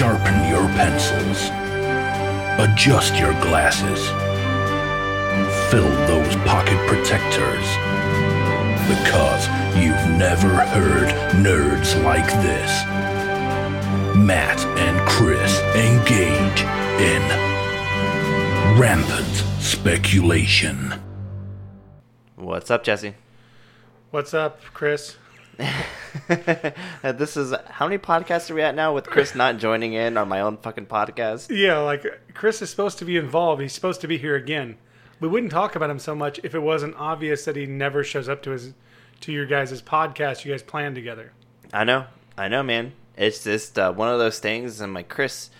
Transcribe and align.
Sharpen 0.00 0.48
your 0.48 0.66
pencils. 0.78 1.50
Adjust 2.58 3.16
your 3.16 3.34
glasses. 3.42 4.00
Fill 5.70 5.90
those 6.06 6.36
pocket 6.36 6.78
protectors. 6.88 7.66
Because 8.88 9.46
you've 9.76 10.18
never 10.18 10.48
heard 10.48 11.10
nerds 11.34 12.02
like 12.02 12.26
this. 12.42 12.82
Matt 14.16 14.64
and 14.78 15.06
Chris 15.06 15.60
engage 15.76 16.62
in 16.98 17.20
rampant 18.80 19.44
speculation. 19.60 20.94
What's 22.36 22.70
up, 22.70 22.84
Jesse? 22.84 23.16
What's 24.12 24.32
up, 24.32 24.62
Chris? 24.72 25.16
This 27.02 27.36
is 27.36 27.54
how 27.68 27.86
many 27.86 27.98
podcasts 27.98 28.50
are 28.50 28.54
we 28.54 28.62
at 28.62 28.74
now 28.74 28.94
with 28.94 29.06
Chris 29.06 29.34
not 29.34 29.58
joining 29.58 29.92
in 29.92 30.16
on 30.16 30.28
my 30.28 30.40
own 30.40 30.56
fucking 30.58 30.86
podcast? 30.86 31.54
Yeah, 31.54 31.78
like 31.78 32.04
Chris 32.34 32.62
is 32.62 32.70
supposed 32.70 32.98
to 32.98 33.04
be 33.04 33.16
involved. 33.16 33.62
He's 33.62 33.72
supposed 33.72 34.00
to 34.02 34.08
be 34.08 34.18
here 34.18 34.36
again. 34.36 34.76
We 35.20 35.28
wouldn't 35.28 35.52
talk 35.52 35.76
about 35.76 35.90
him 35.90 35.98
so 35.98 36.14
much 36.14 36.40
if 36.42 36.54
it 36.54 36.60
wasn't 36.60 36.96
obvious 36.96 37.44
that 37.44 37.56
he 37.56 37.66
never 37.66 38.02
shows 38.02 38.28
up 38.28 38.42
to 38.42 38.50
his 38.50 38.74
to 39.20 39.32
your 39.32 39.46
guys' 39.46 39.82
podcast 39.82 40.44
you 40.44 40.50
guys 40.50 40.62
plan 40.62 40.94
together. 40.94 41.32
I 41.72 41.84
know, 41.84 42.06
I 42.38 42.48
know, 42.48 42.62
man. 42.62 42.92
It's 43.16 43.44
just 43.44 43.78
uh, 43.78 43.92
one 43.92 44.08
of 44.08 44.18
those 44.18 44.38
things. 44.38 44.80
I'm 44.80 44.94
like, 44.94 45.08
Chris, 45.10 45.50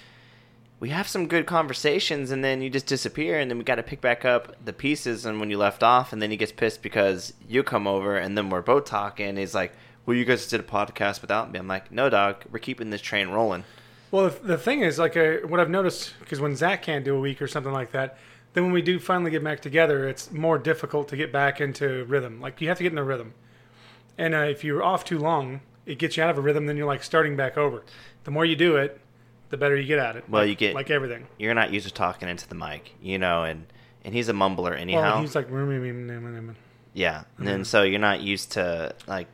we 0.79 0.89
have 0.89 1.07
some 1.07 1.27
good 1.27 1.45
conversations, 1.45 2.31
and 2.31 2.43
then 2.43 2.63
you 2.63 2.71
just 2.71 2.87
disappear, 2.87 3.39
and 3.39 3.51
then 3.51 3.59
we 3.59 3.65
got 3.65 3.75
to 3.75 3.83
pick 3.83 4.01
back 4.01 4.25
up 4.25 4.57
the 4.65 4.73
pieces 4.73 5.27
and 5.27 5.39
when 5.39 5.51
you 5.51 5.59
left 5.59 5.83
off, 5.83 6.13
and 6.13 6.23
then 6.23 6.31
he 6.31 6.39
gets 6.39 6.53
pissed 6.53 6.81
because 6.81 7.35
you 7.47 7.63
come 7.63 7.87
over, 7.87 8.17
and 8.17 8.37
then 8.37 8.49
we're 8.49 8.63
both 8.63 8.87
talking. 8.87 9.37
He's 9.37 9.55
like, 9.55 9.73
"Well, 10.11 10.17
you 10.19 10.25
guys 10.25 10.47
did 10.47 10.59
a 10.61 10.65
podcast 10.65 11.21
without 11.21 11.53
me." 11.53 11.59
I'm 11.59 11.69
like, 11.69 11.93
"No, 11.93 12.11
dog, 12.11 12.45
we're 12.51 12.59
keeping 12.59 12.91
this 12.91 13.01
train 13.01 13.29
rolling." 13.29 13.63
Well, 14.11 14.29
the, 14.43 14.59
thing 14.59 14.81
is, 14.81 14.99
like, 14.99 15.17
uh, 15.17 15.35
what 15.47 15.61
I've 15.61 15.71
noticed, 15.71 16.15
because 16.19 16.41
when 16.41 16.57
Zach 16.57 16.83
can't 16.83 17.05
do 17.05 17.15
a 17.15 17.21
week 17.21 17.41
or 17.41 17.47
something 17.47 17.73
like 17.73 17.93
that, 17.93 18.19
then 18.55 18.65
when 18.65 18.73
we 18.73 18.83
do 18.83 18.99
finally 18.99 19.31
get 19.31 19.45
back 19.45 19.61
together, 19.61 20.09
it's 20.09 20.33
more 20.33 20.59
difficult 20.59 21.07
to 21.11 21.17
get 21.17 21.33
back 21.33 21.61
into 21.61 22.05
rhythm. 22.07 22.41
Like, 22.41 22.61
you 22.61 22.67
have 22.69 22.79
to 22.79 22.83
get 22.83 22.91
in 22.91 22.99
a 22.99 23.05
rhythm. 23.05 23.35
And 24.19 24.35
uh, 24.35 24.39
if 24.39 24.65
you're 24.65 24.83
off 24.83 25.05
too 25.05 25.19
long, 25.21 25.61
it 25.87 25.99
gets 26.01 26.17
you 26.17 26.25
out 26.25 26.31
of 26.31 26.39
a 26.39 26.41
rhythm, 26.41 26.67
then 26.67 26.77
you're 26.77 26.89
like 26.89 27.05
starting 27.05 27.37
back 27.37 27.57
over. 27.57 27.85
The 28.25 28.33
more 28.33 28.45
you 28.45 28.57
do 28.57 28.77
it, 28.77 29.01
the 29.51 29.57
better 29.57 29.77
you 29.77 29.87
get 29.87 30.01
at 30.01 30.17
it. 30.17 30.29
Well, 30.29 30.43
Like- 30.43 30.49
you 30.51 30.55
get- 30.57 30.75
like 30.75 30.91
everything. 30.91 31.29
You're 31.39 31.55
not 31.55 31.73
used 31.73 31.87
to 31.87 31.95
talking 31.95 32.29
into 32.29 32.49
the 32.49 32.57
mic, 32.57 32.95
you 33.01 33.19
know, 33.19 33.45
and 33.45 33.67
and 34.05 34.15
he's 34.15 34.29
a 34.29 34.33
mumbler 34.33 34.77
anyhow. 34.77 35.03
Well, 35.03 35.21
he's 35.21 35.35
like, 35.35 35.51
"Mm, 35.51 36.55
Yeah, 36.95 37.25
and 37.39 37.47
then 37.47 37.65
so 37.65 37.83
you're 37.83 38.01
not 38.01 38.21
used 38.23 38.53
to 38.53 38.95
like 39.07 39.27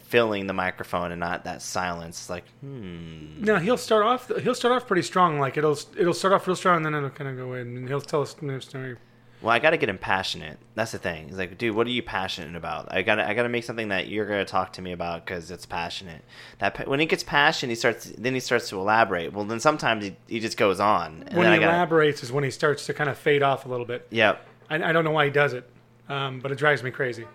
filling 0.00 0.46
the 0.46 0.52
microphone 0.52 1.12
and 1.12 1.20
not 1.20 1.44
that 1.44 1.62
silence. 1.62 2.20
It's 2.20 2.30
like, 2.30 2.44
hmm. 2.60 3.42
no, 3.42 3.58
he'll 3.58 3.76
start 3.76 4.04
off. 4.04 4.30
He'll 4.42 4.54
start 4.54 4.74
off 4.74 4.86
pretty 4.86 5.02
strong. 5.02 5.38
Like 5.38 5.56
it'll 5.56 5.78
it'll 5.96 6.14
start 6.14 6.34
off 6.34 6.46
real 6.46 6.56
strong, 6.56 6.78
and 6.78 6.86
then 6.86 6.94
it'll 6.94 7.10
kind 7.10 7.30
of 7.30 7.36
go 7.36 7.54
in, 7.54 7.76
and 7.76 7.88
he'll 7.88 8.00
tell 8.00 8.22
us 8.22 8.34
a 8.40 8.60
story. 8.60 8.96
Well, 9.42 9.50
I 9.50 9.58
got 9.58 9.70
to 9.70 9.76
get 9.76 9.88
him 9.88 9.98
passionate. 9.98 10.56
That's 10.76 10.92
the 10.92 10.98
thing. 10.98 11.26
He's 11.28 11.36
like, 11.36 11.58
dude, 11.58 11.74
what 11.74 11.88
are 11.88 11.90
you 11.90 12.02
passionate 12.02 12.54
about? 12.54 12.94
I 12.94 13.02
got 13.02 13.16
to 13.16 13.28
I 13.28 13.34
got 13.34 13.42
to 13.42 13.48
make 13.48 13.64
something 13.64 13.88
that 13.88 14.06
you're 14.06 14.26
gonna 14.26 14.44
talk 14.44 14.72
to 14.74 14.82
me 14.82 14.92
about 14.92 15.26
because 15.26 15.50
it's 15.50 15.66
passionate. 15.66 16.22
That 16.58 16.86
when 16.86 17.00
he 17.00 17.06
gets 17.06 17.24
passionate, 17.24 17.70
he 17.72 17.74
starts. 17.74 18.12
Then 18.16 18.34
he 18.34 18.40
starts 18.40 18.68
to 18.68 18.78
elaborate. 18.78 19.32
Well, 19.32 19.44
then 19.44 19.58
sometimes 19.58 20.04
he, 20.04 20.16
he 20.28 20.38
just 20.38 20.56
goes 20.56 20.78
on. 20.78 21.24
And 21.26 21.36
When 21.36 21.52
he 21.52 21.58
gotta, 21.58 21.72
elaborates 21.72 22.22
is 22.22 22.30
when 22.30 22.44
he 22.44 22.50
starts 22.50 22.86
to 22.86 22.94
kind 22.94 23.10
of 23.10 23.18
fade 23.18 23.42
off 23.42 23.66
a 23.66 23.68
little 23.68 23.86
bit. 23.86 24.06
Yep. 24.10 24.46
I, 24.70 24.76
I 24.76 24.92
don't 24.92 25.04
know 25.04 25.10
why 25.10 25.24
he 25.24 25.30
does 25.32 25.54
it, 25.54 25.68
um, 26.08 26.38
but 26.38 26.52
it 26.52 26.58
drives 26.58 26.82
me 26.84 26.92
crazy. 26.92 27.26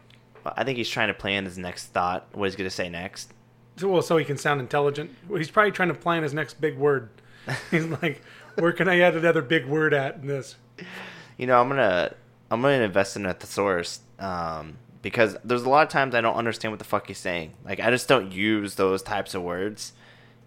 I 0.55 0.63
think 0.63 0.77
he's 0.77 0.89
trying 0.89 1.07
to 1.07 1.13
plan 1.13 1.45
his 1.45 1.57
next 1.57 1.87
thought. 1.87 2.27
What 2.33 2.45
he's 2.45 2.55
gonna 2.55 2.69
say 2.69 2.89
next. 2.89 3.33
So, 3.77 3.89
well, 3.89 4.01
so 4.01 4.17
he 4.17 4.25
can 4.25 4.37
sound 4.37 4.59
intelligent. 4.59 5.11
He's 5.29 5.51
probably 5.51 5.71
trying 5.71 5.89
to 5.89 5.93
plan 5.93 6.23
his 6.23 6.33
next 6.33 6.59
big 6.59 6.77
word. 6.77 7.09
He's 7.71 7.85
like, 7.85 8.21
where 8.55 8.71
can 8.73 8.89
I 8.89 8.99
add 8.99 9.15
another 9.15 9.41
big 9.41 9.67
word 9.67 9.93
at 9.93 10.15
in 10.15 10.27
this? 10.27 10.55
You 11.37 11.45
know, 11.45 11.61
I'm 11.61 11.69
gonna 11.69 12.13
I'm 12.49 12.61
gonna 12.61 12.83
invest 12.83 13.15
in 13.15 13.25
a 13.25 13.33
thesaurus 13.33 14.01
um, 14.19 14.77
because 15.01 15.37
there's 15.43 15.63
a 15.63 15.69
lot 15.69 15.83
of 15.83 15.89
times 15.89 16.15
I 16.15 16.21
don't 16.21 16.35
understand 16.35 16.71
what 16.71 16.79
the 16.79 16.85
fuck 16.85 17.07
he's 17.07 17.19
saying. 17.19 17.53
Like 17.63 17.79
I 17.79 17.91
just 17.91 18.07
don't 18.07 18.31
use 18.31 18.75
those 18.75 19.01
types 19.03 19.35
of 19.35 19.43
words 19.43 19.93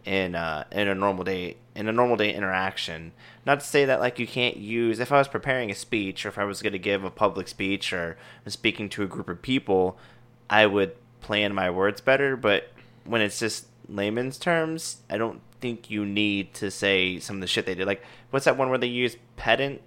in 0.04 0.34
uh, 0.34 0.64
in 0.72 0.88
a 0.88 0.94
normal 0.94 1.24
day 1.24 1.56
in 1.74 1.88
a 1.88 1.92
normal 1.92 2.16
day 2.16 2.34
interaction. 2.34 3.12
Not 3.50 3.58
to 3.58 3.66
say 3.66 3.84
that 3.86 3.98
like 3.98 4.20
you 4.20 4.28
can't 4.28 4.58
use 4.58 5.00
if 5.00 5.10
I 5.10 5.18
was 5.18 5.26
preparing 5.26 5.72
a 5.72 5.74
speech 5.74 6.24
or 6.24 6.28
if 6.28 6.38
I 6.38 6.44
was 6.44 6.62
gonna 6.62 6.78
give 6.78 7.02
a 7.02 7.10
public 7.10 7.48
speech 7.48 7.92
or 7.92 8.16
I'm 8.46 8.50
speaking 8.52 8.88
to 8.90 9.02
a 9.02 9.08
group 9.08 9.28
of 9.28 9.42
people, 9.42 9.98
I 10.48 10.66
would 10.66 10.92
plan 11.20 11.52
my 11.52 11.68
words 11.68 12.00
better. 12.00 12.36
But 12.36 12.70
when 13.02 13.20
it's 13.20 13.40
just 13.40 13.66
layman's 13.88 14.38
terms, 14.38 14.98
I 15.10 15.18
don't 15.18 15.40
think 15.60 15.90
you 15.90 16.06
need 16.06 16.54
to 16.54 16.70
say 16.70 17.18
some 17.18 17.38
of 17.38 17.40
the 17.40 17.48
shit 17.48 17.66
they 17.66 17.74
did. 17.74 17.88
Like 17.88 18.04
what's 18.30 18.44
that 18.44 18.56
one 18.56 18.68
where 18.68 18.78
they 18.78 18.86
use 18.86 19.16
pedant? 19.36 19.80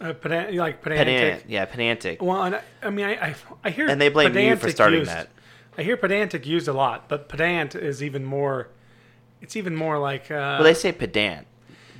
Uh, 0.00 0.12
pedant, 0.12 0.52
like 0.56 0.82
pedantic. 0.82 1.06
Pedant, 1.06 1.42
yeah, 1.48 1.64
pedantic. 1.66 2.20
Well, 2.20 2.42
and 2.42 2.56
I, 2.56 2.62
I 2.82 2.90
mean, 2.90 3.06
I, 3.06 3.28
I, 3.28 3.34
I 3.62 3.70
hear 3.70 3.88
And 3.88 4.00
they 4.00 4.08
blame 4.08 4.36
you 4.36 4.56
for 4.56 4.72
starting 4.72 4.98
used- 4.98 5.12
that. 5.12 5.28
I 5.78 5.84
hear 5.84 5.96
pedantic 5.96 6.48
used 6.48 6.66
a 6.66 6.72
lot, 6.72 7.08
but 7.08 7.28
pedant 7.28 7.76
is 7.76 8.02
even 8.02 8.24
more. 8.24 8.70
It's 9.40 9.54
even 9.54 9.76
more 9.76 10.00
like. 10.00 10.32
Uh, 10.32 10.58
Well, 10.58 10.64
they 10.64 10.74
say 10.74 10.90
pedant. 10.90 11.46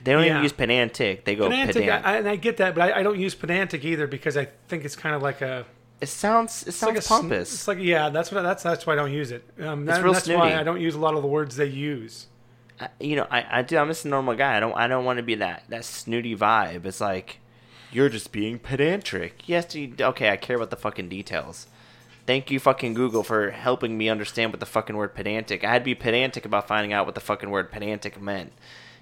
They 0.05 0.13
don't 0.13 0.25
even 0.25 0.43
use 0.43 0.53
pedantic. 0.53 1.25
They 1.25 1.35
go 1.35 1.49
pedantic, 1.49 1.77
pedant. 1.83 2.07
I, 2.07 2.17
and 2.19 2.29
I 2.29 2.37
get 2.37 2.59
that, 2.59 2.75
but 2.75 2.93
I, 2.93 3.01
I 3.01 3.03
don't 3.03 3.19
use 3.19 3.35
pedantic 3.35 3.85
either 3.85 4.07
because 4.07 4.37
I 4.37 4.49
think 4.69 4.85
it's 4.85 4.97
kind 4.97 5.15
of 5.15 5.23
like 5.23 5.41
a. 5.41 5.65
it 6.01 6.09
sounds 6.09 6.63
it 6.67 6.73
sounds 6.73 6.91
like 6.91 6.99
a 6.99 7.03
sn- 7.03 7.09
pompous. 7.23 7.53
It's 7.55 7.67
like 7.69 7.79
yeah, 7.79 8.11
that's 8.11 8.31
what 8.31 8.43
that's 8.43 8.63
that's 8.63 8.87
why 8.87 8.93
I 8.93 8.97
don't 8.97 9.13
use 9.13 9.31
it. 9.31 9.43
Um, 9.61 9.89
It's 9.89 9.99
real 10.01 10.13
that's 10.13 10.27
snooty. 10.27 10.39
why 10.41 10.59
I 10.59 10.63
don't 10.63 10.81
use 10.81 10.95
a 10.95 11.01
lot 11.01 11.15
of 11.15 11.23
the 11.23 11.29
words 11.29 11.57
they 11.57 11.67
use. 11.67 12.27
I- 12.81 12.89
you 13.01 13.17
know, 13.17 13.27
I, 13.31 13.59
I 13.61 13.63
do. 13.63 13.79
I'm 13.79 13.89
just 13.89 14.05
a 14.05 14.09
normal 14.09 14.35
guy. 14.35 14.57
I 14.57 14.61
don't 14.61 14.77
I 14.77 14.87
don't 14.89 15.05
want 15.07 15.17
to 15.19 15.23
be 15.23 15.37
that 15.37 15.65
that 15.71 15.85
snooty 15.85 16.37
vibe. 16.37 16.85
It's 16.85 17.01
like 17.01 17.39
you're 17.91 18.09
just 18.11 18.31
being 18.33 18.59
pedantic. 18.59 19.49
Yes, 19.49 19.75
you, 19.75 19.95
okay. 19.99 20.29
I 20.31 20.37
care 20.37 20.57
about 20.57 20.71
the 20.71 20.77
fucking 20.77 21.09
details. 21.09 21.67
Thank 22.27 22.51
you, 22.51 22.59
fucking 22.59 22.95
Google, 22.95 23.23
for 23.23 23.51
helping 23.51 23.97
me 23.99 24.09
understand 24.09 24.51
what 24.53 24.59
the 24.61 24.67
fucking 24.67 24.97
word 24.97 25.15
pedantic. 25.15 25.63
I 25.63 25.71
had 25.71 25.83
to 25.83 25.85
be 25.85 25.95
pedantic 25.95 26.45
about 26.47 26.67
finding 26.67 26.93
out 26.93 27.05
what 27.07 27.15
the 27.15 27.21
fucking 27.21 27.51
word 27.51 27.71
pedantic 27.71 28.21
meant. 28.21 28.53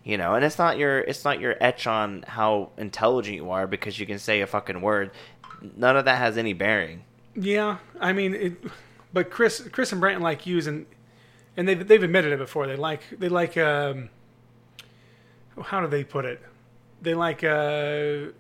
You 0.05 0.19
know, 0.19 0.35
and 0.35 0.45
it's 0.45 0.59
not 0.59 0.79
your 0.79 0.99
it's 0.99 1.25
not 1.25 1.39
your 1.39 1.57
etch 1.61 1.87
on 1.87 2.25
how 2.27 2.71
intelligent 2.77 3.37
you 3.37 3.51
are 3.51 3.69
because 3.69 4.01
you 4.01 4.07
can 4.07 4.19
say 4.19 4.41
a 4.41 4.47
fucking 4.47 4.81
word. 4.81 5.13
None 5.77 5.97
of 5.97 6.07
that 6.07 6.19
has 6.19 6.37
any 6.37 6.55
bearing. 6.55 7.05
Yeah, 7.37 7.79
I 8.01 8.13
mean, 8.13 8.35
it, 8.35 8.65
but 9.13 9.31
Chris, 9.31 9.67
Chris 9.71 9.93
and 9.93 10.03
branton 10.03 10.21
like 10.21 10.45
using, 10.45 10.87
and 11.57 11.69
they've 11.69 11.87
they've 11.87 12.03
admitted 12.03 12.33
it 12.33 12.39
before. 12.39 12.67
They 12.67 12.77
like 12.77 13.03
they 13.17 13.29
like 13.29 13.57
um, 13.57 14.11
how 15.61 15.81
do 15.81 15.87
they 15.87 16.03
put 16.05 16.25
it? 16.25 16.41
They 17.01 17.15
like 17.15 17.45
uh, 17.45 18.33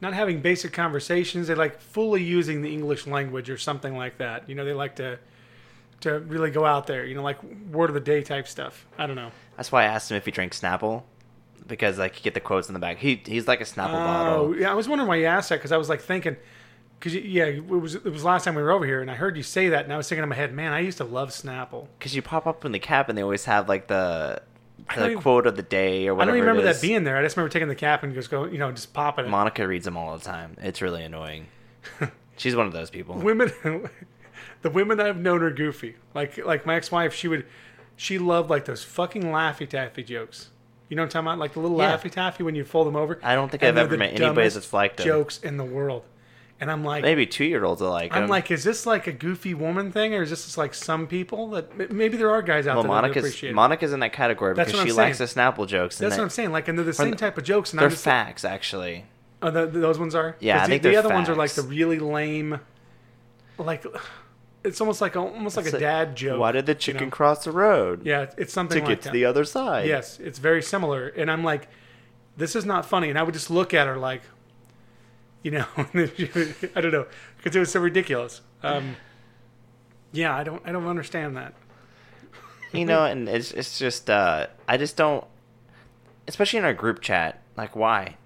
not 0.00 0.14
having 0.14 0.40
basic 0.40 0.72
conversations. 0.72 1.46
They 1.48 1.54
like 1.54 1.80
fully 1.80 2.22
using 2.22 2.62
the 2.62 2.72
English 2.72 3.06
language 3.06 3.50
or 3.50 3.56
something 3.56 3.96
like 3.96 4.18
that. 4.18 4.48
You 4.48 4.54
know, 4.54 4.64
they 4.64 4.72
like 4.72 4.96
to 4.96 5.18
to 6.00 6.18
really 6.20 6.50
go 6.50 6.64
out 6.64 6.86
there. 6.86 7.04
You 7.04 7.14
know, 7.14 7.22
like 7.22 7.38
word 7.70 7.90
of 7.90 7.94
the 7.94 8.00
day 8.00 8.22
type 8.22 8.48
stuff. 8.48 8.86
I 8.98 9.06
don't 9.06 9.16
know. 9.16 9.30
That's 9.56 9.72
why 9.72 9.82
I 9.82 9.86
asked 9.86 10.10
him 10.10 10.16
if 10.16 10.24
he 10.24 10.30
drank 10.30 10.52
Snapple, 10.52 11.02
because 11.66 11.98
like 11.98 12.16
you 12.16 12.22
get 12.22 12.34
the 12.34 12.40
quotes 12.40 12.68
in 12.68 12.74
the 12.74 12.80
back. 12.80 12.98
He 12.98 13.22
he's 13.24 13.48
like 13.48 13.60
a 13.60 13.64
Snapple 13.64 13.92
bottle. 13.92 14.32
Oh, 14.34 14.48
bottle. 14.48 14.56
yeah. 14.60 14.70
I 14.70 14.74
was 14.74 14.88
wondering 14.88 15.08
why 15.08 15.16
you 15.16 15.26
asked 15.26 15.48
that 15.48 15.56
because 15.56 15.72
I 15.72 15.76
was 15.76 15.88
like 15.88 16.00
thinking, 16.00 16.36
because 16.98 17.14
yeah, 17.14 17.44
it 17.44 17.66
was 17.66 17.94
it 17.94 18.04
was 18.04 18.24
last 18.24 18.44
time 18.44 18.54
we 18.54 18.62
were 18.62 18.70
over 18.70 18.84
here, 18.86 19.00
and 19.00 19.10
I 19.10 19.14
heard 19.14 19.36
you 19.36 19.42
say 19.42 19.70
that, 19.70 19.84
and 19.84 19.92
I 19.92 19.96
was 19.96 20.08
thinking 20.08 20.22
in 20.22 20.28
my 20.28 20.36
head, 20.36 20.52
man, 20.52 20.72
I 20.72 20.80
used 20.80 20.98
to 20.98 21.04
love 21.04 21.30
Snapple. 21.30 21.88
Because 21.98 22.14
you 22.14 22.22
pop 22.22 22.46
up 22.46 22.64
in 22.64 22.72
the 22.72 22.78
cap 22.78 23.08
and 23.08 23.16
they 23.16 23.22
always 23.22 23.44
have 23.46 23.68
like 23.68 23.86
the 23.88 24.42
the 24.94 25.06
even- 25.10 25.22
quote 25.22 25.46
of 25.46 25.56
the 25.56 25.62
day 25.62 26.06
or 26.06 26.14
whatever. 26.14 26.32
I 26.32 26.40
don't 26.40 26.46
remember 26.46 26.72
that 26.72 26.82
being 26.82 27.04
there. 27.04 27.16
I 27.16 27.22
just 27.22 27.36
remember 27.36 27.52
taking 27.52 27.68
the 27.68 27.74
cap 27.74 28.02
and 28.02 28.14
just 28.14 28.30
go, 28.30 28.44
you 28.44 28.58
know, 28.58 28.70
just 28.70 28.92
popping 28.92 29.24
it. 29.24 29.28
Monica 29.28 29.66
reads 29.66 29.84
them 29.84 29.96
all 29.96 30.16
the 30.16 30.24
time. 30.24 30.56
It's 30.60 30.82
really 30.82 31.02
annoying. 31.02 31.46
She's 32.36 32.54
one 32.54 32.66
of 32.66 32.72
those 32.74 32.90
people. 32.90 33.14
Women, 33.16 33.50
the 34.66 34.70
women 34.70 34.98
that 34.98 35.06
I've 35.06 35.16
known 35.18 35.42
are 35.44 35.50
goofy. 35.52 35.94
Like 36.12 36.44
like 36.44 36.66
my 36.66 36.74
ex-wife, 36.74 37.14
she 37.14 37.28
would, 37.28 37.46
she 37.94 38.18
loved 38.18 38.50
like 38.50 38.64
those 38.64 38.82
fucking 38.82 39.22
laffy 39.22 39.68
taffy 39.68 40.02
jokes. 40.02 40.50
You 40.88 40.96
know 40.96 41.02
what 41.02 41.06
I'm 41.06 41.10
talking 41.10 41.26
about? 41.28 41.38
Like 41.38 41.52
the 41.52 41.60
little 41.60 41.78
Yeah. 41.78 41.96
laffy 41.96 42.10
taffy 42.10 42.42
when 42.42 42.56
you 42.56 42.64
fold 42.64 42.88
them 42.88 42.96
over. 42.96 43.20
I 43.22 43.36
don't 43.36 43.48
think 43.48 43.62
I've 43.62 43.76
ever 43.76 43.92
the 43.92 43.98
met 43.98 44.20
anybody 44.20 44.48
that's 44.48 44.72
like 44.72 44.96
them. 44.96 45.06
jokes 45.06 45.38
in 45.38 45.56
the 45.56 45.64
world. 45.64 46.02
And 46.58 46.68
I'm 46.70 46.82
like, 46.84 47.02
Maybe 47.02 47.26
two 47.26 47.44
year 47.44 47.64
olds 47.64 47.80
are 47.82 47.88
like. 47.90 48.12
I'm 48.12 48.22
them. 48.22 48.30
like, 48.30 48.50
is 48.50 48.64
this 48.64 48.86
like 48.86 49.06
a 49.06 49.12
goofy 49.12 49.54
woman 49.54 49.92
thing, 49.92 50.14
or 50.14 50.22
is 50.22 50.30
this 50.30 50.46
just 50.46 50.58
like 50.58 50.74
some 50.74 51.06
people 51.06 51.50
that 51.50 51.92
maybe 51.92 52.16
there 52.16 52.30
are 52.30 52.42
guys 52.42 52.66
out 52.66 52.76
well, 52.76 53.00
there 53.02 53.10
that 53.12 53.16
appreciate? 53.18 53.50
it. 53.50 53.54
Monica's 53.54 53.92
in 53.92 54.00
that 54.00 54.12
category 54.14 54.54
because 54.54 54.72
she 54.72 54.78
I'm 54.90 54.96
likes 54.96 55.18
the 55.18 55.26
saying. 55.28 55.52
Snapple 55.52 55.68
jokes. 55.68 55.98
That's 55.98 56.14
that- 56.16 56.20
what 56.20 56.24
I'm 56.24 56.30
saying. 56.30 56.50
Like, 56.52 56.66
and 56.66 56.76
they're 56.78 56.84
the 56.84 56.92
same 56.94 57.10
the- 57.10 57.16
type 57.16 57.36
of 57.38 57.44
jokes. 57.44 57.72
And 57.72 57.78
They're 57.78 57.86
I'm 57.86 57.92
just 57.92 58.04
facts, 58.04 58.44
actually. 58.44 59.04
Oh, 59.42 59.50
the, 59.50 59.66
those 59.66 59.98
ones 59.98 60.14
are. 60.14 60.36
Yeah, 60.40 60.56
I 60.56 60.60
the, 60.62 60.66
think 60.68 60.82
the 60.82 60.88
they're 60.90 60.98
other 60.98 61.10
ones 61.14 61.28
are 61.28 61.36
like 61.36 61.50
the 61.52 61.62
really 61.62 61.98
lame, 61.98 62.58
like 63.58 63.84
it's 64.66 64.80
almost 64.80 65.00
like 65.00 65.14
a, 65.16 65.20
almost 65.20 65.56
like 65.56 65.66
It's 65.66 65.74
a 65.74 65.78
dad 65.80 66.16
joke. 66.16 66.40
Why 66.40 66.52
did 66.52 66.66
the 66.66 66.72
you 66.72 66.78
chicken 66.78 67.04
know? 67.04 67.10
cross 67.10 67.44
the 67.44 67.52
road? 67.52 68.04
Yeah, 68.04 68.30
it's 68.36 68.52
something 68.52 68.78
To 68.78 68.84
like 68.84 68.88
get 68.96 69.02
to 69.02 69.08
that. 69.08 69.12
the 69.12 69.24
other 69.24 69.44
side. 69.44 69.86
Yes, 69.88 70.18
it's 70.20 70.38
very 70.38 70.62
similar, 70.62 71.08
and 71.08 71.30
I'm 71.30 71.42
like, 71.44 71.68
this 72.36 72.54
is 72.56 72.64
not 72.66 72.84
funny, 72.84 73.08
and 73.08 73.18
I 73.18 73.22
would 73.22 73.34
just 73.34 73.50
look 73.50 73.72
at 73.72 73.86
her 73.86 73.96
like, 73.96 74.22
you 75.42 75.50
know, 75.52 75.66
I 75.76 76.80
don't 76.80 76.92
know, 76.92 77.06
because 77.38 77.54
it 77.56 77.58
was 77.60 77.70
so 77.70 77.80
ridiculous. 77.80 78.40
Um, 78.62 78.96
yeah, 80.12 80.34
I 80.36 80.44
don't, 80.44 80.62
I 80.66 80.72
don't 80.72 80.86
understand 80.86 81.36
that. 81.36 81.54
you 82.72 82.84
know, 82.84 83.04
and 83.04 83.28
it's 83.28 83.52
it's 83.52 83.78
just 83.78 84.10
uh, 84.10 84.48
I 84.68 84.76
just 84.76 84.96
don't. 84.96 85.24
especially 86.28 86.58
in 86.58 86.64
our 86.64 86.74
group 86.74 87.00
chat. 87.00 87.42
Like 87.56 87.74
why? 87.76 88.16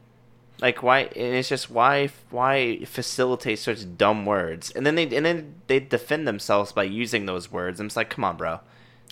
Like 0.61 0.83
why? 0.83 1.01
And 1.01 1.35
it's 1.35 1.49
just 1.49 1.71
why 1.71 2.11
why 2.31 2.85
facilitate 2.85 3.59
such 3.59 3.97
dumb 3.97 4.27
words? 4.27 4.71
And 4.71 4.87
then 4.87 4.95
they 4.95 5.05
and 5.05 5.25
then 5.25 5.55
they 5.67 5.81
defend 5.81 6.29
themselves 6.29 6.73
by 6.73 6.85
using 6.85 7.27
those 7.27 7.51
words. 7.51 7.81
I'm 7.81 7.87
just 7.87 7.97
like, 7.97 8.11
come 8.11 8.25
on, 8.25 8.37
bro, 8.37 8.61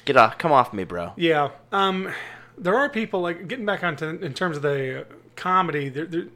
get 0.05 0.17
off, 0.17 0.39
come 0.39 0.53
off 0.53 0.73
me, 0.73 0.85
bro. 0.85 1.13
Yeah. 1.17 1.51
Um, 1.73 2.13
there 2.57 2.77
are 2.77 2.89
people 2.89 3.21
like 3.21 3.49
getting 3.49 3.67
back 3.67 3.83
onto 3.83 4.07
in 4.07 4.35
terms 4.35 4.57
of 4.57 4.63
the 4.63 5.07
comedy. 5.37 5.89
There, 5.89 6.29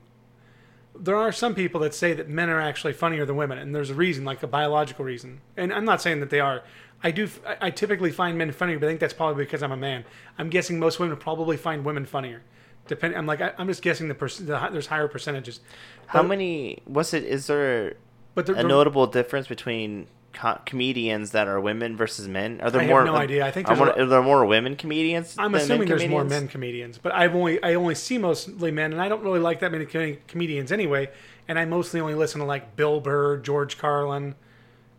there, 0.98 1.16
are 1.16 1.32
some 1.32 1.54
people 1.54 1.80
that 1.80 1.94
say 1.94 2.12
that 2.12 2.28
men 2.28 2.48
are 2.48 2.60
actually 2.60 2.92
funnier 2.92 3.26
than 3.26 3.36
women, 3.36 3.58
and 3.58 3.74
there's 3.74 3.90
a 3.90 3.94
reason, 3.94 4.24
like 4.24 4.42
a 4.42 4.46
biological 4.46 5.04
reason. 5.04 5.40
And 5.56 5.72
I'm 5.72 5.84
not 5.84 6.00
saying 6.00 6.20
that 6.20 6.30
they 6.30 6.40
are. 6.40 6.62
I 7.02 7.10
do. 7.10 7.28
I 7.60 7.70
typically 7.70 8.12
find 8.12 8.38
men 8.38 8.52
funnier, 8.52 8.78
but 8.78 8.86
I 8.86 8.90
think 8.90 9.00
that's 9.00 9.12
probably 9.12 9.44
because 9.44 9.62
I'm 9.62 9.72
a 9.72 9.76
man. 9.76 10.04
I'm 10.38 10.48
guessing 10.48 10.78
most 10.78 11.00
women 11.00 11.16
probably 11.16 11.56
find 11.56 11.84
women 11.84 12.06
funnier. 12.06 12.42
Depending, 12.88 13.16
I'm 13.18 13.26
like 13.26 13.40
I, 13.40 13.52
am 13.58 13.68
just 13.68 13.82
guessing 13.82 14.08
the, 14.08 14.14
pers- 14.14 14.38
the 14.38 14.58
there's 14.72 14.86
higher 14.88 15.08
percentages. 15.08 15.60
How 16.06 16.22
But- 16.22 16.28
many? 16.28 16.82
What's 16.84 17.14
it? 17.14 17.24
Is 17.24 17.46
there 17.46 17.94
But 18.34 18.46
there, 18.46 18.54
a 18.56 18.58
there- 18.58 18.66
notable 18.68 19.06
difference 19.06 19.46
between 19.46 20.08
co- 20.32 20.58
comedians 20.66 21.30
that 21.30 21.46
are 21.46 21.60
women 21.60 21.96
versus 21.96 22.26
men? 22.26 22.60
Are 22.60 22.70
there 22.70 22.80
I 22.80 22.84
have 22.84 22.90
more? 22.90 23.04
no 23.04 23.14
idea. 23.14 23.46
I 23.46 23.50
think 23.52 23.68
there's 23.68 23.78
more- 23.78 23.96
are 23.98 24.06
there 24.06 24.22
more 24.22 24.44
women 24.44 24.74
comedians? 24.76 25.36
I'm 25.38 25.54
assuming 25.54 25.86
there's 25.88 26.08
more 26.08 26.24
men 26.24 26.48
comedians, 26.48 26.98
but 26.98 27.12
I've 27.14 27.34
only 27.36 27.62
I 27.62 27.74
only 27.74 27.94
see 27.94 28.18
mostly 28.18 28.72
men, 28.72 28.92
and 28.92 29.00
I 29.00 29.08
don't 29.08 29.22
really 29.22 29.40
like 29.40 29.60
that 29.60 29.70
many 29.70 29.86
com- 29.86 30.18
comedians 30.26 30.72
anyway. 30.72 31.08
And 31.48 31.58
I 31.58 31.64
mostly 31.64 32.00
only 32.00 32.14
listen 32.14 32.40
to 32.40 32.46
like 32.46 32.76
Bill 32.76 33.00
Burr, 33.00 33.36
George 33.38 33.78
Carlin, 33.78 34.34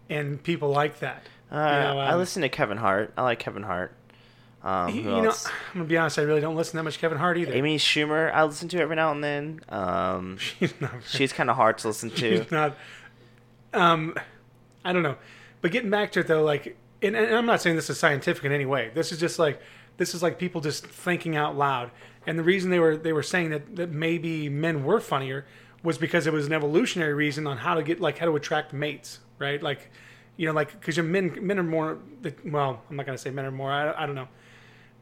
and 0.10 0.42
people 0.42 0.70
like 0.70 1.00
that. 1.00 1.24
Uh, 1.52 1.56
You 1.56 1.62
know, 1.96 2.00
I 2.00 2.10
um, 2.12 2.20
listen 2.20 2.42
to 2.44 2.50
Kevin 2.50 2.78
Hart. 2.78 3.14
I 3.18 3.22
like 3.24 3.40
Kevin 3.40 3.64
Hart. 3.64 3.94
Um, 4.64 4.96
You 4.96 5.04
know, 5.04 5.24
else? 5.26 5.46
I'm 5.74 5.80
gonna 5.80 5.86
be 5.86 5.98
honest. 5.98 6.18
I 6.18 6.22
really 6.24 6.42
don't 6.42 6.56
listen 6.56 6.78
that 6.78 6.84
much 6.84 7.00
Kevin 7.00 7.18
Hart 7.18 7.38
either. 7.38 7.54
Amy 7.54 7.78
Schumer, 7.78 8.34
I 8.34 8.44
listen 8.46 8.70
to 8.70 8.80
every 8.80 8.96
now 8.96 9.12
and 9.12 9.24
then. 9.24 9.60
Um, 9.70 10.38
She's 10.60 10.74
not. 10.80 10.92
she's 11.08 11.34
kind 11.34 11.50
of 11.50 11.56
hard 11.56 11.78
to 11.80 11.88
listen 11.88 12.10
to. 12.12 12.38
She's 12.38 12.52
not. 12.52 12.78
Um, 13.74 14.16
I 14.86 14.94
don't 14.94 15.04
know. 15.04 15.18
But 15.62 15.72
getting 15.72 15.90
back 15.90 16.12
to 16.14 16.22
it 16.22 16.28
though, 16.28 16.44
like, 16.44 16.78
and, 17.02 17.16
and 17.16 17.36
I'm 17.36 17.46
not 17.46 17.62
saying 17.62 17.76
this 17.76 17.90
is 17.90 18.00
scientific 18.00 18.44
in 18.46 18.52
any 18.52 18.66
way. 18.66 18.92
This 18.94 19.12
is 19.12 19.20
just 19.20 19.38
like 19.40 19.62
this 19.98 20.16
is 20.16 20.24
like 20.24 20.40
people 20.40 20.62
just 20.62 20.86
thinking 20.86 21.36
out 21.36 21.58
loud. 21.58 21.92
And 22.26 22.40
the 22.40 22.44
reason 22.44 22.70
they 22.70 22.80
were 22.80 22.96
they 22.96 23.12
were 23.12 23.24
saying 23.24 23.50
that 23.50 23.76
that 23.76 23.92
maybe 23.92 24.48
men 24.48 24.86
were 24.86 25.02
funnier 25.02 25.46
was 25.84 25.98
because 25.98 26.28
it 26.28 26.32
was 26.32 26.46
an 26.48 26.54
evolutionary 26.54 27.14
reason 27.14 27.46
on 27.48 27.58
how 27.58 27.74
to 27.74 27.84
get 27.84 28.00
like 28.00 28.18
how 28.18 28.28
to 28.28 28.36
attract 28.38 28.72
mates, 28.72 29.20
right? 29.40 29.62
Like, 29.62 29.92
you 30.38 30.48
know, 30.48 30.54
like 30.54 30.72
because 30.72 30.98
men 31.00 31.38
men 31.42 31.60
are 31.60 31.64
more 31.64 31.98
well, 32.46 32.82
I'm 32.90 32.96
not 32.96 33.06
gonna 33.06 33.18
say 33.18 33.30
men 33.32 33.46
are 33.46 33.52
more. 33.52 33.70
I, 33.72 34.04
I 34.04 34.06
don't 34.06 34.16
know 34.16 34.30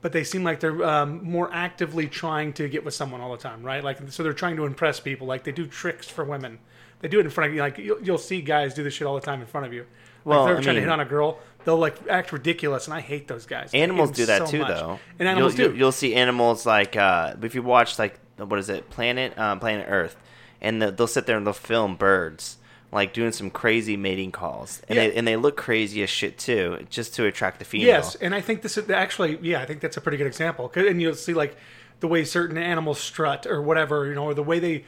but 0.02 0.12
they 0.12 0.24
seem 0.24 0.44
like 0.44 0.60
they're 0.60 0.84
um, 0.84 1.24
more 1.24 1.50
actively 1.54 2.08
trying 2.08 2.54
to 2.54 2.68
get 2.68 2.84
with 2.84 2.94
someone 2.94 3.22
all 3.22 3.32
the 3.32 3.38
time, 3.38 3.64
right? 3.64 3.84
Like, 3.84 4.12
so 4.12 4.24
they're 4.24 4.34
trying 4.34 4.56
to 4.56 4.66
impress 4.66 5.00
people. 5.00 5.28
Like, 5.28 5.44
they 5.44 5.52
do 5.52 5.68
tricks 5.68 6.08
for 6.08 6.26
women. 6.26 6.60
They 7.00 7.08
do 7.08 7.20
it 7.20 7.26
in 7.26 7.32
front 7.32 7.50
of 7.50 7.56
you. 7.56 7.62
Like, 7.62 7.78
you'll, 7.78 8.02
you'll 8.02 8.18
see 8.18 8.42
guys 8.42 8.74
do 8.74 8.84
this 8.84 8.94
shit 8.94 9.08
all 9.08 9.16
the 9.16 9.22
time 9.22 9.42
in 9.42 9.48
front 9.48 9.68
of 9.68 9.74
you. 9.74 9.82
Like, 9.82 10.26
Well, 10.26 10.44
if 10.44 10.48
they're 10.48 10.58
I 10.58 10.62
trying 10.62 10.76
to 10.76 10.82
hit 10.82 10.90
on 10.90 11.00
a 11.00 11.06
girl, 11.06 11.40
they'll 11.66 11.78
like 11.78 11.96
act 12.08 12.32
ridiculous, 12.32 12.86
and 12.86 12.94
I 12.94 13.02
hate 13.02 13.28
those 13.28 13.46
guys. 13.46 13.74
Animals 13.74 14.12
do 14.12 14.26
that 14.28 14.46
so 14.46 14.52
too, 14.52 14.60
much. 14.60 14.68
though. 14.70 15.00
And 15.20 15.28
animals 15.28 15.58
you'll, 15.58 15.72
do. 15.72 15.78
You'll 15.78 15.92
see 15.92 16.16
animals 16.16 16.66
like 16.66 16.96
uh, 16.96 17.36
if 17.42 17.56
you 17.56 17.64
watch 17.64 17.98
like 17.98 18.20
what 18.38 18.60
is 18.60 18.70
it, 18.70 18.90
Planet 18.90 19.38
um, 19.38 19.60
Planet 19.60 19.88
Earth, 19.90 20.16
and 20.62 20.82
the, 20.82 20.92
they'll 20.92 21.08
sit 21.08 21.26
there 21.26 21.38
and 21.38 21.46
they'll 21.46 21.54
film 21.54 21.96
birds 21.96 22.58
like 22.92 23.14
doing 23.14 23.32
some 23.32 23.50
crazy 23.50 23.96
mating 23.96 24.32
calls, 24.32 24.82
and 24.90 24.98
Yeah. 24.98 25.08
they 25.08 25.16
and 25.16 25.28
they 25.28 25.36
look 25.38 25.56
crazy 25.58 26.04
as 26.04 26.10
shit 26.10 26.38
too, 26.38 26.86
just 26.90 27.16
to 27.16 27.26
attract 27.26 27.60
the 27.60 27.66
female. 27.66 27.88
Yes, 27.88 28.16
and 28.16 28.36
I 28.36 28.42
think 28.42 28.62
this 28.62 28.78
is 28.78 28.90
actually, 28.90 29.38
yeah, 29.42 29.62
I 29.62 29.66
think 29.66 29.80
that's 29.82 29.98
a 29.98 30.02
pretty 30.02 30.18
good 30.18 30.28
example. 30.28 30.72
And 30.76 31.02
you'll 31.02 31.16
see 31.16 31.34
like 31.34 31.56
the 32.02 32.08
way 32.08 32.24
certain 32.26 32.58
animals 32.58 33.00
strut 33.00 33.46
or 33.48 33.62
whatever, 33.62 34.08
you 34.08 34.16
know, 34.16 34.26
or 34.26 34.34
the 34.34 34.44
way 34.44 34.60
they, 34.60 34.84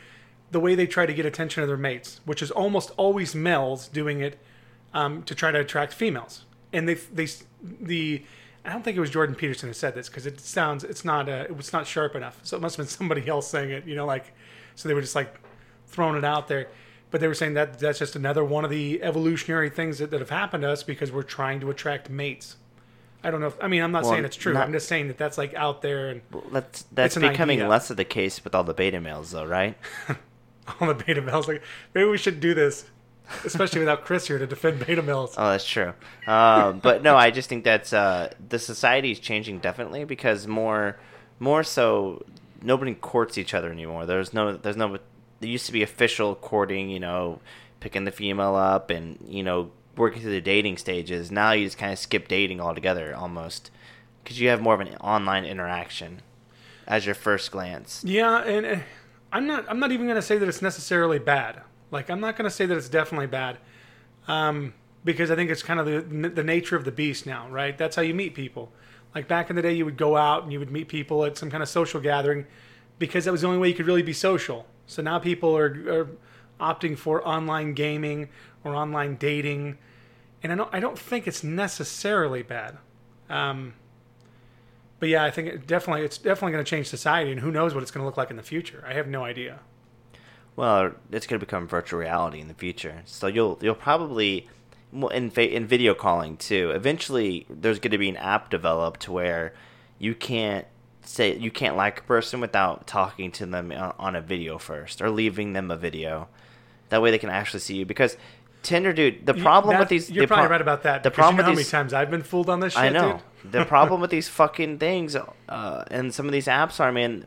the 0.51 0.59
way 0.59 0.75
they 0.75 0.87
try 0.87 1.05
to 1.05 1.13
get 1.13 1.25
attention 1.25 1.61
of 1.63 1.69
their 1.69 1.77
mates, 1.77 2.19
which 2.25 2.41
is 2.41 2.51
almost 2.51 2.91
always 2.97 3.33
males 3.35 3.87
doing 3.87 4.19
it 4.19 4.37
um, 4.93 5.23
to 5.23 5.33
try 5.35 5.51
to 5.51 5.59
attract 5.59 5.93
females. 5.93 6.43
And 6.73 6.89
they, 6.89 6.95
they, 6.95 7.27
the, 7.61 8.23
I 8.65 8.73
don't 8.73 8.83
think 8.83 8.97
it 8.97 8.99
was 8.99 9.11
Jordan 9.11 9.35
Peterson 9.35 9.69
who 9.69 9.73
said 9.73 9.93
this 9.93 10.09
because 10.09 10.25
it 10.25 10.39
sounds, 10.39 10.83
it's 10.83 11.05
not, 11.05 11.29
uh, 11.29 11.45
it 11.47 11.55
was 11.55 11.71
not 11.71 11.85
sharp 11.85 12.15
enough. 12.15 12.39
So 12.43 12.57
it 12.57 12.61
must 12.61 12.77
have 12.77 12.85
been 12.85 12.91
somebody 12.91 13.27
else 13.27 13.47
saying 13.47 13.69
it, 13.69 13.85
you 13.85 13.95
know, 13.95 14.05
like, 14.07 14.33
so 14.75 14.89
they 14.89 14.95
were 14.95 15.01
just 15.01 15.15
like 15.15 15.33
throwing 15.87 16.17
it 16.17 16.25
out 16.25 16.47
there. 16.47 16.67
But 17.13 17.21
they 17.21 17.27
were 17.27 17.35
saying 17.35 17.53
that 17.53 17.77
that's 17.77 17.99
just 17.99 18.15
another 18.15 18.43
one 18.43 18.65
of 18.65 18.71
the 18.71 19.03
evolutionary 19.03 19.69
things 19.69 19.99
that, 19.99 20.09
that 20.09 20.19
have 20.19 20.31
happened 20.31 20.63
to 20.63 20.71
us 20.71 20.81
because 20.81 21.11
we're 21.11 21.21
trying 21.21 21.59
to 21.59 21.69
attract 21.69 22.09
mates. 22.09 22.55
I 23.23 23.29
don't 23.29 23.39
know. 23.39 23.45
If, 23.45 23.63
I 23.63 23.67
mean, 23.67 23.83
I'm 23.83 23.91
not 23.91 24.01
Well, 24.01 24.13
saying 24.13 24.25
it's 24.25 24.35
true. 24.35 24.53
not- 24.53 24.63
I'm 24.65 24.71
just 24.71 24.87
saying 24.87 25.09
that 25.09 25.19
that's 25.19 25.37
like 25.37 25.53
out 25.53 25.83
there 25.83 26.09
and 26.09 26.21
Well, 26.31 26.43
that's 26.51 26.85
that's 26.91 27.13
becoming 27.15 27.59
idea. 27.59 27.69
less 27.69 27.91
of 27.91 27.97
the 27.97 28.03
case 28.03 28.43
with 28.43 28.55
all 28.55 28.63
the 28.63 28.73
beta 28.73 28.99
males, 28.99 29.29
though, 29.29 29.45
right? 29.45 29.77
all 30.81 30.87
the 30.87 30.95
beta 30.95 31.21
males. 31.21 31.47
Like 31.47 31.61
maybe 31.93 32.09
we 32.09 32.17
should 32.17 32.39
do 32.39 32.55
this, 32.55 32.85
especially 33.45 33.81
without 33.81 34.05
Chris 34.05 34.25
here 34.27 34.39
to 34.39 34.47
defend 34.47 34.83
beta 34.83 35.03
males. 35.03 35.35
Oh, 35.37 35.51
that's 35.51 35.67
true. 35.67 35.93
Um, 36.25 36.79
but 36.79 37.03
no, 37.03 37.15
I 37.15 37.29
just 37.29 37.47
think 37.47 37.63
that's 37.63 37.93
uh, 37.93 38.33
the 38.49 38.57
society 38.57 39.11
is 39.11 39.19
changing 39.19 39.59
definitely 39.59 40.03
because 40.03 40.47
more, 40.47 40.97
more 41.39 41.63
so, 41.63 42.25
nobody 42.63 42.95
courts 42.95 43.37
each 43.37 43.53
other 43.53 43.71
anymore. 43.71 44.07
There's 44.07 44.33
no, 44.33 44.57
there's 44.57 44.77
no. 44.77 44.97
There 45.43 45.51
used 45.51 45.65
to 45.65 45.73
be 45.73 45.83
official 45.83 46.35
courting, 46.35 46.89
you 46.89 47.01
know, 47.01 47.41
picking 47.81 48.05
the 48.05 48.11
female 48.11 48.55
up 48.55 48.89
and 48.89 49.17
you 49.27 49.43
know 49.43 49.71
working 49.97 50.21
through 50.21 50.31
the 50.31 50.39
dating 50.39 50.77
stages. 50.77 51.31
Now 51.31 51.51
you 51.51 51.65
just 51.65 51.77
kind 51.77 51.91
of 51.91 51.99
skip 51.99 52.29
dating 52.29 52.61
altogether, 52.61 53.13
almost, 53.13 53.69
because 54.23 54.39
you 54.39 54.47
have 54.47 54.61
more 54.61 54.73
of 54.73 54.79
an 54.79 54.95
online 55.01 55.43
interaction 55.43 56.21
as 56.87 57.05
your 57.05 57.13
first 57.13 57.51
glance. 57.51 58.01
Yeah, 58.05 58.41
and 58.41 58.65
uh, 58.65 58.75
I'm 59.33 59.45
not. 59.45 59.65
I'm 59.67 59.79
not 59.79 59.91
even 59.91 60.05
going 60.05 60.15
to 60.15 60.21
say 60.21 60.37
that 60.37 60.47
it's 60.47 60.61
necessarily 60.61 61.19
bad. 61.19 61.61
Like 61.91 62.09
I'm 62.09 62.21
not 62.21 62.37
going 62.37 62.49
to 62.49 62.55
say 62.55 62.65
that 62.65 62.77
it's 62.77 62.87
definitely 62.87 63.27
bad, 63.27 63.57
um, 64.29 64.73
because 65.03 65.29
I 65.29 65.35
think 65.35 65.51
it's 65.51 65.61
kind 65.61 65.77
of 65.77 65.85
the 65.85 66.29
the 66.29 66.43
nature 66.43 66.77
of 66.77 66.85
the 66.85 66.91
beast 66.93 67.25
now, 67.25 67.49
right? 67.49 67.77
That's 67.77 67.97
how 67.97 68.01
you 68.01 68.13
meet 68.13 68.33
people. 68.33 68.71
Like 69.13 69.27
back 69.27 69.49
in 69.49 69.57
the 69.57 69.61
day, 69.61 69.73
you 69.73 69.83
would 69.83 69.97
go 69.97 70.15
out 70.15 70.43
and 70.43 70.53
you 70.53 70.59
would 70.59 70.71
meet 70.71 70.87
people 70.87 71.25
at 71.25 71.37
some 71.37 71.51
kind 71.51 71.61
of 71.61 71.67
social 71.67 71.99
gathering, 71.99 72.45
because 72.97 73.25
that 73.25 73.33
was 73.33 73.41
the 73.41 73.47
only 73.47 73.59
way 73.59 73.67
you 73.67 73.75
could 73.75 73.87
really 73.87 74.03
be 74.03 74.13
social. 74.13 74.67
So 74.85 75.01
now 75.01 75.19
people 75.19 75.55
are, 75.55 75.65
are 75.65 76.07
opting 76.59 76.97
for 76.97 77.25
online 77.27 77.73
gaming 77.73 78.29
or 78.63 78.75
online 78.75 79.15
dating, 79.15 79.77
and 80.41 80.51
I 80.51 80.55
don't. 80.55 80.69
I 80.73 80.79
don't 80.79 80.97
think 80.97 81.27
it's 81.27 81.43
necessarily 81.43 82.43
bad. 82.43 82.77
Um, 83.29 83.73
but 84.99 85.09
yeah, 85.09 85.23
I 85.23 85.31
think 85.31 85.47
it 85.47 85.67
definitely 85.67 86.03
it's 86.03 86.17
definitely 86.17 86.53
going 86.53 86.63
to 86.63 86.69
change 86.69 86.87
society, 86.87 87.31
and 87.31 87.39
who 87.39 87.51
knows 87.51 87.73
what 87.73 87.81
it's 87.81 87.91
going 87.91 88.01
to 88.01 88.05
look 88.05 88.17
like 88.17 88.29
in 88.29 88.37
the 88.37 88.43
future. 88.43 88.83
I 88.87 88.93
have 88.93 89.07
no 89.07 89.23
idea. 89.23 89.59
Well, 90.55 90.93
it's 91.11 91.25
going 91.25 91.39
to 91.39 91.45
become 91.45 91.67
virtual 91.67 91.99
reality 91.99 92.39
in 92.39 92.47
the 92.47 92.53
future. 92.53 93.01
So 93.05 93.27
you'll 93.27 93.57
you'll 93.61 93.75
probably 93.75 94.47
in 94.93 95.31
in 95.31 95.65
video 95.65 95.93
calling 95.93 96.37
too. 96.37 96.71
Eventually, 96.71 97.45
there's 97.49 97.79
going 97.79 97.91
to 97.91 97.97
be 97.97 98.09
an 98.09 98.17
app 98.17 98.49
developed 98.49 99.09
where 99.09 99.53
you 99.97 100.13
can't 100.13 100.67
say 101.03 101.35
you 101.37 101.51
can't 101.51 101.75
like 101.75 101.99
a 101.99 102.03
person 102.03 102.39
without 102.41 102.87
talking 102.87 103.31
to 103.33 103.45
them 103.45 103.71
on, 103.71 104.15
a 104.15 104.21
video 104.21 104.57
first 104.57 105.01
or 105.01 105.09
leaving 105.09 105.53
them 105.53 105.69
a 105.71 105.75
video. 105.77 106.27
That 106.89 107.01
way, 107.01 107.11
they 107.11 107.17
can 107.19 107.29
actually 107.29 107.59
see 107.61 107.75
you 107.75 107.85
because. 107.85 108.17
Tinder, 108.61 108.93
dude. 108.93 109.25
The 109.25 109.33
problem 109.33 109.73
That- 109.73 109.79
with 109.81 109.89
these, 109.89 110.09
you're 110.09 110.23
the 110.23 110.27
probably 110.27 110.45
pro- 110.45 110.51
right 110.53 110.61
about 110.61 110.83
that. 110.83 111.03
The 111.03 111.11
problem 111.11 111.35
you 111.35 111.37
know 111.39 111.43
how 111.43 111.49
with 111.49 111.55
many 111.57 111.63
these, 111.63 111.69
times 111.71 111.93
I've 111.93 112.09
been 112.09 112.23
fooled 112.23 112.49
on 112.49 112.61
this 112.61 112.71
shit. 112.71 112.81
I 112.81 112.87
know. 112.89 113.19
dude? 113.41 113.51
the 113.51 113.65
problem 113.65 113.99
with 114.01 114.09
these 114.09 114.29
fucking 114.29 114.77
things 114.79 115.17
uh, 115.17 115.83
and 115.91 116.13
some 116.13 116.27
of 116.27 116.31
these 116.31 116.47
apps 116.47 116.79
are, 116.79 116.89
man, 116.93 117.25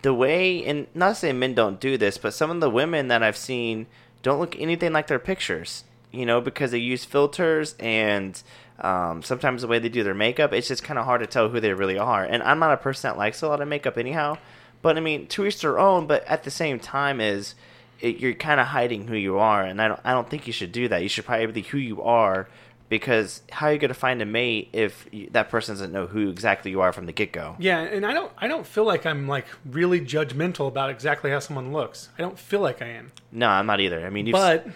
the 0.00 0.14
way, 0.14 0.64
and 0.64 0.86
not 0.94 1.18
saying 1.18 1.38
men 1.38 1.52
don't 1.52 1.78
do 1.80 1.98
this, 1.98 2.16
but 2.16 2.32
some 2.32 2.50
of 2.50 2.60
the 2.60 2.70
women 2.70 3.08
that 3.08 3.22
I've 3.22 3.36
seen 3.36 3.86
don't 4.22 4.40
look 4.40 4.58
anything 4.58 4.90
like 4.94 5.06
their 5.06 5.18
pictures, 5.18 5.84
you 6.12 6.24
know, 6.24 6.40
because 6.40 6.70
they 6.70 6.78
use 6.78 7.04
filters 7.04 7.74
and 7.78 8.42
um, 8.80 9.22
sometimes 9.22 9.62
the 9.62 9.68
way 9.68 9.78
they 9.78 9.88
do 9.88 10.02
their 10.02 10.14
makeup, 10.14 10.52
it's 10.52 10.68
just 10.68 10.82
kind 10.82 10.98
of 10.98 11.04
hard 11.04 11.20
to 11.20 11.26
tell 11.26 11.48
who 11.48 11.60
they 11.60 11.72
really 11.72 11.98
are. 11.98 12.24
And 12.24 12.42
I'm 12.42 12.58
not 12.58 12.72
a 12.72 12.76
person 12.76 13.08
that 13.08 13.18
likes 13.18 13.42
a 13.42 13.48
lot 13.48 13.60
of 13.60 13.68
makeup 13.68 13.96
anyhow, 13.96 14.38
but 14.82 14.96
I 14.96 15.00
mean, 15.00 15.26
to 15.28 15.46
each 15.46 15.60
their 15.60 15.78
own, 15.78 16.06
but 16.06 16.24
at 16.26 16.42
the 16.44 16.50
same 16.50 16.78
time 16.80 17.20
is 17.20 17.54
it, 18.00 18.18
you're 18.18 18.34
kind 18.34 18.60
of 18.60 18.66
hiding 18.66 19.06
who 19.06 19.16
you 19.16 19.38
are, 19.38 19.62
and 19.62 19.80
I 19.80 19.88
don't, 19.88 20.00
I 20.04 20.12
don't 20.12 20.28
think 20.28 20.46
you 20.46 20.52
should 20.52 20.72
do 20.72 20.88
that. 20.88 21.02
You 21.02 21.08
should 21.08 21.24
probably 21.24 21.46
be 21.46 21.62
who 21.62 21.78
you 21.78 22.02
are 22.02 22.48
because 22.88 23.42
how 23.50 23.68
are 23.68 23.72
you 23.72 23.78
going 23.78 23.88
to 23.88 23.94
find 23.94 24.20
a 24.20 24.26
mate 24.26 24.68
if 24.72 25.08
you, 25.10 25.28
that 25.32 25.48
person 25.48 25.74
doesn't 25.74 25.90
know 25.92 26.06
who 26.06 26.28
exactly 26.28 26.70
you 26.70 26.80
are 26.80 26.92
from 26.92 27.06
the 27.06 27.12
get 27.12 27.32
go? 27.32 27.56
Yeah, 27.58 27.80
and 27.80 28.04
I 28.04 28.12
don't 28.12 28.30
I 28.36 28.46
don't 28.46 28.66
feel 28.66 28.84
like 28.84 29.06
I'm 29.06 29.26
like 29.26 29.46
really 29.64 30.00
judgmental 30.00 30.68
about 30.68 30.90
exactly 30.90 31.30
how 31.30 31.38
someone 31.38 31.72
looks. 31.72 32.10
I 32.18 32.22
don't 32.22 32.38
feel 32.38 32.60
like 32.60 32.82
I 32.82 32.88
am. 32.88 33.12
No, 33.32 33.48
I'm 33.48 33.66
not 33.66 33.80
either. 33.80 34.04
I 34.04 34.10
mean, 34.10 34.30
But 34.30 34.66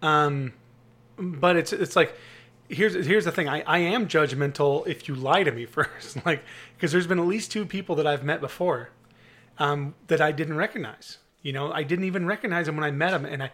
um 0.00 0.52
but 1.18 1.56
it's 1.56 1.72
it's 1.72 1.96
like 1.96 2.14
here's 2.70 2.94
here's 3.06 3.24
the 3.24 3.32
thing. 3.32 3.48
I, 3.48 3.62
I 3.62 3.78
am 3.78 4.08
judgmental 4.08 4.86
if 4.86 5.08
you 5.08 5.14
lie 5.14 5.42
to 5.42 5.52
me 5.52 5.66
first. 5.76 6.24
like 6.24 6.42
because 6.76 6.92
there's 6.92 7.06
been 7.06 7.18
at 7.18 7.26
least 7.26 7.50
two 7.52 7.66
people 7.66 7.94
that 7.96 8.06
I've 8.06 8.24
met 8.24 8.40
before 8.40 8.90
um 9.58 9.94
that 10.06 10.20
I 10.20 10.32
didn't 10.32 10.56
recognize. 10.56 11.18
You 11.42 11.52
know, 11.52 11.72
I 11.72 11.82
didn't 11.82 12.04
even 12.04 12.26
recognize 12.26 12.66
them 12.66 12.76
when 12.76 12.84
I 12.84 12.90
met 12.90 13.10
them 13.10 13.24
and 13.24 13.42
I 13.42 13.50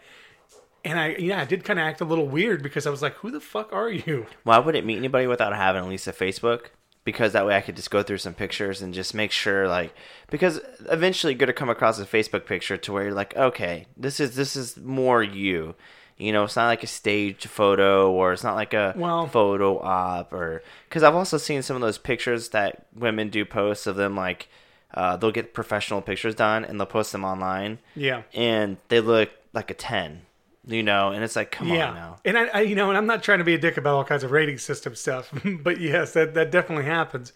and 0.85 0.99
I 1.01 1.17
yeah, 1.19 1.41
I 1.41 1.45
did 1.45 1.65
kind 1.65 1.79
of 1.79 1.85
act 1.85 2.01
a 2.01 2.05
little 2.05 2.27
weird 2.29 2.63
because 2.63 2.87
I 2.87 2.91
was 2.91 3.03
like, 3.03 3.15
"Who 3.15 3.31
the 3.31 3.41
fuck 3.41 3.73
are 3.73 3.91
you?" 3.91 4.27
I 4.47 4.59
wouldn't 4.61 4.87
meet 4.87 4.99
anybody 4.99 5.27
without 5.27 5.55
having 5.55 5.83
at 5.83 5.89
least 5.89 6.07
a 6.07 6.13
Facebook. 6.13 6.67
because 7.05 7.33
that 7.33 7.47
way 7.47 7.57
I 7.57 7.61
could 7.61 7.77
just 7.77 7.91
go 7.91 8.03
through 8.03 8.19
some 8.19 8.35
pictures 8.35 8.83
and 8.83 8.93
just 8.93 9.15
make 9.15 9.31
sure 9.33 9.69
like 9.69 9.95
because 10.29 10.61
eventually 10.91 11.33
you're 11.33 11.39
gonna 11.39 11.53
come 11.53 11.71
across 11.71 11.99
a 12.01 12.05
Facebook 12.05 12.47
picture 12.47 12.77
to 12.77 12.93
where 12.93 13.05
you're 13.05 13.15
like, 13.15 13.37
okay, 13.37 13.87
this 13.97 14.19
is 14.21 14.35
this 14.37 14.57
is 14.57 14.77
more 14.77 15.23
you. 15.23 15.75
You 16.19 16.33
know, 16.33 16.45
it's 16.45 16.57
not 16.57 16.67
like 16.67 16.83
a 16.83 16.87
staged 16.87 17.45
photo 17.49 18.11
or 18.11 18.33
it's 18.33 18.43
not 18.45 18.55
like 18.55 18.73
a 18.73 18.95
Well- 18.97 19.27
photo 19.27 19.79
op 19.81 20.33
or 20.33 20.63
because 20.89 21.03
I've 21.03 21.15
also 21.15 21.37
seen 21.37 21.63
some 21.63 21.77
of 21.77 21.83
those 21.83 21.99
pictures 21.99 22.49
that 22.51 22.87
women 22.95 23.29
do 23.29 23.45
posts 23.45 23.87
of 23.87 23.97
them 23.97 24.17
like 24.17 24.49
uh, 24.95 25.17
they'll 25.17 25.31
get 25.33 25.53
professional 25.53 26.01
pictures 26.01 26.35
done 26.35 26.65
and 26.65 26.81
they'll 26.81 26.87
post 26.87 27.13
them 27.13 27.25
online 27.25 27.79
Yeah. 27.95 28.23
and 28.33 28.79
they 28.89 29.01
look 29.01 29.29
like 29.53 29.71
a 29.71 29.75
10 29.75 30.23
you 30.69 30.83
know 30.83 31.11
and 31.11 31.23
it's 31.23 31.37
like 31.37 31.51
come 31.53 31.69
yeah. 31.69 31.89
on 31.91 31.95
now 31.95 32.17
And 32.25 32.39
I, 32.39 32.47
I, 32.47 32.61
you 32.63 32.75
know, 32.75 32.89
and 32.89 32.97
I'm 32.97 33.07
not 33.07 33.23
trying 33.23 33.39
to 33.39 33.45
be 33.45 33.55
a 33.55 33.59
dick 33.59 33.77
about 33.77 33.95
all 33.95 34.05
kinds 34.05 34.25
of 34.25 34.31
rating 34.31 34.57
system 34.59 34.95
stuff, 34.95 35.31
but 35.63 35.81
yes, 35.81 36.13
that 36.15 36.33
that 36.35 36.51
definitely 36.51 36.87
happens. 36.87 37.33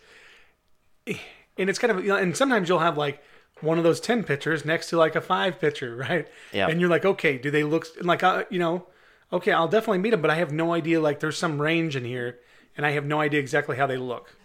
And 1.06 1.68
it's 1.68 1.78
kind 1.78 1.90
of, 1.90 2.02
you 2.02 2.08
know, 2.08 2.16
and 2.16 2.36
sometimes 2.36 2.68
you'll 2.68 2.78
have 2.78 2.96
like 2.96 3.22
one 3.62 3.78
of 3.78 3.84
those 3.84 4.00
ten 4.00 4.24
pitchers 4.24 4.64
next 4.64 4.88
to 4.90 4.96
like 4.96 5.16
a 5.16 5.20
five 5.20 5.60
pitcher, 5.60 5.96
right? 6.08 6.28
Yeah. 6.52 6.68
And 6.68 6.80
you're 6.80 6.90
like, 6.90 7.04
okay, 7.04 7.38
do 7.38 7.50
they 7.50 7.64
look 7.64 7.86
like, 8.00 8.22
uh, 8.22 8.44
you 8.50 8.58
know, 8.58 8.86
okay, 9.32 9.52
I'll 9.52 9.68
definitely 9.68 9.98
meet 9.98 10.10
them, 10.10 10.22
but 10.22 10.30
I 10.30 10.36
have 10.36 10.52
no 10.52 10.72
idea. 10.72 11.00
Like, 11.00 11.20
there's 11.20 11.38
some 11.38 11.60
range 11.60 11.96
in 11.96 12.04
here, 12.04 12.38
and 12.76 12.84
I 12.84 12.90
have 12.92 13.04
no 13.04 13.20
idea 13.20 13.40
exactly 13.40 13.76
how 13.76 13.86
they 13.86 13.96
look. 13.96 14.36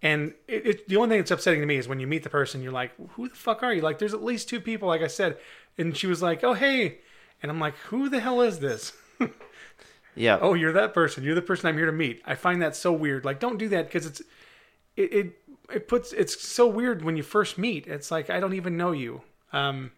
And 0.00 0.34
it, 0.46 0.66
it, 0.66 0.88
the 0.88 0.96
only 0.96 1.08
thing 1.08 1.18
that's 1.18 1.30
upsetting 1.30 1.60
to 1.60 1.66
me 1.66 1.76
is 1.76 1.88
when 1.88 1.98
you 1.98 2.06
meet 2.06 2.22
the 2.22 2.30
person, 2.30 2.62
you're 2.62 2.72
like, 2.72 2.92
who 3.12 3.28
the 3.28 3.34
fuck 3.34 3.62
are 3.62 3.72
you? 3.72 3.80
Like, 3.82 3.98
there's 3.98 4.14
at 4.14 4.22
least 4.22 4.48
two 4.48 4.60
people, 4.60 4.88
like 4.88 5.02
I 5.02 5.08
said. 5.08 5.36
And 5.76 5.96
she 5.96 6.06
was 6.06 6.22
like, 6.22 6.44
oh, 6.44 6.54
hey. 6.54 6.98
And 7.42 7.50
I'm 7.50 7.58
like, 7.58 7.74
who 7.76 8.08
the 8.08 8.20
hell 8.20 8.40
is 8.40 8.60
this? 8.60 8.92
yeah 10.14 10.38
oh, 10.40 10.54
you're 10.54 10.72
that 10.72 10.94
person. 10.94 11.24
You're 11.24 11.34
the 11.34 11.42
person 11.42 11.68
I'm 11.68 11.76
here 11.76 11.86
to 11.86 11.92
meet. 11.92 12.22
I 12.24 12.36
find 12.36 12.62
that 12.62 12.76
so 12.76 12.92
weird. 12.92 13.24
Like, 13.24 13.40
don't 13.40 13.58
do 13.58 13.68
that 13.70 13.86
because 13.86 14.06
it's, 14.06 14.20
it, 14.96 15.12
it, 15.12 15.38
it 15.72 15.88
puts, 15.88 16.12
it's 16.12 16.40
so 16.40 16.66
weird 16.66 17.04
when 17.04 17.16
you 17.16 17.22
first 17.22 17.58
meet. 17.58 17.86
It's 17.86 18.10
like, 18.10 18.30
I 18.30 18.40
don't 18.40 18.54
even 18.54 18.76
know 18.76 18.92
you. 18.92 19.22
Um, 19.52 19.92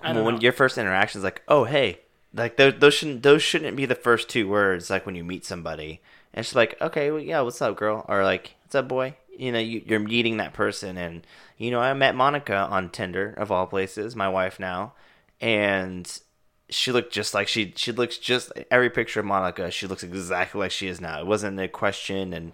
I 0.00 0.12
well, 0.12 0.24
when 0.24 0.34
know. 0.36 0.40
your 0.40 0.52
first 0.52 0.78
interaction 0.78 1.18
is 1.18 1.24
like 1.24 1.42
oh 1.48 1.64
hey 1.64 2.00
like 2.34 2.56
those, 2.56 2.74
those 2.78 2.94
shouldn't 2.94 3.22
those 3.22 3.42
shouldn't 3.42 3.76
be 3.76 3.86
the 3.86 3.94
first 3.94 4.28
two 4.28 4.48
words 4.48 4.90
like 4.90 5.04
when 5.04 5.14
you 5.14 5.24
meet 5.24 5.44
somebody 5.44 6.00
and 6.32 6.46
she's 6.46 6.54
like 6.54 6.80
okay 6.80 7.10
well, 7.10 7.20
yeah 7.20 7.40
what's 7.40 7.60
up 7.60 7.76
girl 7.76 8.04
or 8.08 8.24
like 8.24 8.54
what's 8.62 8.74
up 8.74 8.88
boy 8.88 9.14
you 9.36 9.52
know 9.52 9.58
you, 9.58 9.82
you're 9.86 10.00
meeting 10.00 10.38
that 10.38 10.52
person 10.52 10.96
and 10.96 11.26
you 11.58 11.70
know 11.70 11.80
i 11.80 11.92
met 11.92 12.14
monica 12.14 12.56
on 12.56 12.88
tinder 12.88 13.34
of 13.36 13.52
all 13.52 13.66
places 13.66 14.16
my 14.16 14.28
wife 14.28 14.58
now 14.58 14.92
and 15.40 16.20
she 16.68 16.90
looked 16.90 17.12
just 17.12 17.34
like 17.34 17.48
she 17.48 17.72
she 17.76 17.92
looks 17.92 18.16
just 18.16 18.50
every 18.70 18.88
picture 18.88 19.20
of 19.20 19.26
monica 19.26 19.70
she 19.70 19.86
looks 19.86 20.02
exactly 20.02 20.58
like 20.58 20.70
she 20.70 20.88
is 20.88 21.00
now 21.00 21.20
it 21.20 21.26
wasn't 21.26 21.58
a 21.60 21.68
question 21.68 22.32
and 22.32 22.52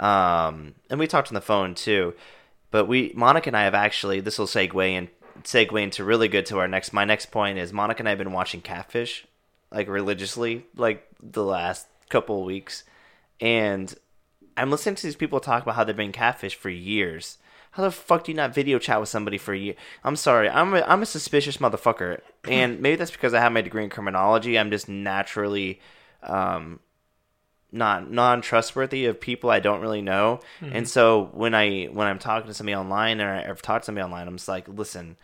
um 0.00 0.74
and 0.90 0.98
we 0.98 1.06
talked 1.06 1.28
on 1.28 1.34
the 1.34 1.40
phone 1.40 1.74
too. 1.74 2.14
But 2.72 2.86
we 2.86 3.12
monica 3.14 3.50
and 3.50 3.56
i 3.56 3.64
have 3.64 3.74
actually 3.74 4.20
this 4.20 4.38
will 4.38 4.46
segue 4.46 4.90
in 4.90 5.08
segue 5.42 5.82
into 5.82 6.04
really 6.04 6.28
good 6.28 6.46
to 6.46 6.58
our 6.58 6.68
next 6.68 6.92
my 6.92 7.04
next 7.04 7.26
point 7.26 7.58
is 7.58 7.72
monica 7.72 8.00
and 8.00 8.08
i 8.08 8.10
have 8.10 8.18
been 8.18 8.32
watching 8.32 8.60
catfish 8.60 9.26
like 9.72 9.88
religiously 9.88 10.66
like 10.76 11.06
the 11.22 11.44
last 11.44 11.86
couple 12.08 12.44
weeks. 12.44 12.84
And 13.40 13.94
i'm 14.56 14.70
listening 14.70 14.96
to 14.96 15.02
these 15.02 15.16
people 15.16 15.40
talk 15.40 15.62
about 15.62 15.76
how 15.76 15.84
they've 15.84 15.96
been 15.96 16.12
catfish 16.12 16.54
for 16.54 16.68
years. 16.68 17.38
How 17.72 17.84
the 17.84 17.92
fuck 17.92 18.24
do 18.24 18.32
you 18.32 18.36
not 18.36 18.52
video 18.52 18.80
chat 18.80 18.98
with 18.98 19.08
somebody 19.08 19.38
for 19.38 19.54
a 19.54 19.58
year? 19.58 19.74
I'm 20.02 20.16
sorry, 20.16 20.50
I'm 20.50 20.74
a, 20.74 20.80
I'm 20.80 21.02
a 21.02 21.06
suspicious 21.06 21.58
motherfucker, 21.58 22.20
and 22.48 22.80
maybe 22.80 22.96
that's 22.96 23.12
because 23.12 23.32
I 23.32 23.38
have 23.38 23.52
my 23.52 23.60
degree 23.60 23.84
in 23.84 23.90
criminology. 23.90 24.58
I'm 24.58 24.72
just 24.72 24.88
naturally 24.88 25.80
um, 26.24 26.80
not 27.72 28.10
non 28.10 28.40
trustworthy 28.40 29.06
of 29.06 29.20
people 29.20 29.50
I 29.50 29.60
don't 29.60 29.80
really 29.80 30.02
know. 30.02 30.40
And 30.60 30.72
mm-hmm. 30.72 30.84
so 30.84 31.30
when 31.32 31.54
I 31.54 31.84
when 31.84 32.06
I'm 32.06 32.18
talking 32.18 32.48
to 32.48 32.54
somebody 32.54 32.74
online 32.74 33.20
or 33.20 33.32
I've 33.32 33.62
talked 33.62 33.84
to 33.84 33.86
somebody 33.86 34.04
online, 34.04 34.28
I'm 34.28 34.36
just 34.36 34.48
like, 34.48 34.68
listen, 34.68 35.16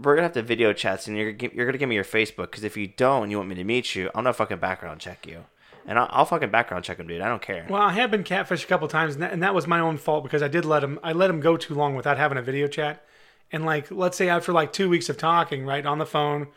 we're 0.00 0.14
gonna 0.14 0.26
have 0.26 0.32
to 0.32 0.42
video 0.42 0.72
chat 0.72 1.06
and 1.06 1.16
you're 1.16 1.32
gonna 1.32 1.52
you're 1.54 1.66
gonna 1.66 1.78
give 1.78 1.88
me 1.88 1.94
your 1.94 2.04
Facebook 2.04 2.50
because 2.50 2.64
if 2.64 2.76
you 2.76 2.86
don't, 2.86 3.24
and 3.24 3.30
you 3.30 3.38
want 3.38 3.48
me 3.48 3.54
to 3.56 3.64
meet 3.64 3.94
you, 3.94 4.08
I'm 4.08 4.24
gonna 4.24 4.32
fucking 4.32 4.58
background 4.58 5.00
check 5.00 5.26
you, 5.26 5.44
and 5.86 5.98
I'll, 5.98 6.08
I'll 6.10 6.24
fucking 6.24 6.50
background 6.50 6.84
check 6.84 6.98
him, 6.98 7.06
dude. 7.06 7.20
I 7.20 7.28
don't 7.28 7.42
care. 7.42 7.66
Well, 7.68 7.82
I 7.82 7.92
have 7.92 8.10
been 8.10 8.24
catfished 8.24 8.64
a 8.64 8.66
couple 8.66 8.88
times, 8.88 9.14
and 9.14 9.22
that, 9.22 9.32
and 9.32 9.42
that 9.42 9.54
was 9.54 9.66
my 9.66 9.80
own 9.80 9.98
fault 9.98 10.24
because 10.24 10.42
I 10.42 10.48
did 10.48 10.64
let 10.64 10.84
him. 10.84 10.98
I 11.02 11.12
let 11.12 11.30
him 11.30 11.40
go 11.40 11.56
too 11.56 11.74
long 11.74 11.94
without 11.94 12.18
having 12.18 12.38
a 12.38 12.42
video 12.42 12.66
chat, 12.66 13.04
and 13.52 13.64
like, 13.64 13.90
let's 13.90 14.16
say 14.16 14.28
after 14.28 14.52
like 14.52 14.72
two 14.72 14.88
weeks 14.88 15.08
of 15.08 15.16
talking, 15.16 15.64
right 15.64 15.86
on 15.86 15.98
the 15.98 16.06
phone, 16.06 16.48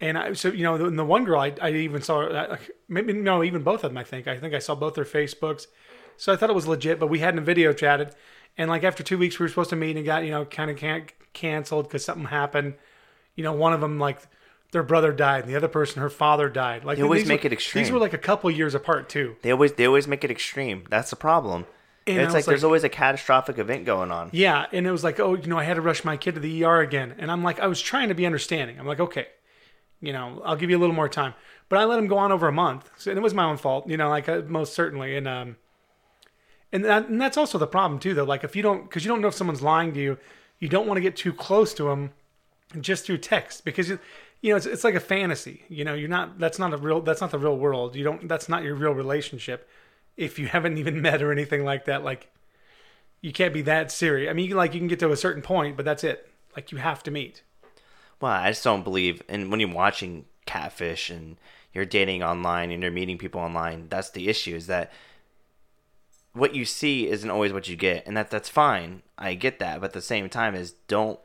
and 0.00 0.16
I 0.18 0.32
so 0.32 0.48
you 0.48 0.62
know, 0.62 0.78
the, 0.78 0.90
the 0.90 1.04
one 1.04 1.24
girl 1.24 1.40
I, 1.40 1.54
I 1.60 1.70
even 1.72 2.02
saw, 2.02 2.22
uh, 2.22 2.56
maybe 2.88 3.12
no, 3.12 3.42
even 3.44 3.62
both 3.62 3.84
of 3.84 3.90
them. 3.90 3.98
I 3.98 4.04
think 4.04 4.26
I 4.26 4.38
think 4.38 4.54
I 4.54 4.58
saw 4.58 4.74
both 4.74 4.94
their 4.94 5.04
Facebooks, 5.04 5.66
so 6.16 6.32
I 6.32 6.36
thought 6.36 6.50
it 6.50 6.56
was 6.56 6.66
legit. 6.66 6.98
But 6.98 7.08
we 7.08 7.18
hadn't 7.20 7.44
video 7.44 7.72
chatted, 7.72 8.14
and 8.56 8.70
like 8.70 8.84
after 8.84 9.02
two 9.02 9.18
weeks, 9.18 9.38
we 9.38 9.44
were 9.44 9.48
supposed 9.48 9.70
to 9.70 9.76
meet 9.76 9.96
and 9.96 10.04
got 10.04 10.24
you 10.24 10.30
know 10.30 10.44
kind 10.44 10.70
of 10.70 10.76
can- 10.76 11.06
canceled 11.32 11.88
because 11.88 12.04
something 12.04 12.26
happened. 12.26 12.74
You 13.34 13.44
know, 13.44 13.52
one 13.52 13.72
of 13.72 13.80
them 13.80 13.98
like. 13.98 14.20
Their 14.72 14.84
brother 14.84 15.12
died, 15.12 15.42
and 15.42 15.52
the 15.52 15.56
other 15.56 15.66
person, 15.66 16.00
her 16.00 16.08
father 16.08 16.48
died. 16.48 16.84
Like 16.84 16.96
They 16.96 17.02
always 17.02 17.26
make 17.26 17.42
were- 17.42 17.48
it 17.48 17.52
extreme. 17.52 17.82
These 17.82 17.90
were 17.90 17.98
like 17.98 18.12
a 18.12 18.18
couple 18.18 18.48
years 18.52 18.72
apart 18.72 19.08
too. 19.08 19.34
They 19.42 19.50
always 19.50 19.72
they 19.72 19.84
always 19.84 20.06
make 20.06 20.22
it 20.22 20.30
extreme. 20.30 20.84
That's 20.88 21.10
the 21.10 21.16
problem. 21.16 21.66
And 22.06 22.18
it's 22.18 22.26
was 22.26 22.34
like, 22.34 22.44
there's 22.44 22.62
always 22.62 22.84
a 22.84 22.88
catastrophic 22.88 23.58
event 23.58 23.84
going 23.84 24.12
on. 24.12 24.30
Yeah, 24.32 24.66
and 24.70 24.86
it 24.86 24.92
was 24.92 25.02
like, 25.02 25.18
oh, 25.18 25.34
you 25.34 25.48
know, 25.48 25.58
I 25.58 25.64
had 25.64 25.74
to 25.74 25.80
rush 25.80 26.04
my 26.04 26.16
kid 26.16 26.34
to 26.36 26.40
the 26.40 26.62
ER 26.64 26.82
again, 26.82 27.16
and 27.18 27.32
I'm 27.32 27.42
like, 27.42 27.58
I 27.58 27.66
was 27.66 27.80
trying 27.80 28.10
to 28.10 28.14
be 28.14 28.24
understanding. 28.26 28.78
I'm 28.78 28.86
like, 28.86 29.00
okay, 29.00 29.26
you 30.00 30.12
know, 30.12 30.40
I'll 30.44 30.56
give 30.56 30.70
you 30.70 30.78
a 30.78 30.80
little 30.80 30.94
more 30.94 31.08
time, 31.08 31.34
but 31.68 31.78
I 31.78 31.84
let 31.84 31.98
him 31.98 32.06
go 32.06 32.18
on 32.18 32.32
over 32.32 32.48
a 32.48 32.52
month, 32.52 32.90
so, 32.96 33.10
and 33.10 33.18
it 33.18 33.22
was 33.22 33.34
my 33.34 33.44
own 33.44 33.56
fault, 33.56 33.88
you 33.88 33.96
know, 33.96 34.08
like 34.08 34.28
uh, 34.28 34.42
most 34.46 34.72
certainly, 34.72 35.16
and 35.16 35.28
um, 35.28 35.56
and 36.72 36.84
that 36.84 37.08
and 37.08 37.20
that's 37.20 37.36
also 37.36 37.58
the 37.58 37.66
problem 37.66 38.00
too, 38.00 38.14
though. 38.14 38.24
Like 38.24 38.44
if 38.44 38.56
you 38.56 38.62
don't, 38.62 38.84
because 38.84 39.04
you 39.04 39.08
don't 39.08 39.20
know 39.20 39.28
if 39.28 39.34
someone's 39.34 39.62
lying 39.62 39.92
to 39.94 40.00
you, 40.00 40.18
you 40.58 40.68
don't 40.68 40.86
want 40.86 40.96
to 40.96 41.02
get 41.02 41.16
too 41.16 41.32
close 41.32 41.74
to 41.74 41.84
them, 41.84 42.12
just 42.80 43.04
through 43.04 43.18
text, 43.18 43.64
because 43.64 43.88
you, 43.88 43.98
you 44.40 44.50
know, 44.50 44.56
it's 44.56 44.66
it's 44.66 44.84
like 44.84 44.94
a 44.94 45.00
fantasy. 45.00 45.64
You 45.68 45.84
know, 45.84 45.94
you're 45.94 46.08
not. 46.08 46.38
That's 46.38 46.58
not 46.58 46.72
a 46.72 46.76
real. 46.76 47.00
That's 47.00 47.20
not 47.20 47.30
the 47.30 47.38
real 47.38 47.56
world. 47.56 47.94
You 47.94 48.04
don't. 48.04 48.28
That's 48.28 48.48
not 48.48 48.62
your 48.62 48.74
real 48.74 48.92
relationship. 48.92 49.68
If 50.16 50.38
you 50.38 50.46
haven't 50.48 50.78
even 50.78 51.02
met 51.02 51.22
or 51.22 51.32
anything 51.32 51.64
like 51.64 51.84
that, 51.86 52.04
like 52.04 52.30
you 53.20 53.32
can't 53.32 53.52
be 53.52 53.62
that 53.62 53.92
serious. 53.92 54.30
I 54.30 54.32
mean, 54.32 54.50
like 54.50 54.74
you 54.74 54.80
can 54.80 54.88
get 54.88 54.98
to 55.00 55.12
a 55.12 55.16
certain 55.16 55.42
point, 55.42 55.76
but 55.76 55.84
that's 55.84 56.04
it. 56.04 56.28
Like 56.56 56.72
you 56.72 56.78
have 56.78 57.02
to 57.04 57.10
meet. 57.10 57.42
Well, 58.20 58.32
I 58.32 58.50
just 58.50 58.64
don't 58.64 58.84
believe. 58.84 59.22
And 59.28 59.50
when 59.50 59.60
you're 59.60 59.72
watching 59.72 60.26
catfish 60.46 61.10
and 61.10 61.36
you're 61.72 61.84
dating 61.84 62.22
online 62.22 62.70
and 62.70 62.82
you're 62.82 62.92
meeting 62.92 63.18
people 63.18 63.40
online, 63.40 63.88
that's 63.88 64.10
the 64.10 64.28
issue. 64.28 64.54
Is 64.56 64.66
that 64.66 64.92
what 66.32 66.54
you 66.54 66.64
see 66.64 67.08
isn't 67.08 67.30
always 67.30 67.52
what 67.52 67.68
you 67.68 67.76
get, 67.76 68.06
and 68.06 68.16
that 68.16 68.30
that's 68.30 68.48
fine. 68.48 69.02
I 69.18 69.34
get 69.34 69.58
that, 69.58 69.80
but 69.80 69.86
at 69.86 69.92
the 69.92 70.00
same 70.02 70.28
time, 70.28 70.54
is 70.54 70.72
don't 70.86 71.18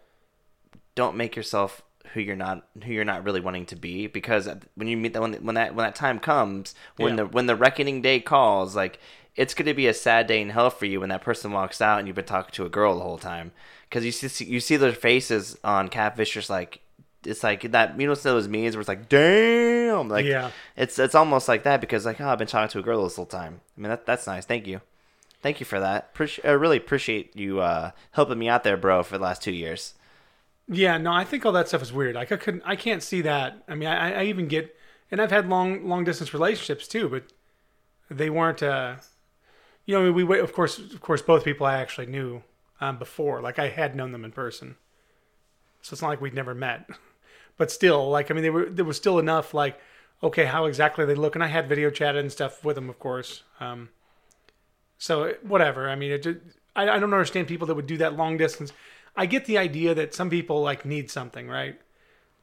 don't 0.96 1.16
make 1.18 1.36
yourself 1.36 1.82
who 2.14 2.22
you're 2.22 2.36
not 2.36 2.66
who 2.84 2.94
you're 2.94 3.04
not 3.04 3.25
really 3.25 3.42
wanting 3.42 3.66
to 3.66 3.75
be 3.75 4.08
because 4.08 4.48
when 4.75 4.88
you 4.88 4.96
meet 4.96 5.12
that 5.14 5.22
when, 5.22 5.34
when 5.46 5.56
that 5.56 5.75
when 5.75 5.86
that 5.86 5.96
time 5.96 6.20
comes 6.20 6.74
when 6.96 7.18
Yeah. 7.18 7.24
the 7.24 7.25
when 7.25 7.46
the 7.48 7.56
reckoning 7.56 8.02
day 8.02 8.22
calls 8.22 8.75
like 8.75 9.00
it's 9.36 9.54
going 9.54 9.66
to 9.66 9.74
be 9.74 9.88
a 9.88 9.94
sad 9.94 10.28
day 10.28 10.40
in 10.42 10.52
hell 10.52 10.70
for 10.70 10.86
you 10.86 11.02
when 11.02 11.10
that 11.10 11.22
person 11.24 11.52
walks 11.52 11.82
out 11.82 12.00
and 12.00 12.08
you've 12.08 12.16
been 12.16 12.24
talking 12.24 12.54
to 12.54 12.66
a 12.66 12.70
girl 12.70 12.96
the 12.96 13.04
whole 13.04 13.18
time 13.18 13.52
because 13.90 14.06
you 14.06 14.12
see 14.14 14.46
you 14.46 14.62
see 14.62 14.78
their 14.78 14.94
faces 14.94 15.58
on 15.64 15.90
catfish 15.90 16.32
just 16.36 16.50
like 16.50 16.80
it's 17.25 17.44
like 17.44 17.72
that 17.72 18.00
you 18.00 18.08
know 18.08 18.15
those 18.15 18.48
memes 18.48 18.75
where 18.75 18.82
it's 18.82 18.88
like 18.88 19.10
damn 19.10 20.08
like 20.10 20.25
Yeah. 20.25 20.51
it's 20.75 20.98
it's 21.00 21.15
almost 21.15 21.48
like 21.48 21.63
that 21.63 21.82
because 21.82 22.05
like 22.05 22.20
oh 22.22 22.27
I've 22.29 22.38
been 22.38 22.48
talking 22.48 22.70
to 22.72 22.79
a 22.79 22.84
girl 22.84 23.03
this 23.03 23.15
whole 23.15 23.25
time 23.25 23.62
I 23.77 23.82
mean 23.82 23.89
that 23.89 24.05
that's 24.05 24.27
nice 24.27 24.46
thank 24.46 24.67
you 24.67 24.82
thank 25.41 25.60
you 25.60 25.65
for 25.65 25.79
that 25.79 26.15
I 26.44 26.51
really 26.51 26.77
appreciate 26.77 27.36
you 27.36 27.60
uh, 27.60 27.91
helping 28.12 28.39
me 28.39 28.50
out 28.50 28.63
there 28.63 28.77
bro 28.77 29.03
for 29.03 29.17
the 29.17 29.24
last 29.24 29.41
two 29.41 29.51
years 29.53 29.94
Yeah, 30.67 30.98
no, 30.98 31.12
I 31.13 31.24
think 31.24 31.46
all 31.46 31.51
that 31.53 31.67
stuff 31.67 31.84
is 31.84 31.94
weird. 31.94 32.15
Like 32.15 32.32
I 32.32 32.38
couldn't, 32.38 32.63
I 32.65 32.75
can't 32.75 33.03
see 33.03 33.22
that. 33.22 33.63
I 33.67 33.75
mean, 33.75 33.88
I, 33.88 34.22
I 34.22 34.24
even 34.24 34.48
get, 34.48 34.75
and 35.12 35.22
I've 35.22 35.29
had 35.29 35.48
long, 35.48 35.88
long 35.88 36.03
distance 36.03 36.34
relationships 36.34 36.88
too, 36.88 37.08
but 37.08 37.24
they 38.10 38.32
weren't. 38.32 38.63
uh 38.63 38.96
You 39.86 39.94
know, 40.00 40.12
we 40.12 40.24
wait. 40.24 40.41
Of 40.41 40.53
course, 40.53 40.79
of 40.79 41.01
course, 41.01 41.22
both 41.22 41.44
people 41.44 41.67
I 41.67 41.77
actually 41.77 42.08
knew 42.08 42.41
um, 42.82 42.98
before. 42.98 43.41
Like 43.41 43.60
I 43.60 43.70
had 43.70 43.96
known 43.96 44.12
them 44.12 44.25
in 44.25 44.32
person, 44.32 44.77
so 45.84 45.94
it's 45.94 46.01
not 46.01 46.08
like 46.10 46.22
we'd 46.22 46.34
never 46.34 46.55
met. 46.55 46.89
But 47.58 47.72
still, 47.72 48.10
like 48.10 48.30
I 48.30 48.34
mean, 48.34 48.44
they 48.44 48.50
were 48.50 48.66
there 48.66 48.86
was 48.86 48.98
still 48.98 49.20
enough. 49.20 49.54
Like, 49.54 49.80
okay, 50.22 50.46
how 50.46 50.66
exactly 50.66 51.06
they 51.06 51.16
look, 51.16 51.36
and 51.36 51.44
I 51.44 51.48
had 51.48 51.70
video 51.70 51.90
chatted 51.90 52.22
and 52.22 52.32
stuff 52.32 52.64
with 52.66 52.76
them, 52.76 52.90
of 52.90 53.00
course. 53.00 53.44
Um, 53.60 53.90
so 54.98 55.34
whatever. 55.42 55.90
I 55.90 55.96
mean, 55.96 56.12
it 56.12 56.24
just, 56.24 56.40
I, 56.76 56.84
I 56.84 57.00
don't 57.00 57.14
understand 57.14 57.48
people 57.48 57.68
that 57.68 57.76
would 57.76 57.88
do 57.88 57.98
that 57.98 58.16
long 58.16 58.38
distance. 58.38 58.74
I 59.16 59.26
get 59.26 59.46
the 59.46 59.58
idea 59.58 59.96
that 59.96 60.14
some 60.14 60.30
people 60.30 60.62
like 60.62 60.86
need 60.86 61.10
something, 61.10 61.48
right? 61.48 61.80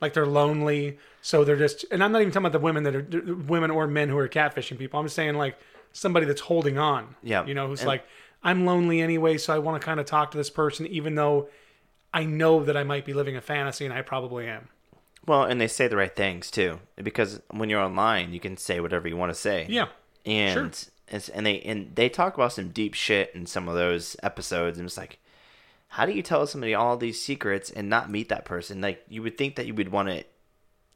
Like 0.01 0.15
they're 0.15 0.27
lonely, 0.27 0.99
so 1.21 1.45
they're 1.45 1.57
just. 1.57 1.85
And 1.91 2.03
I'm 2.03 2.11
not 2.13 2.23
even 2.23 2.33
talking 2.33 2.47
about 2.47 2.53
the 2.53 2.65
women 2.65 2.83
that 2.85 2.97
are 2.97 3.35
women 3.47 3.71
or 3.71 3.87
men 3.87 4.09
who 4.09 4.19
are 4.19 4.29
catfishing 4.29 4.79
people. 4.79 4.99
I'm 4.99 5.09
saying 5.09 5.35
like 5.35 5.59
somebody 5.93 6.27
that's 6.27 6.41
holding 6.41 6.79
on. 6.79 7.15
Yeah. 7.23 7.45
You 7.47 7.55
know, 7.55 7.69
who's 7.69 7.81
And- 7.81 7.89
like, 7.89 8.05
I'm 8.43 8.65
lonely 8.67 9.01
anyway, 9.01 9.39
so 9.39 9.55
I 9.55 9.59
want 9.59 9.81
to 9.81 9.85
kind 9.85 10.01
of 10.01 10.07
talk 10.07 10.33
to 10.33 10.39
this 10.39 10.51
person, 10.51 10.87
even 10.89 11.15
though 11.15 11.49
I 12.13 12.25
know 12.25 12.65
that 12.65 12.77
I 12.77 12.83
might 12.83 13.05
be 13.05 13.13
living 13.13 13.37
a 13.37 13.41
fantasy, 13.41 13.85
and 13.85 13.95
I 13.95 14.03
probably 14.03 14.49
am. 14.49 14.69
Well, 15.27 15.45
and 15.45 15.61
they 15.61 15.69
say 15.69 15.89
the 15.89 15.97
right 15.97 16.15
things 16.15 16.51
too, 16.51 16.81
because 16.97 17.41
when 17.51 17.71
you're 17.71 17.81
online, 17.81 18.33
you 18.33 18.41
can 18.41 18.57
say 18.57 18.81
whatever 18.81 19.09
you 19.09 19.17
want 19.17 19.33
to 19.33 19.39
say. 19.39 19.67
Yeah. 19.69 19.87
and 20.27 20.75
sure. 20.75 21.21
And 21.35 21.45
they 21.45 21.61
and 21.61 21.95
they 21.95 22.09
talk 22.09 22.35
about 22.35 22.55
some 22.55 22.71
deep 22.71 22.95
shit 22.95 23.33
in 23.35 23.47
some 23.47 23.69
of 23.69 23.75
those 23.75 24.17
episodes, 24.23 24.79
and 24.79 24.87
it's 24.87 24.97
like, 24.97 25.19
how 25.89 26.07
do 26.07 26.13
you 26.13 26.23
tell 26.23 26.47
somebody 26.47 26.75
all 26.75 26.97
these 26.97 27.21
secrets 27.21 27.71
and 27.71 27.89
not 27.91 28.11
meet 28.11 28.31
that 28.31 28.47
person? 28.47 28.81
Like 28.81 29.05
you 29.09 29.23
would 29.23 29.37
think 29.37 29.57
that 29.57 29.67
you 29.67 29.75
would 29.75 29.91
want 29.91 30.09
to 30.09 30.25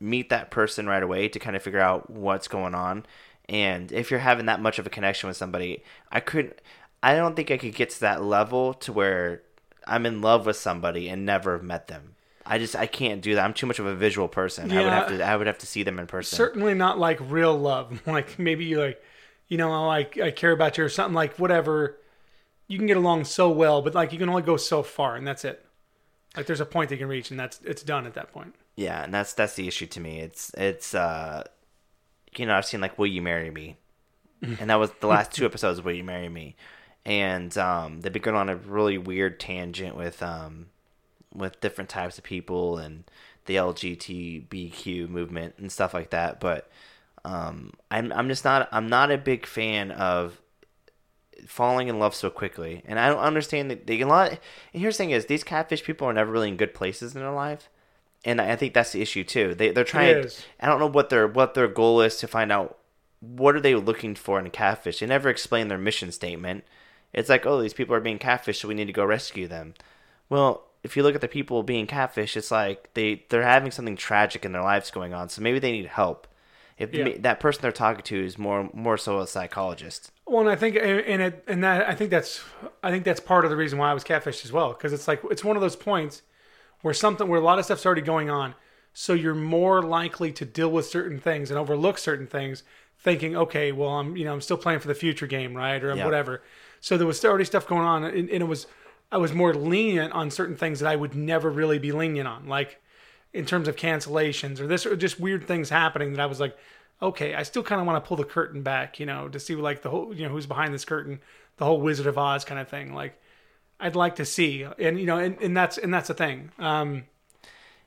meet 0.00 0.30
that 0.30 0.50
person 0.50 0.86
right 0.86 1.02
away 1.02 1.28
to 1.28 1.38
kind 1.38 1.54
of 1.54 1.62
figure 1.62 1.80
out 1.80 2.08
what's 2.10 2.48
going 2.48 2.74
on. 2.74 3.04
And 3.48 3.92
if 3.92 4.10
you're 4.10 4.20
having 4.20 4.46
that 4.46 4.60
much 4.60 4.78
of 4.78 4.86
a 4.86 4.90
connection 4.90 5.28
with 5.28 5.36
somebody, 5.36 5.84
I 6.10 6.20
couldn't. 6.20 6.60
I 7.02 7.14
don't 7.14 7.36
think 7.36 7.50
I 7.50 7.58
could 7.58 7.74
get 7.74 7.90
to 7.90 8.00
that 8.00 8.22
level 8.22 8.74
to 8.74 8.92
where 8.92 9.42
I'm 9.86 10.06
in 10.06 10.20
love 10.20 10.46
with 10.46 10.56
somebody 10.56 11.08
and 11.08 11.24
never 11.24 11.52
have 11.52 11.62
met 11.62 11.86
them. 11.88 12.15
I 12.46 12.58
just 12.58 12.76
I 12.76 12.86
can't 12.86 13.20
do 13.22 13.34
that. 13.34 13.44
I'm 13.44 13.54
too 13.54 13.66
much 13.66 13.78
of 13.78 13.86
a 13.86 13.94
visual 13.94 14.28
person. 14.28 14.70
I 14.70 14.82
would 14.82 14.92
have 14.92 15.10
Yeah. 15.10 15.16
to 15.18 15.24
I 15.24 15.36
would 15.36 15.46
have 15.46 15.58
to 15.58 15.66
see 15.66 15.82
them 15.82 15.98
in 15.98 16.06
person. 16.06 16.36
Certainly 16.36 16.74
not 16.74 16.98
like 16.98 17.18
real 17.20 17.56
love. 17.58 18.00
Like 18.06 18.38
maybe 18.38 18.64
you 18.64 18.80
like, 18.80 19.02
you 19.48 19.58
know, 19.58 19.86
like 19.86 20.18
I 20.18 20.30
care 20.30 20.52
about 20.52 20.78
you 20.78 20.84
or 20.84 20.88
something 20.88 21.14
like 21.14 21.38
whatever. 21.38 21.98
You 22.68 22.78
can 22.78 22.86
get 22.86 22.96
along 22.96 23.24
so 23.24 23.50
well, 23.50 23.82
but 23.82 23.94
like 23.94 24.12
you 24.12 24.18
can 24.18 24.28
only 24.28 24.42
go 24.42 24.56
so 24.56 24.82
far, 24.82 25.14
and 25.16 25.26
that's 25.26 25.44
it. 25.44 25.64
Like 26.36 26.46
there's 26.46 26.60
a 26.60 26.66
point 26.66 26.90
they 26.90 26.96
can 26.96 27.08
reach, 27.08 27.30
and 27.30 27.38
that's 27.38 27.60
it's 27.64 27.82
done 27.82 28.06
at 28.06 28.14
that 28.14 28.32
point. 28.32 28.54
Yeah, 28.74 29.02
and 29.04 29.12
that's 29.14 29.32
that's 29.34 29.54
the 29.54 29.66
issue 29.68 29.86
to 29.86 30.00
me. 30.00 30.20
It's 30.20 30.50
it's 30.56 30.94
uh 30.94 31.44
you 32.36 32.44
know, 32.46 32.54
I've 32.54 32.66
seen 32.66 32.80
like 32.80 32.98
Will 32.98 33.06
You 33.06 33.22
Marry 33.22 33.50
Me? 33.50 33.76
And 34.60 34.68
that 34.70 34.74
was 34.78 34.90
the 35.00 35.06
last 35.06 35.32
two 35.32 35.46
episodes 35.46 35.78
of 35.78 35.84
Will 35.86 35.94
You 35.94 36.04
Marry 36.04 36.28
Me? 36.28 36.56
And 37.04 37.56
um 37.56 38.00
they've 38.00 38.12
been 38.12 38.22
going 38.22 38.36
on 38.36 38.48
a 38.48 38.56
really 38.56 38.98
weird 38.98 39.40
tangent 39.40 39.96
with 39.96 40.22
um 40.22 40.66
with 41.36 41.60
different 41.60 41.90
types 41.90 42.18
of 42.18 42.24
people 42.24 42.78
and 42.78 43.04
the 43.46 43.56
LGBTQ 43.56 45.08
movement 45.08 45.54
and 45.58 45.70
stuff 45.70 45.94
like 45.94 46.10
that. 46.10 46.40
But 46.40 46.70
um 47.24 47.72
I'm 47.90 48.12
I'm 48.12 48.28
just 48.28 48.44
not 48.44 48.68
I'm 48.72 48.88
not 48.88 49.10
a 49.10 49.18
big 49.18 49.46
fan 49.46 49.90
of 49.90 50.40
falling 51.46 51.88
in 51.88 51.98
love 51.98 52.14
so 52.14 52.30
quickly. 52.30 52.82
And 52.86 52.98
I 52.98 53.08
don't 53.08 53.18
understand 53.18 53.70
that 53.70 53.86
they 53.86 54.00
a 54.00 54.06
lot. 54.06 54.30
And 54.30 54.82
here's 54.82 54.96
the 54.96 55.04
thing: 55.04 55.10
is 55.10 55.26
these 55.26 55.44
catfish 55.44 55.84
people 55.84 56.08
are 56.08 56.12
never 56.12 56.30
really 56.30 56.48
in 56.48 56.56
good 56.56 56.74
places 56.74 57.14
in 57.14 57.20
their 57.20 57.30
life, 57.30 57.68
and 58.24 58.40
I 58.40 58.56
think 58.56 58.74
that's 58.74 58.92
the 58.92 59.02
issue 59.02 59.24
too. 59.24 59.54
They 59.54 59.70
they're 59.70 59.84
trying. 59.84 60.16
is. 60.16 60.44
I 60.60 60.66
don't 60.66 60.80
know 60.80 60.86
what 60.86 61.10
their 61.10 61.26
what 61.26 61.54
their 61.54 61.68
goal 61.68 62.00
is 62.00 62.16
to 62.18 62.28
find 62.28 62.50
out 62.50 62.78
what 63.20 63.54
are 63.54 63.60
they 63.60 63.74
looking 63.74 64.14
for 64.14 64.38
in 64.38 64.46
a 64.46 64.50
catfish. 64.50 65.00
They 65.00 65.06
never 65.06 65.28
explain 65.28 65.68
their 65.68 65.78
mission 65.78 66.12
statement. 66.12 66.64
It's 67.12 67.28
like, 67.28 67.46
oh, 67.46 67.62
these 67.62 67.74
people 67.74 67.94
are 67.94 68.00
being 68.00 68.18
catfished, 68.18 68.60
so 68.60 68.68
we 68.68 68.74
need 68.74 68.86
to 68.86 68.92
go 68.92 69.04
rescue 69.04 69.48
them. 69.48 69.74
Well, 70.28 70.65
if 70.86 70.96
you 70.96 71.02
look 71.02 71.14
at 71.14 71.20
the 71.20 71.28
people 71.28 71.62
being 71.62 71.86
catfish, 71.86 72.36
it's 72.36 72.50
like 72.50 72.92
they 72.94 73.24
they're 73.28 73.42
having 73.42 73.70
something 73.70 73.96
tragic 73.96 74.44
in 74.46 74.52
their 74.52 74.62
lives 74.62 74.90
going 74.90 75.12
on, 75.12 75.28
so 75.28 75.42
maybe 75.42 75.58
they 75.58 75.72
need 75.72 75.86
help. 75.86 76.26
If 76.78 76.92
Yeah. 76.92 77.04
ma- 77.04 77.18
that 77.20 77.40
person 77.40 77.60
they're 77.62 77.72
talking 77.72 78.02
to 78.04 78.24
is 78.24 78.38
more 78.38 78.70
more 78.72 78.96
so 78.96 79.20
a 79.20 79.26
psychologist. 79.26 80.10
Well, 80.26 80.40
and 80.40 80.48
I 80.50 80.56
think, 80.56 80.76
and 80.76 81.22
it, 81.22 81.44
and 81.46 81.62
that 81.64 81.88
I 81.88 81.94
think 81.94 82.10
that's, 82.10 82.42
I 82.82 82.90
think 82.90 83.04
that's 83.04 83.20
part 83.20 83.44
of 83.44 83.50
the 83.50 83.56
reason 83.56 83.78
why 83.78 83.90
I 83.90 83.94
was 83.94 84.04
catfished 84.04 84.44
as 84.44 84.52
well, 84.52 84.70
because 84.72 84.92
it's 84.92 85.06
like 85.08 85.20
it's 85.30 85.44
one 85.44 85.56
of 85.56 85.62
those 85.62 85.76
points 85.76 86.22
where 86.82 86.94
something, 86.94 87.28
where 87.28 87.40
a 87.40 87.44
lot 87.44 87.58
of 87.58 87.64
stuff's 87.64 87.86
already 87.86 88.02
going 88.02 88.28
on, 88.30 88.54
so 88.92 89.12
you're 89.12 89.34
more 89.34 89.82
likely 89.82 90.32
to 90.32 90.44
deal 90.44 90.70
with 90.70 90.86
certain 90.86 91.18
things 91.18 91.50
and 91.50 91.58
overlook 91.58 91.98
certain 91.98 92.26
things, 92.26 92.62
thinking, 92.98 93.36
okay, 93.36 93.72
well, 93.72 93.90
I'm, 93.90 94.16
you 94.16 94.24
know, 94.24 94.32
I'm 94.34 94.40
still 94.40 94.56
playing 94.56 94.80
for 94.80 94.88
the 94.88 94.94
future 94.94 95.26
game, 95.26 95.54
right, 95.54 95.82
or 95.82 95.94
Yeah. 95.94 96.04
whatever. 96.04 96.42
So 96.80 96.96
there 96.98 97.06
was 97.06 97.24
already 97.24 97.44
stuff 97.44 97.66
going 97.66 97.82
on, 97.82 98.04
and, 98.04 98.28
and 98.30 98.42
it 98.42 98.48
was, 98.48 98.66
I 99.10 99.18
was 99.18 99.32
more 99.32 99.54
lenient 99.54 100.12
on 100.12 100.30
certain 100.30 100.56
things 100.56 100.80
that 100.80 100.90
I 100.90 100.96
would 100.96 101.14
never 101.14 101.50
really 101.50 101.78
be 101.78 101.92
lenient 101.92 102.28
on, 102.28 102.46
like 102.46 102.80
in 103.32 103.46
terms 103.46 103.68
of 103.68 103.76
cancellations 103.76 104.60
or 104.60 104.66
this 104.66 104.86
or 104.86 104.96
just 104.96 105.20
weird 105.20 105.46
things 105.46 105.70
happening 105.70 106.12
that 106.12 106.20
I 106.20 106.26
was 106.26 106.40
like, 106.40 106.56
okay, 107.00 107.34
I 107.34 107.42
still 107.42 107.62
kind 107.62 107.80
of 107.80 107.86
want 107.86 108.02
to 108.02 108.08
pull 108.08 108.16
the 108.16 108.24
curtain 108.24 108.62
back, 108.62 108.98
you 108.98 109.06
know, 109.06 109.28
to 109.28 109.38
see 109.38 109.54
like 109.54 109.82
the 109.82 109.90
whole, 109.90 110.14
you 110.14 110.24
know, 110.24 110.30
who's 110.32 110.46
behind 110.46 110.72
this 110.74 110.84
curtain, 110.84 111.20
the 111.56 111.64
whole 111.64 111.80
Wizard 111.80 112.06
of 112.06 112.18
Oz 112.18 112.44
kind 112.44 112.60
of 112.60 112.68
thing. 112.68 112.94
Like, 112.94 113.20
I'd 113.78 113.94
like 113.96 114.16
to 114.16 114.24
see, 114.24 114.66
and 114.78 114.98
you 114.98 115.06
know, 115.06 115.18
and, 115.18 115.40
and 115.40 115.56
that's 115.56 115.76
and 115.76 115.92
that's 115.92 116.08
the 116.08 116.14
thing. 116.14 116.50
Um, 116.58 117.04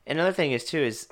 Another 0.09 0.31
thing 0.31 0.51
is 0.51 0.65
too 0.65 0.79
is 0.79 1.07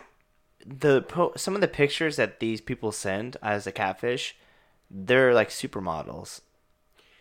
the 0.65 1.03
po- 1.03 1.33
some 1.35 1.53
of 1.53 1.61
the 1.61 1.67
pictures 1.67 2.15
that 2.15 2.39
these 2.39 2.59
people 2.59 2.91
send 2.91 3.37
as 3.43 3.67
a 3.67 3.71
catfish, 3.71 4.35
they're 4.89 5.35
like 5.35 5.49
supermodels, 5.49 6.41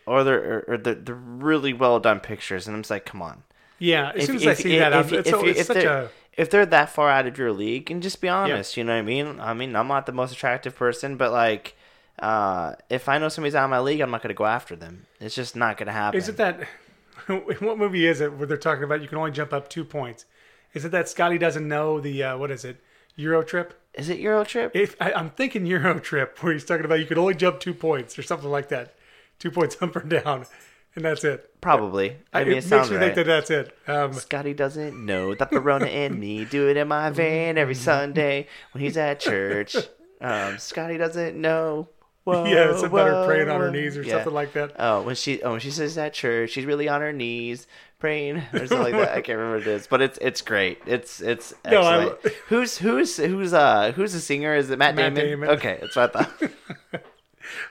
or 0.07 0.25
they're 0.25 0.65
or, 0.69 0.77
they're, 0.79 0.95
they're 0.95 1.15
really 1.15 1.73
well 1.73 2.01
done 2.01 2.21
pictures, 2.21 2.67
and 2.67 2.77
I'm 2.77 2.83
just 2.83 2.91
like, 2.91 3.05
come 3.05 3.21
on. 3.23 3.43
yeah, 3.79 4.11
as 4.15 4.21
If- 4.23 4.27
soon 4.27 4.37
as 4.37 4.47
I 4.47 4.55
see 4.55 4.75
if- 4.77 4.81
that, 4.81 4.93
if- 4.93 5.13
it's, 5.13 5.29
if 5.29 5.35
so, 5.35 5.43
you- 5.45 5.51
it's 5.51 5.61
if 5.61 5.67
such 5.67 5.77
they're- 5.77 5.89
a 6.05 6.11
if 6.37 6.51
they're 6.51 6.67
that 6.67 6.91
far 6.91 7.09
out 7.09 7.27
of 7.27 7.39
your 7.39 7.51
league, 7.51 7.91
and 7.91 8.03
just 8.03 8.21
be 8.21 8.29
honest, 8.29 8.77
you 8.77 8.85
know 8.85 8.93
what 8.93 8.99
I 8.99 9.03
mean? 9.03 9.41
I 9.41 9.55
mean, 9.55 9.75
I'm 9.75 9.89
not 9.89 10.05
the 10.05 10.13
most 10.13 10.33
attractive 10.33 10.77
person, 10.77 11.17
but 11.17 11.33
like, 11.33 11.75
uh, 12.19 12.75
if 12.91 13.09
I 13.09 13.17
know 13.19 13.31
somebody's 13.31 13.55
out 13.55 13.65
of 13.65 13.71
my 13.71 13.81
league, 13.81 14.01
I'm 14.01 14.11
not 14.11 14.21
gonna 14.23 14.35
go 14.35 14.45
after 14.45 14.77
them. 14.77 15.07
It's 15.19 15.35
just 15.35 15.57
not 15.57 15.79
gonna 15.79 15.93
happen. 15.93 16.19
Is 16.19 16.29
it 16.29 16.37
that? 16.37 16.61
what 17.27 17.79
movie 17.79 18.07
is 18.07 18.21
it 18.21 18.35
where 18.35 18.47
they're 18.47 18.57
talking 18.59 18.85
about 18.85 19.01
you 19.01 19.09
can 19.09 19.17
only 19.19 19.31
jump 19.31 19.53
up 19.55 19.69
two 19.69 19.85
points? 19.85 20.27
Is 20.75 20.85
it 20.85 20.91
that 20.93 21.09
Scotty 21.09 21.39
doesn't 21.39 21.67
know 21.67 22.01
the 22.01 22.23
uh, 22.23 22.37
what 22.37 22.51
is 22.51 22.65
it 22.67 22.77
Euro 23.17 23.43
Trip? 23.43 23.73
Is 23.95 24.11
it 24.11 24.19
Euro 24.19 24.45
Trip? 24.45 24.73
If 24.75 24.95
I, 25.01 25.13
I'm 25.13 25.31
thinking 25.31 25.65
Euro 25.65 25.99
Trip, 26.01 26.37
where 26.43 26.53
he's 26.53 26.67
talking 26.67 26.85
about 26.85 27.01
you 27.01 27.07
could 27.07 27.17
only 27.19 27.35
jump 27.35 27.61
two 27.61 27.73
points 27.73 28.19
or 28.19 28.23
something 28.23 28.51
like 28.51 28.69
that, 28.69 28.95
two 29.39 29.51
points 29.51 29.77
up 29.81 29.95
or 29.97 30.01
down, 30.01 30.47
and 30.95 31.05
that's 31.05 31.25
it. 31.25 31.61
Probably. 31.61 32.17
I 32.33 32.45
mean, 32.45 32.55
it 32.59 32.65
it, 32.65 32.71
makes 32.71 32.91
me 32.91 32.97
right. 32.97 33.05
think 33.05 33.15
that 33.17 33.27
that's 33.27 33.51
it. 33.51 33.77
Um, 33.87 34.13
Scotty 34.13 34.55
doesn't 34.55 35.05
know 35.05 35.35
that 35.35 35.51
Fiona 35.51 35.87
and 35.87 36.19
me 36.19 36.45
do 36.45 36.69
it 36.69 36.77
in 36.77 36.89
my 36.89 37.11
van 37.11 37.59
every 37.59 37.75
Sunday 37.75 38.47
when 38.73 38.83
he's 38.83 38.97
at 38.97 39.21
church. 39.21 39.77
Um, 40.21 40.59
Scotty 40.59 40.97
doesn't 40.97 41.37
know. 41.41 41.89
Whoa, 42.25 42.45
yeah, 42.47 42.73
it's 42.73 42.83
about 42.83 43.07
her 43.09 43.27
praying 43.27 43.49
on 43.51 43.61
her 43.61 43.71
knees 43.71 43.97
or 43.97 44.03
Yeah. 44.03 44.15
something 44.15 44.35
like 44.35 44.53
that. 44.55 44.73
Oh, 44.79 45.03
when 45.03 45.15
she 45.15 45.43
oh 45.43 45.53
when 45.53 45.61
she 45.61 45.71
says 45.71 45.97
at 45.99 46.13
church, 46.13 46.51
she's 46.51 46.65
really 46.65 46.89
on 46.89 47.01
her 47.01 47.13
knees 47.13 47.67
praying 47.99 48.39
or 48.53 48.67
something 48.67 48.81
like 48.83 48.93
that. 48.95 49.13
I 49.13 49.21
can't 49.21 49.39
remember 49.39 49.59
what 49.59 49.67
it 49.67 49.71
is, 49.73 49.87
but 49.87 50.03
it's 50.03 50.19
it's 50.21 50.41
great. 50.41 50.81
It's 50.87 51.21
it's 51.21 51.55
excellent. 51.65 52.19
No, 52.25 52.31
I- 52.31 52.35
who's 52.49 52.79
who's 52.79 53.17
who's 53.17 53.53
uh 53.53 53.93
who's 53.95 54.13
the 54.13 54.21
singer? 54.21 54.55
Is 54.57 54.71
it 54.71 54.79
Matt, 54.79 54.97
Matt 54.97 55.15
Damon? 55.15 55.31
Damon. 55.41 55.49
Okay, 55.51 55.79
that's 55.81 55.95
what 55.95 56.17
I 56.17 56.23
thought. 56.25 56.51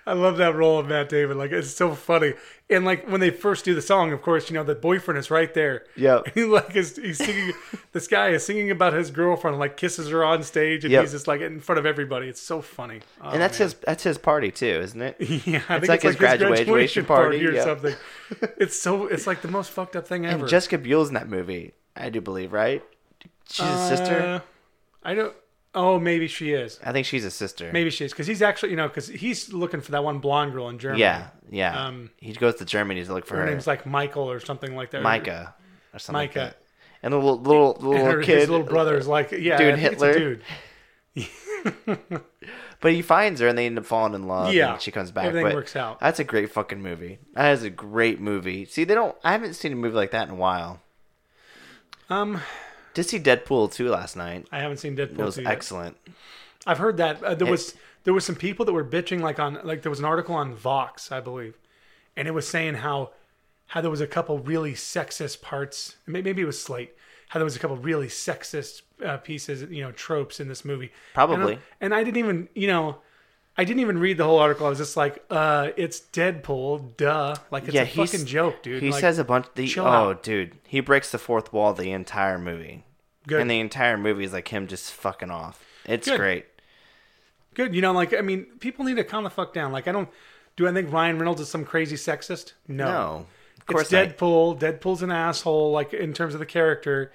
I 0.06 0.14
love 0.14 0.38
that 0.38 0.56
role 0.56 0.80
of 0.80 0.88
Matt 0.88 1.10
Damon. 1.10 1.38
Like 1.38 1.52
it's 1.52 1.72
so 1.72 1.94
funny. 1.96 2.34
And 2.70 2.84
like 2.84 3.08
when 3.08 3.22
they 3.22 3.30
first 3.30 3.64
do 3.66 3.76
the 3.76 3.82
song, 3.82 4.12
of 4.12 4.22
course, 4.22 4.50
you 4.50 4.56
know 4.56 4.64
the 4.64 4.74
boyfriend 4.76 5.18
is 5.20 5.30
right 5.30 5.54
there. 5.54 5.86
Yeah. 5.96 6.22
He 6.34 6.44
like 6.44 6.76
is 6.76 6.96
he's 6.98 7.18
singing. 7.18 7.54
this 7.92 8.08
guy 8.08 8.30
is 8.30 8.46
singing 8.46 8.72
about 8.72 8.94
his 8.94 9.12
girlfriend. 9.12 9.60
Like 9.60 9.78
kisses 9.78 10.10
her 10.10 10.24
on 10.24 10.42
stage, 10.44 10.84
and 10.84 10.92
Yep. 10.92 11.02
he's 11.04 11.12
just 11.12 11.28
like 11.28 11.42
in 11.42 11.60
front 11.60 11.80
of 11.80 11.86
everybody. 11.86 12.28
It's 12.28 12.42
so 12.42 12.62
funny. 12.62 13.02
Oh, 13.22 13.30
and 13.30 13.42
that's 13.42 13.60
man. 13.60 13.68
his 13.68 13.74
that's 13.86 14.04
his 14.04 14.18
party 14.18 14.52
too, 14.52 14.80
isn't 14.84 15.02
it? 15.02 15.16
Yeah, 15.46 15.62
I 15.70 15.80
think 15.80 15.90
like 15.90 16.02
his 16.02 16.16
graduation 16.16 17.06
party, 17.06 17.46
or 17.46 17.52
yeah. 17.52 17.64
something. 17.64 17.96
It's 18.58 18.80
so 18.82 19.06
it's 19.06 19.28
like 19.28 19.42
the 19.42 19.48
most 19.48 19.70
fucked 19.72 19.96
up 19.96 20.08
thing 20.08 20.26
ever. 20.26 20.40
And 20.40 20.48
Jessica 20.50 20.78
Biel's 20.80 21.10
in 21.10 21.14
that 21.14 21.30
movie, 21.30 21.74
I 21.96 22.10
do 22.10 22.22
believe, 22.22 22.52
right? 22.54 22.84
She's 23.50 23.66
a 23.68 23.88
sister. 23.88 24.20
Uh, 24.20 24.40
I 25.04 25.14
don't. 25.14 25.36
Oh, 25.76 26.00
maybe 26.00 26.28
she 26.28 26.54
is. 26.54 26.80
I 26.84 26.94
think 26.94 27.06
she's 27.06 27.26
a 27.26 27.30
sister. 27.30 27.70
Maybe 27.74 27.90
she 27.90 28.06
is 28.06 28.12
because 28.12 28.28
he's 28.28 28.42
actually 28.42 28.70
you 28.70 28.78
know 28.78 28.88
because 28.88 29.08
he's 29.08 29.52
looking 29.52 29.82
for 29.82 29.92
that 29.92 30.04
one 30.04 30.20
blonde 30.20 30.54
girl 30.54 30.70
in 30.70 30.80
Germany. 30.80 31.02
Yeah, 31.02 31.28
yeah. 31.52 31.86
Um, 31.88 32.10
he 32.18 32.32
goes 32.34 32.56
to 32.56 32.66
Germany 32.66 33.04
to 33.04 33.14
look 33.14 33.26
for 33.26 33.36
her 33.36 33.44
her. 33.44 33.50
name's 33.50 33.68
like 33.68 33.86
Michael 33.86 34.32
or 34.32 34.40
something 34.40 34.76
like 34.76 34.92
that. 34.92 35.04
Micah 35.04 35.54
or 35.94 36.00
something 36.00 36.20
like 36.20 36.30
Micah. 36.36 36.40
that. 36.40 36.62
And 37.04 37.14
the 37.14 37.18
little 37.18 37.40
little, 37.40 37.78
little 37.82 38.06
her, 38.06 38.22
kid, 38.24 38.40
his 38.40 38.50
little 38.50 38.66
brother 38.66 38.98
is 38.98 39.06
like 39.06 39.32
yeah, 39.32 39.58
Dude, 39.58 39.74
I 39.74 39.78
think 39.78 39.94
it's 39.94 40.02
a 40.02 40.08
Hitler. 40.08 40.20
dude. 40.30 40.42
but 42.82 42.94
he 42.94 43.02
finds 43.02 43.42
her 43.42 43.48
and 43.48 43.58
they 43.58 43.66
end 43.66 43.78
up 43.78 43.86
falling 43.86 44.14
in 44.14 44.28
love. 44.28 44.54
Yeah, 44.54 44.74
and 44.74 44.82
she 44.82 44.92
comes 44.92 45.12
back. 45.12 45.26
everything 45.26 45.48
but 45.48 45.56
works 45.56 45.76
out. 45.76 46.00
That's 46.00 46.20
a 46.20 46.24
great 46.24 46.52
fucking 46.52 46.82
movie. 46.82 47.20
That 47.34 47.52
is 47.54 47.64
a 47.64 47.70
great 47.70 48.20
movie. 48.22 48.66
See, 48.66 48.86
they 48.86 48.94
don't. 48.94 49.16
I 49.24 49.34
haven't 49.34 49.56
seen 49.56 49.74
a 49.74 49.76
movie 49.76 49.96
like 49.96 50.12
that 50.12 50.28
in 50.28 50.34
a 50.34 50.38
while. 50.38 50.82
Um, 52.10 52.42
Did 52.96 53.04
see 53.06 53.20
Deadpool 53.20 53.72
2 53.72 53.90
last 53.90 54.16
night. 54.16 54.48
I 54.52 54.60
haven't 54.60 54.78
seen 54.78 54.96
Deadpool. 54.98 55.20
It 55.20 55.26
was 55.26 55.36
2 55.36 55.44
yet. 55.44 55.52
excellent. 55.52 55.98
I've 56.66 56.80
heard 56.80 56.98
that 56.98 57.22
uh, 57.24 57.36
there 57.36 57.50
was 57.50 57.76
there 58.06 58.14
was 58.14 58.26
some 58.26 58.36
people 58.36 58.66
that 58.66 58.74
were 58.74 58.84
bitching 58.84 59.22
like 59.22 59.40
on 59.40 59.60
like 59.64 59.84
there 59.84 59.92
was 59.92 60.00
an 60.00 60.06
article 60.06 60.34
on 60.34 60.56
Vox, 60.56 61.12
I 61.12 61.20
believe, 61.20 61.56
and 62.18 62.28
it 62.28 62.32
was 62.32 62.48
saying 62.48 62.76
how 62.76 63.12
how 63.68 63.82
there 63.82 63.92
was 63.92 64.02
a 64.02 64.08
couple 64.08 64.40
really 64.40 64.74
sexist 64.74 65.42
parts. 65.42 65.98
Maybe 66.08 66.42
it 66.42 66.46
was 66.46 66.60
Slate. 66.62 66.96
How 67.30 67.40
there 67.40 67.46
was 67.46 67.56
a 67.56 67.60
couple 67.60 67.76
really 67.78 68.08
sexist 68.08 68.84
uh, 69.04 69.18
pieces, 69.18 69.64
you 69.70 69.82
know, 69.84 69.92
tropes 69.92 70.40
in 70.40 70.48
this 70.48 70.64
movie. 70.64 70.92
Probably. 71.14 71.54
And 71.54 71.60
I, 71.60 71.60
and 71.82 71.96
I 71.96 72.04
didn't 72.04 72.18
even, 72.18 72.50
you 72.54 72.68
know, 72.68 72.98
I 73.58 73.64
didn't 73.64 73.80
even 73.80 73.98
read 73.98 74.18
the 74.18 74.24
whole 74.26 74.38
article. 74.40 74.68
I 74.68 74.70
was 74.70 74.78
just 74.78 74.96
like, 74.96 75.24
uh, 75.30 75.70
it's 75.76 76.00
Deadpool, 76.00 76.96
duh. 76.98 77.36
Like 77.52 77.64
it's 77.66 77.74
yeah, 77.74 77.82
a 77.82 77.88
fucking 77.88 78.26
joke, 78.26 78.62
dude. 78.64 78.84
He 78.84 78.92
Like, 78.92 79.02
says 79.02 79.18
a 79.18 79.24
bunch. 79.24 79.48
The, 79.56 79.74
oh, 79.80 79.86
out. 79.86 80.24
dude, 80.24 80.56
he 80.68 80.80
breaks 80.80 81.12
the 81.12 81.18
fourth 81.18 81.52
wall 81.52 81.74
the 81.74 81.92
entire 81.92 82.38
movie. 82.38 82.85
Good. 83.28 83.42
And 83.42 83.50
the 83.50 83.60
entire 83.60 83.98
movie 83.98 84.24
is 84.24 84.34
like 84.34 84.48
him 84.48 84.68
just 84.68 84.92
fucking 84.92 85.32
off. 85.32 85.64
It's 85.86 86.08
Good. 86.08 86.18
great. 86.18 86.46
Good. 87.54 87.74
You 87.74 87.82
know, 87.82 87.94
like 87.94 88.14
I 88.14 88.22
mean, 88.22 88.46
people 88.60 88.86
need 88.86 88.98
to 88.98 89.04
calm 89.04 89.24
the 89.24 89.30
fuck 89.30 89.54
down. 89.54 89.72
Like 89.72 89.88
I 89.88 89.92
don't. 89.92 90.10
Do 90.56 90.68
I 90.68 90.74
think 90.74 90.92
Ryan 90.92 91.20
Reynolds 91.20 91.42
is 91.42 91.50
some 91.50 91.66
crazy 91.66 91.96
sexist? 91.96 92.54
No. 92.68 92.86
No, 92.86 93.26
of 93.60 93.66
course 93.66 93.84
it's 93.84 93.92
not. 93.92 94.18
Deadpool. 94.18 94.60
Deadpool's 94.60 95.02
an 95.02 95.12
asshole. 95.12 95.72
Like 95.72 95.94
in 95.94 96.14
terms 96.14 96.34
of 96.34 96.40
the 96.40 96.46
character, 96.46 97.12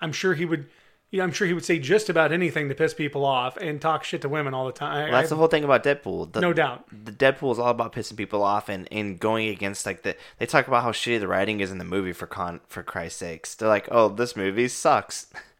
I'm 0.00 0.12
sure 0.12 0.34
he 0.34 0.44
would. 0.44 0.66
Yeah, 1.10 1.24
I'm 1.24 1.32
sure 1.32 1.46
he 1.46 1.52
would 1.52 1.64
say 1.64 1.78
just 1.78 2.08
about 2.08 2.32
anything 2.32 2.70
to 2.70 2.74
piss 2.74 2.94
people 2.94 3.26
off 3.26 3.58
and 3.58 3.78
talk 3.82 4.02
shit 4.02 4.22
to 4.22 4.30
women 4.30 4.54
all 4.54 4.64
the 4.64 4.72
time. 4.72 5.10
Well, 5.10 5.20
that's 5.20 5.28
the 5.28 5.36
whole 5.36 5.46
thing 5.46 5.62
about 5.62 5.84
Deadpool. 5.84 6.32
The, 6.32 6.40
no 6.40 6.54
doubt. 6.54 6.86
The 6.90 7.12
Deadpool 7.12 7.52
is 7.52 7.58
all 7.58 7.68
about 7.68 7.92
pissing 7.92 8.16
people 8.16 8.42
off 8.42 8.70
and, 8.70 8.88
and 8.90 9.20
going 9.20 9.48
against 9.48 9.84
like 9.84 10.04
the. 10.04 10.16
They 10.38 10.46
talk 10.46 10.68
about 10.68 10.82
how 10.82 10.92
shitty 10.92 11.20
the 11.20 11.28
writing 11.28 11.60
is 11.60 11.70
in 11.70 11.76
the 11.76 11.84
movie 11.84 12.14
for 12.14 12.26
con 12.26 12.60
for 12.66 12.82
Christ's 12.82 13.18
sakes. 13.18 13.54
They're 13.54 13.68
like, 13.68 13.88
oh, 13.90 14.08
this 14.08 14.36
movie 14.36 14.68
sucks. 14.68 15.26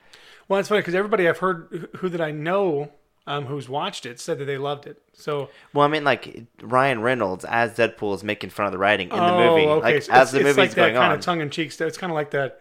Well, 0.53 0.61
it's 0.61 0.69
funny 0.69 0.83
because 0.83 0.95
everybody 0.95 1.27
I've 1.27 1.39
heard 1.39 1.89
who 1.97 2.11
that 2.11 2.21
I 2.21 2.31
know 2.31 2.91
um, 3.27 3.47
who's 3.47 3.71
watched 3.71 4.05
it 4.05 4.21
said 4.21 4.39
that 4.39 4.45
they 4.45 4.59
loved 4.59 4.87
it. 4.87 5.01
So 5.15 5.49
Well, 5.73 5.87
I 5.87 5.89
mean, 5.89 6.05
like 6.05 6.45
Ryan 6.61 7.01
Reynolds 7.01 7.47
as 7.47 7.73
Deadpool 7.75 8.15
is 8.17 8.23
making 8.23 8.51
fun 8.51 8.67
of 8.67 8.73
the 8.73 8.77
writing 8.77 9.09
in 9.09 9.17
the 9.17 9.33
oh, 9.33 9.39
movie, 9.39 9.67
okay. 9.67 9.95
like 9.95 10.03
So 10.03 10.13
as 10.13 10.31
the 10.31 10.41
it's 10.41 10.45
movie's 10.45 10.57
like 10.59 10.71
that 10.73 10.77
going 10.77 10.95
kind 10.97 11.13
on. 11.13 11.19
of 11.19 11.25
tongue 11.25 11.41
in 11.41 11.49
cheek 11.49 11.73
stuff. 11.73 11.89
It's 11.89 11.97
kind 11.97 12.13
of 12.13 12.17
like 12.17 12.33
that 12.33 12.61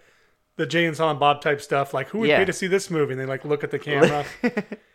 the 0.56 0.66
Jay 0.66 0.86
and 0.86 0.96
Silent 0.96 1.20
Bob 1.20 1.42
type 1.42 1.60
stuff. 1.60 1.94
Like 1.94 2.08
who 2.08 2.20
would 2.20 2.30
Yeah. 2.30 2.38
pay 2.38 2.46
to 2.46 2.54
see 2.54 2.68
this 2.68 2.90
movie? 2.90 3.12
And 3.12 3.20
they 3.20 3.26
like 3.26 3.44
look 3.44 3.62
at 3.66 3.72
the 3.72 3.80
camera. 3.80 4.24
I 4.44 4.52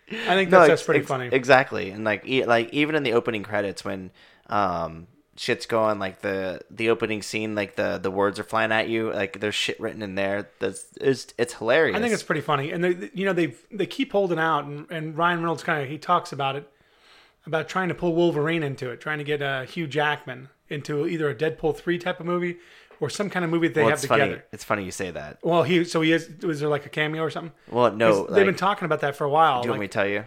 think 0.08 0.48
that's, 0.48 0.68
that's 0.68 0.70
ex- 0.70 0.82
pretty 0.84 1.00
ex- 1.00 1.08
funny. 1.08 1.28
Exactly, 1.30 1.90
and 1.90 2.02
like 2.02 2.26
e- 2.26 2.46
like 2.46 2.72
even 2.72 2.94
in 2.94 3.02
the 3.02 3.12
opening 3.12 3.42
credits 3.42 3.84
when 3.84 4.10
um 4.46 5.06
shit's 5.36 5.66
going 5.66 5.98
like 5.98 6.20
the 6.22 6.60
the 6.70 6.88
opening 6.90 7.20
scene 7.22 7.54
like 7.54 7.76
the 7.76 7.98
the 7.98 8.10
words 8.10 8.38
are 8.38 8.44
flying 8.44 8.72
at 8.72 8.88
you 8.88 9.12
like 9.12 9.38
there's 9.40 9.54
shit 9.54 9.78
written 9.78 10.00
in 10.02 10.14
there 10.14 10.48
that's 10.58 10.86
it's 11.00 11.34
it's 11.38 11.54
hilarious. 11.54 11.96
I 11.96 12.00
think 12.00 12.14
it's 12.14 12.22
pretty 12.22 12.40
funny, 12.40 12.70
and 12.72 12.82
they, 12.82 13.10
you 13.14 13.24
know 13.26 13.32
they 13.32 13.54
they 13.70 13.86
keep 13.86 14.12
holding 14.12 14.38
out, 14.38 14.64
and, 14.64 14.90
and 14.90 15.16
Ryan 15.16 15.40
Reynolds 15.40 15.62
kind 15.62 15.82
of 15.82 15.88
he 15.88 15.98
talks 15.98 16.32
about 16.32 16.56
it, 16.56 16.70
about 17.46 17.68
trying 17.68 17.88
to 17.88 17.94
pull 17.94 18.14
Wolverine 18.14 18.62
into 18.62 18.90
it, 18.90 19.00
trying 19.00 19.18
to 19.18 19.24
get 19.24 19.42
uh, 19.42 19.62
Hugh 19.62 19.86
Jackman 19.86 20.48
into 20.68 21.06
either 21.06 21.28
a 21.28 21.34
Deadpool 21.34 21.76
three 21.76 21.98
type 21.98 22.18
of 22.18 22.26
movie 22.26 22.56
or 22.98 23.10
some 23.10 23.28
kind 23.28 23.44
of 23.44 23.50
movie 23.50 23.68
that 23.68 23.74
they 23.74 23.82
well, 23.82 23.90
have 23.90 23.98
it's 23.98 24.02
together. 24.08 24.30
funny. 24.32 24.42
It's 24.52 24.64
funny 24.64 24.84
you 24.84 24.90
say 24.90 25.10
that. 25.10 25.38
Well, 25.42 25.62
he 25.64 25.84
so 25.84 26.00
he 26.00 26.12
is 26.12 26.30
was 26.42 26.60
there 26.60 26.68
like 26.68 26.86
a 26.86 26.88
cameo 26.88 27.22
or 27.22 27.30
something? 27.30 27.52
Well, 27.70 27.92
no, 27.92 28.24
'Cause 28.24 28.34
they've 28.34 28.46
been 28.46 28.54
talking 28.54 28.86
about 28.86 29.00
that 29.00 29.16
for 29.16 29.24
a 29.24 29.30
while. 29.30 29.62
do 29.62 29.66
you 29.66 29.70
want 29.72 29.80
me 29.80 29.86
to 29.88 29.92
tell 29.92 30.06
you? 30.06 30.24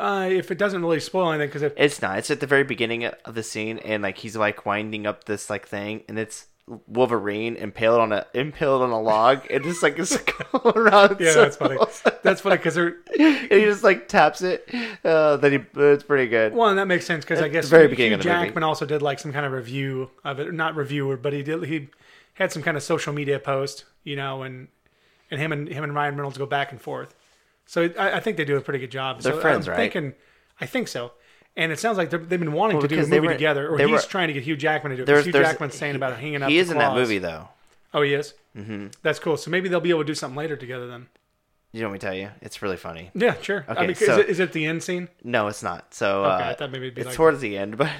Uh, 0.00 0.28
if 0.30 0.50
it 0.50 0.58
doesn't 0.58 0.80
really 0.80 0.98
spoil 0.98 1.30
anything, 1.30 1.48
because 1.48 1.62
if 1.62 1.74
It's 1.76 2.00
not. 2.00 2.18
It's 2.18 2.30
at 2.30 2.40
the 2.40 2.46
very 2.46 2.64
beginning 2.64 3.04
of 3.04 3.34
the 3.34 3.42
scene, 3.42 3.78
and 3.78 4.02
like 4.02 4.18
he's 4.18 4.34
like 4.36 4.64
winding 4.64 5.06
up 5.06 5.24
this 5.24 5.50
like 5.50 5.68
thing, 5.68 6.02
and 6.08 6.18
it's 6.18 6.46
Wolverine 6.86 7.56
impaled 7.56 8.00
on 8.00 8.12
a 8.12 8.26
impaled 8.32 8.82
on 8.82 8.90
a 8.90 9.00
log, 9.00 9.46
and 9.50 9.62
just 9.62 9.82
like 9.82 9.98
it's 9.98 10.16
going 10.52 10.78
around. 10.78 11.16
yeah, 11.20 11.34
that's 11.34 11.56
funny. 11.56 11.76
That's 12.22 12.40
funny 12.40 12.56
because 12.56 12.76
they're 12.76 12.96
and 13.18 13.50
he 13.50 13.64
just 13.64 13.84
like 13.84 14.08
taps 14.08 14.40
it. 14.40 14.72
Uh, 15.04 15.36
then 15.36 15.52
he, 15.52 15.58
it's 15.80 16.04
pretty 16.04 16.28
good. 16.28 16.54
well, 16.54 16.68
and 16.68 16.78
that 16.78 16.86
makes 16.86 17.04
sense 17.04 17.24
because 17.24 17.42
I 17.42 17.48
guess 17.48 17.64
the 17.64 17.70
very 17.70 17.82
Hugh 17.84 17.90
beginning 17.90 18.12
of 18.14 18.22
the 18.22 18.28
movie. 18.28 18.46
Jackman 18.46 18.64
also 18.64 18.86
did 18.86 19.02
like 19.02 19.18
some 19.18 19.32
kind 19.32 19.44
of 19.44 19.52
review 19.52 20.10
of 20.24 20.40
it, 20.40 20.52
not 20.54 20.76
reviewer, 20.76 21.16
but 21.16 21.32
he 21.32 21.42
did 21.42 21.64
he 21.64 21.88
had 22.34 22.52
some 22.52 22.62
kind 22.62 22.76
of 22.76 22.82
social 22.82 23.12
media 23.12 23.38
post, 23.38 23.84
you 24.04 24.16
know, 24.16 24.42
and 24.42 24.68
and 25.30 25.40
him 25.40 25.52
and 25.52 25.68
him 25.68 25.84
and 25.84 25.94
Ryan 25.94 26.16
Reynolds 26.16 26.38
go 26.38 26.46
back 26.46 26.72
and 26.72 26.80
forth. 26.80 27.14
So 27.70 27.88
I, 27.96 28.16
I 28.16 28.20
think 28.20 28.36
they 28.36 28.44
do 28.44 28.56
a 28.56 28.60
pretty 28.60 28.80
good 28.80 28.90
job. 28.90 29.20
They're 29.20 29.32
so 29.34 29.40
friends, 29.40 29.68
I'm 29.68 29.74
right? 29.76 29.92
Thinking, 29.92 30.14
I 30.60 30.66
think 30.66 30.88
so. 30.88 31.12
And 31.56 31.70
it 31.70 31.78
sounds 31.78 31.98
like 31.98 32.10
they've 32.10 32.28
been 32.28 32.52
wanting 32.52 32.78
Well, 32.78 32.82
to 32.82 32.88
do 32.88 33.00
a 33.00 33.06
movie 33.06 33.20
were- 33.28 33.32
together, 33.32 33.68
or 33.68 33.78
he's 33.78 33.88
were- 33.90 34.00
trying 34.00 34.26
to 34.26 34.34
get 34.34 34.42
Hugh 34.42 34.56
Jackman 34.56 34.90
to 34.90 34.96
do 34.96 35.02
it. 35.04 35.06
There's, 35.06 35.24
Hugh 35.24 35.30
there's, 35.30 35.46
Jackman's 35.46 35.76
saying 35.76 35.94
about 35.94 36.18
hanging 36.18 36.42
up. 36.42 36.50
He 36.50 36.58
is 36.58 36.68
in 36.72 36.78
that 36.78 36.94
movie 36.96 37.18
though. 37.18 37.46
Oh, 37.94 38.02
he 38.02 38.14
is. 38.14 38.34
Mm-hmm. 38.56 38.88
That's 39.04 39.20
cool. 39.20 39.36
So 39.36 39.52
maybe 39.52 39.68
they'll 39.68 39.78
be 39.78 39.90
able 39.90 40.00
to 40.00 40.04
do 40.04 40.16
something 40.16 40.36
later 40.36 40.56
together 40.56 40.88
then. 40.88 41.06
You 41.72 41.82
want 41.84 41.92
me 41.92 41.98
to 42.00 42.06
tell 42.06 42.14
you? 42.16 42.30
It's 42.40 42.60
really 42.60 42.76
funny. 42.76 43.12
Yeah, 43.14 43.34
sure. 43.40 43.64
I 43.68 43.72
Okay, 43.72 43.86
mean, 43.86 43.94
so- 43.94 44.12
is, 44.14 44.18
it, 44.18 44.28
is 44.30 44.40
it 44.40 44.52
the 44.52 44.66
end 44.66 44.82
scene? 44.82 45.08
No, 45.22 45.46
it's 45.46 45.62
not. 45.62 45.94
So 45.94 46.24
Okay, 46.24 46.44
uh, 46.44 46.50
I 46.50 46.54
thought 46.54 46.72
maybe 46.72 46.86
it'd 46.86 46.96
be 46.96 47.02
it's 47.02 47.06
like 47.08 47.16
towards 47.16 47.38
the 47.40 47.56
end, 47.56 47.76
but 47.78 47.90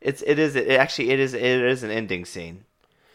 it's 0.00 0.22
it 0.26 0.40
is 0.40 0.56
it 0.56 0.68
actually 0.70 1.10
it 1.10 1.20
is 1.20 1.34
it 1.34 1.40
is 1.44 1.84
an 1.84 1.92
ending 1.92 2.24
scene. 2.24 2.64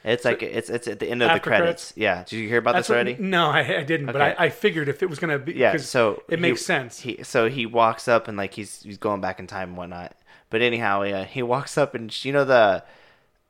It's 0.08 0.26
like 0.26 0.42
it's 0.42 0.70
it's 0.70 0.88
at 0.88 1.00
the 1.00 1.08
end 1.10 1.22
of 1.22 1.32
the 1.34 1.40
credits. 1.40 1.94
Yeah. 1.96 2.24
Did 2.24 2.38
you 2.38 2.48
hear 2.48 2.60
about 2.60 2.74
That's 2.74 2.88
this 2.88 2.96
what- 2.96 3.06
already? 3.08 3.18
no, 3.22 3.48
I, 3.48 3.80
I 3.80 3.84
didn't. 3.84 4.08
But 4.08 4.22
I, 4.22 4.36
I 4.38 4.50
figured 4.50 4.88
if 4.90 5.04
it 5.04 5.10
was 5.10 5.20
gonna 5.20 5.40
be, 5.40 5.54
yeah. 5.54 5.78
So 5.78 6.24
it 6.30 6.36
he- 6.38 6.42
makes 6.42 6.66
sense. 6.66 7.00
He 7.02 7.24
so 7.24 7.50
he 7.50 7.66
walks 7.66 8.08
up 8.08 8.28
and 8.28 8.38
like 8.38 8.54
he's 8.54 8.82
he's 8.84 8.98
going 8.98 9.22
back 9.22 9.40
in 9.40 9.48
time 9.48 9.70
and 9.70 9.78
whatnot. 9.78 10.16
But 10.50 10.62
anyhow, 10.62 11.04
yeah, 11.04 11.26
he 11.26 11.44
walks 11.44 11.78
up 11.78 11.94
and 11.94 12.24
you 12.26 12.32
know 12.32 12.46
the 12.46 12.84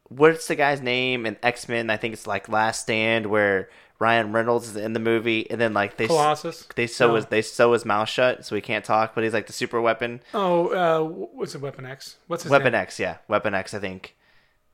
what's 0.09 0.47
the 0.47 0.55
guy's 0.55 0.81
name 0.81 1.25
in 1.25 1.37
X 1.43 1.67
Men? 1.69 1.89
I 1.89 1.97
think 1.97 2.13
it's 2.13 2.27
like 2.27 2.49
Last 2.49 2.81
Stand 2.81 3.27
where 3.27 3.69
Ryan 3.99 4.31
Reynolds 4.31 4.69
is 4.69 4.75
in 4.75 4.93
the 4.93 4.99
movie, 4.99 5.49
and 5.49 5.59
then 5.59 5.73
like 5.73 5.97
they 5.97 6.07
Colossus. 6.07 6.67
they 6.75 6.87
sew 6.87 7.09
No. 7.09 7.15
his 7.15 7.25
they 7.27 7.41
sew 7.41 7.73
his 7.73 7.85
mouth 7.85 8.09
shut 8.09 8.45
so 8.45 8.55
he 8.55 8.61
can't 8.61 8.85
talk, 8.85 9.13
but 9.15 9.23
he's 9.23 9.33
like 9.33 9.47
the 9.47 9.53
super 9.53 9.81
weapon. 9.81 10.21
Oh, 10.33 10.67
uh, 10.69 11.03
what's 11.07 11.55
it? 11.55 11.61
Weapon 11.61 11.85
X. 11.85 12.17
What's 12.27 12.43
his 12.43 12.51
Weapon 12.51 12.73
name? 12.73 12.81
X, 12.81 12.99
yeah, 12.99 13.17
Weapon 13.27 13.53
X. 13.53 13.73
I 13.73 13.79
think 13.79 14.15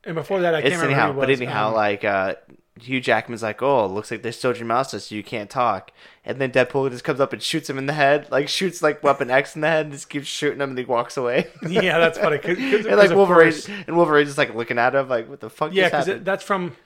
And 0.06 0.14
before 0.14 0.40
that, 0.42 0.54
I 0.54 0.60
can't 0.62 0.72
it's 0.74 0.82
remember 0.82 1.00
anyhow, 1.00 1.12
but 1.18 1.30
anyhow, 1.30 1.68
Um, 1.68 1.74
like 1.74 2.04
uh, 2.04 2.34
Hugh 2.80 3.00
Jackman's 3.00 3.42
like, 3.42 3.62
oh, 3.62 3.84
it 3.86 3.88
looks 3.88 4.10
like 4.10 4.32
sewed 4.34 4.58
your 4.58 4.66
mouth 4.66 4.88
so 4.88 5.14
you 5.14 5.22
can't 5.22 5.48
talk, 5.48 5.92
and 6.24 6.38
then 6.40 6.50
Deadpool 6.50 6.90
just 6.90 7.04
comes 7.04 7.20
up 7.20 7.32
and 7.32 7.42
shoots 7.42 7.70
him 7.70 7.78
in 7.78 7.86
the 7.86 7.92
head, 7.94 8.28
like 8.30 8.48
shoots 8.48 8.82
like 8.82 9.02
Weapon 9.02 9.30
X 9.30 9.54
in 9.54 9.60
the 9.62 9.68
head, 9.68 9.86
and 9.86 9.94
just 9.94 10.10
keeps 10.10 10.26
shooting 10.26 10.60
him, 10.60 10.70
and 10.70 10.78
he 10.78 10.84
walks 10.84 11.16
away. 11.16 11.46
yeah, 11.68 11.98
that's 11.98 12.18
funny. 12.18 12.38
'cause- 12.38 12.56
'cause- 12.56 12.86
and 12.86 12.96
like 12.96 13.10
Wolverine, 13.10 13.52
course- 13.52 13.68
and 13.68 13.96
Wolverine's 13.96 14.28
just 14.28 14.38
like 14.38 14.54
looking 14.54 14.78
at 14.78 14.94
him, 14.94 15.08
like, 15.08 15.28
what 15.28 15.40
the 15.40 15.48
fuck 15.50 15.72
Yeah, 15.72 15.88
because 15.88 16.22
that's 16.24 16.44
from 16.44 16.76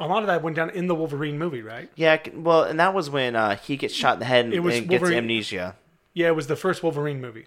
a 0.00 0.06
lot 0.08 0.22
of 0.22 0.26
that 0.28 0.42
went 0.42 0.56
down 0.56 0.70
in 0.70 0.86
the 0.86 0.94
Wolverine 0.94 1.38
movie, 1.38 1.62
right? 1.62 1.90
yeah, 1.94 2.18
well, 2.32 2.62
and 2.62 2.80
that 2.80 2.94
was 2.94 3.10
when 3.10 3.36
uh, 3.36 3.56
he 3.56 3.76
gets 3.76 3.94
shot 3.94 4.14
in 4.14 4.18
the 4.20 4.24
head 4.26 4.44
and, 4.46 4.54
It 4.54 4.60
was 4.60 4.76
and 4.78 4.88
gets 4.88 5.04
amnesia. 5.04 5.76
Yeah, 6.14 6.28
it 6.28 6.36
was 6.36 6.46
the 6.46 6.56
first 6.56 6.82
Wolverine 6.82 7.20
movie. 7.20 7.46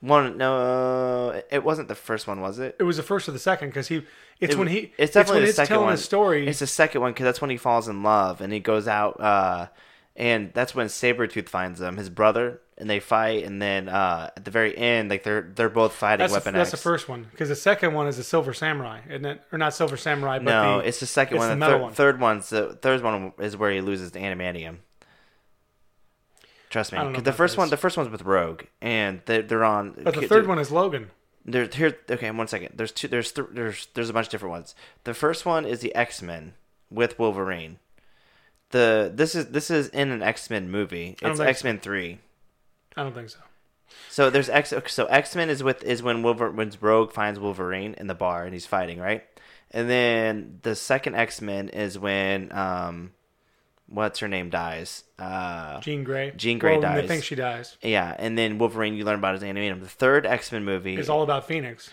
One, 0.00 0.36
no, 0.36 1.40
it 1.50 1.64
wasn't 1.64 1.88
the 1.88 1.94
first 1.94 2.26
one, 2.26 2.40
was 2.40 2.58
it? 2.58 2.76
It 2.78 2.82
was 2.84 2.96
the 2.98 3.02
first 3.02 3.28
or 3.28 3.32
the 3.32 3.38
second 3.38 3.68
because 3.70 3.88
he. 3.88 4.02
It's 4.40 4.54
It- 4.54 4.58
when 4.58 4.68
he. 4.68 4.92
It's 4.98 5.12
definitely 5.14 5.36
when 5.40 5.42
the 5.44 5.48
it's 5.48 5.56
second 5.56 5.68
telling 5.74 5.86
one. 5.86 5.96
story. 5.96 6.46
It's 6.46 6.58
the 6.58 6.66
second 6.66 7.00
one 7.00 7.12
because 7.12 7.24
that's 7.24 7.40
when 7.40 7.50
he 7.50 7.56
falls 7.56 7.88
in 7.88 8.02
love 8.02 8.40
and 8.40 8.52
he 8.52 8.60
goes 8.60 8.86
out, 8.86 9.18
uh, 9.20 9.68
and 10.14 10.52
that's 10.54 10.74
when 10.74 10.86
Sabretooth 10.88 11.48
finds 11.48 11.80
him, 11.80 11.96
his 11.96 12.10
brother, 12.10 12.60
and 12.78 12.88
they 12.90 13.00
fight. 13.00 13.44
And 13.44 13.60
then 13.60 13.88
uh, 13.88 14.30
at 14.36 14.44
the 14.44 14.50
very 14.50 14.76
end, 14.76 15.08
like 15.08 15.22
they're 15.22 15.50
they're 15.54 15.70
both 15.70 15.94
fighting 15.94 16.18
that's 16.18 16.32
the, 16.32 16.36
Weapon 16.38 16.54
that's 16.54 16.72
X. 16.72 16.82
the 16.82 16.88
first 16.88 17.08
one 17.08 17.26
because 17.30 17.48
the 17.48 17.56
second 17.56 17.94
one 17.94 18.06
is 18.06 18.18
the 18.18 18.22
Silver 18.24 18.52
Samurai, 18.52 19.00
isn't 19.08 19.24
it? 19.24 19.40
Or 19.50 19.58
not 19.58 19.72
Silver 19.74 19.96
Samurai, 19.96 20.38
but 20.38 20.44
no, 20.44 20.78
the, 20.82 20.88
it's 20.88 21.00
the 21.00 21.06
second 21.06 21.38
it's 21.38 21.40
one. 21.46 21.48
the 21.48 21.54
The, 21.54 21.58
metal 21.58 21.78
third, 21.78 21.82
one. 21.82 21.92
third 21.94 22.20
one's 22.20 22.50
the 22.50 22.74
third 22.82 23.02
one 23.02 23.32
is 23.40 23.56
where 23.56 23.70
he 23.70 23.80
loses 23.80 24.10
the 24.12 24.20
adamantium. 24.20 24.76
Trust 26.70 26.92
me, 26.92 26.98
I 26.98 27.02
don't 27.04 27.12
know 27.12 27.16
'cause 27.18 27.24
the 27.24 27.32
first 27.32 27.56
one, 27.56 27.70
the 27.70 27.76
first 27.76 27.96
one's 27.96 28.10
with 28.10 28.22
Rogue, 28.22 28.62
and 28.82 29.20
they're, 29.26 29.42
they're 29.42 29.64
on. 29.64 29.92
but 30.02 30.14
the 30.14 30.26
third 30.28 30.46
one 30.48 30.58
is 30.58 30.70
Logan. 30.70 31.10
There's 31.44 31.74
here. 31.74 31.96
Okay, 32.10 32.28
one 32.32 32.48
second. 32.48 32.70
There's 32.74 32.90
two. 32.90 33.06
There's 33.06 33.30
th- 33.30 33.46
there's 33.52 33.86
there's 33.94 34.10
a 34.10 34.12
bunch 34.12 34.26
of 34.26 34.30
different 34.32 34.50
ones. 34.50 34.74
The 35.04 35.14
first 35.14 35.46
one 35.46 35.64
is 35.64 35.78
the 35.80 35.94
X 35.94 36.20
Men 36.22 36.54
with 36.90 37.18
Wolverine. 37.20 37.78
The 38.70 39.12
this 39.14 39.36
is 39.36 39.46
this 39.46 39.70
is 39.70 39.88
in 39.90 40.10
an 40.10 40.22
X 40.22 40.50
Men 40.50 40.68
movie. 40.70 41.16
It's 41.22 41.38
X 41.46 41.62
Men 41.62 41.78
three. 41.78 42.18
I 42.96 43.04
don't 43.04 43.14
think 43.14 43.30
so. 43.30 43.38
So 44.10 44.28
there's 44.28 44.48
X. 44.48 44.74
So 44.88 45.06
X 45.06 45.36
Men 45.36 45.48
is 45.48 45.62
with 45.62 45.84
is 45.84 46.02
when 46.02 46.24
Wolver, 46.24 46.50
when 46.50 46.72
Rogue 46.80 47.12
finds 47.12 47.38
Wolverine 47.38 47.94
in 47.96 48.08
the 48.08 48.14
bar 48.14 48.42
and 48.44 48.52
he's 48.52 48.66
fighting 48.66 48.98
right, 48.98 49.22
and 49.70 49.88
then 49.88 50.58
the 50.62 50.74
second 50.74 51.14
X 51.14 51.40
Men 51.40 51.68
is 51.68 51.96
when 51.96 52.50
um, 52.52 53.12
what's 53.88 54.18
her 54.20 54.28
name 54.28 54.50
dies. 54.50 55.04
Uh, 55.18 55.80
Jean 55.80 56.04
Grey. 56.04 56.32
Jean 56.36 56.58
Grey 56.58 56.78
well, 56.78 56.92
They 56.94 57.00
dies. 57.02 57.08
think 57.08 57.24
she 57.24 57.34
dies. 57.34 57.76
yeah, 57.82 58.14
and 58.18 58.36
then 58.36 58.58
Wolverine. 58.58 58.94
You 58.94 59.04
learn 59.04 59.18
about 59.18 59.34
his 59.34 59.42
animatum. 59.42 59.80
The 59.80 59.88
third 59.88 60.26
X 60.26 60.50
Men 60.52 60.64
movie. 60.64 60.96
is 60.96 61.08
all 61.08 61.22
about 61.22 61.46
Phoenix 61.46 61.90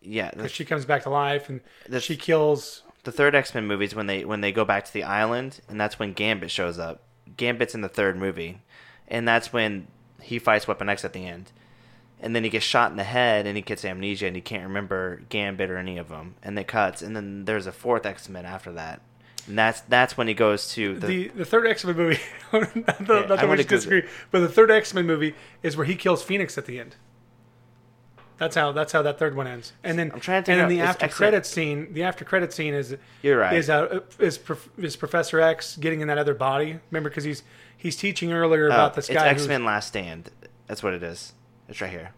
yeah, 0.00 0.30
because 0.30 0.52
she 0.52 0.64
comes 0.64 0.84
back 0.84 1.02
to 1.02 1.10
life 1.10 1.48
and 1.48 1.60
the- 1.88 2.00
she 2.00 2.16
kills. 2.16 2.82
the 3.04 3.12
third 3.12 3.34
X 3.34 3.54
Men 3.54 3.66
movie 3.66 3.84
is 3.86 3.94
when 3.94 4.06
they 4.06 4.24
when 4.24 4.40
they 4.40 4.52
go 4.52 4.64
back 4.64 4.84
to 4.84 4.92
the 4.92 5.02
island, 5.04 5.60
and 5.68 5.80
that's 5.80 5.98
when 5.98 6.12
Gambit 6.12 6.50
shows 6.50 6.78
up. 6.78 7.02
Gambit's 7.36 7.74
in 7.74 7.80
the 7.80 7.88
third 7.88 8.16
movie, 8.16 8.60
and 9.08 9.26
that's 9.26 9.52
when 9.52 9.88
he 10.22 10.38
fights 10.38 10.66
Weapon 10.68 10.88
X 10.88 11.04
at 11.04 11.12
the 11.12 11.26
end. 11.26 11.50
And 12.18 12.34
then 12.34 12.44
he 12.44 12.50
gets 12.50 12.64
shot 12.64 12.90
in 12.90 12.96
the 12.96 13.04
head, 13.04 13.46
and 13.46 13.56
he 13.56 13.62
gets 13.62 13.84
amnesia, 13.84 14.26
and 14.26 14.34
he 14.36 14.40
can't 14.40 14.62
remember 14.62 15.20
Gambit 15.28 15.68
or 15.70 15.76
any 15.76 15.98
of 15.98 16.08
them. 16.08 16.36
And 16.42 16.58
it 16.58 16.66
cuts, 16.66 17.02
and 17.02 17.14
then 17.14 17.44
there's 17.44 17.66
a 17.66 17.72
fourth 17.72 18.06
X 18.06 18.28
Men 18.30 18.46
after 18.46 18.72
that, 18.72 19.02
and 19.46 19.58
that's 19.58 19.80
that's 19.82 20.16
when 20.16 20.28
he 20.28 20.34
goes 20.34 20.68
to 20.74 20.94
the. 20.98 21.06
The, 21.06 21.28
the 21.28 21.44
third 21.44 21.66
X 21.66 21.84
Men 21.84 21.96
movie, 21.96 22.20
not 22.52 22.62
I 22.88 22.92
that 23.36 23.56
should 23.58 23.68
disagree, 23.68 24.02
but 24.30 24.40
the 24.40 24.48
third 24.48 24.70
X 24.70 24.92
Men 24.94 25.06
movie 25.06 25.34
is 25.62 25.76
where 25.76 25.86
he 25.86 25.94
kills 25.96 26.22
Phoenix 26.22 26.56
at 26.58 26.66
the 26.66 26.78
end. 26.80 26.96
That's 28.38 28.54
how 28.54 28.72
that's 28.72 28.92
how 28.92 29.00
that 29.02 29.18
third 29.18 29.34
one 29.34 29.46
ends. 29.46 29.72
And 29.82 29.98
then 29.98 30.10
I'm 30.12 30.20
trying 30.20 30.44
to 30.44 30.52
and 30.52 30.60
then 30.60 30.68
the 30.68 30.80
after 30.80 31.06
X-Men- 31.06 31.16
credit 31.16 31.46
scene, 31.46 31.94
the 31.94 32.02
after 32.02 32.24
credit 32.24 32.52
scene 32.52 32.74
is 32.74 32.94
You're 33.22 33.38
right. 33.38 33.56
is 33.56 33.70
uh, 33.70 34.00
is, 34.18 34.38
is 34.76 34.94
Professor 34.96 35.40
X 35.40 35.76
getting 35.78 36.00
in 36.02 36.08
that 36.08 36.18
other 36.18 36.34
body? 36.34 36.78
Remember 36.90 37.08
because 37.08 37.24
he's 37.24 37.42
he's 37.78 37.96
teaching 37.96 38.32
earlier 38.32 38.66
about 38.66 38.92
Oh, 38.92 38.94
this 38.96 39.08
it's 39.08 39.14
guy. 39.18 39.28
X 39.28 39.46
Men 39.46 39.64
Last 39.64 39.86
Stand. 39.88 40.30
That's 40.66 40.82
what 40.82 40.92
it 40.92 41.02
is. 41.02 41.32
It's 41.68 41.80
right 41.80 41.90
here. 41.90 42.10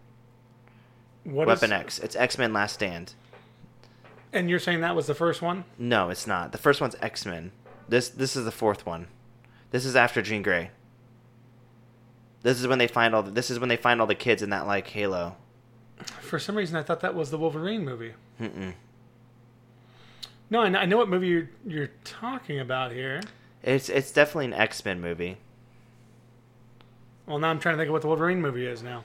what 1.23 1.43
is- 1.47 1.61
Weapon 1.61 1.71
X. 1.71 1.99
It's 1.99 2.17
X 2.17 2.37
Men 2.37 2.51
Last 2.51 2.73
Stand. 2.73 3.13
And 4.31 4.49
you're 4.49 4.59
saying 4.59 4.81
that 4.81 4.95
was 4.95 5.07
the 5.07 5.15
first 5.15 5.41
one? 5.41 5.65
No, 5.77 6.09
it's 6.09 6.27
not. 6.27 6.51
The 6.51 6.57
first 6.57 6.81
one's 6.81 6.95
X 7.01 7.25
Men. 7.25 7.51
This 7.87 8.09
this 8.09 8.35
is 8.35 8.45
the 8.45 8.51
fourth 8.51 8.85
one. 8.85 9.07
This 9.71 9.85
is 9.85 9.95
after 9.95 10.21
Jean 10.21 10.43
Grey. 10.43 10.71
This 12.43 12.59
is 12.59 12.67
when 12.67 12.77
they 12.77 12.87
find 12.87 13.15
all. 13.15 13.23
The, 13.23 13.31
this 13.31 13.49
is 13.49 13.59
when 13.59 13.69
they 13.69 13.77
find 13.77 13.99
all 13.99 14.07
the 14.07 14.15
kids 14.15 14.41
in 14.41 14.51
that 14.51 14.67
like 14.67 14.87
Halo. 14.87 15.35
For 16.21 16.39
some 16.39 16.55
reason, 16.55 16.77
I 16.77 16.83
thought 16.83 17.01
that 17.01 17.15
was 17.15 17.31
the 17.31 17.37
Wolverine 17.37 17.83
movie. 17.83 18.13
No, 20.49 20.61
I 20.61 20.69
know, 20.69 20.79
I 20.79 20.85
know 20.85 20.97
what 20.97 21.09
movie 21.09 21.27
you're, 21.27 21.49
you're 21.65 21.91
talking 22.03 22.59
about 22.59 22.91
here. 22.91 23.21
It's 23.63 23.89
it's 23.89 24.11
definitely 24.11 24.45
an 24.45 24.53
X 24.53 24.83
Men 24.85 25.01
movie. 25.01 25.37
Well, 27.25 27.39
now 27.39 27.49
I'm 27.49 27.59
trying 27.59 27.75
to 27.75 27.77
think 27.77 27.89
of 27.89 27.93
what 27.93 28.01
the 28.01 28.07
Wolverine 28.07 28.41
movie 28.41 28.65
is 28.65 28.81
now. 28.81 29.03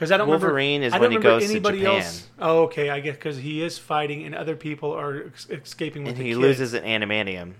Because 0.00 0.12
I 0.12 0.16
don't 0.16 0.28
Wolverine 0.28 0.80
remember, 0.80 0.86
is 0.86 0.92
I 0.94 0.96
don't 0.96 1.02
when 1.02 1.12
he 1.12 1.18
goes 1.22 1.44
to 1.44 1.50
anybody 1.50 1.78
Japan. 1.80 1.96
else. 1.96 2.26
Oh, 2.38 2.62
okay, 2.62 2.88
I 2.88 3.00
guess 3.00 3.16
because 3.16 3.36
he 3.36 3.62
is 3.62 3.76
fighting 3.76 4.24
and 4.24 4.34
other 4.34 4.56
people 4.56 4.92
are 4.92 5.26
ex- 5.26 5.46
escaping 5.50 6.04
with 6.04 6.14
and 6.14 6.22
he 6.22 6.30
kid. 6.30 6.38
loses 6.38 6.72
an 6.72 6.84
animanium. 6.84 7.52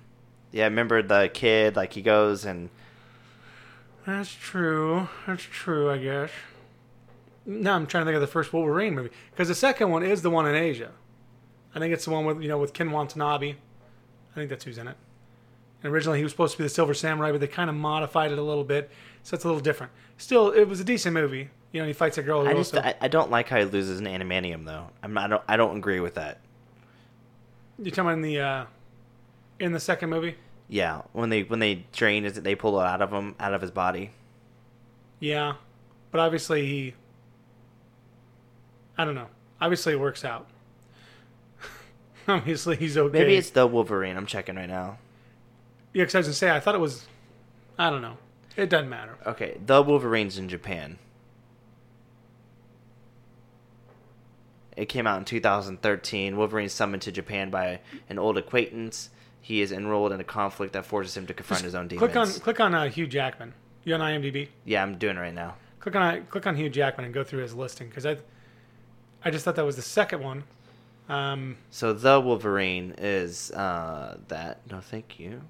Yeah, 0.50 0.64
remember 0.64 1.02
the 1.02 1.30
kid? 1.34 1.76
Like 1.76 1.92
he 1.92 2.00
goes 2.00 2.46
and 2.46 2.70
That's 4.06 4.32
true. 4.32 5.10
That's 5.26 5.42
true. 5.42 5.90
I 5.90 5.98
guess. 5.98 6.30
Now 7.44 7.74
I'm 7.74 7.86
trying 7.86 8.06
to 8.06 8.06
think 8.06 8.14
of 8.14 8.22
the 8.22 8.26
first 8.26 8.54
Wolverine 8.54 8.94
movie 8.94 9.10
because 9.32 9.48
the 9.48 9.54
second 9.54 9.90
one 9.90 10.02
is 10.02 10.22
the 10.22 10.30
one 10.30 10.46
in 10.48 10.54
Asia. 10.54 10.92
I 11.74 11.78
think 11.78 11.92
it's 11.92 12.06
the 12.06 12.10
one 12.10 12.24
with 12.24 12.40
you 12.40 12.48
know 12.48 12.56
with 12.56 12.72
Ken 12.72 12.90
Watanabe. 12.90 13.50
I 13.50 14.34
think 14.34 14.48
that's 14.48 14.64
who's 14.64 14.78
in 14.78 14.88
it. 14.88 14.96
And 15.82 15.92
originally 15.92 16.16
he 16.16 16.24
was 16.24 16.32
supposed 16.32 16.52
to 16.52 16.58
be 16.58 16.64
the 16.64 16.70
Silver 16.70 16.94
Samurai, 16.94 17.32
but 17.32 17.42
they 17.42 17.48
kind 17.48 17.68
of 17.68 17.76
modified 17.76 18.32
it 18.32 18.38
a 18.38 18.42
little 18.42 18.64
bit, 18.64 18.90
so 19.24 19.34
it's 19.34 19.44
a 19.44 19.46
little 19.46 19.60
different. 19.60 19.92
Still, 20.16 20.48
it 20.52 20.64
was 20.66 20.80
a 20.80 20.84
decent 20.84 21.12
movie. 21.12 21.50
You 21.72 21.80
know, 21.80 21.86
he 21.86 21.92
fights 21.92 22.18
a 22.18 22.22
girl. 22.22 22.40
I 22.46 22.54
just 22.54 22.74
also, 22.74 22.86
I, 22.86 22.94
I 23.00 23.08
don't 23.08 23.30
like 23.30 23.48
how 23.48 23.58
he 23.58 23.64
loses 23.64 24.00
an 24.00 24.06
animanium 24.06 24.64
though. 24.64 24.88
I'm 25.02 25.14
not, 25.14 25.24
I 25.24 25.28
don't 25.28 25.42
I 25.48 25.56
don't 25.56 25.76
agree 25.76 26.00
with 26.00 26.14
that. 26.14 26.40
you 27.78 27.90
talking 27.90 28.04
about 28.04 28.14
in 28.14 28.22
the 28.22 28.40
uh, 28.40 28.64
in 29.60 29.72
the 29.72 29.80
second 29.80 30.10
movie? 30.10 30.36
Yeah, 30.68 31.02
when 31.12 31.30
they 31.30 31.42
when 31.42 31.60
they 31.60 31.84
drain 31.92 32.24
it, 32.24 32.34
they 32.42 32.54
pull 32.54 32.80
it 32.80 32.84
out 32.84 33.02
of 33.02 33.12
him 33.12 33.36
out 33.38 33.54
of 33.54 33.60
his 33.60 33.70
body. 33.70 34.10
Yeah, 35.20 35.54
but 36.10 36.20
obviously 36.20 36.66
he. 36.66 36.94
I 38.98 39.04
don't 39.04 39.14
know. 39.14 39.28
Obviously, 39.60 39.92
it 39.92 40.00
works 40.00 40.24
out. 40.24 40.46
obviously, 42.28 42.76
he's 42.76 42.96
okay. 42.96 43.18
Maybe 43.18 43.36
it's 43.36 43.50
the 43.50 43.66
Wolverine. 43.66 44.16
I'm 44.16 44.26
checking 44.26 44.56
right 44.56 44.68
now. 44.68 44.98
Yeah, 45.92 46.02
because 46.02 46.14
I 46.16 46.18
was 46.18 46.26
gonna 46.26 46.34
say 46.34 46.50
I 46.50 46.60
thought 46.60 46.74
it 46.74 46.80
was. 46.80 47.06
I 47.78 47.90
don't 47.90 48.02
know. 48.02 48.16
It 48.56 48.68
doesn't 48.70 48.88
matter. 48.88 49.16
Okay, 49.26 49.58
the 49.64 49.82
Wolverine's 49.82 50.36
in 50.36 50.48
Japan. 50.48 50.98
It 54.80 54.88
came 54.88 55.06
out 55.06 55.18
in 55.18 55.26
2013. 55.26 56.38
Wolverine's 56.38 56.72
summoned 56.72 57.02
to 57.02 57.12
Japan 57.12 57.50
by 57.50 57.80
an 58.08 58.18
old 58.18 58.38
acquaintance. 58.38 59.10
He 59.42 59.60
is 59.60 59.72
enrolled 59.72 60.10
in 60.10 60.20
a 60.20 60.24
conflict 60.24 60.72
that 60.72 60.86
forces 60.86 61.14
him 61.14 61.26
to 61.26 61.34
confront 61.34 61.64
his 61.64 61.74
own 61.74 61.86
demons. 61.86 62.12
Click 62.12 62.16
on 62.16 62.32
click 62.40 62.60
on 62.60 62.74
uh, 62.74 62.88
Hugh 62.88 63.06
Jackman. 63.06 63.52
You 63.84 63.94
on 63.94 64.00
IMDb? 64.00 64.48
Yeah, 64.64 64.82
I'm 64.82 64.96
doing 64.96 65.18
it 65.18 65.20
right 65.20 65.34
now. 65.34 65.56
Click 65.80 65.94
on 65.96 66.24
click 66.30 66.46
on 66.46 66.56
Hugh 66.56 66.70
Jackman 66.70 67.04
and 67.04 67.12
go 67.12 67.22
through 67.22 67.42
his 67.42 67.54
listing 67.54 67.90
because 67.90 68.06
I, 68.06 68.16
I 69.22 69.30
just 69.30 69.44
thought 69.44 69.56
that 69.56 69.66
was 69.66 69.76
the 69.76 69.82
second 69.82 70.22
one. 70.22 70.44
Um, 71.10 71.58
So 71.68 71.92
the 71.92 72.18
Wolverine 72.18 72.94
is 72.96 73.50
uh, 73.50 74.16
that. 74.28 74.62
No, 74.70 74.80
thank 74.80 75.20
you. 75.20 75.42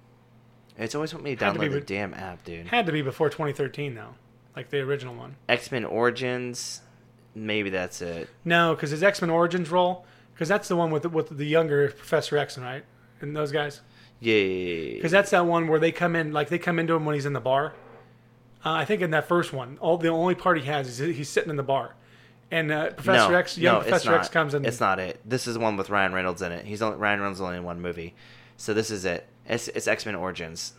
It's 0.76 0.96
always 0.96 1.14
want 1.14 1.22
me 1.22 1.36
to 1.36 1.44
Had 1.44 1.54
to 1.54 1.60
be 1.60 1.68
download 1.68 1.72
the 1.74 1.80
damn 1.82 2.14
app, 2.14 2.42
dude. 2.44 2.66
had 2.66 2.86
to 2.86 2.92
be 2.92 3.02
before 3.02 3.30
2013 3.30 3.94
though, 3.94 4.14
like 4.56 4.70
the 4.70 4.80
original 4.80 5.14
one. 5.14 5.36
X 5.48 5.70
Men 5.70 5.84
Origins. 5.84 6.80
Maybe 7.40 7.70
that's 7.70 8.03
it. 8.03 8.29
No, 8.44 8.74
because 8.74 8.90
his 8.90 9.03
X 9.03 9.22
Men 9.22 9.31
Origins 9.31 9.70
role, 9.70 10.05
because 10.35 10.48
that's 10.48 10.68
the 10.68 10.76
one 10.76 10.90
with 10.90 11.05
the, 11.05 11.09
with 11.09 11.31
the 11.31 11.46
younger 11.46 11.88
Professor 11.90 12.37
X, 12.37 12.59
right? 12.59 12.85
And 13.22 13.35
those 13.35 13.50
guys. 13.50 13.81
Yeah. 14.20 14.94
Because 14.94 15.11
that's 15.11 15.31
that 15.31 15.46
one 15.46 15.66
where 15.66 15.81
they 15.81 15.90
come 15.90 16.14
in, 16.16 16.33
like 16.33 16.50
they 16.50 16.59
come 16.59 16.79
into 16.79 16.94
him 16.94 17.07
when 17.07 17.14
he's 17.14 17.24
in 17.24 17.33
the 17.33 17.40
bar. 17.40 17.72
Uh, 18.62 18.72
I 18.72 18.85
think 18.85 19.00
in 19.00 19.11
that 19.12 19.26
first 19.26 19.55
one, 19.55 19.79
all 19.81 19.96
the 19.96 20.09
only 20.09 20.35
part 20.35 20.59
he 20.59 20.66
has 20.66 21.00
is 21.00 21.16
he's 21.16 21.31
sitting 21.31 21.48
in 21.48 21.57
the 21.57 21.62
bar, 21.62 21.94
and 22.50 22.70
uh, 22.70 22.90
Professor 22.90 23.33
no, 23.33 23.38
X, 23.38 23.57
young 23.57 23.76
no, 23.76 23.81
Professor. 23.81 24.14
X 24.14 24.29
comes 24.29 24.53
in. 24.53 24.66
It's 24.66 24.81
not 24.81 24.98
it. 24.98 25.18
This 25.24 25.46
is 25.46 25.57
one 25.57 25.79
with 25.79 25.88
Ryan 25.88 26.12
Reynolds 26.12 26.42
in 26.42 26.53
it. 26.53 26.66
He's 26.66 26.83
only 26.83 26.98
Ryan 26.98 27.20
Reynolds 27.20 27.40
only 27.40 27.57
in 27.57 27.64
one 27.64 27.81
movie, 27.81 28.14
so 28.59 28.74
this 28.74 28.90
is 28.90 29.07
it. 29.07 29.26
It's, 29.46 29.68
it's 29.68 29.88
X 29.88 30.05
Men 30.05 30.14
Origins. 30.14 30.74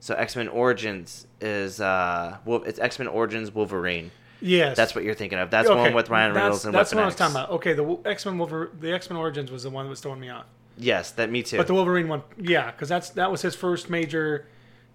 So 0.00 0.16
X 0.16 0.34
Men 0.34 0.48
Origins 0.48 1.28
is 1.40 1.80
uh, 1.80 2.38
well, 2.44 2.64
it's 2.64 2.80
X 2.80 2.98
Men 2.98 3.06
Origins 3.06 3.54
Wolverine. 3.54 4.10
Yes, 4.42 4.76
That's 4.76 4.94
what 4.94 5.04
you're 5.04 5.14
thinking 5.14 5.38
of. 5.38 5.50
That's 5.50 5.68
the 5.68 5.76
one 5.76 5.94
with 5.94 6.10
Ryan 6.10 6.34
Reynolds 6.34 6.58
that's, 6.58 6.64
and 6.66 6.74
That's 6.74 6.90
Weapon 6.90 6.96
what 6.98 7.02
I 7.02 7.06
was 7.06 7.14
talking 7.16 7.36
about. 7.36 7.50
Okay, 7.50 7.72
the 7.74 7.98
X 8.04 8.26
Men 8.26 8.38
Wolver- 8.38 8.70
the 8.78 8.92
X 8.92 9.08
Men 9.08 9.16
Origins 9.18 9.50
was 9.50 9.62
the 9.62 9.70
one 9.70 9.84
that 9.86 9.90
was 9.90 10.00
throwing 10.00 10.20
me 10.20 10.30
off. 10.30 10.46
Yes, 10.76 11.10
that 11.12 11.30
me 11.30 11.42
too. 11.42 11.56
But 11.58 11.66
the 11.66 11.74
Wolverine 11.74 12.08
one, 12.08 12.22
yeah, 12.38 12.70
because 12.70 12.88
that's 12.88 13.10
that 13.10 13.30
was 13.30 13.42
his 13.42 13.54
first 13.54 13.88
major 13.90 14.46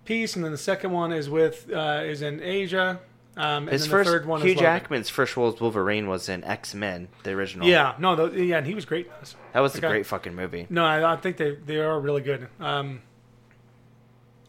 piece, 0.05 0.35
and 0.35 0.43
then 0.43 0.51
the 0.51 0.57
second 0.57 0.91
one 0.91 1.11
is 1.13 1.29
with 1.29 1.69
uh, 1.71 2.01
is 2.03 2.21
in 2.21 2.41
Asia. 2.41 2.99
Um, 3.37 3.63
and 3.65 3.69
His 3.69 3.85
first 3.85 4.07
the 4.07 4.17
third 4.17 4.25
one 4.25 4.41
Hugh. 4.41 4.55
Jackman's 4.55 5.09
first 5.09 5.37
role 5.37 5.53
as 5.53 5.61
Wolverine 5.61 6.07
was 6.07 6.27
in 6.27 6.43
X 6.43 6.73
Men, 6.73 7.07
the 7.21 7.31
original. 7.33 7.67
Yeah, 7.67 7.93
no, 7.99 8.15
the, 8.15 8.43
yeah, 8.43 8.57
and 8.57 8.65
he 8.65 8.73
was 8.73 8.85
great. 8.85 9.07
that 9.53 9.59
was 9.59 9.75
a 9.75 9.77
Okay. 9.77 9.87
great 9.87 10.05
fucking 10.07 10.33
movie. 10.33 10.65
No, 10.71 10.83
I, 10.83 11.13
I 11.13 11.15
think 11.17 11.37
they 11.37 11.51
they 11.53 11.77
are 11.77 11.99
really 11.99 12.21
good. 12.23 12.47
Um, 12.59 13.01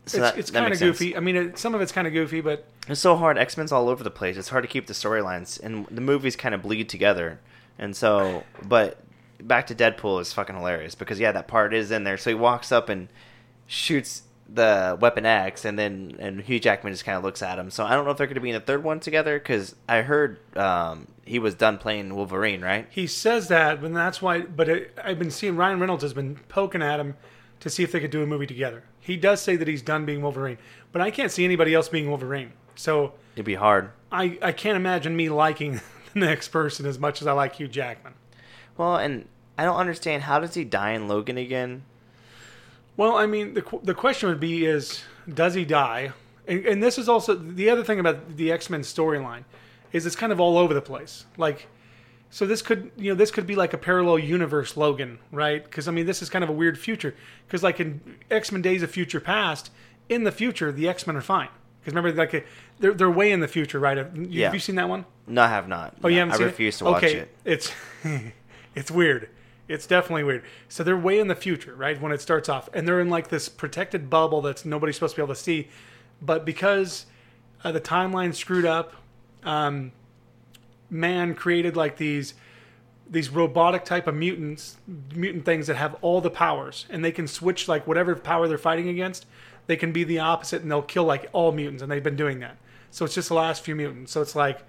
So 0.09 0.25
it's 0.25 0.37
it's 0.37 0.51
kind 0.51 0.73
of 0.73 0.79
sense. 0.79 0.99
goofy. 0.99 1.17
I 1.17 1.21
mean, 1.21 1.37
it, 1.37 1.59
some 1.59 1.75
of 1.75 1.81
it's 1.81 1.93
kind 1.93 2.07
of 2.07 2.13
goofy, 2.13 2.41
but 2.41 2.67
It's 2.89 3.01
so 3.01 3.17
hard. 3.17 3.39
X 3.39 3.57
Men's 3.57 3.73
all 3.73 3.89
over 3.89 4.03
the 4.03 4.11
place. 4.11 4.37
It's 4.37 4.49
hard 4.49 4.65
to 4.65 4.69
keep 4.69 4.87
the 4.87 4.95
storylines, 4.95 5.61
and 5.63 5.87
the 5.87 6.01
movies 6.01 6.37
kind 6.37 6.55
of 6.55 6.63
bleed 6.63 6.89
together. 6.89 7.41
And 7.79 7.97
so, 7.97 8.45
but 8.63 8.99
back 9.41 9.67
to 9.69 9.75
Deadpool 9.75 10.21
is 10.21 10.33
fucking 10.33 10.57
hilarious 10.57 10.95
because 10.95 11.21
yeah, 11.21 11.33
that 11.33 11.49
part 11.49 11.73
is 11.73 11.91
in 11.91 12.05
there. 12.05 12.17
So 12.17 12.31
he 12.31 12.35
walks 12.35 12.73
up 12.73 12.89
and 12.89 13.09
shoots 13.67 14.23
the 14.49 14.97
Weapon 15.01 15.27
X, 15.27 15.65
and 15.65 15.79
then 15.79 16.17
and 16.19 16.41
Hugh 16.41 16.59
Jackman 16.59 16.93
just 16.93 17.05
kind 17.05 17.19
of 17.19 17.25
looks 17.25 17.43
at 17.43 17.59
him. 17.59 17.71
So 17.71 17.85
I 17.85 17.95
don't 17.95 18.05
know 18.05 18.11
if 18.11 18.17
they're 18.17 18.27
going 18.27 18.37
to 18.37 18.41
be 18.41 18.51
in 18.51 18.57
a 18.57 18.61
third 18.61 18.83
one 18.83 18.99
together 19.01 19.39
because 19.39 19.75
I 19.89 20.03
heard 20.03 20.39
um, 20.57 21.07
he 21.25 21.39
was 21.39 21.55
done 21.55 21.79
playing 21.79 22.15
Wolverine, 22.15 22.63
right? 22.63 22.87
he 22.91 23.07
says 23.07 23.49
that, 23.49 23.83
but 23.83 23.93
that's 23.93 24.23
why. 24.23 24.41
But 24.41 24.69
it, 24.69 24.99
I've 25.05 25.19
been 25.19 25.31
seeing 25.31 25.57
Ryan 25.57 25.81
Reynolds 25.81 26.03
has 26.03 26.15
been 26.15 26.37
poking 26.49 26.83
at 26.83 26.99
him 26.99 27.17
to 27.61 27.69
see 27.69 27.83
if 27.83 27.93
they 27.93 28.01
could 28.01 28.11
do 28.11 28.23
a 28.23 28.27
movie 28.27 28.47
together. 28.47 28.85
He 29.09 29.17
does 29.17 29.41
say 29.41 29.57
that 29.57 29.67
he's 29.67 29.81
done 29.81 30.05
being 30.05 30.21
Wolverine, 30.21 30.59
but 30.93 31.01
I 31.01 31.11
can't 31.11 31.33
see 31.33 31.43
anybody 31.43 31.73
else 31.73 31.89
being 31.89 32.09
Wolverine. 32.11 32.53
So 32.75 33.15
It'd 33.35 33.47
be 33.47 33.55
hard. 33.55 33.91
I 34.13 34.39
I 34.43 34.53
can't 34.53 34.77
imagine 34.77 35.17
me 35.17 35.31
liking 35.31 35.81
the 36.13 36.21
next 36.21 36.49
person 36.49 36.85
as 36.85 36.99
much 36.99 37.23
as 37.23 37.27
I 37.27 37.33
like 37.33 37.57
Hugh 37.57 37.69
Jackman. 37.69 38.13
Well, 38.77 38.97
and 38.97 39.27
I 39.57 39.65
don't 39.65 39.79
understand 39.79 40.25
how 40.25 40.41
does 40.41 40.53
he 40.53 40.63
die 40.63 40.91
in 40.91 41.09
Logan 41.09 41.39
again? 41.39 41.85
Well, 42.99 43.17
I 43.17 43.25
mean, 43.25 43.55
the 43.55 43.65
the 43.83 43.95
question 43.95 44.29
would 44.29 44.41
be 44.41 44.67
is 44.67 45.03
does 45.27 45.55
he 45.55 45.65
die? 45.65 46.13
And, 46.47 46.67
and 46.67 46.83
this 46.83 46.99
is 46.99 47.09
also 47.09 47.35
the 47.35 47.71
other 47.71 47.83
thing 47.83 47.99
about 47.99 48.37
the 48.37 48.53
X 48.53 48.69
Men 48.69 48.83
storyline 48.83 49.45
is 49.91 50.05
it's 50.05 50.17
kind 50.17 50.33
of 50.33 50.39
all 50.39 50.59
over 50.59 50.75
the 50.75 50.83
place. 50.83 51.25
Like, 51.39 51.67
so 52.31 52.47
this 52.47 52.63
could 52.63 52.91
you 52.97 53.11
know 53.11 53.15
this 53.15 53.31
could 53.31 53.47
be 53.47 53.55
like 53.57 53.73
a 53.73 53.79
parallel 53.79 54.19
universe 54.19 54.77
Logan, 54.77 55.19
right? 55.33 55.63
Because 55.65 55.89
I 55.89 55.93
mean, 55.93 56.07
this 56.07 56.23
is 56.23 56.29
kind 56.29 56.45
of 56.45 56.51
a 56.51 56.53
weird 56.53 56.79
future. 56.79 57.15
Because 57.47 57.63
like 57.63 57.81
in 57.81 58.17
X 58.31 58.53
Men 58.53 58.63
Days 58.63 58.83
of 58.83 58.91
Future 58.91 59.21
Past, 59.21 59.71
in 60.09 60.25
the 60.25 60.33
future 60.33 60.71
the 60.71 60.89
X 60.89 61.07
Men 61.07 61.17
are 61.17 61.23
fine. 61.23 61.49
Because 61.81 61.95
remember, 61.95 62.13
like 62.17 62.47
they're 62.79 62.95
they're 62.95 63.11
way 63.11 63.33
in 63.33 63.41
the 63.41 63.49
future, 63.49 63.79
right? 63.79 63.97
Have 63.97 64.17
you, 64.17 64.27
Yeah. 64.29 64.47
have 64.47 64.55
you 64.55 64.61
seen 64.61 64.75
that 64.77 64.89
one? 64.89 65.07
No, 65.27 65.43
I 65.43 65.49
have 65.49 65.69
not. 65.69 65.95
Oh, 66.05 66.09
you 66.09 66.19
haven't 66.19 66.41
I 66.41 66.45
refuse 66.45 66.77
it? 66.77 66.79
to 66.79 66.85
watch 66.85 67.05
okay. 67.05 67.17
it. 67.17 67.35
It's 67.45 67.73
it's 68.75 68.91
weird. 68.91 69.31
It's 69.69 69.87
definitely 69.87 70.25
weird. 70.25 70.45
So 70.69 70.83
they're 70.83 70.97
way 70.97 71.21
in 71.21 71.29
the 71.29 71.35
future, 71.35 71.75
right? 71.75 72.01
When 72.01 72.11
it 72.13 72.21
starts 72.21 72.49
off, 72.49 72.69
and 72.73 72.89
they're 72.89 73.01
in 73.01 73.11
like 73.11 73.29
this 73.29 73.49
protected 73.49 74.09
bubble 74.11 74.41
that's 74.43 74.65
nobody's 74.65 74.97
supposed 74.97 75.15
to 75.15 75.21
be 75.21 75.25
able 75.25 75.35
to 75.35 75.41
see, 75.41 75.69
but 76.23 76.45
because 76.45 77.07
uh, 77.65 77.73
the 77.73 77.81
timeline 77.81 78.35
screwed 78.35 78.65
up, 78.65 78.95
um, 79.45 79.93
man 80.91 81.35
created 81.35 81.77
like 81.77 81.97
these 81.97 82.35
these 83.11 83.31
robotic 83.31 83.85
type 83.85 84.07
of 84.07 84.15
mutants, 84.15 84.77
mutant 85.15 85.45
things 85.45 85.67
that 85.67 85.77
have 85.77 85.97
all 86.03 86.21
the 86.21 86.31
powers, 86.31 86.87
and 86.91 87.05
they 87.05 87.13
can 87.13 87.27
switch 87.27 87.67
like 87.67 87.87
whatever 87.87 88.15
power 88.15 88.47
they're 88.49 88.59
fighting 88.59 88.89
against. 88.89 89.27
They 89.67 89.77
can 89.77 89.93
be 89.93 90.05
the 90.05 90.19
opposite, 90.19 90.63
and 90.63 90.71
they'll 90.71 90.83
kill 90.83 91.05
like 91.05 91.29
all 91.33 91.53
mutants, 91.53 91.83
and 91.83 91.91
they've 91.91 92.03
been 92.03 92.17
doing 92.17 92.41
that. 92.41 92.59
So 92.91 93.05
it's 93.05 93.15
just 93.15 93.29
the 93.29 93.35
last 93.35 93.63
few 93.63 93.75
mutants. 93.75 94.13
So 94.13 94.21
it's 94.21 94.37
like 94.37 94.61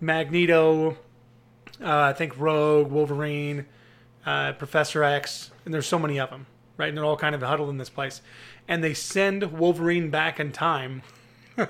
Magneto, 0.00 0.98
uh, 1.82 2.00
I 2.00 2.12
think 2.12 2.38
Rogue, 2.38 2.90
Wolverine, 2.90 3.66
uh, 4.26 4.52
Professor 4.52 5.02
X, 5.02 5.50
and 5.64 5.72
there's 5.72 5.86
so 5.86 5.98
many 5.98 6.18
of 6.18 6.30
them, 6.30 6.46
right? 6.76 6.88
And 6.88 6.96
they're 6.96 7.04
all 7.04 7.16
kind 7.16 7.34
of 7.34 7.42
huddled 7.42 7.70
in 7.70 7.78
this 7.78 7.90
place, 7.90 8.20
and 8.66 8.82
they 8.82 8.94
send 8.94 9.58
Wolverine 9.58 10.10
back 10.10 10.40
in 10.40 10.52
time 10.52 11.02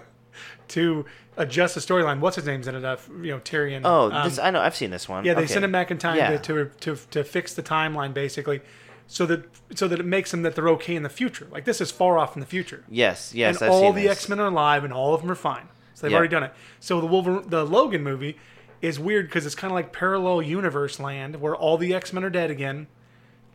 to 0.69 1.07
adjust 1.39 1.75
the 1.75 1.81
storyline. 1.81 2.21
What's 2.21 2.37
his 2.37 2.45
name's 2.45 2.69
in 2.69 2.75
it? 2.75 2.85
Uh, 2.85 2.97
you 3.23 3.31
know, 3.33 3.39
Tyrion. 3.41 3.83
Oh, 3.85 4.11
Um, 4.11 4.29
this 4.29 4.39
I 4.39 4.51
know. 4.51 4.61
I've 4.61 4.77
seen 4.77 4.91
this 4.91 5.09
one. 5.09 5.25
yeah, 5.25 5.33
they 5.35 5.43
Okay. 5.45 5.53
send 5.55 5.65
him 5.65 5.73
back 5.73 5.91
in 5.91 5.97
time 5.99 6.17
Yeah. 6.17 6.37
to, 6.37 6.39
to 6.39 6.95
to 6.95 6.97
to 7.13 7.25
fix 7.25 7.55
the 7.55 7.63
timeline, 7.63 8.13
basically, 8.13 8.61
so 9.07 9.25
that 9.27 9.45
so 9.75 9.89
that 9.89 9.99
it 10.01 10.07
makes 10.07 10.31
them 10.31 10.43
that 10.43 10.55
they're 10.55 10.69
okay 10.71 10.95
in 10.95 11.03
the 11.03 11.09
future. 11.09 11.47
Like 11.51 11.65
this 11.65 11.81
is 11.81 11.91
far 11.91 12.19
off 12.19 12.37
in 12.37 12.41
the 12.41 12.47
future 12.47 12.85
Yes, 12.91 13.33
yes, 13.35 13.57
and 13.63 13.65
I've 13.67 13.71
all 13.73 13.93
the. 13.93 14.09
X 14.09 14.29
Men 14.29 14.39
are 14.41 14.47
alive, 14.49 14.85
and 14.85 14.93
all 14.93 15.15
of 15.15 15.23
them 15.23 15.31
are 15.31 15.35
fine. 15.37 15.69
So 15.95 16.03
they've 16.03 16.13
Yeah. 16.13 16.19
already 16.19 16.31
done 16.31 16.43
it. 16.45 16.53
So 16.81 17.01
the 17.01 17.07
Wolverine, 17.07 17.49
the 17.49 17.65
Logan 17.65 18.03
movie 18.03 18.37
is 18.83 18.99
weird 19.01 19.27
because 19.27 19.45
it's 19.47 19.55
kind 19.57 19.71
of 19.73 19.75
like 19.75 19.93
parallel 19.93 20.41
universe 20.43 21.01
land 21.01 21.41
where 21.41 21.57
all 21.57 21.77
the 21.79 21.93
X 21.95 22.13
Men 22.13 22.23
are 22.25 22.31
dead 22.31 22.51
again, 22.51 22.87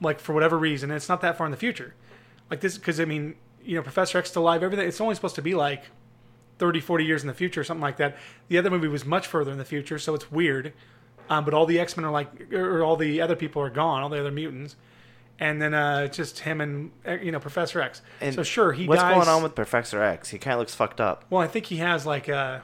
like 0.01 0.19
for 0.19 0.33
whatever 0.33 0.57
reason. 0.57 0.89
And 0.91 0.97
it's 0.97 1.07
not 1.09 1.21
that 1.21 1.37
far 1.37 1.45
in 1.47 1.51
the 1.51 1.57
future, 1.57 1.93
like 2.49 2.59
this 2.61 2.77
because 2.77 2.99
I 2.99 3.05
mean, 3.05 3.35
you 3.63 3.75
know, 3.77 3.81
Professor 3.81 4.17
X 4.17 4.29
still 4.29 4.41
alive. 4.43 4.63
Everything. 4.63 4.87
It's 4.87 4.99
only 4.99 5.15
supposed 5.15 5.35
to 5.35 5.41
be 5.41 5.55
like 5.55 5.83
30, 6.59 6.79
40 6.79 7.05
years 7.05 7.21
in 7.21 7.27
the 7.27 7.33
future, 7.33 7.63
something 7.63 7.81
like 7.81 7.97
that. 7.97 8.17
The 8.47 8.57
other 8.57 8.69
movie 8.69 8.87
was 8.87 9.05
much 9.05 9.27
further 9.27 9.51
in 9.51 9.57
the 9.57 9.65
future, 9.65 9.99
so 9.99 10.13
it's 10.13 10.31
weird. 10.31 10.73
Um, 11.29 11.45
but 11.45 11.53
all 11.53 11.65
the 11.65 11.79
X 11.79 11.95
Men 11.95 12.05
are 12.05 12.11
like, 12.11 12.53
or 12.53 12.83
all 12.83 12.95
the 12.95 13.21
other 13.21 13.35
people 13.35 13.61
are 13.61 13.69
gone, 13.69 14.03
all 14.03 14.09
the 14.09 14.19
other 14.19 14.31
mutants. 14.31 14.75
And 15.39 15.61
then 15.61 15.73
uh, 15.73 16.07
just 16.07 16.39
him 16.39 16.61
and 16.61 16.91
uh, 17.07 17.13
you 17.13 17.31
know 17.31 17.39
Professor 17.39 17.81
X. 17.81 18.01
And 18.21 18.35
so 18.35 18.43
sure, 18.43 18.71
he 18.71 18.83
dies. 18.83 18.89
What's 18.89 19.01
dies. 19.01 19.15
going 19.15 19.27
on 19.27 19.43
with 19.43 19.55
Professor 19.55 20.01
X? 20.01 20.29
He 20.29 20.37
kind 20.37 20.53
of 20.53 20.59
looks 20.59 20.75
fucked 20.75 21.01
up. 21.01 21.25
Well, 21.29 21.41
I 21.41 21.47
think 21.47 21.65
he 21.65 21.77
has 21.77 22.05
like 22.05 22.27
a 22.27 22.63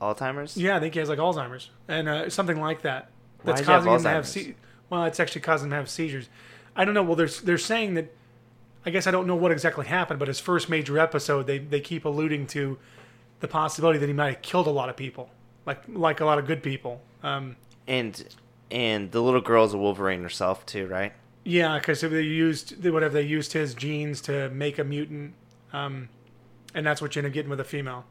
Alzheimer's? 0.00 0.56
Yeah, 0.56 0.76
I 0.76 0.80
think 0.80 0.94
he 0.94 1.00
has 1.00 1.08
like 1.08 1.18
Alzheimer's 1.18 1.70
and 1.88 2.08
uh, 2.08 2.30
something 2.30 2.60
like 2.60 2.82
that. 2.82 3.10
Why 3.42 3.52
That's 3.52 3.66
have 3.66 3.84
causing 3.84 3.92
him 3.92 4.02
to 4.02 4.08
have 4.08 4.28
se- 4.28 4.54
well, 4.90 5.04
it's 5.04 5.20
actually 5.20 5.40
causing 5.40 5.66
him 5.66 5.70
to 5.70 5.76
have 5.76 5.90
seizures. 5.90 6.28
I 6.74 6.84
don't 6.84 6.94
know. 6.94 7.02
Well, 7.02 7.16
they're 7.16 7.28
they're 7.28 7.58
saying 7.58 7.94
that. 7.94 8.12
I 8.84 8.90
guess 8.90 9.08
I 9.08 9.10
don't 9.10 9.26
know 9.26 9.34
what 9.34 9.50
exactly 9.50 9.86
happened, 9.86 10.20
but 10.20 10.28
his 10.28 10.38
first 10.38 10.68
major 10.68 10.98
episode, 10.98 11.46
they 11.46 11.58
they 11.58 11.80
keep 11.80 12.04
alluding 12.04 12.46
to 12.48 12.78
the 13.40 13.48
possibility 13.48 13.98
that 13.98 14.06
he 14.06 14.12
might 14.12 14.34
have 14.34 14.42
killed 14.42 14.66
a 14.66 14.70
lot 14.70 14.88
of 14.88 14.96
people, 14.96 15.30
like 15.66 15.82
like 15.88 16.20
a 16.20 16.24
lot 16.24 16.38
of 16.38 16.46
good 16.46 16.62
people. 16.62 17.00
Um, 17.22 17.56
And 17.86 18.24
and 18.70 19.10
the 19.12 19.22
little 19.22 19.40
girl's 19.40 19.74
a 19.74 19.78
Wolverine 19.78 20.22
herself 20.22 20.64
too, 20.66 20.86
right? 20.86 21.12
yeah, 21.44 21.78
because 21.78 22.00
they 22.00 22.22
used 22.22 22.82
they- 22.82 22.90
whatever 22.90 23.14
they 23.14 23.22
used 23.22 23.52
his 23.52 23.74
genes 23.74 24.20
to 24.22 24.48
make 24.50 24.78
a 24.78 24.84
mutant, 24.84 25.34
um, 25.72 26.08
and 26.74 26.84
that's 26.86 27.00
what 27.00 27.14
you 27.14 27.20
end 27.20 27.26
up 27.28 27.32
getting 27.32 27.50
with 27.50 27.60
a 27.60 27.64
female. 27.64 28.04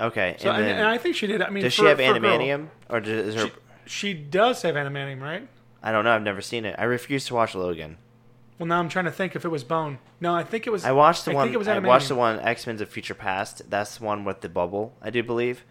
Okay. 0.00 0.34
So, 0.38 0.50
and 0.50 0.64
then, 0.64 0.78
and 0.78 0.86
I 0.88 0.96
think 0.98 1.14
she 1.14 1.26
did. 1.26 1.42
I 1.42 1.50
mean, 1.50 1.62
does 1.62 1.74
for- 1.74 1.82
she 1.82 1.86
have 1.88 1.98
for 1.98 2.16
a 2.16 2.20
girl, 2.20 2.68
or 2.88 3.00
does, 3.00 3.34
is 3.34 3.34
her? 3.42 3.48
She, 3.48 3.52
she 3.86 4.14
does 4.14 4.62
have 4.62 4.74
adamantium, 4.74 5.20
right? 5.20 5.46
I 5.82 5.92
don't 5.92 6.04
know. 6.04 6.12
I've 6.12 6.22
never 6.22 6.40
seen 6.40 6.64
it. 6.64 6.74
I 6.78 6.84
refuse 6.84 7.24
to 7.26 7.34
watch 7.34 7.54
Logan. 7.54 7.98
Well, 8.60 8.66
now 8.66 8.78
I'm 8.78 8.90
trying 8.90 9.06
to 9.06 9.10
think 9.10 9.34
if 9.34 9.46
it 9.46 9.48
was 9.48 9.64
Bone. 9.64 9.98
No, 10.20 10.34
I 10.34 10.44
think 10.44 10.66
it 10.66 10.70
was. 10.70 10.84
I 10.84 10.92
watched 10.92 11.24
the 11.24 11.30
I 11.30 11.34
one. 11.34 11.46
Think 11.46 11.54
it 11.54 11.58
was 11.58 11.66
I 11.66 11.78
watched 11.78 12.08
the 12.08 12.14
one 12.14 12.38
X 12.40 12.66
Men's 12.66 12.82
of 12.82 12.90
Future 12.90 13.14
Past. 13.14 13.62
That's 13.70 13.96
the 13.96 14.04
one 14.04 14.26
with 14.26 14.42
the 14.42 14.50
bubble, 14.50 14.92
I 15.00 15.08
do 15.08 15.22
believe. 15.22 15.64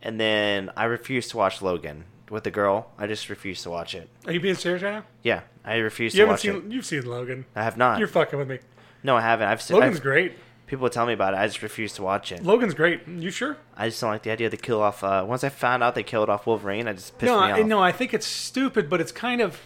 And 0.00 0.20
then 0.20 0.70
I 0.76 0.84
refuse 0.84 1.26
to 1.30 1.36
watch 1.36 1.60
Logan 1.60 2.04
with 2.30 2.44
the 2.44 2.52
girl. 2.52 2.92
I 2.98 3.08
just 3.08 3.28
refuse 3.30 3.62
to 3.64 3.70
watch 3.70 3.96
it. 3.96 4.08
Are 4.26 4.32
you 4.32 4.38
being 4.38 4.54
serious 4.54 4.80
right 4.84 4.92
now? 4.92 5.04
Yeah, 5.24 5.40
I 5.64 5.78
refuse 5.78 6.14
You 6.14 6.18
to 6.18 6.26
haven't 6.28 6.32
watch 6.34 6.42
seen. 6.62 6.70
it. 6.70 6.72
You've 6.72 6.86
seen 6.86 7.04
Logan. 7.04 7.46
I 7.56 7.64
have 7.64 7.76
not. 7.76 7.98
You're 7.98 8.06
fucking 8.06 8.38
with 8.38 8.48
me. 8.48 8.60
no, 9.02 9.16
I 9.16 9.22
haven't. 9.22 9.48
I've 9.48 9.60
seen. 9.60 9.76
Logan's 9.78 9.96
I've, 9.96 10.02
great. 10.04 10.34
people 10.68 10.88
tell 10.88 11.04
me 11.06 11.14
about 11.14 11.34
it. 11.34 11.38
I 11.38 11.48
just 11.48 11.62
refuse 11.62 11.94
to 11.94 12.02
watch 12.04 12.30
it. 12.30 12.44
Logan's 12.44 12.74
great. 12.74 13.08
You 13.08 13.32
sure? 13.32 13.56
I 13.76 13.88
just 13.88 14.00
don't 14.00 14.10
like 14.10 14.22
the 14.22 14.30
idea 14.30 14.50
they 14.50 14.56
kill 14.56 14.80
off. 14.80 15.02
Uh, 15.02 15.24
once 15.26 15.42
I 15.42 15.48
found 15.48 15.82
out 15.82 15.96
they 15.96 16.04
killed 16.04 16.28
off 16.28 16.46
Wolverine, 16.46 16.86
I 16.86 16.92
just 16.92 17.18
pissed 17.18 17.32
no, 17.32 17.40
me 17.40 17.46
I, 17.46 17.60
off. 17.60 17.66
no. 17.66 17.80
I 17.82 17.90
think 17.90 18.14
it's 18.14 18.26
stupid, 18.26 18.88
but 18.88 19.00
it's 19.00 19.10
kind 19.10 19.40
of. 19.40 19.58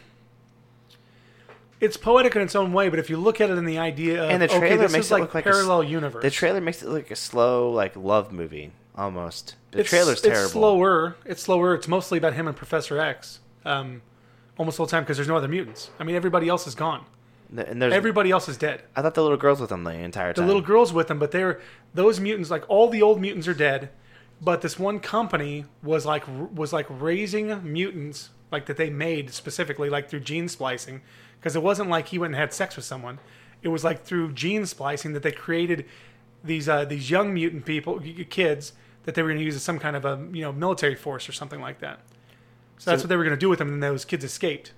It's 1.80 1.96
poetic 1.96 2.36
in 2.36 2.42
its 2.42 2.54
own 2.54 2.72
way, 2.72 2.90
but 2.90 2.98
if 2.98 3.08
you 3.08 3.16
look 3.16 3.40
at 3.40 3.48
it 3.48 3.56
in 3.56 3.64
the 3.64 3.78
idea 3.78 4.22
of 4.22 4.30
And 4.30 4.42
the 4.42 4.46
okay, 4.46 4.58
trailer 4.58 4.82
this 4.82 4.92
makes 4.92 5.06
is 5.06 5.10
it 5.10 5.14
like 5.14 5.22
look 5.22 5.34
like 5.34 5.46
a 5.46 5.50
parallel 5.50 5.82
universe. 5.84 6.22
The 6.22 6.30
trailer 6.30 6.60
makes 6.60 6.82
it 6.82 6.88
look 6.88 7.10
a 7.10 7.16
slow, 7.16 7.70
like 7.70 7.96
love 7.96 8.32
movie 8.32 8.72
almost. 8.94 9.56
The 9.70 9.80
it's, 9.80 9.88
trailer's 9.88 10.20
terrible. 10.20 10.42
It's 10.42 10.52
slower. 10.52 11.16
It's 11.24 11.42
slower. 11.42 11.74
It's 11.74 11.88
mostly 11.88 12.18
about 12.18 12.34
him 12.34 12.46
and 12.46 12.56
Professor 12.56 12.98
X. 12.98 13.40
Um, 13.64 14.02
almost 14.58 14.78
all 14.78 14.86
the 14.86 14.90
time 14.90 15.04
because 15.04 15.16
there's 15.16 15.28
no 15.28 15.36
other 15.36 15.48
mutants. 15.48 15.90
I 15.98 16.04
mean, 16.04 16.16
everybody 16.16 16.48
else 16.48 16.66
is 16.66 16.74
gone. 16.74 17.04
And 17.56 17.80
there's. 17.82 17.92
Everybody 17.92 18.30
else 18.30 18.48
is 18.48 18.56
dead. 18.56 18.82
I 18.94 19.02
thought 19.02 19.14
the 19.14 19.22
little 19.22 19.36
girls 19.36 19.60
with 19.60 19.70
them 19.70 19.84
the 19.84 19.92
entire 19.92 20.32
time. 20.32 20.44
The 20.44 20.46
little 20.46 20.62
girls 20.62 20.92
with 20.92 21.08
them, 21.08 21.18
but 21.18 21.30
they're 21.32 21.60
those 21.94 22.20
mutants. 22.20 22.50
Like 22.50 22.64
all 22.68 22.88
the 22.88 23.02
old 23.02 23.20
mutants 23.20 23.48
are 23.48 23.54
dead, 23.54 23.90
but 24.40 24.60
this 24.60 24.78
one 24.78 25.00
company 25.00 25.64
was 25.82 26.06
like 26.06 26.24
was 26.54 26.72
like 26.72 26.86
raising 26.88 27.72
mutants 27.72 28.30
like 28.52 28.66
that 28.66 28.76
they 28.76 28.90
made 28.90 29.32
specifically 29.32 29.90
like 29.90 30.08
through 30.08 30.20
gene 30.20 30.48
splicing, 30.48 31.02
because 31.40 31.56
it 31.56 31.62
wasn't 31.62 31.88
like 31.88 32.08
he 32.08 32.18
went 32.18 32.34
and 32.34 32.40
had 32.40 32.52
sex 32.52 32.76
with 32.76 32.84
someone. 32.84 33.18
It 33.62 33.68
was 33.68 33.82
like 33.82 34.04
through 34.04 34.32
gene 34.32 34.66
splicing 34.66 35.12
that 35.14 35.22
they 35.22 35.32
created 35.32 35.86
these 36.44 36.68
uh, 36.68 36.84
these 36.84 37.10
young 37.10 37.34
mutant 37.34 37.64
people, 37.64 38.00
kids 38.30 38.72
that 39.04 39.14
they 39.14 39.22
were 39.22 39.30
going 39.30 39.38
to 39.38 39.44
use 39.44 39.56
as 39.56 39.62
some 39.62 39.78
kind 39.78 39.96
of 39.96 40.04
a 40.04 40.26
you 40.32 40.42
know 40.42 40.52
military 40.52 40.94
force 40.94 41.28
or 41.28 41.32
something 41.32 41.60
like 41.60 41.80
that. 41.80 42.00
So, 42.78 42.90
that's 42.90 43.02
what 43.02 43.10
they 43.10 43.16
were 43.16 43.24
going 43.24 43.36
to 43.36 43.40
do 43.40 43.50
with 43.50 43.58
them, 43.58 43.68
and 43.68 43.82
those 43.82 44.06
kids 44.06 44.24
escaped 44.24 44.72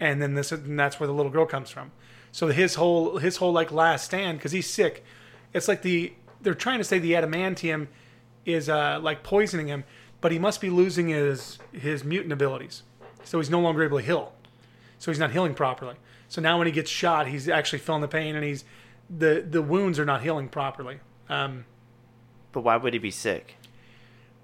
and 0.00 0.22
then 0.22 0.34
this 0.34 0.52
and 0.52 0.78
that's 0.78 1.00
where 1.00 1.06
the 1.06 1.12
little 1.12 1.32
girl 1.32 1.46
comes 1.46 1.70
from. 1.70 1.90
So 2.32 2.48
his 2.48 2.76
whole 2.76 3.18
his 3.18 3.38
whole 3.38 3.52
like 3.52 3.72
last 3.72 4.04
stand 4.04 4.38
because 4.38 4.52
he's 4.52 4.68
sick. 4.68 5.04
It's 5.52 5.68
like 5.68 5.82
the 5.82 6.12
they're 6.40 6.54
trying 6.54 6.78
to 6.78 6.84
say 6.84 6.98
the 6.98 7.12
adamantium 7.12 7.88
is 8.44 8.68
uh, 8.68 9.00
like 9.02 9.22
poisoning 9.22 9.66
him, 9.66 9.84
but 10.20 10.32
he 10.32 10.38
must 10.38 10.60
be 10.60 10.70
losing 10.70 11.08
his 11.08 11.58
his 11.72 12.04
mutant 12.04 12.32
abilities. 12.32 12.82
So 13.24 13.38
he's 13.38 13.50
no 13.50 13.60
longer 13.60 13.82
able 13.82 13.98
to 13.98 14.04
heal. 14.04 14.32
So 14.98 15.10
he's 15.10 15.18
not 15.18 15.30
healing 15.32 15.54
properly. 15.54 15.94
So 16.28 16.40
now 16.40 16.58
when 16.58 16.66
he 16.66 16.72
gets 16.72 16.90
shot, 16.90 17.28
he's 17.28 17.48
actually 17.48 17.78
feeling 17.78 18.02
the 18.02 18.08
pain 18.08 18.36
and 18.36 18.44
he's 18.44 18.64
the 19.08 19.44
the 19.48 19.62
wounds 19.62 19.98
are 19.98 20.04
not 20.04 20.22
healing 20.22 20.48
properly. 20.48 21.00
Um, 21.28 21.64
But 22.52 22.62
why 22.62 22.76
would 22.76 22.92
he 22.92 22.98
be 22.98 23.10
sick? 23.10 23.56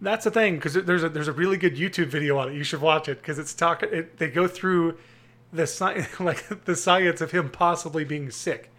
that's 0.01 0.25
the 0.25 0.31
thing 0.31 0.57
because 0.57 0.75
there's 0.75 1.03
a 1.03 1.09
there's 1.09 1.29
a 1.29 1.33
really 1.33 1.57
good 1.57 1.77
YouTube 1.77 2.09
video 2.09 2.37
on 2.39 2.51
it. 2.51 2.55
You 2.55 2.65
should 2.65 2.81
watch 2.81 3.09
it 3.09 3.19
because 3.19 3.39
it's 3.39 3.55
talking. 3.55 3.89
It, 3.93 4.19
they 4.19 4.29
go 4.29 4.47
through 4.47 4.99
the 5.53 5.63
sci- 5.63 6.07
like 6.23 6.65
the 6.65 6.77
science 6.77 7.21
of 7.21 7.31
him 7.31 7.49
possibly 7.51 8.05
being 8.05 8.31
sick, 8.31 8.71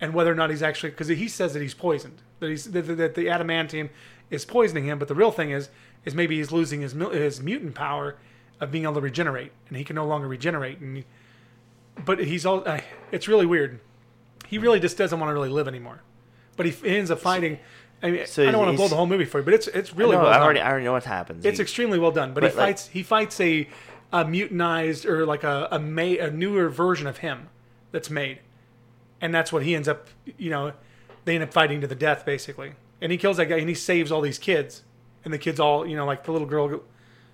and 0.00 0.12
whether 0.14 0.30
or 0.30 0.34
not 0.34 0.50
he's 0.50 0.62
actually 0.62 0.90
because 0.90 1.08
he 1.08 1.28
says 1.28 1.52
that 1.54 1.62
he's 1.62 1.74
poisoned, 1.74 2.22
that 2.40 2.50
he's 2.50 2.64
that, 2.72 2.82
that 2.82 3.14
the 3.14 3.26
adamantium 3.26 3.88
is 4.30 4.44
poisoning 4.44 4.84
him. 4.84 4.98
But 4.98 5.08
the 5.08 5.14
real 5.14 5.30
thing 5.30 5.50
is 5.50 5.68
is 6.04 6.14
maybe 6.14 6.36
he's 6.36 6.52
losing 6.52 6.82
his 6.82 6.92
his 6.92 7.40
mutant 7.42 7.74
power 7.74 8.16
of 8.60 8.70
being 8.70 8.84
able 8.84 8.94
to 8.94 9.00
regenerate, 9.00 9.52
and 9.68 9.76
he 9.76 9.84
can 9.84 9.96
no 9.96 10.04
longer 10.06 10.28
regenerate. 10.28 10.78
And 10.80 11.04
but 12.04 12.18
he's 12.18 12.44
all 12.46 12.62
uh, 12.66 12.80
it's 13.12 13.28
really 13.28 13.46
weird. 13.46 13.80
He 14.46 14.58
really 14.58 14.80
just 14.80 14.96
doesn't 14.96 15.18
want 15.18 15.30
to 15.30 15.34
really 15.34 15.48
live 15.48 15.68
anymore. 15.68 16.02
But 16.56 16.66
he 16.66 16.72
f- 16.72 16.84
ends 16.84 17.10
up 17.10 17.18
fighting. 17.20 17.58
I 18.02 18.10
mean, 18.10 18.26
So 18.26 18.46
I 18.46 18.50
don't 18.50 18.58
want 18.60 18.68
to 18.68 18.72
he's- 18.72 18.78
blow 18.80 18.88
the 18.88 18.96
whole 18.96 19.06
movie 19.06 19.24
for 19.24 19.38
you, 19.38 19.44
but 19.44 19.54
it's 19.54 19.66
it's 19.68 19.94
really 19.94 20.12
no, 20.16 20.22
well 20.22 20.28
I 20.28 20.34
done. 20.34 20.42
already, 20.42 20.60
I 20.60 20.68
already 20.70 20.84
know 20.84 20.92
what 20.92 21.04
happens. 21.04 21.44
It's 21.44 21.58
He- 21.58 21.62
extremely 21.62 21.98
well 21.98 22.10
done, 22.12 22.34
but, 22.34 22.42
he 22.42 22.48
But, 22.50 22.56
like- 22.56 22.66
fights 22.66 22.86
he 22.88 23.02
fights 23.02 23.40
a, 23.40 23.68
a 24.12 24.24
mutinized 24.24 25.06
or 25.06 25.24
like 25.26 25.42
a 25.44 25.68
a, 25.70 25.78
ma- 25.78 26.02
a 26.20 26.30
newer 26.30 26.68
version 26.68 27.06
of 27.06 27.18
him 27.18 27.48
that's 27.92 28.10
made, 28.10 28.40
and 29.20 29.34
that's 29.34 29.52
what 29.52 29.62
he 29.62 29.74
ends 29.74 29.88
up. 29.88 30.08
You 30.36 30.50
know, 30.50 30.72
they 31.24 31.34
end 31.34 31.44
up 31.44 31.52
fighting 31.52 31.80
to 31.80 31.86
the 31.86 31.94
death 31.94 32.24
basically, 32.26 32.72
and 33.00 33.10
he 33.10 33.18
kills 33.18 33.38
that 33.38 33.46
guy 33.46 33.56
and 33.56 33.68
he 33.68 33.74
saves 33.74 34.12
all 34.12 34.20
these 34.20 34.38
kids, 34.38 34.82
and 35.24 35.32
the 35.32 35.38
kids 35.38 35.58
all 35.58 35.86
you 35.86 35.96
know 35.96 36.04
like 36.04 36.24
the 36.24 36.32
little 36.32 36.46
girl. 36.48 36.68
go- 36.68 36.82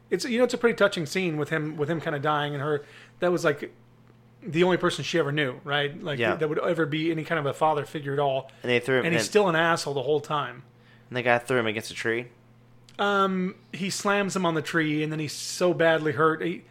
It's 0.08 0.24
you 0.24 0.38
know 0.38 0.44
it's 0.44 0.54
a 0.54 0.58
pretty 0.58 0.76
touching 0.76 1.04
scene 1.04 1.36
with 1.36 1.48
him 1.50 1.76
with 1.76 1.90
him 1.90 2.00
kind 2.00 2.14
of 2.14 2.22
dying 2.22 2.54
and 2.54 2.62
her. 2.62 2.84
That 3.18 3.32
was 3.32 3.44
like 3.44 3.74
the 4.42 4.64
only 4.64 4.76
person 4.76 5.04
she 5.04 5.18
ever 5.18 5.32
knew, 5.32 5.60
right? 5.64 6.02
Like 6.02 6.18
Yeah. 6.18 6.34
that 6.36 6.48
would 6.48 6.58
ever 6.58 6.86
be 6.86 7.10
any 7.10 7.24
kind 7.24 7.38
of 7.38 7.46
a 7.46 7.52
father 7.52 7.84
figure 7.84 8.12
at 8.12 8.18
all. 8.18 8.50
and 8.62 8.70
they 8.70 8.80
threw 8.80 8.98
him. 8.98 9.04
And 9.06 9.14
he's 9.14 9.22
and, 9.22 9.28
still 9.30 9.48
an 9.48 9.56
asshole 9.56 9.94
the 9.94 10.02
whole 10.02 10.20
time. 10.20 10.62
and 11.08 11.16
the 11.16 11.22
guy 11.22 11.38
threw 11.38 11.58
him 11.58 11.66
against 11.66 11.90
a 11.90 11.94
tree. 11.94 12.26
Um, 12.98 13.54
he 13.72 13.88
slams 13.90 14.36
him 14.36 14.44
on 14.44 14.54
the 14.54 14.62
tree, 14.62 15.02
and 15.02 15.10
then 15.10 15.18
he's 15.18 15.32
so 15.32 15.72
badly 15.72 16.12
hurt. 16.12 16.42
He, 16.42 16.64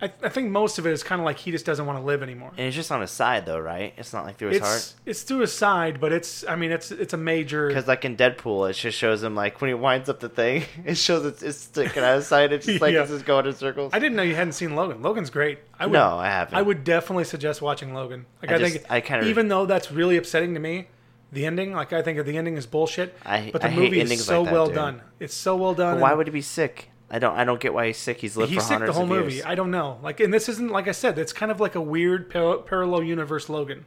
I, 0.00 0.12
I 0.22 0.28
think 0.28 0.50
most 0.50 0.78
of 0.78 0.86
it 0.86 0.92
is 0.92 1.02
kind 1.02 1.22
of 1.22 1.24
like 1.24 1.38
he 1.38 1.50
just 1.50 1.64
doesn't 1.64 1.86
want 1.86 1.98
to 1.98 2.04
live 2.04 2.22
anymore. 2.22 2.50
And 2.58 2.66
it's 2.66 2.76
just 2.76 2.92
on 2.92 3.00
his 3.00 3.10
side, 3.10 3.46
though, 3.46 3.58
right? 3.58 3.94
It's 3.96 4.12
not 4.12 4.26
like 4.26 4.36
through 4.36 4.50
his 4.50 4.60
heart. 4.60 4.76
It's 4.76 4.94
it's 5.06 5.22
through 5.22 5.38
his 5.38 5.54
side, 5.54 6.00
but 6.00 6.12
it's 6.12 6.44
I 6.46 6.54
mean 6.56 6.70
it's 6.70 6.90
it's 6.90 7.14
a 7.14 7.16
major. 7.16 7.68
Because 7.68 7.86
like 7.88 8.04
in 8.04 8.14
Deadpool, 8.16 8.68
it 8.68 8.74
just 8.74 8.98
shows 8.98 9.22
him 9.22 9.34
like 9.34 9.60
when 9.62 9.68
he 9.68 9.74
winds 9.74 10.10
up 10.10 10.20
the 10.20 10.28
thing, 10.28 10.64
it 10.84 10.96
shows 10.98 11.24
it's, 11.24 11.42
it's 11.42 11.58
sticking 11.58 12.02
out 12.02 12.10
of 12.12 12.16
his 12.16 12.26
side. 12.26 12.52
It's 12.52 12.66
just 12.66 12.80
like 12.82 12.92
Yeah. 12.94 13.02
it's 13.02 13.10
just 13.10 13.24
going 13.24 13.46
in 13.46 13.54
circles. 13.54 13.92
I 13.94 13.98
didn't 13.98 14.16
know 14.16 14.22
you 14.22 14.34
hadn't 14.34 14.52
seen 14.52 14.76
Logan. 14.76 15.00
Logan's 15.00 15.30
great. 15.30 15.60
I 15.78 15.86
would, 15.86 15.94
no, 15.94 16.18
I 16.18 16.26
haven't. 16.26 16.56
I 16.58 16.60
would 16.62 16.84
definitely 16.84 17.24
suggest 17.24 17.62
watching 17.62 17.94
Logan. 17.94 18.26
Like 18.42 18.50
I 18.52 18.54
I, 18.56 18.58
just- 18.58 18.72
think 18.74 18.86
I 18.90 19.00
kinda- 19.00 19.26
even 19.28 19.48
though 19.48 19.64
that's 19.64 19.90
really 19.90 20.18
upsetting 20.18 20.52
to 20.54 20.60
me, 20.60 20.88
the 21.32 21.46
ending. 21.46 21.72
Like 21.72 21.94
I 21.94 22.02
think 22.02 22.22
the 22.22 22.36
ending 22.36 22.58
is 22.58 22.66
bullshit. 22.66 23.16
I- 23.24 23.48
but 23.50 23.62
the 23.62 23.68
I 23.68 23.74
movie 23.74 24.00
is 24.02 24.24
so 24.24 24.40
like 24.42 24.50
that, 24.50 24.52
well 24.54 24.66
dude. 24.66 24.74
done. 24.74 25.02
It's 25.20 25.34
so 25.34 25.56
well 25.56 25.72
done. 25.72 25.94
But 25.96 26.02
why 26.02 26.12
would 26.12 26.26
he 26.26 26.32
be 26.32 26.42
sick? 26.42 26.90
I 27.10 27.18
don't. 27.20 27.36
I 27.36 27.44
don't 27.44 27.60
get 27.60 27.72
why 27.72 27.86
he's 27.86 27.98
sick. 27.98 28.18
He's 28.20 28.36
lived 28.36 28.50
he's 28.52 28.62
for 28.62 28.68
sick 28.68 28.72
hundreds 28.72 28.90
the 28.92 28.98
whole 28.98 29.06
movie. 29.06 29.34
years. 29.34 29.46
I 29.46 29.54
don't 29.54 29.70
know. 29.70 29.98
Like, 30.02 30.18
and 30.20 30.34
this 30.34 30.48
isn't 30.48 30.70
like 30.70 30.88
I 30.88 30.92
said. 30.92 31.18
It's 31.18 31.32
kind 31.32 31.52
of 31.52 31.60
like 31.60 31.74
a 31.76 31.80
weird 31.80 32.30
par- 32.30 32.58
parallel 32.58 33.04
universe 33.04 33.48
Logan. 33.48 33.86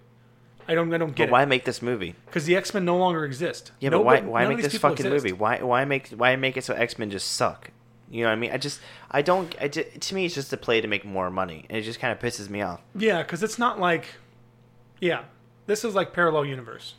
I 0.69 0.75
don't. 0.75 0.93
I 0.93 0.97
don't 0.97 1.09
but 1.09 1.15
get 1.15 1.29
why 1.31 1.43
it 1.43 1.47
make 1.47 1.65
this 1.65 1.81
movie? 1.81 2.15
because 2.27 2.45
the 2.45 2.55
X 2.55 2.73
Men 2.73 2.85
no 2.85 2.97
longer 2.97 3.25
exist. 3.25 3.71
Yeah, 3.79 3.89
but 3.89 3.97
Nobody- 3.97 4.21
why? 4.27 4.45
Why 4.45 4.53
make 4.53 4.63
this 4.63 4.77
fucking 4.77 5.05
exist. 5.05 5.11
movie? 5.25 5.33
Why? 5.33 5.57
Why 5.61 5.83
make? 5.83 6.09
Why 6.09 6.35
make 6.37 6.55
it 6.57 6.63
so 6.63 6.73
X 6.73 6.97
Men 6.97 7.09
just 7.09 7.31
suck? 7.33 7.71
You 8.09 8.21
know 8.23 8.29
what 8.29 8.33
I 8.33 8.37
mean? 8.37 8.51
I 8.51 8.57
just. 8.57 8.79
I 9.11 9.21
don't. 9.21 9.53
I 9.59 9.67
ju- 9.67 9.83
to 9.83 10.15
me, 10.15 10.25
it's 10.25 10.35
just 10.35 10.53
a 10.53 10.57
play 10.57 10.79
to 10.79 10.87
make 10.87 11.03
more 11.03 11.29
money, 11.29 11.65
and 11.69 11.77
it 11.77 11.81
just 11.81 11.99
kind 11.99 12.13
of 12.13 12.19
pisses 12.19 12.49
me 12.49 12.61
off. 12.61 12.81
Yeah, 12.95 13.21
because 13.23 13.43
it's 13.43 13.59
not 13.59 13.79
like, 13.79 14.05
yeah, 15.01 15.23
this 15.65 15.83
is 15.83 15.93
like 15.93 16.13
parallel 16.13 16.45
universe. 16.45 16.93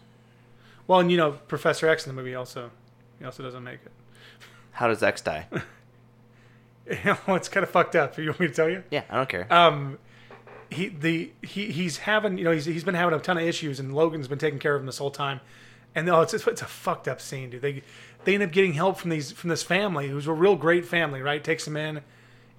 Well, 0.86 1.00
and 1.00 1.10
you 1.10 1.16
know, 1.16 1.32
Professor 1.48 1.88
X 1.88 2.06
in 2.06 2.14
the 2.14 2.20
movie 2.20 2.34
also, 2.34 2.70
he 3.18 3.24
also 3.24 3.42
doesn't 3.42 3.62
make 3.64 3.80
it. 3.86 3.92
How 4.72 4.88
does 4.88 5.02
X 5.02 5.20
die? 5.22 5.46
well, 7.26 7.36
it's 7.36 7.48
kind 7.48 7.64
of 7.64 7.70
fucked 7.70 7.96
up. 7.96 8.16
You 8.18 8.28
want 8.28 8.40
me 8.40 8.48
to 8.48 8.54
tell 8.54 8.68
you? 8.68 8.82
yeah, 8.90 9.02
I 9.10 9.16
don't 9.16 9.28
care. 9.28 9.52
um, 9.52 9.98
he 10.70 10.88
the 10.88 11.32
he 11.42 11.70
he's 11.72 11.98
having 11.98 12.38
you 12.38 12.44
know 12.44 12.52
he's 12.52 12.64
he's 12.64 12.84
been 12.84 12.94
having 12.94 13.14
a 13.14 13.20
ton 13.20 13.36
of 13.36 13.42
issues 13.42 13.80
and 13.80 13.94
Logan's 13.94 14.28
been 14.28 14.38
taking 14.38 14.58
care 14.58 14.74
of 14.74 14.80
him 14.80 14.86
this 14.86 14.98
whole 14.98 15.10
time, 15.10 15.40
and 15.94 16.08
oh 16.08 16.20
it's 16.20 16.32
it's 16.34 16.62
a 16.62 16.66
fucked 16.66 17.08
up 17.08 17.20
scene, 17.20 17.50
dude. 17.50 17.62
They 17.62 17.82
they 18.24 18.34
end 18.34 18.42
up 18.42 18.52
getting 18.52 18.74
help 18.74 18.98
from 18.98 19.10
these 19.10 19.32
from 19.32 19.50
this 19.50 19.62
family 19.62 20.08
who's 20.08 20.26
a 20.26 20.32
real 20.32 20.56
great 20.56 20.86
family, 20.86 21.22
right? 21.22 21.42
Takes 21.42 21.64
them 21.64 21.76
in, 21.76 22.02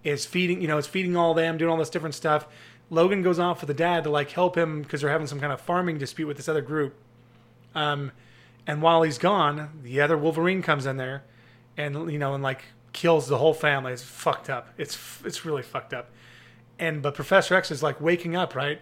is 0.04 0.26
feeding 0.26 0.62
you 0.62 0.68
know 0.68 0.78
is 0.78 0.88
feeding 0.88 1.16
all 1.16 1.34
them, 1.34 1.58
doing 1.58 1.72
all 1.72 1.78
this 1.78 1.90
different 1.90 2.16
stuff. 2.16 2.48
Logan 2.90 3.22
goes 3.22 3.40
off 3.40 3.62
with 3.62 3.70
the 3.70 3.74
dad 3.74 4.04
to 4.04 4.10
like 4.10 4.32
help 4.32 4.58
him 4.58 4.82
because 4.82 5.00
they're 5.02 5.10
having 5.10 5.28
some 5.28 5.40
kind 5.40 5.54
of 5.54 5.62
farming 5.62 5.98
dispute 5.98 6.28
with 6.28 6.36
this 6.36 6.50
other 6.50 6.62
group. 6.62 6.94
Um, 7.74 8.12
and 8.68 8.82
while 8.82 9.04
he's 9.04 9.18
gone, 9.18 9.80
the 9.84 10.02
other 10.02 10.18
Wolverine 10.18 10.62
comes 10.62 10.86
in 10.86 10.98
there, 10.98 11.24
and 11.78 12.12
you 12.12 12.20
know, 12.20 12.34
and 12.34 12.44
like 12.44 12.64
kills 12.94 13.28
the 13.28 13.38
whole 13.38 13.54
family. 13.54 13.94
It's 13.94 14.04
fucked 14.04 14.50
up. 14.50 14.70
It's 14.78 14.98
it's 15.26 15.46
really 15.46 15.64
fucked 15.64 15.94
up. 15.94 16.10
And 16.80 17.02
but 17.02 17.14
Professor 17.16 17.56
X 17.56 17.72
is 17.72 17.84
like 17.84 18.00
waking 18.02 18.36
up, 18.36 18.56
right? 18.56 18.82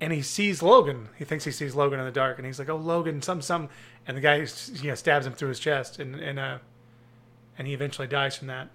And 0.00 0.12
he 0.12 0.22
sees 0.22 0.62
Logan. 0.62 1.08
He 1.16 1.24
thinks 1.24 1.44
he 1.44 1.50
sees 1.50 1.74
Logan 1.74 1.98
in 1.98 2.06
the 2.06 2.12
dark, 2.12 2.38
and 2.38 2.46
he's 2.46 2.58
like, 2.58 2.68
"Oh, 2.68 2.76
Logan, 2.76 3.20
some 3.22 3.42
some." 3.42 3.68
And 4.06 4.16
the 4.16 4.20
guy, 4.20 4.36
you 4.36 4.88
know, 4.88 4.94
stabs 4.94 5.26
him 5.26 5.32
through 5.32 5.48
his 5.48 5.58
chest, 5.58 5.98
and 5.98 6.14
and 6.16 6.38
uh, 6.38 6.58
and 7.58 7.66
he 7.66 7.74
eventually 7.74 8.06
dies 8.06 8.36
from 8.36 8.46
that. 8.48 8.68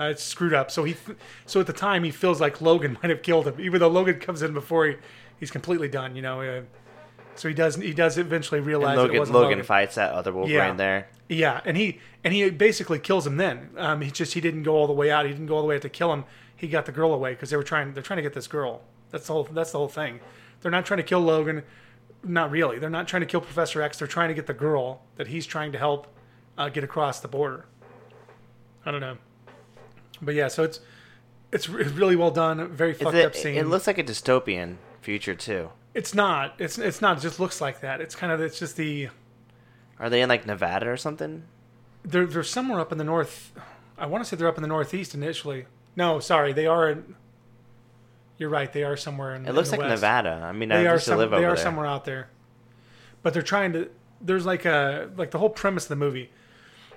Uh, 0.00 0.04
it's 0.04 0.22
screwed 0.22 0.54
up. 0.54 0.70
So 0.70 0.84
he, 0.84 0.96
so 1.44 1.60
at 1.60 1.66
the 1.66 1.72
time 1.74 2.02
he 2.04 2.10
feels 2.10 2.40
like 2.40 2.60
Logan 2.62 2.96
might 3.02 3.10
have 3.10 3.22
killed 3.22 3.46
him, 3.46 3.60
even 3.60 3.80
though 3.80 3.88
Logan 3.88 4.18
comes 4.18 4.40
in 4.40 4.54
before 4.54 4.86
he, 4.86 4.96
he's 5.38 5.50
completely 5.50 5.88
done. 5.88 6.16
You 6.16 6.22
know, 6.22 6.40
uh, 6.40 6.62
so 7.34 7.48
he 7.48 7.54
does 7.54 7.76
he 7.76 7.92
does 7.92 8.16
eventually 8.16 8.60
realize 8.60 8.98
And 8.98 9.10
it 9.12 9.18
Logan, 9.18 9.32
Logan, 9.34 9.50
Logan. 9.50 9.62
fights 9.64 9.96
that 9.96 10.12
other 10.12 10.32
Wolverine 10.32 10.56
Yeah. 10.56 10.72
there. 10.74 11.08
Yeah, 11.32 11.60
and 11.64 11.76
he 11.76 11.98
and 12.22 12.34
he 12.34 12.50
basically 12.50 12.98
kills 12.98 13.26
him. 13.26 13.36
Then 13.36 13.70
um, 13.76 14.00
he 14.00 14.10
just 14.10 14.34
he 14.34 14.40
didn't 14.40 14.64
go 14.64 14.74
all 14.74 14.86
the 14.86 14.92
way 14.92 15.10
out. 15.10 15.24
He 15.24 15.32
didn't 15.32 15.46
go 15.46 15.56
all 15.56 15.62
the 15.62 15.68
way 15.68 15.76
out 15.76 15.82
to 15.82 15.88
kill 15.88 16.12
him. 16.12 16.24
He 16.54 16.68
got 16.68 16.86
the 16.86 16.92
girl 16.92 17.12
away 17.12 17.32
because 17.32 17.50
they 17.50 17.56
were 17.56 17.62
trying. 17.62 17.94
They're 17.94 18.02
trying 18.02 18.18
to 18.18 18.22
get 18.22 18.34
this 18.34 18.46
girl. 18.46 18.82
That's 19.10 19.26
the 19.26 19.32
whole. 19.32 19.44
That's 19.44 19.72
the 19.72 19.78
whole 19.78 19.88
thing. 19.88 20.20
They're 20.60 20.70
not 20.70 20.86
trying 20.86 20.98
to 20.98 21.04
kill 21.04 21.20
Logan. 21.20 21.62
Not 22.24 22.50
really. 22.50 22.78
They're 22.78 22.90
not 22.90 23.08
trying 23.08 23.20
to 23.20 23.26
kill 23.26 23.40
Professor 23.40 23.82
X. 23.82 23.98
They're 23.98 24.06
trying 24.06 24.28
to 24.28 24.34
get 24.34 24.46
the 24.46 24.54
girl 24.54 25.02
that 25.16 25.28
he's 25.28 25.46
trying 25.46 25.72
to 25.72 25.78
help 25.78 26.06
uh, 26.56 26.68
get 26.68 26.84
across 26.84 27.20
the 27.20 27.28
border. 27.28 27.66
I 28.84 28.90
don't 28.90 29.00
know, 29.00 29.16
but 30.20 30.34
yeah. 30.34 30.48
So 30.48 30.62
it's 30.64 30.80
it's 31.50 31.68
really 31.68 32.16
well 32.16 32.30
done. 32.30 32.68
Very 32.68 32.94
fucked 32.94 33.16
it, 33.16 33.24
up 33.24 33.34
scene. 33.34 33.56
it 33.56 33.66
looks 33.66 33.86
like 33.86 33.98
a 33.98 34.04
dystopian 34.04 34.76
future 35.00 35.34
too. 35.34 35.70
it's 35.94 36.14
not. 36.14 36.54
It's 36.58 36.78
it's 36.78 37.00
not. 37.00 37.18
It 37.18 37.20
just 37.20 37.40
looks 37.40 37.60
like 37.60 37.80
that. 37.80 38.00
It's 38.00 38.14
kind 38.14 38.32
of. 38.32 38.40
It's 38.40 38.58
just 38.58 38.76
the. 38.76 39.08
Are 40.02 40.10
they 40.10 40.20
in 40.20 40.28
like 40.28 40.44
Nevada 40.46 40.90
or 40.90 40.96
something? 40.98 41.44
They're 42.04 42.26
they're 42.26 42.42
somewhere 42.42 42.80
up 42.80 42.92
in 42.92 42.98
the 42.98 43.04
north. 43.04 43.52
I 43.96 44.06
want 44.06 44.22
to 44.24 44.28
say 44.28 44.36
they're 44.36 44.48
up 44.48 44.56
in 44.58 44.62
the 44.62 44.68
northeast 44.68 45.14
initially. 45.14 45.66
No, 45.96 46.18
sorry, 46.18 46.52
they 46.52 46.66
are. 46.66 46.90
In, 46.90 47.14
you're 48.36 48.48
right. 48.50 48.72
They 48.72 48.82
are 48.82 48.96
somewhere 48.96 49.34
in. 49.34 49.46
It 49.46 49.54
looks 49.54 49.68
in 49.68 49.78
like 49.78 49.88
west. 49.88 50.00
Nevada. 50.02 50.40
I 50.44 50.52
mean, 50.52 50.68
They 50.70 50.86
I 50.86 50.90
are 50.90 50.94
used 50.94 51.04
to 51.04 51.10
some, 51.10 51.18
live 51.18 51.30
They 51.30 51.36
are 51.44 51.54
there. 51.54 51.56
somewhere 51.56 51.86
out 51.86 52.04
there, 52.04 52.28
but 53.22 53.32
they're 53.32 53.42
trying 53.42 53.72
to. 53.74 53.88
There's 54.20 54.44
like 54.44 54.64
a 54.64 55.10
like 55.16 55.30
the 55.30 55.38
whole 55.38 55.50
premise 55.50 55.84
of 55.84 55.90
the 55.90 55.96
movie, 55.96 56.30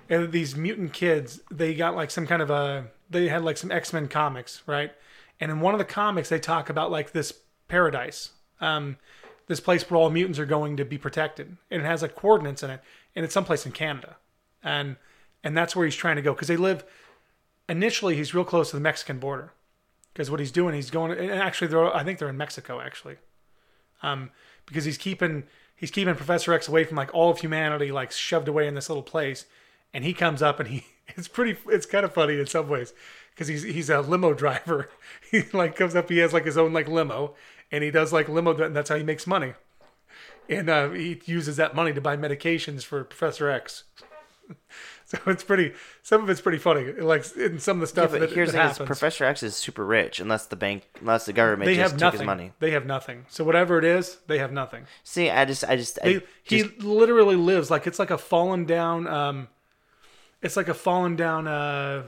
and 0.10 0.32
these 0.32 0.56
mutant 0.56 0.94
kids. 0.94 1.42
They 1.52 1.76
got 1.76 1.96
like 1.96 2.10
some 2.10 2.26
kind 2.26 2.42
of 2.42 2.50
a. 2.50 2.88
They 3.10 3.28
had 3.28 3.44
like 3.44 3.58
some 3.58 3.72
X 3.72 3.94
Men 3.94 4.08
comics, 4.08 4.64
right? 4.66 4.92
And 5.40 5.52
in 5.52 5.60
one 5.60 5.76
of 5.76 5.78
the 5.80 5.86
comics, 5.86 6.30
they 6.30 6.40
talk 6.40 6.70
about 6.72 6.90
like 6.90 7.12
this 7.12 7.32
paradise, 7.68 8.32
um, 8.62 8.98
this 9.48 9.60
place 9.60 9.90
where 9.90 10.00
all 10.00 10.10
mutants 10.10 10.40
are 10.40 10.46
going 10.46 10.78
to 10.78 10.86
be 10.86 10.98
protected, 10.98 11.58
and 11.70 11.82
it 11.82 11.86
has 11.86 12.02
like 12.02 12.16
coordinates 12.16 12.64
in 12.64 12.70
it, 12.70 12.82
and 13.16 13.24
it's 13.24 13.34
someplace 13.34 13.66
in 13.66 13.72
Canada, 13.72 14.18
and 14.64 14.98
and 15.44 15.56
that's 15.56 15.76
where 15.76 15.86
he's 15.86 15.96
trying 15.96 16.16
to 16.16 16.22
go 16.22 16.34
because 16.34 16.48
they 16.48 16.58
live. 16.58 16.84
Initially, 17.68 18.16
he's 18.16 18.34
real 18.34 18.44
close 18.44 18.70
to 18.70 18.76
the 18.76 18.82
Mexican 18.82 19.18
border, 19.20 19.52
because 20.14 20.30
what 20.30 20.40
he's 20.40 20.52
doing, 20.52 20.76
he's 20.76 20.90
going. 20.90 21.12
And 21.12 21.32
actually, 21.32 21.68
they're 21.68 21.96
I 21.96 22.04
think 22.04 22.20
they're 22.20 22.30
in 22.30 22.38
Mexico 22.38 22.82
actually, 22.82 23.18
um, 24.02 24.32
because 24.66 24.86
he's 24.86 24.98
keeping 24.98 25.44
he's 25.76 25.92
keeping 25.92 26.16
Professor 26.16 26.54
X 26.54 26.68
away 26.68 26.84
from 26.84 26.98
like 26.98 27.14
all 27.14 27.32
of 27.32 27.40
humanity, 27.40 27.92
like 27.92 28.12
shoved 28.12 28.48
away 28.48 28.68
in 28.68 28.76
this 28.76 28.90
little 28.90 29.04
place, 29.04 29.46
and 29.94 30.04
he 30.04 30.14
comes 30.14 30.42
up 30.42 30.60
and 30.60 30.70
he 30.70 30.86
it's 31.10 31.28
pretty 31.28 31.60
it's 31.68 31.86
kind 31.86 32.06
of 32.06 32.14
funny 32.14 32.40
in 32.40 32.48
some 32.48 32.68
ways 32.68 32.94
because 33.32 33.48
he's 33.48 33.64
he's 33.64 33.90
a 33.90 34.02
limo 34.02 34.34
driver. 34.44 34.90
He 35.30 35.44
like 35.54 35.76
comes 35.76 35.96
up, 35.96 36.10
he 36.10 36.20
has 36.20 36.34
like 36.34 36.46
his 36.46 36.58
own 36.58 36.74
like 36.74 36.88
limo, 36.88 37.36
and 37.76 37.84
he 37.84 37.92
does 37.92 38.12
like 38.14 38.28
limo, 38.30 38.56
and 38.58 38.76
that's 38.76 38.90
how 38.90 38.96
he 38.96 39.04
makes 39.04 39.28
money. 39.28 39.54
And 40.50 40.70
uh, 40.70 40.90
he 40.90 41.22
uses 41.26 41.58
that 41.58 41.76
money 41.76 41.92
to 41.94 42.02
buy 42.02 42.16
medications 42.18 42.84
for 42.84 43.04
Professor 43.04 43.50
X. 43.50 43.84
So 45.08 45.20
it's 45.28 45.44
pretty. 45.44 45.74
Some 46.02 46.24
of 46.24 46.32
it's 46.32 46.42
pretty 46.42 46.58
funny. 46.58 46.92
Like 46.94 47.26
in 47.38 47.60
some 47.60 47.80
of 47.80 47.88
the 47.88 48.02
Yeah, 48.02 48.08
stuff 48.08 48.12
but 48.12 48.22
that, 48.22 48.32
here's 48.32 48.52
that 48.54 48.70
the 48.70 48.74
thing. 48.80 48.88
Professor 48.88 49.24
X 49.24 49.44
is 49.44 49.56
super 49.56 49.86
rich, 49.86 50.20
unless 50.20 50.48
the 50.48 50.56
bank, 50.56 50.90
unless 51.00 51.28
the 51.28 51.34
government 51.34 51.68
they 51.68 51.76
just 51.76 51.92
have 51.92 51.92
took 51.92 52.00
nothing. 52.02 52.20
his 52.22 52.26
money. 52.26 52.52
They 52.60 52.72
have 52.72 52.88
nothing. 52.88 53.26
So 53.30 53.44
whatever 53.44 53.78
it 53.78 53.86
is, 53.86 54.18
they 54.26 54.40
have 54.40 54.52
nothing. 54.52 54.88
See, 55.04 55.30
I 55.30 55.46
just, 55.46 55.64
I 55.64 55.76
just, 55.76 56.00
They, 56.02 56.18
I 56.18 56.22
he 56.42 56.64
literally 56.64 57.36
lives 57.36 57.70
like 57.70 57.86
it's 57.86 58.00
like 58.00 58.10
a 58.10 58.18
fallen 58.18 58.66
down. 58.66 59.06
Um, 59.08 59.48
it's 60.42 60.58
like 60.58 60.70
a 60.70 60.74
fallen 60.74 61.16
down. 61.16 61.48
Uh, 61.48 62.04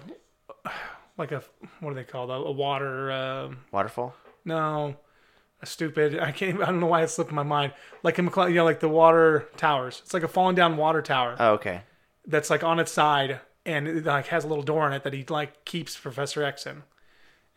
like 1.19 1.31
a 1.31 1.43
what 1.81 1.91
are 1.91 1.95
they 1.95 2.03
called? 2.03 2.31
A, 2.31 2.33
a 2.33 2.51
water. 2.51 3.11
Um, 3.11 3.59
waterfall. 3.71 4.15
no, 4.43 4.95
stupid. 5.63 6.19
I 6.19 6.31
can't. 6.31 6.55
Even, 6.55 6.61
I 6.63 6.67
don't 6.67 6.79
know 6.79 6.87
why 6.87 7.01
it 7.03 7.09
slipped 7.09 7.31
my 7.31 7.43
mind. 7.43 7.73
Like 8.03 8.19
in 8.19 8.25
McLean, 8.25 8.49
you 8.49 8.55
know, 8.55 8.63
like 8.65 8.79
the 8.79 8.89
water 8.89 9.47
towers. 9.57 10.01
It's 10.05 10.13
like 10.13 10.23
a 10.23 10.27
fallen 10.27 10.55
down 10.55 10.77
water 10.77 11.01
tower 11.01 11.35
Oh, 11.39 11.53
okay. 11.53 11.81
that's 12.25 12.49
like 12.49 12.63
on 12.63 12.79
its 12.79 12.91
side 12.91 13.39
and 13.65 13.87
it 13.87 14.05
like 14.05 14.27
has 14.27 14.43
a 14.43 14.47
little 14.47 14.63
door 14.63 14.87
in 14.87 14.93
it 14.93 15.03
that 15.03 15.13
he 15.13 15.25
like 15.29 15.65
keeps 15.65 15.97
Professor 15.97 16.43
X 16.43 16.65
in. 16.65 16.83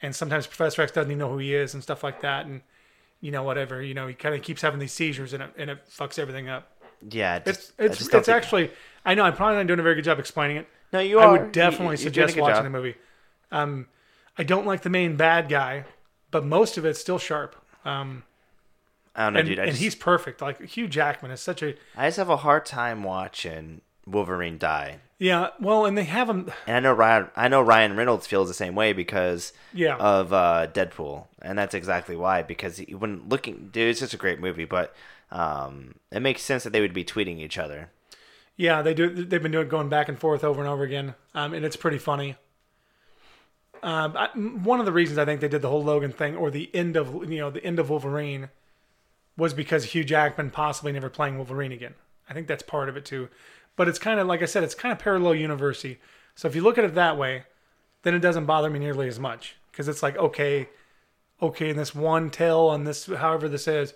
And 0.02 0.16
sometimes 0.16 0.46
Professor 0.46 0.82
X 0.82 0.92
doesn't 0.92 1.10
even 1.10 1.18
know 1.18 1.30
who 1.30 1.38
he 1.38 1.54
is 1.54 1.74
and 1.74 1.82
stuff 1.82 2.02
like 2.02 2.22
that. 2.22 2.46
And 2.46 2.62
you 3.20 3.30
know 3.30 3.42
whatever. 3.42 3.82
You 3.82 3.94
know 3.94 4.06
he 4.06 4.14
kind 4.14 4.34
of 4.34 4.42
keeps 4.42 4.62
having 4.62 4.80
these 4.80 4.92
seizures 4.92 5.32
and 5.34 5.42
it 5.42 5.50
and 5.58 5.70
it 5.70 5.86
fucks 5.88 6.18
everything 6.18 6.48
up. 6.48 6.68
Yeah, 7.08 7.38
just, 7.40 7.48
It's 7.60 7.72
I 7.78 7.84
it's 7.84 8.00
it's 8.00 8.08
think- 8.10 8.28
actually. 8.28 8.70
I 9.04 9.14
know 9.14 9.24
I'm 9.24 9.34
probably 9.34 9.56
not 9.56 9.66
doing 9.66 9.78
a 9.78 9.82
very 9.82 9.94
good 9.94 10.04
job 10.04 10.18
explaining 10.18 10.56
it. 10.58 10.68
No, 10.92 11.00
you 11.00 11.18
are. 11.20 11.28
I 11.28 11.32
would 11.32 11.52
definitely 11.52 11.96
You- 11.96 12.02
you're 12.04 12.10
doing 12.12 12.24
a 12.24 12.28
suggest 12.28 12.38
watching 12.40 12.56
job. 12.56 12.64
the 12.64 12.70
movie. 12.70 12.94
Um, 13.52 13.86
I 14.38 14.42
don't 14.42 14.66
like 14.66 14.82
the 14.82 14.90
main 14.90 15.16
bad 15.16 15.48
guy, 15.48 15.84
but 16.30 16.44
most 16.44 16.76
of 16.78 16.84
it's 16.84 17.00
still 17.00 17.18
sharp. 17.18 17.56
Um, 17.84 18.22
I 19.14 19.24
don't 19.24 19.32
know, 19.34 19.40
and, 19.40 19.48
dude. 19.48 19.58
I 19.58 19.62
and 19.64 19.70
just, 19.72 19.82
he's 19.82 19.94
perfect. 19.94 20.40
Like 20.40 20.62
Hugh 20.64 20.88
Jackman 20.88 21.30
is 21.30 21.40
such 21.40 21.62
a 21.62 21.74
I 21.96 22.06
just 22.08 22.16
have 22.18 22.28
a 22.30 22.38
hard 22.38 22.64
time 22.66 23.02
watching 23.02 23.80
Wolverine 24.06 24.58
die. 24.58 24.98
yeah. 25.18 25.48
Well, 25.60 25.84
and 25.86 25.96
they 25.98 26.04
have 26.04 26.28
him. 26.28 26.50
And 26.66 26.76
I 26.76 26.80
know 26.80 26.92
Ryan, 26.92 27.28
I 27.36 27.48
know 27.48 27.60
Ryan 27.62 27.96
Reynolds 27.96 28.26
feels 28.26 28.48
the 28.48 28.54
same 28.54 28.74
way 28.74 28.92
because 28.92 29.52
Yeah. 29.72 29.96
of 29.96 30.32
uh, 30.32 30.68
Deadpool, 30.72 31.26
and 31.42 31.58
that's 31.58 31.74
exactly 31.74 32.16
why. 32.16 32.42
Because 32.42 32.78
he, 32.78 32.94
when 32.94 33.28
looking, 33.28 33.68
dude, 33.72 33.88
it's 33.88 34.00
just 34.00 34.14
a 34.14 34.18
great 34.18 34.40
movie, 34.40 34.64
but 34.64 34.94
um, 35.30 35.94
it 36.10 36.20
makes 36.20 36.42
sense 36.42 36.64
that 36.64 36.72
they 36.72 36.80
would 36.80 36.94
be 36.94 37.04
tweeting 37.04 37.38
each 37.38 37.58
other. 37.58 37.90
Yeah, 38.56 38.82
they 38.82 38.94
do. 38.94 39.08
They've 39.10 39.42
been 39.42 39.52
doing 39.52 39.68
going 39.68 39.88
back 39.88 40.08
and 40.08 40.18
forth 40.18 40.44
over 40.44 40.60
and 40.60 40.68
over 40.68 40.82
again, 40.82 41.14
um, 41.34 41.54
and 41.54 41.64
it's 41.64 41.76
pretty 41.76 41.98
funny. 41.98 42.36
Um, 43.82 44.14
I, 44.16 44.28
one 44.36 44.80
of 44.80 44.86
the 44.86 44.92
reasons 44.92 45.18
I 45.18 45.24
think 45.24 45.40
they 45.40 45.48
did 45.48 45.62
the 45.62 45.68
whole 45.68 45.82
Logan 45.82 46.12
thing, 46.12 46.36
or 46.36 46.50
the 46.50 46.70
end 46.74 46.96
of 46.96 47.30
you 47.30 47.38
know 47.38 47.50
the 47.50 47.64
end 47.64 47.78
of 47.78 47.90
Wolverine, 47.90 48.50
was 49.36 49.54
because 49.54 49.84
Hugh 49.84 50.04
Jackman 50.04 50.50
possibly 50.50 50.92
never 50.92 51.08
playing 51.08 51.36
Wolverine 51.36 51.72
again. 51.72 51.94
I 52.28 52.34
think 52.34 52.46
that's 52.46 52.62
part 52.62 52.88
of 52.88 52.96
it 52.96 53.04
too. 53.04 53.28
But 53.76 53.88
it's 53.88 53.98
kind 53.98 54.20
of 54.20 54.26
like 54.26 54.42
I 54.42 54.46
said, 54.46 54.62
it's 54.62 54.74
kind 54.74 54.92
of 54.92 54.98
parallel 54.98 55.34
university. 55.34 55.98
So 56.34 56.48
if 56.48 56.54
you 56.54 56.62
look 56.62 56.78
at 56.78 56.84
it 56.84 56.94
that 56.94 57.16
way, 57.16 57.44
then 58.02 58.14
it 58.14 58.20
doesn't 58.20 58.46
bother 58.46 58.70
me 58.70 58.78
nearly 58.78 59.08
as 59.08 59.18
much 59.18 59.56
because 59.70 59.88
it's 59.88 60.02
like 60.02 60.16
okay, 60.16 60.68
okay, 61.40 61.70
in 61.70 61.76
this 61.76 61.94
one 61.94 62.30
tale 62.30 62.70
and 62.70 62.86
this 62.86 63.06
however 63.06 63.48
this 63.48 63.66
is, 63.66 63.94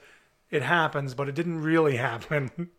it 0.51 0.62
happens, 0.62 1.14
but 1.14 1.28
it 1.28 1.35
didn't 1.35 1.62
really 1.62 1.97
happen. 1.99 2.70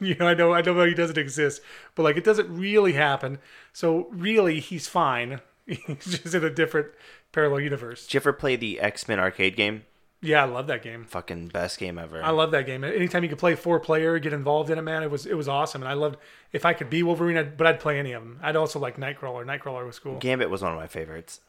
you 0.00 0.14
know, 0.16 0.28
I 0.28 0.34
know, 0.34 0.52
I 0.52 0.62
know 0.62 0.84
he 0.84 0.94
doesn't 0.94 1.18
exist, 1.18 1.62
but 1.94 2.02
like 2.02 2.16
it 2.16 2.24
doesn't 2.24 2.54
really 2.54 2.92
happen. 2.92 3.38
So 3.72 4.06
really, 4.10 4.60
he's 4.60 4.86
fine. 4.86 5.40
He's 5.86 6.04
just 6.22 6.34
in 6.34 6.44
a 6.44 6.50
different 6.50 6.88
parallel 7.32 7.60
universe. 7.60 8.06
Did 8.06 8.14
you 8.14 8.20
ever 8.20 8.32
play 8.32 8.56
the 8.56 8.80
X 8.80 9.06
Men 9.08 9.18
arcade 9.20 9.56
game? 9.56 9.84
Yeah, 10.22 10.42
I 10.42 10.46
love 10.46 10.66
that 10.66 10.82
game. 10.82 11.04
Fucking 11.06 11.48
best 11.48 11.78
game 11.78 11.98
ever. 11.98 12.22
I 12.22 12.28
love 12.30 12.50
that 12.50 12.66
game. 12.66 12.84
Anytime 12.84 13.22
you 13.22 13.30
could 13.30 13.38
play 13.38 13.54
four 13.54 13.80
player, 13.80 14.18
get 14.18 14.34
involved 14.34 14.68
in 14.68 14.76
it, 14.76 14.82
man, 14.82 15.02
it 15.02 15.10
was 15.10 15.24
it 15.24 15.34
was 15.34 15.48
awesome. 15.48 15.82
And 15.82 15.88
I 15.88 15.94
loved 15.94 16.18
if 16.52 16.66
I 16.66 16.74
could 16.74 16.90
be 16.90 17.02
Wolverine, 17.02 17.38
I'd, 17.38 17.56
but 17.56 17.66
I'd 17.66 17.80
play 17.80 17.98
any 17.98 18.12
of 18.12 18.22
them. 18.22 18.38
I'd 18.42 18.56
also 18.56 18.78
like 18.78 18.96
Nightcrawler. 18.98 19.46
Nightcrawler 19.46 19.86
was 19.86 19.98
cool. 19.98 20.18
Gambit 20.18 20.50
was 20.50 20.60
one 20.62 20.72
of 20.72 20.78
my 20.78 20.86
favorites. 20.88 21.40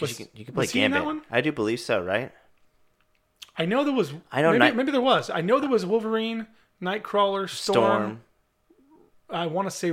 Was- 0.00 0.18
you 0.18 0.26
can, 0.26 0.36
you 0.38 0.44
can 0.44 0.54
play 0.54 0.62
was 0.62 0.70
he 0.72 0.82
in 0.82 0.90
that 0.90 0.98
Gambit. 0.98 1.14
one? 1.16 1.22
I 1.30 1.40
do 1.40 1.52
believe 1.52 1.78
so, 1.78 2.02
right? 2.02 2.32
I 3.56 3.66
know 3.66 3.84
there 3.84 3.94
was. 3.94 4.12
I 4.32 4.42
know 4.42 4.48
maybe, 4.50 4.58
Night- 4.58 4.76
maybe 4.76 4.90
there 4.92 5.00
was. 5.00 5.30
I 5.30 5.40
know 5.42 5.60
there 5.60 5.70
was 5.70 5.86
Wolverine, 5.86 6.48
Nightcrawler, 6.82 7.48
Storm. 7.48 7.84
Storm, 7.84 8.20
I 9.30 9.46
want 9.46 9.66
to 9.70 9.74
say, 9.74 9.92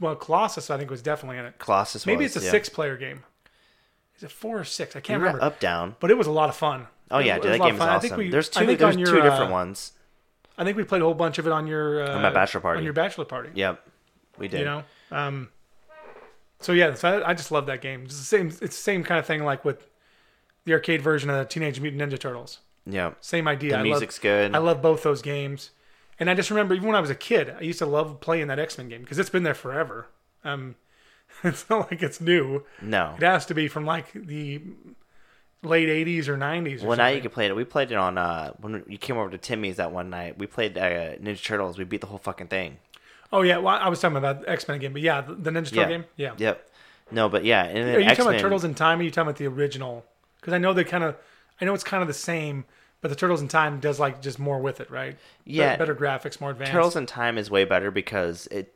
well, 0.00 0.16
Colossus. 0.16 0.70
I 0.70 0.78
think 0.78 0.90
was 0.90 1.02
definitely 1.02 1.38
in 1.38 1.44
it. 1.44 1.58
Colossus. 1.58 2.06
Maybe 2.06 2.24
was, 2.24 2.36
it's 2.36 2.44
a 2.44 2.46
yeah. 2.46 2.50
six 2.50 2.68
player 2.68 2.96
game. 2.96 3.22
Is 4.16 4.24
it 4.24 4.30
four 4.30 4.58
or 4.58 4.64
six? 4.64 4.96
I 4.96 5.00
can't 5.00 5.20
remember. 5.20 5.42
Up 5.42 5.60
down. 5.60 5.96
But 6.00 6.10
it 6.10 6.18
was 6.18 6.26
a 6.26 6.32
lot 6.32 6.48
of 6.48 6.56
fun. 6.56 6.86
Oh 7.10 7.18
yeah, 7.18 7.38
dude, 7.38 7.52
that 7.52 7.60
game 7.60 7.74
is 7.74 7.80
awesome. 7.80 8.00
think 8.00 8.16
we- 8.16 8.30
there's 8.30 8.48
two. 8.48 8.66
There's 8.66 8.82
on 8.82 8.96
two 8.96 9.22
different 9.22 9.50
uh, 9.50 9.52
ones. 9.52 9.92
I 10.58 10.64
think 10.64 10.76
we 10.76 10.84
played 10.84 11.02
a 11.02 11.04
whole 11.04 11.14
bunch 11.14 11.38
of 11.38 11.46
it 11.46 11.52
on 11.52 11.66
your 11.66 12.04
uh, 12.04 12.16
On 12.16 12.22
my 12.22 12.30
bachelor 12.30 12.60
party. 12.60 12.78
On 12.78 12.84
your 12.84 12.92
bachelor 12.92 13.24
party. 13.24 13.50
Yep, 13.54 13.82
we 14.38 14.48
did. 14.48 14.60
You 14.60 14.64
know. 14.66 14.82
Um, 15.10 15.48
so 16.60 16.72
yeah, 16.72 16.94
so 16.94 17.08
I, 17.08 17.30
I 17.30 17.34
just 17.34 17.50
love 17.50 17.66
that 17.66 17.80
game. 17.80 18.04
It's 18.04 18.18
the 18.18 18.24
same. 18.24 18.48
It's 18.48 18.58
the 18.58 18.68
same 18.68 19.02
kind 19.02 19.18
of 19.18 19.26
thing 19.26 19.42
like 19.42 19.64
with 19.64 19.86
the 20.64 20.74
arcade 20.74 21.02
version 21.02 21.30
of 21.30 21.36
the 21.36 21.44
Teenage 21.46 21.80
Mutant 21.80 22.02
Ninja 22.02 22.18
Turtles. 22.18 22.58
Yep. 22.86 23.18
Same 23.20 23.48
idea. 23.48 23.72
The 23.72 23.78
I 23.78 23.82
music's 23.82 24.18
love, 24.18 24.22
good. 24.22 24.54
I 24.54 24.58
love 24.58 24.82
both 24.82 25.02
those 25.02 25.22
games, 25.22 25.70
and 26.20 26.30
I 26.30 26.34
just 26.34 26.50
remember 26.50 26.74
even 26.74 26.86
when 26.86 26.96
I 26.96 27.00
was 27.00 27.10
a 27.10 27.14
kid, 27.16 27.50
I 27.58 27.62
used 27.62 27.80
to 27.80 27.86
love 27.86 28.20
playing 28.20 28.46
that 28.46 28.58
X 28.60 28.78
Men 28.78 28.88
game 28.88 29.00
because 29.02 29.18
it's 29.18 29.30
been 29.30 29.42
there 29.42 29.54
forever. 29.54 30.06
Um, 30.44 30.76
it's 31.44 31.68
not 31.68 31.90
like 31.90 32.02
it's 32.02 32.20
new. 32.20 32.64
no. 32.80 33.14
It 33.16 33.22
has 33.24 33.46
to 33.46 33.54
be 33.54 33.66
from 33.66 33.84
like 33.84 34.12
the 34.12 34.60
late 35.62 35.88
'80s 35.88 36.28
or 36.28 36.36
'90s. 36.36 36.82
Or 36.82 36.88
Well, 36.88 36.96
now 36.98 37.08
you 37.08 37.20
can 37.20 37.30
play 37.30 37.46
it. 37.46 37.56
We 37.56 37.64
played 37.64 37.90
it 37.90 37.96
on 37.96 38.16
uh 38.18 38.52
when 38.60 38.84
you 38.88 38.98
came 38.98 39.16
over 39.16 39.30
to 39.30 39.38
Timmy's 39.38 39.76
that 39.76 39.90
one 39.92 40.10
night. 40.10 40.38
We 40.38 40.46
played 40.46 40.78
uh, 40.78 41.16
Ninja 41.16 41.42
Turtles. 41.44 41.78
We 41.78 41.84
beat 41.84 42.00
the 42.00 42.06
whole 42.06 42.18
fucking 42.18 42.48
thing. 42.48 42.78
Oh 43.32 43.42
yeah, 43.42 43.58
well, 43.58 43.76
I 43.80 43.88
was 43.88 44.00
talking 44.00 44.16
about 44.16 44.48
X 44.48 44.66
Men 44.68 44.78
game, 44.80 44.92
but 44.92 45.02
yeah, 45.02 45.20
the, 45.20 45.34
the 45.34 45.50
Ninja 45.50 45.70
Turtle 45.70 45.82
Yeah. 45.82 45.88
game. 45.88 46.04
Yeah. 46.16 46.32
Yep. 46.36 46.66
No, 47.12 47.28
but 47.28 47.44
yeah, 47.44 47.64
and 47.64 47.76
then 47.76 47.96
Are 47.96 47.98
you 47.98 48.04
talking 48.04 48.10
X-Men, 48.10 48.26
about 48.28 48.40
Turtles 48.40 48.64
in 48.64 48.74
Time? 48.74 48.98
Or 48.98 49.02
are 49.02 49.04
you 49.04 49.10
talking 49.10 49.28
about 49.28 49.38
the 49.38 49.46
original? 49.48 50.04
Because 50.40 50.52
I 50.54 50.58
know 50.58 50.72
they 50.72 50.84
kind 50.84 51.02
of, 51.02 51.16
I 51.60 51.64
know 51.64 51.74
it's 51.74 51.82
kind 51.82 52.02
of 52.02 52.06
the 52.06 52.14
same, 52.14 52.64
but 53.00 53.08
the 53.08 53.14
Turtles 53.16 53.40
in 53.40 53.48
Time 53.48 53.80
does 53.80 53.98
like 53.98 54.20
just 54.22 54.38
more 54.38 54.58
with 54.58 54.80
it, 54.80 54.90
right? 54.90 55.16
Yeah. 55.44 55.76
better 55.76 55.94
graphics, 55.94 56.40
more 56.40 56.50
advanced. 56.50 56.72
Turtles 56.72 56.96
in 56.96 57.06
Time 57.06 57.38
is 57.38 57.50
way 57.50 57.64
better 57.64 57.90
because 57.90 58.46
it 58.48 58.74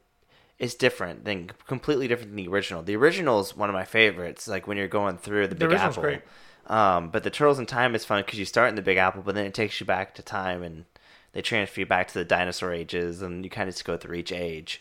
it's 0.59 0.75
different 0.75 1.25
than 1.25 1.51
completely 1.67 2.07
different 2.09 2.31
than 2.31 2.37
the 2.37 2.49
original. 2.49 2.83
The 2.83 2.95
original 2.97 3.41
is 3.41 3.57
one 3.57 3.69
of 3.69 3.75
my 3.75 3.85
favorites. 3.85 4.47
Like 4.47 4.67
when 4.67 4.77
you're 4.77 4.89
going 4.89 5.19
through 5.19 5.49
the 5.49 5.55
Big 5.57 5.73
Apple. 5.73 6.03
great. 6.03 6.23
Um, 6.67 7.11
but 7.11 7.25
the 7.25 7.31
Turtles 7.31 7.59
in 7.59 7.67
Time 7.67 7.95
is 7.95 8.05
fun 8.05 8.23
because 8.25 8.39
you 8.39 8.45
start 8.45 8.69
in 8.71 8.75
the 8.75 8.81
Big 8.83 8.97
Apple, 8.97 9.23
but 9.23 9.35
then 9.35 9.45
it 9.47 9.53
takes 9.53 9.79
you 9.81 9.85
back 9.87 10.15
to 10.15 10.23
time 10.23 10.63
and 10.63 10.85
they 11.33 11.43
transfer 11.43 11.81
you 11.81 11.87
back 11.87 12.07
to 12.09 12.15
the 12.15 12.25
dinosaur 12.25 12.73
ages, 12.73 13.21
and 13.21 13.45
you 13.45 13.51
kind 13.51 13.69
of 13.69 13.75
just 13.75 13.85
go 13.85 13.97
through 13.97 14.15
each 14.17 14.31
age, 14.33 14.81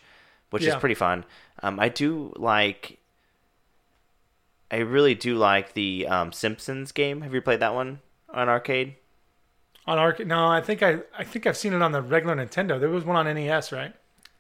which 0.51 0.63
Yeah. 0.63 0.69
is 0.69 0.75
pretty 0.75 0.93
fun. 0.95 1.25
Um, 1.63 1.79
I 1.79 1.89
do 1.89 2.31
like. 2.37 2.99
I 4.71 4.77
really 4.77 5.15
do 5.15 5.35
like 5.35 5.73
the 5.73 6.07
um, 6.07 6.31
Simpsons 6.31 6.91
game. 6.91 7.21
Have 7.21 7.33
you 7.33 7.41
played 7.41 7.59
that 7.59 7.73
one 7.73 7.99
on 8.29 8.49
arcade? 8.49 8.95
On 9.85 9.97
arcade, 9.99 10.27
no, 10.27 10.47
I 10.47 10.61
think 10.61 10.81
I, 10.81 10.99
I 11.17 11.23
think 11.25 11.45
I've 11.45 11.57
seen 11.57 11.73
it 11.73 11.81
on 11.81 11.91
the 11.91 12.01
regular 12.01 12.35
Nintendo. 12.35 12.79
There 12.79 12.89
was 12.89 13.03
one 13.03 13.15
on 13.27 13.33
NES, 13.33 13.71
right? 13.71 13.93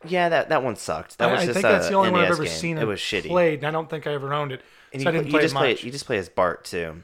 Yeah, 0.05 0.29
that 0.29 0.49
that 0.49 0.63
one 0.63 0.75
sucked. 0.75 1.17
That 1.17 1.29
I, 1.29 1.31
was 1.33 1.41
I 1.41 1.45
just 1.47 1.53
think 1.55 1.63
that's 1.63 1.89
the 1.89 1.95
only 1.95 2.11
one 2.11 2.21
I've 2.21 2.31
ever 2.31 2.43
game. 2.43 2.51
seen. 2.51 2.77
It 2.77 2.85
was 2.87 2.99
shitty. 2.99 3.27
Played, 3.27 3.59
and 3.59 3.67
I 3.67 3.71
don't 3.71 3.89
think 3.89 4.07
I 4.07 4.13
ever 4.13 4.33
owned 4.33 4.51
it, 4.53 4.61
And 4.93 5.01
so 5.01 5.09
I 5.09 5.11
you, 5.11 5.17
didn't 5.19 5.27
you 5.27 5.31
play 5.33 5.41
just 5.41 5.53
it 5.53 5.57
play 5.57 5.69
much. 5.73 5.83
you 5.83 5.91
just 5.91 6.05
play 6.05 6.17
as 6.17 6.29
Bart 6.29 6.63
too. 6.65 7.03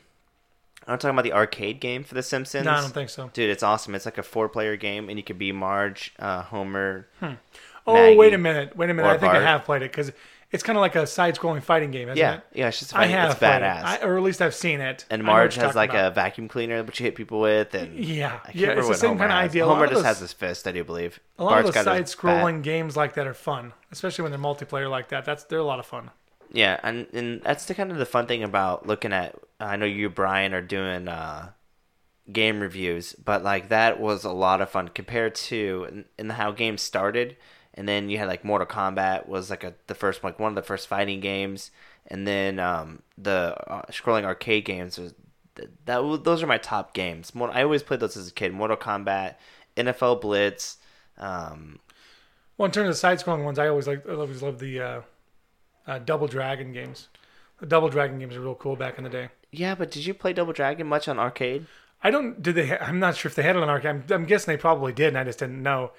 I'm 0.87 0.97
talking 0.97 1.11
about 1.15 1.23
the 1.23 1.33
arcade 1.33 1.79
game 1.81 2.03
for 2.03 2.15
The 2.15 2.23
Simpsons. 2.23 2.65
no, 2.65 2.71
I 2.71 2.81
don't 2.81 2.93
think 2.93 3.09
so. 3.09 3.29
Dude, 3.33 3.49
it's 3.51 3.61
awesome. 3.61 3.93
It's 3.93 4.05
like 4.05 4.17
a 4.17 4.23
four-player 4.23 4.75
game, 4.75 5.07
and 5.07 5.19
you 5.19 5.23
can 5.23 5.37
be 5.37 5.51
Marge, 5.51 6.13
uh, 6.17 6.41
Homer. 6.43 7.07
Oh, 7.21 7.93
Maggie 7.93 8.15
wait 8.17 8.33
a 8.33 8.37
minute, 8.39 8.75
wait 8.75 8.89
a 8.89 8.93
minute. 8.93 9.07
I 9.09 9.17
think 9.17 9.33
I 9.33 9.41
have 9.41 9.65
played 9.65 9.81
it 9.83 9.91
because 9.91 10.11
it's 10.51 10.63
kind 10.63 10.77
of 10.77 10.81
like 10.81 10.95
a 10.95 11.05
side-scrolling 11.05 11.61
fighting 11.61 11.91
game, 11.91 12.09
isn't 12.09 12.17
Yeah, 12.17 12.35
it? 12.35 12.43
yeah. 12.53 12.67
It's 12.69 12.79
just 12.79 12.95
I 12.95 13.01
fun. 13.03 13.09
have 13.11 13.29
It's 13.31 13.39
played 13.39 13.61
badass. 13.61 13.83
I, 13.83 13.97
or 14.03 14.17
at 14.17 14.23
least 14.23 14.41
I've 14.41 14.55
seen 14.55 14.81
it. 14.81 15.05
and 15.09 15.21
I 15.21 15.25
know 15.25 15.31
what 15.31 15.37
Marge 15.37 15.55
you're 15.55 15.65
has 15.65 15.75
talking 15.75 15.77
like 15.77 15.89
about. 15.91 16.11
a 16.11 16.15
vacuum 16.15 16.47
cleaner 16.47 16.81
that 16.81 16.99
you 16.99 17.03
hit 17.03 17.15
people 17.15 17.39
with, 17.39 17.73
and 17.75 17.93
Yeah, 18.03 18.39
I 18.43 18.51
can't 18.51 18.55
yeah, 18.55 18.61
remember 18.69 18.79
it's 18.79 18.87
the 18.87 18.91
what 18.91 18.99
same 18.99 19.09
Homer 19.11 19.19
kind 19.19 19.31
of 19.31 19.37
has. 19.41 19.49
idea. 19.51 19.63
A 19.63 19.67
lot 19.67 19.73
Homer 19.73 19.83
of 19.85 19.89
just 19.91 19.99
those- 19.99 20.05
has 20.05 20.19
his 20.19 20.33
fist, 20.33 20.67
I 20.67 20.71
do 20.71 20.83
believe. 20.83 21.19
A 21.37 21.43
lot 21.43 21.49
Bart's 21.51 21.69
of 21.69 21.75
those 21.75 21.83
side-scrolling 21.83 22.63
games 22.63 22.97
like 22.97 23.13
that 23.13 23.27
are 23.27 23.33
fun, 23.33 23.73
especially 23.91 24.23
when 24.23 24.31
they're 24.31 24.39
multiplayer 24.39 24.89
like 24.89 25.09
that. 25.09 25.23
That's 25.25 25.43
they're 25.43 25.59
a 25.59 25.63
lot 25.63 25.79
of 25.79 25.85
fun. 25.85 26.09
Yeah, 26.51 26.79
and 26.81 27.05
and 27.13 27.41
that's 27.43 27.65
the 27.65 27.75
kind 27.75 27.91
of 27.91 27.97
the 27.99 28.05
fun 28.07 28.25
thing 28.25 28.43
about 28.43 28.87
looking 28.87 29.13
at. 29.13 29.35
I 29.59 29.75
know 29.75 29.85
you, 29.85 30.09
Brian, 30.09 30.53
are 30.55 30.61
doing 30.63 31.07
uh, 31.07 31.51
game 32.31 32.59
reviews, 32.59 33.13
but 33.13 33.43
like 33.43 33.69
that 33.69 33.99
was 33.99 34.23
a 34.23 34.31
lot 34.31 34.61
of 34.61 34.69
fun 34.71 34.87
compared 34.87 35.35
to 35.35 35.85
in, 35.91 36.05
in 36.17 36.29
how 36.31 36.51
games 36.51 36.81
started, 36.81 37.37
and 37.73 37.87
then 37.87 38.09
you 38.09 38.17
had 38.17 38.27
like 38.27 38.43
Mortal 38.45 38.67
Kombat 38.67 39.27
was 39.27 39.49
like 39.49 39.63
a 39.63 39.73
the 39.87 39.95
first 39.95 40.23
like 40.23 40.39
one 40.39 40.51
of 40.51 40.55
the 40.55 40.61
first 40.61 40.87
fighting 40.87 41.19
games, 41.19 41.71
and 42.07 42.27
then 42.27 42.59
um, 42.59 43.01
the 43.17 43.55
uh, 43.71 43.83
scrolling 43.91 44.23
arcade 44.25 44.65
games 44.65 44.97
was 44.97 45.13
th- 45.55 45.69
that 45.85 46.21
those 46.23 46.41
are 46.43 46.47
my 46.47 46.57
top 46.57 46.93
games. 46.93 47.31
I 47.35 47.61
always 47.63 47.83
played 47.83 47.99
those 47.99 48.17
as 48.17 48.27
a 48.29 48.33
kid. 48.33 48.53
Mortal 48.53 48.77
Kombat, 48.77 49.35
NFL 49.77 50.21
Blitz. 50.21 50.77
Um, 51.17 51.79
Well, 52.57 52.65
in 52.67 52.71
terms 52.71 52.89
of 52.89 52.97
side-scrolling 52.97 53.43
ones, 53.43 53.59
I 53.59 53.67
always 53.67 53.87
like 53.87 54.07
I 54.07 54.13
always 54.13 54.41
love 54.41 54.59
the 54.59 54.79
uh, 54.81 55.01
uh, 55.87 55.99
Double 55.99 56.27
Dragon 56.27 56.71
games. 56.73 57.07
The 57.59 57.65
Double 57.65 57.89
Dragon 57.89 58.19
games 58.19 58.35
are 58.35 58.41
real 58.41 58.55
cool 58.55 58.75
back 58.75 58.97
in 58.97 59.03
the 59.03 59.09
day. 59.09 59.29
yeah, 59.51 59.75
but 59.75 59.91
did 59.91 60.05
you 60.05 60.13
play 60.13 60.33
Double 60.33 60.53
Dragon 60.53 60.87
much 60.87 61.07
on 61.07 61.19
arcade? 61.19 61.65
I 62.01 62.11
don't. 62.11 62.41
Did 62.41 62.55
they? 62.55 62.67
Ha- 62.67 62.77
I'm 62.79 62.99
not 62.99 63.17
sure 63.17 63.27
if 63.29 63.35
they 63.35 63.43
had 63.43 63.57
it 63.57 63.61
on 63.61 63.69
arcade. 63.69 63.89
I'm, 63.89 64.03
I'm 64.09 64.25
guessing 64.25 64.53
they 64.53 64.57
probably 64.57 64.93
did, 64.93 65.09
and 65.09 65.17
I 65.17 65.25
just 65.25 65.39
didn't 65.39 65.61
know. 65.61 65.91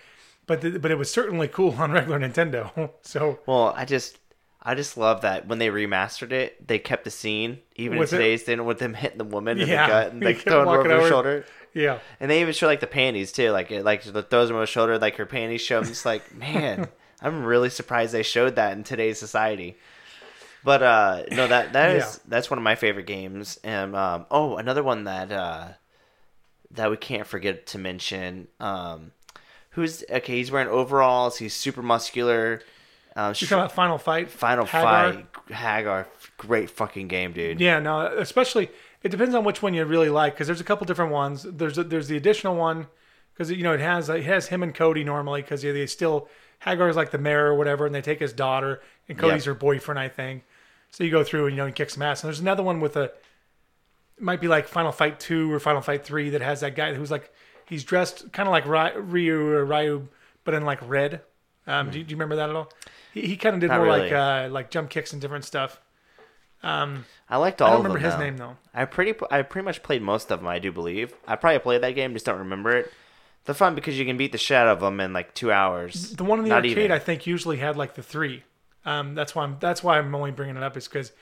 But 0.51 0.62
the, 0.62 0.78
but 0.80 0.90
it 0.90 0.98
was 0.98 1.09
certainly 1.12 1.46
cool 1.46 1.76
on 1.78 1.92
regular 1.92 2.18
Nintendo. 2.18 2.90
so 3.03 3.38
Well, 3.46 3.72
I 3.76 3.84
just 3.84 4.18
I 4.61 4.74
just 4.74 4.96
love 4.96 5.20
that 5.22 5.46
when 5.46 5.61
they 5.61 5.68
remastered 5.68 6.32
it, 6.32 6.66
they 6.66 6.80
kept 6.80 7.05
the 7.05 7.11
scene 7.11 7.61
even 7.76 7.98
it- 7.98 8.01
in 8.03 8.09
today's 8.09 8.42
thing 8.42 8.64
with 8.64 8.80
them 8.80 8.94
hitting 8.94 9.18
the 9.18 9.24
woman 9.24 9.61
in 9.61 9.68
Yeah, 9.68 9.86
the 9.86 9.92
gut 9.92 10.12
and 10.12 10.22
like 10.28 10.38
throwing 10.38 10.66
her 10.68 10.80
over 10.80 10.88
her 11.03 11.09
shoulder. 11.09 11.44
yeah, 11.72 12.01
And 12.18 12.28
they 12.28 12.40
even 12.40 12.53
show 12.53 12.66
like 12.66 12.80
the 12.80 12.88
panties 12.88 13.30
too, 13.30 13.51
like 13.53 13.70
it 13.70 13.84
like 13.84 14.03
the 14.03 14.24
throws 14.24 14.48
them 14.48 14.57
over 14.57 14.62
her 14.62 14.66
shoulder, 14.66 14.98
like 14.98 15.14
her 15.18 15.24
panties 15.26 15.61
show. 15.61 15.78
I'm 15.78 15.84
just 15.86 16.05
like, 16.05 16.34
man, 16.34 16.88
I'm 17.22 17.44
really 17.44 17.70
surprised 17.70 18.12
they 18.12 18.24
showed 18.24 18.57
that 18.57 18.72
in 18.76 18.82
today's 18.82 19.20
society. 19.20 19.76
But 20.64 20.82
uh 20.82 21.22
no, 21.30 21.46
that 21.46 21.72
that 21.74 21.96
is 21.96 22.03
Yeah. 22.03 22.22
that's 22.26 22.51
one 22.51 22.59
of 22.59 22.64
my 22.64 22.74
favorite 22.74 23.07
games. 23.07 23.61
And 23.62 23.94
um 23.94 24.26
oh, 24.32 24.57
another 24.57 24.82
one 24.82 25.05
that 25.05 25.30
uh 25.30 25.68
that 26.72 26.90
we 26.90 26.96
can't 26.96 27.26
forget 27.26 27.66
to 27.68 27.78
mention. 27.78 28.48
Um 28.59 29.12
who's 29.71 30.05
okay, 30.11 30.37
he's 30.37 30.51
wearing 30.51 30.68
overalls, 30.68 31.39
he's 31.39 31.55
super 31.55 31.83
muscular. 31.83 32.62
Um, 33.16 33.31
you 33.37 33.47
talking 33.47 33.59
about 33.59 33.73
Final 33.73 33.99
Fight? 33.99 34.31
Final 34.31 34.64
Haggar? 34.64 35.12
Fight, 35.12 35.27
Haggar, 35.51 36.07
great 36.37 36.71
fucking 36.71 37.09
game, 37.09 37.33
dude. 37.33 37.61
Yeah, 37.61 37.81
no, 37.81 38.07
especially 38.07 38.71
it 39.03 39.09
depends 39.09 39.35
on 39.35 39.45
which 39.45 39.62
one 39.62 39.75
you 39.75 39.85
really 39.85 40.11
like 40.11 40.35
because 40.35 40.47
there's 40.47 40.61
a 40.61 40.64
couple 40.64 40.87
different 40.87 41.12
ones. 41.12 41.45
There's 41.49 41.79
a, 41.79 41.85
there's 41.85 42.09
the 42.09 42.16
additional 42.16 42.55
one 42.55 42.87
because 43.33 43.51
you 43.51 43.62
know 43.62 43.73
it 43.73 43.81
has 43.81 44.09
it 44.09 44.25
has 44.25 44.49
him 44.49 44.62
and 44.62 44.75
Cody 44.75 45.05
normally 45.05 45.43
because 45.43 45.62
they 45.62 45.87
still 45.87 46.29
Haggar's 46.61 46.97
like 46.97 47.11
the 47.11 47.18
mayor 47.18 47.47
or 47.47 47.55
whatever, 47.55 47.87
and 47.87 47.95
they 47.95 48.03
take 48.03 48.21
his 48.21 48.33
daughter 48.33 48.81
and 49.09 49.18
Cody's 49.18 49.47
her 49.47 49.55
boyfriend, 49.55 49.99
I 49.99 50.09
think. 50.09 50.45
So 50.91 51.05
you 51.05 51.11
go 51.11 51.25
through 51.25 51.47
and 51.47 51.57
you 51.57 51.62
know 51.62 51.66
he 51.66 51.73
kicks 51.73 51.95
some 51.95 52.03
ass. 52.03 52.23
And 52.23 52.29
there's 52.29 52.41
another 52.41 52.62
one 52.62 52.81
with 52.81 52.97
a 52.97 53.05
it 53.05 54.23
might 54.23 54.41
be 54.41 54.49
like 54.49 54.68
Final 54.68 54.93
Fight 54.93 55.18
two 55.18 55.53
or 55.53 55.59
Final 55.59 55.81
Fight 55.81 56.05
three 56.05 56.31
that 56.31 56.43
has 56.43 56.61
that 56.61 56.77
guy 56.77 56.95
who's 56.95 57.11
like 57.11 57.33
he's 57.71 57.85
dressed 57.85 58.31
kind 58.33 58.47
of 58.47 58.51
like 58.53 58.66
Ryu 58.66 59.41
or 59.41 59.64
Ryu, 59.64 60.09
but 60.45 60.53
in 60.53 60.64
like 60.66 60.87
red. 60.87 61.23
Um, 61.66 61.91
do, 61.91 61.99
you, 61.99 62.05
do 62.05 62.11
you 62.11 62.16
remember 62.16 62.37
that 62.37 62.51
at 62.51 62.57
all? 62.57 62.71
He, 63.14 63.23
he 63.23 63.37
kind 63.37 63.55
of 63.55 63.61
did 63.61 63.68
Not 63.68 63.79
more 63.79 63.89
like 63.89 64.12
uh, 64.12 64.49
like 64.51 64.71
jump 64.71 64.91
kicks 64.91 65.12
and 65.12 65.23
different 65.23 65.45
stuff. 65.45 65.81
I 66.62 67.37
liked 67.37 67.62
all 67.62 67.68
I 67.68 67.71
don't 67.71 67.79
of 67.79 67.83
them. 67.85 67.93
remember 67.93 67.99
his 67.99 68.14
though. 68.14 68.21
name 68.21 68.37
though. 68.37 68.57
I 68.75 68.85
pretty 68.85 69.18
I 69.31 69.43
pretty 69.43 69.64
much 69.64 69.83
played 69.83 70.03
most 70.03 70.31
of 70.31 70.41
them. 70.41 70.49
I 70.49 70.59
do 70.59 70.71
believe 70.73 71.14
I 71.27 71.37
probably 71.37 71.59
played 71.61 71.83
that 71.83 71.93
game, 71.93 72.12
just 72.12 72.27
don't 72.27 72.39
remember 72.39 72.77
it. 72.77 72.93
They're 73.47 73.55
fun 73.55 73.75
because 73.75 73.99
you 73.99 74.05
can 74.05 74.18
beat 74.18 74.33
the 74.33 74.39
shit 74.39 74.57
out 74.57 74.68
of 74.68 74.81
them 74.81 75.01
in 75.01 75.12
like 75.12 75.35
two 75.35 75.51
hours. 75.51 76.12
The 76.12 76.25
one 76.25 76.39
in 76.39 76.45
the 76.45 76.51
Not 76.51 76.57
arcade, 76.57 76.77
even. 76.79 76.93
I 76.93 76.99
think, 76.99 77.27
usually 77.27 77.57
had 77.57 77.77
like 77.77 77.95
the 77.95 78.03
three. 78.03 78.45
Um, 78.85 79.14
that's 79.14 79.35
why 79.35 79.45
I'm. 79.45 79.57
That's 79.61 79.83
why 79.83 79.99
I'm 79.99 80.14
only 80.14 80.31
bringing 80.31 80.57
it 80.57 80.62
up 80.62 80.77
is 80.77 80.87
because 80.87 81.12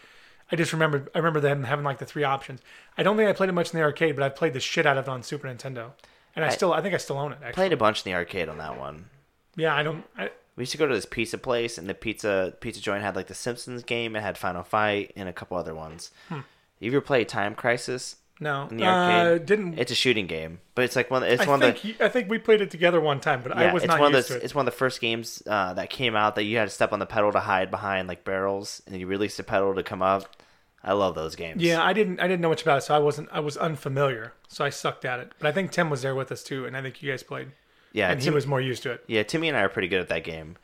I 0.51 0.57
just 0.57 0.73
remember. 0.73 1.09
I 1.15 1.19
remember 1.19 1.41
them 1.41 1.65
having 1.65 1.85
like 1.85 1.99
the 1.99 2.07
three 2.07 2.25
options. 2.25 2.61
I 2.97 3.03
don't 3.05 3.17
think 3.17 3.29
I 3.29 3.33
played 3.33 3.51
it 3.51 3.53
much 3.53 3.73
in 3.73 3.79
the 3.79 3.85
arcade, 3.85 4.17
but 4.17 4.25
I 4.25 4.31
played 4.31 4.53
the 4.53 4.61
shit 4.61 4.85
out 4.87 4.99
of 4.99 5.07
it 5.07 5.11
on 5.11 5.23
Super 5.23 5.47
Nintendo, 5.49 5.93
and 6.39 6.45
I, 6.45 6.49
I- 6.49 6.57
still. 6.57 6.72
I 6.72 6.80
think 6.80 6.95
I 6.95 6.99
still 6.99 7.18
own 7.18 7.32
it. 7.32 7.39
Actually. 7.43 7.53
Played 7.53 7.72
a 7.72 7.76
bunch 7.76 8.05
in 8.05 8.11
the 8.11 8.16
arcade 8.16 8.49
on 8.49 8.59
that 8.59 8.78
one. 8.78 9.11
Yeah, 9.57 9.74
I 9.74 9.82
don't. 9.82 10.05
I, 10.16 10.30
We 10.57 10.62
used 10.62 10.72
to 10.72 10.78
go 10.78 10.86
to 10.86 10.95
this 10.95 11.07
pizza 11.07 11.39
place, 11.39 11.78
and 11.78 11.89
the 11.89 11.95
pizza 11.95 12.55
pizza 12.61 12.80
joint 12.80 13.03
had 13.03 13.16
like 13.16 13.26
the 13.26 13.34
Simpsons 13.34 13.82
game. 13.82 14.16
It 14.16 14.22
had 14.22 14.39
Final 14.39 14.62
Fight 14.62 15.12
and 15.16 15.28
a 15.28 15.32
couple 15.32 15.57
other 15.57 15.74
ones. 15.74 16.11
Hmm. 16.28 16.41
You 16.80 16.91
ever 16.93 17.01
played 17.01 17.28
Time 17.28 17.55
Crisis 17.55 18.16
no, 18.41 18.68
in 18.68 18.76
the 18.76 18.84
uh, 18.84 19.39
didn't. 19.39 19.78
It's 19.78 19.91
a 19.91 19.97
shooting 19.97 20.26
game, 20.26 20.61
but 20.74 20.84
it's 20.84 20.95
like 20.95 21.11
one. 21.11 21.24
It's 21.24 21.43
I 21.43 21.47
one 21.47 21.62
of 21.62 21.82
the. 21.82 21.97
I 22.05 22.09
think 22.09 22.30
we 22.30 22.39
played 22.39 22.61
it 22.61 22.70
together 22.70 23.01
one 23.01 23.20
time, 23.20 23.43
but 23.43 23.57
I 23.57 23.72
was 23.72 23.82
it's 23.82 23.89
not 23.89 23.99
one 23.99 24.14
of 24.14 24.16
used 24.16 24.28
the 24.28 24.34
to 24.34 24.41
it. 24.41 24.45
it's 24.45 24.55
one 24.55 24.66
of 24.66 24.72
the 24.72 24.78
first 24.78 25.01
games 25.01 25.43
uh, 25.47 25.74
that 25.74 25.91
came 25.91 26.14
out 26.14 26.36
that 26.36 26.45
you 26.45 26.57
had 26.57 26.68
to 26.68 26.74
step 26.74 26.93
on 26.93 27.01
the 27.01 27.07
pedal 27.07 27.32
to 27.32 27.41
hide 27.41 27.70
behind 27.70 28.07
like 28.07 28.24
barrels, 28.24 28.80
and 28.86 28.97
you 28.99 29.07
release 29.07 29.36
the 29.36 29.43
pedal 29.43 29.74
to 29.74 29.82
come 29.82 30.03
up. 30.03 30.36
I 30.83 30.93
love 30.93 31.14
those 31.14 31.35
games. 31.35 31.62
Yeah, 31.62 31.83
I 31.83 31.93
didn't. 31.93 32.20
I 32.20 32.29
didn't 32.29 32.41
know 32.41 32.51
much 32.51 32.62
about 32.62 32.79
it, 32.79 32.83
so 32.83 32.95
I 32.95 32.99
wasn't. 32.99 33.29
I 33.33 33.41
was 33.41 33.57
unfamiliar, 33.57 34.33
so 34.47 34.64
I 34.64 34.70
sucked 34.70 35.05
at 35.05 35.18
it. 35.20 35.33
But 35.39 35.49
I 35.49 35.53
think 35.53 35.72
Tim 35.72 35.91
was 35.91 36.03
there 36.03 36.14
with 36.14 36.31
us 36.31 36.43
too, 36.43 36.66
and 36.66 36.76
I 36.76 36.83
think 36.83 37.03
you 37.03 37.11
guys 37.11 37.22
played, 37.22 37.49
yeah. 37.93 38.11
and 38.11 38.20
he 38.20 38.26
Tim- 38.26 38.35
was 38.35 38.47
more 38.47 38.61
used 38.61 38.85
to 38.85 38.93
it. 38.93 39.05
yeah, 39.09 39.22
Timmy 39.24 39.49
and 39.49 39.57
I 39.57 39.62
are 39.62 39.68
pretty 39.68 39.89
good 39.89 40.01
at 40.01 40.09
that 40.09 40.24
game. 40.24 40.57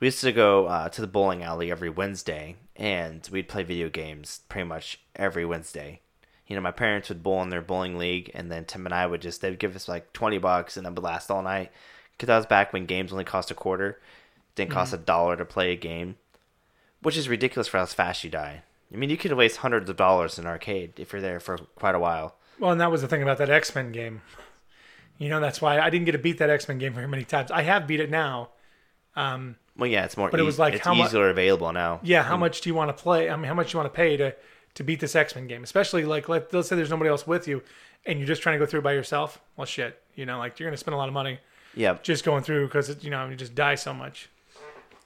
We 0.00 0.06
used 0.06 0.20
to 0.20 0.32
go 0.32 0.66
uh, 0.66 0.88
to 0.90 1.00
the 1.00 1.06
bowling 1.06 1.42
alley 1.42 1.70
every 1.70 1.90
Wednesday, 1.90 2.56
and 2.76 3.28
we'd 3.30 3.48
play 3.48 3.62
video 3.62 3.88
games 3.88 4.40
pretty 4.48 4.66
much 4.68 5.00
every 5.16 5.44
Wednesday. 5.44 6.00
You 6.46 6.56
know, 6.56 6.62
my 6.62 6.70
parents 6.70 7.10
would 7.10 7.22
bowl 7.22 7.42
in 7.42 7.50
their 7.50 7.60
bowling 7.60 7.98
league, 7.98 8.30
and 8.32 8.50
then 8.50 8.64
Tim 8.64 8.86
and 8.86 8.94
I 8.94 9.06
would 9.06 9.20
just 9.20 9.42
they'd 9.42 9.58
give 9.58 9.76
us 9.76 9.86
like 9.88 10.12
twenty 10.12 10.38
bucks, 10.38 10.76
and 10.76 10.86
it 10.86 10.94
would 10.94 11.02
last 11.04 11.30
all 11.30 11.42
night. 11.42 11.72
Because 12.12 12.28
that 12.28 12.36
was 12.36 12.46
back 12.46 12.72
when 12.72 12.86
games 12.86 13.12
only 13.12 13.24
cost 13.24 13.50
a 13.50 13.54
quarter, 13.54 13.90
it 13.90 14.54
didn't 14.54 14.70
cost 14.70 14.92
a 14.92 14.96
dollar 14.96 15.36
to 15.36 15.44
play 15.44 15.72
a 15.72 15.76
game, 15.76 16.16
which 17.02 17.16
is 17.16 17.28
ridiculous 17.28 17.68
for 17.68 17.78
how 17.78 17.86
fast 17.86 18.24
you 18.24 18.30
die. 18.30 18.62
I 18.92 18.96
mean, 18.96 19.10
you 19.10 19.16
could 19.16 19.32
waste 19.32 19.58
hundreds 19.58 19.88
of 19.90 19.96
dollars 19.96 20.38
in 20.38 20.46
arcade 20.46 20.94
if 20.96 21.12
you're 21.12 21.20
there 21.20 21.40
for 21.40 21.58
quite 21.76 21.94
a 21.94 21.98
while. 21.98 22.36
Well, 22.58 22.72
and 22.72 22.80
that 22.80 22.90
was 22.90 23.02
the 23.02 23.08
thing 23.08 23.22
about 23.22 23.38
that 23.38 23.50
X 23.50 23.74
Men 23.74 23.92
game. 23.92 24.22
You 25.18 25.28
know, 25.28 25.40
that's 25.40 25.60
why 25.60 25.80
I 25.80 25.90
didn't 25.90 26.06
get 26.06 26.12
to 26.12 26.18
beat 26.18 26.38
that 26.38 26.50
X 26.50 26.68
Men 26.68 26.78
game 26.78 26.94
very 26.94 27.08
many 27.08 27.24
times. 27.24 27.50
I 27.50 27.62
have 27.62 27.86
beat 27.86 28.00
it 28.00 28.10
now. 28.10 28.50
Um, 29.16 29.56
well, 29.76 29.88
yeah, 29.88 30.04
it's 30.04 30.16
more. 30.16 30.30
But 30.30 30.40
it 30.40 30.44
was 30.44 30.58
like 30.58 30.74
it's 30.74 30.84
how 30.84 30.94
mu- 30.94 31.04
easier 31.04 31.28
available 31.28 31.72
now. 31.72 32.00
Yeah, 32.02 32.22
how 32.22 32.36
much 32.36 32.60
do 32.60 32.68
you 32.70 32.74
want 32.74 32.96
to 32.96 33.02
play? 33.02 33.30
I 33.30 33.36
mean, 33.36 33.44
how 33.44 33.54
much 33.54 33.70
do 33.72 33.76
you 33.76 33.82
want 33.82 33.92
to 33.92 33.96
pay 33.96 34.16
to 34.16 34.34
to 34.74 34.84
beat 34.84 35.00
this 35.00 35.14
X 35.14 35.34
Men 35.34 35.46
game? 35.46 35.62
Especially 35.64 36.04
like 36.04 36.28
let, 36.28 36.52
let's 36.52 36.68
say 36.68 36.76
there's 36.76 36.90
nobody 36.90 37.10
else 37.10 37.26
with 37.26 37.46
you, 37.46 37.62
and 38.06 38.18
you're 38.18 38.28
just 38.28 38.42
trying 38.42 38.58
to 38.58 38.64
go 38.64 38.68
through 38.68 38.82
by 38.82 38.92
yourself. 38.92 39.40
Well, 39.56 39.66
shit, 39.66 40.00
you 40.14 40.24
know, 40.26 40.38
like 40.38 40.58
you're 40.58 40.68
gonna 40.68 40.76
spend 40.76 40.94
a 40.94 40.98
lot 40.98 41.08
of 41.08 41.14
money 41.14 41.38
Yeah, 41.74 41.98
just 42.02 42.24
going 42.24 42.42
through 42.42 42.66
because 42.66 43.02
you 43.04 43.10
know 43.10 43.28
you 43.28 43.36
just 43.36 43.54
die 43.54 43.74
so 43.74 43.92
much. 43.92 44.28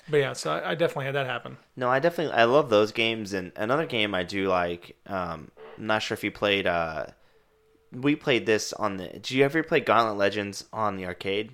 But 0.09 0.17
yeah, 0.19 0.33
so 0.33 0.53
I, 0.53 0.73
I 0.73 0.75
definitely 0.75 1.07
had 1.07 1.15
that 1.15 1.27
happen. 1.27 1.57
No, 1.77 1.89
I 1.89 1.99
definitely 1.99 2.35
I 2.35 2.45
love 2.45 2.71
those 2.71 2.93
games. 2.93 3.33
And 3.33 3.53
another 3.57 3.87
game 3.87 4.15
I 4.15 4.23
do 4.25 4.49
like. 4.49 4.97
Um, 5.07 5.51
I'm 5.79 5.87
not 5.87 6.03
sure 6.03 6.15
if 6.15 6.25
you 6.25 6.31
played. 6.31 6.67
Uh, 6.67 7.07
we 7.93 8.17
played 8.17 8.47
this 8.47 8.73
on 8.73 8.97
the. 8.97 9.09
Did 9.09 9.31
you 9.31 9.45
ever 9.45 9.63
play 9.63 9.81
Gauntlet 9.81 10.17
Legends 10.17 10.65
on 10.73 10.97
the 10.97 11.07
arcade? 11.07 11.53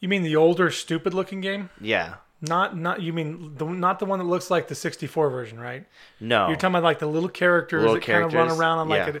You 0.00 0.08
mean 0.08 0.22
the 0.22 0.36
older, 0.36 0.70
stupid 0.70 1.14
looking 1.14 1.40
game? 1.40 1.70
Yeah. 1.80 2.16
Not 2.42 2.76
not 2.76 3.00
you 3.00 3.14
mean 3.14 3.54
the 3.56 3.64
not 3.64 3.98
the 3.98 4.04
one 4.04 4.18
that 4.18 4.26
looks 4.26 4.50
like 4.50 4.68
the 4.68 4.74
64 4.74 5.30
version, 5.30 5.58
right? 5.58 5.86
No. 6.20 6.48
You're 6.48 6.56
talking 6.56 6.74
about 6.74 6.82
like 6.82 6.98
the 6.98 7.06
little 7.06 7.30
characters 7.30 7.80
Little 7.80 7.94
that 7.94 8.04
kind 8.04 8.24
of 8.24 8.34
run 8.34 8.50
around 8.50 8.78
on 8.78 8.88
like 8.90 9.06
yeah. 9.06 9.20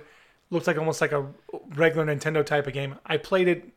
looks 0.50 0.66
like 0.66 0.78
almost 0.78 1.00
like 1.00 1.12
a 1.12 1.26
regular 1.74 2.04
Nintendo 2.06 2.44
type 2.44 2.66
of 2.66 2.72
game. 2.74 2.96
I 3.06 3.16
played 3.16 3.48
it. 3.48 3.68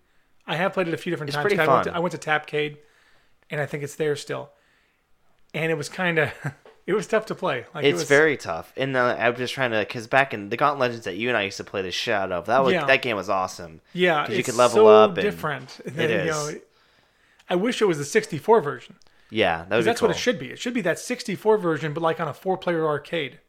I 0.46 0.56
have 0.56 0.74
played 0.74 0.88
it 0.88 0.94
a 0.94 0.98
few 0.98 1.12
different 1.12 1.30
It's 1.30 1.36
times. 1.36 1.44
pretty 1.44 1.60
I 1.60 1.68
went, 1.68 1.84
to, 1.86 1.90
fun. 1.92 1.98
I 1.98 2.00
went 2.00 2.12
to 2.12 2.18
Tapcade, 2.18 2.78
and 3.50 3.60
I 3.62 3.66
think 3.66 3.84
it's 3.84 3.96
there 3.96 4.16
still. 4.16 4.50
and 5.54 5.72
it 5.72 5.76
was 5.76 5.90
kind 5.90 6.20
of 6.20 6.32
it 6.88 6.94
was 6.94 7.08
tough 7.08 7.26
to 7.28 7.36
play. 7.36 7.66
Like 7.74 7.84
it 7.86 7.90
It's 7.90 8.00
was, 8.00 8.08
very 8.10 8.38
tough, 8.38 8.72
and 8.78 8.96
uh, 8.96 9.16
I'm 9.20 9.36
just 9.36 9.54
trying 9.54 9.72
to 9.72 9.80
because 9.80 10.08
back 10.08 10.34
in 10.34 10.50
the 10.50 10.58
Gauntlet 10.58 10.80
Legends 10.80 11.06
that 11.06 11.16
you 11.18 11.28
and 11.30 11.38
I 11.38 11.44
used 11.44 11.58
to 11.58 11.64
play 11.64 11.82
the 11.82 11.92
shit 11.92 12.14
of 12.14 12.46
that 12.48 12.64
was 12.64 12.74
Yeah. 12.74 12.86
that 12.86 13.02
game 13.02 13.16
was 13.16 13.30
awesome. 13.30 13.82
yeah. 13.94 14.26
'cause 14.26 14.36
you 14.38 14.44
could 14.44 14.56
level 14.56 14.76
so 14.76 14.88
up 14.88 15.12
and- 15.18 15.22
different. 15.22 15.80
And 15.86 15.94
It 16.00 16.08
then, 16.08 16.26
you 16.26 16.32
know, 16.32 16.52
I 17.50 17.56
wish 17.56 17.82
it 17.82 17.86
was 17.86 17.98
the 17.98 18.06
64 18.06 18.62
version. 18.62 18.96
Yeah, 19.32 19.58
that 19.58 19.70
would 19.70 19.70
'Cause 19.70 19.84
be 19.84 19.86
that's 19.86 20.00
cool. 20.00 20.10
what 20.10 20.16
it 20.18 20.20
should 20.20 20.40
be. 20.40 20.52
It 20.52 20.60
should 20.60 20.74
be 20.74 20.82
that 20.82 21.00
64 21.00 21.58
version, 21.58 21.94
but 21.94 22.02
like 22.02 22.20
on 22.20 22.28
a 22.28 22.34
four-player 22.34 22.86
arcade. 22.88 23.40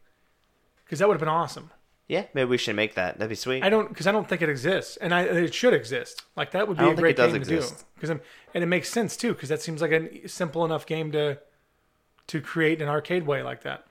Because 0.84 0.98
that 0.98 1.08
would 1.08 1.14
have 1.14 1.20
been 1.20 1.28
awesome. 1.28 1.70
Yeah, 2.10 2.24
maybe 2.34 2.50
we 2.50 2.58
should 2.58 2.74
make 2.74 2.96
that. 2.96 3.18
That'd 3.18 3.28
be 3.28 3.36
sweet. 3.36 3.62
I 3.62 3.68
don't 3.68 3.88
because 3.88 4.08
I 4.08 4.10
don't 4.10 4.28
think 4.28 4.42
it 4.42 4.48
exists, 4.48 4.96
and 4.96 5.14
I 5.14 5.22
it 5.22 5.54
should 5.54 5.72
exist. 5.72 6.24
Like 6.34 6.50
that 6.50 6.66
would 6.66 6.76
be 6.76 6.82
I 6.82 6.86
a 6.86 6.88
don't 6.88 6.96
think 6.96 7.02
great 7.04 7.10
it 7.10 7.16
does 7.18 7.32
game 7.32 7.40
exist. 7.40 7.68
to 7.68 7.84
do. 7.84 7.84
Because 7.94 8.10
and 8.10 8.64
it 8.64 8.66
makes 8.66 8.90
sense 8.90 9.16
too, 9.16 9.32
because 9.32 9.48
that 9.48 9.62
seems 9.62 9.80
like 9.80 9.92
a 9.92 10.26
simple 10.26 10.64
enough 10.64 10.86
game 10.86 11.12
to 11.12 11.38
to 12.26 12.40
create 12.40 12.82
an 12.82 12.88
arcade 12.88 13.28
way 13.28 13.44
like 13.44 13.62
that. 13.62 13.84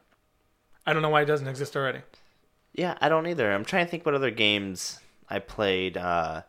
I 0.86 0.91
don't 0.91 1.01
know 1.01 1.09
why 1.09 1.22
it 1.22 1.28
doesn't 1.28 1.47
exist 1.47 1.78
already. 1.78 2.01
Yeah, 2.74 2.97
I 2.99 3.07
don't 3.07 3.26
either. 3.26 3.53
I'm 3.53 3.63
trying 3.63 3.86
to 3.86 3.91
think 3.91 4.05
what 4.05 4.15
other 4.15 4.32
games 4.32 4.99
I 5.30 5.39
played. 5.39 5.95
Uh, 5.95 6.41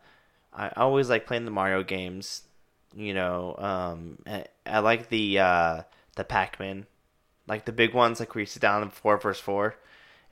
I 0.53 0.73
always 0.75 1.09
like 1.09 1.25
playing 1.25 1.45
the 1.45 1.51
Mario 1.51 1.83
games. 1.83 2.41
You 2.93 3.13
know, 3.13 3.55
um, 3.57 4.17
I, 4.27 4.43
I 4.65 4.79
like 4.79 5.07
the 5.07 5.39
uh, 5.39 5.81
the 6.17 6.25
Pac-Man, 6.25 6.85
like 7.47 7.63
the 7.63 7.71
big 7.71 7.93
ones, 7.93 8.19
like 8.19 8.35
where 8.35 8.41
you 8.41 8.45
sit 8.45 8.61
down 8.61 8.83
in 8.83 8.89
four 8.89 9.17
versus 9.17 9.41
four, 9.41 9.75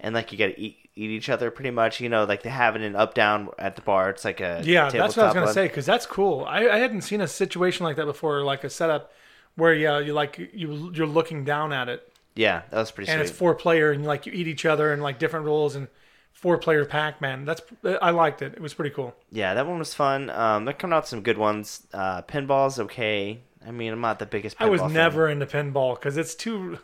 and 0.01 0.13
like 0.13 0.33
you 0.33 0.37
gotta 0.37 0.59
eat 0.59 0.88
eat 0.99 1.09
each 1.11 1.29
other 1.29 1.51
pretty 1.51 1.71
much. 1.71 1.99
You 2.01 2.09
know, 2.09 2.23
like 2.25 2.43
they 2.43 2.49
have 2.49 2.75
it 2.75 2.81
in 2.81 2.95
up 2.95 3.13
down 3.13 3.49
at 3.57 3.75
the 3.75 3.81
bar. 3.81 4.09
It's 4.09 4.25
like 4.25 4.39
a 4.41 4.61
Yeah, 4.63 4.89
that's 4.89 5.15
what 5.17 5.23
I 5.23 5.25
was 5.27 5.33
gonna 5.33 5.45
one. 5.47 5.53
say 5.53 5.67
because 5.67 5.85
that's 5.85 6.05
cool. 6.05 6.45
I, 6.45 6.67
I 6.69 6.77
hadn't 6.77 7.01
seen 7.01 7.21
a 7.21 7.27
situation 7.27 7.83
like 7.85 7.95
that 7.97 8.05
before, 8.05 8.43
like 8.43 8.63
a 8.63 8.69
setup 8.69 9.11
where 9.55 9.73
yeah, 9.73 9.99
you 9.99 10.13
like 10.13 10.37
you 10.53 10.91
you're 10.93 11.07
looking 11.07 11.43
down 11.45 11.73
at 11.73 11.89
it 11.89 12.11
Yeah, 12.35 12.61
that 12.69 12.77
was 12.77 12.91
pretty 12.91 13.09
and 13.11 13.19
sweet. 13.19 13.29
it's 13.29 13.31
four 13.31 13.55
player 13.55 13.91
and 13.91 14.01
you 14.03 14.07
like 14.07 14.25
you 14.25 14.31
eat 14.33 14.47
each 14.47 14.65
other 14.65 14.93
and 14.93 15.01
like 15.01 15.19
different 15.19 15.45
rules 15.45 15.75
and 15.75 15.87
four 16.31 16.57
player 16.57 16.85
Pac 16.85 17.21
Man. 17.21 17.45
That's 17.45 17.61
I 18.01 18.11
liked 18.11 18.41
it. 18.41 18.53
It 18.53 18.61
was 18.61 18.73
pretty 18.73 18.91
cool. 18.95 19.15
Yeah, 19.31 19.53
that 19.53 19.67
one 19.67 19.79
was 19.79 19.93
fun. 19.93 20.29
Um, 20.29 20.65
they're 20.65 20.73
coming 20.73 20.95
out 20.95 21.07
some 21.07 21.21
good 21.21 21.37
ones. 21.37 21.87
Uh, 21.93 22.21
pinball's 22.23 22.79
okay. 22.79 23.41
I 23.65 23.71
mean, 23.71 23.91
I'm 23.93 24.01
not 24.01 24.19
the 24.19 24.25
biggest. 24.25 24.57
Pinball 24.57 24.65
I 24.65 24.69
was 24.69 24.81
fan. 24.81 24.93
never 24.93 25.27
into 25.27 25.45
pinball 25.45 25.95
because 25.95 26.17
it's 26.17 26.35
too. 26.35 26.79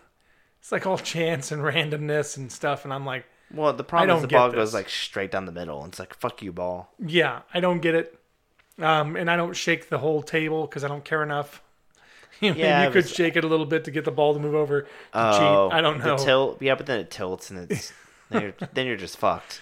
It's 0.60 0.72
like 0.72 0.86
all 0.86 0.98
chance 1.16 1.52
and 1.52 1.62
randomness 1.62 2.38
and 2.38 2.52
stuff, 2.52 2.84
and 2.84 2.94
I'm 2.94 3.06
like, 3.06 3.26
Well, 3.56 3.74
the 3.74 3.84
problem 3.84 4.16
is 4.18 4.22
the 4.22 4.28
ball 4.28 4.50
this. 4.50 4.56
goes 4.56 4.74
like 4.74 4.90
straight 4.90 5.32
down 5.32 5.46
the 5.46 5.52
middle. 5.52 5.84
and 5.84 5.92
It's 5.92 6.00
like 6.00 6.14
fuck 6.16 6.42
you, 6.42 6.52
ball. 6.52 6.92
yeah, 7.00 7.42
I 7.54 7.60
don't 7.60 7.80
get 7.82 7.96
it. 7.96 8.20
Um, 8.78 9.16
and 9.16 9.32
I 9.32 9.38
don't 9.38 9.56
shake 9.56 9.90
the 9.90 9.98
whole 10.00 10.22
table 10.22 10.68
because 10.68 10.84
I 10.84 10.88
don't 10.90 11.04
care 11.06 11.24
enough. 11.24 11.62
You 12.42 12.54
Yeah, 12.54 12.84
you 12.84 12.92
could 12.92 13.04
was- 13.06 13.12
shake 13.14 13.38
it 13.38 13.46
a 13.46 13.48
little 13.48 13.66
bit 13.66 13.86
to 13.86 13.92
get 13.92 14.04
the 14.04 14.12
ball 14.12 14.34
to 14.34 14.40
move 14.42 14.56
over 14.56 14.82
to 14.82 14.88
Oh, 15.14 15.68
cheat. 15.70 15.78
I 15.78 15.80
don't 15.80 16.00
know. 16.04 16.18
Tilt, 16.18 16.62
yeah, 16.62 16.76
but 16.76 16.86
then 16.86 17.00
it 17.00 17.10
tilts 17.10 17.50
and 17.50 17.72
it's 17.72 17.94
then 18.30 18.42
you're 18.42 18.54
then 18.74 18.86
you're 18.88 18.98
just 18.98 19.16
fucked. 19.18 19.62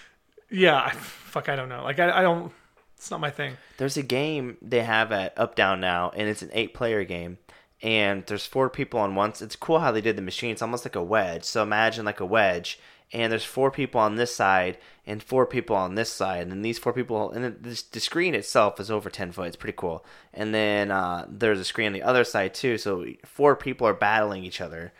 yeah, 0.50 0.80
I, 0.82 0.90
fuck, 0.90 1.48
I 1.48 1.54
don't 1.54 1.68
know. 1.68 1.84
Like 1.84 2.00
I, 2.00 2.18
I 2.18 2.22
don't. 2.22 2.52
It's 2.96 3.10
not 3.12 3.20
my 3.20 3.30
thing. 3.30 3.56
There's 3.76 3.96
a 3.96 4.02
game 4.02 4.56
they 4.60 4.82
have 4.82 5.12
at 5.12 5.38
Up 5.38 5.54
Down 5.54 5.78
now, 5.80 6.10
and 6.16 6.28
it's 6.28 6.42
an 6.42 6.50
eight-player 6.52 7.04
game. 7.04 7.38
And 7.82 8.24
there's 8.26 8.46
four 8.46 8.70
people 8.70 8.98
on 8.98 9.14
once. 9.14 9.42
It's 9.42 9.56
cool 9.56 9.78
how 9.80 9.92
they 9.92 10.00
did 10.00 10.16
the 10.16 10.22
machine. 10.22 10.50
It's 10.52 10.62
almost 10.62 10.84
like 10.86 10.96
a 10.96 11.02
wedge. 11.02 11.44
So 11.44 11.62
imagine 11.62 12.04
like 12.06 12.20
a 12.20 12.24
wedge, 12.26 12.78
and 13.12 13.30
there's 13.30 13.44
four 13.44 13.70
people 13.70 14.00
on 14.00 14.16
this 14.16 14.34
side 14.34 14.78
and 15.06 15.22
four 15.22 15.46
people 15.46 15.76
on 15.76 15.94
this 15.94 16.10
side, 16.10 16.48
and 16.48 16.64
these 16.64 16.78
four 16.78 16.92
people, 16.92 17.30
and 17.30 17.44
then 17.44 17.56
this, 17.60 17.82
the 17.82 18.00
screen 18.00 18.34
itself 18.34 18.80
is 18.80 18.90
over 18.90 19.10
ten 19.10 19.32
foot. 19.32 19.48
It's 19.48 19.56
pretty 19.56 19.76
cool. 19.76 20.04
And 20.32 20.54
then 20.54 20.90
uh, 20.90 21.26
there's 21.28 21.60
a 21.60 21.64
screen 21.64 21.88
on 21.88 21.92
the 21.92 22.02
other 22.02 22.24
side 22.24 22.54
too. 22.54 22.78
So 22.78 23.06
four 23.24 23.54
people 23.54 23.86
are 23.86 23.94
battling 23.94 24.44
each 24.44 24.60
other. 24.60 24.92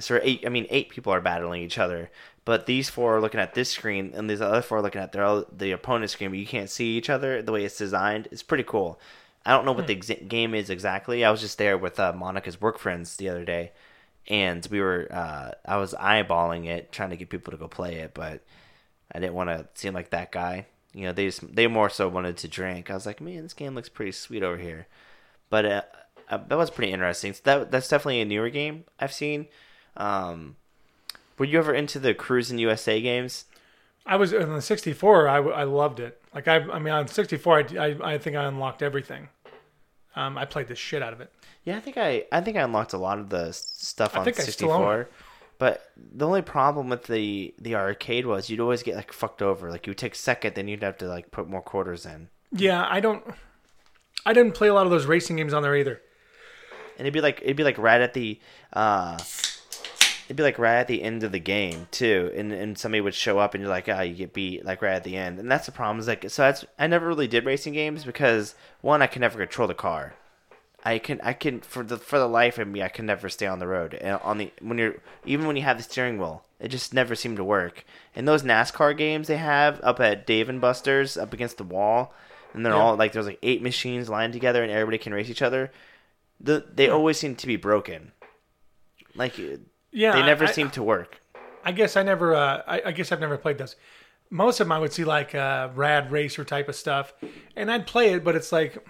So 0.00 0.18
eight, 0.22 0.42
I 0.44 0.48
mean, 0.48 0.66
eight 0.70 0.88
people 0.88 1.12
are 1.12 1.20
battling 1.20 1.62
each 1.62 1.78
other, 1.78 2.10
but 2.44 2.66
these 2.66 2.90
four 2.90 3.16
are 3.16 3.20
looking 3.20 3.38
at 3.38 3.54
this 3.54 3.70
screen, 3.70 4.12
and 4.14 4.28
these 4.28 4.40
other 4.40 4.60
four 4.60 4.78
are 4.78 4.82
looking 4.82 5.00
at 5.00 5.12
their 5.12 5.44
the 5.56 5.70
opponent's 5.70 6.14
screen. 6.14 6.30
But 6.30 6.40
you 6.40 6.46
can't 6.46 6.68
see 6.68 6.96
each 6.96 7.08
other 7.08 7.40
the 7.42 7.52
way 7.52 7.64
it's 7.64 7.78
designed. 7.78 8.28
It's 8.32 8.42
pretty 8.42 8.64
cool. 8.64 8.98
I 9.46 9.52
don't 9.52 9.66
know 9.66 9.72
what 9.72 9.86
the 9.86 9.94
exa- 9.94 10.26
game 10.26 10.54
is 10.54 10.70
exactly. 10.70 11.24
I 11.24 11.30
was 11.30 11.42
just 11.42 11.58
there 11.58 11.78
with 11.78 12.00
uh, 12.00 12.12
Monica's 12.12 12.60
work 12.60 12.78
friends 12.78 13.16
the 13.16 13.28
other 13.28 13.44
day, 13.44 13.72
and 14.28 14.66
we 14.70 14.80
were 14.80 15.08
uh, 15.10 15.52
I 15.64 15.76
was 15.76 15.94
eyeballing 15.94 16.66
it, 16.66 16.92
trying 16.92 17.10
to 17.10 17.16
get 17.16 17.30
people 17.30 17.50
to 17.50 17.56
go 17.56 17.68
play 17.68 17.96
it, 17.96 18.14
but 18.14 18.42
I 19.12 19.20
didn't 19.20 19.34
want 19.34 19.50
to 19.50 19.66
seem 19.74 19.94
like 19.94 20.10
that 20.10 20.32
guy. 20.32 20.66
You 20.92 21.06
know, 21.06 21.12
they 21.12 21.26
just 21.26 21.54
they 21.54 21.66
more 21.66 21.90
so 21.90 22.08
wanted 22.08 22.36
to 22.38 22.48
drink. 22.48 22.90
I 22.90 22.94
was 22.94 23.06
like, 23.06 23.20
man, 23.20 23.42
this 23.42 23.52
game 23.52 23.74
looks 23.74 23.88
pretty 23.88 24.12
sweet 24.12 24.42
over 24.42 24.56
here, 24.56 24.86
but 25.50 25.64
uh, 25.64 25.82
uh, 26.30 26.38
that 26.48 26.58
was 26.58 26.70
pretty 26.70 26.92
interesting. 26.92 27.32
So 27.32 27.40
that 27.44 27.70
that's 27.70 27.88
definitely 27.88 28.20
a 28.20 28.24
newer 28.24 28.50
game 28.50 28.84
I've 28.98 29.12
seen. 29.12 29.46
Um, 29.96 30.56
were 31.38 31.44
you 31.44 31.58
ever 31.58 31.74
into 31.74 31.98
the 31.98 32.14
Cruis'n 32.14 32.58
USA 32.58 33.00
games? 33.00 33.46
I 34.06 34.16
was 34.16 34.34
on 34.34 34.52
the 34.52 34.62
64. 34.62 35.28
I, 35.28 35.36
I 35.38 35.64
loved 35.64 35.98
it. 35.98 36.20
Like 36.34 36.46
I, 36.46 36.56
I 36.56 36.78
mean, 36.78 36.92
on 36.92 37.08
64, 37.08 37.58
I, 37.58 37.76
I, 37.78 38.12
I 38.14 38.18
think 38.18 38.36
I 38.36 38.44
unlocked 38.44 38.82
everything. 38.82 39.28
Um, 40.14 40.36
I 40.36 40.44
played 40.44 40.68
the 40.68 40.74
shit 40.74 41.02
out 41.02 41.12
of 41.12 41.20
it. 41.20 41.32
Yeah, 41.64 41.76
I 41.76 41.80
think 41.80 41.96
I 41.96 42.24
I 42.30 42.40
think 42.40 42.56
I 42.56 42.62
unlocked 42.62 42.92
a 42.92 42.98
lot 42.98 43.18
of 43.18 43.30
the 43.30 43.52
stuff 43.52 44.14
I 44.14 44.20
on 44.20 44.24
think 44.24 44.38
I 44.38 44.42
still 44.44 44.70
own 44.70 44.80
64. 44.80 45.08
But 45.58 45.82
the 45.96 46.26
only 46.26 46.42
problem 46.42 46.88
with 46.88 47.04
the 47.04 47.54
the 47.58 47.74
arcade 47.76 48.26
was 48.26 48.50
you'd 48.50 48.60
always 48.60 48.82
get 48.82 48.96
like 48.96 49.12
fucked 49.12 49.40
over. 49.40 49.70
Like 49.70 49.86
you 49.86 49.92
would 49.92 49.98
take 49.98 50.14
second, 50.14 50.54
then 50.56 50.68
you'd 50.68 50.82
have 50.82 50.98
to 50.98 51.06
like 51.06 51.30
put 51.30 51.48
more 51.48 51.62
quarters 51.62 52.04
in, 52.04 52.28
Yeah, 52.52 52.86
I 52.88 53.00
don't. 53.00 53.24
I 54.26 54.32
didn't 54.32 54.52
play 54.54 54.68
a 54.68 54.74
lot 54.74 54.84
of 54.86 54.90
those 54.90 55.06
racing 55.06 55.36
games 55.36 55.52
on 55.54 55.62
there 55.62 55.76
either. 55.76 56.00
and 56.98 57.06
it'd 57.06 57.14
be 57.14 57.20
like 57.20 57.40
it'd 57.42 57.56
be 57.56 57.64
like 57.64 57.78
right 57.78 58.00
at 58.00 58.14
the 58.14 58.40
uh, 58.72 59.16
it'd 60.26 60.36
be 60.36 60.42
like 60.42 60.58
right 60.58 60.80
at 60.80 60.88
the 60.88 61.02
end 61.02 61.22
of 61.22 61.32
the 61.32 61.38
game 61.38 61.86
too, 61.90 62.30
and 62.34 62.52
and 62.52 62.76
somebody 62.76 63.00
would 63.00 63.14
show 63.14 63.38
up 63.38 63.54
and 63.54 63.62
you're 63.62 63.70
like, 63.70 63.88
ah, 63.88 64.00
you 64.00 64.14
get 64.14 64.32
beat 64.34 64.64
like 64.64 64.82
right 64.82 64.94
at 64.94 65.04
the 65.04 65.16
end, 65.16 65.38
and 65.38 65.50
that's 65.50 65.66
the 65.66 65.72
problem. 65.72 65.98
Is 66.00 66.08
like 66.08 66.28
so 66.30 66.42
that's 66.42 66.64
I 66.78 66.86
never 66.88 67.06
really 67.06 67.28
did 67.28 67.44
racing 67.46 67.74
games 67.74 68.04
because 68.04 68.54
one 68.80 69.02
I 69.02 69.06
can 69.06 69.20
never 69.20 69.38
control 69.38 69.68
the 69.68 69.74
car. 69.74 70.14
I 70.84 70.98
can 70.98 71.20
I 71.22 71.32
can 71.32 71.60
for 71.60 71.82
the 71.82 71.96
for 71.96 72.18
the 72.18 72.28
life 72.28 72.58
of 72.58 72.68
me 72.68 72.82
I 72.82 72.88
can 72.88 73.06
never 73.06 73.28
stay 73.28 73.46
on 73.46 73.58
the 73.58 73.66
road 73.66 73.94
and 73.94 74.18
on 74.22 74.38
the 74.38 74.52
when 74.60 74.76
you're 74.78 74.96
even 75.24 75.46
when 75.46 75.56
you 75.56 75.62
have 75.62 75.78
the 75.78 75.82
steering 75.82 76.18
wheel 76.18 76.44
it 76.60 76.68
just 76.68 76.92
never 76.94 77.14
seemed 77.14 77.36
to 77.38 77.44
work. 77.44 77.84
And 78.14 78.26
those 78.28 78.42
NASCAR 78.42 78.96
games 78.96 79.28
they 79.28 79.36
have 79.36 79.80
up 79.82 79.98
at 80.00 80.26
Dave 80.26 80.48
and 80.48 80.60
Buster's 80.60 81.16
up 81.16 81.32
against 81.32 81.58
the 81.58 81.64
wall, 81.64 82.14
and 82.52 82.64
they're 82.64 82.72
Yeah. 82.72 82.78
all 82.80 82.96
like 82.96 83.12
there's 83.12 83.26
like 83.26 83.38
eight 83.42 83.62
machines 83.62 84.08
lined 84.08 84.32
together 84.32 84.62
and 84.62 84.70
everybody 84.72 84.98
can 84.98 85.12
race 85.14 85.30
each 85.30 85.42
other. 85.42 85.70
The 86.40 86.64
they 86.74 86.88
always 86.88 87.18
seem 87.18 87.36
to 87.36 87.46
be 87.46 87.56
broken. 87.56 88.12
Like 89.14 89.38
Yeah, 89.90 90.12
they 90.12 90.22
never 90.22 90.44
I, 90.44 90.50
seem 90.52 90.70
to 90.70 90.82
work. 90.82 91.20
I 91.64 91.72
guess 91.72 91.96
I 91.96 92.02
never. 92.02 92.34
Uh, 92.34 92.62
I, 92.66 92.82
I 92.86 92.92
guess 92.92 93.10
I've 93.12 93.20
never 93.20 93.36
played 93.38 93.58
those. 93.58 93.76
Most 94.30 94.60
of 94.60 94.66
them 94.66 94.72
I 94.72 94.78
would 94.78 94.92
see 94.92 95.04
like 95.04 95.34
uh, 95.34 95.68
rad 95.74 96.10
racer 96.10 96.44
type 96.44 96.68
of 96.68 96.76
stuff, 96.76 97.14
and 97.56 97.70
I'd 97.70 97.86
play 97.86 98.12
it, 98.14 98.24
but 98.24 98.34
it's 98.34 98.52
like, 98.52 98.84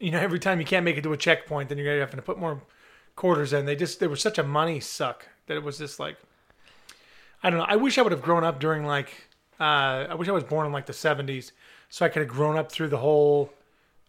you 0.00 0.10
know, 0.10 0.18
every 0.18 0.38
time 0.38 0.58
you 0.58 0.66
can't 0.66 0.84
make 0.84 0.96
it 0.96 1.02
to 1.02 1.12
a 1.12 1.16
checkpoint, 1.16 1.68
then 1.68 1.78
you're 1.78 1.86
having 1.86 2.00
to 2.00 2.16
have 2.16 2.16
to 2.16 2.22
put 2.22 2.38
more 2.38 2.62
quarters 3.14 3.52
in. 3.52 3.66
They 3.66 3.76
just 3.76 4.00
they 4.00 4.06
were 4.06 4.16
such 4.16 4.38
a 4.38 4.42
money 4.42 4.80
suck 4.80 5.28
that 5.46 5.56
it 5.56 5.62
was 5.62 5.78
just 5.78 6.00
like, 6.00 6.16
I 7.42 7.50
don't 7.50 7.58
know. 7.60 7.66
I 7.68 7.76
wish 7.76 7.98
I 7.98 8.02
would 8.02 8.12
have 8.12 8.22
grown 8.22 8.42
up 8.42 8.58
during 8.58 8.84
like, 8.84 9.12
uh, 9.60 10.08
I 10.08 10.14
wish 10.14 10.28
I 10.28 10.32
was 10.32 10.44
born 10.44 10.66
in 10.66 10.72
like 10.72 10.86
the 10.86 10.92
'70s, 10.92 11.52
so 11.90 12.04
I 12.04 12.08
could 12.08 12.22
have 12.22 12.30
grown 12.30 12.56
up 12.56 12.72
through 12.72 12.88
the 12.88 12.96
whole 12.96 13.52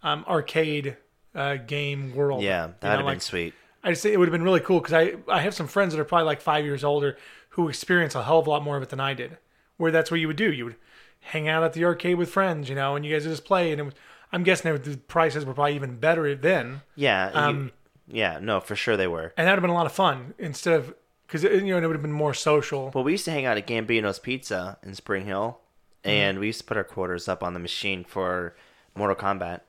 um, 0.01 0.25
arcade 0.27 0.97
uh, 1.35 1.55
game 1.55 2.15
world. 2.15 2.41
Yeah, 2.41 2.71
that'd 2.79 2.99
know, 2.99 3.05
have 3.05 3.13
been 3.13 3.19
sweet. 3.19 3.53
I 3.83 3.89
just 3.89 4.03
think 4.03 4.13
it 4.13 4.17
would 4.17 4.27
have 4.27 4.33
been 4.33 4.43
really 4.43 4.59
cool 4.61 4.79
because 4.79 4.93
I 4.93 5.15
I 5.27 5.41
have 5.41 5.53
some 5.53 5.67
friends 5.67 5.93
that 5.93 5.99
are 5.99 6.05
probably 6.05 6.25
like 6.25 6.41
five 6.41 6.63
years 6.65 6.83
older 6.83 7.17
who 7.49 7.67
experience 7.67 8.15
a 8.15 8.23
hell 8.23 8.39
of 8.39 8.47
a 8.47 8.49
lot 8.49 8.63
more 8.63 8.77
of 8.77 8.83
it 8.83 8.89
than 8.89 9.01
I 9.01 9.13
did. 9.13 9.37
Where 9.75 9.91
that's 9.91 10.09
what 10.09 10.19
you 10.19 10.27
would 10.27 10.37
do. 10.37 10.51
You 10.51 10.65
would 10.65 10.75
hang 11.19 11.47
out 11.47 11.63
at 11.63 11.73
the 11.73 11.83
arcade 11.83 12.17
with 12.17 12.29
friends, 12.29 12.69
you 12.69 12.75
know, 12.75 12.95
and 12.95 13.05
you 13.05 13.13
guys 13.13 13.25
would 13.25 13.31
just 13.31 13.45
play. 13.45 13.71
And 13.71 13.81
it 13.81 13.83
was, 13.83 13.93
I'm 14.32 14.43
guessing 14.43 14.73
the 14.73 14.97
prices 14.97 15.45
were 15.45 15.53
probably 15.53 15.75
even 15.75 15.97
better 15.99 16.34
then, 16.36 16.82
Yeah, 16.95 17.32
you- 17.32 17.38
um, 17.38 17.71
yeah, 18.07 18.39
no, 18.41 18.59
for 18.59 18.75
sure 18.75 18.95
they 18.97 19.07
were. 19.07 19.34
and 19.38 19.47
that 19.47 19.51
would 19.51 19.57
have 19.57 19.61
been 19.61 19.69
a 19.71 19.73
lot 19.75 19.86
of 19.86 19.91
fun 19.91 20.34
instead 20.39 20.73
of 20.79 20.93
because 21.27 21.43
you 21.43 21.61
know 21.67 21.77
it 21.77 21.86
would 21.88 21.93
have 21.95 22.01
been 22.01 22.11
more 22.11 22.34
social. 22.34 22.91
Well, 22.93 23.03
we 23.05 23.13
used 23.13 23.25
to 23.25 23.32
hang 23.32 23.45
out 23.45 23.57
at 23.57 23.65
Gambino's 23.67 24.19
Pizza 24.19 24.77
in 24.84 24.95
Spring 24.95 25.25
Hill, 25.25 25.59
Mm-hmm. 26.03 26.09
and 26.09 26.39
we 26.39 26.47
used 26.47 26.59
to 26.59 26.65
put 26.65 26.77
our 26.77 26.84
quarters 26.84 27.27
up 27.27 27.43
on 27.43 27.53
the 27.53 27.59
machine 27.59 28.03
for 28.03 28.55
Mortal 28.95 29.15
Kombat. 29.15 29.61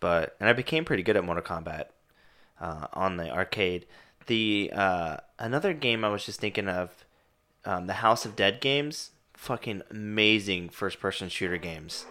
But 0.00 0.34
and 0.40 0.48
I 0.48 0.54
became 0.54 0.84
pretty 0.86 1.02
good 1.02 1.16
at 1.16 1.24
Mortal 1.24 1.44
Kombat 1.44 1.86
uh, 2.60 2.86
on 2.94 3.16
the 3.18 3.30
arcade. 3.30 3.84
The 4.28 4.70
uh, 4.74 5.16
another 5.38 5.72
game 5.74 6.04
I 6.04 6.08
was 6.08 6.24
just 6.24 6.40
thinking 6.40 6.68
of, 6.68 7.04
um, 7.66 7.86
the 7.86 7.94
House 7.94 8.24
of 8.24 8.34
Dead 8.34 8.60
games. 8.60 9.10
Fucking 9.34 9.82
amazing 9.90 10.70
first-person 10.70 11.28
shooter 11.28 11.58
games. 11.58 12.06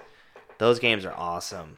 Those 0.57 0.79
games 0.79 1.05
are 1.05 1.13
awesome. 1.13 1.77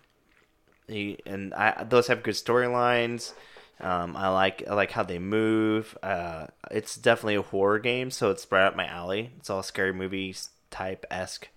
You- 0.87 1.17
and 1.25 1.53
I 1.53 1.83
those 1.83 2.07
have 2.07 2.23
good 2.23 2.35
storylines. 2.35 3.33
Um, 3.81 4.17
I 4.17 4.27
like 4.29 4.63
I 4.67 4.73
like 4.73 4.91
how 4.91 5.03
they 5.03 5.19
move. 5.19 5.97
Uh, 6.03 6.47
it's 6.71 6.95
definitely 6.95 7.35
a 7.35 7.41
horror 7.41 7.79
game, 7.79 8.11
so 8.11 8.29
it's 8.31 8.45
right 8.51 8.65
up 8.65 8.75
my 8.75 8.85
alley. 8.87 9.31
It's 9.37 9.49
all 9.49 9.63
scary 9.63 9.93
movies 9.93 10.49
type 10.71 11.05
esque. 11.09 11.47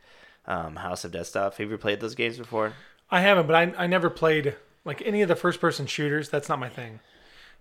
Um, 0.47 0.77
House 0.77 1.05
of 1.05 1.13
Death 1.13 1.29
stuff. 1.29 1.57
Have 1.59 1.71
you 1.71 1.79
played 1.79 2.01
those 2.01 2.15
games 2.15 2.37
before? 2.37 2.75
I 3.11 3.21
haven't, 3.21 3.47
but 3.47 3.57
I 3.57 3.73
I 3.77 3.87
never 3.87 4.11
played 4.11 4.57
like 4.85 5.03
any 5.05 5.23
of 5.23 5.29
the 5.29 5.37
first 5.37 5.61
person 5.61 5.87
shooters. 5.87 6.29
That's 6.29 6.49
not 6.49 6.59
my 6.59 6.69
thing. 6.69 7.01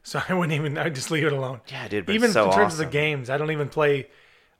so 0.03 0.22
I 0.30 0.34
wouldn't 0.34 0.53
even. 0.53 0.78
I'd 0.78 0.95
just 0.95 1.09
leave 1.12 1.26
it 1.26 1.34
alone. 1.34 1.62
Yeah, 1.68 1.88
dude. 1.88 2.05
But 2.05 2.16
even 2.16 2.32
so 2.32 2.45
in 2.45 2.51
terms 2.55 2.74
awesome. 2.74 2.86
of 2.86 2.91
the 2.91 2.91
games, 2.97 3.30
I 3.30 3.38
don't 3.38 3.51
even 3.51 3.70
play 3.70 4.09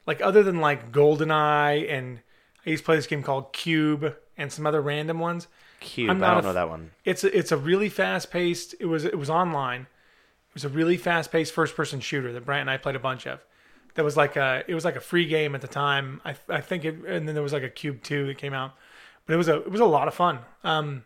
like 0.08 0.22
other 0.22 0.41
than 0.43 0.60
like 0.62 0.91
GoldenEye 0.91 1.91
and 1.91 2.22
I 2.66 2.72
used 2.72 2.84
to 2.84 2.86
play 2.86 2.95
this 2.95 3.08
game 3.08 3.22
called 3.24 3.54
Cube 3.54 4.16
and 4.41 4.51
some 4.51 4.65
other 4.65 4.81
random 4.81 5.19
ones. 5.19 5.47
Cube. 5.79 6.09
I'm 6.09 6.23
I 6.23 6.31
don't 6.31 6.39
a 6.39 6.41
know 6.41 6.53
that 6.53 6.69
one. 6.69 6.91
It's 7.05 7.23
a, 7.23 7.37
it's 7.37 7.51
a 7.51 7.57
really 7.57 7.89
fast 7.89 8.31
paced. 8.31 8.75
It 8.79 8.85
was 8.85 9.05
it 9.05 9.17
was 9.17 9.29
online. 9.29 9.81
It 9.81 10.53
was 10.53 10.65
a 10.65 10.69
really 10.69 10.97
fast 10.97 11.31
paced 11.31 11.53
first 11.53 11.75
person 11.75 11.99
shooter 11.99 12.33
that 12.33 12.45
Brant 12.45 12.61
and 12.61 12.69
I 12.69 12.77
played 12.77 12.95
a 12.95 12.99
bunch 12.99 13.25
of. 13.25 13.39
That 13.95 14.03
was 14.03 14.15
like 14.17 14.35
a 14.35 14.63
it 14.67 14.75
was 14.75 14.85
like 14.85 14.95
a 14.95 15.01
free 15.01 15.25
game 15.25 15.55
at 15.55 15.61
the 15.61 15.67
time. 15.67 16.21
I 16.25 16.35
I 16.49 16.61
think 16.61 16.85
it 16.85 16.95
and 17.07 17.27
then 17.27 17.35
there 17.35 17.43
was 17.43 17.53
like 17.53 17.63
a 17.63 17.69
Cube 17.69 18.03
two 18.03 18.27
that 18.27 18.37
came 18.37 18.53
out, 18.53 18.73
but 19.25 19.33
it 19.33 19.37
was 19.37 19.47
a 19.47 19.57
it 19.61 19.71
was 19.71 19.81
a 19.81 19.85
lot 19.85 20.07
of 20.07 20.13
fun. 20.13 20.39
Um, 20.63 21.03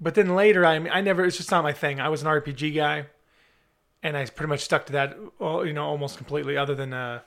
but 0.00 0.14
then 0.14 0.34
later 0.34 0.64
I 0.64 0.76
I 0.76 1.00
never 1.00 1.24
it's 1.24 1.36
just 1.36 1.50
not 1.50 1.62
my 1.62 1.72
thing. 1.72 2.00
I 2.00 2.08
was 2.08 2.22
an 2.22 2.28
RPG 2.28 2.74
guy, 2.74 3.06
and 4.02 4.16
I 4.16 4.24
pretty 4.26 4.48
much 4.48 4.60
stuck 4.60 4.86
to 4.86 4.92
that. 4.92 5.16
well, 5.38 5.64
You 5.66 5.72
know, 5.72 5.84
almost 5.84 6.16
completely. 6.16 6.56
Other 6.56 6.74
than 6.74 6.92
uh, 6.92 7.20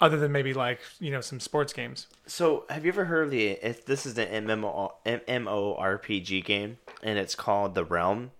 other 0.00 0.16
than 0.16 0.32
maybe 0.32 0.54
like 0.54 0.80
you 1.00 1.10
know 1.10 1.20
some 1.20 1.40
sports 1.40 1.72
games. 1.72 2.06
So, 2.26 2.64
have 2.68 2.84
you 2.84 2.92
ever 2.92 3.04
heard 3.06 3.24
of 3.24 3.30
the? 3.30 3.46
If 3.48 3.84
this 3.86 4.06
is 4.06 4.18
an 4.18 4.46
MMO 4.46 4.92
MMORPG 5.06 6.44
game, 6.44 6.78
and 7.02 7.18
it's 7.18 7.34
called 7.34 7.74
The 7.74 7.84
Realm. 7.84 8.32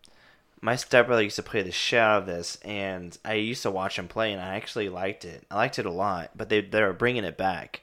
My 0.60 0.76
stepbrother 0.76 1.22
used 1.22 1.36
to 1.36 1.42
play 1.42 1.62
the 1.62 1.70
shit 1.70 2.00
out 2.00 2.22
of 2.22 2.26
this, 2.26 2.56
and 2.62 3.16
I 3.22 3.34
used 3.34 3.62
to 3.64 3.70
watch 3.70 3.98
him 3.98 4.08
play, 4.08 4.32
and 4.32 4.40
I 4.40 4.56
actually 4.56 4.88
liked 4.88 5.24
it. 5.24 5.44
I 5.50 5.56
liked 5.56 5.78
it 5.78 5.86
a 5.86 5.90
lot, 5.90 6.30
but 6.36 6.48
they 6.48 6.60
they 6.60 6.80
were 6.80 6.92
bringing 6.92 7.24
it 7.24 7.36
back. 7.36 7.82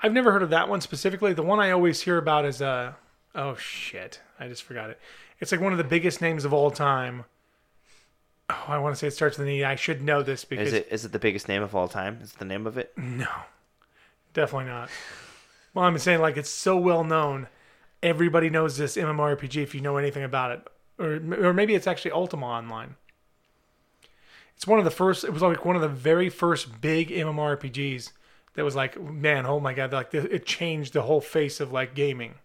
I've 0.00 0.12
never 0.12 0.32
heard 0.32 0.42
of 0.42 0.50
that 0.50 0.68
one 0.68 0.80
specifically. 0.80 1.32
The 1.32 1.42
one 1.42 1.60
I 1.60 1.70
always 1.70 2.02
hear 2.02 2.18
about 2.18 2.44
is 2.44 2.62
uh 2.62 2.92
oh 3.34 3.56
shit, 3.56 4.20
I 4.40 4.48
just 4.48 4.62
forgot 4.62 4.90
it. 4.90 4.98
It's 5.40 5.52
like 5.52 5.60
one 5.60 5.72
of 5.72 5.78
the 5.78 5.84
biggest 5.84 6.20
names 6.20 6.44
of 6.44 6.52
all 6.52 6.70
time. 6.70 7.24
Oh, 8.50 8.64
I 8.68 8.78
want 8.78 8.94
to 8.94 8.98
say 8.98 9.08
it 9.08 9.12
starts 9.12 9.36
with 9.36 9.46
an 9.46 9.52
E. 9.52 9.64
I 9.64 9.74
should 9.74 10.02
know 10.02 10.22
this 10.22 10.44
because 10.44 10.68
Is 10.68 10.74
it 10.74 10.88
is 10.90 11.04
it 11.04 11.12
the 11.12 11.18
biggest 11.18 11.48
name 11.48 11.62
of 11.62 11.74
all 11.74 11.88
time? 11.88 12.18
Is 12.22 12.32
the 12.32 12.44
name 12.44 12.66
of 12.66 12.78
it? 12.78 12.92
no, 12.96 13.28
definitely 14.32 14.70
not. 14.70 14.88
Well, 15.74 15.84
I'm 15.84 15.98
saying 15.98 16.20
like 16.20 16.36
it's 16.36 16.50
so 16.50 16.76
well 16.76 17.04
known, 17.04 17.48
everybody 18.02 18.48
knows 18.48 18.76
this 18.78 18.96
MMORPG 18.96 19.62
if 19.62 19.74
you 19.74 19.80
know 19.80 19.96
anything 19.96 20.24
about 20.24 20.52
it, 20.52 20.66
or 20.98 21.20
or 21.46 21.52
maybe 21.52 21.74
it's 21.74 21.86
actually 21.86 22.12
Ultima 22.12 22.46
Online. 22.46 22.96
It's 24.56 24.66
one 24.66 24.78
of 24.78 24.84
the 24.84 24.90
first. 24.90 25.24
It 25.24 25.32
was 25.32 25.42
like 25.42 25.64
one 25.64 25.76
of 25.76 25.82
the 25.82 25.88
very 25.88 26.30
first 26.30 26.80
big 26.80 27.10
MMORPGs 27.10 28.12
that 28.54 28.64
was 28.64 28.74
like, 28.74 29.00
man, 29.00 29.46
oh 29.46 29.60
my 29.60 29.72
god, 29.72 29.92
like 29.92 30.12
it 30.14 30.46
changed 30.46 30.94
the 30.94 31.02
whole 31.02 31.20
face 31.20 31.60
of 31.60 31.70
like 31.70 31.94
gaming. 31.94 32.36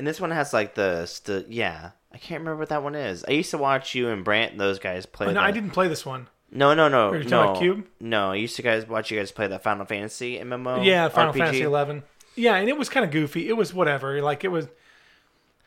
And 0.00 0.06
this 0.06 0.18
one 0.18 0.30
has 0.30 0.54
like 0.54 0.74
the 0.76 1.20
the 1.26 1.44
yeah. 1.50 1.90
I 2.10 2.16
can't 2.16 2.40
remember 2.40 2.60
what 2.60 2.70
that 2.70 2.82
one 2.82 2.94
is. 2.94 3.22
I 3.28 3.32
used 3.32 3.50
to 3.50 3.58
watch 3.58 3.94
you 3.94 4.08
and 4.08 4.24
Brant 4.24 4.52
and 4.52 4.58
those 4.58 4.78
guys 4.78 5.04
play. 5.04 5.26
Oh, 5.26 5.30
no, 5.32 5.34
the- 5.34 5.46
I 5.46 5.50
didn't 5.50 5.72
play 5.72 5.88
this 5.88 6.06
one. 6.06 6.26
No, 6.50 6.72
no, 6.72 6.88
no, 6.88 7.10
Are 7.10 7.18
you 7.18 7.28
talking 7.28 7.52
no. 7.52 7.60
Cube? 7.60 7.86
No, 8.00 8.30
I 8.30 8.36
used 8.36 8.56
to 8.56 8.62
guys 8.62 8.88
watch 8.88 9.10
you 9.10 9.18
guys 9.18 9.30
play 9.30 9.46
that 9.48 9.62
Final 9.62 9.84
Fantasy 9.84 10.38
MMO. 10.38 10.86
yeah, 10.86 11.10
Final 11.10 11.34
RPG. 11.34 11.36
Fantasy 11.36 11.62
Eleven. 11.64 12.02
Yeah, 12.34 12.54
and 12.56 12.66
it 12.70 12.78
was 12.78 12.88
kind 12.88 13.04
of 13.04 13.10
goofy. 13.12 13.46
It 13.46 13.52
was 13.58 13.74
whatever. 13.74 14.22
Like 14.22 14.42
it 14.42 14.48
was. 14.48 14.68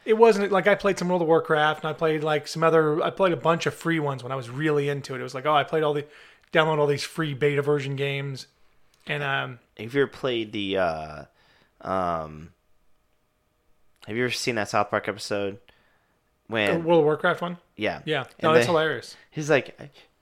It 0.03 0.13
wasn't 0.17 0.51
like 0.51 0.65
I 0.65 0.73
played 0.73 0.97
some 0.97 1.09
World 1.09 1.21
of 1.21 1.27
Warcraft 1.27 1.84
and 1.84 1.89
I 1.91 1.93
played 1.93 2.23
like 2.23 2.47
some 2.47 2.63
other. 2.63 3.03
I 3.03 3.11
played 3.11 3.34
a 3.34 3.38
bunch 3.38 3.67
of 3.67 3.75
free 3.75 3.99
ones 3.99 4.23
when 4.23 4.31
I 4.31 4.36
was 4.36 4.49
really 4.49 4.89
into 4.89 5.13
it. 5.13 5.19
It 5.19 5.23
was 5.23 5.36
like, 5.36 5.45
oh, 5.45 5.53
I 5.53 5.63
played 5.63 5.84
all 5.84 5.93
the, 5.93 6.05
download 6.51 6.79
all 6.79 6.88
these 6.88 7.03
free 7.03 7.36
beta 7.36 7.61
version 7.61 7.95
games, 7.95 8.47
and 9.05 9.21
um, 9.21 9.59
Have 9.77 9.93
you 9.93 10.01
ever 10.01 10.07
played 10.07 10.51
the? 10.53 10.77
uh 10.77 11.23
um 11.81 12.49
Have 14.07 14.15
you 14.17 14.23
ever 14.23 14.31
seen 14.31 14.55
that 14.55 14.69
South 14.69 14.89
Park 14.89 15.07
episode? 15.07 15.59
the 16.47 16.53
When 16.53 16.83
World 16.83 16.99
of 16.99 17.05
Warcraft 17.05 17.41
one. 17.41 17.57
yeah 17.75 18.01
Yeah, 18.05 18.25
And 18.39 18.53
that's 18.55 18.65
they- 18.65 18.71
hilarious. 18.71 19.15
He's 19.31 19.49
like, 19.49 19.77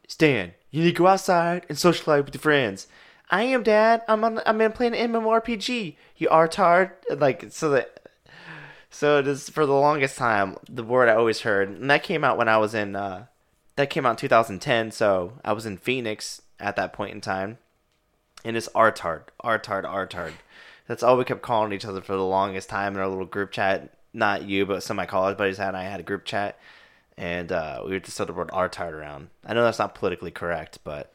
Stan, 0.07 0.53
you 0.69 0.83
need 0.83 0.91
to 0.91 0.97
go 0.97 1.07
outside 1.07 1.65
and 1.67 1.77
socialize 1.77 2.23
with 2.25 2.35
your 2.35 2.41
friends. 2.41 2.87
I 3.29 3.43
am, 3.43 3.63
Dad. 3.63 4.03
I'm 4.09 4.23
on. 4.25 4.41
I'm 4.45 4.59
in 4.61 4.71
playing 4.73 4.93
an 4.95 5.13
MMORPG. 5.13 5.95
You 6.17 6.29
are 6.29 6.47
tard. 6.49 6.91
Like 7.09 7.45
so 7.49 7.69
that. 7.71 8.09
So 8.89 9.19
it 9.19 9.27
is 9.27 9.49
for 9.49 9.65
the 9.65 9.71
longest 9.73 10.17
time 10.17 10.57
the 10.69 10.83
word 10.83 11.07
I 11.07 11.15
always 11.15 11.41
heard, 11.41 11.69
and 11.69 11.89
that 11.89 12.03
came 12.03 12.25
out 12.25 12.37
when 12.37 12.49
I 12.49 12.57
was 12.57 12.73
in. 12.73 12.93
uh 12.95 13.25
That 13.77 13.89
came 13.89 14.05
out 14.05 14.11
in 14.11 14.15
2010, 14.17 14.91
so 14.91 15.33
I 15.45 15.53
was 15.53 15.65
in 15.65 15.77
Phoenix 15.77 16.41
at 16.59 16.75
that 16.75 16.91
point 16.91 17.13
in 17.15 17.21
time, 17.21 17.57
and 18.43 18.57
it's 18.57 18.67
Artard, 18.75 19.23
Artard, 19.43 19.85
Artard. 19.85 20.33
That's 20.91 21.03
all 21.03 21.15
we 21.15 21.23
kept 21.23 21.41
calling 21.41 21.71
each 21.71 21.85
other 21.85 22.01
for 22.01 22.17
the 22.17 22.25
longest 22.25 22.67
time 22.67 22.95
in 22.95 22.99
our 22.99 23.07
little 23.07 23.23
group 23.23 23.51
chat. 23.51 23.93
Not 24.11 24.43
you, 24.43 24.65
but 24.65 24.83
some 24.83 24.95
of 24.95 24.97
my 24.97 25.05
college 25.05 25.37
buddies 25.37 25.57
had. 25.57 25.69
and 25.69 25.77
I 25.77 25.83
had 25.83 26.01
a 26.01 26.03
group 26.03 26.25
chat, 26.25 26.59
and 27.15 27.49
uh, 27.49 27.81
we 27.85 27.91
would 27.91 28.03
just 28.03 28.17
throw 28.17 28.25
the 28.25 28.33
word 28.33 28.49
"artard" 28.49 28.91
around. 28.91 29.29
I 29.45 29.53
know 29.53 29.63
that's 29.63 29.79
not 29.79 29.95
politically 29.95 30.31
correct, 30.31 30.79
but 30.83 31.13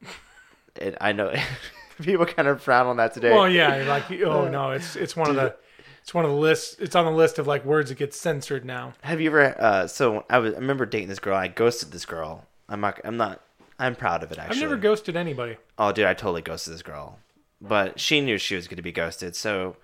it, 0.76 0.96
I 1.00 1.10
know 1.10 1.34
people 2.00 2.26
kind 2.26 2.46
of 2.46 2.62
frown 2.62 2.86
on 2.86 2.98
that 2.98 3.12
today. 3.12 3.32
Well, 3.32 3.48
yeah, 3.48 3.74
like 3.88 4.08
oh 4.22 4.48
no, 4.48 4.70
it's 4.70 4.94
it's 4.94 5.16
one 5.16 5.30
of 5.30 5.34
the. 5.34 5.56
It's 6.02 6.14
one 6.14 6.24
of 6.24 6.30
the 6.30 6.36
lists. 6.36 6.76
It's 6.78 6.94
on 6.94 7.04
the 7.04 7.10
list 7.10 7.40
of 7.40 7.48
like 7.48 7.64
words 7.64 7.88
that 7.88 7.98
get 7.98 8.14
censored 8.14 8.64
now. 8.64 8.94
Have 9.02 9.20
you 9.20 9.30
ever? 9.30 9.60
Uh, 9.60 9.88
so 9.88 10.24
I 10.30 10.38
was. 10.38 10.54
I 10.54 10.58
remember 10.58 10.86
dating 10.86 11.08
this 11.08 11.18
girl. 11.18 11.36
I 11.36 11.48
ghosted 11.48 11.90
this 11.90 12.06
girl. 12.06 12.46
I'm 12.68 12.80
not. 12.80 13.00
I'm 13.02 13.16
not. 13.16 13.40
I'm 13.80 13.96
proud 13.96 14.22
of 14.22 14.30
it. 14.30 14.38
Actually, 14.38 14.58
I've 14.58 14.62
never 14.62 14.76
ghosted 14.76 15.16
anybody. 15.16 15.56
Oh, 15.76 15.90
dude, 15.90 16.04
I 16.04 16.14
totally 16.14 16.42
ghosted 16.42 16.72
this 16.72 16.82
girl, 16.82 17.18
but 17.62 18.00
she 18.00 18.20
knew 18.20 18.38
she 18.38 18.56
was 18.56 18.66
going 18.66 18.76
to 18.76 18.82
be 18.82 18.92
ghosted, 18.92 19.36
so 19.36 19.76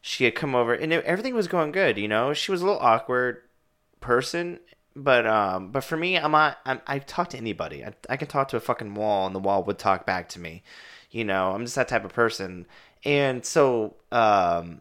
she 0.00 0.24
had 0.24 0.34
come 0.34 0.54
over, 0.54 0.74
and 0.74 0.92
everything 0.92 1.34
was 1.34 1.48
going 1.48 1.70
good. 1.70 1.98
You 1.98 2.08
know, 2.08 2.32
she 2.32 2.50
was 2.50 2.62
a 2.62 2.64
little 2.64 2.80
awkward 2.80 3.42
person, 4.00 4.58
but 4.94 5.26
um, 5.26 5.70
but 5.70 5.84
for 5.84 5.96
me, 5.96 6.16
I'm 6.16 6.32
not. 6.32 6.58
I'm, 6.64 6.80
I 6.86 6.98
talk 6.98 7.30
to 7.30 7.36
anybody. 7.36 7.84
I, 7.84 7.92
I 8.08 8.16
can 8.16 8.28
talk 8.28 8.48
to 8.48 8.56
a 8.56 8.60
fucking 8.60 8.94
wall, 8.94 9.26
and 9.26 9.34
the 9.34 9.40
wall 9.40 9.62
would 9.64 9.78
talk 9.78 10.06
back 10.06 10.28
to 10.30 10.40
me. 10.40 10.62
You 11.10 11.24
know, 11.24 11.52
I'm 11.52 11.64
just 11.64 11.76
that 11.76 11.88
type 11.88 12.04
of 12.04 12.14
person, 12.14 12.66
and 13.04 13.44
so 13.44 13.96
um, 14.10 14.80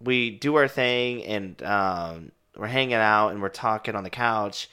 we 0.00 0.30
do 0.30 0.56
our 0.56 0.68
thing, 0.68 1.22
and 1.24 1.62
um, 1.62 2.32
we're 2.56 2.66
hanging 2.68 2.94
out, 2.94 3.28
and 3.28 3.42
we're 3.42 3.48
talking 3.50 3.94
on 3.94 4.04
the 4.04 4.10
couch. 4.10 4.68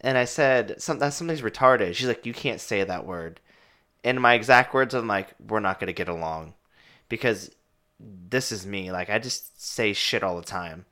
And 0.00 0.18
I 0.18 0.26
said, 0.26 0.80
Some, 0.82 0.98
that 0.98 1.14
something's 1.14 1.40
retarded. 1.40 1.94
She's 1.94 2.06
like, 2.06 2.26
you 2.26 2.34
can't 2.34 2.60
say 2.60 2.84
that 2.84 3.06
word. 3.06 3.40
And 4.04 4.20
my 4.20 4.34
exact 4.34 4.74
words, 4.74 4.94
I'm 4.94 5.08
like, 5.08 5.34
we're 5.48 5.60
not 5.60 5.80
going 5.80 5.88
to 5.88 5.94
get 5.94 6.08
along. 6.08 6.54
Because 7.08 7.50
this 7.98 8.52
is 8.52 8.66
me. 8.66 8.92
Like, 8.92 9.10
I 9.10 9.18
just 9.18 9.60
say 9.60 9.94
shit 9.94 10.22
all 10.22 10.36
the 10.36 10.46
time. 10.46 10.84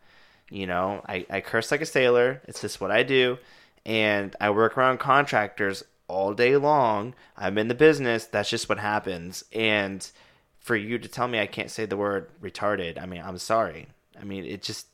You 0.51 0.67
know, 0.67 1.03
I, 1.07 1.27
I 1.31 1.41
curse 1.41 1.71
like 1.71 1.83
a 1.83 1.87
sailor. 1.87 2.43
It's 2.49 2.63
just 2.63 2.81
what 2.81 2.91
I 2.91 3.03
do. 3.03 3.39
And 3.85 4.35
I 4.41 4.51
work 4.51 4.77
around 4.77 4.99
contractors 4.99 5.85
all 6.09 6.35
day 6.35 6.57
long. 6.57 7.15
I'm 7.37 7.59
in 7.59 7.69
the 7.69 7.75
business. 7.75 8.27
That's 8.27 8.51
just 8.51 8.69
what 8.69 8.79
happens. 8.79 9.45
And 9.53 10.09
for 10.59 10.77
you 10.77 10.99
to 10.99 11.09
tell 11.09 11.29
me 11.29 11.41
I 11.41 11.47
can't 11.47 11.71
say 11.71 11.87
the 11.87 11.97
word 11.97 12.31
retarded, 12.41 13.01
I 13.01 13.07
mean, 13.07 13.23
I'm 13.23 13.39
sorry. 13.39 13.89
I 14.21 14.25
mean, 14.25 14.45
it 14.45 14.63
just, 14.63 14.87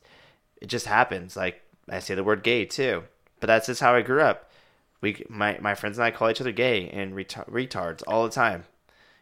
it 0.61 0.67
just 0.67 0.87
happens. 0.87 1.35
Like, 1.35 1.61
I 1.89 1.99
say 1.99 2.15
the 2.15 2.23
word 2.23 2.43
gay 2.43 2.65
too. 2.65 3.03
But 3.39 3.47
that's 3.47 3.67
just 3.67 3.81
how 3.81 3.95
I 3.95 4.01
grew 4.01 4.21
up. 4.21 4.48
We, 5.01 5.25
my, 5.29 5.57
my 5.61 5.75
friends 5.75 5.97
and 5.97 6.05
I 6.05 6.11
call 6.11 6.29
each 6.29 6.41
other 6.41 6.51
gay 6.51 6.89
and 6.89 7.13
retar- 7.13 7.49
retards 7.49 8.03
all 8.07 8.23
the 8.23 8.31
time. 8.31 8.65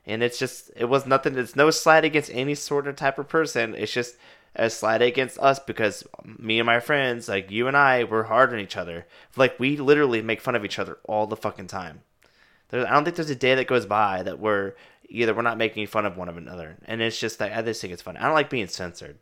And 0.06 0.24
it's 0.24 0.40
just 0.40 0.72
it 0.76 0.86
was 0.86 1.06
nothing 1.06 1.38
it's 1.38 1.56
no 1.56 1.70
slight 1.70 2.06
against 2.06 2.32
any 2.34 2.56
sort 2.56 2.88
of 2.88 2.96
type 2.96 3.20
of 3.20 3.28
person. 3.28 3.76
It's 3.76 3.92
just 3.92 4.16
a 4.56 4.70
slight 4.70 5.02
against 5.02 5.38
us 5.40 5.60
because 5.60 6.08
me 6.26 6.60
and 6.60 6.66
my 6.66 6.80
friends 6.80 7.28
like 7.28 7.52
you 7.52 7.68
and 7.68 7.76
i 7.78 8.04
we're 8.06 8.24
hard 8.24 8.54
on 8.54 8.60
each 8.60 8.78
other. 8.78 9.06
Like 9.36 9.60
we 9.60 9.76
literally 9.76 10.22
make 10.22 10.40
fun 10.40 10.56
of 10.56 10.64
each 10.64 10.80
other 10.80 10.98
all 11.04 11.28
the 11.28 11.36
fucking 11.36 11.68
time. 11.68 12.04
There, 12.70 12.88
i 12.88 12.92
don't 12.92 13.04
think 13.04 13.18
there's 13.18 13.30
a 13.30 13.36
day 13.36 13.56
that 13.56 13.68
goes 13.68 13.86
by 13.86 14.24
that 14.24 14.40
we're 14.40 14.76
either 15.10 15.34
we're 15.34 15.42
not 15.42 15.58
making 15.58 15.88
fun 15.88 16.06
of 16.06 16.16
one 16.18 16.30
of 16.30 16.38
another. 16.38 16.78
And 16.86 17.02
it's 17.02 17.20
just 17.20 17.38
that 17.40 17.56
i 17.56 17.62
just 17.62 17.82
think 17.82 17.92
it's 17.92 18.02
fun 18.02 18.16
i 18.16 18.24
don't 18.24 18.34
like 18.34 18.50
being 18.50 18.68
censored. 18.68 19.18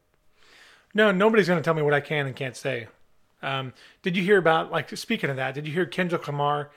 No, 0.96 1.12
nobody's 1.12 1.48
to 1.48 1.62
tell 1.62 1.74
me 1.74 1.82
what 1.82 1.94
I 1.94 2.00
can 2.00 2.26
and 2.26 2.36
can't 2.36 2.56
say. 2.56 2.88
Um, 3.46 3.74
did 4.02 4.18
you 4.18 4.24
hear 4.24 4.38
about 4.38 4.72
like 4.72 4.96
speaking 4.98 5.30
of 5.30 5.36
that? 5.38 5.54
Did 5.54 5.68
you 5.68 5.74
hear 5.74 5.86
Kendrick 5.86 6.28
Lamar? 6.28 6.72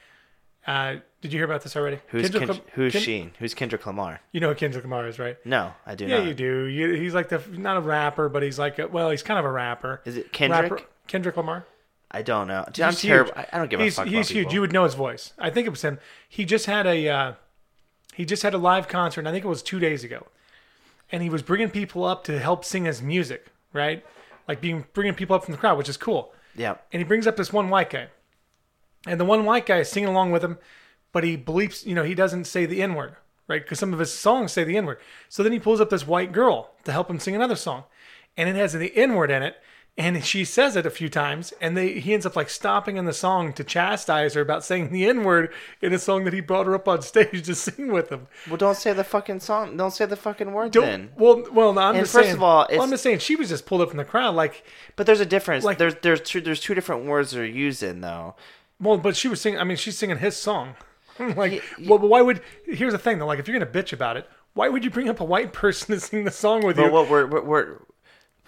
Uh, 0.66 0.96
did 1.22 1.32
you 1.32 1.38
hear 1.38 1.46
about 1.46 1.62
this 1.62 1.76
already? 1.76 1.98
who's 2.08 2.22
Kendrick 2.24 2.40
Ken- 2.46 2.56
Lam- 2.56 2.64
who's 2.74 2.92
Ken- 2.92 3.02
she 3.02 3.30
who's 3.38 3.54
kendrick 3.54 3.86
lamar 3.86 4.20
You 4.32 4.40
know 4.40 4.50
who 4.50 4.54
Kendrick 4.54 4.84
Lamar 4.84 5.08
is, 5.08 5.18
right? 5.18 5.36
no 5.46 5.72
i 5.86 5.94
do 5.94 6.04
Yeah, 6.06 6.18
not 6.18 6.26
you 6.26 6.34
do. 6.34 6.64
You, 6.64 6.92
he's 6.94 7.14
like 7.14 7.28
the 7.30 7.40
not 7.52 7.76
a 7.78 7.80
rapper, 7.80 8.28
but 8.28 8.42
he's 8.42 8.58
like 8.58 8.78
a, 8.78 8.86
well, 8.86 9.08
he's 9.10 9.22
kind 9.22 9.38
of 9.38 9.46
a 9.46 9.50
rapper. 9.50 10.02
is 10.04 10.16
it 10.18 10.30
kendrick 10.32 10.70
Rapper, 10.72 10.82
Kendrick 11.06 11.36
Lamar. 11.38 11.64
i 12.10 12.20
don't 12.22 12.48
know 12.48 12.64
Dude, 12.70 12.84
i'm 12.84 12.92
He's 12.92 13.00
terrible. 13.00 13.32
I, 13.34 13.46
I 13.52 13.58
don't 13.58 13.70
give 13.70 13.80
a 13.80 13.84
he's, 13.84 13.96
fuck 13.96 14.06
He's 14.08 14.28
huge. 14.28 14.38
people. 14.40 14.52
You 14.54 14.60
would 14.60 14.72
know 14.72 14.84
his 14.84 14.94
voice. 14.94 15.32
I 15.38 15.48
think 15.48 15.66
it 15.66 15.70
was 15.70 15.82
him. 15.82 15.98
He 16.28 16.44
just 16.44 16.66
had 16.66 16.86
a 16.86 17.08
uh, 17.08 17.32
he 18.14 18.24
just 18.26 18.42
had 18.42 18.52
a 18.52 18.58
live 18.58 18.88
concert. 18.88 19.20
and 19.22 19.28
I 19.28 19.32
think 19.32 19.44
it 19.44 19.48
was 19.48 19.62
two 19.62 19.78
days 19.78 20.04
ago, 20.04 20.26
and 21.10 21.22
he 21.22 21.30
was 21.30 21.42
bringing 21.42 21.70
people 21.70 22.04
up 22.04 22.24
to 22.24 22.38
help 22.38 22.64
sing 22.64 22.84
his 22.84 23.00
music, 23.00 23.46
right? 23.72 24.04
Like 24.46 24.60
being 24.60 24.84
bringing 24.92 25.14
people 25.14 25.34
up 25.34 25.44
from 25.44 25.52
the 25.52 25.58
crowd, 25.58 25.78
which 25.78 25.88
is 25.88 25.96
cool. 25.96 26.32
Yeah 26.58 26.76
And 26.92 27.00
he 27.00 27.04
brings 27.04 27.26
up 27.26 27.36
this 27.36 27.52
one 27.52 27.70
white 27.70 27.90
guy, 27.90 28.08
and 29.06 29.18
the 29.18 29.24
one 29.24 29.44
white 29.44 29.66
guy 29.66 29.78
is 29.78 29.88
singing 29.88 30.08
along 30.08 30.32
with 30.32 30.44
him, 30.44 30.58
but 31.12 31.24
he 31.24 31.36
bleeps. 31.36 31.86
You 31.86 31.94
know, 31.94 32.04
he 32.04 32.14
doesn't 32.14 32.44
say 32.44 32.66
the 32.66 32.82
n 32.82 32.94
word, 32.94 33.16
right? 33.46 33.62
Because 33.62 33.78
some 33.78 33.92
of 33.92 33.98
his 33.98 34.12
songs 34.12 34.52
say 34.52 34.64
the 34.64 34.76
n 34.76 34.84
word. 34.86 34.98
So 35.28 35.42
then 35.42 35.52
he 35.52 35.58
pulls 35.58 35.80
up 35.80 35.90
this 35.90 36.06
white 36.06 36.32
girl 36.32 36.70
to 36.84 36.92
help 36.92 37.08
him 37.08 37.18
sing 37.18 37.34
another 37.34 37.56
song, 37.56 37.84
and 38.36 38.48
it 38.48 38.56
has 38.56 38.72
the 38.72 38.94
n 38.96 39.14
word 39.14 39.30
in 39.30 39.42
it. 39.42 39.56
And 39.96 40.24
she 40.24 40.44
says 40.44 40.76
it 40.76 40.86
a 40.86 40.90
few 40.90 41.08
times, 41.08 41.52
and 41.60 41.76
they 41.76 41.98
he 41.98 42.14
ends 42.14 42.24
up 42.24 42.36
like 42.36 42.48
stopping 42.50 42.96
in 42.96 43.04
the 43.04 43.12
song 43.12 43.52
to 43.54 43.64
chastise 43.64 44.34
her 44.34 44.40
about 44.40 44.64
saying 44.64 44.90
the 44.90 45.06
N 45.06 45.24
word 45.24 45.52
in 45.82 45.92
a 45.92 45.98
song 45.98 46.22
that 46.24 46.32
he 46.32 46.40
brought 46.40 46.66
her 46.66 46.74
up 46.74 46.86
on 46.86 47.02
stage 47.12 47.44
to 47.46 47.54
sing 47.54 47.90
with 47.92 48.10
him. 48.10 48.28
Well, 48.46 48.56
don't 48.58 48.76
say 48.76 48.92
the 48.92 49.02
fucking 49.04 49.40
song. 49.40 49.76
Don't 49.76 49.90
say 49.92 50.06
the 50.06 50.14
fucking 50.16 50.52
word 50.52 50.70
Don't, 50.72 50.84
then. 50.84 51.10
well, 51.16 51.42
well, 51.52 51.72
no, 51.72 51.80
I'm 51.80 51.94
And 51.96 52.04
just 52.04 52.12
first 52.12 52.26
saying. 52.26 52.36
of 52.36 52.42
all, 52.42 52.66
well, 52.70 52.82
I'm 52.82 52.90
just 52.90 53.02
saying 53.02 53.18
she 53.18 53.34
was 53.34 53.48
just 53.48 53.66
pulled 53.66 53.80
up 53.80 53.88
from 53.88 53.98
the 53.98 54.04
crowd, 54.04 54.34
like, 54.36 54.64
But 54.94 55.06
there's 55.06 55.20
a 55.20 55.26
difference. 55.26 55.64
Like- 55.64 55.78
there's 55.78 55.94
there's 56.02 56.20
two 56.20 56.40
there's 56.40 56.60
two 56.60 56.74
different 56.74 57.06
words 57.06 57.32
they're 57.32 57.44
using 57.44 58.00
though. 58.00 58.36
well, 58.80 58.98
but 58.98 59.16
she 59.16 59.26
was 59.26 59.40
singing. 59.40 59.58
I 59.58 59.64
mean, 59.64 59.76
she's 59.76 59.98
singing 59.98 60.18
his 60.18 60.36
song. 60.36 60.74
like, 61.18 61.50
Y- 61.50 61.60
well, 61.86 61.98
but 61.98 62.06
why 62.08 62.20
would? 62.22 62.40
Here's 62.64 62.92
the 62.92 62.98
thing, 62.98 63.18
though. 63.18 63.26
Like, 63.26 63.40
if 63.40 63.48
you're 63.48 63.58
gonna 63.58 63.68
bitch 63.70 63.92
about 63.92 64.16
it, 64.16 64.28
why 64.54 64.68
would 64.68 64.84
you 64.84 64.90
bring 64.90 65.08
up 65.08 65.18
a 65.18 65.24
white 65.24 65.52
person 65.64 65.92
to 65.94 66.00
sing 66.00 66.22
the 66.22 66.30
song 66.30 66.64
with 66.64 66.76
But 66.76 66.84
you? 66.86 66.92
what? 66.92 67.08
What 67.30 67.44
word? 67.46 67.80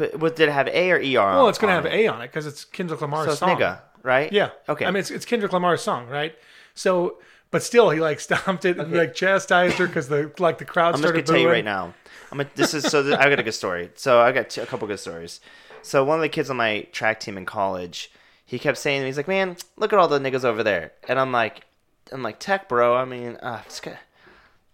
But 0.01 0.19
what 0.19 0.35
did 0.35 0.49
it 0.49 0.53
have 0.53 0.67
A 0.69 0.91
or 0.93 0.97
ER? 0.97 1.21
on- 1.29 1.35
well, 1.37 1.49
it's 1.49 1.59
gonna 1.59 1.75
have 1.75 1.85
it? 1.85 1.93
A 1.93 2.07
on 2.09 2.23
it 2.23 2.29
because 2.29 2.47
it's 2.47 2.65
Kendrick 2.65 3.03
Lamar's 3.03 3.27
So 3.27 3.31
it's 3.33 3.39
song. 3.41 3.51
nigga, 3.59 3.81
right? 4.03 4.33
Yeah. 4.33 4.49
Okay. 4.67 4.87
I 4.87 4.91
mean, 4.91 5.01
it's, 5.01 5.11
it's 5.11 5.27
Kendrick 5.27 5.53
Lamar's 5.53 5.83
song, 5.83 6.09
right? 6.09 6.35
So, 6.75 7.19
but 7.51 7.63
still, 7.63 7.91
he 7.91 8.01
like 8.01 8.19
stomped 8.29 8.65
it 8.65 8.79
and 8.79 8.93
like 8.93 9.15
chastised 9.15 9.77
her 9.77 9.87
because 9.87 10.09
the 10.09 10.33
like 10.39 10.57
the 10.57 10.65
crowd 10.65 10.95
I'm 10.95 11.03
just 11.03 11.03
started 11.03 11.27
gonna 11.27 11.39
tell 11.39 11.43
you 11.43 11.51
right 11.51 11.65
now. 11.65 11.93
I'm 12.33 12.39
gonna, 12.39 12.49
this 12.55 12.73
is 12.73 12.85
so. 12.85 13.03
Th- 13.03 13.15
I 13.17 13.29
got 13.29 13.39
a 13.39 13.43
good 13.43 13.53
story. 13.53 13.91
So 13.95 14.21
I 14.21 14.33
got 14.33 14.49
two, 14.51 14.63
a 14.63 14.67
couple 14.67 14.89
good 14.89 15.01
stories. 15.01 15.41
So 15.83 16.03
one 16.03 16.17
of 16.19 16.23
the 16.23 16.29
kids 16.31 16.49
on 16.49 16.57
my 16.57 16.87
track 16.93 17.21
team 17.21 17.37
in 17.37 17.45
college, 17.45 18.11
he 18.47 18.59
kept 18.59 18.79
saying, 18.79 19.05
he's 19.05 19.17
like, 19.19 19.29
"Man, 19.29 19.57
look 19.77 19.93
at 19.93 19.99
all 19.99 20.09
the 20.09 20.19
niggas 20.19 20.45
over 20.45 20.63
there," 20.63 20.93
and 21.09 21.19
I'm 21.21 21.31
like, 21.33 21.67
I'm 22.13 22.23
like, 22.23 22.39
Tech, 22.39 22.69
bro. 22.69 22.97
I 22.97 23.05
mean, 23.05 23.37
uh, 23.43 23.61
it's 23.67 23.81
good. 23.81 23.99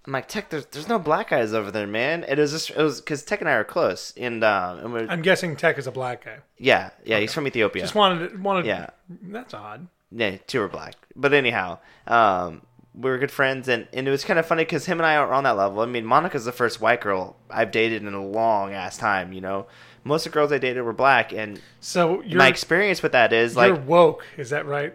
I'm 0.06 0.12
like, 0.12 0.28
Tech, 0.28 0.50
there's 0.50 0.66
there's 0.66 0.88
no 0.88 0.98
black 0.98 1.30
guys 1.30 1.52
over 1.52 1.70
there, 1.70 1.86
man. 1.86 2.24
It 2.28 2.38
was 2.38 2.52
just 2.52 2.70
it 2.70 2.78
was 2.78 3.00
because 3.00 3.24
Tech 3.24 3.40
and 3.40 3.48
I 3.48 3.54
are 3.54 3.64
close, 3.64 4.12
and 4.16 4.44
um, 4.44 4.78
and 4.78 4.92
we're, 4.92 5.06
I'm 5.08 5.22
guessing 5.22 5.56
Tech 5.56 5.78
is 5.78 5.86
a 5.86 5.92
black 5.92 6.24
guy. 6.24 6.38
yeah, 6.58 6.90
yeah, 7.04 7.18
he's 7.18 7.34
from 7.34 7.46
Ethiopia. 7.46 7.82
Just 7.82 7.94
wanted 7.94 8.42
wanted. 8.42 8.66
Yeah. 8.66 8.90
That's 9.08 9.52
odd. 9.52 9.88
Yeah, 10.12 10.36
two 10.46 10.60
were 10.60 10.68
black. 10.68 10.94
But 11.16 11.34
anyhow, 11.34 11.78
um, 12.06 12.62
we 12.94 13.10
were 13.10 13.18
good 13.18 13.30
friends, 13.32 13.68
and, 13.68 13.88
and 13.92 14.06
it 14.06 14.10
was 14.10 14.24
kind 14.24 14.38
of 14.38 14.46
funny 14.46 14.64
because 14.64 14.86
him 14.86 14.98
and 15.00 15.06
I 15.06 15.16
are 15.16 15.32
on 15.32 15.44
that 15.44 15.56
level. 15.56 15.80
I 15.80 15.86
mean, 15.86 16.06
Monica's 16.06 16.44
the 16.44 16.52
first 16.52 16.80
white 16.80 17.00
girl 17.00 17.36
I've 17.50 17.70
dated 17.72 18.02
in 18.02 18.14
a 18.14 18.24
long 18.24 18.72
ass 18.72 18.96
time. 18.96 19.32
You 19.32 19.40
know, 19.40 19.66
most 20.04 20.24
of 20.24 20.32
the 20.32 20.34
girls 20.34 20.52
I 20.52 20.58
dated 20.58 20.84
were 20.84 20.92
black, 20.92 21.32
and 21.32 21.60
So 21.80 22.22
you're 22.22 22.38
my 22.38 22.48
experience 22.48 23.02
with 23.02 23.12
that 23.12 23.32
is 23.32 23.56
like, 23.56 23.68
you're 23.68 23.76
woke. 23.76 24.24
Is 24.36 24.50
that 24.50 24.66
right? 24.66 24.94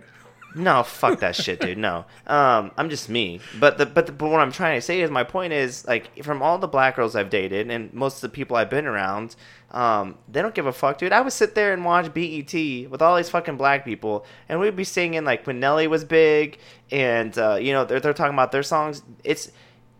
No, 0.55 0.83
fuck 0.83 1.19
that 1.19 1.35
shit, 1.35 1.59
dude. 1.59 1.77
No, 1.77 2.05
um, 2.27 2.71
I'm 2.77 2.89
just 2.89 3.09
me. 3.09 3.39
But 3.59 3.77
the 3.77 3.85
but 3.85 4.05
the, 4.05 4.11
but 4.11 4.29
what 4.29 4.41
I'm 4.41 4.51
trying 4.51 4.77
to 4.77 4.81
say 4.81 5.01
is 5.01 5.09
my 5.09 5.23
point 5.23 5.53
is 5.53 5.85
like 5.87 6.23
from 6.23 6.41
all 6.41 6.57
the 6.57 6.67
black 6.67 6.95
girls 6.95 7.15
I've 7.15 7.29
dated 7.29 7.69
and 7.69 7.93
most 7.93 8.15
of 8.15 8.21
the 8.21 8.29
people 8.29 8.57
I've 8.57 8.69
been 8.69 8.85
around, 8.85 9.35
um, 9.71 10.17
they 10.29 10.41
don't 10.41 10.53
give 10.53 10.65
a 10.65 10.73
fuck, 10.73 10.97
dude. 10.97 11.13
I 11.13 11.21
would 11.21 11.33
sit 11.33 11.55
there 11.55 11.73
and 11.73 11.85
watch 11.85 12.13
BET 12.13 12.53
with 12.53 13.01
all 13.01 13.15
these 13.15 13.29
fucking 13.29 13.57
black 13.57 13.85
people, 13.85 14.25
and 14.49 14.59
we'd 14.59 14.75
be 14.75 14.83
singing 14.83 15.23
like 15.23 15.47
when 15.47 15.59
Nelly 15.59 15.87
was 15.87 16.03
big, 16.03 16.57
and 16.91 17.37
uh, 17.37 17.55
you 17.55 17.71
know 17.71 17.85
they're 17.85 17.99
they're 17.99 18.13
talking 18.13 18.33
about 18.33 18.51
their 18.51 18.63
songs. 18.63 19.03
It's 19.23 19.51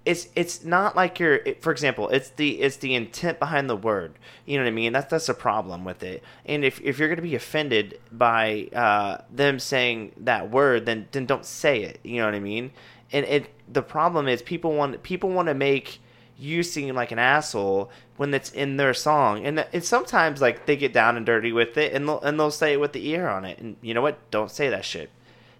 it's 0.03 0.29
it's 0.35 0.63
not 0.63 0.95
like 0.95 1.19
you're 1.19 1.41
for 1.59 1.71
example 1.71 2.09
it's 2.09 2.29
the 2.29 2.61
it's 2.61 2.77
the 2.77 2.95
intent 2.95 3.39
behind 3.39 3.69
the 3.69 3.75
word. 3.75 4.17
You 4.45 4.57
know 4.57 4.63
what 4.63 4.69
i 4.69 4.73
mean? 4.73 4.93
That's 4.93 5.09
that's 5.09 5.29
a 5.29 5.33
problem 5.33 5.85
with 5.85 6.01
it. 6.01 6.23
And 6.45 6.65
if, 6.65 6.81
if 6.81 6.97
you're 6.97 7.07
going 7.07 7.17
to 7.17 7.21
be 7.21 7.35
offended 7.35 7.99
by 8.11 8.69
uh, 8.73 9.19
them 9.31 9.59
saying 9.59 10.13
that 10.17 10.49
word 10.49 10.85
then 10.85 11.07
then 11.11 11.25
don't 11.25 11.45
say 11.45 11.83
it. 11.83 11.99
You 12.03 12.17
know 12.17 12.25
what 12.25 12.35
i 12.35 12.39
mean? 12.39 12.71
And 13.11 13.25
it 13.25 13.49
the 13.71 13.83
problem 13.83 14.27
is 14.27 14.41
people 14.41 14.73
want 14.73 15.03
people 15.03 15.29
want 15.29 15.47
to 15.49 15.53
make 15.53 15.99
you 16.37 16.63
seem 16.63 16.95
like 16.95 17.11
an 17.11 17.19
asshole 17.19 17.91
when 18.17 18.33
it's 18.33 18.51
in 18.51 18.77
their 18.77 18.95
song. 18.95 19.45
And 19.45 19.65
and 19.71 19.83
sometimes 19.83 20.41
like 20.41 20.65
they 20.65 20.75
get 20.75 20.93
down 20.93 21.15
and 21.15 21.25
dirty 21.25 21.51
with 21.51 21.77
it 21.77 21.93
and 21.93 22.07
they'll, 22.07 22.21
and 22.21 22.39
they'll 22.39 22.49
say 22.49 22.73
it 22.73 22.79
with 22.79 22.93
the 22.93 23.07
ear 23.07 23.27
on 23.27 23.45
it. 23.45 23.59
And 23.59 23.77
you 23.81 23.93
know 23.93 24.01
what? 24.01 24.31
Don't 24.31 24.49
say 24.49 24.69
that 24.69 24.83
shit 24.83 25.11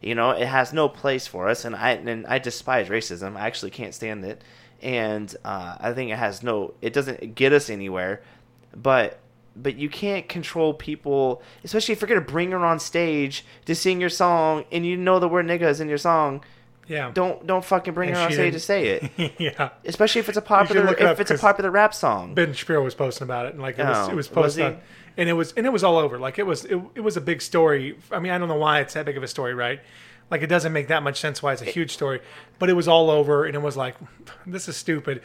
you 0.02 0.16
know, 0.16 0.32
it 0.32 0.48
has 0.48 0.74
no 0.74 0.90
place 0.90 1.28
for 1.28 1.48
us, 1.48 1.64
and 1.64 1.76
I 1.76 1.92
and 1.92 2.26
I 2.28 2.40
despise 2.40 2.90
racism. 2.90 3.38
I 3.38 3.46
actually 3.48 3.72
can't 3.72 3.94
stand 3.94 4.26
it, 4.26 4.42
and 4.82 5.34
uh, 5.46 5.78
I 5.80 5.94
think 5.94 6.12
it 6.12 6.18
has 6.18 6.42
no. 6.42 6.74
It 6.82 6.94
doesn't 6.94 7.36
get 7.36 7.54
us 7.54 7.70
anywhere, 7.70 8.22
but 8.76 9.20
but 9.56 9.76
you 9.76 9.90
can't 9.90 10.28
control 10.28 10.74
people, 10.74 11.42
especially 11.64 11.94
if 11.94 12.02
you're 12.02 12.08
gonna 12.08 12.22
bring 12.22 12.52
her 12.52 12.66
on 12.66 12.80
stage 12.80 13.46
to 13.66 13.76
sing 13.76 14.02
your 14.02 14.10
song, 14.10 14.66
and 14.72 14.86
you 14.86 14.98
know 14.98 15.20
the 15.20 15.28
word 15.28 15.46
"nigga" 15.46 15.64
is 15.70 15.80
in 15.80 15.88
your 15.88 15.98
song. 16.00 16.44
Yeah. 16.88 17.12
Don't 17.14 17.46
don't 17.46 17.64
fucking 17.64 17.94
bring 17.94 18.10
And 18.10 18.18
her 18.18 18.24
on 18.26 18.32
stage 18.32 18.54
to 18.54 18.60
say 18.60 18.88
it, 19.18 19.34
yeah. 19.40 19.70
especially 19.86 20.20
if 20.20 20.30
it's 20.30 20.38
a 20.38 20.42
popular 20.42 20.94
if 20.98 21.20
it's 21.20 21.32
a 21.32 21.38
popular 21.38 21.70
rap 21.70 21.94
song. 21.94 22.34
Ben 22.34 22.54
Shapiro 22.54 22.84
was 22.84 22.96
posting 22.96 23.24
about 23.26 23.46
it, 23.46 23.54
and 23.54 23.62
like 23.62 23.78
it 23.78 23.86
was, 23.86 23.98
Oh, 24.10 24.12
it 24.12 24.16
was 24.16 24.30
was 24.30 24.56
posted, 24.56 24.74
he? 24.74 24.80
And 25.18 25.28
it 25.30 25.34
was 25.34 25.54
and 25.54 25.66
it 25.66 25.70
was 25.72 25.84
all 25.84 25.98
over. 25.98 26.20
Like 26.20 26.40
it 26.40 26.46
was 26.46 26.66
it, 26.66 26.80
it 26.96 27.02
was 27.02 27.18
a 27.18 27.22
big 27.22 27.42
story. 27.42 27.98
I 28.12 28.20
mean, 28.20 28.32
I 28.32 28.38
don't 28.38 28.48
know 28.48 28.56
why 28.56 28.80
it's 28.80 28.94
that 28.94 29.06
big 29.06 29.18
of 29.18 29.24
a 29.24 29.28
story, 29.28 29.54
right? 29.54 29.80
Like 30.30 30.42
it 30.42 30.48
doesn't 30.48 30.72
make 30.72 30.88
that 30.88 31.04
much 31.04 31.20
sense 31.20 31.44
why 31.44 31.54
it's 31.54 31.62
a 31.62 31.66
huge 31.66 31.92
story, 31.92 32.22
but 32.58 32.70
it 32.70 32.74
was 32.74 32.88
all 32.88 33.10
over, 33.10 33.46
and 33.46 33.54
it 33.56 33.62
was 33.62 33.76
like, 33.76 33.96
this 34.46 34.68
is 34.70 34.78
stupid. 34.78 35.22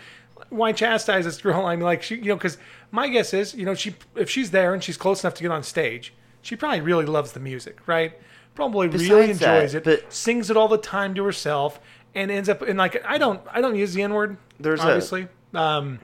Why 0.50 0.72
chastise 0.72 1.24
this 1.24 1.40
girl? 1.40 1.64
I 1.64 1.76
mean, 1.76 1.84
like 1.84 2.02
she, 2.02 2.16
you 2.16 2.24
know, 2.24 2.36
because 2.36 2.58
my 2.90 3.08
guess 3.08 3.32
is, 3.32 3.54
you 3.54 3.64
know, 3.64 3.74
she 3.74 3.94
if 4.16 4.28
she's 4.28 4.50
there 4.50 4.74
and 4.74 4.82
she's 4.82 4.96
close 4.96 5.22
enough 5.24 5.34
to 5.34 5.42
get 5.42 5.50
on 5.52 5.62
stage, 5.62 6.12
she 6.42 6.56
probably 6.56 6.80
really 6.80 7.06
loves 7.06 7.32
the 7.32 7.40
music, 7.40 7.78
right? 7.86 8.18
Probably 8.54 8.88
really 8.88 9.06
Besides 9.28 9.38
that, 9.40 9.54
enjoys 9.56 9.74
it, 9.74 9.84
but- 9.84 10.12
sings 10.12 10.50
it 10.50 10.56
all 10.56 10.68
the 10.68 10.78
time 10.78 11.14
to 11.14 11.24
herself, 11.24 11.78
and 12.14 12.30
ends 12.30 12.48
up 12.48 12.62
and 12.62 12.78
like 12.78 13.02
I 13.04 13.18
don't 13.18 13.40
I 13.50 13.60
don't 13.60 13.76
use 13.76 13.94
the 13.94 14.02
N 14.02 14.12
word, 14.12 14.36
There's 14.58 14.80
a- 14.80 14.84
obviously, 14.84 15.28
um, 15.54 16.00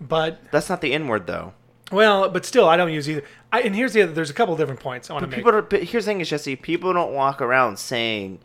but 0.00 0.40
That's 0.52 0.68
not 0.68 0.80
the 0.80 0.92
N 0.92 1.08
word 1.08 1.26
though. 1.26 1.54
Well, 1.90 2.28
but 2.28 2.44
still, 2.44 2.68
I 2.68 2.76
don't 2.76 2.92
use 2.92 3.08
either. 3.08 3.22
I, 3.52 3.62
and 3.62 3.74
here's 3.74 3.92
the 3.92 4.02
other. 4.02 4.12
There's 4.12 4.30
a 4.30 4.34
couple 4.34 4.54
of 4.54 4.60
different 4.60 4.80
points 4.80 5.08
I 5.08 5.14
want 5.14 5.24
to 5.24 5.28
make. 5.28 5.36
people 5.36 5.52
don't, 5.52 5.70
but 5.70 5.82
here's 5.84 6.04
the 6.04 6.10
thing 6.10 6.20
is 6.20 6.28
Jesse, 6.28 6.56
people 6.56 6.92
don't 6.92 7.12
walk 7.12 7.40
around 7.40 7.78
saying 7.78 8.40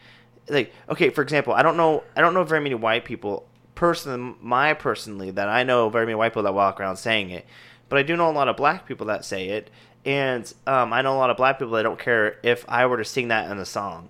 like 0.49 0.73
okay, 0.89 1.09
for 1.09 1.21
example, 1.21 1.53
I 1.53 1.61
don't 1.63 1.77
know 1.77 2.03
I 2.15 2.21
don't 2.21 2.33
know 2.33 2.43
very 2.43 2.61
many 2.61 2.75
white 2.75 3.05
people 3.05 3.45
personally 3.75 4.35
my 4.41 4.73
personally 4.73 5.31
that 5.31 5.49
I 5.49 5.63
know 5.63 5.89
very 5.89 6.05
many 6.05 6.15
white 6.15 6.29
people 6.29 6.43
that 6.43 6.53
walk 6.53 6.79
around 6.79 6.97
saying 6.97 7.29
it. 7.31 7.45
But 7.89 7.99
I 7.99 8.03
do 8.03 8.15
know 8.15 8.29
a 8.29 8.31
lot 8.31 8.47
of 8.47 8.57
black 8.57 8.87
people 8.87 9.07
that 9.07 9.25
say 9.25 9.49
it 9.49 9.69
and 10.05 10.51
um, 10.67 10.91
I 10.91 11.01
know 11.01 11.15
a 11.15 11.19
lot 11.19 11.29
of 11.29 11.37
black 11.37 11.59
people 11.59 11.73
that 11.73 11.83
don't 11.83 11.99
care 11.99 12.37
if 12.43 12.65
I 12.67 12.85
were 12.85 12.97
to 12.97 13.05
sing 13.05 13.29
that 13.29 13.49
in 13.49 13.57
a 13.57 13.65
song. 13.65 14.09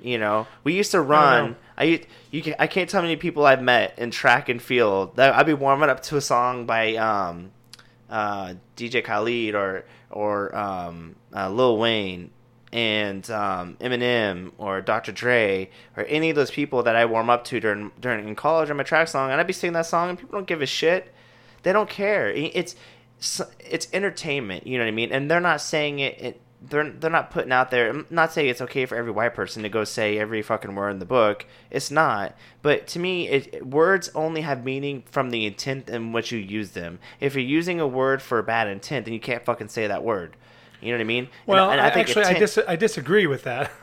You 0.00 0.18
know, 0.18 0.46
we 0.62 0.74
used 0.74 0.92
to 0.92 1.00
run. 1.00 1.56
I 1.76 1.84
u- 1.84 2.04
you 2.30 2.42
can, 2.42 2.54
I 2.58 2.68
can't 2.68 2.88
tell 2.88 3.00
how 3.00 3.06
many 3.06 3.16
people 3.16 3.44
I've 3.46 3.62
met 3.62 3.98
in 3.98 4.10
track 4.12 4.48
and 4.48 4.62
field 4.62 5.16
that 5.16 5.34
I'd 5.34 5.46
be 5.46 5.54
warming 5.54 5.90
up 5.90 6.02
to 6.04 6.16
a 6.16 6.20
song 6.20 6.66
by 6.66 6.94
um, 6.96 7.50
uh, 8.10 8.54
DJ 8.76 9.04
Khaled 9.04 9.54
or 9.54 9.84
or 10.10 10.56
um, 10.56 11.16
uh, 11.34 11.50
Lil 11.50 11.78
Wayne 11.78 12.30
and 12.72 13.28
um, 13.30 13.76
Eminem 13.80 14.52
or 14.58 14.80
Dr. 14.80 15.12
Dre 15.12 15.70
or 15.96 16.04
any 16.04 16.30
of 16.30 16.36
those 16.36 16.50
people 16.50 16.82
that 16.82 16.96
I 16.96 17.06
warm 17.06 17.30
up 17.30 17.44
to 17.44 17.60
during 17.60 17.90
during 18.00 18.28
in 18.28 18.34
college 18.34 18.70
on 18.70 18.76
my 18.76 18.82
track 18.82 19.08
song, 19.08 19.30
and 19.30 19.40
I'd 19.40 19.46
be 19.46 19.52
singing 19.52 19.74
that 19.74 19.86
song, 19.86 20.10
and 20.10 20.18
people 20.18 20.38
don't 20.38 20.46
give 20.46 20.62
a 20.62 20.66
shit. 20.66 21.14
They 21.62 21.72
don't 21.72 21.90
care. 21.90 22.30
It's 22.30 22.74
it's 23.60 23.88
entertainment. 23.92 24.66
You 24.66 24.78
know 24.78 24.84
what 24.84 24.88
I 24.88 24.92
mean? 24.92 25.12
And 25.12 25.30
they're 25.30 25.40
not 25.40 25.60
saying 25.60 25.98
it. 25.98 26.20
it 26.20 26.40
they're 26.60 26.90
they're 26.90 27.10
not 27.10 27.30
putting 27.30 27.52
out 27.52 27.70
there. 27.70 27.90
I'm 27.90 28.06
not 28.10 28.32
saying 28.32 28.48
it's 28.48 28.60
okay 28.62 28.86
for 28.86 28.96
every 28.96 29.12
white 29.12 29.34
person 29.34 29.62
to 29.62 29.68
go 29.68 29.84
say 29.84 30.18
every 30.18 30.42
fucking 30.42 30.74
word 30.74 30.90
in 30.90 30.98
the 30.98 31.04
book. 31.04 31.46
It's 31.70 31.90
not. 31.90 32.34
But 32.62 32.86
to 32.88 32.98
me, 32.98 33.28
it, 33.28 33.66
words 33.66 34.10
only 34.14 34.40
have 34.40 34.64
meaning 34.64 35.04
from 35.10 35.30
the 35.30 35.46
intent 35.46 35.88
in 35.88 36.12
which 36.12 36.32
you 36.32 36.38
use 36.38 36.72
them. 36.72 36.98
If 37.20 37.34
you're 37.34 37.44
using 37.44 37.80
a 37.80 37.86
word 37.86 38.20
for 38.20 38.38
a 38.38 38.42
bad 38.42 38.66
intent, 38.66 39.04
then 39.04 39.14
you 39.14 39.20
can't 39.20 39.44
fucking 39.44 39.68
say 39.68 39.86
that 39.86 40.02
word. 40.02 40.36
You 40.80 40.92
know 40.92 40.98
what 40.98 41.02
I 41.02 41.04
mean? 41.04 41.28
Well, 41.46 41.70
and 41.70 41.80
I 41.80 41.88
actually, 41.88 42.24
I, 42.24 42.34
dis- 42.34 42.58
I 42.66 42.76
disagree 42.76 43.26
with 43.26 43.44
that. 43.44 43.70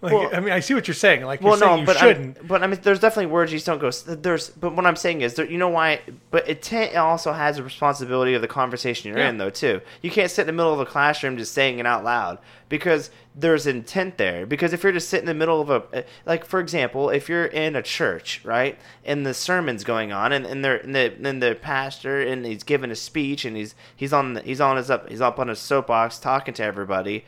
like, 0.00 0.12
Well- 0.12 0.30
I 0.32 0.40
mean, 0.40 0.52
I 0.52 0.60
see 0.60 0.74
what 0.74 0.86
you're 0.86 0.94
saying. 0.94 1.24
Like, 1.24 1.40
Well, 1.40 1.58
no, 1.58 1.76
you 1.76 1.86
but 1.86 1.96
shouldn't. 1.96 2.38
I'm, 2.40 2.46
but 2.46 2.62
I 2.62 2.66
mean, 2.66 2.78
there's 2.82 3.00
definitely 3.00 3.26
words 3.32 3.52
you 3.52 3.58
just 3.58 3.66
don't 3.66 3.78
go. 3.80 3.90
There's, 3.90 4.50
but 4.50 4.74
what 4.74 4.86
I'm 4.86 4.96
saying 4.96 5.22
is, 5.22 5.34
there, 5.34 5.46
you 5.46 5.58
know 5.58 5.68
why? 5.68 6.00
But 6.30 6.46
intent 6.48 6.94
also 6.96 7.32
has 7.32 7.58
a 7.58 7.62
responsibility 7.62 8.34
of 8.34 8.42
the 8.42 8.48
conversation 8.48 9.08
you're 9.10 9.18
Yeah. 9.18 9.28
in, 9.30 9.38
though. 9.38 9.50
Too. 9.50 9.80
You 10.02 10.10
can't 10.10 10.30
sit 10.30 10.42
in 10.42 10.46
the 10.48 10.52
middle 10.52 10.72
of 10.72 10.80
a 10.80 10.86
classroom 10.86 11.36
just 11.38 11.52
saying 11.52 11.78
it 11.78 11.86
out 11.86 12.04
loud 12.04 12.38
because 12.68 13.10
there's 13.36 13.66
intent 13.66 14.16
there. 14.18 14.46
Because 14.46 14.72
if 14.72 14.82
you're 14.82 14.92
just 14.92 15.08
sitting 15.08 15.24
in 15.28 15.36
the 15.36 15.38
middle 15.38 15.60
of 15.60 15.70
a, 15.70 15.82
eh, 15.92 16.02
like, 16.26 16.44
for 16.44 16.60
example, 16.60 17.10
if 17.10 17.28
you're 17.28 17.46
in 17.46 17.74
a 17.76 17.82
church, 17.82 18.40
right, 18.44 18.78
and 19.04 19.24
the 19.26 19.34
sermon's 19.34 19.84
going 19.84 20.12
on, 20.12 20.32
and, 20.32 20.46
and 20.46 20.64
they're 20.64 20.76
and 20.76 20.94
the 20.94 21.12
and 21.24 21.42
the 21.42 21.54
pastor 21.60 22.20
and 22.20 22.44
he's 22.46 22.62
giving 22.62 22.90
a 22.90 22.96
speech, 22.96 23.44
and 23.44 23.56
he's 23.56 23.74
he's 23.96 24.12
on 24.12 24.34
the, 24.34 24.40
he's 24.42 24.60
on 24.60 24.76
his 24.76 24.90
up 24.90 25.08
he's 25.08 25.20
up 25.20 25.38
on 25.38 25.48
his 25.48 25.58
soapbox 25.58 26.18
talking 26.18 26.54
to 26.54 26.62
everybody 26.64 27.24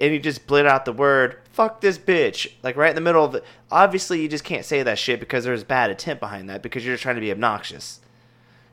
and 0.00 0.12
you 0.12 0.18
just 0.18 0.46
blit 0.46 0.66
out 0.66 0.84
the 0.84 0.92
word 0.92 1.38
"fuck 1.52 1.80
this 1.80 1.98
bitch" 1.98 2.52
like 2.62 2.76
right 2.76 2.90
in 2.90 2.94
the 2.94 3.00
middle 3.00 3.24
of 3.24 3.34
it. 3.34 3.44
Obviously, 3.70 4.20
you 4.20 4.28
just 4.28 4.44
can't 4.44 4.64
say 4.64 4.82
that 4.82 4.98
shit 4.98 5.20
because 5.20 5.44
there's 5.44 5.64
bad 5.64 5.90
intent 5.90 6.20
behind 6.20 6.48
that 6.48 6.62
because 6.62 6.84
you're 6.84 6.94
just 6.94 7.02
trying 7.02 7.16
to 7.16 7.20
be 7.20 7.30
obnoxious. 7.30 8.00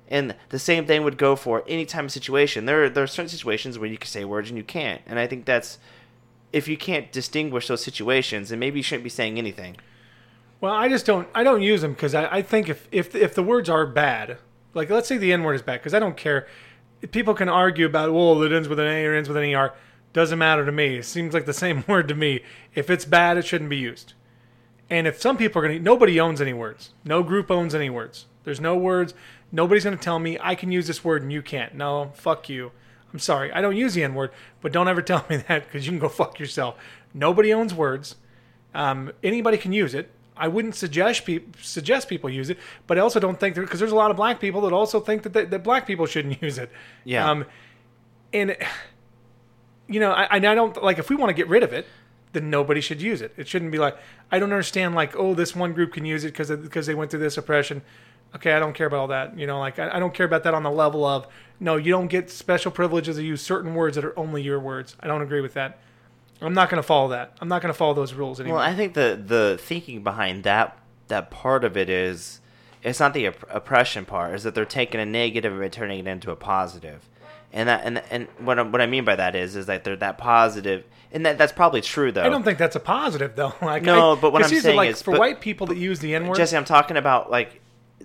And 0.08 0.36
the 0.50 0.60
same 0.60 0.86
thing 0.86 1.04
would 1.04 1.18
go 1.18 1.38
for 1.38 1.64
any 1.68 1.86
type 1.86 2.04
of 2.04 2.12
situation. 2.12 2.66
There, 2.66 2.84
are, 2.84 2.90
there 2.90 3.06
are 3.06 3.08
certain 3.08 3.30
situations 3.30 3.80
where 3.80 3.88
you 3.90 3.98
can 3.98 4.10
say 4.10 4.26
words 4.26 4.50
and 4.50 4.58
you 4.58 4.64
can't, 4.64 5.02
and 5.06 5.18
I 5.18 5.26
think 5.26 5.46
that's 5.46 5.80
if 6.52 6.68
you 6.68 6.78
can't 6.78 7.12
distinguish 7.12 7.68
those 7.68 7.84
situations, 7.84 8.50
then 8.50 8.60
maybe 8.60 8.80
you 8.80 8.84
shouldn't 8.84 9.04
be 9.04 9.10
saying 9.10 9.38
anything. 9.38 9.78
Well, 10.60 10.74
I 10.74 10.90
just 10.90 11.06
don't. 11.06 11.28
I 11.34 11.44
don't 11.44 11.62
use 11.62 11.82
them 11.82 11.94
because 11.94 12.14
I, 12.14 12.26
I 12.28 12.42
think 12.42 12.70
if 12.70 12.88
if 12.92 13.16
if 13.16 13.34
the 13.34 13.44
words 13.44 13.70
are 13.70 13.86
bad, 13.88 14.38
like 14.74 14.90
let's 14.90 15.08
say 15.08 15.18
the 15.18 15.34
N 15.34 15.44
word 15.44 15.56
is 15.56 15.62
bad, 15.62 15.80
because 15.80 15.94
I 15.94 16.00
don't 16.00 16.16
care. 16.16 16.48
people 17.12 17.34
can 17.34 17.50
argue 17.50 17.86
about 17.86 18.14
well, 18.14 18.42
it 18.44 18.52
ends 18.52 18.68
with 18.68 18.80
an 18.80 18.86
A 18.86 19.06
or 19.06 19.16
ends 19.16 19.28
with 19.28 19.38
an 19.38 19.56
ER. 19.56 19.74
Doesn't 20.14 20.40
matter 20.40 20.66
to 20.66 20.72
me. 20.72 20.98
It 20.98 21.06
seems 21.06 21.34
like 21.34 21.46
the 21.46 21.54
same 21.54 21.84
word 21.88 22.08
to 22.10 22.16
me. 22.16 22.42
If 22.76 22.90
it's 22.90 23.06
bad, 23.06 23.38
it 23.38 23.46
shouldn't 23.46 23.70
be 23.70 23.78
used. 23.78 24.14
And 24.90 25.08
if 25.08 25.22
some 25.22 25.38
people 25.38 25.62
are 25.62 25.68
going 25.68 25.78
to, 25.78 25.84
nobody 25.84 26.20
owns 26.20 26.42
any 26.42 26.54
words. 26.54 26.92
No 27.06 27.24
group 27.24 27.50
owns 27.50 27.74
any 27.74 27.90
words. 27.90 28.26
There's 28.44 28.60
no 28.60 28.76
words. 28.76 29.14
Nobody's 29.52 29.86
going 29.86 29.98
to 29.98 30.04
tell 30.04 30.20
me 30.20 30.38
I 30.42 30.56
can 30.56 30.72
use 30.72 30.88
this 30.88 31.04
word 31.04 31.22
and 31.22 31.32
you 31.32 31.42
can't. 31.42 31.76
No, 31.76 32.12
fuck 32.14 32.50
you. 32.50 32.72
I'm 33.14 33.20
sorry. 33.20 33.52
I 33.52 33.62
don't 33.62 33.76
use 33.76 33.94
the 33.94 34.04
N 34.04 34.16
word, 34.16 34.32
but 34.62 34.72
don't 34.72 34.88
ever 34.88 35.02
tell 35.02 35.26
me 35.30 35.38
that 35.38 35.66
because 35.66 35.86
you 35.86 35.92
can 35.92 36.00
go 36.00 36.10
fuck 36.10 36.40
yourself. 36.40 36.76
Nobody 37.14 37.54
owns 37.54 37.74
words. 37.74 38.16
Um, 38.74 39.12
anybody 39.24 39.58
can 39.58 39.74
use 39.74 39.94
it. 39.94 40.12
I 40.36 40.48
wouldn't 40.48 40.76
suggest 40.76 41.26
pe- 41.26 41.42
suggest 41.62 42.08
people 42.08 42.30
use 42.30 42.50
it, 42.50 42.58
but 42.88 42.98
I 42.98 43.02
also 43.02 43.20
don't 43.20 43.40
think 43.40 43.56
because 43.56 43.80
there's 43.80 43.92
a 43.92 43.96
lot 43.96 44.12
of 44.12 44.18
black 44.18 44.40
people 44.40 44.62
that 44.62 44.74
also 44.74 45.00
think 45.00 45.24
that, 45.24 45.34
that, 45.34 45.52
that 45.52 45.64
black 45.64 45.86
people 45.86 46.06
shouldn't 46.06 46.42
use 46.42 46.58
it. 46.58 46.72
Yeah. 47.04 47.30
Um, 47.30 47.46
and 48.34 48.56
you 49.92 50.00
know, 50.00 50.12
I, 50.12 50.36
I 50.36 50.40
don't 50.40 50.82
like 50.84 51.00
if 51.00 51.10
we 51.10 51.16
want 51.16 51.30
to 51.30 51.34
get 51.34 51.48
rid 51.48 51.64
of 51.64 51.74
it, 51.74 51.86
then 52.34 52.50
nobody 52.50 52.82
should 52.82 53.02
use 53.02 53.22
it. 53.22 53.34
It 53.38 53.48
shouldn't 53.48 53.72
be 53.72 53.78
like 53.78 53.98
I 54.32 54.40
don't 54.40 54.52
understand 54.52 54.96
like 54.96 55.16
oh 55.16 55.34
this 55.34 55.56
one 55.56 55.74
group 55.74 55.94
can 55.94 56.06
use 56.06 56.24
it 56.24 56.30
because 56.30 56.50
because 56.50 56.88
they 56.88 56.96
went 56.96 57.12
through 57.12 57.20
this 57.22 57.38
oppression. 57.38 57.82
Okay, 58.34 58.54
I 58.54 58.60
don't 58.60 58.74
care 58.74 58.88
about 58.88 59.00
all 59.00 59.08
that. 59.08 59.38
You 59.38 59.46
know, 59.46 59.60
like 59.60 59.78
I, 59.80 59.98
I 59.98 60.00
don't 60.00 60.14
care 60.14 60.26
about 60.26 60.44
that 60.44 60.54
on 60.54 60.64
the 60.64 60.72
level 60.72 61.06
of 61.06 61.28
no, 61.60 61.76
you 61.76 61.92
don't 61.92 62.08
get 62.08 62.30
special 62.30 62.72
privileges 62.72 63.18
to 63.18 63.24
use 63.24 63.42
certain 63.42 63.76
words 63.76 63.96
that 63.96 64.06
are 64.06 64.18
only 64.18 64.42
your 64.42 64.60
words. 64.60 64.96
I 65.00 65.08
don't 65.08 65.22
agree 65.22 65.42
with 65.42 65.54
that. 65.54 65.80
I'm 66.42 66.54
not 66.54 66.70
going 66.70 66.82
to 66.82 66.88
follow 66.88 67.10
that. 67.10 67.38
I'm 67.40 67.48
not 67.48 67.62
going 67.62 67.72
to 67.72 67.78
follow 67.78 67.94
those 67.94 68.14
rules 68.14 68.40
anymore. 68.40 68.58
Well, 68.58 68.68
I 68.68 68.74
think 68.76 68.94
the 68.94 69.22
the 69.24 69.60
thinking 69.62 70.04
behind 70.04 70.44
that 70.44 70.78
that 71.08 71.30
part 71.30 71.64
of 71.64 71.78
it 71.78 71.90
is 71.90 72.40
it's 72.82 73.00
not 73.00 73.14
the 73.14 73.28
opp- 73.28 73.46
oppression 73.50 74.06
part. 74.06 74.34
Is 74.34 74.44
that 74.44 74.56
they're 74.56 74.66
taking 74.66 75.00
a 75.00 75.06
negative 75.06 75.60
and 75.60 75.72
turning 75.72 76.00
it 76.00 76.08
into 76.08 76.32
a 76.32 76.36
positive, 76.36 77.08
and 77.54 77.68
that 77.70 77.82
and 77.84 78.02
and 78.12 78.28
what 78.40 78.58
I, 78.60 78.62
what 78.64 78.82
I 78.82 78.86
mean 78.88 79.06
by 79.06 79.16
that 79.16 79.36
is 79.36 79.56
is 79.56 79.66
that 79.68 79.84
they're 79.84 79.96
that 79.98 80.18
positive, 80.18 80.84
and 81.12 81.26
that 81.26 81.38
that's 81.38 81.52
probably 81.54 81.82
true 81.82 82.12
though. 82.12 82.24
I 82.24 82.30
don't 82.30 82.44
think 82.44 82.58
that's 82.58 82.76
a 82.76 82.80
positive 82.80 83.36
though. 83.36 83.54
Like 83.62 83.84
No, 83.84 84.14
I- 84.14 84.20
but 84.22 84.32
what 84.34 84.44
I'm 84.44 84.50
saying 84.50 84.76
like, 84.78 84.92
is- 84.92 85.02
for 85.02 85.12
but- 85.12 85.20
white 85.20 85.42
people 85.42 85.68
that 85.68 85.78
use 85.78 86.00
the 86.00 86.16
N 86.16 86.28
word, 86.28 86.36
Jesse, 86.38 86.56
I'm 86.58 86.66
talking 86.66 86.98
about 86.98 87.30
like 87.30 87.62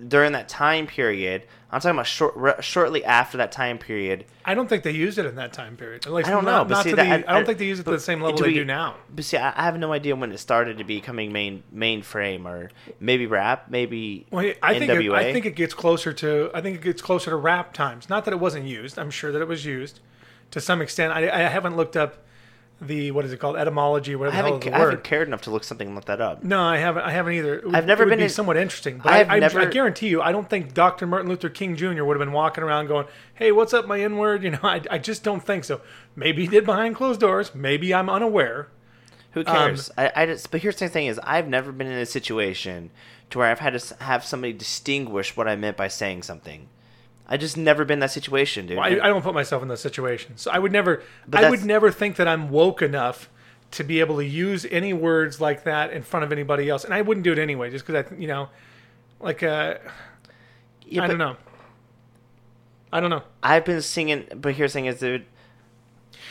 during 0.07 0.33
that 0.33 0.49
time 0.49 0.87
period. 0.87 1.43
I'm 1.69 1.81
talking 1.81 1.95
about 1.95 2.07
short, 2.07 2.35
re- 2.35 2.53
shortly 2.61 3.03
after 3.03 3.37
that 3.37 3.51
time 3.51 3.77
period. 3.77 4.25
I 4.45 4.53
don't 4.53 4.69
think 4.69 4.83
they 4.83 4.91
used 4.91 5.17
it 5.17 5.25
in 5.25 5.35
that 5.35 5.51
time 5.51 5.75
period. 5.75 6.05
Least 6.05 6.29
I 6.29 6.31
don't 6.31 6.45
not, 6.45 6.51
know, 6.51 6.63
but 6.63 6.75
not 6.75 6.83
see 6.85 6.93
that 6.93 7.03
the, 7.23 7.29
I- 7.29 7.31
I, 7.31 7.35
don't 7.35 7.45
think 7.45 7.57
they 7.57 7.65
use 7.65 7.79
it 7.79 7.83
to 7.83 7.91
the 7.91 7.99
same 7.99 8.21
level 8.21 8.37
do 8.37 8.45
they 8.45 8.53
do 8.53 8.63
now. 8.63 8.95
But 9.13 9.25
see, 9.25 9.37
I, 9.37 9.49
I 9.49 9.65
have 9.65 9.77
no 9.77 9.91
idea 9.91 10.15
when 10.15 10.31
it 10.31 10.37
started 10.37 10.77
to 10.77 10.85
becoming 10.85 11.33
main 11.33 11.63
mainframe 11.75 12.45
or 12.45 12.71
maybe 12.99 13.25
rap, 13.25 13.69
maybe 13.69 14.25
Well, 14.31 14.53
I 14.63 14.79
think 14.79 14.91
it, 14.91 14.97
NWA. 14.97 15.15
I 15.15 15.33
think 15.33 15.45
it 15.45 15.55
gets 15.55 15.73
closer 15.73 16.13
to 16.13 16.51
I 16.53 16.61
think 16.61 16.77
it 16.77 16.83
gets 16.83 17.01
closer 17.01 17.31
to 17.31 17.35
rap 17.35 17.73
times. 17.73 18.09
Not 18.09 18.23
that 18.25 18.33
it 18.33 18.39
wasn't 18.39 18.65
used. 18.65 18.97
I'm 18.97 19.11
sure 19.11 19.31
that 19.31 19.41
it 19.41 19.47
was 19.47 19.65
used 19.65 19.99
to 20.51 20.61
some 20.61 20.81
extent. 20.81 21.11
I, 21.11 21.29
I 21.29 21.49
haven't 21.49 21.75
looked 21.75 21.97
up 21.97 22.23
the 22.79 23.09
what 23.11 23.25
is 23.25 23.33
it 23.33 23.37
called 23.39 23.55
etymology 23.57 24.13
or 24.13 24.17
I 24.17 24.19
whatever 24.19 24.35
the 24.35 24.47
hell 24.49 24.57
is 24.57 24.63
the 24.63 24.69
I 24.73 24.77
haven't 24.77 24.95
word. 24.97 25.03
cared 25.03 25.27
enough 25.27 25.41
to 25.43 25.51
look 25.51 25.63
something 25.63 25.95
like 25.95 26.05
that 26.05 26.21
up. 26.21 26.43
No, 26.43 26.61
I 26.61 26.77
haven't. 26.77 27.03
I 27.03 27.11
haven't 27.11 27.33
either. 27.33 27.55
It 27.55 27.65
would- 27.65 27.75
I've 27.75 27.85
never 27.87 28.03
it 28.03 28.05
would 28.05 28.09
been 28.11 28.19
be 28.19 28.23
in- 28.25 28.29
somewhat 28.29 28.55
interesting, 28.57 28.99
but 28.99 29.11
I've 29.11 29.29
I, 29.29 29.37
I, 29.37 29.39
never- 29.39 29.59
I 29.59 29.65
guarantee 29.65 30.09
you, 30.09 30.21
I 30.21 30.31
don't 30.31 30.47
think 30.49 30.73
Dr. 30.75 31.07
Martin 31.07 31.27
Luther 31.29 31.49
King 31.49 31.75
Jr. 31.75 32.03
would 32.03 32.15
have 32.17 32.25
been 32.25 32.33
walking 32.33 32.63
around 32.63 32.85
going, 32.87 33.07
"Hey, 33.33 33.51
what's 33.51 33.73
up, 33.73 33.87
my 33.87 33.99
N 33.99 34.17
word?" 34.17 34.43
You 34.47 34.51
know, 34.51 34.59
I, 34.61 34.81
I 34.91 34.97
just 34.99 35.23
don't 35.23 35.43
think 35.43 35.63
so. 35.63 35.81
Maybe 36.15 36.43
he 36.43 36.47
did 36.47 36.65
behind 36.65 36.95
closed 36.95 37.19
doors. 37.19 37.55
Maybe 37.55 37.93
I'm 37.93 38.09
unaware. 38.09 38.67
Who 39.31 39.39
um, 39.41 39.45
cares? 39.45 39.91
I, 39.97 40.11
I 40.15 40.25
just, 40.27 40.51
but 40.51 40.61
here's 40.61 40.75
the 40.77 40.87
thing: 40.87 41.07
is 41.07 41.19
I've 41.23 41.47
never 41.47 41.71
been 41.71 41.87
in 41.87 41.97
a 41.97 42.05
situation 42.05 42.91
to 43.31 43.39
where 43.39 43.47
I've 43.49 43.59
had 43.59 43.71
to 43.71 43.77
s- 43.77 43.93
have 44.01 44.23
somebody 44.23 44.53
distinguish 44.53 45.35
what 45.35 45.47
I 45.47 45.55
meant 45.55 45.77
by 45.77 45.87
saying 45.87 46.23
something. 46.23 46.69
I 47.27 47.37
just 47.37 47.57
never 47.57 47.83
been 47.83 47.95
in 47.95 47.99
that 47.99 48.11
situation, 48.11 48.67
dude. 48.67 48.77
I, 48.77 48.87
I 48.87 49.07
don't 49.07 49.21
put 49.21 49.33
myself 49.33 49.61
in 49.61 49.67
those 49.67 49.81
situations. 49.81 50.41
So 50.41 50.51
I 50.51 50.59
would 50.59 50.71
never. 50.71 51.03
But 51.27 51.43
I 51.43 51.49
would 51.49 51.65
never 51.65 51.91
think 51.91 52.15
that 52.15 52.27
I'm 52.27 52.49
woke 52.49 52.81
enough 52.81 53.29
to 53.71 53.83
be 53.83 53.99
able 53.99 54.15
to 54.17 54.25
use 54.25 54.65
any 54.71 54.93
words 54.93 55.41
like 55.41 55.65
that 55.65 55.91
in 55.91 56.01
front 56.03 56.23
of 56.23 56.31
anybody 56.31 56.69
else, 56.69 56.85
and 56.85 56.93
I 56.93 57.01
wouldn't 57.01 57.25
do 57.25 57.33
it 57.33 57.39
anyway, 57.39 57.69
just 57.69 57.85
because 57.85 58.05
I, 58.09 58.15
you 58.15 58.27
know, 58.27 58.49
like 59.19 59.43
uh, 59.43 59.75
Yeah, 60.85 61.03
I 61.03 61.07
don't 61.07 61.17
know. 61.17 61.35
I 62.93 63.01
don't 63.01 63.09
know. 63.09 63.23
I've 63.43 63.65
been 63.65 63.81
singing, 63.81 64.25
but 64.35 64.53
here's 64.55 64.71
the 64.71 64.77
thing: 64.77 64.85
is 64.85 64.99
dude. 64.99 65.25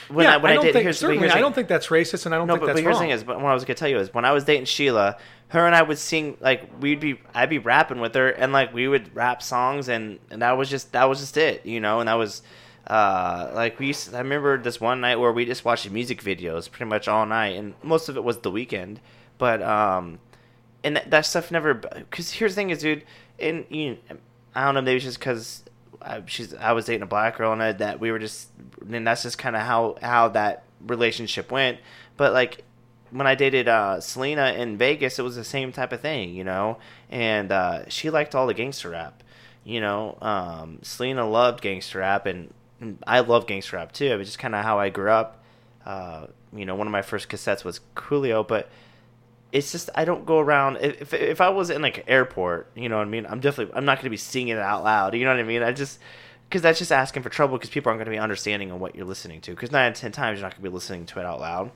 When 0.09 0.25
yeah, 0.25 0.35
I, 0.35 0.37
when 0.37 0.53
I, 0.53 0.55
don't 0.55 0.65
did, 0.65 0.73
think 0.73 0.85
here's, 0.85 0.99
certainly. 0.99 1.21
here's 1.23 1.35
I 1.35 1.41
don't 1.41 1.55
think 1.55 1.69
that's 1.69 1.89
racist, 1.89 2.27
and 2.27 2.35
I 2.35 2.39
don't 2.39 2.47
No, 2.47 2.55
think 2.55 2.61
but, 2.63 2.67
that's 2.69 2.77
but 2.77 2.83
here's 2.85 2.97
the 2.97 3.01
wrong. 3.01 3.09
thing 3.09 3.11
is, 3.11 3.25
but 3.25 3.37
what 3.41 3.47
I 3.47 3.55
was 3.55 3.65
gonna 3.65 3.75
tell 3.75 3.89
you 3.89 3.99
is 3.99 4.13
when 4.15 4.25
I 4.25 4.33
was 4.33 4.45
dating 4.45 4.67
Sheila, 4.67 5.17
her 5.49 5.67
and 5.67 5.75
I 5.75 5.83
would 5.83 5.99
sing 5.99 6.37
like 6.41 6.71
we'd 6.81 7.01
be 7.01 7.21
I'd 7.35 7.51
be 7.51 7.59
rapping 7.59 8.01
with 8.01 8.15
her 8.15 8.29
and 8.31 8.53
like 8.53 8.73
we 8.73 8.89
would 8.89 9.15
rap 9.15 9.43
songs 9.43 9.89
and, 9.89 10.19
and 10.31 10.43
that 10.43 10.53
was 10.59 10.69
just 10.71 10.93
that 10.93 11.05
was 11.05 11.21
just 11.21 11.37
it, 11.37 11.65
you 11.67 11.81
know, 11.81 12.01
and 12.01 12.09
that 12.09 12.15
was 12.15 12.43
uh 12.87 13.51
like 13.55 13.79
we 13.81 13.89
used 13.89 14.11
to, 14.11 14.17
I 14.17 14.21
remember 14.21 14.59
this 14.59 14.81
one 14.81 15.01
night 15.01 15.17
where 15.17 15.33
we 15.33 15.45
just 15.45 15.65
watched 15.65 15.91
music 15.91 16.23
videos 16.23 16.71
pretty 16.71 16.89
much 16.89 17.09
all 17.09 17.27
night 17.27 17.57
and 17.57 17.75
most 17.83 18.09
of 18.09 18.17
it 18.17 18.23
was 18.25 18.39
the 18.39 18.51
Weeknd, 18.51 18.99
but 19.39 19.61
um 19.63 20.19
and 20.85 20.97
that, 20.97 21.11
that 21.11 21.27
stuff 21.27 21.51
never 21.51 21.75
because 21.75 22.33
here's 22.33 22.55
the 22.55 22.61
thing 22.61 22.71
is 22.71 22.79
dude 22.81 23.03
and 23.41 23.65
you 23.71 23.99
I 24.55 24.65
don't 24.65 24.75
know 24.75 24.83
maybe 24.83 24.97
it's 24.97 25.05
just 25.05 25.19
because 25.19 25.63
I, 26.03 26.23
she's 26.27 26.55
I 26.55 26.73
was 26.73 26.87
dating 26.87 27.03
a 27.03 27.07
black 27.07 27.39
girl 27.39 27.53
and 27.53 27.63
I, 27.63 27.73
that 27.73 28.01
we 28.01 28.11
were 28.11 28.19
just 28.19 28.49
and 28.91 29.07
that's 29.07 29.23
just 29.23 29.39
kind 29.39 29.57
of 29.57 29.63
how 29.63 29.97
how 30.01 30.29
that 30.29 30.65
relationship 30.81 31.51
went. 31.51 31.79
But 32.17 32.33
like 32.33 32.65
when 33.11 33.27
I 33.27 33.35
dated 33.35 33.69
uh, 33.69 34.01
Selena 34.01 34.53
in 34.53 34.77
Vegas, 34.77 35.19
it 35.19 35.23
was 35.23 35.37
the 35.37 35.45
same 35.45 35.73
type 35.73 35.93
of 35.93 36.01
thing, 36.01 36.35
you 36.35 36.45
know. 36.45 36.79
And 37.11 37.53
uh, 37.53 37.89
she 37.89 38.11
liked 38.11 38.35
all 38.35 38.47
the 38.47 38.55
gangster 38.55 38.91
rap, 38.91 39.23
you 39.65 39.81
know. 39.81 40.19
Um, 40.21 40.81
Selena 40.83 41.29
loved 41.29 41.61
gangster 41.61 42.01
rap, 42.01 42.27
and, 42.27 42.53
I 43.07 43.21
love 43.21 43.47
gangster 43.47 43.77
rap 43.77 43.93
too. 43.93 44.05
It 44.05 44.17
was 44.17 44.29
just 44.29 44.39
kind 44.39 44.55
of 44.55 44.63
how 44.63 44.79
I 44.79 44.91
grew 44.91 45.11
up. 45.11 45.43
Uh, 45.87 46.27
you 46.55 46.67
know, 46.67 46.75
one 46.75 46.87
of 46.87 46.91
my 46.91 47.01
first 47.01 47.31
cassettes 47.31 47.65
was 47.65 47.81
Coolio, 47.95 48.47
but 48.47 48.69
it's 49.57 49.73
just 49.73 49.89
I 49.95 50.05
don't 50.05 50.27
go 50.27 50.39
around. 50.39 50.77
If 50.83 51.15
if 51.15 51.41
I 51.41 51.49
was 51.49 51.71
in 51.71 51.81
like 51.81 51.99
an 51.99 52.05
airport, 52.09 52.71
you 52.75 52.89
know 52.89 52.99
what 52.99 53.07
I 53.07 53.11
mean. 53.11 53.27
I'm 53.27 53.41
definitely 53.41 53.75
I'm 53.75 53.85
not 53.87 53.97
going 53.97 54.05
to 54.05 54.11
be 54.11 54.17
singing 54.19 54.49
it 54.57 54.59
out 54.59 54.85
loud. 54.85 55.15
You 55.15 55.25
know 55.25 55.31
what 55.31 55.41
I 55.41 55.45
mean? 55.45 55.63
I 55.63 55.73
just 55.73 55.99
because 56.49 56.61
that's 56.63 56.79
just 56.79 56.93
asking 56.93 57.23
for 57.23 57.31
trouble 57.31 57.57
because 57.57 57.71
people 57.71 57.89
aren't 57.91 57.99
going 57.99 58.05
to 58.07 58.11
be 58.11 58.19
understanding 58.23 58.71
on 58.71 58.79
what 58.81 58.95
you're 58.95 59.07
listening 59.07 59.41
to. 59.43 59.53
Because 59.53 59.73
nine 59.73 59.87
out 59.87 59.93
of 59.93 59.99
ten 59.99 60.13
times 60.13 60.39
you're 60.39 60.45
not 60.47 60.53
going 60.53 60.63
to 60.65 60.71
be 60.71 60.75
listening 60.75 61.07
to 61.07 61.21
it 61.21 61.25
out 61.27 61.41
loud 61.41 61.71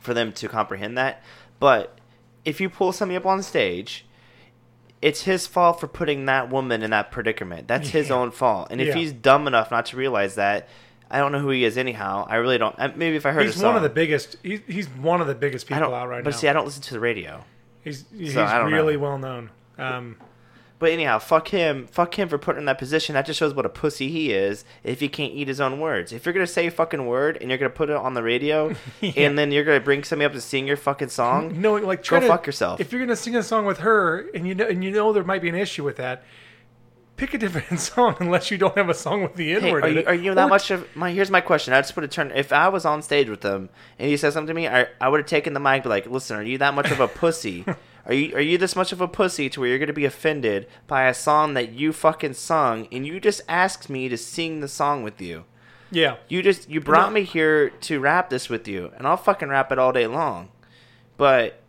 for 0.00 0.14
them 0.14 0.32
to 0.34 0.48
comprehend 0.48 0.96
that. 0.96 1.22
But 1.58 1.98
if 2.44 2.60
you 2.60 2.70
pull 2.70 2.92
somebody 2.92 3.16
up 3.16 3.26
on 3.26 3.42
stage, 3.42 4.06
it's 5.00 5.22
his 5.22 5.46
fault 5.48 5.80
for 5.80 5.88
putting 5.88 6.26
that 6.26 6.50
woman 6.50 6.82
in 6.82 6.90
that 6.90 7.10
predicament. 7.10 7.66
That's 7.66 7.88
his 7.88 8.10
own 8.10 8.30
fault. 8.30 8.68
And 8.70 8.80
if 8.80 8.88
Yeah. 8.88 8.94
he's 8.94 9.12
dumb 9.12 9.46
enough 9.48 9.70
not 9.72 9.86
to 9.86 9.96
realize 9.96 10.36
that, 10.36 10.68
I 11.12 11.18
don't 11.18 11.30
know 11.30 11.40
who 11.40 11.50
he 11.50 11.64
is 11.64 11.76
anyhow. 11.76 12.26
I 12.28 12.36
really 12.36 12.56
don't. 12.56 12.76
Maybe 12.96 13.16
if 13.16 13.26
I 13.26 13.32
heard 13.32 13.44
He's 13.44 13.56
a 13.56 13.58
song, 13.58 13.74
one 13.74 13.76
of 13.76 13.82
the 13.82 13.90
biggest. 13.90 14.36
He's, 14.42 14.60
he's 14.66 14.88
one 14.88 15.20
of 15.20 15.26
the 15.26 15.34
biggest 15.34 15.66
people 15.66 15.94
out 15.94 16.08
right 16.08 16.24
but 16.24 16.30
now. 16.30 16.34
But 16.34 16.40
see, 16.40 16.48
I 16.48 16.54
don't 16.54 16.64
listen 16.64 16.82
to 16.82 16.94
the 16.94 17.00
radio. 17.00 17.44
he's 17.84 18.06
he's 18.16 18.32
so 18.32 18.46
don't 18.46 18.70
know. 18.70 18.76
really 18.76 18.96
well 18.96 19.18
known. 19.18 19.50
Um, 19.78 20.16
But 20.78 20.90
anyhow, 20.90 21.18
fuck 21.20 21.48
him. 21.48 21.86
Fuck 21.86 22.18
him 22.18 22.28
for 22.28 22.38
putting 22.38 22.60
in 22.60 22.64
that 22.64 22.78
position. 22.78 23.12
That 23.12 23.26
just 23.26 23.38
shows 23.38 23.54
what 23.54 23.64
a 23.66 23.68
pussy 23.68 24.08
he 24.08 24.32
is 24.32 24.64
if 24.82 25.00
he 25.00 25.08
can't 25.08 25.32
eat 25.32 25.48
his 25.48 25.60
own 25.60 25.78
words. 25.78 26.12
If 26.12 26.24
you're 26.24 26.32
gonna 26.32 26.46
say 26.46 26.66
a 26.66 26.70
fucking 26.70 27.06
word 27.06 27.36
and 27.40 27.50
you're 27.50 27.58
gonna 27.58 27.70
put 27.70 27.90
it 27.90 27.96
on 27.96 28.14
the 28.14 28.22
radio, 28.22 28.74
and 29.16 29.38
then 29.38 29.52
you're 29.52 29.64
gonna 29.64 29.80
bring 29.80 30.02
somebody 30.04 30.26
up 30.26 30.32
to 30.32 30.40
sing 30.40 30.66
your 30.66 30.76
fucking 30.78 31.10
song, 31.10 31.60
no, 31.60 31.74
like 31.74 32.02
try 32.02 32.20
go 32.20 32.26
to, 32.26 32.32
fuck 32.32 32.46
yourself. 32.46 32.80
If 32.80 32.90
you're 32.90 33.00
gonna 33.02 33.14
sing 33.16 33.36
a 33.36 33.42
song 33.42 33.64
with 33.66 33.78
her, 33.78 34.28
and 34.34 34.48
you 34.48 34.54
know, 34.54 34.66
and 34.66 34.82
you 34.82 34.90
know 34.90 35.12
there 35.12 35.22
might 35.24 35.42
be 35.42 35.50
an 35.50 35.54
issue 35.54 35.84
with 35.84 35.98
that, 35.98 36.24
pick 37.16 37.34
a 37.34 37.38
different 37.38 37.78
song 37.90 38.16
unless 38.20 38.50
you 38.50 38.58
don't 38.58 38.76
have 38.76 38.88
a 38.88 38.94
song 38.94 39.22
with 39.22 39.34
the 39.36 39.52
N 39.54 39.62
Hey, 39.62 39.70
are 39.72 39.88
you, 39.88 40.04
are 40.06 40.14
you 40.14 40.34
that 40.34 40.46
Or- 40.46 40.48
much 40.48 40.70
of 40.70 40.86
my? 40.96 41.10
Here's 41.12 41.30
my 41.30 41.40
question. 41.40 41.72
I 41.74 41.80
just 41.80 41.94
would 41.96 42.02
have 42.02 42.10
turned. 42.10 42.32
If 42.34 42.52
I 42.52 42.68
was 42.68 42.84
on 42.84 43.02
stage 43.02 43.28
with 43.28 43.40
them 43.42 43.68
and 43.98 44.08
he 44.08 44.16
said 44.16 44.32
something 44.32 44.48
to 44.48 44.54
me, 44.54 44.68
I 44.68 44.86
I 45.00 45.08
would 45.08 45.20
have 45.20 45.26
taken 45.28 45.52
the 45.54 45.60
mic, 45.60 45.74
and 45.74 45.82
be 45.84 45.88
like, 45.88 46.06
"Listen, 46.06 46.36
are 46.36 46.42
you 46.42 46.58
that 46.58 46.74
much 46.74 46.90
of 46.90 47.00
a 47.00 47.08
pussy? 47.08 47.64
Are 48.04 48.12
you 48.12 48.34
are 48.34 48.40
you 48.40 48.58
this 48.58 48.74
much 48.74 48.90
of 48.90 49.00
a 49.00 49.06
pussy 49.06 49.48
to 49.48 49.60
where 49.60 49.68
you're 49.68 49.78
gonna 49.78 49.92
be 49.92 50.04
offended 50.04 50.66
by 50.88 51.04
a 51.04 51.14
song 51.14 51.54
that 51.54 51.70
you 51.70 51.92
fucking 51.92 52.34
sung 52.34 52.88
and 52.90 53.06
you 53.06 53.20
just 53.20 53.42
asked 53.48 53.88
me 53.88 54.08
to 54.08 54.16
sing 54.16 54.58
the 54.58 54.66
song 54.66 55.04
with 55.04 55.20
you? 55.22 55.44
Yeah, 55.92 56.16
You 56.26 56.42
just 56.42 56.68
you 56.68 56.80
brought 56.80 57.10
No. 57.10 57.14
me 57.14 57.22
here 57.22 57.70
to 57.70 58.00
rap 58.00 58.28
this 58.28 58.48
with 58.48 58.66
you, 58.66 58.90
and 58.96 59.06
I'll 59.06 59.16
fucking 59.16 59.50
rap 59.50 59.70
it 59.70 59.78
all 59.78 59.92
day 59.92 60.08
long. 60.08 60.48
But 61.16 61.61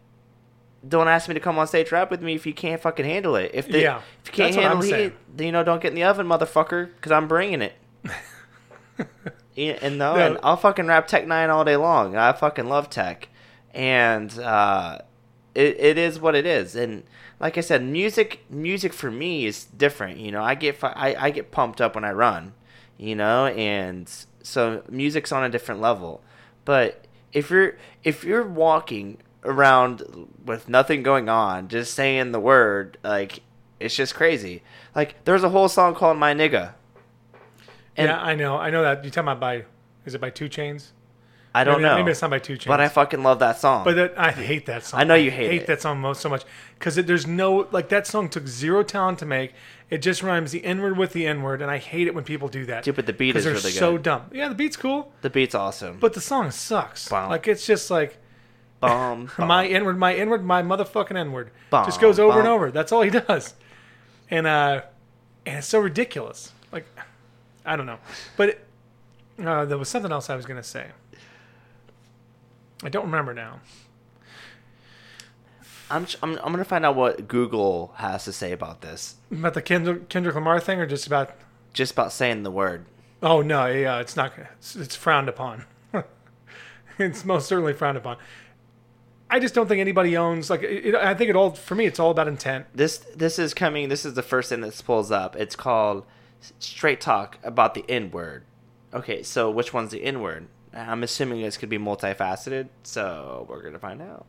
don't 0.87 1.07
ask 1.07 1.27
me 1.27 1.33
to 1.33 1.39
come 1.39 1.57
on 1.57 1.67
stage 1.67 1.91
rap 1.91 2.11
with 2.11 2.21
me 2.21 2.35
if 2.35 2.45
you 2.45 2.53
can't 2.53 2.81
fucking 2.81 3.05
handle 3.05 3.35
it. 3.35 3.51
If 3.53 3.67
they, 3.67 3.83
Yeah, 3.83 4.01
if 4.23 4.27
you 4.27 4.33
can't 4.33 4.53
that's 4.53 4.57
what 4.57 4.65
I'm 4.65 4.81
handle 4.81 4.99
it, 5.07 5.37
then 5.37 5.45
you 5.47 5.51
know 5.51 5.63
don't 5.63 5.81
get 5.81 5.89
in 5.89 5.95
the 5.95 6.03
oven, 6.03 6.27
motherfucker, 6.27 6.89
because 6.95 7.11
I'm 7.11 7.27
bringing 7.27 7.61
it. 7.61 7.73
yeah, 9.55 9.77
and 9.81 9.97
no, 9.97 10.15
No. 10.15 10.25
and 10.25 10.37
I'll 10.43 10.57
fucking 10.57 10.87
rap 10.87 11.07
Tech 11.07 11.25
N9ne 11.25 11.49
all 11.49 11.65
day 11.65 11.75
long. 11.77 12.15
I 12.15 12.31
fucking 12.33 12.67
love 12.67 12.89
Tech, 12.89 13.29
and 13.73 14.37
uh, 14.39 14.99
it 15.55 15.77
it 15.79 15.97
is 15.97 16.19
what 16.19 16.35
it 16.35 16.45
is. 16.45 16.75
And 16.75 17.03
like 17.39 17.57
I 17.57 17.61
said, 17.61 17.83
music 17.83 18.45
music 18.49 18.93
for 18.93 19.09
me 19.11 19.45
is 19.45 19.65
different. 19.65 20.19
You 20.19 20.31
know, 20.31 20.43
I 20.43 20.55
get 20.55 20.77
fu- 20.77 20.87
I 20.87 21.15
I 21.17 21.29
get 21.31 21.51
pumped 21.51 21.81
up 21.81 21.95
when 21.95 22.03
I 22.03 22.11
run 22.11 22.53
you 22.95 23.15
know 23.15 23.47
and 23.47 24.07
so 24.43 24.83
music's 24.87 25.31
on 25.31 25.43
a 25.43 25.49
different 25.49 25.81
level 25.81 26.21
but 26.63 27.05
if 27.33 27.49
you're 27.49 27.75
if 28.03 28.23
you're 28.23 28.45
walking 28.45 29.17
around 29.45 30.03
with 30.45 30.69
nothing 30.69 31.03
going 31.03 31.29
on 31.29 31.67
just 31.67 31.93
saying 31.93 32.31
the 32.31 32.39
word 32.39 32.97
like 33.03 33.41
it's 33.79 33.95
just 33.95 34.15
crazy 34.15 34.61
like 34.95 35.15
there's 35.25 35.43
a 35.43 35.49
whole 35.49 35.67
song 35.67 35.93
called 35.95 36.17
my 36.17 36.33
nigga 36.33 36.73
And 37.95 38.07
yeah, 38.07 38.19
I 38.21 38.33
know. 38.35 38.57
I 38.57 38.69
know 38.71 38.81
that. 38.81 39.03
You 39.05 39.11
talking 39.11 39.27
about 39.27 39.39
by? 39.39 39.65
Is 40.05 40.15
it 40.15 40.21
by 40.21 40.29
2 40.31 40.49
Chainz? 40.49 40.91
I 41.55 41.63
don't 41.63 41.75
maybe, 41.83 41.83
know, 41.89 41.95
Maybe 41.97 42.11
it's 42.11 42.21
not 42.23 42.31
by 42.31 42.39
2 42.39 42.53
Chainz. 42.53 42.65
but 42.65 42.81
I 42.81 42.87
fucking 42.89 43.21
love 43.21 43.37
that 43.39 43.59
song. 43.59 43.83
But 43.83 43.95
that, 43.95 44.13
I 44.17 44.31
hate 44.31 44.65
that 44.65 44.83
song. 44.83 44.99
I 44.99 45.03
know 45.03 45.13
you 45.13 45.29
hate 45.29 45.45
it. 45.45 45.49
I 45.49 45.51
hate 45.51 45.61
it. 45.61 45.67
that 45.67 45.81
song 45.81 45.99
most 46.01 46.19
so 46.21 46.27
much 46.29 46.43
because 46.79 46.95
there's 46.95 47.27
no 47.27 47.67
like 47.71 47.89
that 47.89 48.07
song 48.07 48.29
took 48.29 48.47
zero 48.47 48.81
talent 48.81 49.19
to 49.19 49.25
make. 49.27 49.53
It 49.91 49.99
just 49.99 50.23
rhymes 50.23 50.51
the 50.51 50.65
N 50.65 50.81
word 50.81 50.97
with 50.97 51.13
the 51.13 51.27
N 51.27 51.43
word, 51.43 51.61
and 51.61 51.69
I 51.69 51.77
hate 51.77 52.07
it 52.07 52.15
when 52.15 52.23
people 52.23 52.47
do 52.47 52.65
that. 52.65 52.83
Dude, 52.83 52.95
but 52.95 53.05
the 53.05 53.13
beat 53.13 53.35
is 53.35 53.43
they're 53.43 53.53
really 53.53 53.69
so 53.69 53.91
good. 53.93 54.01
dumb. 54.03 54.23
Yeah, 54.31 54.49
the 54.49 54.55
beat's 54.55 54.75
cool, 54.77 55.13
the 55.21 55.29
beat's 55.29 55.53
awesome. 55.53 55.99
but 55.99 56.13
the 56.13 56.21
song 56.21 56.49
sucks. 56.49 57.11
Like 57.11 57.47
it's 57.47 57.67
just 57.67 57.91
like 57.91 58.17
Bum, 58.87 59.29
bum. 59.37 59.47
my 59.47 59.65
N 59.65 59.85
word, 59.85 59.97
my 59.97 60.13
N 60.13 60.29
word, 60.29 60.43
my 60.43 60.61
motherfucking 60.61 61.17
N 61.17 61.31
word. 61.31 61.51
Bum, 61.69 61.85
Just 61.85 62.01
goes 62.01 62.19
over 62.19 62.39
and 62.39 62.47
over. 62.47 62.71
That's 62.71 62.91
all 62.91 63.01
he 63.01 63.09
does, 63.09 63.53
and 64.29 64.45
uh, 64.45 64.81
and 65.45 65.59
it's 65.59 65.67
so 65.67 65.79
ridiculous. 65.79 66.51
Like 66.71 66.85
I 67.65 67.75
don't 67.75 67.85
know, 67.85 67.99
but 68.35 68.49
it, 68.49 68.67
uh, 69.43 69.65
there 69.65 69.77
was 69.77 69.89
something 69.89 70.11
else 70.11 70.29
I 70.29 70.35
was 70.35 70.45
gonna 70.45 70.63
say. 70.63 70.87
I 72.83 72.89
don't 72.89 73.05
remember 73.05 73.33
now. 73.33 73.61
I'm, 75.89 76.07
I'm 76.21 76.37
I'm 76.39 76.51
gonna 76.51 76.65
find 76.65 76.85
out 76.85 76.95
what 76.95 77.27
Google 77.27 77.93
has 77.97 78.25
to 78.25 78.33
say 78.33 78.51
about 78.51 78.81
this. 78.81 79.15
About 79.31 79.53
the 79.53 79.61
Kendrick, 79.61 80.09
Kendrick 80.09 80.35
Lamar 80.35 80.59
thing, 80.59 80.79
or 80.79 80.85
just 80.85 81.07
about 81.07 81.31
Just 81.73 81.91
about 81.93 82.11
saying 82.11 82.43
the 82.43 82.51
word. 82.51 82.85
Oh 83.21 83.41
no, 83.41 83.67
yeah, 83.67 83.99
it's 83.99 84.15
not. 84.15 84.33
It's, 84.57 84.75
it's 84.75 84.95
frowned 84.95 85.29
upon. 85.29 85.65
it's 86.97 87.23
most 87.23 87.47
certainly 87.47 87.73
frowned 87.73 87.97
upon. 87.97 88.17
I 89.35 89.39
just 89.39 89.55
don't 89.55 89.67
think 89.67 89.81
anybody 89.81 90.15
owns 90.15 90.49
like. 90.49 90.61
It, 90.63 90.85
it- 90.87 90.95
I 90.95 91.13
think 91.15 91.29
it 91.29 91.35
all 91.35 91.51
for 91.51 91.73
me. 91.75 91.85
It's 91.85 91.99
all 91.99 92.11
about 92.11 92.27
intent. 92.27 92.67
This 92.73 92.99
this 93.15 93.39
is 93.39 93.53
coming. 93.53 93.89
This 93.89 94.05
is 94.05 94.13
the 94.13 94.21
first 94.21 94.49
thing 94.49 94.61
that 94.61 94.79
pulls 94.85 95.11
up. 95.11 95.35
It's 95.35 95.55
called 95.55 96.05
Straight 96.59 97.01
Talk 97.01 97.39
about 97.43 97.73
the 97.73 97.83
N 97.89 98.11
word. 98.11 98.43
Okay, 98.93 99.23
so 99.23 99.49
which 99.49 99.73
one's 99.73 99.91
the 99.91 100.03
N 100.03 100.21
word? 100.21 100.47
I'm 100.71 101.01
assuming 101.03 101.41
this 101.41 101.57
could 101.57 101.69
be 101.69 101.79
multifaceted, 101.79 102.69
so 102.83 103.45
we're 103.49 103.63
gonna 103.63 103.79
find 103.79 104.01
out. 104.01 104.25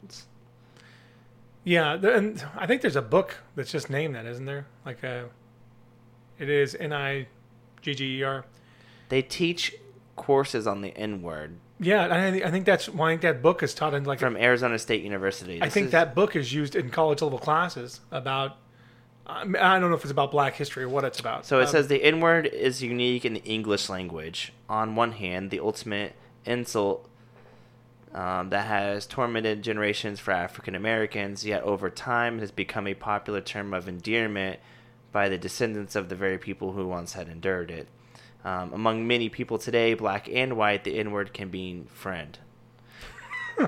Yeah, 1.64 1.94
and 1.94 2.44
I 2.56 2.66
think 2.66 2.82
there's 2.82 2.96
a 2.96 3.02
book 3.02 3.38
that's 3.56 3.72
just 3.72 3.88
named 3.90 4.14
that, 4.14 4.26
isn't 4.26 4.44
there? 4.44 4.66
Like 4.84 5.02
a, 5.02 5.28
it 6.38 6.48
is 6.50 6.74
N 6.74 6.92
I 6.92 7.26
G 7.82 7.94
G 7.94 8.18
E 8.18 8.22
R. 8.22 8.44
They 9.10 9.20
teach 9.22 9.74
courses 10.16 10.66
on 10.66 10.80
the 10.80 10.96
N 10.96 11.20
word 11.22 11.56
Yeah, 11.80 12.04
I 12.10 12.30
think, 12.30 12.44
I 12.44 12.50
think 12.50 12.66
that's 12.66 12.88
why 12.88 13.08
I 13.08 13.12
think 13.12 13.22
that 13.22 13.42
book 13.42 13.62
is 13.62 13.74
taught 13.74 13.94
in 13.94 14.04
like. 14.04 14.18
from 14.20 14.36
Arizona 14.36 14.78
State 14.78 15.02
University. 15.02 15.60
I 15.60 15.68
think 15.68 15.86
is- 15.86 15.92
that 15.92 16.14
book 16.14 16.36
is 16.36 16.52
used 16.52 16.76
in 16.76 16.90
college 16.90 17.20
level 17.22 17.38
classes 17.38 18.00
about. 18.10 18.56
I 19.26 19.40
I 19.42 19.78
don't 19.80 19.88
know 19.90 19.96
if 19.96 20.02
it's 20.02 20.10
about 20.10 20.30
Black 20.30 20.54
history 20.54 20.84
or 20.84 20.88
what 20.88 21.04
it's 21.04 21.18
about. 21.18 21.46
So 21.46 21.58
it 21.58 21.64
Um, 21.64 21.68
says 21.68 21.88
the 21.88 22.02
N 22.04 22.20
word 22.20 22.46
is 22.46 22.82
unique 22.82 23.24
in 23.24 23.32
the 23.34 23.42
English 23.44 23.88
language. 23.88 24.52
On 24.68 24.94
one 24.96 25.12
hand, 25.12 25.50
the 25.50 25.60
ultimate 25.60 26.14
insult 26.44 27.08
um, 28.14 28.50
that 28.50 28.66
has 28.66 29.06
tormented 29.06 29.62
generations 29.62 30.20
for 30.20 30.30
African 30.30 30.74
Americans, 30.76 31.44
yet 31.44 31.62
over 31.64 31.90
time 31.90 32.38
has 32.38 32.52
become 32.52 32.86
a 32.86 32.94
popular 32.94 33.40
term 33.40 33.74
of 33.74 33.88
endearment 33.88 34.60
by 35.10 35.28
the 35.28 35.36
descendants 35.38 35.96
of 35.96 36.08
the 36.08 36.14
very 36.14 36.38
people 36.38 36.72
who 36.72 36.86
once 36.86 37.14
had 37.14 37.28
endured 37.28 37.70
it. 37.72 37.88
Um, 38.44 38.72
among 38.74 39.06
many 39.06 39.28
people 39.30 39.56
today, 39.58 39.94
black 39.94 40.28
and 40.30 40.56
white, 40.56 40.84
the 40.84 40.98
N 40.98 41.12
word 41.12 41.32
can 41.32 41.50
mean 41.50 41.86
friend. 41.94 42.38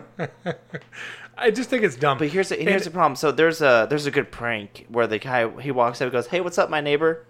I 1.38 1.50
just 1.50 1.70
think 1.70 1.82
it's 1.82 1.96
dumb. 1.96 2.18
But 2.18 2.28
here's 2.28 2.48
the, 2.50 2.56
here's 2.56 2.82
And- 2.82 2.84
the 2.84 2.90
problem. 2.90 3.16
So 3.16 3.30
there's 3.32 3.60
a 3.62 3.86
there's 3.88 4.06
a 4.06 4.10
good 4.10 4.30
prank 4.30 4.86
where 4.88 5.06
the 5.06 5.18
guy 5.18 5.48
he 5.60 5.70
walks 5.70 6.00
up 6.00 6.06
and 6.06 6.12
goes, 6.12 6.26
"Hey, 6.28 6.40
what's 6.40 6.58
up, 6.58 6.70
my 6.70 6.80
neighbor?" 6.80 7.24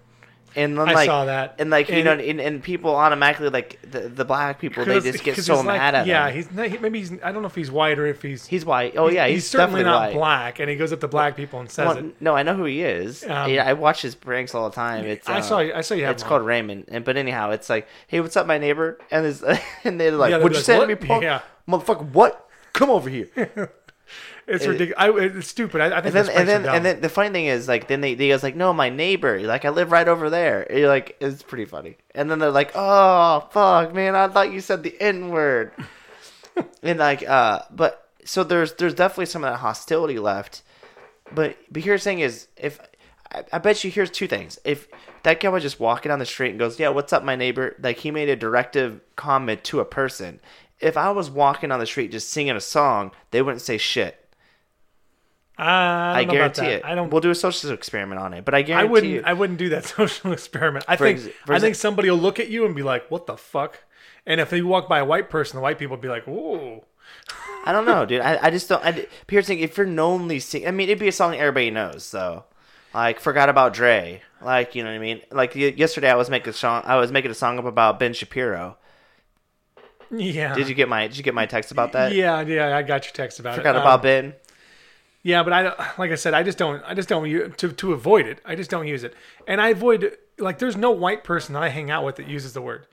And 0.57 0.77
then 0.79 0.89
I 0.89 0.93
like 0.95 1.07
saw 1.07 1.27
that. 1.27 1.57
and 1.59 1.69
like 1.69 1.89
you 1.91 1.97
And- 1.97 2.05
know, 2.07 2.13
and, 2.25 2.41
and 2.41 2.63
people 2.63 2.97
automatically 2.97 3.51
like 3.51 3.79
the, 3.83 4.09
the 4.09 4.25
black 4.25 4.59
people 4.59 4.85
they 4.87 5.01
just 5.01 5.23
get 5.23 5.37
so 5.37 5.57
he's 5.57 5.65
like- 5.67 5.79
mad 5.79 5.95
at 5.95 6.03
him. 6.05 6.09
yeah, 6.09 6.31
he's 6.31 6.51
not, 6.51 6.69
he, 6.69 6.79
maybe 6.79 6.99
he's 7.01 7.13
I 7.23 7.31
don't 7.31 7.43
know 7.43 7.49
if 7.49 7.55
he's 7.55 7.71
white 7.71 7.99
or 7.99 8.07
if 8.07 8.23
he's 8.23 8.47
He's 8.47 8.65
white. 8.65 8.95
Oh 8.97 9.09
yeah, 9.11 9.27
he's, 9.29 9.47
certainly 9.47 9.83
definitely 9.83 9.85
not 9.85 10.01
white. 10.09 10.15
black, 10.15 10.59
and 10.61 10.71
he 10.71 10.77
goes 10.77 10.93
up 10.93 11.01
to 11.01 11.09
black 11.09 11.37
people 11.37 11.61
and 11.61 11.71
says 11.71 11.87
Well, 11.87 11.99
it. 11.99 12.23
no, 12.23 12.35
I 12.35 12.43
know 12.43 12.55
who 12.57 12.65
he 12.65 12.83
is. 12.83 13.23
Um, 13.25 13.51
yeah, 13.51 13.67
I 13.69 13.75
watch 13.75 14.01
his 14.03 14.15
pranks 14.15 14.55
all 14.55 14.69
the 14.71 14.75
time. 14.75 15.05
It's 15.05 15.29
I 15.29 15.39
uh, 15.39 15.43
saw 15.43 15.59
I 15.59 15.81
saw 15.83 15.95
you 15.95 16.05
have 16.05 16.13
It's 16.15 16.23
one. 16.23 16.29
called 16.31 16.47
Raymond. 16.47 16.87
And 16.89 17.05
but 17.05 17.17
anyhow, 17.19 17.51
it's 17.51 17.69
like, 17.69 17.87
hey, 18.07 18.21
what's 18.21 18.37
up, 18.37 18.47
my 18.47 18.57
neighbor? 18.57 18.99
And 19.11 19.27
it's, 19.27 19.43
and 19.85 20.01
they're 20.01 20.11
like, 20.13 20.31
Yeah, 20.31 20.39
what'd 20.39 20.57
you 20.67 20.75
like, 20.75 20.89
"What?" 20.89 20.89
me, 20.89 20.95
punk? 21.09 21.23
Yeah. 21.23 21.41
Motherfucker, 21.69 22.11
what? 22.13 22.49
Come 22.73 22.89
over 22.91 23.11
here. 23.11 23.29
It's 24.47 24.65
it- 24.65 24.69
ridiculous. 24.69 24.99
I, 24.99 25.11
it's 25.11 25.49
stupid. 25.49 25.81
I, 25.81 25.99
I 25.99 26.01
think 26.01 26.15
And 26.15 26.15
then, 26.15 26.37
and 26.37 26.49
then, 26.49 26.67
and 26.67 26.85
then 26.85 27.01
the 27.01 27.09
funny 27.09 27.31
thing 27.31 27.47
is, 27.47 27.67
like, 27.67 27.89
then 27.89 28.01
they, 28.01 28.15
they 28.15 28.29
goes 28.29 28.43
like, 28.43 28.57
no, 28.57 28.73
my 28.73 28.89
neighbor, 28.89 29.41
like, 29.41 29.65
I 29.65 29.71
live 29.71 29.91
right 29.91 30.07
over 30.07 30.31
there. 30.31 30.63
And 30.63 30.79
you're 30.79 30.89
like, 30.89 31.17
it's 31.21 31.43
pretty 31.43 31.65
funny. 31.65 31.97
And 32.15 32.31
then 32.31 32.39
they're 32.39 32.51
like, 32.51 32.73
oh, 32.75 33.49
fuck, 33.51 33.95
man, 33.95 34.15
I 34.15 34.29
thought 34.29 34.53
you 34.53 34.61
said 34.61 34.83
the 34.83 34.97
N 35.01 35.31
word. 35.31 35.73
and 36.83 36.99
like, 36.99 37.29
uh, 37.29 37.63
but 37.71 38.09
so 38.25 38.45
there's 38.45 38.75
there's 38.75 38.95
definitely 38.95 39.27
some 39.27 39.45
of 39.45 39.53
that 39.53 39.59
hostility 39.59 40.19
left. 40.19 40.63
But 41.35 41.57
but 41.71 41.83
here's 41.83 42.03
the 42.05 42.11
thing 42.11 42.21
is, 42.21 42.49
if 42.57 42.81
I, 43.33 43.45
I 43.53 43.59
bet 43.59 43.83
you 43.85 43.91
here's 43.91 44.11
two 44.11 44.27
things. 44.27 44.59
If 44.65 44.89
that 45.23 45.41
guy 45.41 45.49
was 45.49 45.63
just 45.63 45.81
walking 45.81 46.11
down 46.11 46.19
the 46.19 46.27
street 46.27 46.51
and 46.51 46.59
goes, 46.59 46.79
yeah, 46.79 46.89
what's 46.89 47.13
up, 47.13 47.25
my 47.25 47.37
neighbor? 47.37 47.77
Like 47.81 47.99
he 47.99 48.11
made 48.11 48.29
a 48.29 48.37
directive 48.37 49.01
comment 49.17 49.65
to 49.65 49.81
a 49.81 49.85
person. 49.85 50.41
If 50.81 50.97
I 50.97 51.11
was 51.11 51.31
walking 51.31 51.73
on 51.73 51.81
the 51.81 51.87
street 51.87 52.13
just 52.13 52.31
singing 52.31 52.57
a 52.57 52.61
song, 52.61 53.13
they 53.31 53.43
wouldn't 53.43 53.63
say 53.63 53.79
shit. 53.79 54.26
I, 55.59 56.21
I 56.21 56.25
guarantee 56.25 56.67
it. 56.67 56.85
I 56.85 56.95
don't. 56.95 57.11
We'll 57.11 57.21
do 57.23 57.31
a 57.31 57.35
social 57.35 57.71
experiment 57.73 58.21
on 58.21 58.35
it, 58.35 58.45
but 58.45 58.55
I 58.55 58.59
I 58.59 58.63
guarantee 58.63 58.91
wouldn't. 58.91 59.13
you. 59.13 59.23
I 59.25 59.33
wouldn't 59.33 59.59
do 59.59 59.71
that 59.71 59.85
social 59.99 60.33
experiment. 60.33 60.85
I 60.87 60.97
For 60.97 61.05
think. 61.07 61.19
ex- 61.27 61.37
I 61.49 61.59
think 61.59 61.77
somebody 61.77 62.11
will 62.11 62.19
look 62.19 62.39
at 62.39 62.49
you 62.49 62.67
and 62.67 62.75
be 62.75 62.83
like, 62.83 63.11
"What 63.11 63.27
the 63.27 63.37
fuck?" 63.37 63.81
And 64.27 64.41
if 64.41 64.51
they 64.51 64.61
walk 64.61 64.89
by 64.89 64.99
a 64.99 65.05
white 65.05 65.31
person, 65.31 65.57
the 65.57 65.63
white 65.63 65.79
people 65.79 65.97
will 65.97 66.03
be 66.03 66.09
like, 66.09 66.27
"Ooh." 66.29 66.83
I 67.65 67.73
don't 67.73 67.85
know, 67.87 68.05
dude. 68.05 68.21
I, 68.21 68.39
I 68.47 68.51
just 68.51 68.69
don't. 68.69 68.85
I, 68.85 68.93
but 68.93 69.09
here's 69.29 69.47
the 69.47 69.55
thing: 69.55 69.61
if 69.61 69.77
you're 69.79 69.87
knownly 69.87 70.41
sing, 70.41 70.67
I 70.69 70.73
mean, 70.73 70.89
it'd 70.89 70.99
be 70.99 71.09
a 71.09 71.13
song 71.13 71.35
everybody 71.35 71.71
knows. 71.71 72.05
So, 72.05 72.45
like, 72.93 73.19
forgot 73.21 73.49
about 73.49 73.73
Dre. 73.73 74.21
Like, 74.43 74.75
you 74.75 74.85
know 74.85 74.91
what 74.91 74.97
I 74.97 74.99
mean? 74.99 75.23
Like 75.31 75.55
y- 75.55 75.73
yesterday, 75.77 76.11
I 76.11 76.17
was 76.17 76.29
making 76.29 76.51
a 76.51 76.53
song. 76.53 76.83
I 76.85 76.97
was 76.97 77.11
making 77.11 77.31
a 77.31 77.35
song 77.35 77.59
up 77.59 77.65
about 77.65 77.99
Ben 77.99 78.13
Shapiro. 78.13 78.77
Yeah. 80.11 80.55
Did 80.55 80.69
you 80.69 80.75
get 80.75 80.89
my 80.89 81.09
Did 81.09 81.17
you 81.17 81.23
get 81.25 81.35
my 81.35 81.47
text 81.47 81.73
about 81.73 81.93
that? 81.93 82.13
Yeah, 82.13 82.41
yeah. 82.43 82.77
I 82.77 82.83
got 82.83 83.05
your 83.07 83.13
text 83.13 83.41
about 83.41 83.57
Forgot 83.57 83.75
it. 83.75 83.79
about 83.81 83.95
Um, 84.01 84.03
Ben. 84.03 84.35
Yeah, 85.27 85.43
but 85.43 85.53
I 85.53 85.62
don't- 85.64 85.79
like 85.99 86.12
I 86.12 86.14
said, 86.14 86.35
I 86.35 86.45
just 86.45 86.57
don't. 86.57 86.83
I 86.87 86.95
just 86.95 87.09
don't 87.09 87.24
to 87.59 87.72
to 87.72 87.93
avoid 87.93 88.27
it. 88.27 88.41
I 88.45 88.55
just 88.55 88.70
don't 88.70 88.87
use 88.87 89.03
it, 89.03 89.12
and 89.49 89.61
I 89.61 89.70
avoid 89.70 90.16
like. 90.39 90.59
There's 90.61 90.77
no 90.77 90.93
white 90.93 91.24
person 91.24 91.55
that 91.55 91.62
I 91.64 91.68
hang 91.68 91.91
out 91.91 92.05
with 92.05 92.14
that 92.16 92.29
uses 92.29 92.53
the 92.53 92.62
word 92.62 92.87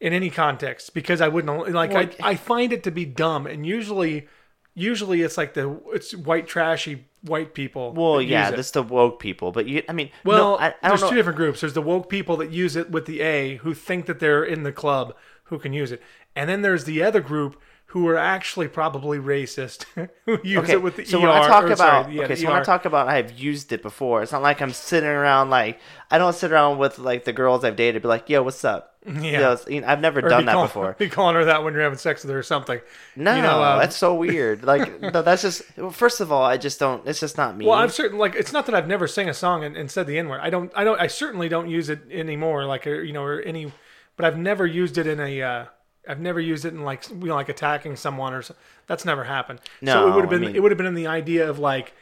in 0.00 0.12
any 0.12 0.30
context 0.30 0.94
because 0.94 1.20
I 1.20 1.28
wouldn't 1.28 1.72
like. 1.72 1.92
Well, 1.92 2.08
I 2.22 2.30
I 2.30 2.34
find 2.34 2.72
it 2.72 2.82
to 2.82 2.90
be 2.90 3.04
dumb, 3.04 3.46
and 3.46 3.64
usually, 3.64 4.26
usually 4.74 5.22
it's 5.22 5.38
like 5.38 5.54
the 5.54 5.80
it's 5.92 6.12
white 6.12 6.48
trashy 6.48 7.04
white 7.22 7.54
people. 7.54 7.92
Well, 7.92 8.16
that 8.16 8.24
yeah, 8.24 8.50
that's 8.50 8.72
the 8.72 8.82
woke 8.82 9.20
people. 9.20 9.52
But 9.52 9.66
you, 9.68 9.84
I 9.88 9.92
mean, 9.92 10.10
Well, 10.24 10.38
no, 10.38 10.58
I, 10.58 10.74
I 10.82 10.88
there's 10.88 11.02
know. 11.02 11.10
two 11.10 11.14
different 11.16 11.36
groups. 11.36 11.60
There's 11.60 11.74
the 11.74 11.82
woke 11.82 12.08
people 12.08 12.36
that 12.38 12.50
use 12.50 12.74
it 12.74 12.90
with 12.90 13.06
the 13.06 13.20
A, 13.20 13.56
who 13.58 13.74
think 13.74 14.06
that 14.06 14.18
they're 14.18 14.42
in 14.44 14.64
the 14.64 14.72
club, 14.72 15.14
who 15.44 15.60
can 15.60 15.72
use 15.72 15.92
it, 15.92 16.02
and 16.34 16.50
then 16.50 16.62
there's 16.62 16.82
the 16.84 17.00
other 17.04 17.20
group 17.20 17.60
who 17.94 18.08
are 18.08 18.16
actually 18.16 18.66
probably 18.66 19.18
racist, 19.18 19.84
who 20.26 20.38
use 20.42 20.64
Okay, 20.64 20.72
it 20.72 20.82
with 20.82 20.96
the 20.96 21.04
so 21.04 21.18
ER. 21.18 21.20
when 21.22 21.30
I 21.30 21.46
talk 21.46 21.62
or, 21.62 21.66
about 21.68 21.76
sorry, 22.06 22.16
yeah, 22.16 22.22
okay, 22.24 22.34
so 22.34 22.48
when 22.48 22.56
I 22.56 22.60
ER. 22.60 22.64
talk 22.64 22.84
about 22.86 23.06
I've 23.06 23.38
used 23.38 23.72
it 23.72 23.82
before, 23.82 24.20
it's 24.24 24.32
not 24.32 24.42
like 24.42 24.60
I'm 24.60 24.72
sitting 24.72 25.08
around 25.08 25.50
like 25.50 25.78
I 26.10 26.18
don't 26.18 26.34
sit 26.34 26.50
around 26.50 26.78
with 26.78 26.98
like 26.98 27.22
the 27.24 27.32
girls 27.32 27.62
I've 27.64 27.76
dated, 27.76 28.02
be 28.02 28.08
like, 28.08 28.28
"Yo, 28.28 28.42
what's 28.42 28.64
up?" 28.64 28.96
Yeah. 29.06 29.56
You 29.68 29.80
know, 29.82 29.86
I've 29.86 30.00
never 30.00 30.18
Or 30.18 30.28
done 30.28 30.40
be 30.42 30.46
that 30.46 30.60
before. 30.62 30.94
Be 30.98 31.08
calling 31.08 31.36
her 31.36 31.44
that 31.44 31.62
when 31.62 31.72
you're 31.74 31.82
having 31.84 31.98
sex 31.98 32.24
with 32.24 32.32
her 32.32 32.38
or 32.38 32.42
something. 32.42 32.80
No, 33.14 33.36
You 33.36 33.42
know, 33.42 33.62
um, 33.62 33.78
that's 33.78 33.94
so 33.94 34.14
weird. 34.26 34.64
Like, 34.64 35.00
no, 35.00 35.22
that's 35.22 35.42
just. 35.42 35.62
Well, 35.76 35.90
first 35.90 36.20
of 36.20 36.32
all, 36.32 36.42
I 36.42 36.56
just 36.56 36.80
don't. 36.80 37.06
It's 37.06 37.20
just 37.20 37.36
not 37.36 37.56
me. 37.56 37.64
Well, 37.66 37.78
I'm 37.78 37.90
certain. 37.90 38.18
Like, 38.18 38.34
it's 38.34 38.52
not 38.52 38.66
that 38.66 38.74
I've 38.74 38.88
never 38.88 39.06
sang 39.06 39.28
a 39.28 39.34
song 39.34 39.62
and, 39.62 39.76
and 39.76 39.88
said 39.90 40.06
the 40.08 40.18
N 40.18 40.28
word. 40.28 40.40
I 40.42 40.50
don't. 40.50 40.72
I 40.74 40.82
don't. 40.84 41.00
I 41.00 41.06
certainly 41.06 41.48
don't 41.48 41.68
use 41.70 41.90
it 41.90 42.00
anymore. 42.10 42.64
Like, 42.64 42.86
or, 42.88 43.02
you 43.02 43.12
know, 43.12 43.22
or 43.22 43.40
any. 43.42 43.70
But 44.16 44.24
I've 44.26 44.38
never 44.38 44.66
used 44.66 44.98
it 44.98 45.06
in 45.06 45.20
a. 45.20 45.42
Uh, 45.42 45.64
I've 46.08 46.20
never 46.20 46.40
used 46.40 46.64
it 46.64 46.74
in 46.74 46.82
like 46.84 47.08
you 47.10 47.16
know, 47.16 47.34
like 47.34 47.48
attacking 47.48 47.96
someone 47.96 48.32
or 48.34 48.42
so. 48.42 48.54
That's 48.86 49.04
never 49.04 49.24
happened. 49.24 49.60
so 49.60 49.70
No, 49.82 50.08
it 50.08 50.14
would 50.14 50.24
have 50.24 50.28
I 50.32 50.36
been. 50.36 50.40
mean- 50.42 50.56
it 50.56 50.62
would 50.62 50.70
have 50.70 50.78
been 50.78 50.86
in 50.86 50.94
the 50.94 51.06
idea 51.06 51.48
of 51.48 51.58
like, 51.58 51.94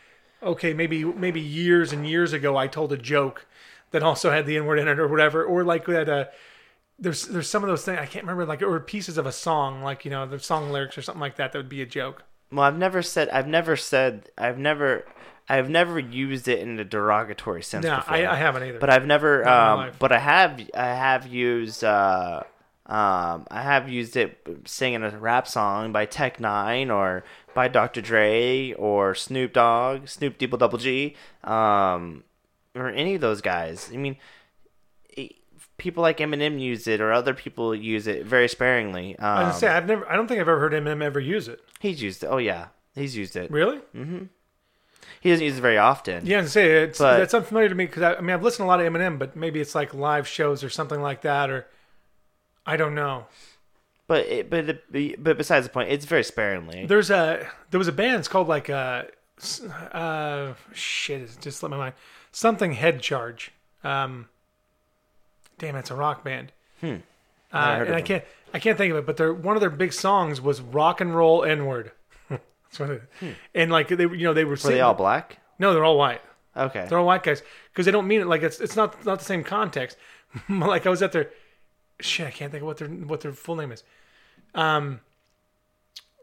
okay, 0.43 0.74
maybe 0.74 1.05
maybe 1.05 1.41
years 1.41 1.93
and 1.93 2.07
years 2.07 2.33
ago 2.33 2.57
I 2.57 2.66
told 2.66 2.93
a 2.93 2.97
joke 2.97 3.47
that 3.93 4.03
also 4.03 4.31
had 4.31 4.47
the 4.47 4.57
N 4.57 4.66
word 4.66 4.79
in 4.79 4.89
it 4.89 4.99
or 4.99 5.07
whatever, 5.09 5.45
or 5.45 5.65
like 5.65 5.87
that. 5.87 6.09
Uh, 6.09 6.24
there's 6.99 7.27
there's 7.27 7.49
some 7.49 7.62
of 7.65 7.69
those 7.69 7.85
things 7.85 7.99
I 7.99 8.07
can't 8.07 8.24
remember 8.24 8.45
like 8.47 8.62
or 8.62 8.79
pieces 8.81 9.19
of 9.19 9.27
a 9.27 9.33
song 9.33 9.83
like 9.83 10.05
you 10.05 10.11
know 10.11 10.24
the 10.27 10.39
song 10.39 10.70
lyrics 10.70 10.97
or 10.97 11.03
something 11.03 11.20
like 11.20 11.37
that 11.37 11.53
that 11.53 11.59
would 11.59 11.69
be 11.69 11.83
a 11.83 11.87
joke. 11.87 12.23
well, 12.53 12.65
I've 12.65 12.79
never 12.79 13.03
said. 13.03 13.29
I've 13.31 13.49
never 13.49 13.77
said. 13.77 14.31
I've 14.39 14.59
never. 14.59 15.05
I've 15.49 15.69
never 15.69 15.99
used 15.99 16.47
it 16.47 16.61
in 16.61 16.79
a 16.79 16.85
derogatory 16.85 17.62
sense 17.65 17.85
No, 17.85 17.97
before. 17.97 18.15
I, 18.15 18.27
I 18.27 18.37
haven't 18.37 18.62
either. 18.62 18.79
but 18.79 18.91
I've 18.91 19.07
never. 19.07 19.43
Not 19.43 19.73
in 19.73 19.79
my 19.79 19.89
Um, 19.89 19.95
but 19.99 20.12
I 20.12 20.19
have. 20.19 20.61
I 20.74 20.87
have 20.87 21.27
used. 21.27 21.83
Uh, 21.83 22.43
um, 22.86 23.46
I 23.50 23.62
have 23.62 23.88
used 23.88 24.16
it 24.16 24.38
singing 24.66 25.02
a 25.02 25.10
rap 25.10 25.46
song 25.46 25.92
by 25.92 26.04
Tech 26.06 26.38
N9ne 26.38 26.92
or 26.94 27.24
by 27.54 27.68
Dr. 27.68 28.00
Dre 28.00 28.72
or 28.72 29.14
Snoop 29.14 29.52
Dogg, 29.52 30.09
Snoop 30.09 30.38
Double 30.38 30.59
Double 30.59 30.78
G, 30.78 31.14
um, 31.44 32.24
or 32.74 32.88
any 32.88 33.14
of 33.14 33.20
those 33.20 33.40
guys. 33.40 33.90
I 33.92 33.96
mean, 33.96 34.16
it- 35.10 35.36
people 35.78 36.02
like 36.02 36.18
Eminem 36.18 36.60
use 36.60 36.86
it, 36.86 37.00
or 37.00 37.12
other 37.12 37.34
people 37.34 37.74
use 37.74 38.06
it 38.06 38.24
very 38.24 38.48
sparingly. 38.48 39.18
Um, 39.18 39.24
I 39.26 39.42
was 39.48 39.59
say 39.59 39.68
I've 39.68 39.86
never. 39.86 40.09
I 40.09 40.16
don't 40.16 40.26
think 40.28 40.40
I've 40.40 40.48
ever 40.48 40.59
heard 40.60 40.72
Eminem 40.72 41.02
ever 41.02 41.20
use 41.20 41.48
it. 41.48 41.60
he's 41.80 42.00
used 42.02 42.22
it. 42.24 42.28
Oh 42.28 42.38
yeah, 42.38 42.66
he's 42.94 43.16
used 43.16 43.36
it. 43.36 43.50
Really? 43.50 43.78
Mm-hmm. 43.94 44.24
He 45.20 45.30
doesn't 45.30 45.44
use 45.44 45.59
it 45.59 45.60
very 45.60 45.78
often. 45.78 46.26
Yeah, 46.26 46.40
I 46.40 46.44
say 46.46 46.82
it's 46.84 46.98
But- 46.98 47.18
that's 47.18 47.34
unfamiliar 47.34 47.68
to 47.68 47.74
me 47.74 47.86
because 47.86 48.02
I, 48.02 48.14
I 48.14 48.20
mean 48.20 48.30
I've 48.30 48.42
listened 48.42 48.64
to 48.64 48.64
a 48.64 48.70
lot 48.72 48.80
of 48.80 48.92
Eminem, 48.92 49.18
but 49.18 49.36
maybe 49.36 49.60
it's 49.60 49.74
like 49.74 49.94
live 49.94 50.26
shows 50.26 50.64
or 50.64 50.68
something 50.70 51.00
like 51.00 51.22
that, 51.22 51.48
or 51.50 51.66
I 52.66 52.76
don't 52.76 52.94
know. 52.94 53.26
But 54.06 54.26
it, 54.26 54.51
but 54.51 54.68
it, 54.93 55.22
but 55.22 55.39
besides 55.39 55.66
the 55.66 55.72
point, 55.72 55.90
it's 55.90 56.05
very 56.05 56.24
sparingly. 56.24 56.86
There's 56.86 57.10
a 57.10 57.48
there 57.70 57.78
was 57.78 57.89
a 57.89 57.93
band. 57.93 58.18
It's 58.18 58.28
called 58.28 58.48
like 58.48 58.68
uh, 58.68 59.05
uh 59.93 60.55
shit. 60.72 61.22
It 61.22 61.36
just 61.40 61.59
slipped 61.60 61.70
my 61.70 61.76
mind. 61.76 61.94
Something 62.30 62.72
Head 62.72 63.01
Charge. 63.01 63.52
Um, 63.84 64.28
damn, 65.59 65.76
it's 65.76 65.90
a 65.90 65.94
rock 65.94 66.24
band. 66.24 66.52
Uh, 66.82 67.76
heard 67.76 67.86
and 67.89 67.94
I 67.97 68.02
can't 68.02 68.24
I 68.52 68.59
can't 68.59 68.76
think 68.76 68.90
of 68.90 68.97
it, 68.98 69.06
but 69.06 69.16
their 69.16 69.32
one 69.32 69.56
of 69.56 69.60
their 69.60 69.70
big 69.70 69.93
songs 69.93 70.40
was 70.40 70.60
"Rock 70.60 71.01
and 71.01 71.14
Roll 71.14 71.44
N 71.44 71.66
Word." 71.66 71.93
That's 72.28 72.80
what 72.80 72.90
it. 72.90 73.02
And 73.55 73.70
like 73.70 73.89
they 73.89 74.06
were- 74.06 74.14
you 74.14 74.24
know 74.24 74.34
they 74.34 74.44
were 74.44 74.51
Were 74.52 74.56
singing. 74.56 74.76
they 74.76 74.80
all 74.80 74.94
black? 74.94 75.39
No, 75.59 75.72
they're 75.72 75.84
all 75.84 75.98
white. 75.98 76.20
Okay. 76.56 76.86
They're 76.89 76.98
all 76.98 77.06
white 77.06 77.22
guys 77.22 77.43
because 77.72 77.86
they 77.86 77.93
don't 77.93 78.06
mean 78.06 78.20
it 78.20 78.26
like 78.26 78.43
it's 78.43 78.60
it's 78.60 78.76
not 78.76 79.05
not 79.06 79.18
the 79.20 79.24
same 79.24 79.44
context. 79.44 79.97
like 80.48 80.86
I 80.86 80.90
was 80.90 81.02
at 81.02 81.12
their 81.12 81.30
shit, 82.03 82.27
I 82.27 82.31
can't 82.31 82.51
think 82.51 82.62
of 82.62 82.66
what 82.66 82.79
their 82.79 82.89
what 82.89 83.20
their 83.20 83.33
full 83.33 83.57
name 83.57 83.73
is. 83.73 83.83
Um, 84.55 85.01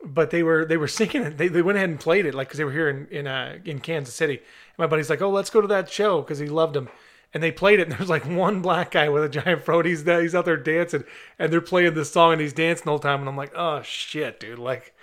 but 0.04 0.32
they 0.32 0.44
were 0.44 0.66
they 0.66 0.78
were 0.78 0.88
singing 1.00 1.24
it. 1.24 1.38
They 1.38 1.48
they 1.48 1.62
went 1.62 1.78
ahead 1.78 1.90
and 1.90 2.00
played 2.00 2.26
it 2.26 2.34
like 2.34 2.48
because 2.48 2.58
they 2.58 2.64
were 2.64 2.72
here 2.72 2.90
in 2.90 3.08
in 3.08 3.28
uh, 3.28 3.60
in 3.66 3.80
Kansas 3.80 4.16
City. 4.16 4.38
And 4.38 4.78
my 4.78 4.88
buddy's 4.88 5.10
like, 5.10 5.22
oh, 5.22 5.30
let's 5.30 5.50
go 5.50 5.62
to 5.62 5.68
that 5.68 5.90
show 5.90 6.22
because 6.22 6.40
he 6.40 6.48
loved 6.48 6.74
them. 6.74 6.90
And 7.32 7.44
they 7.44 7.52
played 7.52 7.80
it, 7.80 7.90
and 7.90 7.92
there's 7.98 8.10
like 8.10 8.26
one 8.26 8.62
black 8.62 8.92
guy 8.92 9.10
with 9.10 9.24
a 9.24 9.30
giant 9.30 9.64
fro. 9.64 9.84
He's 9.84 10.04
he's 10.04 10.36
out 10.36 10.46
there 10.46 10.58
dancing, 10.58 11.04
and 11.38 11.52
they're 11.52 11.62
playing 11.62 11.94
this 11.94 12.12
song, 12.12 12.34
and 12.34 12.42
he's 12.42 12.54
dancing 12.54 12.86
the 12.86 12.92
whole 12.92 13.00
time. 13.00 13.20
And 13.20 13.30
I'm 13.30 13.38
like, 13.38 13.54
oh 13.56 13.82
shit, 13.82 14.40
dude, 14.40 14.60
like. 14.60 14.96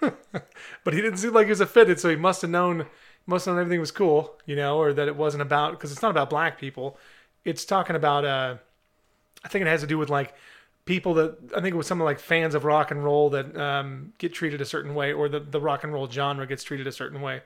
but 0.00 0.94
he 0.94 1.00
didn't 1.00 1.16
seem 1.16 1.32
like 1.32 1.46
he 1.46 1.50
was 1.50 1.60
offended, 1.60 1.98
so 1.98 2.08
he 2.08 2.14
must 2.14 2.40
have 2.42 2.52
known, 2.52 2.86
must 3.26 3.46
have 3.46 3.54
known 3.54 3.62
everything 3.62 3.80
was 3.80 3.90
cool, 3.90 4.36
you 4.46 4.54
know, 4.54 4.78
or 4.78 4.92
that 4.92 5.08
it 5.08 5.16
wasn't 5.16 5.42
about 5.42 5.72
because 5.72 5.90
it's 5.90 6.02
not 6.02 6.12
about 6.12 6.30
black 6.30 6.56
people. 6.56 6.96
It's 7.44 7.64
talking 7.64 7.96
about, 7.96 8.24
uh, 8.24 8.56
I 9.44 9.48
think 9.48 9.62
it 9.62 9.68
has 9.68 9.80
to 9.82 9.86
do 9.86 9.98
with 9.98 10.10
like 10.10 10.34
people 10.84 11.14
that 11.14 11.36
I 11.56 11.60
think 11.60 11.74
it 11.74 11.76
was 11.76 11.86
some 11.86 12.00
like 12.00 12.18
fans 12.18 12.54
of 12.54 12.64
rock 12.64 12.90
and 12.90 13.04
roll 13.04 13.30
that 13.30 13.56
um, 13.56 14.12
get 14.18 14.32
treated 14.32 14.60
a 14.60 14.64
certain 14.64 14.94
way, 14.94 15.12
or 15.12 15.28
the 15.28 15.40
the 15.40 15.60
rock 15.60 15.84
and 15.84 15.92
roll 15.92 16.08
genre 16.08 16.46
gets 16.46 16.64
treated 16.64 16.86
a 16.86 16.92
certain 16.92 17.20
way. 17.20 17.42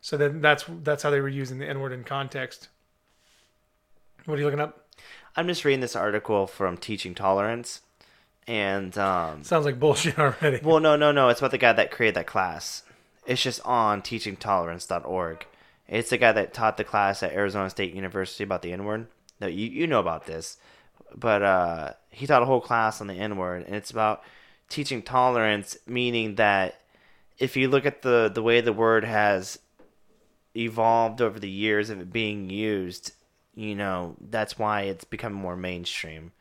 So 0.00 0.16
then 0.16 0.40
that's 0.40 0.64
that's 0.82 1.02
how 1.02 1.10
they 1.10 1.20
were 1.20 1.28
using 1.28 1.58
the 1.58 1.66
N 1.66 1.80
word 1.80 1.92
in 1.92 2.04
context. 2.04 2.68
What 4.24 4.34
are 4.34 4.38
you 4.38 4.44
looking 4.44 4.60
up? 4.60 4.88
I'm 5.36 5.46
just 5.46 5.64
reading 5.64 5.80
this 5.80 5.96
article 5.96 6.46
from 6.46 6.76
Teaching 6.78 7.14
Tolerance, 7.14 7.82
and 8.46 8.96
um, 8.96 9.44
Sounds 9.44 9.66
like 9.66 9.78
bullshit 9.78 10.18
already. 10.18 10.60
well, 10.62 10.80
no, 10.80 10.96
no, 10.96 11.12
no, 11.12 11.28
it's 11.28 11.40
about 11.40 11.50
the 11.50 11.58
guy 11.58 11.72
that 11.72 11.90
created 11.90 12.14
that 12.16 12.26
class. 12.26 12.82
It's 13.26 13.42
just 13.42 13.60
on 13.64 14.02
teachingtolerance.org. 14.02 15.46
It's 15.88 16.10
the 16.10 16.18
guy 16.18 16.32
that 16.32 16.54
taught 16.54 16.76
the 16.76 16.84
class 16.84 17.22
at 17.22 17.32
Arizona 17.32 17.70
State 17.70 17.94
University 17.94 18.44
about 18.44 18.62
the 18.62 18.72
N 18.72 18.84
word. 18.84 19.08
No, 19.40 19.46
you 19.46 19.66
you 19.68 19.86
know 19.86 20.00
about 20.00 20.26
this, 20.26 20.56
but 21.16 21.42
uh, 21.42 21.92
he 22.10 22.26
taught 22.26 22.42
a 22.42 22.46
whole 22.46 22.60
class 22.60 23.00
on 23.00 23.06
the 23.06 23.14
N 23.14 23.36
word, 23.36 23.64
and 23.66 23.74
it's 23.74 23.90
about 23.90 24.22
teaching 24.68 25.02
tolerance, 25.02 25.76
meaning 25.86 26.36
that 26.36 26.80
if 27.38 27.56
you 27.56 27.68
look 27.68 27.86
at 27.86 28.02
the 28.02 28.30
the 28.32 28.42
way 28.42 28.60
the 28.60 28.72
word 28.72 29.04
has 29.04 29.58
evolved 30.56 31.20
over 31.20 31.38
the 31.38 31.50
years 31.50 31.90
of 31.90 32.00
it 32.00 32.12
being 32.12 32.50
used, 32.50 33.12
you 33.54 33.74
know 33.74 34.16
that's 34.20 34.58
why 34.58 34.82
it's 34.82 35.04
become 35.04 35.32
more 35.32 35.56
mainstream. 35.56 36.32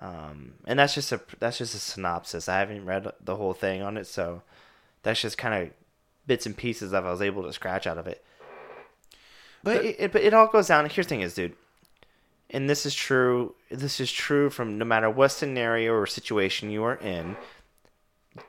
Um, 0.00 0.54
and 0.66 0.78
that's 0.78 0.94
just 0.94 1.12
a 1.12 1.20
that's 1.38 1.58
just 1.58 1.74
a 1.74 1.78
synopsis. 1.78 2.48
I 2.48 2.58
haven't 2.58 2.84
read 2.84 3.10
the 3.22 3.36
whole 3.36 3.54
thing 3.54 3.82
on 3.82 3.96
it, 3.96 4.06
so 4.06 4.42
that's 5.02 5.20
just 5.20 5.38
kind 5.38 5.62
of 5.62 5.70
bits 6.26 6.44
and 6.46 6.56
pieces 6.56 6.90
that 6.90 7.04
I 7.04 7.10
was 7.10 7.22
able 7.22 7.44
to 7.44 7.52
scratch 7.52 7.86
out 7.86 7.98
of 7.98 8.06
it. 8.06 8.22
But 9.62 9.84
it, 9.84 9.96
it, 9.98 10.12
but 10.12 10.22
it 10.22 10.34
all 10.34 10.48
goes 10.48 10.68
down. 10.68 10.88
Here's 10.88 11.06
the 11.06 11.08
thing, 11.08 11.22
is 11.22 11.34
dude, 11.34 11.54
and 12.50 12.68
this 12.68 12.86
is 12.86 12.94
true. 12.94 13.54
This 13.70 14.00
is 14.00 14.10
true 14.12 14.50
from 14.50 14.78
no 14.78 14.84
matter 14.84 15.10
what 15.10 15.32
scenario 15.32 15.92
or 15.92 16.06
situation 16.06 16.70
you 16.70 16.84
are 16.84 16.96
in. 16.96 17.36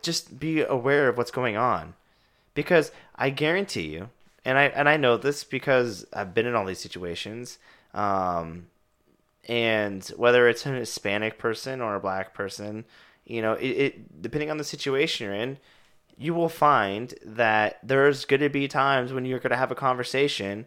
Just 0.02 0.40
be 0.40 0.62
aware 0.62 1.08
of 1.08 1.18
what's 1.18 1.32
going 1.32 1.58
on, 1.58 1.94
because 2.54 2.92
I 3.16 3.30
guarantee 3.30 3.88
you, 3.88 4.10
and 4.44 4.58
I 4.58 4.66
and 4.66 4.90
I 4.90 4.98
know 4.98 5.18
this 5.18 5.44
because 5.44 6.06
I've 6.14 6.34
been 6.34 6.46
in 6.46 6.56
all 6.56 6.66
these 6.66 6.80
situations. 6.80 7.58
Um, 7.94 8.68
and 9.48 10.06
whether 10.18 10.48
it's 10.50 10.66
an 10.66 10.76
Hispanic 10.76 11.38
person 11.38 11.82
or 11.82 11.96
a 11.96 12.02
black 12.02 12.34
person, 12.34 12.84
you 13.26 13.42
know, 13.42 13.54
it, 13.54 13.68
it 13.68 14.22
depending 14.22 14.52
on 14.52 14.58
the 14.58 14.64
situation 14.64 15.26
you're 15.26 15.34
in, 15.34 15.58
you 16.18 16.34
will 16.34 16.50
find 16.50 17.14
that 17.26 17.80
there's 17.82 18.26
going 18.26 18.42
to 18.42 18.50
be 18.50 18.68
times 18.68 19.14
when 19.14 19.24
you're 19.26 19.40
going 19.40 19.52
to 19.52 19.58
have 19.58 19.72
a 19.72 19.76
conversation 19.76 20.66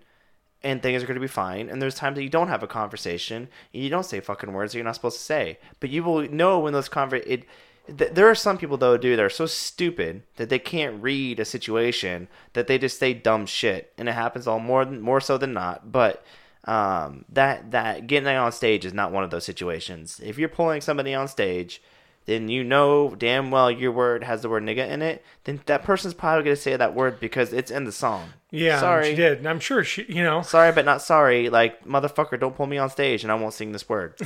and 0.62 0.82
things 0.82 1.02
are 1.02 1.06
going 1.06 1.14
to 1.14 1.20
be 1.20 1.26
fine, 1.26 1.68
and 1.68 1.80
there's 1.80 1.94
times 1.94 2.16
that 2.16 2.22
you 2.22 2.28
don't 2.28 2.48
have 2.48 2.62
a 2.62 2.66
conversation 2.66 3.48
and 3.72 3.82
you 3.82 3.88
don't 3.88 4.04
say 4.04 4.20
fucking 4.20 4.52
words 4.52 4.72
that 4.72 4.78
you're 4.78 4.84
not 4.84 4.94
supposed 4.94 5.18
to 5.18 5.24
say. 5.24 5.58
But 5.80 5.90
you 5.90 6.02
will 6.02 6.28
know 6.30 6.58
when 6.58 6.72
those 6.72 6.88
conver 6.88 7.22
it. 7.26 7.44
Th- 7.86 8.12
there 8.12 8.28
are 8.28 8.34
some 8.34 8.58
people 8.58 8.76
though, 8.76 8.96
dude, 8.96 9.18
that 9.18 9.24
are 9.24 9.30
so 9.30 9.46
stupid 9.46 10.22
that 10.36 10.48
they 10.48 10.58
can't 10.58 11.02
read 11.02 11.40
a 11.40 11.44
situation 11.44 12.28
that 12.52 12.66
they 12.66 12.78
just 12.78 12.98
say 12.98 13.14
dumb 13.14 13.46
shit, 13.46 13.92
and 13.96 14.08
it 14.08 14.12
happens 14.12 14.46
all 14.46 14.60
more 14.60 14.84
more 14.84 15.20
so 15.20 15.38
than 15.38 15.52
not. 15.54 15.90
But 15.90 16.24
um, 16.64 17.24
that 17.30 17.70
that 17.70 18.06
getting 18.06 18.28
on 18.28 18.52
stage 18.52 18.84
is 18.84 18.92
not 18.92 19.12
one 19.12 19.24
of 19.24 19.30
those 19.30 19.44
situations. 19.44 20.20
If 20.22 20.38
you're 20.38 20.48
pulling 20.50 20.82
somebody 20.82 21.14
on 21.14 21.26
stage, 21.26 21.82
then 22.26 22.48
you 22.48 22.62
know 22.62 23.14
damn 23.16 23.50
well 23.50 23.70
your 23.70 23.92
word 23.92 24.24
has 24.24 24.42
the 24.42 24.50
word 24.50 24.62
nigga 24.62 24.86
in 24.88 25.00
it. 25.00 25.24
Then 25.44 25.60
that 25.64 25.82
person's 25.82 26.12
probably 26.12 26.44
gonna 26.44 26.56
say 26.56 26.76
that 26.76 26.94
word 26.94 27.18
because 27.18 27.54
it's 27.54 27.70
in 27.70 27.84
the 27.84 27.92
song. 27.92 28.34
Yeah, 28.50 28.80
sorry, 28.80 29.10
she 29.10 29.14
did. 29.14 29.38
And 29.38 29.48
I'm 29.48 29.60
sure 29.60 29.84
she, 29.84 30.04
you 30.08 30.22
know, 30.22 30.42
sorry, 30.42 30.72
but 30.72 30.84
not 30.84 31.02
sorry. 31.02 31.48
Like 31.48 31.84
motherfucker, 31.84 32.38
don't 32.38 32.54
pull 32.54 32.66
me 32.66 32.78
on 32.78 32.90
stage 32.90 33.22
and 33.22 33.30
I 33.30 33.34
won't 33.36 33.54
sing 33.54 33.72
this 33.72 33.88
word. 33.88 34.18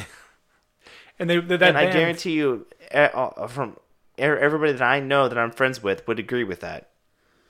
and 1.19 1.29
they 1.29 1.39
that 1.39 1.63
and 1.63 1.79
I 1.79 1.91
guarantee 1.91 2.33
you, 2.33 2.67
eh, 2.91 3.09
uh, 3.13 3.47
from 3.47 3.77
everybody 4.19 4.73
that 4.73 4.83
I 4.83 5.01
know 5.01 5.29
that 5.29 5.39
I'm 5.39 5.51
friends 5.51 5.83
with 5.83 6.07
would 6.09 6.19
agree 6.19 6.45
with 6.45 6.61
that. 6.61 6.91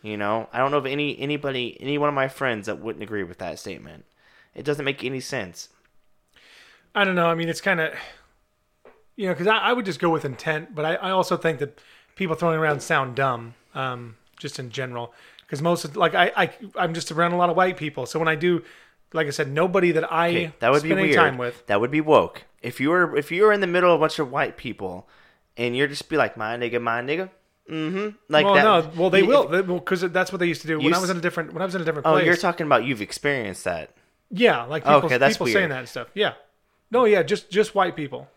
You 0.03 0.17
know, 0.17 0.49
I 0.53 0.59
don't 0.59 0.71
know 0.71 0.79
of 0.79 0.87
any 0.87 1.19
anybody, 1.19 1.79
any 1.81 1.97
one 1.97 2.09
of 2.09 2.15
my 2.15 2.29
friends 2.29 2.67
that 2.67 2.81
wouldn't 2.81 3.03
agree 3.03 3.23
with 3.23 3.39
that 3.39 3.59
statement. 3.59 4.05
It 4.55 4.65
doesn't 4.65 4.85
make 4.85 5.03
any 5.03 5.21
sense. 5.21 5.69
I 6.95 7.05
don't 7.05 7.15
know. 7.15 7.27
I 7.27 7.35
mean, 7.35 7.49
it's 7.49 7.61
kind 7.61 7.81
of, 7.81 7.93
you 9.17 9.27
know, 9.27 9.33
because 9.33 9.47
I, 9.47 9.57
I 9.57 9.73
would 9.73 9.85
just 9.85 9.99
go 9.99 10.11
with 10.11 10.25
intent, 10.25 10.75
but 10.75 10.85
I, 10.85 10.95
I 10.97 11.11
also 11.11 11.37
think 11.37 11.59
that 11.59 11.81
people 12.15 12.37
throwing 12.37 12.59
around 12.59 12.83
sound 12.83 13.17
dumb, 13.17 13.55
um, 13.75 14.17
just 14.39 14.59
in 14.59 14.71
general. 14.71 15.13
Because 15.55 15.63
most 15.63 15.85
of, 15.85 15.97
like, 15.97 16.15
I, 16.17 16.33
I, 16.37 16.51
I'm 16.75 16.95
just 16.95 17.13
around 17.13 17.31
a 17.33 17.37
lot 17.37 17.49
of 17.49 17.55
white 17.57 17.77
people. 17.77 18.07
So 18.07 18.19
when 18.19 18.27
I 18.27 18.35
do, 18.35 18.65
like 19.13 19.29
I 19.29 19.31
said, 19.31 19.49
nobody 19.53 19.93
that 19.93 20.13
I 20.13 20.29
Okay, 20.31 20.53
that 20.59 20.73
would 20.73 20.83
be 20.83 20.89
spend 20.89 20.99
any 20.99 21.09
weird. 21.11 21.17
time 21.17 21.39
with. 21.39 21.65
That 21.69 21.81
would 21.81 21.93
be 21.93 22.01
woke. 22.01 22.43
If 22.61 22.81
you 22.81 22.91
were 22.91 23.17
if 23.17 23.31
you 23.31 23.45
were 23.45 23.53
in 23.53 23.61
the 23.61 23.69
middle 23.69 23.93
of 23.93 24.01
a 24.01 24.03
bunch 24.03 24.19
of 24.19 24.33
white 24.33 24.57
people, 24.57 25.09
and 25.57 25.77
you're 25.77 25.87
just 25.87 26.09
be 26.09 26.17
like 26.17 26.37
my 26.37 26.57
nigga, 26.57 26.83
my 26.83 27.01
nigga, 27.03 27.31
mm-hmm, 27.71 28.17
like 28.29 28.45
well, 28.45 28.55
that. 28.55 28.65
no, 28.65 28.91
well 29.01 29.11
they 29.11 29.21
you- 29.21 29.27
will 29.29 29.47
because 29.79 30.01
that's 30.01 30.33
what 30.33 30.39
they 30.39 30.47
used 30.47 30.63
to 30.63 30.67
do 30.67 30.79
when 30.81 30.93
I 30.93 30.99
was 30.99 31.11
in 31.11 31.17
a 31.19 31.21
different 31.21 31.53
when 31.53 31.63
I 31.63 31.67
was 31.67 31.77
in 31.77 31.83
a 31.83 31.85
different 31.85 32.05
Place. 32.07 32.23
Oh, 32.23 32.25
you're 32.25 32.37
talking 32.37 32.67
about 32.67 32.85
you've 32.85 33.01
experienced 33.03 33.63
that. 33.65 33.91
yeah, 34.31 34.65
like 34.65 34.83
people, 34.83 35.05
Okay, 35.05 35.19
that's 35.19 35.35
people 35.37 35.45
weird. 35.45 35.55
saying 35.55 35.69
that 35.69 35.79
and 35.79 35.89
stuff. 35.89 36.09
Yeah, 36.15 36.33
no, 36.91 37.05
yeah, 37.05 37.23
just 37.23 37.51
just 37.51 37.75
white 37.77 37.95
people. 37.95 38.29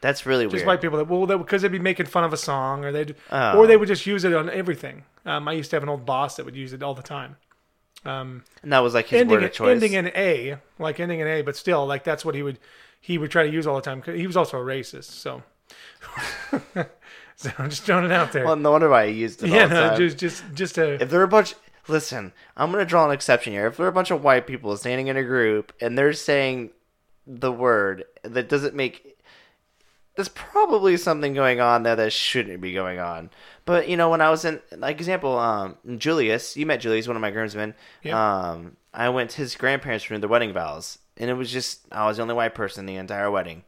That's 0.00 0.24
really 0.24 0.44
just 0.46 0.52
weird. 0.54 0.60
Just 0.60 0.66
white 0.66 0.80
people 0.80 0.96
that 0.98 1.08
well 1.08 1.26
because 1.38 1.60
they'd 1.62 1.70
be 1.72 1.78
making 1.78 2.06
fun 2.06 2.24
of 2.24 2.32
a 2.32 2.36
song 2.38 2.84
or 2.86 2.92
they'd 2.92 3.14
Oh. 3.30 3.58
or 3.58 3.66
they 3.66 3.76
would 3.76 3.88
just 3.88 4.06
use 4.06 4.24
it 4.24 4.32
on 4.32 4.48
everything. 4.48 5.04
Um, 5.24 5.46
I 5.48 5.52
used 5.52 5.70
to 5.70 5.76
have 5.76 5.82
an 5.82 5.88
old 5.88 6.04
boss 6.04 6.36
that 6.36 6.44
would 6.44 6.56
use 6.56 6.72
it 6.72 6.82
all 6.82 6.94
the 6.94 7.02
time. 7.02 7.36
and 8.04 8.42
that 8.64 8.80
was 8.80 8.94
like 8.94 9.06
his 9.06 9.20
ending 9.20 9.36
word 9.36 9.44
of 9.44 9.52
choice. 9.52 9.70
ending 9.70 9.92
in 9.92 10.08
a 10.14 10.56
like 10.78 10.98
ending 11.00 11.20
in 11.20 11.26
a, 11.28 11.42
but 11.42 11.56
still 11.56 11.86
like 11.86 12.02
that's 12.04 12.24
what 12.24 12.34
he 12.34 12.42
would 12.42 12.58
he 13.00 13.18
would 13.18 13.30
try 13.30 13.44
to 13.46 13.52
use 13.52 13.66
all 13.66 13.76
the 13.76 13.82
time. 13.82 14.00
'cause 14.02 14.16
He 14.16 14.26
was 14.26 14.36
also 14.36 14.58
a 14.58 14.64
racist, 14.64 15.04
so 15.10 15.42
so 17.36 17.50
I'm 17.58 17.70
just 17.70 17.82
throwing 17.84 18.04
it 18.04 18.12
out 18.12 18.32
there. 18.32 18.44
well, 18.44 18.56
no 18.56 18.72
wonder 18.72 18.88
why 18.88 19.08
he 19.08 19.14
used 19.14 19.42
it 19.42 19.50
yeah, 19.50 19.62
all 19.62 19.68
the 19.68 19.90
no, 19.92 19.96
just 19.96 20.18
just 20.18 20.44
just 20.54 20.78
a 20.78 20.94
if 21.02 21.10
there 21.10 21.20
are 21.20 21.24
a 21.24 21.28
bunch 21.28 21.54
listen 21.88 22.32
i'm 22.56 22.70
going 22.70 22.84
to 22.84 22.88
draw 22.88 23.04
an 23.06 23.10
exception 23.12 23.52
here 23.52 23.66
if 23.66 23.76
there 23.76 23.86
are 23.86 23.88
a 23.88 23.92
bunch 23.92 24.10
of 24.10 24.22
white 24.22 24.46
people 24.46 24.76
standing 24.76 25.08
in 25.08 25.16
a 25.16 25.22
group 25.22 25.72
and 25.80 25.96
they're 25.98 26.12
saying 26.12 26.70
the 27.26 27.50
word 27.50 28.04
that 28.22 28.48
doesn't 28.48 28.74
make 28.74 29.18
there's 30.14 30.28
probably 30.28 30.96
something 30.96 31.32
going 31.34 31.60
on 31.60 31.82
there 31.82 31.96
that 31.96 32.12
shouldn't 32.12 32.60
be 32.60 32.72
going 32.72 32.98
on 33.00 33.30
but 33.64 33.88
you 33.88 33.96
know 33.96 34.10
when 34.10 34.20
i 34.20 34.30
was 34.30 34.44
in 34.44 34.60
like 34.76 34.96
example 34.96 35.38
um 35.38 35.76
julius 35.98 36.56
you 36.56 36.66
met 36.66 36.80
julius 36.80 37.06
one 37.06 37.16
of 37.16 37.22
my 37.22 37.30
groomsmen 37.30 37.74
Yeah. 38.02 38.50
um 38.50 38.76
i 38.94 39.08
went 39.08 39.30
to 39.30 39.36
his 39.38 39.54
grandparents 39.56 40.04
for 40.04 40.18
their 40.18 40.28
wedding 40.28 40.52
vows 40.52 40.98
and 41.16 41.30
it 41.30 41.34
was 41.34 41.50
just 41.50 41.80
i 41.92 42.06
was 42.06 42.16
the 42.16 42.22
only 42.22 42.34
white 42.34 42.54
person 42.54 42.80
in 42.82 42.86
the 42.94 43.00
entire 43.00 43.30
wedding 43.30 43.64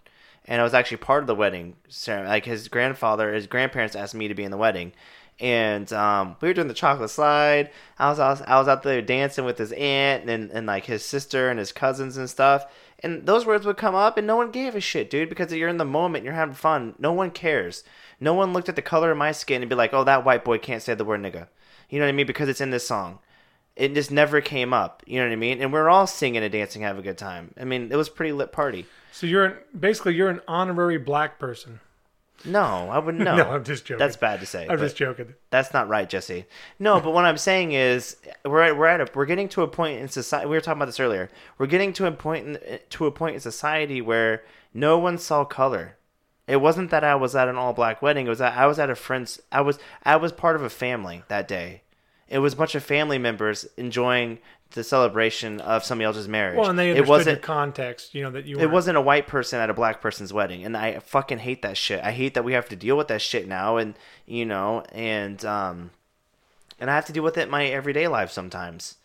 and 0.47 0.61
I 0.61 0.65
was 0.65 0.75
actually 0.75 0.99
part 0.99 1.23
of 1.23 1.27
the 1.27 1.35
wedding 1.35 1.77
ceremony. 1.89 2.29
Like 2.29 2.45
his 2.45 2.69
grandfather, 2.69 3.33
his 3.33 3.47
grandparents 3.47 3.97
asked 3.97 4.15
me 4.15 4.29
to 4.29 4.35
be 4.35 4.45
in 4.45 4.51
the 4.51 4.59
wedding, 4.59 4.93
and 5.41 5.91
um, 5.95 6.37
we 6.43 6.49
were 6.49 6.53
doing 6.53 6.69
the 6.69 6.75
chocolate 6.75 7.09
slide. 7.09 7.71
I 7.99 8.11
was, 8.11 8.19
I 8.19 8.29
was 8.29 8.43
I 8.43 8.59
was 8.59 8.69
out 8.69 8.83
there 8.83 9.01
dancing 9.01 9.47
with 9.47 9.57
his 9.57 9.73
aunt 9.73 10.29
and 10.29 10.51
and 10.51 10.67
like 10.67 10.85
his 10.85 11.03
sister 11.03 11.49
and 11.49 11.59
his 11.59 11.73
cousins 11.73 12.19
and 12.19 12.29
stuff. 12.29 12.67
And 13.03 13.25
those 13.25 13.47
words 13.47 13.65
would 13.65 13.79
come 13.79 13.95
up, 13.95 14.19
and 14.19 14.27
no 14.27 14.37
one 14.37 14.51
gave 14.51 14.75
a 14.75 14.81
shit, 14.81 15.09
dude, 15.09 15.31
because 15.31 15.51
you're 15.51 15.69
in 15.71 15.79
the 15.79 15.85
moment, 15.87 16.25
you're 16.25 16.35
having 16.35 16.55
fun. 16.55 16.95
No 16.99 17.15
one 17.15 17.31
cares. 17.31 17.83
No 18.21 18.35
one 18.35 18.53
looked 18.53 18.69
at 18.69 18.77
the 18.77 18.83
color 18.83 19.11
of 19.11 19.19
my 19.19 19.33
skin 19.33 19.63
and 19.63 19.69
be 19.69 19.75
like, 19.75 19.93
"Oh, 19.93 20.05
that 20.05 20.25
white 20.25 20.45
boy 20.45 20.59
can't 20.59 20.83
say 20.83 20.95
the 20.95 21.05
word 21.05 21.21
nigga," 21.21 21.49
you 21.89 21.99
know 21.99 22.07
what 22.07 22.11
I 22.11 22.13
mean? 22.13 22.27
Because 22.27 22.49
it's 22.49 22.61
in 22.61 22.71
this 22.71 22.87
song. 22.87 23.19
It 23.77 23.93
just 23.95 24.13
never 24.13 24.41
came 24.41 24.73
up, 24.73 25.03
you 25.05 25.19
know 25.19 25.27
what 25.27 25.33
I 25.33 25.37
mean? 25.37 25.61
And 25.61 25.73
we're 25.73 25.89
all 25.89 26.07
singing 26.07 26.45
and 26.45 26.53
dancing, 26.53 26.83
having 26.83 27.01
a 27.01 27.03
good 27.03 27.19
time. 27.19 27.53
I 27.61 27.65
mean, 27.65 27.91
it 27.91 27.97
was 27.97 28.07
a 28.07 28.13
pretty 28.13 28.33
lit 28.33 28.53
party. 28.53 28.87
So 29.11 29.27
you're 29.27 29.45
an, 29.45 29.57
basically 29.79 30.15
you're 30.15 30.31
an 30.31 30.41
honorary 30.47 30.99
black 30.99 31.41
person. 31.41 31.81
No, 32.45 32.63
I 32.91 32.99
would 32.99 33.15
no. 33.19 33.37
No, 33.37 33.51
I'm 33.51 33.65
just 33.65 33.85
joking. 33.85 33.99
That's 33.99 34.17
bad 34.17 34.41
to 34.41 34.47
say. 34.47 34.67
I'm 34.69 34.79
just 34.79 34.97
joking. 34.97 35.35
That's 35.51 35.73
not 35.73 35.89
right, 35.89 36.09
Jesse. 36.09 36.47
No, 36.79 37.01
but 37.01 37.13
what 37.13 37.25
I'm 37.25 37.39
saying 37.39 37.73
is 37.73 38.17
we're 38.45 38.63
at, 38.63 38.77
we're 38.77 38.87
at 38.87 39.01
a, 39.01 39.09
we're 39.15 39.27
getting 39.27 39.49
to 39.51 39.63
a 39.63 39.69
point 39.69 40.01
in 40.01 40.09
society. 40.09 40.47
We 40.47 40.57
were 40.57 40.61
talking 40.61 40.79
about 40.79 40.87
this 40.87 41.01
earlier. 41.01 41.31
We're 41.59 41.67
getting 41.67 41.93
to 41.95 42.07
a 42.07 42.13
point 42.13 42.47
in, 42.47 42.79
to 42.91 43.07
a 43.07 43.11
point 43.11 43.35
in 43.35 43.41
society 43.41 44.01
where 44.01 44.45
no 44.73 44.99
one 44.99 45.19
saw 45.19 45.45
color. 45.45 45.97
It 46.47 46.57
wasn't 46.61 46.91
that 46.91 47.05
I 47.05 47.15
was 47.15 47.35
at 47.35 47.49
an 47.49 47.57
all 47.57 47.73
black 47.73 48.03
wedding. 48.03 48.27
It 48.27 48.31
was 48.31 48.39
that 48.39 48.57
I 48.57 48.67
was 48.67 48.79
at 48.79 48.91
a 48.91 48.95
friend's. 48.95 49.41
I 49.51 49.61
was 49.63 49.79
I 50.03 50.17
was 50.17 50.33
part 50.33 50.57
of 50.57 50.63
a 50.63 50.71
family 50.71 51.23
that 51.29 51.49
day. 51.49 51.83
It 52.29 52.39
was 52.39 52.55
a 52.55 52.57
bunch 52.57 52.75
of 52.75 52.83
family 52.83 53.19
members 53.19 53.67
enjoying 53.77 54.39
the 54.71 54.83
celebration 54.83 55.61
of 55.61 55.85
somebody 55.85 56.07
else's 56.07 56.27
marriage. 56.27 56.59
Well, 56.59 56.69
and 56.69 56.79
they 56.79 56.91
it 56.91 57.07
wasn't 57.07 57.43
context. 57.43 58.15
You 58.15 58.25
know 58.25 58.31
that 58.33 58.45
you. 58.45 58.57
it 58.57 58.61
weren't- 58.63 58.73
wasn't 58.73 58.97
a 58.99 59.01
white 59.01 59.27
person 59.27 59.61
at 59.61 59.71
a 59.71 59.75
black 59.75 60.01
person's 60.01 60.33
wedding 60.33 60.65
and 60.65 60.77
i 60.77 60.99
fucking 60.99 61.39
hate 61.39 61.63
that 61.63 61.77
shit 61.77 62.03
i 62.03 62.11
hate 62.11 62.35
that 62.35 62.43
we 62.45 62.55
have 62.55 62.69
to 62.71 62.77
deal 62.77 62.97
with 62.97 63.07
that 63.09 63.23
shit 63.23 63.47
now 63.47 63.77
and 63.77 63.95
you 64.27 64.45
know 64.45 64.83
and 64.93 65.45
um 65.45 65.91
and 66.81 66.91
i 66.91 66.95
have 66.95 67.07
to 67.07 67.13
deal 67.13 67.23
with 67.23 67.39
it 67.39 67.43
in 67.43 67.51
my 67.51 67.67
everyday 67.67 68.09
life 68.09 68.31
sometimes 68.33 68.97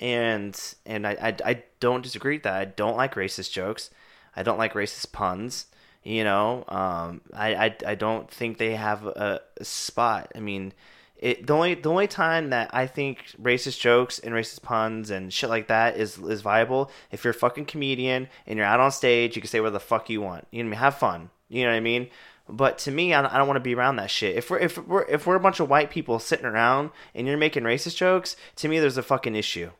and 0.00 0.74
and 0.84 1.06
i 1.06 1.12
i, 1.20 1.50
I 1.50 1.62
don't 1.80 2.02
disagree 2.02 2.36
with 2.36 2.44
that 2.44 2.54
i 2.54 2.64
don't 2.64 2.96
like 2.96 3.14
racist 3.16 3.50
jokes 3.50 3.90
i 4.36 4.42
don't 4.44 4.58
like 4.58 4.74
racist 4.74 5.10
puns 5.12 5.66
you 6.06 6.24
know 6.24 6.64
um 6.68 7.20
i 7.34 7.54
i, 7.54 7.76
I 7.86 7.94
don't 7.96 8.30
think 8.30 8.58
they 8.58 8.76
have 8.76 9.04
a, 9.06 9.40
a 9.56 9.64
spot 9.64 10.32
i 10.34 10.40
mean 10.40 10.72
it 11.18 11.46
the 11.46 11.54
only 11.54 11.74
the 11.74 11.88
only 11.88 12.06
time 12.08 12.50
that 12.50 12.70
I 12.74 12.86
think 12.86 13.24
racist 13.40 13.80
jokes 13.80 14.18
and 14.18 14.34
racist 14.34 14.62
puns 14.62 15.10
and 15.10 15.32
shit 15.32 15.48
like 15.48 15.68
that 15.68 15.96
is 15.96 16.18
is 16.18 16.42
viable 16.42 16.90
if 17.10 17.24
you're 17.24 17.30
a 17.30 17.34
fucking 17.34 17.64
comedian 17.64 18.28
and 18.46 18.58
you're 18.58 18.66
out 18.66 18.80
on 18.80 18.92
stage, 18.92 19.34
you 19.34 19.40
can 19.40 19.48
say 19.48 19.58
whatever 19.60 19.74
the 19.74 19.80
fuck 19.80 20.10
you 20.10 20.20
want. 20.20 20.46
You 20.50 20.62
know 20.62 20.68
what 20.68 20.76
I 20.76 20.76
mean? 20.76 20.80
Have 20.80 20.98
fun. 20.98 21.30
You 21.48 21.64
know 21.64 21.70
what 21.70 21.76
I 21.76 21.80
mean? 21.80 22.08
But 22.48 22.78
to 22.78 22.90
me, 22.90 23.12
I 23.14 23.22
don't, 23.22 23.32
don't 23.32 23.48
want 23.48 23.56
to 23.56 23.60
be 23.60 23.74
around 23.74 23.96
that 23.96 24.10
shit. 24.10 24.36
If 24.36 24.50
we're 24.50 24.58
if 24.58 24.78
we're 24.78 25.04
if 25.04 25.26
we're 25.26 25.36
a 25.36 25.40
bunch 25.40 25.58
of 25.58 25.70
white 25.70 25.90
people 25.90 26.18
sitting 26.18 26.46
around 26.46 26.90
and 27.14 27.26
you're 27.26 27.38
making 27.38 27.62
racist 27.62 27.96
jokes, 27.96 28.36
to 28.56 28.68
me, 28.68 28.78
there's 28.78 28.98
a 28.98 29.02
fucking 29.02 29.34
issue. 29.34 29.70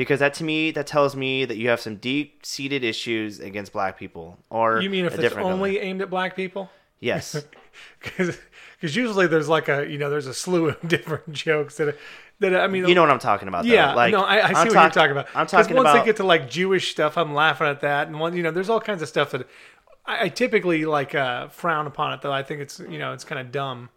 Because 0.00 0.20
that 0.20 0.32
to 0.34 0.44
me, 0.44 0.70
that 0.70 0.86
tells 0.86 1.14
me 1.14 1.44
that 1.44 1.58
you 1.58 1.68
have 1.68 1.78
some 1.78 1.96
deep 1.96 2.46
seated 2.46 2.82
issues 2.82 3.38
against 3.38 3.70
black 3.70 3.98
people, 3.98 4.38
or 4.48 4.80
You 4.80 4.88
mean 4.88 5.04
if 5.04 5.18
it's 5.18 5.34
only 5.36 5.74
color. 5.74 5.84
aimed 5.84 6.00
at 6.00 6.08
black 6.08 6.34
people? 6.34 6.70
yes, 7.00 7.36
Because 8.00 8.38
usually 8.80 9.26
there's 9.26 9.48
like 9.48 9.68
a 9.68 9.86
you 9.86 9.98
know 9.98 10.08
there's 10.08 10.26
a 10.26 10.32
slew 10.32 10.68
of 10.70 10.80
different 10.88 11.30
jokes 11.32 11.76
that 11.76 11.98
that 12.38 12.56
I 12.58 12.66
mean 12.66 12.88
you 12.88 12.94
know 12.94 13.02
what 13.02 13.10
I'm 13.10 13.18
talking 13.18 13.46
about. 13.48 13.64
Though. 13.64 13.72
yeah 13.74 13.92
like 13.94 14.12
no 14.12 14.22
I, 14.22 14.36
I 14.36 14.48
see 14.48 14.54
I'm 14.54 14.66
what 14.68 14.72
talk- 14.72 14.74
you're 14.74 14.90
talking 15.02 15.10
about. 15.12 15.26
I'm 15.34 15.46
talking 15.46 15.76
once 15.76 15.88
about 15.90 15.98
they 16.00 16.04
get 16.06 16.16
to 16.16 16.24
like 16.24 16.48
Jewish 16.48 16.90
stuff, 16.90 17.18
I'm 17.18 17.34
laughing 17.34 17.66
at 17.66 17.80
that, 17.82 18.08
and 18.08 18.18
one 18.18 18.34
you 18.34 18.42
know 18.42 18.50
there's 18.52 18.70
all 18.70 18.80
kinds 18.80 19.02
of 19.02 19.08
stuff 19.08 19.32
that 19.32 19.46
I, 20.06 20.24
I 20.24 20.28
typically 20.30 20.86
like 20.86 21.14
uh, 21.14 21.48
frown 21.48 21.86
upon 21.86 22.14
it 22.14 22.22
though. 22.22 22.32
I 22.32 22.42
think 22.42 22.62
it's 22.62 22.80
you 22.80 22.98
know 22.98 23.12
it's 23.12 23.24
kind 23.24 23.38
of 23.38 23.52
dumb. 23.52 23.90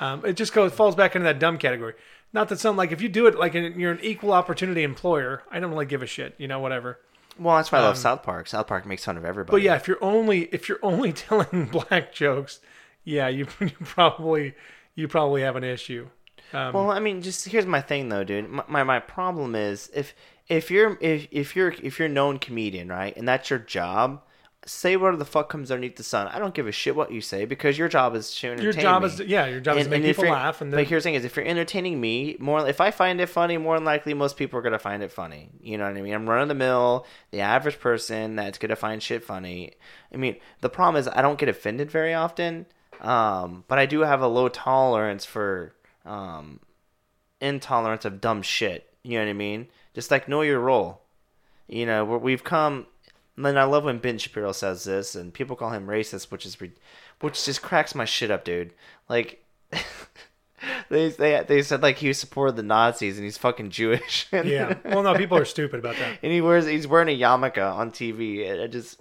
Um, 0.00 0.24
it 0.26 0.32
just 0.34 0.52
goes 0.52 0.72
falls 0.72 0.96
back 0.96 1.14
into 1.14 1.24
that 1.24 1.38
dumb 1.38 1.58
category. 1.58 1.94
Not 2.32 2.48
that 2.50 2.60
some 2.60 2.76
like 2.76 2.92
if 2.92 3.00
you 3.00 3.08
do 3.08 3.26
it 3.26 3.38
like 3.38 3.54
in, 3.54 3.78
you're 3.78 3.92
an 3.92 4.00
equal 4.02 4.32
opportunity 4.32 4.82
employer, 4.82 5.42
I 5.50 5.60
don't 5.60 5.70
really 5.70 5.86
give 5.86 6.02
a 6.02 6.06
shit. 6.06 6.34
You 6.38 6.48
know 6.48 6.60
whatever. 6.60 7.00
Well, 7.38 7.56
that's 7.56 7.70
why 7.70 7.78
I 7.78 7.82
love 7.82 7.96
South 7.96 8.22
Park. 8.22 8.48
South 8.48 8.66
Park 8.66 8.84
makes 8.84 9.04
fun 9.04 9.16
of 9.16 9.24
everybody. 9.24 9.54
Um, 9.54 9.58
But 9.58 9.62
yeah, 9.62 9.76
if 9.76 9.86
you're 9.88 10.02
only 10.02 10.42
if 10.52 10.68
you're 10.68 10.80
only 10.82 11.12
telling 11.24 11.66
black 11.66 12.12
jokes, 12.12 12.60
yeah, 13.04 13.28
you, 13.28 13.46
you 13.60 13.70
probably 13.84 14.54
you 14.94 15.08
probably 15.08 15.42
have 15.42 15.56
an 15.56 15.64
issue. 15.64 16.08
Um, 16.52 16.72
Well, 16.72 16.90
I 16.90 16.98
mean, 16.98 17.22
just 17.22 17.48
here's 17.48 17.66
my 17.66 17.80
thing 17.80 18.08
though, 18.08 18.24
dude. 18.24 18.48
My 18.48 18.64
my, 18.68 18.82
my 18.82 18.98
problem 19.00 19.54
is 19.54 19.90
if 19.94 20.14
if 20.48 20.70
you're 20.70 20.98
if, 21.00 21.28
if 21.30 21.54
you're 21.56 21.74
if 21.82 21.98
you're 21.98 22.06
a 22.08 22.10
known 22.12 22.38
comedian, 22.38 22.88
right, 22.88 23.16
and 23.16 23.26
that's 23.28 23.50
your 23.50 23.58
job, 23.60 24.22
say 24.66 24.96
whatever 24.96 25.16
the 25.16 25.24
fuck 25.24 25.48
comes 25.48 25.70
underneath 25.70 25.96
the 25.96 26.02
sun. 26.02 26.28
I 26.28 26.38
don't 26.38 26.54
give 26.54 26.66
a 26.66 26.72
shit 26.72 26.96
what 26.96 27.12
you 27.12 27.20
say 27.20 27.44
because 27.44 27.78
your 27.78 27.88
job 27.88 28.14
is 28.14 28.34
to 28.36 28.48
entertain 28.48 28.64
your 28.64 28.72
job 28.72 29.02
me. 29.02 29.08
is 29.08 29.20
yeah, 29.20 29.46
your 29.46 29.60
job 29.60 29.76
is 29.76 29.84
to 29.84 29.90
make 29.90 30.02
people 30.02 30.24
laugh, 30.24 30.60
and 30.60 30.70
but 30.70 30.78
then, 30.78 30.86
here's 30.86 31.04
the 31.04 31.08
thing: 31.08 31.14
is 31.14 31.24
if 31.24 31.36
you're 31.36 31.46
entertaining 31.46 32.00
me, 32.00 32.36
more 32.38 32.68
if 32.68 32.80
I 32.80 32.90
find 32.90 33.20
it 33.20 33.28
funny, 33.28 33.56
more 33.56 33.76
than 33.76 33.84
likely 33.84 34.14
most 34.14 34.36
people 34.36 34.58
are 34.58 34.62
gonna 34.62 34.78
find 34.78 35.02
it 35.02 35.12
funny. 35.12 35.50
You 35.60 35.78
know 35.78 35.84
what 35.84 35.96
I 35.96 36.02
mean? 36.02 36.14
I'm 36.14 36.28
running 36.28 36.48
the 36.48 36.54
mill, 36.54 37.06
the 37.30 37.40
average 37.40 37.78
person 37.78 38.36
that's 38.36 38.58
gonna 38.58 38.76
find 38.76 39.02
shit 39.02 39.24
funny. 39.24 39.72
I 40.12 40.16
mean, 40.16 40.36
the 40.60 40.68
problem 40.70 41.00
is 41.00 41.08
I 41.08 41.22
don't 41.22 41.38
get 41.38 41.48
offended 41.48 41.90
very 41.90 42.14
often, 42.14 42.66
um, 43.00 43.64
but 43.68 43.78
I 43.78 43.86
do 43.86 44.00
have 44.00 44.20
a 44.20 44.28
low 44.28 44.48
tolerance 44.48 45.24
for 45.24 45.74
um, 46.04 46.60
intolerance 47.40 48.04
of 48.04 48.20
dumb 48.20 48.42
shit. 48.42 48.92
You 49.02 49.18
know 49.18 49.24
what 49.24 49.30
I 49.30 49.34
mean? 49.34 49.68
Just 49.94 50.10
like 50.10 50.28
know 50.28 50.42
your 50.42 50.60
role. 50.60 51.02
You 51.68 51.86
know, 51.86 52.04
we've 52.04 52.44
come. 52.44 52.86
And 53.38 53.46
then 53.46 53.56
I 53.56 53.62
love 53.62 53.84
when 53.84 53.98
Ben 53.98 54.18
Shapiro 54.18 54.50
says 54.50 54.82
this, 54.82 55.14
and 55.14 55.32
people 55.32 55.54
call 55.54 55.70
him 55.70 55.86
racist, 55.86 56.32
which 56.32 56.44
is, 56.44 56.60
re- 56.60 56.72
which 57.20 57.44
just 57.44 57.62
cracks 57.62 57.94
my 57.94 58.04
shit 58.04 58.32
up, 58.32 58.44
dude. 58.44 58.74
Like, 59.08 59.44
they 60.90 61.10
they 61.10 61.44
they 61.46 61.62
said 61.62 61.80
like 61.80 61.98
he 61.98 62.12
supported 62.12 62.56
the 62.56 62.64
Nazis 62.64 63.16
and 63.16 63.22
he's 63.22 63.38
fucking 63.38 63.70
Jewish. 63.70 64.26
and, 64.32 64.48
yeah. 64.48 64.74
Well, 64.84 65.04
no, 65.04 65.14
people 65.14 65.38
are 65.38 65.44
stupid 65.44 65.78
about 65.78 65.94
that. 65.98 66.18
and 66.20 66.32
he 66.32 66.40
wears 66.40 66.66
he's 66.66 66.88
wearing 66.88 67.08
a 67.08 67.16
yarmulke 67.16 67.58
on 67.62 67.92
TV. 67.92 68.50
And 68.50 68.60
I 68.60 68.66
just, 68.66 69.00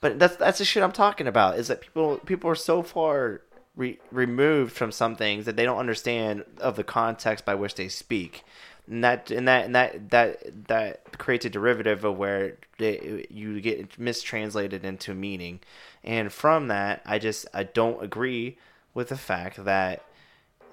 but 0.00 0.18
that's 0.18 0.36
that's 0.36 0.56
the 0.60 0.64
shit 0.64 0.82
I'm 0.82 0.90
talking 0.90 1.26
about. 1.26 1.58
Is 1.58 1.68
that 1.68 1.82
people 1.82 2.16
people 2.24 2.48
are 2.48 2.54
so 2.54 2.82
far 2.82 3.42
re- 3.76 3.98
removed 4.10 4.72
from 4.72 4.92
some 4.92 5.14
things 5.14 5.44
that 5.44 5.56
they 5.56 5.66
don't 5.66 5.78
understand 5.78 6.44
of 6.56 6.76
the 6.76 6.84
context 6.84 7.44
by 7.44 7.54
which 7.54 7.74
they 7.74 7.88
speak, 7.88 8.44
and 8.88 9.04
that 9.04 9.30
and 9.30 9.46
that 9.48 9.66
and 9.66 9.74
that 9.74 10.10
that 10.10 10.66
that 10.68 11.18
creates 11.18 11.44
a 11.44 11.50
derivative 11.50 12.04
of 12.04 12.16
where 12.16 12.56
they, 12.78 13.26
you 13.30 13.60
get 13.60 13.98
mistranslated 13.98 14.84
into 14.84 15.14
meaning, 15.14 15.60
and 16.02 16.32
from 16.32 16.68
that, 16.68 17.02
I 17.04 17.18
just 17.18 17.46
I 17.52 17.64
don't 17.64 18.02
agree 18.02 18.56
with 18.94 19.08
the 19.08 19.16
fact 19.16 19.64
that 19.64 20.04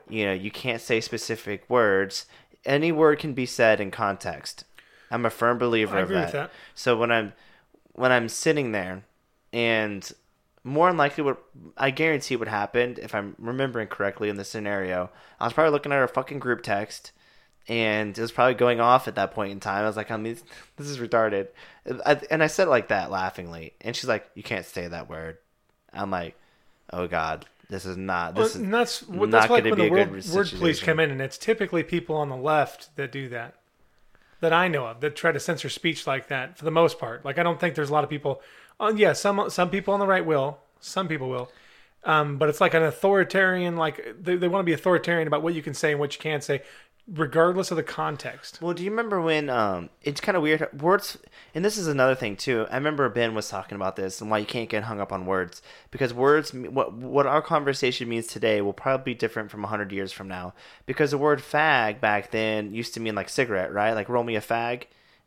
you 0.09 0.25
know 0.25 0.33
you 0.33 0.51
can't 0.51 0.81
say 0.81 1.01
specific 1.01 1.69
words. 1.69 2.25
Any 2.65 2.91
word 2.91 3.19
can 3.19 3.33
be 3.33 3.45
said 3.45 3.79
in 3.79 3.91
context. 3.91 4.65
I'm 5.11 5.25
a 5.25 5.29
firm 5.29 5.57
believer 5.57 5.99
of 5.99 6.09
that. 6.09 6.31
that. 6.31 6.51
So 6.73 6.97
when 6.97 7.11
I'm 7.11 7.33
when 7.93 8.11
I'm 8.11 8.29
sitting 8.29 8.71
there, 8.71 9.03
and 9.53 10.09
more 10.63 10.87
than 10.89 10.97
likely, 10.97 11.23
what 11.23 11.43
I 11.77 11.91
guarantee 11.91 12.35
what 12.35 12.47
happened, 12.47 12.97
if 12.97 13.13
I'm 13.13 13.35
remembering 13.37 13.87
correctly 13.87 14.29
in 14.29 14.35
the 14.35 14.43
scenario, 14.43 15.11
I 15.39 15.45
was 15.45 15.53
probably 15.53 15.71
looking 15.71 15.91
at 15.91 15.99
our 15.99 16.07
fucking 16.07 16.39
group 16.39 16.63
text, 16.63 17.11
and 17.67 18.17
it 18.17 18.21
was 18.21 18.31
probably 18.31 18.53
going 18.53 18.79
off 18.79 19.07
at 19.07 19.15
that 19.15 19.31
point 19.31 19.51
in 19.51 19.59
time. 19.59 19.83
I 19.83 19.87
was 19.87 19.97
like, 19.97 20.11
"I 20.11 20.17
mean, 20.17 20.37
this 20.77 20.87
is 20.87 20.99
retarded," 20.99 21.47
and 22.29 22.43
I 22.43 22.47
said 22.47 22.67
it 22.67 22.71
like 22.71 22.89
that 22.89 23.11
laughingly, 23.11 23.73
and 23.81 23.95
she's 23.95 24.07
like, 24.07 24.29
"You 24.35 24.43
can't 24.43 24.65
say 24.65 24.87
that 24.87 25.09
word." 25.09 25.37
I'm 25.93 26.11
like, 26.11 26.35
"Oh 26.91 27.07
God, 27.07 27.45
this 27.69 27.85
is 27.85 27.97
not. 27.97 28.35
This 28.35 28.55
Well, 28.55 28.63
is 28.63 28.71
that's 28.71 29.07
what 29.07 29.29
not 29.29 29.31
that's 29.31 29.51
like 29.51 29.63
gonna 29.63 29.75
be 29.75 29.81
the 29.83 29.87
a 29.87 29.91
word, 29.91 30.11
good 30.13 30.33
word 30.33 30.49
police 30.57 30.81
come 30.81 30.99
in, 30.99 31.11
and 31.11 31.21
it's 31.21 31.37
typically 31.37 31.83
people 31.83 32.15
on 32.15 32.29
the 32.29 32.35
left 32.35 32.95
that 32.95 33.11
do 33.11 33.27
that, 33.29 33.55
that 34.41 34.53
I 34.53 34.67
know 34.67 34.85
of, 34.87 35.01
that 35.01 35.15
try 35.15 35.31
to 35.31 35.39
censor 35.39 35.69
speech 35.69 36.05
like 36.05 36.27
that. 36.27 36.57
For 36.57 36.65
the 36.65 36.71
most 36.71 36.99
part, 36.99 37.25
like 37.25 37.39
I 37.39 37.43
don't 37.43 37.59
think 37.59 37.75
there's 37.75 37.89
a 37.89 37.93
lot 37.93 38.03
of 38.03 38.09
people. 38.09 38.41
Uh, 38.79 38.93
yeah, 38.95 39.13
some 39.13 39.49
some 39.49 39.69
people 39.69 39.93
on 39.93 39.99
the 39.99 40.07
right 40.07 40.25
will, 40.25 40.59
some 40.79 41.07
people 41.07 41.29
will, 41.29 41.49
um, 42.03 42.37
but 42.37 42.49
it's 42.49 42.61
like 42.61 42.73
an 42.73 42.83
authoritarian. 42.83 43.77
Like 43.77 44.15
they, 44.21 44.35
they 44.35 44.47
want 44.47 44.61
to 44.61 44.65
be 44.65 44.73
authoritarian 44.73 45.27
about 45.27 45.41
what 45.41 45.53
you 45.53 45.63
can 45.63 45.73
say 45.73 45.91
and 45.91 45.99
what 45.99 46.13
you 46.13 46.21
can't 46.21 46.43
say, 46.43 46.61
regardless 47.07 47.69
of 47.72 47.77
the 47.77 47.84
context. 47.84 48.61
Well, 48.61 48.73
do 48.73 48.84
you 48.84 48.90
remember 48.90 49.22
when 49.22 49.49
um 49.49 49.90
it's 50.02 50.19
kind 50.22 50.36
of 50.36 50.41
weird 50.41 50.82
words 50.82 51.18
and 51.53 51.64
this 51.64 51.77
is 51.77 51.88
another 51.88 52.15
thing 52.15 52.36
too. 52.36 52.65
I 52.72 52.76
remember 52.76 53.07
Ben 53.10 53.36
was 53.36 53.49
talking 53.49 53.76
about 53.76 53.95
this 53.95 54.22
and 54.22 54.32
why 54.32 54.40
you 54.40 54.45
can't 54.45 54.69
get 54.69 54.84
hung 54.84 54.99
up 54.99 55.11
on 55.14 55.26
words 55.26 55.61
because 55.91 56.14
words 56.14 56.53
what 56.53 56.94
what 56.94 57.27
our 57.27 57.41
conversation 57.41 58.10
means 58.10 58.27
today 58.27 58.61
will 58.61 58.73
probably 58.73 59.14
be 59.14 59.18
different 59.18 59.52
from 59.52 59.61
100 59.61 59.91
years 59.91 60.11
from 60.11 60.27
now 60.27 60.53
because 60.86 61.11
the 61.11 61.18
word 61.18 61.40
fag 61.40 61.99
back 61.99 62.32
then 62.32 62.73
used 62.73 62.94
to 62.95 62.99
mean 62.99 63.15
like 63.15 63.30
cigarette, 63.30 63.72
right? 63.72 63.94
Like 63.94 64.10
roll 64.10 64.23
me 64.23 64.36
a 64.36 64.41
fag. 64.41 64.84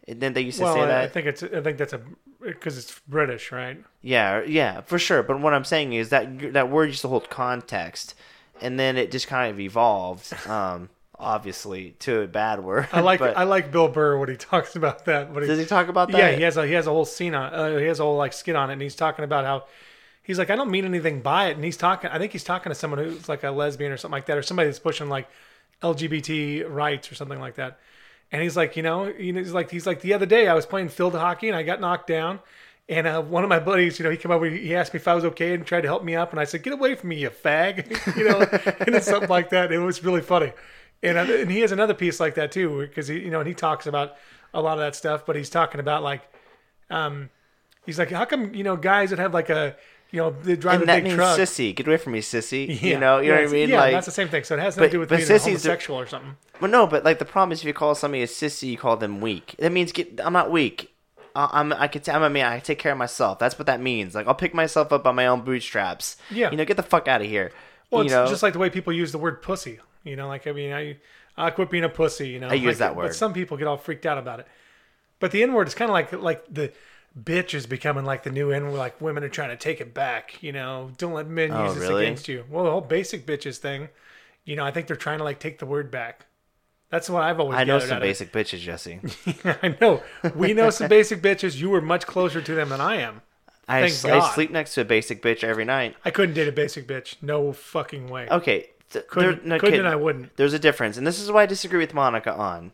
And 0.08 0.20
then 0.20 0.32
they 0.32 0.40
used 0.40 0.56
to 0.58 0.64
Well, 0.64 0.74
say 0.74 0.86
that. 0.86 1.04
I 1.04 1.06
think 1.08 1.26
it's 1.26 1.42
I 1.42 1.60
think 1.60 1.76
that's 1.76 1.92
a 1.92 2.00
because 2.40 2.78
it's 2.78 3.00
British, 3.06 3.52
right? 3.52 3.82
Yeah, 4.00 4.42
yeah, 4.42 4.80
for 4.80 4.98
sure. 4.98 5.22
But 5.22 5.40
what 5.40 5.52
I'm 5.54 5.64
saying 5.64 5.92
is 5.92 6.08
that 6.08 6.54
that 6.54 6.70
word 6.70 6.86
used 6.86 7.02
to 7.02 7.08
hold 7.08 7.28
context, 7.30 8.14
and 8.60 8.78
then 8.78 8.96
it 8.96 9.10
just 9.10 9.26
kind 9.26 9.50
of 9.50 9.60
evolved, 9.60 10.32
um, 10.48 10.88
obviously, 11.18 11.92
to 12.00 12.22
a 12.22 12.26
bad 12.28 12.62
word. 12.62 12.88
I 12.92 13.00
like 13.00 13.20
I 13.20 13.44
like 13.44 13.70
Bill 13.72 13.88
Burr 13.88 14.18
when 14.18 14.28
he 14.28 14.36
talks 14.36 14.76
about 14.76 15.04
that. 15.06 15.32
When 15.32 15.42
he, 15.42 15.48
does 15.48 15.58
he 15.58 15.66
talk 15.66 15.88
about 15.88 16.10
that? 16.12 16.18
Yeah, 16.18 16.30
he 16.32 16.42
has 16.42 16.56
a 16.56 16.66
he 16.66 16.72
has 16.72 16.86
a 16.86 16.90
whole 16.90 17.04
scene 17.04 17.34
on. 17.34 17.52
Uh, 17.52 17.78
he 17.78 17.86
has 17.86 18.00
a 18.00 18.04
whole 18.04 18.16
like 18.16 18.32
skit 18.32 18.56
on 18.56 18.70
it, 18.70 18.74
and 18.74 18.82
he's 18.82 18.94
talking 18.94 19.24
about 19.24 19.44
how 19.44 19.64
he's 20.22 20.38
like, 20.38 20.50
I 20.50 20.56
don't 20.56 20.70
mean 20.70 20.84
anything 20.84 21.20
by 21.20 21.48
it, 21.48 21.56
and 21.56 21.64
he's 21.64 21.76
talking. 21.76 22.10
I 22.10 22.18
think 22.18 22.32
he's 22.32 22.44
talking 22.44 22.70
to 22.70 22.74
someone 22.74 22.98
who's 23.00 23.28
like 23.28 23.44
a 23.44 23.50
lesbian 23.50 23.92
or 23.92 23.96
something 23.96 24.16
like 24.16 24.26
that, 24.26 24.38
or 24.38 24.42
somebody 24.42 24.68
that's 24.68 24.78
pushing 24.78 25.08
like 25.08 25.28
LGBT 25.82 26.68
rights 26.68 27.10
or 27.10 27.14
something 27.14 27.40
like 27.40 27.56
that. 27.56 27.78
And 28.30 28.42
he's 28.42 28.56
like, 28.56 28.76
you 28.76 28.82
know, 28.82 29.06
you 29.06 29.32
know, 29.32 29.40
he's 29.40 29.52
like, 29.54 29.70
he's 29.70 29.86
like, 29.86 30.00
the 30.02 30.12
other 30.12 30.26
day 30.26 30.48
I 30.48 30.54
was 30.54 30.66
playing 30.66 30.90
field 30.90 31.14
hockey 31.14 31.48
and 31.48 31.56
I 31.56 31.62
got 31.62 31.80
knocked 31.80 32.08
down, 32.08 32.40
And 32.88 33.06
uh, 33.06 33.22
one 33.22 33.42
of 33.42 33.48
my 33.48 33.58
buddies, 33.58 33.98
you 33.98 34.04
know, 34.04 34.10
he 34.10 34.16
came 34.16 34.30
over, 34.30 34.44
he 34.46 34.74
asked 34.74 34.92
me 34.92 34.98
if 34.98 35.08
I 35.08 35.14
was 35.14 35.24
okay 35.26 35.54
and 35.54 35.64
tried 35.64 35.82
to 35.82 35.88
help 35.88 36.04
me 36.04 36.14
up. 36.14 36.30
And 36.32 36.40
I 36.40 36.44
said, 36.44 36.62
get 36.62 36.74
away 36.74 36.94
from 36.94 37.10
me, 37.10 37.16
you 37.16 37.30
fag. 37.30 37.86
you 38.16 38.24
know, 38.28 38.40
and 38.86 38.94
it's 38.94 39.06
something 39.06 39.30
like 39.30 39.50
that. 39.50 39.72
It 39.72 39.78
was 39.78 40.04
really 40.04 40.20
funny. 40.20 40.52
And, 41.02 41.16
and 41.18 41.50
he 41.50 41.60
has 41.60 41.70
another 41.72 41.94
piece 41.94 42.18
like 42.20 42.34
that 42.34 42.50
too, 42.52 42.80
because 42.80 43.08
he, 43.08 43.18
you 43.20 43.30
know, 43.30 43.38
and 43.40 43.48
he 43.48 43.54
talks 43.54 43.86
about 43.86 44.14
a 44.52 44.60
lot 44.60 44.72
of 44.72 44.78
that 44.80 44.96
stuff, 44.96 45.24
but 45.26 45.36
he's 45.36 45.50
talking 45.50 45.78
about 45.80 46.02
like, 46.02 46.22
um, 46.90 47.30
he's 47.86 47.98
like, 47.98 48.10
how 48.10 48.24
come, 48.24 48.54
you 48.54 48.64
know, 48.64 48.76
guys 48.76 49.10
that 49.10 49.18
have 49.18 49.32
like 49.34 49.50
a, 49.50 49.76
you 50.10 50.18
know, 50.20 50.30
they 50.30 50.56
drive 50.56 50.76
And 50.80 50.84
a 50.84 50.86
that 50.86 50.96
big 50.96 51.04
means 51.04 51.14
truck. 51.16 51.38
sissy. 51.38 51.76
Get 51.76 51.86
away 51.86 51.98
from 51.98 52.14
me, 52.14 52.20
sissy. 52.20 52.66
Yeah, 52.66 52.74
You 52.94 52.98
know, 52.98 53.18
you 53.20 53.28
know 53.28 53.34
yeah, 53.34 53.40
what 53.42 53.48
I 53.48 53.52
mean? 53.52 53.68
Yeah, 53.68 53.80
like, 53.80 53.92
that's 53.92 54.06
the 54.06 54.12
same 54.12 54.28
thing. 54.28 54.42
So 54.42 54.54
it 54.56 54.60
has 54.60 54.76
nothing 54.76 54.88
to 54.90 54.92
do 54.96 55.00
with 55.00 55.10
being 55.10 55.20
homosexual 55.26 56.00
or 56.00 56.06
something. 56.06 56.36
Well, 56.60 56.70
no, 56.70 56.86
but 56.86 57.04
like 57.04 57.18
the 57.18 57.24
problem 57.26 57.52
is 57.52 57.60
if 57.60 57.66
you 57.66 57.74
call 57.74 57.94
somebody 57.94 58.22
a 58.22 58.26
sissy, 58.26 58.70
you 58.70 58.78
call 58.78 58.96
them 58.96 59.20
weak. 59.20 59.54
That 59.58 59.70
means 59.70 59.92
get. 59.92 60.18
I'm 60.24 60.32
not 60.32 60.50
weak. 60.50 60.92
I- 61.36 61.50
I'm. 61.52 61.72
I 61.74 61.86
can. 61.88 62.00
T- 62.02 62.10
I'm 62.10 62.22
a 62.22 62.30
man. 62.30 62.46
I 62.50 62.58
take 62.58 62.78
care 62.78 62.92
of 62.92 62.98
myself. 62.98 63.38
That's 63.38 63.58
what 63.58 63.66
that 63.66 63.80
means. 63.82 64.14
Like 64.14 64.26
I'll 64.26 64.34
pick 64.34 64.54
myself 64.54 64.92
up 64.92 65.04
by 65.04 65.12
my 65.12 65.26
own 65.26 65.42
bootstraps. 65.42 66.16
Yeah. 66.30 66.50
You 66.50 66.56
know, 66.56 66.64
get 66.64 66.78
the 66.78 66.82
fuck 66.82 67.06
out 67.06 67.20
of 67.20 67.26
here. 67.28 67.52
Well, 67.90 68.00
you 68.02 68.06
it's 68.06 68.12
know, 68.14 68.26
just 68.26 68.42
like 68.42 68.54
the 68.54 68.58
way 68.58 68.70
people 68.70 68.92
use 68.92 69.12
the 69.12 69.18
word 69.18 69.40
pussy. 69.42 69.78
You 70.08 70.16
know, 70.16 70.26
like 70.28 70.46
I 70.46 70.52
mean, 70.52 70.72
I 70.72 70.96
I 71.36 71.50
quit 71.50 71.70
being 71.70 71.84
a 71.84 71.88
pussy. 71.88 72.28
You 72.30 72.40
know, 72.40 72.48
I 72.48 72.54
use 72.54 72.78
that 72.78 72.96
word. 72.96 73.04
but 73.04 73.14
some 73.14 73.32
people 73.32 73.56
get 73.56 73.66
all 73.66 73.76
freaked 73.76 74.06
out 74.06 74.18
about 74.18 74.40
it. 74.40 74.46
But 75.20 75.30
the 75.32 75.42
N 75.42 75.52
word 75.52 75.68
is 75.68 75.74
kind 75.74 75.90
of 75.90 75.92
like 75.92 76.12
like 76.12 76.44
the 76.52 76.72
bitch 77.20 77.54
is 77.54 77.66
becoming 77.66 78.04
like 78.04 78.22
the 78.22 78.30
new 78.30 78.50
N 78.50 78.64
word. 78.70 78.78
Like 78.78 79.00
women 79.00 79.22
are 79.24 79.28
trying 79.28 79.50
to 79.50 79.56
take 79.56 79.80
it 79.80 79.92
back. 79.94 80.42
You 80.42 80.52
know, 80.52 80.90
don't 80.98 81.12
let 81.12 81.28
men 81.28 81.52
Oh, 81.52 81.64
use 81.66 81.74
this 81.74 81.88
really? 81.88 82.04
against 82.06 82.28
you. 82.28 82.44
Well, 82.50 82.64
the 82.64 82.70
whole 82.70 82.80
basic 82.80 83.26
bitches 83.26 83.58
thing. 83.58 83.88
You 84.44 84.56
know, 84.56 84.64
I 84.64 84.70
think 84.70 84.86
they're 84.86 84.96
trying 84.96 85.18
to 85.18 85.24
like 85.24 85.38
take 85.38 85.58
the 85.58 85.66
word 85.66 85.90
back. 85.90 86.26
That's 86.90 87.10
what 87.10 87.22
I've 87.22 87.38
always. 87.38 87.58
I 87.58 87.64
know 87.64 87.78
some 87.80 87.90
out 87.90 87.96
of 87.98 88.02
it. 88.04 88.06
basic 88.06 88.32
bitches, 88.32 88.60
Jesse. 88.60 89.00
I 89.62 89.76
know. 89.80 90.02
We 90.34 90.54
know 90.54 90.70
some 90.70 90.88
basic 90.88 91.20
bitches. 91.20 91.56
You 91.56 91.68
were 91.70 91.82
much 91.82 92.06
closer 92.06 92.40
to 92.40 92.54
them 92.54 92.70
than 92.70 92.80
I 92.80 92.96
am. 92.96 93.20
I, 93.68 93.80
Thank 93.82 93.92
s- 93.92 94.04
I 94.06 94.34
sleep 94.34 94.50
next 94.50 94.72
to 94.74 94.80
a 94.80 94.84
basic 94.86 95.20
bitch 95.20 95.44
every 95.44 95.66
night. 95.66 95.96
I 96.02 96.10
couldn't 96.10 96.34
date 96.34 96.48
a 96.48 96.52
basic 96.52 96.86
bitch. 96.88 97.16
No 97.20 97.52
fucking 97.52 98.08
way. 98.08 98.26
Okay. 98.30 98.70
Th- 98.90 99.06
couldn't 99.08 99.38
there- 99.44 99.48
no, 99.48 99.58
couldn't 99.58 99.72
kid, 99.74 99.80
and 99.80 99.88
I 99.88 99.96
wouldn't. 99.96 100.36
There's 100.36 100.52
a 100.52 100.58
difference, 100.58 100.96
and 100.96 101.06
this 101.06 101.20
is 101.20 101.30
why 101.30 101.42
I 101.42 101.46
disagree 101.46 101.78
with 101.78 101.94
Monica 101.94 102.32
on. 102.34 102.72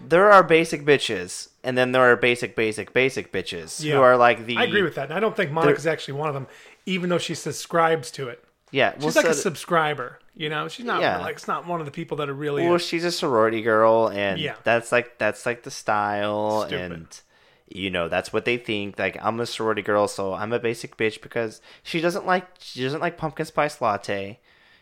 There 0.00 0.30
are 0.30 0.42
basic 0.42 0.84
bitches, 0.84 1.48
and 1.62 1.78
then 1.78 1.92
there 1.92 2.02
are 2.02 2.16
basic, 2.16 2.56
basic, 2.56 2.92
basic 2.92 3.32
bitches 3.32 3.82
Yeah. 3.82 3.94
who 3.94 4.02
are 4.02 4.16
like 4.16 4.46
the. 4.46 4.56
I 4.56 4.64
agree 4.64 4.82
with 4.82 4.96
that. 4.96 5.04
And 5.04 5.14
I 5.14 5.20
don't 5.20 5.36
think 5.36 5.50
Monica's 5.52 5.86
actually 5.86 6.14
one 6.14 6.28
of 6.28 6.34
them, 6.34 6.46
even 6.84 7.08
though 7.10 7.18
she 7.18 7.34
subscribes 7.34 8.10
to 8.12 8.28
it. 8.28 8.44
Yeah, 8.70 8.92
well, 8.98 9.08
She's 9.08 9.16
like 9.16 9.26
a 9.26 9.34
subscriber. 9.34 10.18
You 10.34 10.48
know, 10.48 10.66
she's 10.66 10.84
not 10.84 11.00
Yeah. 11.00 11.18
like 11.20 11.36
it's 11.36 11.46
not 11.46 11.64
one 11.64 11.78
of 11.78 11.86
the 11.86 11.92
people 11.92 12.16
that 12.16 12.28
are 12.28 12.34
really. 12.34 12.66
Well, 12.68 12.78
she's 12.78 13.04
a 13.04 13.12
sorority 13.12 13.62
girl, 13.62 14.08
and 14.08 14.40
Yeah. 14.40 14.54
that's 14.64 14.90
like 14.90 15.16
that's 15.18 15.46
like 15.46 15.62
the 15.62 15.70
style, 15.70 16.62
Stupid. 16.66 16.92
and 16.92 17.20
you 17.68 17.88
know 17.88 18.08
that's 18.08 18.32
what 18.32 18.44
they 18.44 18.56
think. 18.56 18.98
Like 18.98 19.16
I'm 19.22 19.38
a 19.38 19.46
sorority 19.46 19.82
girl, 19.82 20.08
so 20.08 20.34
I'm 20.34 20.52
a 20.52 20.58
basic 20.58 20.96
bitch 20.96 21.22
because 21.22 21.60
she 21.84 22.00
doesn't 22.00 22.26
like 22.26 22.46
she 22.58 22.82
doesn't 22.82 23.00
like 23.00 23.16
pumpkin 23.16 23.46
spice 23.46 23.80
latte. 23.80 24.40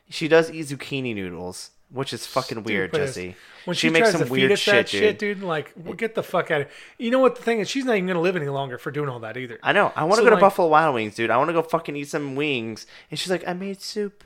She 0.09 0.29
does 0.29 0.51
eat 0.51 0.67
zucchini 0.67 1.15
noodles, 1.15 1.71
which 1.91 2.13
is 2.13 2.27
fucking 2.27 2.65
weird, 2.65 2.91
Stupid 2.91 3.07
Jesse. 3.07 3.37
when 3.65 3.75
she, 3.75 3.89
she, 3.89 3.91
makes 3.91 4.13
some 4.13 4.29
weird 4.29 4.59
shit, 4.59 4.75
that 4.75 4.87
dude. 4.89 5.01
shit, 5.01 5.19
dude, 5.19 5.43
like 5.43 5.73
well, 5.77 5.95
get 5.95 6.15
the 6.15 6.23
fuck 6.23 6.51
out 6.51 6.63
of. 6.63 6.67
Here. 6.67 6.77
You 6.99 7.11
know 7.11 7.19
what 7.19 7.37
the 7.37 7.43
thing 7.43 7.61
is? 7.61 7.71
She's 7.71 7.85
not 7.85 7.97
even 7.97 8.07
gonna 8.07 8.21
live 8.21 8.37
any 8.37 8.49
longer 8.49 8.79
for 8.79 8.91
doing 8.91 9.09
all 9.09 9.21
that 9.21 9.37
either. 9.37 9.59
I 9.63 9.73
know. 9.73 9.93
I 9.97 10.05
want 10.05 10.19
to 10.19 10.25
So, 10.25 10.31
go 10.31 10.37
to 10.37 10.41
Buffalo 10.41 10.69
Wild 10.69 10.95
Wings, 10.95 11.15
dude. 11.15 11.31
I 11.31 11.37
want 11.37 11.49
to 11.49 11.55
go 11.55 11.63
fucking 11.63 11.97
eat 11.97 12.09
some 12.09 12.35
wings. 12.37 12.87
And 13.11 13.19
she's 13.19 13.31
like, 13.31 13.47
I 13.47 13.53
made 13.53 13.81
soup. 13.81 14.25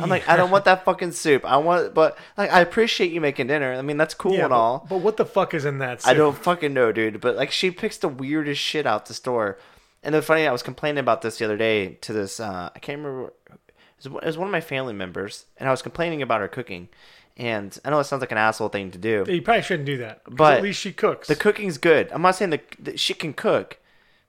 I'm 0.00 0.08
like, 0.08 0.26
I 0.26 0.36
don't 0.36 0.50
want 0.50 0.64
that 0.64 0.84
fucking 0.86 1.12
soup. 1.12 1.44
I 1.44 1.58
want, 1.58 1.92
but 1.92 2.16
like, 2.38 2.50
I 2.50 2.60
appreciate 2.60 3.12
you 3.12 3.20
making 3.20 3.48
dinner. 3.48 3.74
I 3.74 3.82
mean, 3.82 3.98
that's 3.98 4.14
cool 4.14 4.32
yeah, 4.32 4.44
and 4.44 4.48
but, 4.48 4.56
all. 4.56 4.86
but 4.88 4.98
what 4.98 5.18
the 5.18 5.26
fuck 5.26 5.52
is 5.52 5.66
in 5.66 5.78
that? 5.78 6.06
I 6.06 6.14
don't 6.14 6.36
fucking 6.36 6.72
know, 6.72 6.92
dude. 6.92 7.20
But 7.20 7.36
like, 7.36 7.50
she 7.50 7.70
picks 7.70 7.98
the 7.98 8.08
weirdest 8.08 8.60
shit 8.60 8.86
out 8.86 9.06
the 9.06 9.14
store. 9.14 9.58
And 10.02 10.14
the 10.14 10.22
funny, 10.22 10.46
I 10.46 10.52
was 10.52 10.62
complaining 10.62 10.98
about 10.98 11.20
this 11.20 11.38
the 11.38 11.44
other 11.44 11.58
day 11.58 11.98
to 12.00 12.12
this. 12.14 12.40
Uh, 12.40 12.70
I 12.74 12.78
can't 12.78 13.04
remember. 13.04 13.34
It 14.04 14.12
was, 14.12 14.38
one 14.38 14.48
of 14.48 14.52
my 14.52 14.60
family 14.60 14.94
members, 14.94 15.46
and 15.56 15.68
I 15.68 15.72
was 15.72 15.82
complaining 15.82 16.22
about 16.22 16.40
her 16.40 16.48
cooking. 16.48 16.88
And 17.36 17.76
I 17.84 17.90
know 17.90 17.98
it 17.98 18.04
sounds 18.04 18.20
like 18.20 18.32
an 18.32 18.38
asshole 18.38 18.68
thing 18.68 18.90
to 18.90 18.98
do. 18.98 19.24
You 19.26 19.40
probably 19.40 19.62
shouldn't 19.62 19.86
do 19.86 19.96
that. 19.98 20.20
But 20.28 20.58
at 20.58 20.62
least 20.62 20.80
she 20.80 20.92
cooks. 20.92 21.28
The 21.28 21.36
cooking's 21.36 21.78
good. 21.78 22.10
I'm 22.12 22.22
not 22.22 22.36
saying 22.36 22.50
that 22.80 23.00
she 23.00 23.14
can 23.14 23.32
cook, 23.32 23.78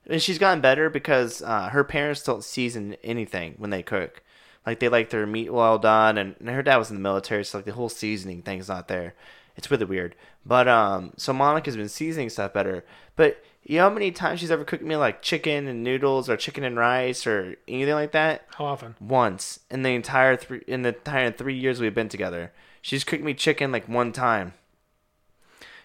and 0.07 0.21
she's 0.21 0.37
gotten 0.39 0.61
better 0.61 0.89
because 0.89 1.41
uh, 1.41 1.69
her 1.69 1.83
parents 1.83 2.23
don't 2.23 2.43
season 2.43 2.95
anything 3.03 3.55
when 3.57 3.71
they 3.71 3.83
cook. 3.83 4.23
Like 4.65 4.79
they 4.79 4.87
like 4.87 5.09
their 5.09 5.27
meat 5.27 5.51
well 5.51 5.77
done, 5.77 6.17
and, 6.17 6.35
and 6.39 6.49
her 6.49 6.63
dad 6.63 6.77
was 6.77 6.89
in 6.89 6.95
the 6.95 7.01
military, 7.01 7.43
so 7.43 7.57
like 7.57 7.65
the 7.65 7.73
whole 7.73 7.89
seasoning 7.89 8.41
thing's 8.41 8.69
not 8.69 8.87
there. 8.87 9.15
It's 9.57 9.69
really 9.69 9.85
weird. 9.85 10.15
But 10.45 10.67
um, 10.67 11.11
so 11.17 11.33
Monica's 11.33 11.75
been 11.75 11.89
seasoning 11.89 12.29
stuff 12.29 12.53
better. 12.53 12.85
But 13.15 13.43
you 13.65 13.77
know 13.77 13.83
how 13.83 13.93
many 13.93 14.11
times 14.11 14.39
she's 14.39 14.51
ever 14.51 14.65
cooked 14.65 14.83
me 14.83 14.95
like 14.95 15.21
chicken 15.21 15.67
and 15.67 15.83
noodles 15.83 16.29
or 16.29 16.35
chicken 16.35 16.63
and 16.63 16.75
rice 16.75 17.25
or 17.25 17.55
anything 17.67 17.93
like 17.93 18.11
that? 18.11 18.45
How 18.55 18.65
often? 18.65 18.95
Once 18.99 19.61
in 19.71 19.83
the 19.83 19.89
entire 19.89 20.35
three 20.35 20.63
in 20.67 20.81
the 20.81 20.89
entire 20.89 21.31
three 21.31 21.57
years 21.57 21.79
we've 21.79 21.95
been 21.95 22.09
together. 22.09 22.51
She's 22.81 23.05
cooked 23.05 23.23
me 23.23 23.33
chicken 23.33 23.71
like 23.71 23.87
one 23.87 24.11
time. 24.11 24.53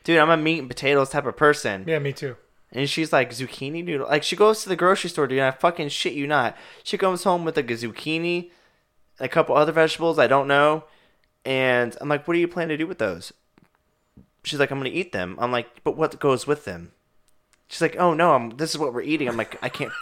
Dude, 0.02 0.18
I'm 0.18 0.30
a 0.30 0.36
meat 0.36 0.58
and 0.58 0.68
potatoes 0.68 1.10
type 1.10 1.26
of 1.26 1.36
person. 1.36 1.84
Yeah, 1.86 2.00
me 2.00 2.12
too. 2.12 2.36
And 2.72 2.90
she's 2.90 3.12
like 3.12 3.30
zucchini 3.30 3.84
noodle. 3.84 4.08
Like 4.08 4.24
she 4.24 4.34
goes 4.34 4.62
to 4.62 4.68
the 4.68 4.76
grocery 4.76 5.10
store, 5.10 5.28
dude. 5.28 5.38
And 5.38 5.46
I 5.46 5.50
fucking 5.52 5.90
shit 5.90 6.14
you 6.14 6.26
not. 6.26 6.56
She 6.82 6.98
comes 6.98 7.22
home 7.22 7.44
with 7.44 7.56
like 7.56 7.70
a 7.70 7.74
zucchini, 7.74 8.50
a 9.20 9.28
couple 9.28 9.56
other 9.56 9.72
vegetables 9.72 10.18
I 10.18 10.26
don't 10.26 10.48
know, 10.48 10.84
and 11.44 11.96
I'm 12.00 12.08
like, 12.08 12.26
"What 12.26 12.34
do 12.34 12.40
you 12.40 12.48
plan 12.48 12.68
to 12.68 12.76
do 12.76 12.88
with 12.88 12.98
those?" 12.98 13.32
She's 14.42 14.58
like, 14.58 14.72
"I'm 14.72 14.78
gonna 14.78 14.90
eat 14.90 15.12
them." 15.12 15.36
I'm 15.38 15.52
like, 15.52 15.84
"But 15.84 15.96
what 15.96 16.18
goes 16.18 16.46
with 16.46 16.64
them?" 16.64 16.92
She's 17.68 17.82
like, 17.82 17.96
"Oh 17.96 18.14
no, 18.14 18.32
I'm. 18.32 18.50
This 18.50 18.70
is 18.70 18.78
what 18.78 18.94
we're 18.94 19.02
eating." 19.02 19.28
I'm 19.28 19.36
like, 19.36 19.58
"I 19.62 19.68
can't. 19.68 19.92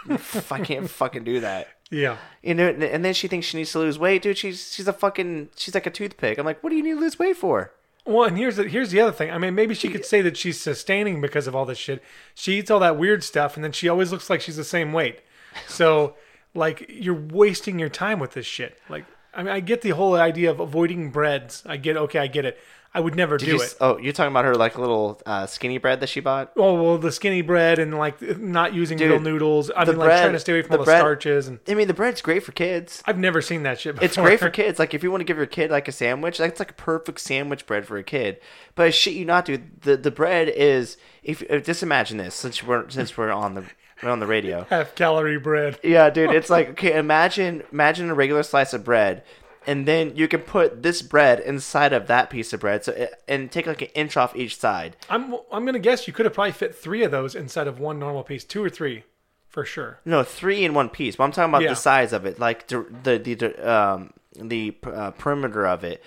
I 0.50 0.60
can't 0.60 0.88
fucking 0.88 1.24
do 1.24 1.40
that." 1.40 1.68
Yeah. 1.90 2.16
You 2.42 2.54
know. 2.54 2.68
And 2.68 3.04
then 3.04 3.12
she 3.14 3.28
thinks 3.28 3.46
she 3.46 3.56
needs 3.58 3.72
to 3.72 3.80
lose 3.80 3.98
weight, 3.98 4.22
dude. 4.22 4.38
She's 4.38 4.72
she's 4.72 4.88
a 4.88 4.92
fucking. 4.92 5.50
She's 5.56 5.74
like 5.74 5.86
a 5.86 5.90
toothpick. 5.90 6.38
I'm 6.38 6.46
like, 6.46 6.62
"What 6.62 6.70
do 6.70 6.76
you 6.76 6.82
need 6.82 6.94
to 6.94 7.00
lose 7.00 7.18
weight 7.18 7.36
for?" 7.36 7.72
Well, 8.06 8.28
and 8.28 8.38
here's 8.38 8.54
the 8.56 8.68
here's 8.68 8.92
the 8.92 9.00
other 9.00 9.12
thing. 9.12 9.32
I 9.32 9.38
mean, 9.38 9.56
maybe 9.56 9.74
she 9.74 9.88
could 9.88 10.04
say 10.04 10.22
that 10.22 10.36
she's 10.36 10.60
sustaining 10.60 11.20
because 11.20 11.48
of 11.48 11.56
all 11.56 11.64
this 11.64 11.76
shit. 11.76 12.02
She 12.36 12.58
eats 12.58 12.70
all 12.70 12.78
that 12.78 12.96
weird 12.96 13.24
stuff, 13.24 13.56
and 13.56 13.64
then 13.64 13.72
she 13.72 13.88
always 13.88 14.12
looks 14.12 14.30
like 14.30 14.40
she's 14.40 14.56
the 14.56 14.64
same 14.64 14.92
weight. 14.92 15.20
So, 15.66 16.14
like, 16.54 16.86
you're 16.88 17.14
wasting 17.14 17.80
your 17.80 17.88
time 17.88 18.20
with 18.20 18.32
this 18.32 18.46
shit. 18.46 18.78
Like, 18.88 19.06
I 19.34 19.42
mean, 19.42 19.52
I 19.52 19.58
get 19.58 19.82
the 19.82 19.90
whole 19.90 20.14
idea 20.14 20.50
of 20.52 20.60
avoiding 20.60 21.10
breads. 21.10 21.64
I 21.66 21.78
get, 21.78 21.96
okay, 21.96 22.20
I 22.20 22.26
get 22.28 22.44
it. 22.44 22.58
I 22.96 23.00
would 23.00 23.14
never 23.14 23.36
Did 23.36 23.44
do 23.44 23.50
you, 23.56 23.60
it. 23.62 23.76
Oh, 23.78 23.98
you're 23.98 24.14
talking 24.14 24.30
about 24.32 24.46
her 24.46 24.54
like 24.54 24.78
little 24.78 25.20
uh, 25.26 25.44
skinny 25.44 25.76
bread 25.76 26.00
that 26.00 26.08
she 26.08 26.20
bought. 26.20 26.52
Oh 26.56 26.82
well, 26.82 26.96
the 26.96 27.12
skinny 27.12 27.42
bread 27.42 27.78
and 27.78 27.94
like 27.98 28.22
not 28.38 28.72
using 28.72 28.96
Dude, 28.96 29.10
real 29.10 29.20
noodles. 29.20 29.70
I 29.76 29.84
the 29.84 29.92
mean, 29.92 29.98
like 29.98 30.06
bread- 30.08 30.20
trying 30.22 30.32
to 30.32 30.38
stay 30.40 30.52
away 30.52 30.62
from 30.62 30.70
the 30.70 30.78
all 30.78 30.84
the 30.84 30.88
bread- 30.88 31.00
starches. 31.00 31.46
And 31.46 31.60
I 31.68 31.74
mean, 31.74 31.88
the 31.88 31.94
bread's 31.94 32.22
great 32.22 32.42
for 32.42 32.52
kids. 32.52 33.02
I've 33.04 33.18
never 33.18 33.42
seen 33.42 33.64
that 33.64 33.78
shit. 33.78 33.96
Before. 33.96 34.04
It's 34.06 34.16
great 34.16 34.38
for 34.40 34.48
kids. 34.48 34.78
Like 34.78 34.94
if 34.94 35.02
you 35.02 35.10
want 35.10 35.20
to 35.20 35.24
give 35.26 35.36
your 35.36 35.44
kid 35.44 35.70
like 35.70 35.88
a 35.88 35.92
sandwich, 35.92 36.38
that's 36.38 36.58
like 36.58 36.70
a 36.70 36.74
perfect 36.74 37.20
sandwich 37.20 37.66
bread 37.66 37.86
for 37.86 37.98
a 37.98 38.02
kid. 38.02 38.40
But 38.74 38.94
shit, 38.94 39.12
you 39.12 39.26
not, 39.26 39.44
dude. 39.44 39.82
The 39.82 39.98
the 39.98 40.10
bread 40.10 40.48
is 40.48 40.96
if, 41.22 41.42
if 41.42 41.66
just 41.66 41.82
imagine 41.82 42.16
this 42.16 42.34
since 42.34 42.62
we're 42.62 42.88
since 42.88 43.14
we're 43.18 43.30
on 43.30 43.52
the 43.52 43.64
we're 44.02 44.10
on 44.10 44.20
the 44.20 44.26
radio. 44.26 44.64
half 44.70 44.94
calorie 44.94 45.38
bread. 45.38 45.78
Yeah, 45.82 46.08
dude. 46.08 46.30
It's 46.34 46.48
like 46.48 46.70
okay, 46.70 46.96
imagine 46.98 47.62
imagine 47.72 48.08
a 48.08 48.14
regular 48.14 48.42
slice 48.42 48.72
of 48.72 48.84
bread, 48.84 49.22
and 49.66 49.86
then 49.86 50.14
you 50.16 50.28
can 50.28 50.40
put 50.40 50.82
this 50.82 51.02
bread 51.02 51.40
inside 51.40 51.92
of 51.92 52.06
that 52.06 52.30
piece 52.30 52.52
of 52.52 52.60
bread. 52.60 52.84
So 52.84 52.92
it, 52.92 53.14
and 53.26 53.50
take 53.50 53.66
like 53.66 53.82
an 53.82 53.88
inch 53.94 54.16
off 54.16 54.36
each 54.36 54.56
side. 54.58 54.96
I'm 55.10 55.34
I'm 55.52 55.64
gonna 55.64 55.78
guess 55.78 56.06
you 56.06 56.12
could 56.12 56.26
have 56.26 56.34
probably 56.34 56.52
fit 56.52 56.74
three 56.74 57.02
of 57.02 57.10
those 57.10 57.34
inside 57.34 57.66
of 57.66 57.80
one 57.80 57.98
normal 57.98 58.22
piece, 58.22 58.44
two 58.44 58.62
or 58.62 58.70
three, 58.70 59.04
for 59.48 59.64
sure. 59.64 60.00
No, 60.04 60.22
three 60.22 60.64
in 60.64 60.74
one 60.74 60.88
piece. 60.88 61.16
But 61.16 61.24
I'm 61.24 61.32
talking 61.32 61.50
about 61.50 61.62
Yeah. 61.62 61.70
the 61.70 61.76
size 61.76 62.12
of 62.12 62.24
it, 62.26 62.38
like 62.38 62.68
the 62.68 62.86
the 63.02 63.18
the 63.18 63.70
um 63.70 64.12
the 64.38 64.76
uh, 64.84 65.10
perimeter 65.12 65.66
of 65.66 65.82
it. 65.84 66.02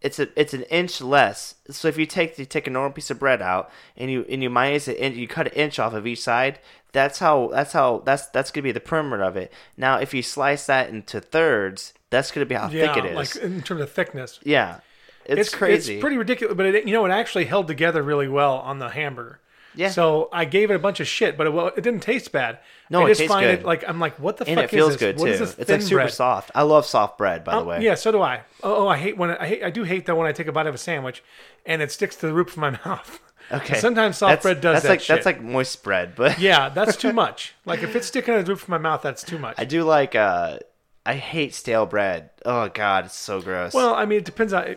It's 0.00 0.18
a 0.18 0.28
it's 0.38 0.52
an 0.52 0.64
inch 0.64 1.00
less. 1.00 1.54
So 1.70 1.88
if 1.88 1.96
you 1.96 2.04
take 2.06 2.38
you 2.38 2.44
take 2.44 2.66
a 2.66 2.70
normal 2.70 2.92
piece 2.92 3.10
of 3.10 3.18
bread 3.18 3.40
out 3.40 3.70
and 3.96 4.10
you 4.10 4.26
and 4.28 4.42
you 4.42 4.50
minus 4.50 4.86
it 4.86 4.98
and 5.00 5.14
you 5.16 5.26
cut 5.26 5.46
an 5.46 5.54
inch 5.54 5.78
off 5.78 5.94
of 5.94 6.06
each 6.06 6.20
side, 6.20 6.58
that's 6.92 7.18
how 7.20 7.48
that's 7.48 7.72
how 7.72 8.02
that's 8.04 8.26
that's 8.26 8.50
gonna 8.50 8.64
be 8.64 8.72
the 8.72 8.80
perimeter 8.80 9.22
of 9.22 9.36
it. 9.36 9.50
Now 9.78 9.98
if 9.98 10.12
you 10.12 10.22
slice 10.22 10.66
that 10.66 10.90
into 10.90 11.20
thirds, 11.22 11.94
that's 12.14 12.30
gonna 12.30 12.46
be 12.46 12.54
how 12.54 12.68
Yeah, 12.68 12.94
thick 12.94 13.04
it 13.04 13.10
is. 13.10 13.16
like 13.16 13.36
in 13.44 13.62
terms 13.62 13.80
of 13.80 13.90
thickness. 13.92 14.40
yeah, 14.44 14.80
it's, 15.26 15.54
crazy. 15.54 15.94
It's 15.94 16.00
pretty 16.00 16.16
ridiculous, 16.18 16.54
but 16.56 16.66
it, 16.66 16.86
you 16.86 16.92
know, 16.92 17.04
it 17.06 17.10
actually 17.10 17.44
held 17.46 17.66
together 17.68 18.02
really 18.02 18.28
well 18.28 18.54
on 18.56 18.78
the 18.78 18.88
hamburger. 18.90 19.40
Yeah. 19.76 19.90
So 19.90 20.28
I 20.32 20.44
gave 20.44 20.70
it 20.70 20.74
a 20.74 20.78
bunch 20.78 21.00
of 21.00 21.08
shit, 21.08 21.36
but 21.36 21.48
it, 21.48 21.52
well, 21.52 21.66
it 21.66 21.80
didn't 21.82 21.98
taste 22.00 22.30
bad. 22.30 22.60
No, 22.90 23.00
I 23.00 23.06
it 23.06 23.08
just 23.08 23.18
tastes 23.22 23.32
find 23.34 23.44
good. 23.46 23.58
it 23.60 23.64
like 23.66 23.82
I'm 23.88 23.98
like, 23.98 24.20
what 24.20 24.36
the 24.36 24.46
and 24.46 24.54
fuck 24.54 24.64
it 24.66 24.70
feels 24.70 24.90
is 24.94 25.00
this? 25.00 25.00
good 25.00 25.18
What 25.18 25.32
too. 25.32 25.38
this 25.38 25.58
It's 25.58 25.68
like 25.70 25.82
super 25.82 25.96
bread? 26.02 26.12
soft. 26.12 26.50
I 26.54 26.62
love 26.62 26.86
soft 26.86 27.18
bread, 27.18 27.42
by 27.42 27.54
the 27.56 27.60
Oh, 27.60 27.64
way. 27.64 27.82
Yeah, 27.82 27.96
so 27.96 28.12
do 28.12 28.22
I. 28.22 28.42
Oh, 28.62 28.84
oh, 28.84 28.88
I 28.88 28.96
hate 28.96 29.16
when 29.16 29.30
I 29.32 29.46
hate. 29.48 29.64
I 29.64 29.70
do 29.70 29.82
hate 29.82 30.06
though 30.06 30.14
when 30.14 30.28
I 30.28 30.32
take 30.32 30.46
a 30.46 30.52
bite 30.52 30.68
of 30.68 30.74
a 30.76 30.78
sandwich 30.78 31.24
and 31.66 31.82
it 31.82 31.90
sticks 31.90 32.14
to 32.16 32.26
the 32.28 32.32
roof 32.32 32.52
of 32.52 32.58
my 32.58 32.70
mouth. 32.84 33.18
Okay. 33.50 33.78
Sometimes 33.80 34.16
soft 34.18 34.30
That's- 34.30 34.42
bread 34.44 34.60
does 34.60 34.74
that's 34.74 34.82
that 34.84 34.90
like 34.90 35.00
shit. 35.00 35.08
that's 35.16 35.26
like 35.26 35.42
moist 35.42 35.82
bread, 35.82 36.14
but 36.14 36.38
yeah, 36.38 36.68
that's 36.74 36.96
too 36.96 37.12
much. 37.12 37.54
Like 37.64 37.82
if 37.82 37.96
it's 37.96 38.06
sticking 38.06 38.34
to 38.36 38.42
the 38.44 38.48
roof 38.52 38.62
of 38.62 38.68
my 38.68 38.78
mouth, 38.78 39.02
that's 39.02 39.24
too 39.24 39.38
much. 39.40 39.56
I 39.58 39.64
do 39.64 39.82
like 39.82 40.14
uh 40.14 40.58
I 41.06 41.14
hate 41.14 41.54
stale 41.54 41.86
bread. 41.86 42.30
Oh 42.46 42.68
god, 42.68 43.06
it's 43.06 43.16
so 43.16 43.40
gross. 43.40 43.74
Well, 43.74 43.94
I 43.94 44.04
mean, 44.06 44.18
it 44.18 44.24
depends 44.24 44.52
on. 44.52 44.76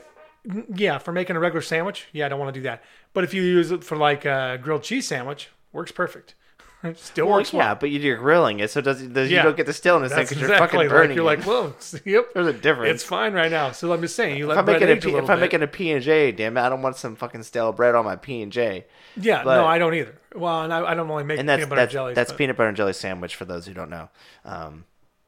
Yeah, 0.73 0.97
for 0.97 1.11
making 1.11 1.35
a 1.35 1.39
regular 1.39 1.61
sandwich, 1.61 2.07
yeah, 2.13 2.25
I 2.25 2.29
don't 2.29 2.39
want 2.39 2.53
to 2.53 2.59
do 2.59 2.63
that. 2.63 2.81
But 3.13 3.23
if 3.25 3.33
you 3.33 3.41
use 3.41 3.71
it 3.71 3.83
for 3.83 3.97
like 3.97 4.23
a 4.25 4.57
grilled 4.61 4.83
cheese 4.83 5.07
sandwich, 5.07 5.49
works 5.73 5.91
perfect. 5.91 6.35
It 6.83 6.99
still 6.99 7.25
Well, 7.25 7.37
works 7.37 7.51
yeah, 7.51 7.59
well. 7.69 7.75
but 7.75 7.89
you're 7.89 8.17
grilling 8.17 8.59
it, 8.59 8.69
so 8.69 8.81
does, 8.81 9.01
does 9.01 9.31
Yeah. 9.31 9.37
you 9.37 9.43
don't 9.43 9.57
get 9.57 9.65
the 9.65 9.73
stillness 9.73 10.11
because 10.13 10.31
exactly 10.31 10.47
you're 10.47 10.59
fucking 10.59 10.79
like 10.79 10.89
burning. 10.89 11.15
you're 11.17 11.25
like, 11.25 11.41
whoa, 11.43 11.73
yep. 12.05 12.31
There's 12.35 12.45
a 12.47 12.53
difference. 12.53 12.93
It's 12.93 13.03
fine 13.03 13.33
right 13.33 13.49
now. 13.49 13.71
So 13.71 13.91
I'm 13.91 13.99
just 14.01 14.15
saying, 14.15 14.37
you 14.37 14.43
if 14.43 14.49
let 14.49 14.57
I'm 14.59 14.65
bread 14.65 14.83
a 14.83 14.91
age 14.91 15.03
a 15.05 15.17
if 15.17 15.27
I'm 15.27 15.39
making 15.39 15.63
a 15.63 15.67
P 15.67 15.91
and 15.91 16.03
J, 16.03 16.31
damn 16.31 16.55
it, 16.55 16.61
I 16.61 16.69
don't 16.69 16.83
want 16.83 16.95
some 16.95 17.15
fucking 17.15 17.41
stale 17.43 17.71
bread 17.73 17.95
on 17.95 18.05
my 18.05 18.15
P 18.15 18.43
and 18.43 18.51
J. 18.51 18.85
yeah, 19.19 19.43
but- 19.43 19.55
no, 19.57 19.65
I 19.65 19.79
don't 19.79 19.95
either. 19.95 20.15
Well, 20.35 20.61
and 20.61 20.71
I, 20.71 20.91
I 20.91 20.93
don't 20.93 21.09
only 21.09 21.23
make 21.23 21.39
And 21.39 21.49
that's 21.49 21.57
peanut 21.61 21.69
butter 21.69 21.81
that's, 21.81 21.93
jellies. 21.93 22.15
that's 22.15 22.31
but- 22.31 22.37
peanut 22.37 22.55
butter 22.57 22.67
and 22.69 22.77
jelly 22.77 22.93
sandwich 22.93 23.35
for 23.35 23.45
those 23.45 23.65
who 23.65 23.73
don't 23.73 23.89
know. 23.89 24.09
Um, 24.45 24.85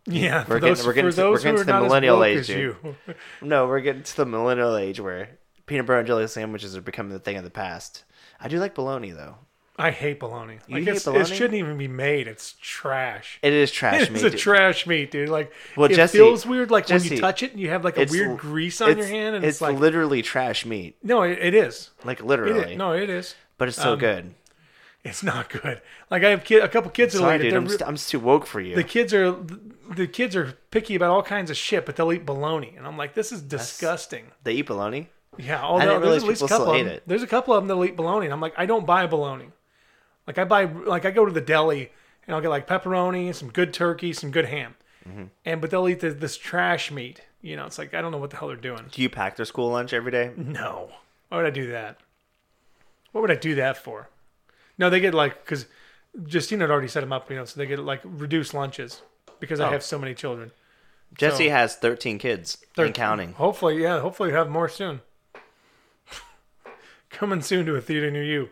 Yeah, 0.09 0.43
We're 0.47 0.59
getting- 0.59 0.85
we're 0.85 0.93
getting 0.93 1.11
to- 1.11 1.29
we're 1.31 1.39
getting 1.39 1.57
to 1.57 1.63
the 1.63 1.81
millennial 1.81 2.23
age 2.23 2.49
no, 3.41 3.67
we're 3.67 3.79
getting 3.81 4.03
to 4.03 4.17
the 4.17 4.25
millennial 4.25 4.75
age 4.75 4.99
where 4.99 5.37
peanut 5.65 5.85
butter 5.85 5.99
and 5.99 6.07
jelly 6.07 6.27
sandwiches 6.27 6.75
are 6.75 6.81
becoming 6.81 7.13
the 7.13 7.19
thing 7.19 7.37
of 7.37 7.43
the 7.43 7.49
past. 7.51 8.03
I 8.39 8.47
do 8.47 8.59
like 8.59 8.73
bologna 8.75 9.11
though. 9.11 9.35
I 9.77 9.91
hate 9.91 10.19
bologna. 10.19 10.59
You 10.67 10.75
Like 10.75 10.83
hate 10.83 11.03
bologna? 11.05 11.21
it 11.21 11.27
shouldn't 11.27 11.53
even 11.53 11.77
be 11.77 11.87
made. 11.87 12.27
It's 12.27 12.55
trash. 12.59 13.39
It 13.41 13.53
is 13.53 13.71
trash 13.71 14.01
It's 14.03 14.11
meat. 14.11 14.23
a 14.25 14.29
dude. 14.31 14.39
trash 14.39 14.85
meat, 14.87 15.09
dude. 15.11 15.29
Like 15.29 15.53
Well, 15.77 15.89
it 15.89 15.95
Jesse- 15.95 16.17
feels 16.17 16.45
weird. 16.45 16.69
Like 16.69 16.89
when 16.89 17.01
you 17.03 17.17
touch 17.17 17.43
it, 17.43 17.51
and 17.51 17.61
you 17.61 17.69
have 17.69 17.85
like 17.85 17.97
a 17.97 18.05
weird 18.05 18.37
grease 18.39 18.81
on 18.81 18.97
your 18.97 19.07
hand, 19.07 19.35
and 19.37 19.45
it's, 19.45 19.55
it's, 19.57 19.61
like 19.61 19.77
literally 19.79 20.21
trash 20.21 20.65
meat, 20.65 20.97
no, 21.01 21.21
it, 21.21 21.39
it 21.39 21.53
is. 21.53 21.91
like 22.03 22.21
literally. 22.21 22.73
is. 22.73 22.77
No, 22.77 22.91
it 22.93 23.09
is. 23.09 23.35
but 23.57 23.67
it's 23.69 23.77
so 23.77 23.93
um, 23.93 23.99
good. 23.99 24.33
It's 25.03 25.23
not 25.23 25.49
good. 25.49 25.81
Like 26.11 26.23
I 26.23 26.29
have 26.29 26.43
kid, 26.43 26.61
a 26.61 26.67
couple 26.67 26.91
kids 26.91 27.13
that 27.13 27.19
Sorry, 27.19 27.35
eat 27.35 27.41
it. 27.41 27.43
dude. 27.45 27.53
I'm, 27.53 27.67
st- 27.69 27.87
I'm 27.87 27.95
just 27.95 28.09
too 28.09 28.19
woke 28.19 28.45
for 28.45 28.59
you. 28.59 28.75
the 28.75 28.83
kids 28.83 29.13
are 29.13 29.31
the 29.95 30.07
kids 30.07 30.35
are 30.35 30.57
picky 30.71 30.95
about 30.95 31.09
all 31.09 31.23
kinds 31.23 31.49
of 31.49 31.55
shit, 31.57 31.85
but 31.85 31.95
they'll 31.95 32.11
eat 32.11 32.25
bologna, 32.25 32.73
and 32.77 32.85
I'm 32.85 32.97
like, 32.97 33.13
this 33.13 33.31
is 33.31 33.41
disgusting. 33.41 34.25
they 34.43 34.53
eat 34.53 34.67
bologna. 34.67 35.09
Yeah, 35.37 35.61
although 35.63 35.99
there's 36.01 36.23
at 36.23 36.29
least 36.29 36.41
a 36.41 36.47
couple 36.47 36.71
of 36.73 36.77
them. 36.79 36.87
it. 36.87 37.03
There's 37.07 37.23
a 37.23 37.27
couple 37.27 37.53
of 37.53 37.61
them 37.63 37.69
that'll 37.69 37.85
eat 37.85 37.95
bologna, 37.95 38.25
and 38.25 38.33
I'm 38.33 38.41
like, 38.41 38.53
I 38.57 38.65
don't 38.65 38.85
buy 38.85 39.07
bologna. 39.07 39.49
Like 40.27 40.37
I 40.37 40.43
buy, 40.43 40.65
like 40.65 41.05
I 41.05 41.11
go 41.11 41.25
to 41.25 41.31
the 41.31 41.39
deli 41.41 41.91
and 42.27 42.35
I'll 42.35 42.41
get 42.41 42.49
like 42.49 42.67
pepperoni, 42.67 43.33
some 43.33 43.49
good 43.49 43.73
turkey, 43.73 44.11
some 44.13 44.31
good 44.31 44.45
ham, 44.45 44.75
Mm-hmm. 45.07 45.23
and 45.45 45.61
but 45.61 45.71
they'll 45.71 45.87
eat 45.87 46.01
this, 46.01 46.15
this 46.15 46.35
trash 46.37 46.91
meat. 46.91 47.21
You 47.41 47.55
know, 47.55 47.65
it's 47.65 47.77
like 47.77 47.93
I 47.93 48.01
don't 48.01 48.11
know 48.11 48.17
what 48.17 48.31
the 48.31 48.37
hell 48.37 48.49
they're 48.49 48.57
doing. 48.57 48.87
Do 48.91 49.01
you 49.01 49.09
pack 49.09 49.37
their 49.37 49.45
school 49.45 49.69
lunch 49.69 49.93
every 49.93 50.11
day? 50.11 50.33
No, 50.35 50.89
why 51.29 51.37
would 51.37 51.45
I 51.45 51.51
do 51.51 51.71
that? 51.71 51.97
What 53.13 53.21
would 53.21 53.31
I 53.31 53.35
do 53.35 53.55
that 53.55 53.77
for? 53.77 54.09
No, 54.79 54.89
they 54.89 54.99
get 54.99 55.13
like 55.13 55.43
because 55.45 55.67
Justina 56.27 56.63
had 56.63 56.71
already 56.71 56.87
set 56.87 57.01
them 57.01 57.13
up, 57.13 57.29
you 57.29 57.35
know, 57.35 57.45
so 57.45 57.59
they 57.59 57.67
get 57.67 57.77
like 57.79 58.01
reduced 58.03 58.53
lunches 58.55 59.03
because 59.39 59.59
I 59.59 59.67
Oh. 59.67 59.71
have 59.71 59.83
so 59.83 59.99
many 59.99 60.15
children. 60.15 60.51
Jesse 61.13 61.47
So- 61.47 61.51
has 61.51 61.75
13 61.75 62.17
kids 62.17 62.57
and 62.77 62.93
counting. 62.93 63.33
Hopefully, 63.33 63.81
yeah. 63.81 63.99
Hopefully, 63.99 64.29
you 64.29 64.35
have 64.35 64.49
more 64.49 64.69
soon. 64.69 65.01
Coming 67.09 67.41
soon 67.41 67.65
to 67.65 67.75
a 67.75 67.81
theater 67.81 68.09
near 68.11 68.23
you. 68.23 68.49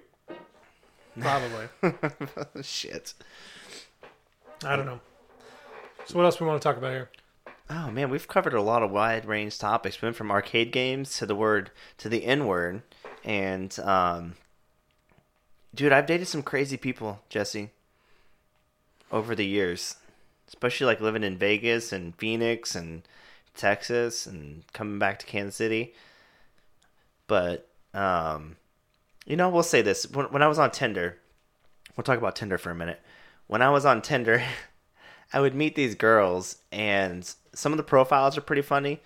Probably. 1.19 1.67
Shit. 2.63 3.13
I 4.65 4.75
don't 4.75 4.85
know. 4.85 4.99
So 6.05 6.15
what 6.17 6.25
else 6.25 6.39
we 6.39 6.47
want 6.47 6.61
to 6.61 6.67
talk 6.67 6.77
about 6.77 6.91
here? 6.91 7.09
Oh 7.69 7.91
man, 7.91 8.09
we've 8.09 8.27
covered 8.27 8.53
a 8.53 8.61
lot 8.61 8.81
of 8.81 8.91
wide 8.91 9.25
range 9.25 9.57
topics. 9.59 10.01
We 10.01 10.05
went 10.07 10.15
from 10.15 10.31
arcade 10.31 10.71
games 10.71 11.17
to 11.17 11.25
the 11.25 11.35
word 11.35 11.71
to 11.97 12.07
the 12.09 12.23
N 12.25 12.45
word, 12.47 12.81
and 13.25 13.77
um, 13.79 14.35
dude, 15.77 15.93
I've 15.93 16.07
dated 16.07 16.27
some 16.27 16.43
crazy 16.43 16.75
people, 16.75 17.21
Jesse, 17.29 17.69
over 19.11 19.35
the 19.35 19.45
years, 19.45 19.95
especially 20.47 20.87
like 20.87 20.99
living 20.99 21.23
in 21.23 21.37
Vegas 21.37 21.93
and 21.93 22.15
Phoenix 22.15 22.75
and 22.75 23.03
Texas 23.55 24.25
and 24.25 24.63
coming 24.73 24.99
back 24.99 25.19
to 25.19 25.25
Kansas 25.25 25.55
City. 25.55 25.93
But 27.27 27.69
um, 27.93 28.57
you 29.25 29.37
know, 29.37 29.49
we'll 29.49 29.63
say 29.63 29.81
this: 29.81 30.09
when, 30.09 30.25
when 30.27 30.41
I 30.41 30.47
was 30.47 30.59
on 30.59 30.71
Tinder, 30.71 31.17
we'll 31.95 32.03
talk 32.03 32.17
about 32.17 32.35
Tinder 32.35 32.57
for 32.57 32.71
a 32.71 32.75
minute. 32.75 32.99
When 33.45 33.61
I 33.61 33.69
was 33.69 33.85
on 33.85 34.01
Tinder. 34.01 34.43
I 35.33 35.41
would 35.41 35.53
meet 35.53 35.75
these 35.75 35.93
girls, 35.93 36.55
and 36.71 37.29
some 37.53 37.73
of 37.73 37.77
the 37.77 37.83
profiles 37.83 38.37
are 38.37 38.41
pretty 38.41 38.61
funny. 38.61 39.01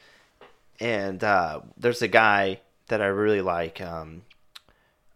And 0.79 1.23
uh, 1.23 1.61
there's 1.75 2.03
a 2.03 2.07
guy 2.07 2.59
that 2.89 3.01
I 3.01 3.07
really 3.07 3.41
like. 3.41 3.81
Um, 3.81 4.21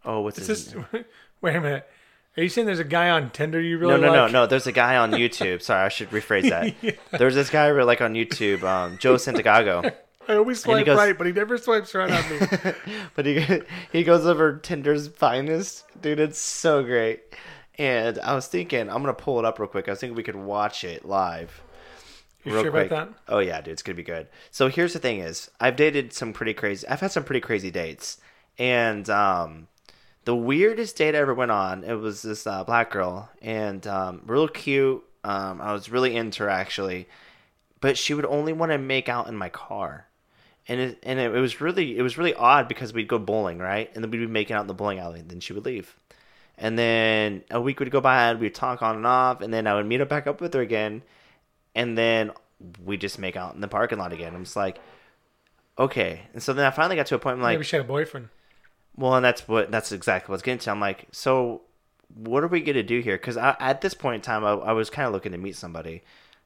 oh, 0.03 0.21
what's 0.21 0.39
Is 0.39 0.47
his? 0.47 0.73
this? 0.91 1.05
Wait 1.45 1.55
a 1.55 1.61
minute. 1.61 1.87
Are 2.35 2.41
you 2.41 2.49
saying 2.49 2.65
there's 2.65 2.79
a 2.79 2.83
guy 2.83 3.11
on 3.11 3.29
Tinder 3.29 3.61
you 3.61 3.77
really 3.77 3.93
no, 3.93 3.97
no, 3.99 4.07
like? 4.07 4.31
no, 4.31 4.41
no. 4.41 4.47
There's 4.47 4.65
a 4.65 4.71
guy 4.71 4.97
on 4.97 5.11
YouTube. 5.11 5.61
Sorry, 5.61 5.85
I 5.85 5.89
should 5.89 6.09
rephrase 6.09 6.49
that. 6.49 6.97
There's 7.19 7.35
this 7.35 7.51
guy 7.51 7.65
I 7.65 7.67
really 7.67 7.85
like 7.85 8.01
on 8.01 8.15
YouTube, 8.15 8.63
um, 8.63 8.97
Joe 8.97 9.13
Santagato. 9.13 9.93
I 10.27 10.37
always 10.37 10.63
swipe 10.63 10.87
goes- 10.87 10.97
right, 10.97 11.15
but 11.15 11.27
he 11.27 11.33
never 11.33 11.59
swipes 11.59 11.93
right 11.93 12.09
on 12.09 12.29
me. 12.31 12.73
but 13.15 13.27
he 13.27 13.61
he 13.91 14.03
goes 14.03 14.25
over 14.25 14.57
Tinder's 14.57 15.07
finest, 15.07 15.85
dude. 16.01 16.19
It's 16.19 16.39
so 16.39 16.81
great. 16.83 17.21
And 17.77 18.17
I 18.17 18.33
was 18.33 18.47
thinking, 18.47 18.89
I'm 18.89 19.03
gonna 19.03 19.13
pull 19.13 19.37
it 19.37 19.45
up 19.45 19.59
real 19.59 19.67
quick. 19.67 19.87
I 19.87 19.91
was 19.91 19.99
thinking 19.99 20.17
we 20.17 20.23
could 20.23 20.35
watch 20.35 20.83
it 20.83 21.05
live. 21.05 21.61
You 22.43 22.53
real 22.53 22.63
sure 22.63 22.71
quick. 22.71 22.87
about 22.87 23.11
that? 23.11 23.19
Oh 23.31 23.37
yeah, 23.37 23.61
dude, 23.61 23.73
it's 23.73 23.83
gonna 23.83 23.95
be 23.95 24.01
good. 24.01 24.29
So 24.49 24.67
here's 24.67 24.93
the 24.93 24.99
thing: 24.99 25.19
is 25.19 25.51
I've 25.59 25.75
dated 25.75 26.11
some 26.11 26.33
pretty 26.33 26.55
crazy. 26.55 26.87
I've 26.87 27.01
had 27.01 27.11
some 27.11 27.23
pretty 27.23 27.41
crazy 27.41 27.69
dates, 27.69 28.17
and 28.57 29.07
um, 29.11 29.67
the 30.25 30.35
weirdest 30.35 30.97
date 30.97 31.15
I 31.15 31.19
ever 31.19 31.33
went 31.33 31.51
on, 31.51 31.83
it 31.83 31.93
was 31.93 32.21
this 32.23 32.45
uh, 32.45 32.63
black 32.63 32.91
girl, 32.91 33.29
and 33.41 33.85
um, 33.87 34.21
real 34.25 34.47
cute. 34.47 35.03
Um, 35.23 35.61
I 35.61 35.73
was 35.73 35.89
really 35.89 36.15
into 36.15 36.43
her 36.43 36.49
actually, 36.49 37.07
but 37.79 37.97
she 37.97 38.13
would 38.13 38.25
only 38.25 38.53
want 38.53 38.71
to 38.71 38.77
make 38.77 39.07
out 39.07 39.27
in 39.27 39.35
my 39.35 39.49
car, 39.49 40.07
and 40.67 40.79
it 40.79 40.99
and 41.03 41.19
it, 41.19 41.33
it 41.33 41.39
was 41.39 41.61
really 41.61 41.97
it 41.97 42.01
was 42.01 42.17
really 42.17 42.33
odd 42.33 42.67
because 42.67 42.91
we'd 42.93 43.07
go 43.07 43.19
bowling 43.19 43.59
right, 43.59 43.89
and 43.93 44.03
then 44.03 44.11
we'd 44.11 44.17
be 44.17 44.27
making 44.27 44.55
out 44.55 44.61
in 44.61 44.67
the 44.67 44.73
bowling 44.73 44.99
alley, 44.99 45.19
and 45.19 45.29
then 45.29 45.39
she 45.39 45.53
would 45.53 45.65
leave. 45.65 45.95
And 46.57 46.79
then 46.79 47.43
a 47.51 47.59
week 47.59 47.79
would 47.79 47.91
go 47.91 48.01
by, 48.01 48.29
and 48.29 48.39
we'd 48.39 48.55
talk 48.55 48.81
on 48.81 48.95
and 48.95 49.05
off, 49.05 49.41
and 49.41 49.53
then 49.53 49.67
I 49.67 49.75
would 49.75 49.85
meet 49.85 50.01
up 50.01 50.09
back 50.09 50.25
up 50.25 50.41
with 50.41 50.53
her 50.53 50.61
again, 50.61 51.03
and 51.75 51.97
then 51.97 52.31
we 52.83 52.97
just 52.97 53.19
make 53.19 53.35
out 53.35 53.53
in 53.53 53.61
the 53.61 53.67
parking 53.67 53.99
lot 53.99 54.13
again. 54.13 54.33
I'm 54.33 54.45
just 54.45 54.55
like, 54.55 54.79
okay. 55.77 56.21
And 56.33 56.41
so 56.41 56.53
then 56.53 56.65
I 56.65 56.71
finally 56.71 56.95
got 56.95 57.07
to 57.07 57.15
a 57.15 57.19
point. 57.19 57.35
I'm 57.37 57.41
like, 57.41 57.55
Maybe 57.55 57.65
she 57.65 57.75
had 57.75 57.85
a 57.85 57.87
boyfriend. 57.87 58.29
Well, 58.97 59.15
and 59.15 59.25
that's 59.25 59.47
what 59.47 59.71
that's 59.71 59.91
exactly 59.91 60.31
what's 60.31 60.43
getting 60.43 60.59
to. 60.59 60.71
I'm 60.71 60.79
like, 60.79 61.07
so 61.11 61.61
what 62.13 62.43
are 62.43 62.47
we 62.47 62.61
gonna 62.61 62.83
do 62.83 62.99
here? 62.99 63.17
Because 63.17 63.37
at 63.37 63.81
this 63.81 63.93
point 63.93 64.15
in 64.15 64.21
time, 64.21 64.45
I, 64.45 64.51
I 64.51 64.71
was 64.71 64.89
kind 64.89 65.07
of 65.07 65.13
looking 65.13 65.31
to 65.33 65.37
meet 65.37 65.55
somebody, 65.55 66.03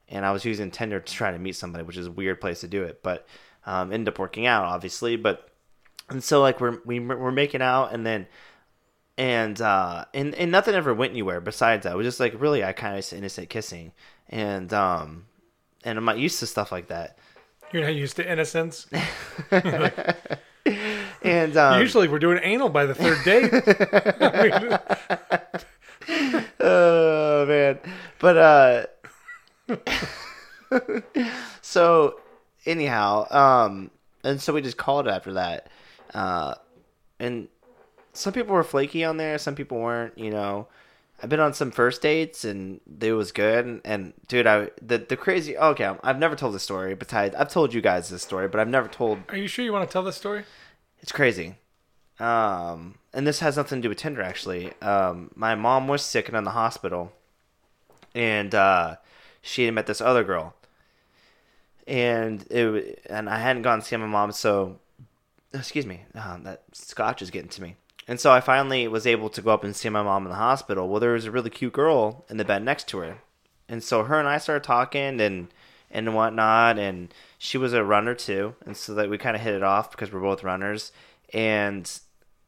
and 0.07 0.25
I 0.25 0.31
was 0.31 0.45
using 0.45 0.71
Tinder 0.71 0.99
to 0.99 1.13
try 1.13 1.31
to 1.31 1.39
meet 1.39 1.55
somebody, 1.55 1.83
which 1.83 1.97
is 1.97 2.07
a 2.07 2.11
weird 2.11 2.41
place 2.41 2.61
to 2.61 2.67
do 2.67 2.83
it, 2.83 3.03
but 3.03 3.27
um, 3.65 3.91
ended 3.91 4.09
up 4.09 4.19
working 4.19 4.45
out, 4.45 4.65
obviously. 4.65 5.15
But 5.15 5.49
and 6.09 6.23
so 6.23 6.41
like 6.41 6.59
we're 6.59 6.79
we, 6.85 6.99
we're 6.99 7.31
making 7.31 7.61
out, 7.61 7.93
and 7.93 8.05
then 8.05 8.27
and 9.17 9.61
uh 9.61 10.05
and 10.13 10.33
and 10.35 10.51
nothing 10.51 10.73
ever 10.73 10.93
went 10.93 11.11
anywhere 11.11 11.41
besides 11.41 11.83
that. 11.83 11.93
It 11.93 11.97
was 11.97 12.07
just 12.07 12.19
like 12.19 12.39
really, 12.41 12.63
I 12.63 12.73
kind 12.73 12.97
of 12.97 13.13
innocent 13.13 13.49
kissing, 13.49 13.91
and 14.29 14.73
um 14.73 15.25
and 15.83 15.97
I'm 15.97 16.05
not 16.05 16.17
used 16.17 16.39
to 16.39 16.47
stuff 16.47 16.71
like 16.71 16.87
that. 16.87 17.17
You're 17.71 17.83
not 17.83 17.93
used 17.93 18.15
to 18.15 18.29
innocence. 18.29 18.87
And 21.23 21.57
um, 21.57 21.81
Usually 21.81 22.07
we're 22.07 22.19
doing 22.19 22.39
anal 22.43 22.69
by 22.69 22.85
the 22.85 22.95
third 22.95 23.23
date. 23.25 23.51
I 24.21 24.79
mean, 26.09 26.45
oh 26.59 27.45
man. 27.45 27.79
But 28.19 28.37
uh 28.37 28.85
so 31.61 32.19
anyhow 32.65 33.27
um 33.31 33.91
and 34.23 34.41
so 34.41 34.53
we 34.53 34.61
just 34.61 34.77
called 34.77 35.07
after 35.07 35.33
that. 35.33 35.69
Uh 36.13 36.55
and 37.19 37.47
some 38.13 38.33
people 38.33 38.53
were 38.55 38.63
flaky 38.63 39.03
on 39.03 39.17
there. 39.17 39.37
Some 39.37 39.55
people 39.55 39.77
weren't 39.79 40.17
you 40.17 40.31
know. 40.31 40.67
I've 41.21 41.27
been 41.27 41.41
on 41.41 41.53
some 41.53 41.71
first 41.71 42.01
dates 42.01 42.45
and 42.45 42.79
it 43.01 43.11
was 43.11 43.33
good. 43.33 43.65
And, 43.65 43.81
and 43.83 44.13
dude 44.29 44.47
i 44.47 44.69
the, 44.81 44.99
the 44.99 45.17
crazy 45.17 45.57
okay 45.57 45.91
i've 46.01 46.17
never 46.17 46.35
told 46.35 46.55
this 46.55 46.63
story 46.63 46.95
besides 46.95 47.35
i've 47.35 47.49
told 47.49 47.73
you 47.73 47.81
guys 47.81 48.07
this 48.09 48.21
story 48.23 48.47
but 48.47 48.61
i've 48.61 48.69
never 48.69 48.87
told 48.87 49.19
are 49.27 49.35
you 49.37 49.47
sure 49.47 49.65
you 49.65 49.73
want 49.73 49.87
to 49.87 49.91
tell 49.91 50.03
this 50.03 50.15
story? 50.15 50.45
It's 51.01 51.11
crazy. 51.11 51.55
Um, 52.19 52.95
and 53.13 53.25
this 53.25 53.39
has 53.39 53.57
nothing 53.57 53.79
to 53.79 53.83
do 53.83 53.89
with 53.89 53.97
Tinder 53.97 54.21
actually. 54.21 54.73
Um, 54.81 55.31
my 55.35 55.55
mom 55.55 55.87
was 55.87 56.01
sick 56.01 56.27
and 56.27 56.37
in 56.37 56.43
the 56.43 56.51
hospital, 56.51 57.11
and 58.13 58.53
uh, 58.53 58.97
she 59.41 59.65
had 59.65 59.73
met 59.73 59.87
this 59.87 60.01
other 60.01 60.23
girl, 60.23 60.53
and 61.87 62.45
it 62.51 63.05
and 63.09 63.29
I 63.29 63.39
hadn't 63.39 63.61
gone 63.61 63.79
to 63.79 63.85
see 63.85 63.95
my 63.95 64.05
mom, 64.05 64.31
so 64.33 64.79
excuse 65.53 65.85
me, 65.85 66.01
uh, 66.13 66.37
that 66.43 66.63
scotch 66.73 67.21
is 67.21 67.31
getting 67.31 67.49
to 67.49 67.61
me. 67.61 67.75
And 68.07 68.19
so 68.19 68.31
I 68.31 68.41
finally 68.41 68.87
was 68.87 69.05
able 69.05 69.29
to 69.29 69.41
go 69.41 69.51
up 69.51 69.63
and 69.63 69.75
see 69.75 69.87
my 69.89 70.01
mom 70.01 70.25
in 70.25 70.31
the 70.31 70.35
hospital. 70.35 70.89
Well, 70.89 70.99
there 70.99 71.13
was 71.13 71.25
a 71.25 71.31
really 71.31 71.51
cute 71.51 71.73
girl 71.73 72.25
in 72.29 72.37
the 72.37 72.45
bed 72.45 72.63
next 72.63 72.87
to 72.89 72.99
her, 72.99 73.19
and 73.69 73.83
so 73.83 74.03
her 74.03 74.19
and 74.19 74.27
I 74.27 74.39
started 74.39 74.63
talking 74.63 75.21
and 75.21 75.47
and 75.89 76.13
whatnot. 76.13 76.77
And 76.77 77.13
she 77.39 77.57
was 77.57 77.73
a 77.73 77.83
runner 77.83 78.13
too, 78.13 78.53
and 78.65 78.77
so 78.77 78.93
that 78.93 79.09
we 79.09 79.17
kind 79.17 79.35
of 79.35 79.41
hit 79.41 79.55
it 79.55 79.63
off 79.63 79.89
because 79.89 80.11
we're 80.11 80.19
both 80.19 80.43
runners. 80.43 80.91
And 81.33 81.89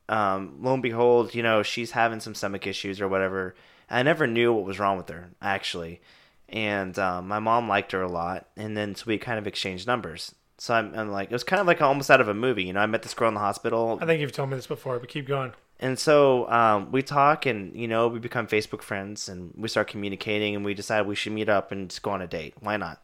um, 0.10 0.58
lo 0.60 0.74
and 0.74 0.84
behold, 0.84 1.34
you 1.34 1.42
know, 1.42 1.64
she's 1.64 1.92
having 1.92 2.20
some 2.20 2.36
stomach 2.36 2.68
issues 2.68 3.00
or 3.02 3.08
whatever. 3.08 3.56
I 3.90 4.04
never 4.04 4.28
knew 4.28 4.54
what 4.54 4.66
was 4.66 4.80
wrong 4.80 4.98
with 4.98 5.10
her 5.10 5.32
actually, 5.42 6.02
and 6.50 7.00
um, 7.00 7.30
my 7.30 7.40
mom 7.40 7.70
liked 7.70 7.94
her 7.94 8.02
a 8.02 8.12
lot. 8.12 8.48
And 8.58 8.76
then 8.76 8.94
so 8.94 9.06
we 9.08 9.18
kind 9.18 9.40
of 9.40 9.48
exchanged 9.48 9.88
numbers. 9.88 10.36
So 10.58 10.76
I'm, 10.76 10.94
I'm 10.94 11.10
like, 11.10 11.32
it 11.32 11.34
was 11.34 11.46
kind 11.46 11.60
of 11.62 11.66
like 11.66 11.82
almost 11.82 12.12
out 12.12 12.22
of 12.22 12.28
a 12.28 12.34
movie. 12.34 12.66
You 12.66 12.74
know, 12.74 12.82
I 12.82 12.86
met 12.86 13.02
this 13.02 13.14
girl 13.14 13.30
in 13.30 13.34
the 13.34 13.40
hospital, 13.40 13.98
I 14.02 14.06
think 14.06 14.20
you've 14.20 14.34
told 14.34 14.50
me 14.50 14.58
this 14.58 14.68
before, 14.68 15.00
but 15.00 15.10
keep 15.10 15.26
going. 15.26 15.54
And 15.80 15.98
so 15.98 16.48
um, 16.52 16.92
we 16.92 17.02
talk, 17.02 17.46
and 17.46 17.76
you 17.76 17.88
know, 17.88 18.10
we 18.10 18.20
become 18.20 18.46
Facebook 18.46 18.82
friends, 18.82 19.30
and 19.30 19.54
we 19.56 19.70
start 19.70 19.88
communicating, 19.88 20.54
and 20.54 20.64
we 20.66 20.74
decide 20.74 21.08
we 21.08 21.16
should 21.16 21.32
meet 21.32 21.50
up 21.50 21.72
and 21.72 21.90
just 21.90 22.04
go 22.04 22.12
on 22.12 22.22
a 22.22 22.28
date. 22.28 22.54
Why 22.60 22.78
not? 22.78 23.02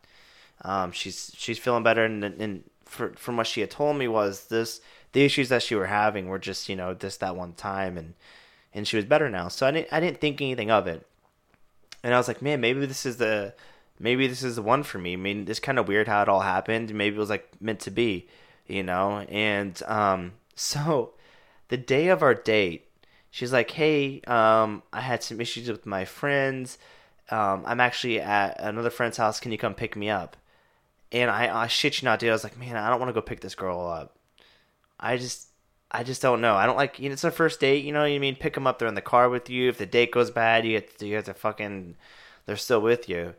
Um, 0.64 0.92
she's 0.92 1.32
she's 1.36 1.60
feeling 1.60 1.84
better, 1.84 2.04
and, 2.04 2.24
and 2.24 2.64
for, 2.86 3.10
from 3.14 3.38
what 3.38 3.48
she 3.48 3.62
had 3.62 3.72
told 3.72 3.98
me 3.98 4.08
was 4.08 4.48
this: 4.48 4.82
the 5.12 5.24
issues 5.24 5.50
that 5.50 5.64
she 5.64 5.76
were 5.76 5.88
having 5.88 6.28
were 6.28 6.40
just 6.40 6.70
you 6.70 6.76
know 6.76 6.94
this 6.94 7.18
that 7.18 7.36
one 7.36 7.54
time, 7.54 7.98
and 7.98 8.14
and 8.74 8.88
she 8.88 8.96
was 8.96 9.06
better 9.06 9.30
now. 9.30 9.48
So 9.48 9.68
I 9.68 9.72
didn't 9.72 9.88
I 9.92 10.00
didn't 10.00 10.22
think 10.22 10.42
anything 10.42 10.72
of 10.72 10.88
it, 10.88 11.06
and 12.04 12.14
I 12.14 12.18
was 12.18 12.28
like, 12.28 12.42
man, 12.42 12.62
maybe 12.62 12.86
this 12.86 13.06
is 13.06 13.18
the 13.18 13.54
maybe 14.00 14.28
this 14.28 14.44
is 14.44 14.56
the 14.56 14.62
one 14.62 14.84
for 14.84 14.98
me. 14.98 15.14
I 15.14 15.18
mean, 15.18 15.46
it's 15.48 15.60
kind 15.60 15.80
of 15.80 15.88
weird 15.88 16.08
how 16.08 16.22
it 16.22 16.30
all 16.30 16.42
happened. 16.42 16.94
Maybe 16.94 17.16
it 17.16 17.20
was 17.20 17.30
like 17.30 17.50
meant 17.60 17.80
to 17.82 17.92
be, 17.92 18.28
you 18.68 18.84
know. 18.84 19.20
And 19.30 19.82
um, 19.86 20.34
so 20.56 21.14
the 21.70 21.78
day 21.78 22.08
of 22.08 22.24
our 22.24 22.34
date, 22.34 22.88
she's 23.32 23.54
like, 23.54 23.72
"Hey, 23.72 24.22
um, 24.28 24.84
I 24.94 25.02
had 25.02 25.24
some 25.24 25.42
issues 25.42 25.70
with 25.70 25.86
my 25.86 26.06
friends. 26.06 26.78
Um, 27.30 27.64
I'm 27.66 27.82
actually 27.82 28.22
at 28.22 28.60
another 28.60 28.90
friend's 28.90 29.18
house. 29.18 29.40
Can 29.40 29.52
you 29.52 29.58
come 29.58 29.74
pick 29.74 29.96
me 29.96 30.10
up?" 30.10 30.38
And 31.12 31.32
I, 31.32 31.64
I 31.64 31.68
shit 31.68 32.02
you 32.02 32.06
not, 32.06 32.20
dude. 32.20 32.30
I 32.30 32.34
was 32.34 32.44
like, 32.44 32.58
"Man, 32.58 32.76
I 32.76 32.90
don't 32.90 33.00
want 33.00 33.10
to 33.10 33.14
go 33.14 33.22
pick 33.22 33.42
this 33.42 33.56
girl 33.56 33.88
up. 33.88 34.18
I 35.00 35.18
just, 35.18 35.48
I 35.92 36.04
just 36.04 36.22
don't 36.22 36.42
know. 36.42 36.56
I 36.56 36.66
don't 36.66 36.78
like. 36.78 37.00
You 37.00 37.10
know, 37.10 37.14
it's 37.14 37.26
our 37.26 37.32
first 37.32 37.60
date. 37.60 37.86
You 37.86 37.94
know 37.94 38.02
what 38.02 38.12
I 38.12 38.20
mean? 38.20 38.36
Pick 38.36 38.56
them 38.56 38.68
up. 38.68 38.80
They're 38.80 38.88
in 38.88 38.96
the 38.96 39.02
car 39.02 39.30
with 39.30 39.50
you. 39.50 39.70
If 39.70 39.78
the 39.78 39.86
date 39.86 40.12
goes 40.12 40.32
bad, 40.32 40.66
you 40.66 40.72
get, 40.72 40.98
to, 41.00 41.08
you 41.08 41.16
have 41.16 41.26
to 41.26 41.34
fucking. 41.34 41.96
They're 42.46 42.58
still 42.58 42.82
with 42.82 43.08
you." 43.08 43.36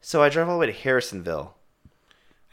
So 0.00 0.22
I 0.22 0.28
drove 0.28 0.48
all 0.48 0.54
the 0.56 0.60
way 0.60 0.66
to 0.66 0.72
Harrisonville 0.72 1.54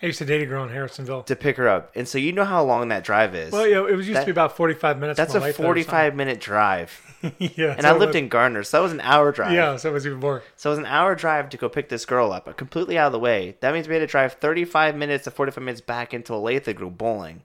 I 0.02 0.06
used 0.06 0.20
to 0.20 0.26
date 0.26 0.44
a 0.44 0.46
girl 0.46 0.64
in 0.64 0.70
Harrisonville. 0.70 1.26
to 1.26 1.36
pick 1.36 1.58
her 1.58 1.68
up, 1.68 1.92
and 1.96 2.08
so 2.08 2.18
you 2.20 2.32
know 2.32 2.46
how 2.46 2.64
long 2.64 2.90
that 2.90 3.04
drive 3.04 3.34
is. 3.34 3.52
Well, 3.52 3.66
yeah, 3.66 3.80
it 3.88 3.96
was 3.96 4.08
used 4.08 4.16
That- 4.18 4.22
to 4.22 4.26
be 4.28 4.32
about 4.32 4.56
forty-five 4.56 5.00
minutes. 5.00 5.18
That's 5.18 5.34
a 5.34 5.52
forty-five 5.54 6.14
minute 6.16 6.40
drive, 6.40 7.02
yeah, 7.40 7.74
and 7.76 7.84
I 7.86 7.94
lived 7.96 8.14
in 8.16 8.30
Gardner, 8.30 8.62
so 8.64 8.78
that 8.78 8.84
was 8.84 8.92
an 8.92 9.02
hour 9.02 9.32
drive. 9.32 9.54
Yeah, 9.54 9.76
so 9.78 9.90
it 9.90 9.94
was 9.94 10.06
even 10.06 10.20
more. 10.20 10.44
So 10.56 10.70
it 10.70 10.74
was 10.74 10.80
an 10.80 10.86
hour 10.86 11.16
drive 11.16 11.50
to 11.50 11.58
go 11.58 11.68
pick 11.68 11.90
this 11.90 12.06
girl 12.06 12.32
up, 12.32 12.46
but 12.46 12.58
completely 12.58 12.96
out 12.98 13.08
of 13.08 13.12
the 13.12 13.20
way. 13.20 13.58
That 13.62 13.74
means 13.74 13.88
we 13.88 13.96
had 13.96 14.02
to 14.02 14.08
drive 14.08 14.34
35 14.34 14.96
minutes 14.96 15.24
to 15.24 15.32
45 15.32 15.64
minutes 15.64 15.82
back 15.82 16.14
into 16.14 16.34
Olathe 16.34 16.66
to 16.66 16.74
go 16.74 16.92
bowling. 16.92 17.42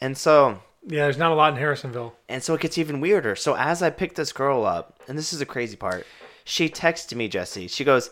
And 0.00 0.16
so, 0.16 0.60
Yeah, 0.86 1.02
there's 1.04 1.18
not 1.18 1.30
a 1.30 1.34
lot 1.34 1.52
in 1.52 1.58
Harrisonville. 1.62 2.12
and 2.26 2.42
so 2.42 2.54
it 2.54 2.62
gets 2.62 2.78
even 2.78 3.00
weirder. 3.00 3.36
So 3.36 3.54
as 3.54 3.82
I 3.82 3.90
pick 3.90 4.14
this 4.14 4.32
girl 4.32 4.64
up, 4.64 4.98
and 5.06 5.18
this 5.18 5.34
is 5.34 5.40
the 5.40 5.44
crazy 5.46 5.76
part, 5.76 6.06
she 6.42 6.70
texted 6.70 7.16
me, 7.16 7.28
Jesse. 7.28 7.68
She 7.68 7.84
goes, 7.84 8.08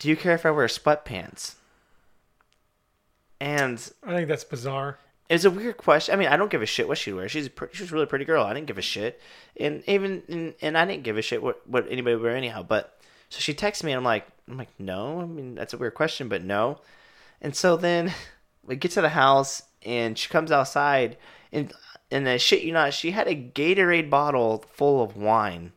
"Do 0.00 0.08
you 0.08 0.16
care 0.16 0.34
if 0.34 0.44
I 0.44 0.50
wear 0.50 0.66
sweatpants?" 0.66 1.54
And 3.40 3.78
I 4.02 4.14
think 4.14 4.28
that's 4.28 4.44
bizarre. 4.44 4.98
it's 5.28 5.44
a 5.44 5.50
weird 5.50 5.76
question. 5.76 6.12
I 6.14 6.18
mean, 6.18 6.28
I 6.28 6.36
don't 6.36 6.50
give 6.50 6.62
a 6.62 6.66
shit 6.66 6.88
what 6.88 6.98
she 6.98 7.12
wears. 7.12 7.30
She's 7.30 7.46
a 7.46 7.50
pre- 7.50 7.68
she's 7.72 7.90
a 7.90 7.94
really 7.94 8.06
pretty 8.06 8.24
girl. 8.24 8.42
I 8.44 8.52
didn't 8.54 8.66
give 8.66 8.78
a 8.78 8.82
shit, 8.82 9.20
and 9.58 9.82
even 9.86 10.22
and, 10.28 10.54
and 10.60 10.76
I 10.78 10.84
didn't 10.84 11.04
give 11.04 11.16
a 11.16 11.22
shit 11.22 11.42
what 11.42 11.66
what 11.68 11.86
anybody 11.90 12.16
would 12.16 12.22
wear 12.24 12.36
anyhow. 12.36 12.62
But 12.62 12.98
so 13.28 13.38
she 13.40 13.54
texts 13.54 13.84
me, 13.84 13.92
and 13.92 13.98
I'm 13.98 14.04
like, 14.04 14.26
I'm 14.48 14.56
like, 14.56 14.70
no. 14.78 15.20
I 15.20 15.26
mean, 15.26 15.54
that's 15.54 15.72
a 15.74 15.78
weird 15.78 15.94
question, 15.94 16.28
but 16.28 16.42
no. 16.42 16.80
And 17.40 17.54
so 17.54 17.76
then 17.76 18.12
we 18.64 18.74
get 18.76 18.90
to 18.92 19.00
the 19.02 19.10
house, 19.10 19.62
and 19.84 20.18
she 20.18 20.28
comes 20.28 20.50
outside, 20.50 21.16
and 21.52 21.72
and 22.10 22.28
I 22.28 22.38
shit 22.38 22.62
you 22.62 22.72
not, 22.72 22.92
she 22.94 23.10
had 23.12 23.28
a 23.28 23.34
Gatorade 23.36 24.10
bottle 24.10 24.64
full 24.72 25.02
of 25.02 25.16
wine, 25.16 25.72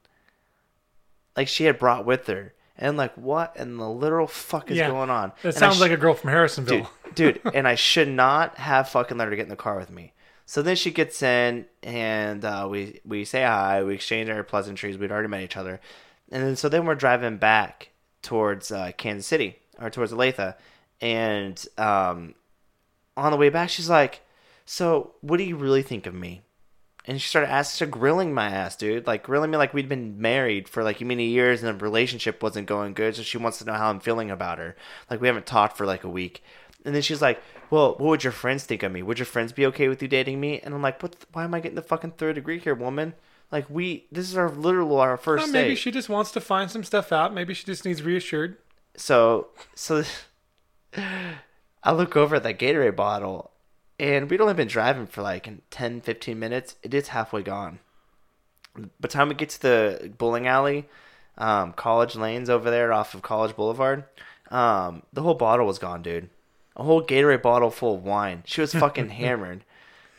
like 1.35 1.47
she 1.47 1.65
had 1.65 1.77
brought 1.77 2.05
with 2.05 2.25
her. 2.27 2.53
And 2.77 2.87
I'm 2.89 2.97
like, 2.97 3.13
what 3.15 3.55
in 3.57 3.77
the 3.77 3.87
literal 3.89 4.25
fuck 4.27 4.71
is 4.71 4.77
yeah, 4.77 4.89
going 4.89 5.09
on? 5.11 5.33
That 5.43 5.49
And 5.49 5.57
sounds 5.57 5.77
sh- 5.77 5.81
like 5.81 5.91
a 5.91 5.97
girl 5.97 6.15
from 6.15 6.31
Harrisonville. 6.31 6.65
dude, 6.67 6.87
dude, 7.15 7.41
and 7.53 7.67
I 7.67 7.75
should 7.75 8.07
not 8.07 8.57
have 8.57 8.89
fucking 8.89 9.17
let 9.17 9.27
her 9.27 9.35
get 9.35 9.43
in 9.43 9.49
the 9.49 9.55
car 9.55 9.77
with 9.77 9.91
me. 9.91 10.13
So 10.45 10.61
then 10.61 10.75
she 10.75 10.91
gets 10.91 11.21
in, 11.23 11.65
and 11.81 12.43
uh, 12.43 12.67
we 12.69 12.99
we 13.05 13.23
say 13.25 13.43
hi, 13.43 13.83
we 13.83 13.93
exchange 13.93 14.29
our 14.29 14.43
pleasantries. 14.43 14.97
We'd 14.97 15.11
already 15.11 15.29
met 15.29 15.43
each 15.43 15.57
other, 15.57 15.79
and 16.31 16.43
then 16.43 16.55
so 16.55 16.67
then 16.67 16.85
we're 16.85 16.95
driving 16.95 17.37
back 17.37 17.91
towards 18.21 18.71
uh, 18.71 18.91
Kansas 18.97 19.25
City 19.25 19.57
or 19.79 19.89
towards 19.89 20.11
Olathe, 20.11 20.55
and 20.99 21.65
um, 21.77 22.35
on 23.15 23.31
the 23.31 23.37
way 23.37 23.49
back, 23.49 23.69
she's 23.69 23.89
like, 23.89 24.21
"So, 24.65 25.15
what 25.21 25.37
do 25.37 25.43
you 25.43 25.55
really 25.55 25.83
think 25.83 26.05
of 26.05 26.13
me?" 26.13 26.41
And 27.05 27.19
she 27.19 27.27
started 27.27 27.49
asking, 27.49 27.75
started 27.75 27.99
grilling 27.99 28.33
my 28.33 28.49
ass, 28.49 28.75
dude. 28.75 29.07
Like 29.07 29.23
grilling 29.23 29.49
me 29.49 29.57
like 29.57 29.73
we'd 29.73 29.89
been 29.89 30.21
married 30.21 30.69
for 30.69 30.83
like 30.83 31.01
many 31.01 31.25
years 31.27 31.63
and 31.63 31.79
the 31.79 31.83
relationship 31.83 32.43
wasn't 32.43 32.67
going 32.67 32.93
good. 32.93 33.15
So 33.15 33.23
she 33.23 33.39
wants 33.39 33.57
to 33.59 33.65
know 33.65 33.73
how 33.73 33.89
I'm 33.89 33.99
feeling 33.99 34.29
about 34.29 34.59
her. 34.59 34.75
Like 35.09 35.19
we 35.19 35.27
haven't 35.27 35.47
talked 35.47 35.77
for 35.77 35.85
like 35.87 36.03
a 36.03 36.09
week. 36.09 36.43
And 36.83 36.95
then 36.95 37.01
she's 37.01 37.21
like, 37.21 37.41
"Well, 37.69 37.89
what 37.91 38.01
would 38.01 38.23
your 38.23 38.33
friends 38.33 38.63
think 38.63 38.83
of 38.83 38.91
me? 38.91 39.03
Would 39.03 39.19
your 39.19 39.25
friends 39.25 39.51
be 39.51 39.65
okay 39.67 39.87
with 39.87 40.01
you 40.01 40.07
dating 40.07 40.39
me?" 40.39 40.59
And 40.59 40.73
I'm 40.73 40.81
like, 40.81 41.01
"What? 41.01 41.13
The, 41.13 41.25
why 41.33 41.43
am 41.43 41.53
I 41.53 41.59
getting 41.59 41.75
the 41.75 41.81
fucking 41.81 42.11
third 42.11 42.35
degree 42.35 42.59
here, 42.59 42.75
woman? 42.75 43.13
Like 43.51 43.69
we, 43.69 44.05
this 44.11 44.29
is 44.29 44.37
our 44.37 44.49
literal 44.49 44.99
our 44.99 45.17
first 45.17 45.43
Well, 45.43 45.53
maybe 45.53 45.69
date." 45.69 45.75
she 45.75 45.91
just 45.91 46.09
wants 46.09 46.31
to 46.31 46.41
find 46.41 46.71
some 46.71 46.83
stuff 46.83 47.11
out. 47.11 47.33
Maybe 47.33 47.53
she 47.53 47.65
just 47.65 47.85
needs 47.85 48.01
reassured. 48.01 48.57
So, 48.95 49.47
so 49.75 50.03
I 51.83 51.91
look 51.91 52.15
over 52.15 52.35
at 52.37 52.43
that 52.43 52.59
Gatorade 52.59 52.95
bottle, 52.95 53.51
and 53.99 54.29
we'd 54.29 54.41
only 54.41 54.53
been 54.53 54.67
driving 54.67 55.07
for 55.07 55.21
like 55.21 55.49
10, 55.69 56.01
15 56.01 56.37
minutes. 56.39 56.75
It 56.83 56.93
is 56.93 57.09
halfway 57.09 57.43
gone. 57.43 57.79
By 58.75 58.87
the 59.01 59.07
time 59.07 59.29
we 59.29 59.35
get 59.35 59.49
to 59.49 59.61
the 59.61 60.13
bowling 60.17 60.47
alley, 60.47 60.87
um, 61.37 61.73
College 61.73 62.15
Lanes 62.15 62.49
over 62.49 62.69
there 62.69 62.93
off 62.93 63.13
of 63.13 63.21
College 63.21 63.55
Boulevard, 63.55 64.05
um, 64.49 65.03
the 65.11 65.21
whole 65.21 65.33
bottle 65.33 65.65
was 65.65 65.79
gone, 65.79 66.01
dude. 66.01 66.29
A 66.75 66.83
whole 66.83 67.03
Gatorade 67.03 67.41
bottle 67.41 67.69
full 67.69 67.95
of 67.95 68.03
wine. 68.03 68.43
She 68.45 68.61
was 68.61 68.73
fucking 68.73 69.09
hammered. 69.21 69.63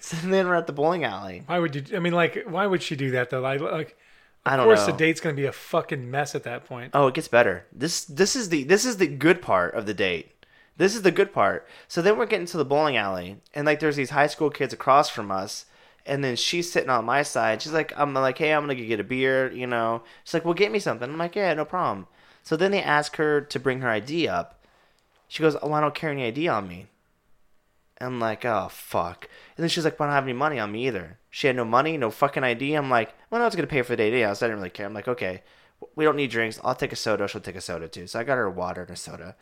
So 0.00 0.16
then 0.24 0.46
we're 0.46 0.54
at 0.54 0.66
the 0.66 0.72
bowling 0.72 1.04
alley. 1.04 1.42
Why 1.46 1.58
would 1.58 1.74
you? 1.74 1.96
I 1.96 2.00
mean, 2.00 2.12
like, 2.12 2.44
why 2.46 2.66
would 2.66 2.82
she 2.82 2.96
do 2.96 3.12
that 3.12 3.30
though? 3.30 3.40
Like, 3.40 3.60
like 3.60 3.96
of 4.44 4.52
I 4.52 4.56
don't 4.56 4.66
know. 4.66 4.72
Of 4.72 4.76
course 4.76 4.88
know. 4.88 4.92
the 4.92 4.98
date's 4.98 5.20
gonna 5.20 5.34
be 5.34 5.46
a 5.46 5.52
fucking 5.52 6.10
mess 6.10 6.34
at 6.34 6.42
that 6.42 6.64
point. 6.64 6.90
Oh, 6.94 7.06
it 7.06 7.14
gets 7.14 7.28
better. 7.28 7.66
This 7.72 8.04
this 8.04 8.34
is 8.34 8.48
the 8.48 8.64
this 8.64 8.84
is 8.84 8.96
the 8.96 9.06
good 9.06 9.40
part 9.40 9.74
of 9.74 9.86
the 9.86 9.94
date. 9.94 10.32
This 10.76 10.94
is 10.96 11.02
the 11.02 11.10
good 11.12 11.32
part. 11.32 11.66
So 11.86 12.02
then 12.02 12.16
we're 12.16 12.26
getting 12.26 12.46
to 12.46 12.56
the 12.56 12.64
bowling 12.64 12.96
alley, 12.96 13.36
and 13.54 13.66
like 13.66 13.80
there's 13.80 13.96
these 13.96 14.10
high 14.10 14.26
school 14.26 14.50
kids 14.50 14.72
across 14.72 15.08
from 15.08 15.30
us, 15.30 15.66
and 16.04 16.24
then 16.24 16.34
she's 16.34 16.72
sitting 16.72 16.90
on 16.90 17.04
my 17.04 17.22
side. 17.22 17.62
She's 17.62 17.72
like, 17.72 17.92
I'm 17.96 18.12
like, 18.14 18.38
hey, 18.38 18.52
I'm 18.52 18.62
gonna 18.62 18.74
go 18.74 18.84
get 18.84 18.98
a 19.00 19.04
beer, 19.04 19.52
you 19.52 19.66
know. 19.66 20.02
She's 20.24 20.34
like, 20.34 20.44
well, 20.44 20.54
get 20.54 20.72
me 20.72 20.78
something. 20.78 21.08
I'm 21.08 21.18
like, 21.18 21.36
yeah, 21.36 21.54
no 21.54 21.64
problem. 21.64 22.08
So 22.42 22.56
then 22.56 22.72
they 22.72 22.82
ask 22.82 23.16
her 23.16 23.40
to 23.40 23.60
bring 23.60 23.80
her 23.80 23.88
ID 23.88 24.26
up. 24.26 24.58
She 25.32 25.42
goes, 25.42 25.56
oh, 25.62 25.72
I 25.72 25.80
don't 25.80 25.94
carry 25.94 26.12
any 26.12 26.26
ID 26.26 26.48
on 26.48 26.68
me. 26.68 26.88
I'm 27.98 28.20
like, 28.20 28.44
oh 28.44 28.68
fuck. 28.70 29.30
And 29.56 29.64
then 29.64 29.70
she's 29.70 29.82
like, 29.82 29.98
well, 29.98 30.06
I 30.06 30.12
don't 30.12 30.16
have 30.16 30.24
any 30.24 30.34
money 30.34 30.58
on 30.58 30.70
me 30.70 30.86
either. 30.86 31.20
She 31.30 31.46
had 31.46 31.56
no 31.56 31.64
money, 31.64 31.96
no 31.96 32.10
fucking 32.10 32.44
ID. 32.44 32.74
I'm 32.74 32.90
like, 32.90 33.14
well, 33.30 33.40
I 33.40 33.46
was 33.46 33.56
gonna 33.56 33.66
pay 33.66 33.80
for 33.80 33.92
the 33.94 33.96
date 33.96 34.12
anyhow, 34.12 34.34
so 34.34 34.44
I 34.44 34.50
didn't 34.50 34.58
really 34.58 34.68
care. 34.68 34.84
I'm 34.84 34.92
like, 34.92 35.08
okay, 35.08 35.42
we 35.96 36.04
don't 36.04 36.16
need 36.16 36.30
drinks. 36.30 36.60
I'll 36.62 36.74
take 36.74 36.92
a 36.92 36.96
soda. 36.96 37.26
She'll 37.28 37.40
take 37.40 37.56
a 37.56 37.62
soda 37.62 37.88
too. 37.88 38.06
So 38.06 38.20
I 38.20 38.24
got 38.24 38.36
her 38.36 38.50
water 38.50 38.82
and 38.82 38.90
a 38.90 38.96
soda. 38.96 39.34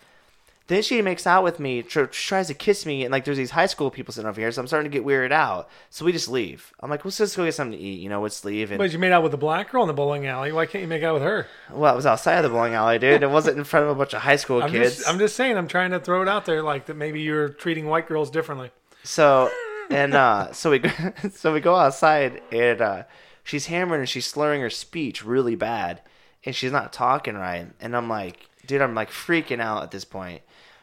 Then 0.70 0.82
she 0.84 1.02
makes 1.02 1.26
out 1.26 1.42
with 1.42 1.58
me, 1.58 1.82
tr- 1.82 2.04
tries 2.04 2.46
to 2.46 2.54
kiss 2.54 2.86
me, 2.86 3.02
and 3.02 3.10
like 3.10 3.24
there's 3.24 3.36
these 3.36 3.50
high 3.50 3.66
school 3.66 3.90
people 3.90 4.14
sitting 4.14 4.28
over 4.28 4.40
here, 4.40 4.52
so 4.52 4.62
I'm 4.62 4.68
starting 4.68 4.88
to 4.88 4.96
get 4.96 5.04
weirded 5.04 5.32
out. 5.32 5.68
So 5.90 6.04
we 6.04 6.12
just 6.12 6.28
leave. 6.28 6.72
I'm 6.78 6.88
like, 6.88 7.04
let's 7.04 7.18
just 7.18 7.36
go 7.36 7.44
get 7.44 7.54
something 7.54 7.76
to 7.76 7.84
eat. 7.84 7.98
You 7.98 8.08
know, 8.08 8.22
let's 8.22 8.44
leave. 8.44 8.70
And 8.70 8.78
But 8.78 8.92
you 8.92 9.00
made 9.00 9.10
out 9.10 9.24
with 9.24 9.32
the 9.32 9.36
black 9.36 9.72
girl 9.72 9.82
in 9.82 9.88
the 9.88 9.94
bowling 9.94 10.28
alley. 10.28 10.52
Why 10.52 10.66
can't 10.66 10.82
you 10.82 10.86
make 10.86 11.02
out 11.02 11.14
with 11.14 11.24
her? 11.24 11.48
well, 11.72 11.92
it 11.92 11.96
was 11.96 12.06
outside 12.06 12.36
of 12.36 12.44
the 12.44 12.50
bowling 12.50 12.74
alley, 12.74 13.00
dude. 13.00 13.24
It 13.24 13.30
wasn't 13.30 13.58
in 13.58 13.64
front 13.64 13.86
of 13.86 13.90
a 13.90 13.96
bunch 13.96 14.14
of 14.14 14.22
high 14.22 14.36
school 14.36 14.62
I'm 14.62 14.70
kids. 14.70 14.98
just, 14.98 15.08
I'm 15.08 15.18
just 15.18 15.34
saying. 15.34 15.56
I'm 15.56 15.66
trying 15.66 15.90
to 15.90 15.98
throw 15.98 16.22
it 16.22 16.28
out 16.28 16.44
there, 16.44 16.62
like 16.62 16.86
that. 16.86 16.94
Maybe 16.94 17.20
you're 17.20 17.48
treating 17.48 17.86
white 17.86 18.06
girls 18.06 18.30
differently. 18.30 18.70
So 19.02 19.50
and 19.90 20.14
uh 20.14 20.52
so 20.52 20.70
we 20.70 20.78
go, 20.78 20.90
so 21.34 21.52
we 21.52 21.58
go 21.58 21.74
outside 21.74 22.42
and 22.52 22.80
uh 22.80 23.02
she's 23.42 23.66
hammering 23.66 24.02
and 24.02 24.08
she's 24.08 24.26
slurring 24.26 24.60
her 24.60 24.70
speech 24.70 25.24
really 25.24 25.56
bad 25.56 26.00
and 26.44 26.54
she's 26.54 26.70
not 26.70 26.92
talking 26.92 27.34
right 27.34 27.66
and 27.80 27.96
I'm 27.96 28.08
like 28.08 28.46
dude 28.66 28.82
I'm 28.82 28.94
like 28.94 29.10
freaking 29.10 29.60
out 29.60 29.82
at 29.82 29.90
this 29.90 30.04
point. 30.04 30.42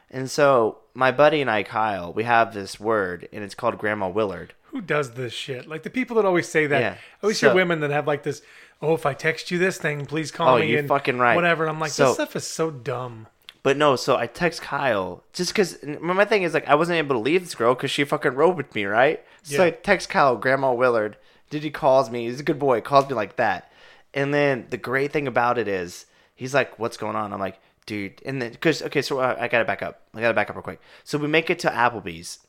And 0.10 0.30
so 0.32 0.78
my 0.94 1.12
buddy 1.12 1.42
and 1.42 1.50
I 1.50 1.64
Kyle, 1.64 2.14
we 2.14 2.24
have 2.24 2.54
this 2.54 2.80
word 2.80 3.28
and 3.34 3.44
it's 3.44 3.56
called 3.56 3.78
Grandma 3.78 4.08
Willard. 4.10 4.54
Who 4.72 4.82
does 4.82 5.12
this 5.12 5.34
shit? 5.34 5.68
Like 5.68 5.84
the 5.84 5.90
people 5.90 6.16
that 6.18 6.26
always 6.26 6.48
say 6.48 6.68
that. 6.68 6.80
Yeah. 6.82 6.92
I 6.94 6.98
always 7.24 7.40
So- 7.40 7.48
hear 7.50 7.56
women 7.56 7.80
that 7.82 7.92
have 7.92 8.08
like 8.08 8.24
this. 8.24 8.42
Oh, 8.82 8.94
if 8.94 9.06
I 9.06 9.14
text 9.14 9.50
you 9.52 9.58
this 9.58 9.78
thing, 9.78 10.06
please 10.06 10.32
call 10.32 10.56
Oh, 10.56 10.60
me. 10.60 10.68
you're 10.70 10.80
and 10.80 10.88
fucking 10.88 11.18
right. 11.18 11.36
Whatever. 11.36 11.64
And 11.64 11.72
I'm 11.72 11.80
like, 11.80 11.92
So- 11.92 12.06
this 12.06 12.14
stuff 12.16 12.36
is 12.36 12.46
so 12.48 12.70
dumb. 12.72 13.28
But 13.64 13.76
no, 13.76 13.96
so 13.98 14.16
I 14.16 14.28
text 14.28 14.62
Kyle 14.62 15.24
just 15.34 15.52
because 15.52 15.78
my 16.00 16.24
thing 16.26 16.44
is 16.44 16.54
like 16.54 16.68
I 16.70 16.76
wasn't 16.76 16.98
able 17.00 17.16
to 17.16 17.22
leave 17.22 17.44
this 17.44 17.56
girl 17.56 17.74
because 17.76 17.92
she 17.92 18.04
fucking 18.06 18.36
rode 18.36 18.56
with 18.56 18.74
me, 18.76 18.86
right? 18.86 19.22
So 19.44 19.58
Yeah. 19.58 19.68
I 19.68 19.72
text 19.72 20.10
Kyle, 20.10 20.38
Grandma 20.38 20.72
Willard. 20.72 21.18
Did 21.50 21.64
he 21.64 21.72
calls 21.72 22.10
me? 22.10 22.28
He's 22.28 22.40
a 22.40 22.44
good 22.44 22.60
boy. 22.60 22.80
Calls 22.82 23.10
me 23.10 23.16
like 23.16 23.36
that. 23.38 23.70
And 24.14 24.34
then 24.34 24.68
the 24.70 24.78
great 24.78 25.12
thing 25.12 25.28
about 25.28 25.58
it 25.58 25.68
is 25.68 26.06
he's 26.36 26.54
like, 26.54 26.78
"What's 26.80 26.98
going 26.98 27.16
on?" 27.18 27.34
I'm 27.34 27.40
like, 27.40 27.60
"Dude," 27.88 28.22
and 28.24 28.40
then 28.40 28.52
because 28.52 28.84
okay, 28.84 29.02
so 29.02 29.18
uh, 29.20 29.36
I 29.40 29.48
gotta 29.48 29.66
back 29.66 29.82
up. 29.82 30.02
I 30.14 30.22
gotta 30.22 30.36
back 30.36 30.52
up 30.52 30.56
real 30.56 30.62
quick. 30.64 30.80
So 31.04 31.18
we 31.18 31.28
make 31.28 31.50
it 31.50 31.58
to 31.60 31.70
Applebee's. 31.70 32.40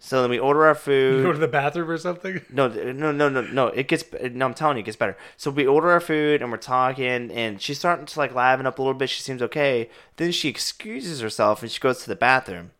So 0.00 0.20
then 0.20 0.28
we 0.30 0.38
order 0.38 0.64
our 0.64 0.72
You 0.72 0.74
food. 0.74 1.22
go 1.22 1.32
to 1.32 1.38
the 1.38 1.48
bathroom 1.48 1.88
or 1.88 1.96
something. 1.96 2.42
No, 2.50 2.68
no, 2.68 3.10
no, 3.12 3.28
no, 3.30 3.40
no. 3.40 3.68
It 3.68 3.88
gets. 3.88 4.04
No, 4.32 4.44
I'm 4.44 4.52
telling 4.52 4.76
you, 4.76 4.82
it 4.82 4.84
gets 4.86 4.98
better. 4.98 5.16
So 5.38 5.50
we 5.50 5.66
order 5.66 5.90
our 5.90 6.00
food 6.00 6.42
and 6.42 6.50
we're 6.50 6.58
talking, 6.58 7.30
and 7.30 7.62
she's 7.62 7.78
starting 7.78 8.04
to 8.04 8.18
like 8.18 8.34
liven 8.34 8.66
up 8.66 8.78
a 8.78 8.82
little 8.82 8.98
bit. 8.98 9.08
She 9.08 9.22
seems 9.22 9.40
okay. 9.40 9.88
Then 10.16 10.30
she 10.32 10.50
excuses 10.50 11.20
herself 11.20 11.62
and 11.62 11.70
she 11.70 11.80
goes 11.80 12.02
to 12.02 12.08
the 12.10 12.16
bathroom. 12.16 12.72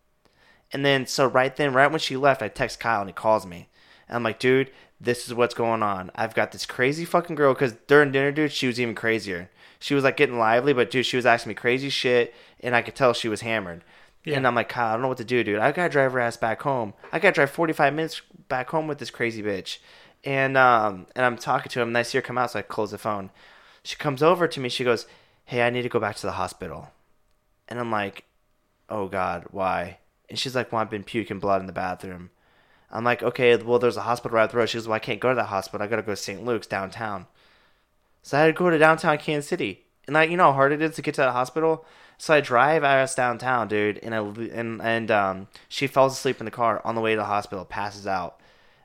And 0.72 0.84
then, 0.84 1.06
so 1.06 1.24
right 1.26 1.54
then, 1.54 1.72
right 1.72 1.90
when 1.90 2.00
she 2.00 2.16
left, 2.16 2.42
I 2.42 2.48
text 2.48 2.80
Kyle 2.80 3.00
and 3.00 3.08
he 3.08 3.14
calls 3.14 3.46
me. 3.46 3.68
And 4.08 4.16
I'm 4.16 4.22
like, 4.24 4.40
dude, 4.40 4.70
this 5.00 5.26
is 5.26 5.32
what's 5.32 5.54
going 5.54 5.82
on. 5.82 6.10
I've 6.16 6.34
got 6.34 6.50
this 6.52 6.66
crazy 6.66 7.04
fucking 7.04 7.36
girl 7.36 7.54
because 7.54 7.74
during 7.86 8.10
dinner, 8.12 8.32
dude, 8.32 8.52
she 8.52 8.66
was 8.66 8.80
even 8.80 8.94
crazier. 8.96 9.50
She 9.84 9.94
was 9.94 10.02
like 10.02 10.16
getting 10.16 10.38
lively, 10.38 10.72
but 10.72 10.90
dude, 10.90 11.04
she 11.04 11.16
was 11.16 11.26
asking 11.26 11.50
me 11.50 11.54
crazy 11.54 11.90
shit, 11.90 12.34
and 12.60 12.74
I 12.74 12.80
could 12.80 12.94
tell 12.94 13.12
she 13.12 13.28
was 13.28 13.42
hammered. 13.42 13.84
Yeah. 14.24 14.38
And 14.38 14.46
I'm 14.46 14.54
like, 14.54 14.70
Kyle, 14.70 14.88
I 14.88 14.92
don't 14.94 15.02
know 15.02 15.08
what 15.08 15.18
to 15.18 15.26
do, 15.26 15.44
dude. 15.44 15.58
I 15.58 15.72
gotta 15.72 15.90
drive 15.90 16.12
her 16.12 16.20
ass 16.20 16.38
back 16.38 16.62
home. 16.62 16.94
I 17.12 17.18
gotta 17.18 17.34
drive 17.34 17.50
45 17.50 17.92
minutes 17.92 18.22
back 18.48 18.70
home 18.70 18.86
with 18.86 18.96
this 18.96 19.10
crazy 19.10 19.42
bitch. 19.42 19.80
And 20.24 20.56
um, 20.56 21.06
and 21.14 21.26
I'm 21.26 21.36
talking 21.36 21.68
to 21.68 21.82
him, 21.82 21.88
and 21.88 21.98
I 21.98 22.02
see 22.02 22.16
her 22.16 22.22
come 22.22 22.38
out, 22.38 22.52
so 22.52 22.60
I 22.60 22.62
close 22.62 22.92
the 22.92 22.96
phone. 22.96 23.28
She 23.82 23.96
comes 23.96 24.22
over 24.22 24.48
to 24.48 24.58
me. 24.58 24.70
She 24.70 24.84
goes, 24.84 25.06
"Hey, 25.44 25.60
I 25.60 25.68
need 25.68 25.82
to 25.82 25.90
go 25.90 26.00
back 26.00 26.16
to 26.16 26.26
the 26.26 26.32
hospital." 26.32 26.88
And 27.68 27.78
I'm 27.78 27.90
like, 27.90 28.24
"Oh 28.88 29.08
God, 29.08 29.44
why?" 29.50 29.98
And 30.30 30.38
she's 30.38 30.56
like, 30.56 30.72
"Well, 30.72 30.80
I've 30.80 30.88
been 30.88 31.04
puking 31.04 31.40
blood 31.40 31.60
in 31.60 31.66
the 31.66 31.74
bathroom." 31.74 32.30
I'm 32.90 33.04
like, 33.04 33.22
"Okay, 33.22 33.54
well, 33.56 33.78
there's 33.78 33.98
a 33.98 34.08
hospital 34.08 34.36
right 34.36 34.44
up 34.44 34.52
the 34.52 34.56
road." 34.56 34.70
She 34.70 34.78
goes, 34.78 34.88
"Well, 34.88 34.96
I 34.96 34.98
can't 34.98 35.20
go 35.20 35.28
to 35.28 35.34
that 35.34 35.48
hospital. 35.48 35.84
I 35.84 35.88
gotta 35.90 36.00
go 36.00 36.12
to 36.12 36.16
St. 36.16 36.42
Luke's 36.42 36.66
downtown." 36.66 37.26
So 38.24 38.38
I 38.38 38.40
had 38.40 38.46
to 38.46 38.52
go 38.54 38.70
to 38.70 38.78
downtown 38.78 39.18
Kansas 39.18 39.46
City, 39.46 39.84
and 40.06 40.14
like, 40.14 40.30
you 40.30 40.38
know 40.38 40.44
how 40.44 40.54
hard 40.54 40.72
it 40.72 40.80
is 40.80 40.96
to 40.96 41.02
get 41.02 41.14
to 41.16 41.20
that 41.20 41.32
hospital. 41.32 41.84
So 42.16 42.32
I 42.32 42.40
drive 42.40 42.82
us 42.82 43.14
downtown, 43.14 43.68
dude, 43.68 43.98
and 43.98 44.14
I 44.14 44.18
and 44.18 44.80
and 44.80 45.10
um, 45.10 45.48
she 45.68 45.86
falls 45.86 46.14
asleep 46.14 46.40
in 46.40 46.46
the 46.46 46.50
car 46.50 46.80
on 46.86 46.94
the 46.94 47.02
way 47.02 47.12
to 47.12 47.18
the 47.18 47.26
hospital, 47.26 47.66
passes 47.66 48.06
out, 48.06 48.40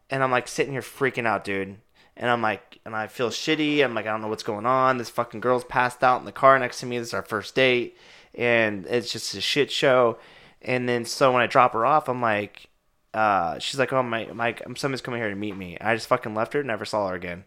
and 0.10 0.22
I'm 0.22 0.30
like 0.30 0.50
sitting 0.50 0.74
here 0.74 0.82
freaking 0.82 1.26
out, 1.26 1.46
dude. 1.46 1.78
And 2.18 2.30
I'm 2.30 2.42
like, 2.42 2.80
and 2.84 2.94
I 2.94 3.08
feel 3.08 3.30
shitty. 3.30 3.82
I'm 3.82 3.96
like, 3.96 4.06
I 4.06 4.12
don't 4.12 4.22
know 4.22 4.28
what's 4.28 4.44
going 4.44 4.66
on. 4.66 4.98
This 4.98 5.10
fucking 5.10 5.40
girl's 5.40 5.64
passed 5.64 6.04
out 6.04 6.20
in 6.20 6.26
the 6.26 6.34
car 6.34 6.60
next 6.60 6.82
to 6.82 6.86
me. 6.86 7.00
This 7.00 7.08
is 7.08 7.14
our 7.14 7.24
first 7.24 7.56
date, 7.56 7.98
and 8.36 8.86
it's 8.88 9.10
just 9.10 9.34
a 9.36 9.42
shit 9.42 9.72
show. 9.72 10.20
And 10.62 10.90
then 10.90 11.06
so 11.06 11.32
when 11.32 11.42
I 11.42 11.48
drop 11.48 11.72
her 11.72 11.86
off, 11.86 12.10
I'm 12.10 12.22
like, 12.22 12.68
uh, 13.14 13.58
she's 13.60 13.80
like, 13.80 13.94
oh 13.94 14.04
my, 14.04 14.26
my, 14.34 14.54
somebody's 14.76 15.02
coming 15.02 15.22
here 15.22 15.30
to 15.30 15.36
meet 15.36 15.56
me. 15.56 15.78
And 15.78 15.88
I 15.88 15.96
just 15.96 16.08
fucking 16.08 16.36
left 16.36 16.52
her, 16.52 16.62
never 16.62 16.84
saw 16.84 17.08
her 17.08 17.16
again. 17.16 17.46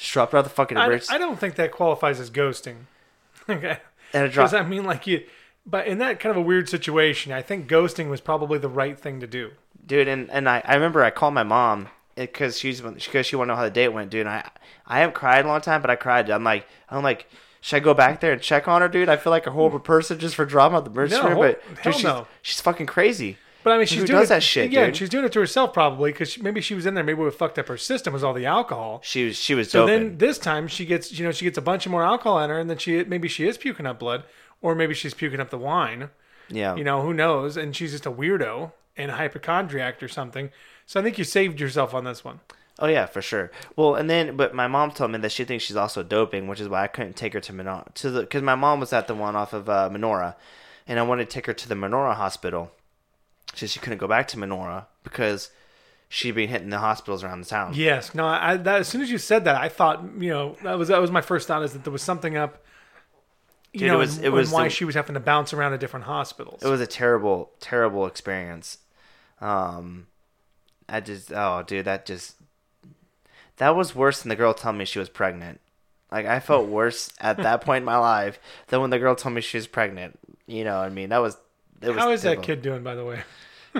Just 0.00 0.12
dropped 0.14 0.32
her 0.32 0.38
off 0.38 0.44
the 0.44 0.50
fucking 0.50 0.78
I. 0.78 1.00
I 1.10 1.18
don't 1.18 1.38
think 1.38 1.56
that 1.56 1.72
qualifies 1.72 2.18
as 2.20 2.30
ghosting. 2.30 2.76
Okay. 3.48 3.78
And 4.12 4.24
it 4.24 4.32
dropped. 4.32 4.52
Because 4.52 4.54
I 4.54 4.68
mean, 4.68 4.84
like 4.84 5.06
you, 5.06 5.24
but 5.66 5.86
in 5.86 5.98
that 5.98 6.20
kind 6.20 6.30
of 6.30 6.36
a 6.36 6.40
weird 6.40 6.68
situation, 6.68 7.32
I 7.32 7.42
think 7.42 7.68
ghosting 7.68 8.08
was 8.08 8.20
probably 8.20 8.58
the 8.58 8.68
right 8.68 8.98
thing 8.98 9.18
to 9.20 9.26
do. 9.26 9.50
dude 9.86 10.06
and 10.08 10.30
and 10.30 10.48
i, 10.48 10.62
I 10.64 10.74
remember 10.74 11.02
i 11.02 11.10
called 11.10 11.34
my 11.34 11.42
mom 11.42 11.88
eh, 12.16 12.22
because 12.26 12.58
she's 12.58 12.80
because 12.80 13.26
she 13.26 13.34
wanted 13.36 13.48
to 13.48 13.52
know 13.52 13.56
how 13.56 13.64
the 13.64 13.70
date 13.70 13.88
went 13.88 14.10
dude 14.10 14.20
and 14.20 14.28
i 14.28 14.48
i 14.86 15.00
haven't 15.00 15.14
cried 15.14 15.40
in 15.40 15.46
a 15.46 15.48
long 15.48 15.60
time 15.62 15.80
but 15.80 15.90
i 15.90 15.96
cried 15.96 16.30
i'm 16.30 16.44
like 16.44 16.66
i'm 16.90 17.02
like 17.02 17.28
should 17.62 17.76
I 17.76 17.80
go 17.80 17.92
back 17.92 18.20
there 18.20 18.32
and 18.32 18.40
check 18.40 18.68
on 18.68 18.80
her, 18.80 18.88
dude? 18.88 19.10
I 19.10 19.16
feel 19.18 19.30
like 19.32 19.46
a 19.46 19.50
horrible 19.50 19.80
person 19.94 20.18
just 20.18 20.34
for 20.34 20.46
drama 20.46 20.78
at 20.78 20.84
the 20.86 20.90
emergency 20.90 21.22
No, 21.22 21.28
room, 21.30 21.38
but 21.40 21.82
dude, 21.82 21.94
she's, 21.94 22.04
no. 22.04 22.26
she's 22.40 22.58
fucking 22.60 22.86
crazy. 22.86 23.36
But 23.62 23.72
I 23.74 23.78
mean, 23.78 23.86
she's 23.86 24.00
Who 24.00 24.06
doing 24.06 24.20
does 24.20 24.30
it, 24.30 24.34
that 24.34 24.42
shit, 24.42 24.70
Yeah, 24.70 24.86
dude? 24.86 24.96
she's 24.96 25.08
doing 25.10 25.24
it 25.24 25.32
to 25.32 25.40
herself 25.40 25.72
probably 25.74 26.12
because 26.12 26.38
maybe 26.40 26.60
she 26.62 26.74
was 26.74 26.86
in 26.86 26.94
there. 26.94 27.04
Maybe 27.04 27.18
we 27.20 27.30
fucked 27.30 27.58
up 27.58 27.68
her 27.68 27.76
system 27.76 28.12
was 28.14 28.24
all 28.24 28.32
the 28.32 28.46
alcohol. 28.46 29.00
She 29.04 29.26
was 29.26 29.36
she 29.36 29.54
was 29.54 29.70
So 29.70 29.86
doping. 29.86 30.08
then 30.08 30.18
this 30.18 30.38
time 30.38 30.66
she 30.66 30.86
gets, 30.86 31.12
you 31.12 31.24
know, 31.24 31.32
she 31.32 31.44
gets 31.44 31.58
a 31.58 31.62
bunch 31.62 31.84
of 31.84 31.92
more 31.92 32.02
alcohol 32.02 32.38
in 32.42 32.48
her, 32.50 32.58
and 32.58 32.70
then 32.70 32.78
she 32.78 33.04
maybe 33.04 33.28
she 33.28 33.46
is 33.46 33.58
puking 33.58 33.84
up 33.86 33.98
blood, 33.98 34.24
or 34.62 34.74
maybe 34.74 34.94
she's 34.94 35.14
puking 35.14 35.40
up 35.40 35.50
the 35.50 35.58
wine. 35.58 36.08
yeah, 36.48 36.74
You 36.74 36.84
know, 36.84 37.02
who 37.02 37.12
knows? 37.12 37.56
And 37.56 37.76
she's 37.76 37.92
just 37.92 38.06
a 38.06 38.10
weirdo 38.10 38.72
and 38.96 39.10
a 39.10 39.14
hypochondriac 39.14 40.02
or 40.02 40.08
something. 40.08 40.50
So 40.86 40.98
I 40.98 41.02
think 41.02 41.18
you 41.18 41.24
saved 41.24 41.60
yourself 41.60 41.92
on 41.94 42.04
this 42.04 42.24
one. 42.24 42.40
Oh 42.78 42.86
yeah, 42.86 43.04
for 43.06 43.20
sure. 43.20 43.50
Well, 43.76 43.94
and 43.94 44.08
then 44.08 44.36
but 44.36 44.54
my 44.54 44.66
mom 44.68 44.90
told 44.92 45.10
me 45.10 45.18
that 45.18 45.32
she 45.32 45.44
thinks 45.44 45.64
she's 45.64 45.76
also 45.76 46.02
doping, 46.02 46.48
which 46.48 46.60
is 46.60 46.68
why 46.68 46.82
I 46.82 46.86
couldn't 46.86 47.14
take 47.14 47.34
her 47.34 47.40
to 47.40 47.52
Menorah 47.52 47.92
to 47.94 48.10
the 48.10 48.20
because 48.22 48.42
my 48.42 48.54
mom 48.54 48.80
was 48.80 48.92
at 48.94 49.06
the 49.06 49.14
one 49.14 49.36
off 49.36 49.52
of 49.52 49.68
uh, 49.68 49.90
Menorah, 49.92 50.34
and 50.88 50.98
I 50.98 51.02
wanted 51.02 51.28
to 51.28 51.34
take 51.34 51.44
her 51.44 51.52
to 51.52 51.68
the 51.68 51.74
Menorah 51.74 52.14
hospital. 52.16 52.72
So 53.54 53.66
she 53.66 53.80
couldn't 53.80 53.98
go 53.98 54.06
back 54.08 54.28
to 54.28 54.36
Menorah 54.36 54.86
because 55.02 55.50
she'd 56.08 56.32
been 56.34 56.48
hitting 56.48 56.70
the 56.70 56.78
hospitals 56.78 57.22
around 57.24 57.40
the 57.42 57.46
town. 57.48 57.72
Yes. 57.74 58.14
No. 58.14 58.26
I 58.26 58.56
that, 58.56 58.80
as 58.80 58.88
soon 58.88 59.00
as 59.02 59.10
you 59.10 59.18
said 59.18 59.44
that, 59.44 59.56
I 59.56 59.68
thought, 59.68 60.02
you 60.18 60.30
know, 60.30 60.56
that 60.62 60.78
was 60.78 60.88
that 60.88 61.00
was 61.00 61.10
my 61.10 61.20
first 61.20 61.48
thought 61.48 61.62
is 61.62 61.72
that 61.72 61.84
there 61.84 61.92
was 61.92 62.02
something 62.02 62.36
up. 62.36 62.64
You 63.72 63.80
Dude, 63.80 63.88
it 63.88 63.92
know, 63.92 63.98
was- 63.98 64.16
and- 64.16 64.26
it 64.26 64.30
was 64.30 64.50
why 64.50 64.64
the- 64.64 64.70
she 64.70 64.84
was 64.84 64.94
having 64.94 65.14
to 65.14 65.20
bounce 65.20 65.52
around 65.52 65.72
to 65.72 65.78
different 65.78 66.06
hospitals. 66.06 66.62
It 66.62 66.68
was 66.68 66.80
a 66.80 66.86
terrible, 66.86 67.52
terrible 67.60 68.06
experience. 68.06 68.78
Um, 69.40 70.06
I 70.88 71.00
just 71.00 71.32
oh 71.32 71.62
dude, 71.66 71.84
that 71.86 72.06
just 72.06 72.36
that 73.56 73.76
was 73.76 73.94
worse 73.94 74.22
than 74.22 74.28
the 74.28 74.36
girl 74.36 74.54
telling 74.54 74.78
me 74.78 74.84
she 74.84 74.98
was 74.98 75.08
pregnant. 75.08 75.60
Like 76.10 76.26
I 76.26 76.40
felt 76.40 76.66
worse 76.66 77.12
at 77.20 77.36
that 77.38 77.60
point 77.60 77.82
in 77.82 77.84
my 77.86 77.98
life 77.98 78.40
than 78.68 78.80
when 78.80 78.90
the 78.90 78.98
girl 78.98 79.14
told 79.14 79.34
me 79.34 79.40
she 79.40 79.56
was 79.58 79.66
pregnant. 79.68 80.18
You 80.46 80.64
know, 80.64 80.78
I 80.78 80.88
mean, 80.88 81.10
that 81.10 81.18
was. 81.18 81.36
It 81.80 81.96
How 81.96 82.10
is 82.10 82.22
that 82.22 82.42
kid 82.42 82.62
doing, 82.62 82.82
by 82.82 82.94
the 82.94 83.04
way? 83.04 83.22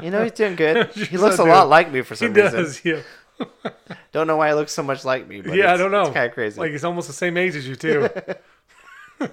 You 0.00 0.10
know, 0.10 0.22
he's 0.22 0.32
doing 0.32 0.56
good. 0.56 0.90
he 0.94 1.16
looks 1.16 1.36
so 1.36 1.44
a 1.44 1.48
lot 1.48 1.68
like 1.68 1.92
me 1.92 2.02
for 2.02 2.14
He 2.14 2.18
some 2.18 2.32
reason. 2.32 2.50
He 2.50 2.56
does. 2.56 2.84
Yeah. 2.84 3.02
Don't 4.12 4.26
know 4.26 4.36
why 4.36 4.48
he 4.48 4.54
looks 4.54 4.72
so 4.72 4.82
much 4.82 5.04
like 5.04 5.26
me. 5.26 5.40
But 5.40 5.56
yeah. 5.56 5.72
I 5.72 5.76
don't 5.76 5.90
know. 5.90 6.02
It's 6.02 6.10
kind 6.10 6.26
of 6.26 6.32
crazy. 6.32 6.60
Like 6.60 6.72
he's 6.72 6.84
almost 6.84 7.08
the 7.08 7.14
same 7.14 7.36
age 7.36 7.56
as 7.56 7.66
you 7.66 7.74
too. 7.74 8.08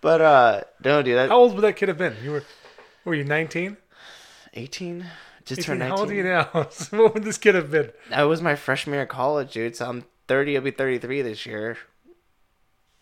but 0.00 0.20
uh, 0.20 0.62
don't 0.82 1.04
do 1.04 1.14
that. 1.14 1.28
How 1.28 1.38
old 1.38 1.54
would 1.54 1.60
that 1.62 1.76
kid 1.76 1.88
have 1.88 1.98
been? 1.98 2.16
You 2.24 2.32
were, 2.32 2.44
were 3.04 3.14
you 3.14 3.22
nineteen? 3.22 3.76
Eighteen. 4.54 5.06
Just 5.44 5.62
turned 5.62 5.82
How 5.82 5.96
old 5.96 6.10
are 6.10 6.14
you 6.14 6.24
now? 6.24 6.68
So 6.70 7.04
what 7.04 7.14
would 7.14 7.24
this 7.24 7.38
kid 7.38 7.54
have 7.54 7.70
been? 7.70 7.92
That 8.10 8.22
was 8.22 8.42
my 8.42 8.56
freshman 8.56 8.94
year 8.94 9.02
of 9.02 9.08
college, 9.08 9.52
dude. 9.52 9.76
So 9.76 9.88
I'm 9.88 10.04
thirty. 10.26 10.56
I'll 10.56 10.62
be 10.62 10.72
thirty-three 10.72 11.22
this 11.22 11.46
year. 11.46 11.78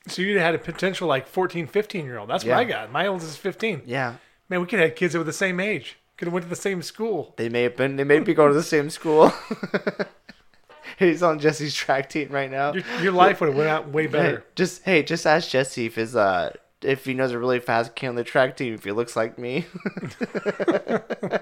So 0.08 0.22
you 0.22 0.38
had 0.38 0.54
a 0.54 0.58
potential 0.58 1.08
like 1.08 1.26
14, 1.26 1.66
15 1.66 2.04
year 2.04 2.18
old. 2.18 2.30
That's 2.30 2.44
what 2.44 2.54
I 2.54 2.64
got. 2.64 2.90
My 2.90 3.06
oldest 3.06 3.30
is 3.30 3.36
15. 3.36 3.82
Yeah. 3.86 4.14
Man, 4.48 4.60
we 4.60 4.66
could 4.66 4.78
have 4.78 4.88
had 4.90 4.96
kids 4.96 5.12
that 5.12 5.18
were 5.18 5.24
the 5.24 5.32
same 5.32 5.60
age. 5.60 5.96
Could 6.16 6.26
have 6.26 6.32
went 6.32 6.44
to 6.44 6.50
the 6.50 6.56
same 6.56 6.82
school. 6.82 7.34
They 7.36 7.48
may 7.48 7.62
have 7.64 7.76
been. 7.76 7.96
They 7.96 8.04
may 8.04 8.18
be 8.20 8.34
going 8.34 8.50
to 8.50 8.54
the 8.54 8.62
same 8.62 8.90
school. 8.90 9.32
He's 10.98 11.22
on 11.22 11.38
Jesse's 11.38 11.74
track 11.74 12.08
team 12.08 12.28
right 12.30 12.50
now. 12.50 12.72
Your, 12.72 12.82
your 13.02 13.12
life 13.12 13.40
would 13.40 13.48
have 13.50 13.56
went 13.56 13.68
out 13.68 13.88
way 13.90 14.02
Hey, 14.06 14.08
better. 14.08 14.44
just 14.56 14.82
hey, 14.84 15.02
just 15.04 15.26
ask 15.26 15.48
Jesse 15.50 15.86
if 15.86 15.94
his 15.94 16.16
uh 16.16 16.52
if 16.82 17.04
he 17.04 17.14
knows 17.14 17.30
a 17.32 17.38
really 17.38 17.60
fast 17.60 17.94
kid 17.94 18.08
on 18.08 18.14
the 18.16 18.24
track 18.24 18.56
team 18.56 18.74
if 18.74 18.82
he 18.84 18.90
looks 18.90 19.14
like 19.14 19.38
me. 19.38 19.66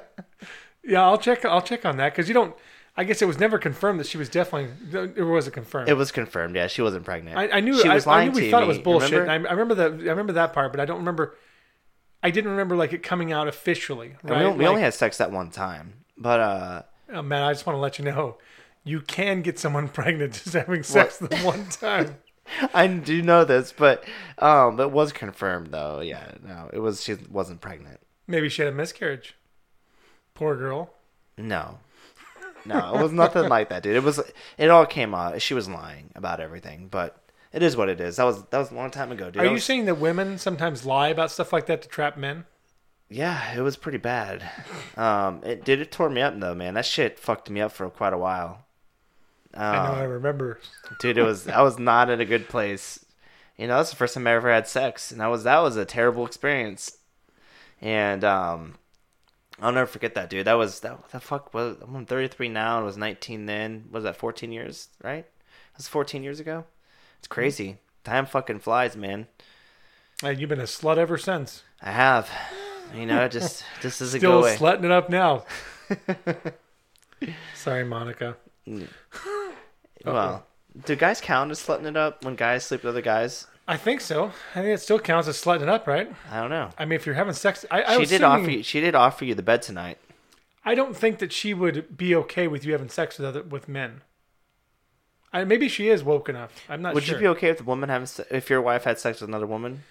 Yeah, 0.89 1.03
I'll 1.03 1.19
check. 1.19 1.45
I'll 1.45 1.63
check 1.63 1.85
on 1.85 1.97
that 1.97 2.13
because 2.13 2.29
you 2.29 2.35
don't. 2.35 2.55
I 2.97 3.03
guess 3.05 3.21
it 3.21 3.27
was 3.27 3.39
never 3.41 3.59
confirmed 3.59 3.99
that 3.99 4.07
she 4.07 4.17
was 4.19 4.29
definitely. 4.29 4.71
It 5.17 5.23
was 5.25 5.49
it 5.49 5.51
confirmed? 5.51 5.89
it 5.89 5.95
was 5.95 6.13
confirmed. 6.13 6.55
Yeah, 6.55 6.69
she 6.69 6.81
wasn't 6.81 7.05
pregnant. 7.05 7.37
I, 7.37 7.49
I 7.57 7.61
knew. 7.61 7.77
she 7.81 7.89
I, 7.89 7.95
was 7.95 8.07
I 8.07 8.11
lying 8.11 8.29
knew 8.31 8.37
we 8.37 8.41
to 8.43 8.51
thought 8.53 8.61
me. 8.61 8.67
it 8.67 8.69
was 8.69 8.79
bullshit. 8.79 9.11
Remember? 9.11 9.49
I, 9.49 9.51
I 9.51 9.53
remember 9.55 9.75
that. 9.75 9.93
I 10.07 10.11
remember 10.11 10.33
that 10.35 10.53
part, 10.53 10.73
but 10.73 10.81
I 10.81 10.85
don't 10.85 10.99
remember. 10.99 11.35
I 12.23 12.31
didn't 12.31 12.51
remember 12.51 12.77
like 12.77 12.93
it 12.93 13.03
coming 13.03 13.33
out 13.33 13.49
officially. 13.49 14.17
Right? 14.23 14.45
we, 14.45 14.51
we 14.51 14.59
Like, 14.65 14.69
only 14.69 14.83
had 14.83 14.95
sex 14.95 15.19
that 15.19 15.31
one 15.31 15.51
time, 15.51 16.05
but 16.17 16.41
uh, 16.41 16.83
oh, 17.13 17.23
man, 17.23 17.43
I 17.43 17.53
just 17.53 17.67
want 17.67 17.77
to 17.77 17.81
let 17.81 17.99
you 17.99 18.05
know, 18.05 18.39
you 18.85 19.01
can 19.01 19.43
get 19.43 19.59
someone 19.59 19.89
pregnant 20.01 20.35
just 20.35 20.53
having 20.55 20.83
sex 20.83 21.19
the 21.19 21.37
one 21.39 21.67
time. 21.69 22.17
I 22.75 22.87
do 22.87 23.23
know 23.23 23.45
this, 23.45 23.73
but 23.73 24.05
um, 24.39 24.79
it 24.79 24.91
was 24.91 25.13
confirmed 25.13 25.69
though. 25.73 26.01
Yeah, 26.01 26.33
no, 26.45 26.71
it 26.73 26.79
was. 26.79 27.03
She 27.03 27.17
wasn't 27.31 27.61
pregnant. 27.61 28.01
Maybe 28.27 28.49
she 28.49 28.63
had 28.63 28.73
a 28.73 28.75
miscarriage. 28.75 29.37
Poor 30.35 30.57
girl. 30.57 30.93
No, 31.37 31.79
no, 32.65 32.95
it 32.95 33.03
was 33.03 33.13
nothing 33.13 33.49
like 33.49 33.69
that, 33.71 33.83
dude. 33.83 33.97
It 33.97 34.03
was. 34.03 34.21
It 34.59 34.71
all 34.71 34.87
came 34.87 35.15
out. 35.15 35.41
She 35.43 35.55
was 35.55 35.69
lying 35.69 36.11
about 36.15 36.41
everything, 36.41 36.89
but 36.89 37.21
it 37.57 37.63
is 37.63 37.77
what 37.77 37.89
it 37.89 38.01
is. 38.01 38.17
That 38.17 38.25
was 38.25 38.45
that 38.45 38.59
was 38.59 38.71
a 38.71 38.75
long 38.75 38.91
time 38.93 39.11
ago, 39.11 39.31
dude. 39.31 39.43
Are 39.43 39.47
you 39.47 39.53
was- 39.53 39.65
saying 39.65 39.87
that 39.87 39.97
women 39.99 40.39
sometimes 40.39 40.85
lie 40.87 41.09
about 41.09 41.31
stuff 41.33 41.53
like 41.53 41.67
that 41.67 41.83
to 41.83 41.89
trap 41.89 42.17
men? 42.17 42.45
Yeah, 43.09 43.57
it 43.57 43.61
was 43.63 43.77
pretty 43.77 43.99
bad. 43.99 44.49
Um, 44.97 45.41
it 45.45 45.65
did. 45.65 45.81
It 45.81 45.91
tore 45.93 46.11
me 46.11 46.21
up 46.23 46.39
though, 46.39 46.55
man. 46.55 46.75
That 46.75 46.85
shit 46.87 47.19
fucked 47.19 47.49
me 47.51 47.61
up 47.61 47.73
for 47.73 47.89
quite 47.91 48.13
a 48.13 48.19
while. 48.19 48.67
I 49.55 49.73
know. 49.75 49.93
I 50.01 50.05
Uh, 50.05 50.09
remember. 50.09 50.61
dude, 51.01 51.17
it 51.19 51.23
was. 51.23 51.49
I 51.49 51.63
was 51.63 51.79
not 51.79 52.11
in 52.11 52.21
a 52.21 52.25
good 52.25 52.49
place. 52.49 53.05
You 53.57 53.67
know, 53.69 53.77
that's 53.79 53.91
the 53.91 53.97
first 53.97 54.13
time 54.15 54.27
I 54.27 54.33
ever 54.35 54.53
had 54.53 54.69
sex, 54.69 55.11
and 55.11 55.21
that 55.21 55.29
was 55.29 55.45
that 55.45 55.61
was 55.61 55.77
a 55.77 55.85
terrible 55.85 56.27
experience. 56.27 56.99
And 57.81 58.25
um, 58.25 58.75
I'll 59.61 59.73
never 59.73 59.87
forget 59.87 60.15
that, 60.15 60.29
dude. 60.29 60.47
That 60.47 60.55
was 60.55 60.81
that. 60.81 61.09
The 61.11 61.21
fuck 61.21 61.55
was? 61.55 61.77
I'm 61.83 62.05
33 62.07 62.49
now. 62.49 62.77
and 62.77 62.83
I 62.83 62.87
was 62.87 62.97
19 62.97 63.47
then. 63.47 63.85
Was 63.91 64.05
that 64.05 64.17
14 64.17 64.51
years? 64.53 64.89
Right? 65.03 65.25
That 65.25 65.79
was 65.79 65.89
14 65.89 66.23
years 66.23 66.41
ago. 66.41 66.65
It's 67.19 67.29
crazy. 67.29 67.79
Time 68.05 68.27
fucking 68.27 68.61
flies, 68.61 68.97
man. 68.97 69.27
And 70.23 70.39
you've 70.41 70.49
been 70.49 70.61
a 70.61 70.65
slut 70.65 70.97
ever 70.97 71.19
since. 71.19 71.63
I 71.83 71.91
have. 71.93 72.31
You 72.95 73.07
know, 73.07 73.27
just 73.29 73.65
just 73.83 73.99
doesn't 73.99 74.21
Still 74.21 74.33
go 74.33 74.39
away. 74.41 74.57
slutting 74.57 74.85
it 74.85 74.91
up 74.91 75.11
now. 75.11 75.45
Sorry, 77.55 77.85
Monica. 77.85 78.37
Mm. 78.67 78.89
Well, 80.05 80.47
do 80.85 80.95
guys 80.95 81.21
count 81.21 81.51
as 81.51 81.61
slutting 81.61 81.87
it 81.87 81.97
up 81.97 82.25
when 82.25 82.37
guys 82.37 82.65
sleep 82.65 82.83
with 82.83 82.91
other 82.91 83.03
guys? 83.03 83.47
I 83.69 83.77
think 83.77 84.01
so. 84.01 84.27
I 84.55 84.61
think 84.63 84.67
it 84.75 84.81
still 84.81 85.01
counts 85.01 85.27
as 85.27 85.37
slutting 85.43 85.63
it 85.63 85.69
up, 85.69 85.87
right? 85.87 86.11
I 86.31 86.41
don't 86.41 86.51
know. 86.51 86.71
I 86.79 86.85
mean, 86.85 86.97
if 86.97 87.05
you're 87.07 87.17
having 87.17 87.35
sex, 87.35 87.65
I, 87.71 87.83
I 87.83 87.93
she 87.95 87.99
was 88.01 88.09
did 88.11 88.23
offer 88.23 88.51
you. 88.51 88.63
She 88.63 88.81
did 88.81 88.95
offer 88.95 89.25
you 89.25 89.35
the 89.35 89.43
bed 89.43 89.63
tonight. 89.63 89.99
I 90.65 90.75
don't 90.75 90.97
think 90.97 91.19
that 91.19 91.33
she 91.33 91.55
would 91.55 91.97
be 91.97 92.15
okay 92.15 92.47
with 92.47 92.65
you 92.65 92.73
having 92.73 92.89
sex 92.89 93.19
with 93.19 93.27
other 93.27 93.43
with 93.43 93.69
men. 93.69 94.03
I, 95.33 95.45
maybe 95.45 95.69
she 95.69 95.89
is 95.89 96.03
woke 96.03 96.29
enough. 96.29 96.53
I'm 96.69 96.83
not 96.83 96.91
sure. 96.91 96.95
Would 96.95 97.05
sure. 97.05 97.15
you 97.17 97.21
be 97.21 97.29
okay 97.29 97.49
if 97.49 97.59
the 97.59 97.65
woman 97.65 97.89
having 97.89 98.07
se- 98.07 98.27
if 98.31 98.49
your 98.49 98.63
wife 98.63 98.85
had 98.85 98.99
sex 98.99 99.21
with 99.21 99.29
another 99.29 99.47
woman? 99.47 99.83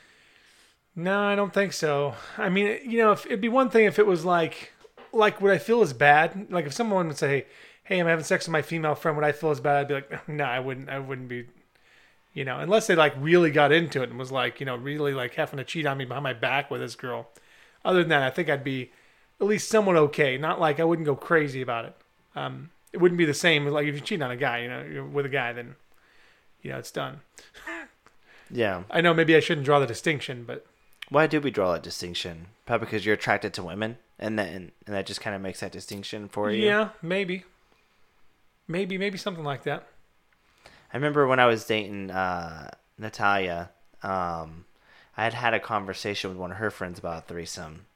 No, 0.96 1.20
I 1.20 1.36
don't 1.36 1.54
think 1.54 1.74
so. 1.74 2.16
I 2.38 2.50
mean, 2.50 2.80
you 2.90 2.98
know, 2.98 3.12
if, 3.12 3.26
it'd 3.26 3.42
be 3.42 3.50
one 3.50 3.70
thing 3.70 3.86
if 3.86 4.00
it 4.00 4.08
was 4.08 4.24
like, 4.24 4.72
like 5.12 5.42
what 5.42 5.52
I 5.52 5.58
feel 5.58 5.82
is 5.82 5.94
bad. 5.94 6.48
Like 6.50 6.66
if 6.66 6.74
someone 6.74 7.08
would 7.08 7.18
say, 7.18 7.46
hey, 7.84 8.00
I'm 8.00 8.08
having 8.08 8.24
sex 8.24 8.46
with 8.48 8.54
my 8.54 8.62
female 8.62 8.96
friend. 8.96 9.18
Would 9.18 9.26
I 9.26 9.32
feel 9.32 9.52
as 9.52 9.60
bad? 9.60 9.78
I'd 9.78 9.88
be 9.88 9.94
like, 9.94 10.28
no, 10.28 10.44
I 10.44 10.60
wouldn't. 10.60 10.90
I 10.90 11.00
wouldn't 11.00 11.30
be. 11.30 11.48
You 12.34 12.44
know, 12.44 12.60
unless 12.60 12.88
they 12.88 12.96
like 12.96 13.14
really 13.18 13.50
got 13.50 13.72
into 13.72 14.04
it 14.04 14.10
and 14.10 14.20
was 14.20 14.32
like, 14.32 14.60
you 14.60 14.66
know, 14.66 14.76
really 14.76 15.14
like 15.14 15.36
having 15.36 15.58
to 15.58 15.64
cheat 15.64 15.86
on 15.86 15.98
me 15.98 16.04
behind 16.04 16.24
my 16.24 16.34
back 16.34 16.70
with 16.70 16.82
this 16.82 16.96
girl. 16.96 17.30
Other 17.86 18.00
than 18.00 18.10
that, 18.10 18.24
I 18.24 18.30
think 18.30 18.50
I'd 18.50 18.64
be 18.64 18.92
at 19.40 19.48
least 19.48 19.70
somewhat 19.70 19.96
okay. 19.96 20.38
Not 20.38 20.60
like 20.60 20.80
I 20.80 20.84
wouldn't 20.84 21.06
go 21.06 21.16
crazy 21.16 21.62
about 21.62 21.86
it. 21.86 21.96
Um, 22.36 22.72
it 22.96 23.02
wouldn't 23.02 23.18
be 23.18 23.26
the 23.26 23.34
same. 23.34 23.66
Like 23.68 23.86
if 23.88 23.94
you 23.96 24.02
cheat 24.02 24.22
on 24.22 24.32
a 24.32 24.38
guy, 24.38 24.60
you 24.64 24.70
know, 24.70 24.82
you're 24.84 25.06
with 25.06 25.26
a 25.26 25.30
guy, 25.42 25.52
then 25.54 25.76
you 26.62 26.72
know 26.72 26.78
it's 26.80 26.92
done. 26.92 27.20
Yeah. 28.52 28.84
I 28.92 29.02
know 29.02 29.12
maybe 29.14 29.36
I 29.36 29.40
shouldn't 29.40 29.66
draw 29.66 29.80
the 29.80 29.88
distinction, 29.88 30.44
but 30.46 30.68
Why 31.10 31.26
do 31.26 31.42
we 31.42 31.50
draw 31.50 31.74
that 31.74 31.82
distinction? 31.82 32.48
Probably 32.68 32.86
because 32.86 33.04
you're 33.04 33.16
attracted 33.16 33.54
to 33.56 33.64
women, 33.64 33.98
and 34.20 34.38
then 34.38 34.72
and 34.86 34.96
that 34.96 35.08
just 35.08 35.20
kind 35.20 35.36
of 35.36 35.42
makes 35.42 35.62
that 35.62 35.72
distinction 35.72 36.30
for 36.30 36.52
you. 36.52 36.64
yeah, 36.64 36.90
maybe, 37.02 37.44
maybe, 38.68 38.98
maybe 39.00 39.18
something 39.18 39.44
like 39.44 39.64
that. 39.64 39.88
I 40.94 40.98
remember 40.98 41.26
when 41.28 41.40
I 41.40 41.48
was 41.48 41.66
dating 41.66 42.12
uh, 42.12 42.70
Natalia, 43.00 43.72
um, 44.04 44.66
I 45.18 45.24
had 45.24 45.34
had 45.34 45.54
a 45.56 45.60
conversation 45.60 46.30
with 46.30 46.38
one 46.40 46.52
of 46.52 46.58
her 46.58 46.70
friends 46.70 47.00
about 47.00 47.24
a 47.24 47.28
threesome. 47.28 47.88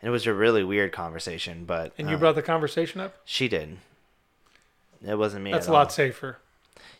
And 0.00 0.08
it 0.08 0.12
was 0.12 0.26
a 0.26 0.32
really 0.32 0.62
weird 0.64 0.92
conversation, 0.92 1.64
but 1.66 1.92
And 1.98 2.08
you 2.08 2.16
uh, 2.16 2.18
brought 2.18 2.34
the 2.36 2.42
conversation 2.42 3.00
up. 3.00 3.16
she 3.24 3.46
did. 3.48 3.78
It 5.06 5.16
wasn't 5.16 5.44
me. 5.44 5.52
That's 5.52 5.66
at 5.66 5.70
a 5.70 5.72
lot 5.72 5.86
all. 5.86 5.90
safer. 5.90 6.38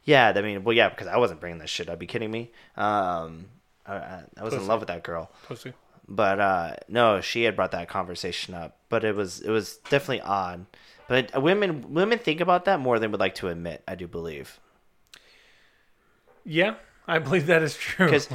Yeah, 0.04 0.32
I 0.34 0.40
mean, 0.40 0.64
well, 0.64 0.74
yeah, 0.74 0.88
because 0.88 1.06
I 1.06 1.18
wasn't 1.18 1.40
bringing 1.40 1.58
this 1.58 1.70
shit. 1.70 1.88
I'd 1.88 1.98
be 1.98 2.06
kidding 2.06 2.30
me. 2.30 2.50
Um, 2.76 3.46
I, 3.86 4.22
I 4.36 4.42
was 4.42 4.54
in 4.54 4.66
love 4.66 4.80
with 4.80 4.88
that 4.88 5.02
girl, 5.02 5.30
Pussy. 5.44 5.72
but 6.08 6.40
uh, 6.40 6.74
no, 6.88 7.20
she 7.20 7.42
had 7.42 7.56
brought 7.56 7.72
that 7.72 7.88
conversation 7.88 8.54
up. 8.54 8.76
But 8.88 9.04
it 9.04 9.14
was 9.14 9.40
it 9.40 9.50
was 9.50 9.76
definitely 9.90 10.22
odd. 10.22 10.66
But 11.08 11.42
women 11.42 11.92
women 11.92 12.18
think 12.18 12.40
about 12.40 12.64
that 12.66 12.80
more 12.80 12.98
than 12.98 13.10
would 13.10 13.20
like 13.20 13.34
to 13.36 13.48
admit. 13.48 13.82
I 13.86 13.94
do 13.94 14.06
believe. 14.06 14.58
Yeah, 16.44 16.76
I 17.06 17.18
believe 17.18 17.46
that 17.46 17.62
is 17.62 17.74
true. 17.76 18.06
because 18.06 18.26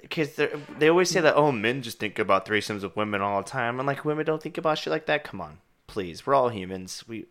because 0.00 0.38
they 0.78 0.88
always 0.88 1.08
say 1.10 1.20
that 1.20 1.36
oh 1.36 1.52
men 1.52 1.82
just 1.82 2.00
think 2.00 2.18
about 2.18 2.44
threesomes 2.44 2.82
with 2.82 2.96
women 2.96 3.20
all 3.20 3.42
the 3.42 3.48
time 3.48 3.78
and 3.78 3.86
like 3.86 4.04
women 4.04 4.26
don't 4.26 4.42
think 4.42 4.58
about 4.58 4.78
shit 4.78 4.90
like 4.90 5.06
that 5.06 5.22
come 5.24 5.40
on 5.40 5.58
please 5.86 6.26
we're 6.26 6.34
all 6.34 6.48
humans 6.48 7.04
we 7.06 7.26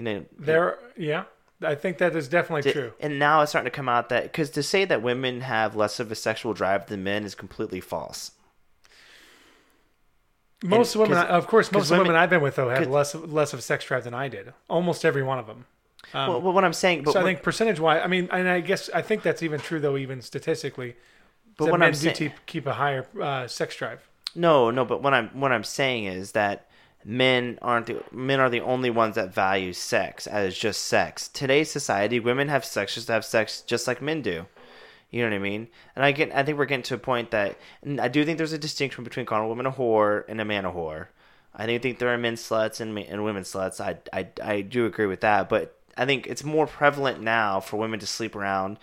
you 0.00 0.04
know 0.14 0.24
there, 0.38 0.78
yeah, 0.96 1.24
I 1.62 1.74
think 1.74 1.98
that 1.98 2.16
is 2.16 2.26
definitely 2.28 2.62
d- 2.62 2.72
true. 2.72 2.92
and 3.00 3.18
now 3.18 3.42
it's 3.42 3.52
starting 3.52 3.70
to 3.70 3.74
come 3.74 3.88
out 3.88 4.08
that 4.08 4.22
because 4.24 4.50
to 4.50 4.62
say 4.62 4.84
that 4.86 5.02
women 5.02 5.42
have 5.42 5.76
less 5.76 6.00
of 6.00 6.10
a 6.10 6.14
sexual 6.14 6.54
drive 6.54 6.86
than 6.86 7.04
men 7.04 7.24
is 7.24 7.34
completely 7.34 7.80
false 7.80 8.32
Most 10.62 10.94
and- 10.94 11.02
women, 11.02 11.18
of 11.18 11.46
course, 11.46 11.72
most 11.72 11.90
women- 11.90 12.06
women 12.08 12.20
I've 12.20 12.30
been 12.30 12.42
with 12.42 12.56
though 12.56 12.68
have 12.68 12.86
less 12.88 13.14
less 13.14 13.52
of 13.52 13.58
a 13.58 13.62
sex 13.62 13.84
drive 13.84 14.04
than 14.04 14.14
I 14.14 14.28
did. 14.28 14.52
Almost 14.68 15.04
every 15.04 15.22
one 15.22 15.38
of 15.38 15.46
them. 15.46 15.66
Um, 16.12 16.28
well, 16.28 16.40
well, 16.40 16.52
what 16.54 16.64
i'm 16.64 16.72
saying 16.72 17.02
but 17.04 17.12
so 17.12 17.20
I 17.20 17.22
think 17.22 17.42
percentage 17.42 17.78
wise, 17.78 18.00
I 18.02 18.08
mean, 18.08 18.28
and 18.32 18.48
I 18.48 18.60
guess 18.60 18.90
I 18.92 19.02
think 19.02 19.22
that's 19.22 19.42
even 19.42 19.60
true 19.60 19.80
though, 19.80 19.96
even 19.96 20.22
statistically. 20.22 20.96
But 21.56 21.70
what 21.70 21.78
men 21.80 21.88
I'm 21.88 21.92
do 21.92 21.98
saying- 21.98 22.16
keep, 22.16 22.32
keep 22.46 22.66
a 22.66 22.72
higher 22.74 23.06
uh, 23.20 23.46
sex 23.46 23.76
drive. 23.76 24.06
No, 24.34 24.70
no, 24.70 24.84
but 24.84 25.02
what 25.02 25.12
I'm 25.14 25.28
what 25.38 25.52
I'm 25.52 25.64
saying 25.64 26.04
is 26.06 26.32
that 26.32 26.68
men 27.04 27.58
aren't 27.62 27.86
the 27.86 28.02
men 28.12 28.40
are 28.40 28.50
the 28.50 28.60
only 28.60 28.90
ones 28.90 29.14
that 29.14 29.34
value 29.34 29.72
sex 29.72 30.26
as 30.26 30.56
just 30.56 30.82
sex. 30.82 31.28
Today's 31.28 31.70
society, 31.70 32.20
women 32.20 32.48
have 32.48 32.64
sex 32.64 32.94
just 32.94 33.06
to 33.06 33.12
have 33.14 33.24
sex 33.24 33.62
just 33.62 33.86
like 33.86 34.02
men 34.02 34.22
do. 34.22 34.46
You 35.10 35.22
know 35.22 35.30
what 35.30 35.36
I 35.36 35.40
mean? 35.40 35.68
And 35.96 36.04
I 36.04 36.12
get 36.12 36.34
I 36.34 36.42
think 36.42 36.58
we're 36.58 36.66
getting 36.66 36.84
to 36.84 36.94
a 36.94 36.98
point 36.98 37.30
that 37.30 37.58
I 37.98 38.08
do 38.08 38.24
think 38.24 38.38
there's 38.38 38.52
a 38.52 38.58
distinction 38.58 39.04
between 39.04 39.26
calling 39.26 39.46
a 39.46 39.48
woman 39.48 39.66
a 39.66 39.72
whore 39.72 40.24
and 40.28 40.40
a 40.40 40.44
man 40.44 40.64
a 40.64 40.72
whore. 40.72 41.08
I 41.54 41.66
do 41.66 41.78
think 41.78 41.98
there 41.98 42.12
are 42.12 42.18
men 42.18 42.34
sluts 42.34 42.80
and, 42.80 42.96
and 42.96 43.24
women 43.24 43.42
sluts. 43.42 43.80
I, 43.80 43.98
I, 44.12 44.28
I 44.42 44.60
do 44.60 44.86
agree 44.86 45.06
with 45.06 45.22
that, 45.22 45.48
but 45.48 45.76
I 45.96 46.06
think 46.06 46.26
it's 46.26 46.44
more 46.44 46.66
prevalent 46.66 47.20
now 47.20 47.60
for 47.60 47.76
women 47.76 47.98
to 48.00 48.06
sleep 48.06 48.36
around 48.36 48.78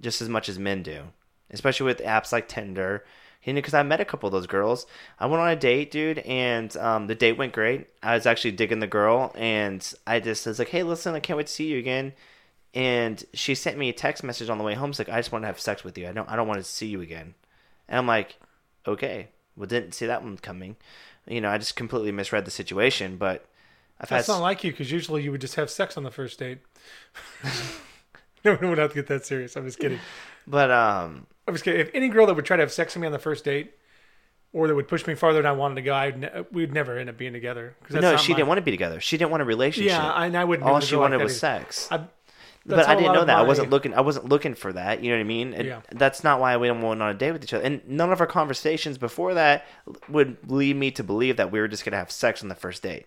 just 0.00 0.20
as 0.20 0.28
much 0.28 0.48
as 0.48 0.58
men 0.58 0.82
do, 0.82 1.04
especially 1.50 1.86
with 1.86 1.98
apps 1.98 2.32
like 2.32 2.48
Tinder. 2.48 3.04
You 3.44 3.52
know, 3.52 3.58
because 3.58 3.74
I 3.74 3.82
met 3.82 4.00
a 4.00 4.04
couple 4.04 4.26
of 4.26 4.32
those 4.32 4.46
girls. 4.46 4.86
I 5.18 5.26
went 5.26 5.40
on 5.40 5.48
a 5.48 5.56
date, 5.56 5.90
dude, 5.90 6.18
and 6.18 6.76
um, 6.76 7.06
the 7.06 7.14
date 7.14 7.38
went 7.38 7.52
great. 7.52 7.86
I 8.02 8.14
was 8.14 8.26
actually 8.26 8.52
digging 8.52 8.80
the 8.80 8.86
girl, 8.86 9.32
and 9.36 9.90
I 10.06 10.20
just 10.20 10.46
was 10.46 10.58
like, 10.58 10.68
"Hey, 10.68 10.82
listen, 10.82 11.14
I 11.14 11.20
can't 11.20 11.36
wait 11.36 11.46
to 11.46 11.52
see 11.52 11.68
you 11.68 11.78
again." 11.78 12.12
And 12.74 13.24
she 13.32 13.54
sent 13.54 13.78
me 13.78 13.88
a 13.88 13.92
text 13.92 14.22
message 14.22 14.50
on 14.50 14.58
the 14.58 14.64
way 14.64 14.74
home. 14.74 14.92
She's 14.92 14.98
like, 14.98 15.08
"I 15.08 15.18
just 15.18 15.32
want 15.32 15.44
to 15.44 15.46
have 15.46 15.60
sex 15.60 15.84
with 15.84 15.96
you. 15.96 16.08
I 16.08 16.12
don't, 16.12 16.28
I 16.28 16.36
don't 16.36 16.48
want 16.48 16.58
to 16.58 16.64
see 16.64 16.88
you 16.88 17.00
again." 17.00 17.34
And 17.88 17.98
I'm 17.98 18.06
like, 18.06 18.36
"Okay, 18.86 19.28
well, 19.56 19.66
didn't 19.66 19.94
see 19.94 20.06
that 20.06 20.22
one 20.22 20.36
coming." 20.36 20.76
You 21.26 21.40
know, 21.40 21.48
I 21.48 21.58
just 21.58 21.76
completely 21.76 22.12
misread 22.12 22.44
the 22.44 22.50
situation. 22.50 23.16
But 23.16 23.46
I've 24.00 24.08
That's 24.08 24.26
had 24.26 24.34
not 24.34 24.42
like 24.42 24.62
you 24.64 24.72
because 24.72 24.92
usually 24.92 25.22
you 25.22 25.32
would 25.32 25.40
just 25.40 25.56
have 25.56 25.70
sex 25.70 25.96
on 25.96 26.02
the 26.02 26.10
first 26.10 26.38
date. 26.38 26.58
no, 28.44 28.52
we 28.52 28.58
don't 28.58 28.78
have 28.78 28.90
to 28.90 28.94
get 28.96 29.06
that 29.08 29.26
serious. 29.26 29.56
I'm 29.56 29.64
just 29.64 29.78
kidding. 29.78 30.00
but 30.46 30.70
um, 30.70 31.26
I'm 31.48 31.54
just 31.54 31.64
kidding. 31.64 31.80
If 31.80 31.90
any 31.94 32.08
girl 32.08 32.26
that 32.26 32.34
would 32.34 32.44
try 32.44 32.56
to 32.56 32.62
have 32.62 32.72
sex 32.72 32.94
with 32.94 33.00
me 33.00 33.06
on 33.06 33.12
the 33.12 33.18
first 33.18 33.44
date, 33.44 33.72
or 34.52 34.68
that 34.68 34.74
would 34.74 34.88
push 34.88 35.06
me 35.06 35.14
farther 35.14 35.38
than 35.40 35.46
I 35.46 35.52
wanted 35.52 35.76
to 35.76 35.82
go, 35.82 35.94
I'd 35.94 36.18
ne- 36.20 36.44
we'd 36.52 36.72
never 36.72 36.96
end 36.98 37.10
up 37.10 37.16
being 37.16 37.32
together. 37.32 37.74
no, 37.90 38.16
she 38.16 38.32
my- 38.32 38.36
didn't 38.36 38.48
want 38.48 38.58
to 38.58 38.62
be 38.62 38.70
together. 38.70 39.00
She 39.00 39.16
didn't 39.18 39.30
want 39.30 39.42
a 39.42 39.46
relationship. 39.46 39.90
Yeah, 39.92 40.22
and 40.22 40.36
I 40.36 40.44
wouldn't. 40.44 40.68
All 40.68 40.80
she 40.80 40.92
go 40.92 41.00
like 41.00 41.10
wanted 41.10 41.22
was 41.24 41.32
either. 41.32 41.38
sex. 41.38 41.88
I, 41.90 42.04
but 42.66 42.86
I 42.86 42.94
didn't 42.96 43.14
know 43.14 43.24
that. 43.24 43.38
I 43.38 43.42
wasn't 43.42 43.70
looking. 43.70 43.94
I 43.94 44.02
wasn't 44.02 44.28
looking 44.28 44.54
for 44.54 44.72
that. 44.74 45.02
You 45.02 45.10
know 45.10 45.16
what 45.16 45.20
I 45.20 45.24
mean? 45.24 45.54
And 45.54 45.66
Yeah. 45.66 45.80
That's 45.90 46.22
not 46.22 46.38
why 46.38 46.56
we 46.58 46.70
went 46.70 46.84
on 46.84 47.02
a 47.02 47.14
date 47.14 47.32
with 47.32 47.42
each 47.42 47.54
other. 47.54 47.64
And 47.64 47.80
none 47.88 48.12
of 48.12 48.20
our 48.20 48.26
conversations 48.26 48.98
before 48.98 49.34
that 49.34 49.64
would 50.08 50.36
lead 50.50 50.76
me 50.76 50.90
to 50.92 51.02
believe 51.02 51.38
that 51.38 51.50
we 51.50 51.60
were 51.60 51.68
just 51.68 51.84
gonna 51.84 51.96
have 51.96 52.10
sex 52.10 52.42
on 52.42 52.48
the 52.48 52.54
first 52.54 52.82
date. 52.82 53.06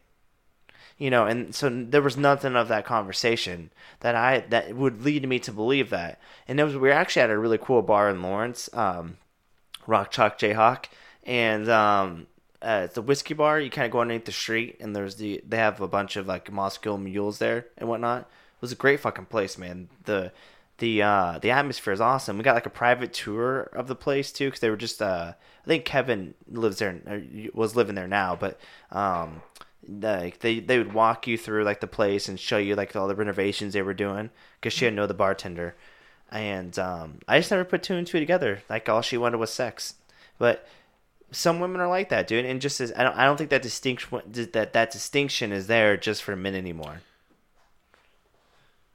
You 1.02 1.10
know, 1.10 1.26
and 1.26 1.56
so 1.56 1.68
there 1.68 2.04
was 2.04 2.16
nothing 2.16 2.56
of 2.56 2.68
that 2.68 2.86
conversation 2.86 3.72
that 4.02 4.14
I 4.14 4.42
that 4.50 4.76
would 4.76 5.04
lead 5.04 5.28
me 5.28 5.40
to 5.40 5.52
believe 5.52 5.90
that. 5.90 6.20
And 6.48 6.60
it 6.60 6.64
was 6.64 6.76
we 6.76 6.90
were 6.90 6.92
actually 6.92 7.24
at 7.24 7.32
a 7.32 7.40
really 7.40 7.58
cool 7.58 7.82
bar 7.82 8.08
in 8.08 8.22
Lawrence, 8.22 8.70
um, 8.72 9.18
Rock 9.88 10.12
Chalk 10.12 10.38
Jayhawk, 10.38 10.86
and 11.24 11.68
um, 11.70 12.28
uh, 12.62 12.82
it's 12.86 12.98
a 12.98 13.02
whiskey 13.02 13.34
bar. 13.34 13.60
You 13.60 13.72
kind 13.72 13.88
of 13.88 13.92
go 13.92 14.02
underneath 14.02 14.26
the 14.26 14.32
street, 14.32 14.78
and 14.80 14.96
there's 14.96 15.16
the 15.16 15.42
they 15.44 15.58
have 15.58 15.82
a 15.82 15.88
bunch 15.88 16.18
of 16.18 16.28
like 16.28 16.52
Moscow 16.52 16.98
mules 16.98 17.40
there 17.40 17.66
and 17.80 17.90
whatnot. 17.90 18.20
It 18.20 18.62
was 18.62 18.72
a 18.72 18.76
great 18.76 19.00
fucking 19.00 19.26
place, 19.26 19.58
man. 19.58 19.90
The 20.06 20.32
the 20.78 21.02
uh, 21.02 21.40
the 21.40 21.50
atmosphere 21.50 21.94
is 21.94 22.02
awesome. 22.02 22.38
We 22.38 22.44
got 22.44 22.54
like 22.54 22.68
a 22.68 22.70
private 22.70 23.12
tour 23.12 23.62
of 23.74 23.88
the 23.88 23.96
place 23.96 24.32
too, 24.32 24.50
because 24.50 24.60
they 24.60 24.70
were 24.70 24.78
just. 24.78 25.02
Uh, 25.02 25.34
I 25.34 25.68
think 25.68 25.84
Kevin 25.84 26.36
lives 26.48 26.78
there, 26.78 27.02
was 27.56 27.76
living 27.76 27.96
there 27.96 28.08
now, 28.08 28.36
but 28.36 28.60
um, 28.92 29.42
like 29.88 30.40
they 30.40 30.60
they 30.60 30.78
would 30.78 30.94
walk 30.94 31.28
you 31.28 31.38
through 31.38 31.64
like 31.64 31.80
the 31.80 31.88
place 31.88 32.28
and 32.28 32.40
show 32.40 32.58
you 32.58 32.76
like 32.76 32.96
all 32.96 33.08
the 33.08 33.16
renovations 33.16 33.74
they 33.74 33.82
were 33.82 33.94
doing 33.94 34.30
because 34.60 34.74
she 34.74 34.86
didn't 34.86 34.98
know 34.98 35.08
the 35.08 35.14
bartender, 35.14 35.76
and 36.32 36.78
um, 36.78 37.20
I 37.28 37.40
just 37.40 37.52
never 37.52 37.66
put 37.66 37.84
two 37.84 37.96
and 37.96 38.06
two 38.06 38.20
together. 38.20 38.62
Like 38.70 38.88
all 38.88 39.02
she 39.02 39.18
wanted 39.18 39.38
was 39.38 39.52
sex, 39.52 39.96
but 40.38 40.68
some 41.32 41.60
women 41.60 41.82
are 41.82 41.88
like 41.88 42.10
that, 42.10 42.28
dude. 42.28 42.46
And 42.46 42.62
just 42.62 42.80
as 42.82 42.94
I 42.96 43.04
don't 43.04 43.18
I 43.18 43.26
don't 43.26 43.38
think 43.38 43.50
that 43.50 43.62
distinction 43.62 44.22
that 44.32 44.74
that 44.74 44.92
distinction 44.92 45.52
is 45.52 45.68
there 45.68 45.98
just 45.98 46.24
for 46.24 46.36
men 46.36 46.56
anymore. 46.56 47.02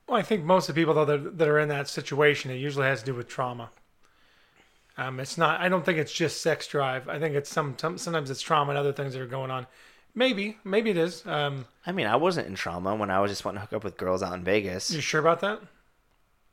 Well, 0.06 0.18
I 0.18 0.22
think 0.22 0.44
most 0.44 0.68
of 0.68 0.74
the 0.74 0.80
people 0.80 0.94
though 0.94 1.04
that, 1.04 1.38
that 1.38 1.48
are 1.48 1.58
in 1.58 1.68
that 1.68 1.88
situation, 1.88 2.50
it 2.50 2.56
usually 2.56 2.86
has 2.86 3.00
to 3.00 3.06
do 3.06 3.14
with 3.14 3.26
trauma. 3.26 3.70
Um, 4.98 5.20
it's 5.20 5.36
not. 5.36 5.60
I 5.60 5.68
don't 5.68 5.84
think 5.84 5.98
it's 5.98 6.12
just 6.12 6.40
sex 6.40 6.66
drive. 6.66 7.08
I 7.08 7.18
think 7.18 7.34
it's 7.34 7.50
some, 7.50 7.74
some 7.76 7.98
sometimes 7.98 8.30
it's 8.30 8.40
trauma 8.40 8.70
and 8.70 8.78
other 8.78 8.92
things 8.92 9.12
that 9.12 9.20
are 9.20 9.26
going 9.26 9.50
on. 9.50 9.66
Maybe, 10.18 10.56
maybe 10.64 10.88
it 10.90 10.96
is. 10.96 11.24
Um, 11.26 11.66
I 11.86 11.92
mean, 11.92 12.06
I 12.06 12.16
wasn't 12.16 12.46
in 12.48 12.54
trauma 12.54 12.96
when 12.96 13.10
I 13.10 13.20
was 13.20 13.30
just 13.30 13.44
wanting 13.44 13.58
to 13.58 13.66
hook 13.66 13.74
up 13.74 13.84
with 13.84 13.98
girls 13.98 14.22
out 14.22 14.32
in 14.32 14.42
Vegas. 14.42 14.90
you 14.90 15.02
sure 15.02 15.20
about 15.20 15.40
that? 15.40 15.60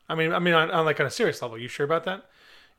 I 0.09 0.15
mean, 0.15 0.33
I 0.33 0.39
mean, 0.39 0.53
on, 0.53 0.69
on 0.69 0.83
like 0.85 0.99
on 0.99 1.05
a 1.05 1.09
serious 1.09 1.41
level, 1.41 1.57
you 1.57 1.69
sure 1.69 1.85
about 1.85 2.03
that? 2.03 2.25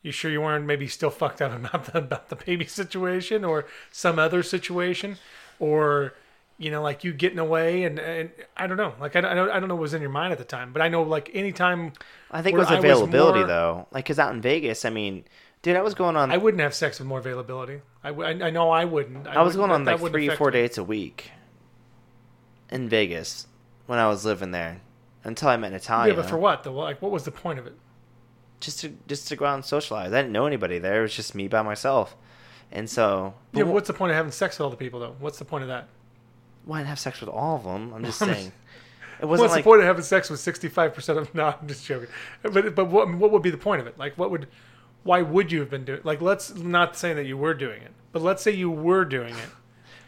You 0.02 0.12
sure 0.12 0.31
you 0.31 0.43
weren't 0.43 0.66
maybe 0.66 0.86
still 0.86 1.09
fucked 1.09 1.40
up 1.40 1.52
about 1.56 1.86
the 1.86 1.98
about 1.98 2.28
the 2.28 2.36
baby 2.36 2.66
situation 2.66 3.44
or 3.44 3.65
some 3.90 4.19
other 4.19 4.43
situation, 4.43 5.16
or 5.59 6.12
you 6.59 6.70
know, 6.70 6.82
like 6.82 7.02
you 7.02 7.15
getting 7.15 7.39
away 7.39 7.85
and, 7.85 7.98
and 7.98 8.31
I 8.55 8.66
don't 8.66 8.77
know, 8.77 8.93
like 9.01 9.16
I 9.16 9.23
don't, 9.23 9.31
I 9.31 9.35
don't 9.35 9.51
I 9.51 9.59
don't 9.61 9.69
know 9.70 9.74
what 9.74 9.81
was 9.81 9.94
in 9.94 10.02
your 10.02 10.11
mind 10.11 10.32
at 10.32 10.39
the 10.39 10.44
time, 10.44 10.74
but 10.74 10.82
I 10.82 10.89
know 10.89 11.02
like 11.02 11.31
anytime 11.32 11.94
I 12.31 12.43
think 12.43 12.56
it 12.56 12.59
was 12.59 12.69
I 12.69 12.74
was 12.74 12.85
availability 12.85 13.39
more- 13.40 13.48
though. 13.48 13.89
Like, 13.90 14.05
cause 14.05 14.19
out 14.19 14.35
in 14.35 14.43
Vegas, 14.43 14.85
I 14.85 14.90
mean, 14.90 15.24
dude, 15.65 15.77
I 15.77 15.82
was 15.82 15.95
going 15.95 16.15
on. 16.16 16.31
I 16.31 16.35
I, 16.35 16.36
wouldn't 16.36 16.61
have 16.61 16.74
sex 16.74 17.01
with 17.01 17.09
more 17.09 17.19
availability. 17.19 17.81
I, 18.05 18.09
w- 18.11 18.28
I- 18.28 18.47
I 18.47 18.51
know 18.51 18.70
I 18.70 18.85
wouldn't. 18.85 19.27
I 19.27 19.43
was 19.43 19.57
wouldn't- 19.57 19.70
going 19.70 19.70
on 19.73 19.85
like 19.85 20.11
three, 20.12 20.28
four 20.28 20.49
me. 20.49 20.53
dates 20.53 20.78
a 20.78 20.85
week 20.85 21.32
in 22.70 22.89
Vegas 22.89 23.47
when 23.86 23.99
I 23.99 24.07
was 24.09 24.24
living 24.24 24.53
there 24.53 24.81
until 25.24 25.49
I 25.49 25.57
met 25.57 25.73
Natalia. 25.73 26.12
Yeah, 26.12 26.20
but 26.20 26.28
for 26.28 26.36
what? 26.39 26.62
though? 26.62 26.73
like, 26.73 27.03
what 27.03 27.11
was 27.11 27.24
the 27.24 27.32
point 27.32 27.59
of 27.59 27.66
it? 27.66 27.74
just 28.61 28.81
to 28.81 28.93
just 29.07 29.28
to 29.28 29.36
go 29.36 29.45
out 29.45 29.55
and 29.55 29.65
socialize. 29.65 30.12
I 30.12 30.23
didn't 30.23 30.32
know 30.32 30.47
anybody 30.47 30.78
there. 30.78 31.01
It 31.01 31.03
was 31.03 31.15
just 31.15 31.35
me 31.35 31.49
by 31.49 31.62
myself, 31.62 32.16
and 32.73 32.89
so. 32.89 33.35
Yeah, 33.53 33.65
but 33.65 33.73
what's 33.74 33.89
the 33.89 33.93
point 33.95 34.11
of 34.12 34.16
having 34.16 34.32
sex 34.32 34.59
with 34.59 34.65
all 34.65 34.70
the 34.70 34.77
people 34.77 35.01
though? 35.01 35.16
What's 35.19 35.39
the 35.39 35.45
point 35.45 35.62
of 35.62 35.69
that? 35.69 35.89
Why 36.65 36.78
not 36.78 36.86
have 36.86 36.99
sex 36.99 37.20
with 37.20 37.28
all 37.28 37.57
of 37.57 37.65
them? 37.65 37.93
I'm 37.93 38.05
just 38.05 38.19
saying. 38.20 38.53
It 39.20 39.27
wasn't 39.27 39.45
What's 39.45 39.55
like 39.55 39.65
the 39.65 39.69
point 39.70 39.81
of 39.81 39.86
having 39.86 40.03
sex 40.03 40.31
with 40.31 40.41
sixty 40.41 40.69
five 40.69 40.95
percent 40.95 41.19
of? 41.19 41.35
No, 41.35 41.55
I'm 41.61 41.69
just 41.69 41.85
joking. 41.86 42.09
But 42.43 42.74
but 42.74 42.86
what 42.86 43.12
what 43.15 43.31
would 43.32 43.43
be 43.43 43.51
the 43.51 43.59
point 43.59 43.81
of 43.81 43.86
it? 43.86 43.99
Like, 43.99 44.16
what 44.19 44.31
would? 44.31 44.47
Why 45.05 45.22
would 45.22 45.52
you 45.52 45.60
have 45.60 45.70
been 45.70 45.85
doing? 45.85 46.01
Like, 46.02 46.20
let's 46.20 46.55
not 46.56 46.97
saying 46.97 47.16
that 47.16 47.26
you 47.26 47.36
were 47.36 47.55
doing 47.55 47.81
it, 47.82 47.93
but 48.12 48.22
let's 48.22 48.43
say 48.43 48.51
you 48.51 48.70
were 48.70 49.05
doing 49.05 49.35
it. 49.35 49.48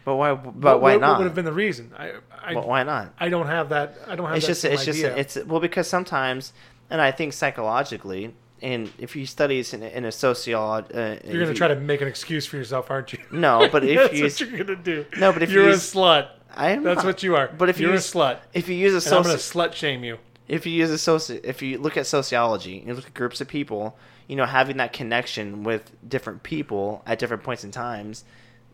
But 0.04 0.16
why? 0.16 0.34
But 0.34 0.54
what, 0.54 0.80
why 0.80 0.92
what, 0.94 1.00
not? 1.00 1.08
What 1.10 1.18
would 1.18 1.24
have 1.26 1.34
been 1.34 1.44
the 1.44 1.52
reason? 1.52 1.92
I 1.98 2.12
I, 2.42 2.54
But 2.54 2.66
why 2.66 2.82
not? 2.82 3.12
I 3.18 3.28
don't 3.28 3.46
have 3.46 3.68
that. 3.70 3.98
I 4.06 4.14
don't 4.16 4.26
have. 4.26 4.36
It's 4.36 4.46
just 4.46 4.64
it's 4.64 4.84
just 4.84 4.98
idea. 5.04 5.16
it's 5.16 5.36
well 5.44 5.60
because 5.60 5.88
sometimes, 5.88 6.52
and 6.90 7.00
I 7.00 7.10
think 7.10 7.32
psychologically, 7.32 8.34
and 8.62 8.90
if 8.98 9.16
you 9.16 9.26
study 9.26 9.64
in, 9.72 9.82
a- 9.82 9.86
in 9.88 10.04
a 10.04 10.12
sociology, 10.12 10.94
uh, 10.94 11.16
You're 11.24 11.42
gonna 11.42 11.54
try 11.54 11.68
to 11.68 11.76
make 11.76 12.00
an 12.00 12.08
excuse 12.08 12.46
for 12.46 12.56
yourself, 12.56 12.90
aren't 12.90 13.12
you? 13.12 13.18
no, 13.32 13.68
but 13.70 13.84
if 13.84 13.96
That's 14.12 14.14
you 14.14 14.24
what 14.24 14.40
you're 14.40 14.64
gonna 14.64 14.82
do. 14.82 15.04
No, 15.18 15.32
but 15.32 15.42
if 15.42 15.50
you're 15.50 15.64
you 15.64 15.70
a 15.70 15.74
slut, 15.74 16.28
I 16.54 16.70
am 16.70 16.84
that's 16.84 16.98
not. 16.98 17.06
what 17.06 17.22
you 17.22 17.34
are. 17.36 17.48
But 17.48 17.68
if 17.68 17.78
you 17.80 17.86
you're 17.88 17.96
use- 17.96 18.14
a 18.14 18.16
slut, 18.16 18.38
if 18.54 18.68
you 18.68 18.76
use 18.76 18.92
a 18.94 19.08
and 19.08 19.16
I'm 19.18 19.22
gonna 19.24 19.34
slut 19.38 19.72
shame 19.74 20.04
you. 20.04 20.18
if 20.46 20.64
you 20.66 20.72
use 20.72 20.90
a 20.90 20.94
soci- 21.10 21.40
if 21.44 21.60
you 21.62 21.78
look 21.78 21.96
at 21.96 22.06
sociology 22.06 22.78
and 22.78 22.86
you 22.86 22.94
look 22.94 23.06
at 23.06 23.14
groups 23.14 23.40
of 23.40 23.48
people, 23.48 23.98
you 24.26 24.36
know, 24.36 24.46
having 24.46 24.76
that 24.78 24.92
connection 24.92 25.62
with 25.62 25.92
different 26.08 26.42
people 26.42 27.02
at 27.06 27.18
different 27.18 27.42
points 27.42 27.64
in 27.64 27.70
times, 27.70 28.24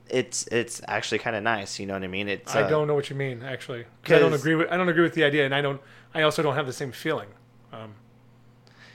it's 0.08 0.46
it's 0.48 0.80
actually 0.88 1.18
kind 1.18 1.36
of 1.36 1.42
nice. 1.42 1.78
You 1.78 1.86
know 1.86 1.94
what 1.94 2.02
I 2.02 2.08
mean? 2.08 2.28
It's 2.28 2.54
I 2.54 2.62
uh, 2.62 2.68
don't 2.68 2.86
know 2.86 2.94
what 2.94 3.10
you 3.10 3.16
mean, 3.16 3.42
actually. 3.42 3.84
'Cause 4.04 4.16
I 4.16 4.18
don't 4.18 4.32
agree 4.32 4.54
with. 4.54 4.70
I 4.70 4.76
don't 4.76 4.88
agree 4.88 5.02
with 5.02 5.14
the 5.14 5.24
idea, 5.24 5.44
and 5.44 5.54
I 5.54 5.60
don't. 5.60 5.80
I 6.14 6.22
also 6.22 6.42
don't 6.42 6.54
have 6.54 6.66
the 6.66 6.72
same 6.72 6.92
feeling. 6.92 7.28
Um, 7.72 7.94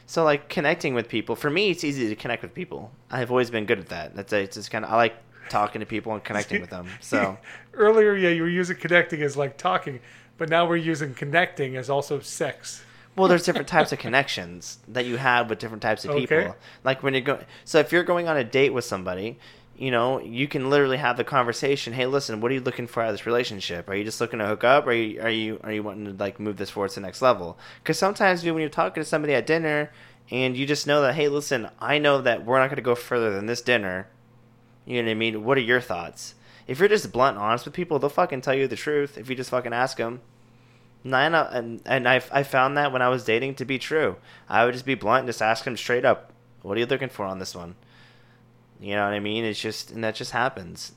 So 0.06 0.24
like 0.24 0.50
connecting 0.50 0.94
with 0.94 1.10
people 1.10 1.36
for 1.36 1.50
me, 1.50 1.70
it's 1.70 1.84
easy 1.84 2.08
to 2.10 2.16
connect 2.16 2.42
with 2.42 2.54
people. 2.54 2.92
I've 3.12 3.32
always 3.32 3.50
been 3.50 3.66
good 3.66 3.80
at 3.80 3.90
that. 3.90 4.16
That's 4.16 4.32
a, 4.34 4.42
it's 4.42 4.56
just 4.56 4.72
kind 4.72 4.86
of 4.86 4.92
I 4.92 4.96
like 4.96 5.16
talking 5.50 5.80
to 5.80 5.86
people 5.86 6.14
and 6.14 6.24
connecting 6.24 6.62
with 6.62 6.70
them. 6.70 6.88
So 7.02 7.38
earlier, 7.74 8.16
yeah, 8.16 8.30
you 8.30 8.42
were 8.44 8.50
using 8.50 8.78
connecting 8.78 9.22
as 9.22 9.36
like 9.38 9.58
talking, 9.58 10.00
but 10.38 10.50
now 10.50 10.68
we're 10.68 10.76
using 10.78 11.14
connecting 11.14 11.76
as 11.78 11.90
also 11.90 12.20
sex. 12.20 12.84
Well, 13.18 13.28
there's 13.28 13.44
different 13.44 13.68
types 13.68 13.92
of 13.92 13.98
connections 13.98 14.78
that 14.88 15.06
you 15.06 15.18
have 15.18 15.50
with 15.50 15.58
different 15.58 15.82
types 15.82 16.06
of 16.06 16.16
people. 16.16 16.38
Okay. 16.38 16.54
Like 16.84 17.02
when 17.02 17.16
you're 17.16 17.22
going, 17.22 17.44
so 17.66 17.80
if 17.80 17.92
you're 17.92 18.04
going 18.04 18.28
on 18.28 18.38
a 18.38 18.44
date 18.44 18.74
with 18.74 18.86
somebody, 18.86 19.40
you 19.76 19.90
know, 19.90 20.22
you 20.22 20.48
can 20.48 20.70
literally 20.70 20.98
have 20.98 21.18
the 21.18 21.24
conversation. 21.24 21.94
Hey, 21.94 22.06
listen, 22.06 22.42
what 22.42 22.52
are 22.52 22.54
you 22.54 22.62
looking 22.62 22.86
for 22.86 23.02
out 23.02 23.10
of 23.10 23.14
this 23.16 23.26
relationship? 23.26 23.90
Are 23.90 23.96
you 23.96 24.04
just 24.04 24.22
looking 24.22 24.38
to 24.38 24.46
hook 24.46 24.64
up? 24.64 24.86
Or 24.86 24.92
are 24.92 24.94
you 24.94 25.22
are 25.22 25.32
you 25.32 25.60
are 25.64 25.72
you 25.72 25.82
wanting 25.82 26.06
to 26.06 26.12
like 26.12 26.40
move 26.40 26.58
this 26.58 26.70
forward 26.70 26.90
to 26.90 26.96
the 26.96 27.02
next 27.02 27.24
level? 27.24 27.58
Because 27.82 27.98
sometimes 27.98 28.44
when 28.44 28.60
you're 28.60 28.70
talking 28.70 29.02
to 29.02 29.10
somebody 29.10 29.34
at 29.34 29.48
dinner 29.48 29.92
and 30.30 30.56
you 30.56 30.68
just 30.68 30.86
know 30.86 31.02
that, 31.02 31.16
hey, 31.16 31.28
listen, 31.28 31.70
I 31.80 31.98
know 31.98 32.22
that 32.22 32.46
we're 32.46 32.60
not 32.60 32.68
going 32.68 32.76
to 32.76 32.82
go 32.84 32.96
further 32.96 33.34
than 33.34 33.48
this 33.48 33.62
dinner. 33.62 34.10
You 34.86 35.02
know 35.02 35.08
what 35.08 35.12
I 35.12 35.16
mean? 35.16 35.44
What 35.44 35.58
are 35.58 35.62
your 35.62 35.82
thoughts? 35.82 36.36
If 36.68 36.80
you're 36.80 36.90
just 36.90 37.12
blunt 37.12 37.38
and 37.38 37.44
honest 37.44 37.66
with 37.66 37.74
people, 37.74 37.98
they'll 37.98 38.10
fucking 38.10 38.42
tell 38.42 38.54
you 38.54 38.68
the 38.68 38.76
truth. 38.76 39.18
If 39.18 39.30
you 39.30 39.36
just 39.36 39.50
fucking 39.50 39.74
ask 39.74 39.98
them. 39.98 40.22
Nine 41.08 41.34
out, 41.34 41.54
and 41.54 41.82
and 41.86 42.08
I 42.08 42.22
I 42.32 42.44
found 42.44 42.76
that 42.78 42.92
when 42.92 43.02
I 43.02 43.08
was 43.08 43.24
dating 43.24 43.56
to 43.56 43.66
be 43.66 43.80
true. 43.80 44.18
I 44.50 44.66
would 44.66 44.74
just 44.74 44.86
be 44.86 44.96
blunt 44.96 45.22
and 45.22 45.30
just 45.30 45.42
ask 45.42 45.64
them 45.64 45.78
straight 45.78 46.04
up, 46.04 46.34
"What 46.62 46.76
are 46.76 46.80
you 46.80 46.86
looking 46.86 47.10
for 47.10 47.26
on 47.26 47.40
this 47.40 47.56
one?" 47.56 47.76
You 48.80 48.96
know 48.96 49.06
what 49.06 49.14
I 49.14 49.20
mean? 49.20 49.46
It's 49.46 49.60
just 49.60 49.92
and 49.92 50.04
that 50.04 50.16
just 50.16 50.32
happens. 50.32 50.92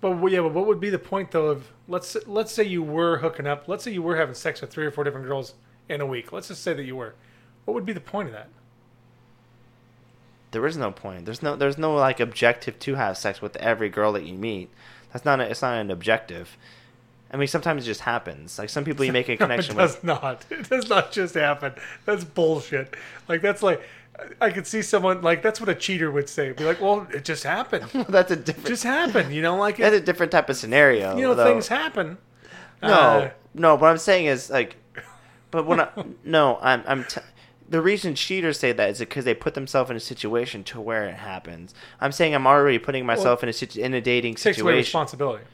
But 0.00 0.10
w- 0.10 0.34
yeah, 0.34 0.42
but 0.42 0.52
what 0.52 0.66
would 0.66 0.80
be 0.80 0.90
the 0.90 0.98
point 0.98 1.30
though 1.30 1.46
of 1.46 1.68
let's 1.88 2.16
let's 2.26 2.52
say 2.52 2.64
you 2.64 2.82
were 2.82 3.18
hooking 3.18 3.46
up, 3.46 3.68
let's 3.68 3.84
say 3.84 3.92
you 3.92 4.02
were 4.02 4.16
having 4.16 4.34
sex 4.34 4.60
with 4.60 4.70
three 4.70 4.84
or 4.84 4.90
four 4.90 5.04
different 5.04 5.26
girls 5.26 5.54
in 5.88 6.00
a 6.00 6.06
week. 6.06 6.30
Let's 6.30 6.48
just 6.48 6.62
say 6.62 6.74
that 6.74 6.84
you 6.84 6.96
were. 6.96 7.14
What 7.64 7.74
would 7.74 7.86
be 7.86 7.92
the 7.92 8.00
point 8.00 8.28
of 8.28 8.34
that? 8.34 8.48
There 10.50 10.66
is 10.66 10.76
no 10.76 10.90
point. 10.90 11.24
There's 11.24 11.42
no 11.42 11.56
there's 11.56 11.78
no 11.78 11.94
like 11.94 12.20
objective 12.20 12.78
to 12.80 12.96
have 12.96 13.16
sex 13.16 13.40
with 13.40 13.56
every 13.56 13.88
girl 13.88 14.12
that 14.12 14.24
you 14.24 14.34
meet. 14.34 14.70
That's 15.12 15.24
not 15.24 15.40
a, 15.40 15.50
it's 15.50 15.62
not 15.62 15.78
an 15.78 15.90
objective. 15.90 16.56
I 17.32 17.36
mean, 17.36 17.46
sometimes 17.48 17.84
it 17.84 17.86
just 17.86 18.00
happens. 18.00 18.58
Like 18.58 18.68
some 18.70 18.84
people 18.84 19.04
you 19.04 19.12
make 19.12 19.28
a 19.28 19.36
connection 19.44 19.76
it 19.76 19.78
does 19.78 19.94
with. 19.96 20.04
not. 20.04 20.44
It 20.50 20.68
does 20.68 20.88
not 20.88 21.12
just 21.12 21.34
happen. 21.34 21.72
That's 22.04 22.24
bullshit. 22.24 22.94
Like 23.28 23.40
that's 23.42 23.62
like 23.62 23.80
I 24.40 24.50
could 24.50 24.66
see 24.66 24.82
someone 24.82 25.22
like 25.22 25.42
that's 25.42 25.60
what 25.60 25.68
a 25.68 25.74
cheater 25.74 26.10
would 26.10 26.28
say. 26.28 26.52
Be 26.52 26.64
like, 26.64 26.80
well, 26.80 27.06
it 27.14 27.24
just 27.24 27.44
happened. 27.44 27.84
That's 28.08 28.30
a 28.30 28.36
different. 28.36 28.66
just 28.68 28.82
happened. 28.84 29.32
You 29.34 29.40
know, 29.40 29.56
like 29.56 29.78
that's 29.78 29.96
a 29.96 30.00
different 30.00 30.30
type 30.32 30.50
of 30.50 30.56
scenario. 30.56 31.16
you 31.16 31.22
know, 31.22 31.34
though. 31.34 31.44
things 31.46 31.68
happen. 31.68 32.18
No, 32.82 32.88
Uh, 32.88 33.30
no. 33.54 33.74
What 33.76 33.88
I'm 33.88 33.96
saying 33.98 34.26
is 34.26 34.50
like, 34.50 34.76
but 35.50 35.64
when 35.66 35.80
I 35.80 35.88
no, 36.24 36.58
I'm 36.60 36.82
I'm. 36.86 37.04
T- 37.04 37.20
the 37.68 37.80
reason 37.80 38.16
cheaters 38.16 38.58
say 38.58 38.72
that 38.72 38.90
is 38.90 38.98
because 38.98 39.24
they 39.24 39.32
put 39.32 39.54
themselves 39.54 39.90
in 39.90 39.96
a 39.96 40.00
situation 40.00 40.64
to 40.64 40.80
where 40.80 41.04
it 41.06 41.14
happens. 41.14 41.72
I'm 42.00 42.10
saying 42.12 42.34
I'm 42.34 42.46
already 42.46 42.78
putting 42.80 43.06
myself 43.06 43.42
in 43.44 43.48
a 43.48 43.52
situ- 43.52 43.80
in 43.80 43.94
a 43.94 44.00
dating 44.00 44.34
takes 44.34 44.44
away 44.44 44.54
situation. 44.56 44.76
responsibility. 44.78 45.44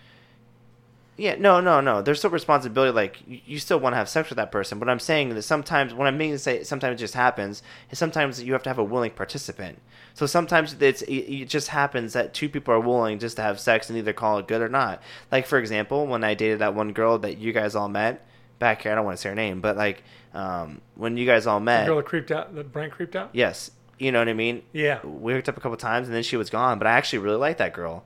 Yeah, 1.19 1.37
no, 1.39 1.61
no, 1.61 1.81
no. 1.81 2.03
There's 2.03 2.19
still 2.19 2.31
responsibility. 2.31 2.93
Like 2.93 3.23
you, 3.27 3.59
still 3.59 3.81
want 3.81 3.95
to 3.95 3.97
have 3.97 4.09
sex 4.09 4.29
with 4.29 4.37
that 4.37 4.53
person, 4.53 4.79
but 4.79 4.89
I'm 4.89 4.99
saying 5.01 5.31
that 5.31 5.43
sometimes, 5.43 5.95
when 5.95 6.07
I'm 6.07 6.19
meaning 6.19 6.35
to 6.35 6.39
say 6.39 6.63
sometimes 6.63 7.01
it 7.01 7.05
just 7.05 7.15
happens, 7.15 7.63
is 7.91 7.99
sometimes 7.99 8.43
you 8.43 8.53
have 8.53 8.63
to 8.65 8.69
have 8.71 8.79
a 8.79 8.85
willing 8.85 9.13
participant. 9.13 9.81
So 10.13 10.27
sometimes 10.27 10.77
it's 10.79 11.03
it, 11.03 11.47
just 11.47 11.69
happens 11.69 12.13
that 12.13 12.35
two 12.35 12.49
people 12.51 12.75
are 12.75 12.81
willing 12.81 13.19
just 13.19 13.37
to 13.37 13.43
have 13.43 13.59
sex 13.59 13.89
and 13.89 13.99
either 13.99 14.13
call 14.13 14.39
it 14.39 14.47
good 14.49 14.61
or 14.61 14.69
not. 14.69 15.03
Like 15.33 15.47
for 15.47 15.59
example, 15.59 16.07
when 16.07 16.23
I 16.23 16.35
dated 16.35 16.59
that 16.59 16.75
one 16.75 16.93
girl 16.93 17.19
that 17.21 17.39
you 17.39 17.53
guys 17.53 17.75
all 17.75 17.89
met 17.89 18.27
back 18.59 18.83
here, 18.83 18.93
I 18.93 18.95
don't 18.95 19.05
want 19.07 19.17
to 19.17 19.23
say 19.23 19.31
her 19.31 19.35
name, 19.35 19.63
but 19.63 19.77
like 19.77 20.03
um, 20.35 20.83
when 20.97 21.17
you 21.17 21.25
guys 21.25 21.47
all 21.47 21.61
The 21.61 21.65
met, 21.65 21.87
girl 21.87 21.97
that 21.97 22.05
creeped 22.07 22.31
out, 22.31 22.55
the 22.55 22.63
brain 22.65 22.91
creeped 22.91 23.17
out. 23.17 23.31
yes, 23.33 23.71
you 23.99 24.13
know 24.13 24.19
what 24.19 24.29
I 24.29 24.35
mean. 24.35 24.63
Yeah. 24.75 25.05
We 25.05 25.33
hooked 25.33 25.49
up 25.49 25.57
a 25.57 25.61
couple 25.61 25.79
times 25.79 26.09
and 26.09 26.15
then 26.15 26.23
she 26.23 26.37
was 26.37 26.51
gone, 26.51 26.77
but 26.79 26.87
I 26.87 26.93
actually 26.93 27.21
really 27.21 27.39
liked 27.39 27.59
that 27.59 27.73
girl. 27.73 28.05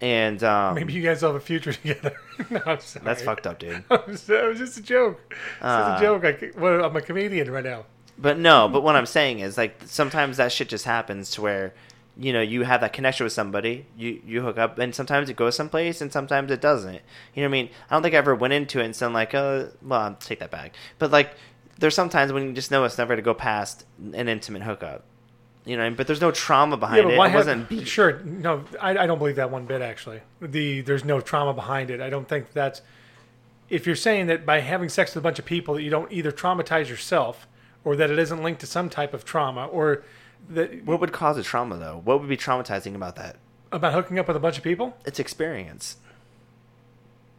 And 0.00 0.42
um, 0.42 0.74
Maybe 0.76 0.92
you 0.94 1.02
guys 1.02 1.20
have 1.20 1.34
a 1.34 1.40
future 1.40 1.72
together. 1.82 2.14
no, 2.48 2.60
I'm 2.66 2.80
sorry. 2.80 3.04
that's 3.04 3.22
fucked 3.22 3.46
up, 3.46 3.58
dude. 3.58 3.84
it 3.90 4.06
was 4.08 4.26
just 4.58 4.78
a 4.78 4.82
joke. 4.82 5.20
It's 5.30 5.38
Uh, 5.62 5.90
just 5.90 6.02
a 6.02 6.04
joke. 6.04 6.24
I, 6.24 6.58
well, 6.60 6.84
I'm 6.84 6.96
a 6.96 7.00
comedian 7.02 7.50
right 7.50 7.64
now. 7.64 7.84
But 8.18 8.38
no, 8.38 8.68
but 8.68 8.82
what 8.82 8.96
I'm 8.96 9.06
saying 9.06 9.40
is 9.40 9.56
like 9.58 9.76
sometimes 9.86 10.36
that 10.38 10.52
shit 10.52 10.68
just 10.68 10.84
happens 10.84 11.30
to 11.32 11.42
where 11.42 11.74
you 12.18 12.32
know 12.34 12.40
you 12.42 12.64
have 12.64 12.80
that 12.82 12.92
connection 12.92 13.24
with 13.24 13.32
somebody, 13.32 13.86
you 13.96 14.20
you 14.26 14.42
hook 14.42 14.58
up, 14.58 14.78
and 14.78 14.94
sometimes 14.94 15.30
it 15.30 15.36
goes 15.36 15.54
someplace, 15.56 16.00
and 16.02 16.12
sometimes 16.12 16.50
it 16.50 16.60
doesn't. 16.60 16.92
You 16.94 17.00
know 17.36 17.42
what 17.42 17.44
I 17.44 17.48
mean? 17.48 17.70
I 17.88 17.94
don't 17.94 18.02
think 18.02 18.14
I 18.14 18.18
ever 18.18 18.34
went 18.34 18.52
into 18.52 18.80
it 18.80 18.84
and 18.84 18.94
said 18.96 19.12
like, 19.12 19.34
oh 19.34 19.70
well, 19.82 20.00
I'll 20.00 20.14
take 20.16 20.40
that 20.40 20.50
back. 20.50 20.74
But 20.98 21.10
like, 21.10 21.34
there's 21.78 21.94
sometimes 21.94 22.30
when 22.32 22.42
you 22.48 22.52
just 22.52 22.70
know 22.70 22.84
it's 22.84 22.98
never 22.98 23.16
to 23.16 23.22
go 23.22 23.32
past 23.32 23.86
an 24.12 24.28
intimate 24.28 24.62
hookup. 24.62 25.04
You 25.70 25.76
know, 25.76 25.82
what 25.82 25.86
I 25.86 25.88
mean? 25.90 25.96
but 25.96 26.06
there's 26.08 26.20
no 26.20 26.32
trauma 26.32 26.76
behind 26.76 27.08
it. 27.08 27.16
why 27.16 27.26
It 27.26 27.30
have- 27.30 27.38
wasn't 27.38 27.68
beat. 27.68 27.86
sure? 27.86 28.18
No, 28.24 28.64
I, 28.80 28.90
I 28.98 29.06
don't 29.06 29.18
believe 29.18 29.36
that 29.36 29.52
one 29.52 29.66
bit. 29.66 29.82
Actually, 29.82 30.20
the 30.40 30.80
there's 30.80 31.04
no 31.04 31.20
trauma 31.20 31.54
behind 31.54 31.90
it. 31.90 32.00
I 32.00 32.10
don't 32.10 32.26
think 32.28 32.52
that's. 32.52 32.82
If 33.68 33.86
you're 33.86 33.94
saying 33.94 34.26
that 34.26 34.44
by 34.44 34.58
having 34.60 34.88
sex 34.88 35.14
with 35.14 35.22
a 35.22 35.24
bunch 35.24 35.38
of 35.38 35.44
people 35.44 35.74
that 35.74 35.82
you 35.82 35.90
don't 35.90 36.10
either 36.10 36.32
traumatize 36.32 36.88
yourself, 36.88 37.46
or 37.84 37.94
that 37.94 38.10
it 38.10 38.18
isn't 38.18 38.42
linked 38.42 38.60
to 38.62 38.66
some 38.66 38.90
type 38.90 39.14
of 39.14 39.24
trauma, 39.24 39.66
or 39.66 40.02
that 40.48 40.84
What 40.84 40.98
would 41.00 41.12
cause 41.12 41.38
a 41.38 41.44
trauma 41.44 41.76
though? 41.76 42.00
What 42.04 42.18
would 42.18 42.28
be 42.28 42.36
traumatizing 42.36 42.96
about 42.96 43.14
that? 43.16 43.36
about 43.70 43.92
hooking 43.92 44.18
up 44.18 44.26
with 44.26 44.36
a 44.36 44.40
bunch 44.40 44.58
of 44.58 44.64
people, 44.64 44.96
It's 45.06 45.20
experience. 45.20 45.98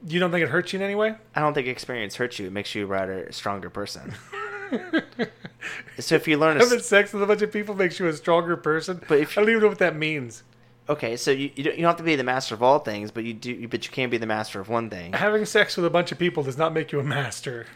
you 0.08 0.22
don't 0.22 0.32
think 0.32 0.44
it 0.44 0.50
hurts 0.50 0.72
you 0.72 0.80
in 0.80 0.84
any 0.86 0.96
way? 0.96 1.16
I 1.36 1.42
don't 1.42 1.54
think 1.54 1.68
experience 1.68 2.16
hurts 2.16 2.40
you. 2.40 2.48
It 2.48 2.54
makes 2.54 2.74
you 2.74 2.86
a 2.86 2.88
brighter, 2.88 3.30
stronger 3.34 3.70
person. 3.70 4.14
so 6.00 6.16
if 6.16 6.28
you 6.28 6.38
learn 6.38 6.58
a, 6.58 6.60
Having 6.64 6.80
sex 6.80 7.14
with 7.14 7.24
a 7.24 7.26
bunch 7.26 7.42
of 7.42 7.52
people 7.52 7.76
makes 7.76 8.00
you 8.00 8.08
a 8.08 8.14
stronger 8.14 8.58
person. 8.58 9.02
But 9.08 9.20
if 9.20 9.38
I 9.38 9.42
don't 9.42 9.50
even 9.50 9.62
know 9.62 9.70
what 9.70 9.80
that 9.80 9.96
means. 9.96 10.44
Okay, 10.90 11.16
so 11.16 11.32
you 11.32 11.52
you 11.56 11.64
don't, 11.64 11.76
you 11.76 11.82
don't 11.84 11.90
have 11.90 11.98
to 11.98 12.04
be 12.04 12.16
the 12.16 12.24
master 12.24 12.56
of 12.56 12.64
all 12.64 12.80
things, 12.80 13.12
but 13.12 13.24
you 13.24 13.34
do. 13.34 13.68
But 13.68 13.86
you 13.86 13.92
can 13.92 14.10
be 14.10 14.18
the 14.18 14.26
master 14.26 14.60
of 14.60 14.70
one 14.70 14.90
thing. 14.90 15.14
Having 15.14 15.46
sex 15.46 15.78
with 15.78 15.86
a 15.86 15.90
bunch 15.90 16.12
of 16.12 16.20
people 16.20 16.44
does 16.44 16.58
not 16.58 16.74
make 16.74 16.92
you 16.92 17.00
a 17.00 17.04
master. 17.04 17.68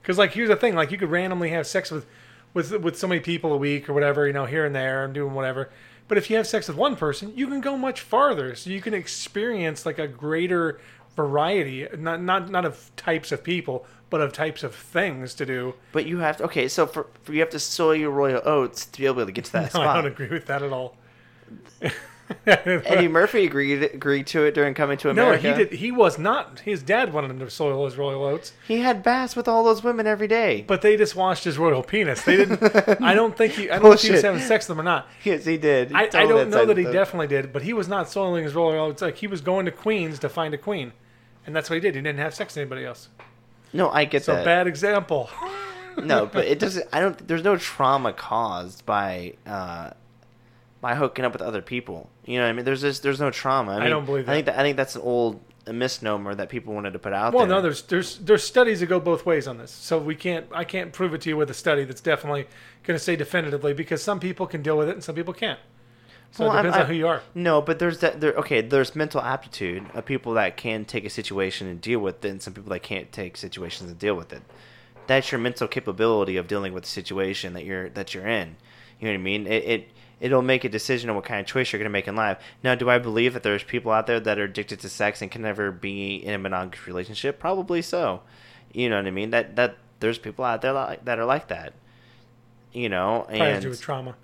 Because 0.00 0.18
like 0.18 0.32
here's 0.32 0.48
the 0.48 0.56
thing, 0.56 0.74
like 0.74 0.90
you 0.90 0.98
could 0.98 1.10
randomly 1.10 1.50
have 1.50 1.66
sex 1.66 1.90
with 1.90 2.06
with 2.54 2.72
with 2.72 2.98
so 2.98 3.06
many 3.06 3.20
people 3.20 3.52
a 3.52 3.56
week 3.56 3.88
or 3.88 3.92
whatever, 3.92 4.26
you 4.26 4.32
know, 4.32 4.46
here 4.46 4.66
and 4.66 4.74
there 4.74 5.04
and 5.04 5.14
doing 5.14 5.34
whatever. 5.34 5.70
But 6.08 6.18
if 6.18 6.28
you 6.28 6.36
have 6.36 6.46
sex 6.46 6.68
with 6.68 6.76
one 6.76 6.96
person, 6.96 7.32
you 7.36 7.46
can 7.46 7.60
go 7.60 7.76
much 7.76 8.00
farther. 8.00 8.54
So 8.54 8.70
you 8.70 8.82
can 8.82 8.92
experience 8.92 9.86
like 9.86 9.98
a 9.98 10.08
greater 10.08 10.80
variety, 11.16 11.86
not 11.96 12.22
not 12.22 12.50
not 12.50 12.64
of 12.64 12.90
types 12.96 13.32
of 13.32 13.42
people, 13.44 13.86
but 14.10 14.20
of 14.20 14.32
types 14.32 14.62
of 14.62 14.74
things 14.74 15.34
to 15.34 15.46
do. 15.46 15.74
But 15.92 16.06
you 16.06 16.18
have 16.18 16.36
to. 16.38 16.44
Okay, 16.44 16.68
so 16.68 16.86
for, 16.86 17.06
for 17.22 17.32
you 17.32 17.40
have 17.40 17.50
to 17.50 17.58
soil 17.58 17.94
your 17.94 18.10
royal 18.10 18.40
oats 18.44 18.86
to 18.86 19.00
be 19.00 19.06
able 19.06 19.24
to 19.26 19.32
get 19.32 19.44
to 19.46 19.52
that 19.52 19.74
No, 19.74 19.80
I 19.82 19.94
don't 19.94 20.06
agree 20.06 20.28
with 20.28 20.46
that 20.46 20.62
at 20.62 20.72
all. 20.72 20.96
Eddie 22.46 23.08
Murphy 23.08 23.44
agreed 23.44 23.82
agreed 23.82 24.26
to 24.28 24.44
it 24.44 24.54
during 24.54 24.72
Coming 24.74 24.96
to 24.98 25.10
America. 25.10 25.42
no, 25.42 25.50
America. 25.50 25.64
he 25.64 25.70
did. 25.70 25.78
He 25.80 25.92
was 25.92 26.18
not. 26.18 26.60
His 26.60 26.82
dad 26.82 27.12
wanted 27.12 27.30
him 27.30 27.38
to 27.40 27.50
soil 27.50 27.84
his 27.84 27.98
royal 27.98 28.24
oats. 28.24 28.52
He 28.66 28.78
had 28.78 29.02
baths 29.02 29.36
with 29.36 29.48
all 29.48 29.62
those 29.64 29.84
women 29.84 30.06
every 30.06 30.28
day. 30.28 30.64
But 30.66 30.80
they 30.82 30.96
just 30.96 31.14
washed 31.14 31.44
his 31.44 31.58
royal 31.58 31.82
penis. 31.82 32.22
They 32.22 32.36
didn't. 32.38 32.62
I 33.02 33.14
don't 33.14 33.36
think 33.36 33.54
he. 33.54 33.68
I 33.70 33.74
don't 33.74 33.82
know 33.84 33.92
if 33.92 34.00
he 34.02 34.10
was 34.12 34.22
Bullshit. 34.22 34.24
having 34.24 34.40
sex 34.40 34.64
with 34.68 34.76
them 34.78 34.80
or 34.80 34.84
not. 34.88 35.08
yes, 35.24 35.44
he 35.44 35.58
did. 35.58 35.90
He 35.90 35.94
I, 35.94 36.02
I 36.02 36.06
told 36.06 36.28
don't 36.30 36.50
know 36.50 36.58
side 36.58 36.68
that 36.68 36.78
he 36.78 36.84
definitely 36.84 37.26
did, 37.26 37.52
but 37.52 37.62
he 37.62 37.72
was 37.74 37.88
not 37.88 38.08
soiling 38.08 38.44
his 38.44 38.54
royal 38.54 38.86
oats. 38.86 39.02
Like 39.02 39.16
he 39.18 39.26
was 39.26 39.40
going 39.42 39.66
to 39.66 39.72
Queens 39.72 40.18
to 40.20 40.28
find 40.30 40.54
a 40.54 40.58
queen, 40.58 40.92
and 41.46 41.54
that's 41.54 41.68
what 41.70 41.74
he 41.74 41.80
did. 41.80 41.94
He 41.94 42.00
didn't 42.00 42.18
have 42.18 42.34
sex 42.34 42.54
with 42.54 42.62
anybody 42.62 42.84
else. 42.84 43.08
No, 43.72 43.90
I 43.90 44.04
get 44.04 44.20
that. 44.20 44.24
So 44.24 44.34
that. 44.34 44.44
bad 44.44 44.66
example. 44.66 45.30
no, 46.02 46.26
but 46.26 46.46
it 46.46 46.58
doesn't. 46.60 46.86
I 46.92 47.00
don't. 47.00 47.26
There's 47.26 47.44
no 47.44 47.56
trauma 47.56 48.12
caused 48.12 48.84
by 48.86 49.34
uh, 49.46 49.90
by 50.80 50.94
hooking 50.94 51.24
up 51.24 51.32
with 51.32 51.42
other 51.42 51.62
people. 51.62 52.10
You 52.24 52.38
know 52.38 52.44
what 52.44 52.50
I 52.50 52.52
mean? 52.52 52.64
There's 52.64 52.82
just 52.82 53.02
there's 53.02 53.20
no 53.20 53.30
trauma. 53.30 53.72
I, 53.72 53.80
mean, 53.80 53.90
don't 53.90 54.04
believe 54.06 54.28
I 54.28 54.34
think 54.34 54.46
that. 54.46 54.52
that 54.56 54.60
I 54.60 54.64
think 54.64 54.76
that's 54.76 54.96
an 54.96 55.02
old 55.02 55.40
misnomer 55.70 56.34
that 56.34 56.48
people 56.48 56.74
wanted 56.74 56.92
to 56.92 56.98
put 56.98 57.12
out 57.12 57.32
Well, 57.32 57.46
there. 57.46 57.56
no, 57.56 57.62
there's 57.62 57.82
there's 57.82 58.18
there's 58.18 58.42
studies 58.42 58.80
that 58.80 58.86
go 58.86 58.98
both 58.98 59.24
ways 59.24 59.46
on 59.46 59.58
this. 59.58 59.70
So 59.70 59.98
we 59.98 60.14
can't 60.14 60.46
I 60.52 60.64
can't 60.64 60.92
prove 60.92 61.14
it 61.14 61.20
to 61.22 61.28
you 61.30 61.36
with 61.36 61.50
a 61.50 61.54
study 61.54 61.84
that's 61.84 62.00
definitely 62.00 62.46
going 62.82 62.98
to 62.98 63.02
say 63.02 63.16
definitively 63.16 63.72
because 63.72 64.02
some 64.02 64.18
people 64.20 64.46
can 64.46 64.62
deal 64.62 64.76
with 64.76 64.88
it 64.88 64.92
and 64.92 65.04
some 65.04 65.14
people 65.14 65.32
can't. 65.32 65.60
So 66.32 66.46
Well, 66.46 66.54
it 66.54 66.62
depends 66.62 66.76
I- 66.78 66.80
on 66.80 66.86
who 66.86 66.94
you 66.94 67.06
are. 67.08 67.22
No, 67.34 67.60
but 67.60 67.78
there's 67.78 67.98
that. 67.98 68.20
There, 68.20 68.32
okay, 68.32 68.62
there's 68.62 68.96
mental 68.96 69.20
aptitude 69.20 69.84
of 69.94 70.06
people 70.06 70.32
that 70.34 70.56
can 70.56 70.84
take 70.86 71.04
a 71.04 71.10
situation 71.10 71.68
and 71.68 71.80
deal 71.80 72.00
with 72.00 72.24
it, 72.24 72.28
and 72.28 72.42
some 72.42 72.54
people 72.54 72.70
that 72.70 72.82
can't 72.82 73.12
take 73.12 73.36
situations 73.36 73.90
and 73.90 73.98
deal 73.98 74.14
with 74.14 74.32
it. 74.32 74.42
That's 75.06 75.30
your 75.30 75.38
mental 75.40 75.68
capability 75.68 76.36
of 76.38 76.48
dealing 76.48 76.72
with 76.72 76.84
the 76.84 76.88
situation 76.88 77.52
that 77.52 77.64
you're 77.64 77.90
that 77.90 78.14
you're 78.14 78.26
in. 78.26 78.56
You 78.98 79.08
know 79.08 79.12
what 79.12 79.20
I 79.20 79.22
mean? 79.22 79.46
It, 79.46 79.64
it 79.64 79.88
it'll 80.20 80.40
make 80.40 80.64
a 80.64 80.68
decision 80.70 81.10
on 81.10 81.16
what 81.16 81.24
kind 81.26 81.40
of 81.40 81.46
choice 81.46 81.70
you're 81.72 81.78
going 81.78 81.90
to 81.90 81.90
make 81.90 82.08
in 82.08 82.16
life. 82.16 82.38
Now, 82.62 82.76
do 82.76 82.88
I 82.88 82.98
believe 82.98 83.34
that 83.34 83.42
there's 83.42 83.64
people 83.64 83.92
out 83.92 84.06
there 84.06 84.20
that 84.20 84.38
are 84.38 84.44
addicted 84.44 84.80
to 84.80 84.88
sex 84.88 85.20
and 85.20 85.30
can 85.30 85.42
never 85.42 85.70
be 85.70 86.14
in 86.14 86.32
a 86.32 86.38
monogamous 86.38 86.86
relationship? 86.86 87.38
Probably 87.38 87.82
so. 87.82 88.22
You 88.72 88.88
know 88.88 88.96
what 88.96 89.06
I 89.06 89.10
mean? 89.10 89.30
That 89.30 89.56
that 89.56 89.76
there's 90.00 90.18
people 90.18 90.44
out 90.46 90.62
there 90.62 90.72
like, 90.72 91.04
that 91.04 91.18
are 91.18 91.26
like 91.26 91.48
that. 91.48 91.74
You 92.72 92.88
know, 92.88 93.26
and 93.28 93.36
Probably 93.36 93.48
has 93.48 93.58
to 93.58 93.62
do 93.62 93.68
with 93.68 93.80
trauma. 93.82 94.14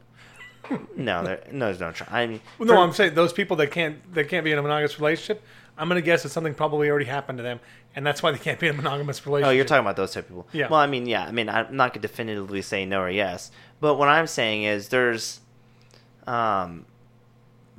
No, 0.97 1.23
there, 1.25 1.43
no, 1.53 1.67
there's 1.67 1.81
no. 1.81 1.93
Try. 1.93 2.23
I 2.23 2.27
mean, 2.27 2.41
Well, 2.59 2.67
no, 2.69 2.75
for- 2.75 2.79
I'm 2.81 2.93
saying 2.93 3.15
those 3.15 3.33
people 3.33 3.57
that 3.59 3.71
can't 3.71 4.13
that 4.15 4.29
can't 4.29 4.45
be 4.45 4.53
in 4.53 4.59
a 4.59 4.63
monogamous 4.63 4.99
relationship. 4.99 5.43
I'm 5.77 5.87
gonna 5.89 6.01
guess 6.03 6.25
that 6.25 6.31
something 6.31 6.55
probably 6.55 6.89
already 6.91 7.05
happened 7.07 7.39
to 7.39 7.43
them, 7.45 7.61
and 7.95 8.05
that's 8.05 8.23
why 8.23 8.33
they 8.33 8.39
can't 8.39 8.59
be 8.59 8.67
in 8.67 8.75
a 8.75 8.77
monogamous 8.77 9.25
relationship. 9.27 9.49
Oh, 9.49 9.53
you're 9.53 9.65
talking 9.65 9.83
about 9.85 9.97
those 9.97 10.13
type 10.13 10.25
of 10.25 10.29
people. 10.29 10.49
Yeah. 10.53 10.69
Well, 10.69 10.81
I 10.81 10.87
mean, 10.87 11.07
yeah. 11.07 11.25
I 11.25 11.31
mean, 11.31 11.49
I'm 11.49 11.77
not 11.77 11.93
gonna 11.95 12.03
definitively 12.03 12.63
say 12.63 12.85
no 12.85 13.01
or 13.01 13.11
yes, 13.11 13.51
but 13.81 13.95
what 13.95 14.09
I'm 14.09 14.27
saying 14.27 14.65
is 14.65 14.89
there's, 14.89 15.41
um, 16.27 16.85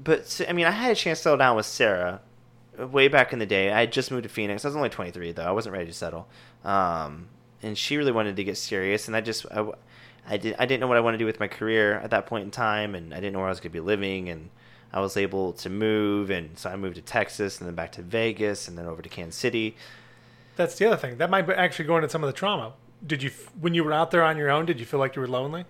but 0.01 0.41
I 0.47 0.53
mean, 0.53 0.65
I 0.65 0.71
had 0.71 0.91
a 0.91 0.95
chance 0.95 1.19
to 1.19 1.23
settle 1.23 1.37
down 1.37 1.55
with 1.57 1.65
Sarah 1.65 2.21
way 2.77 3.09
back 3.09 3.33
in 3.33 3.39
the 3.39 3.45
day. 3.45 3.71
I 3.71 3.81
had 3.81 3.91
just 3.91 4.11
moved 4.11 4.23
to 4.23 4.29
Phoenix. 4.29 4.63
I 4.63 4.69
was 4.69 4.75
only 4.77 4.89
23 4.89 5.33
though. 5.33 5.43
I 5.43 5.51
wasn't 5.51 5.73
ready 5.73 5.87
to 5.87 5.93
settle. 5.93 6.27
Um, 6.63 7.27
and 7.61 7.77
she 7.77 7.97
really 7.97 8.13
wanted 8.13 8.37
to 8.37 8.43
get 8.45 8.57
serious, 8.57 9.07
and 9.07 9.15
I 9.17 9.21
just 9.21 9.45
I, 9.51 9.67
I 10.29 10.37
did 10.37 10.55
I 10.59 10.65
didn't 10.65 10.79
know 10.81 10.87
what 10.87 10.97
I 10.97 11.01
wanted 11.01 11.17
to 11.17 11.23
do 11.23 11.25
with 11.25 11.39
my 11.39 11.47
career 11.47 11.95
at 11.95 12.11
that 12.11 12.27
point 12.27 12.45
in 12.45 12.51
time, 12.51 12.95
and 12.95 13.13
I 13.13 13.17
didn't 13.17 13.33
know 13.33 13.39
where 13.39 13.47
I 13.47 13.51
was 13.51 13.59
gonna 13.59 13.71
be 13.71 13.79
living, 13.79 14.29
and 14.29 14.49
I 14.93 15.01
was 15.01 15.17
able 15.17 15.53
to 15.53 15.69
move, 15.69 16.29
and 16.29 16.57
so 16.57 16.69
I 16.69 16.75
moved 16.75 16.95
to 16.95 17.01
Texas, 17.01 17.59
and 17.59 17.67
then 17.67 17.75
back 17.75 17.91
to 17.93 18.01
Vegas, 18.01 18.67
and 18.67 18.77
then 18.77 18.85
over 18.85 19.01
to 19.01 19.09
Kansas 19.09 19.35
City. 19.35 19.75
That's 20.55 20.75
the 20.75 20.85
other 20.85 20.97
thing. 20.97 21.17
That 21.17 21.29
might 21.29 21.43
be 21.43 21.53
actually 21.53 21.85
go 21.85 21.95
into 21.97 22.09
some 22.09 22.23
of 22.23 22.27
the 22.27 22.33
trauma. 22.33 22.73
Did 23.05 23.23
you, 23.23 23.31
when 23.59 23.73
you 23.73 23.83
were 23.83 23.93
out 23.93 24.11
there 24.11 24.23
on 24.23 24.37
your 24.37 24.49
own, 24.49 24.65
did 24.65 24.79
you 24.79 24.85
feel 24.85 24.99
like 24.99 25.15
you 25.15 25.21
were 25.21 25.27
lonely? 25.27 25.65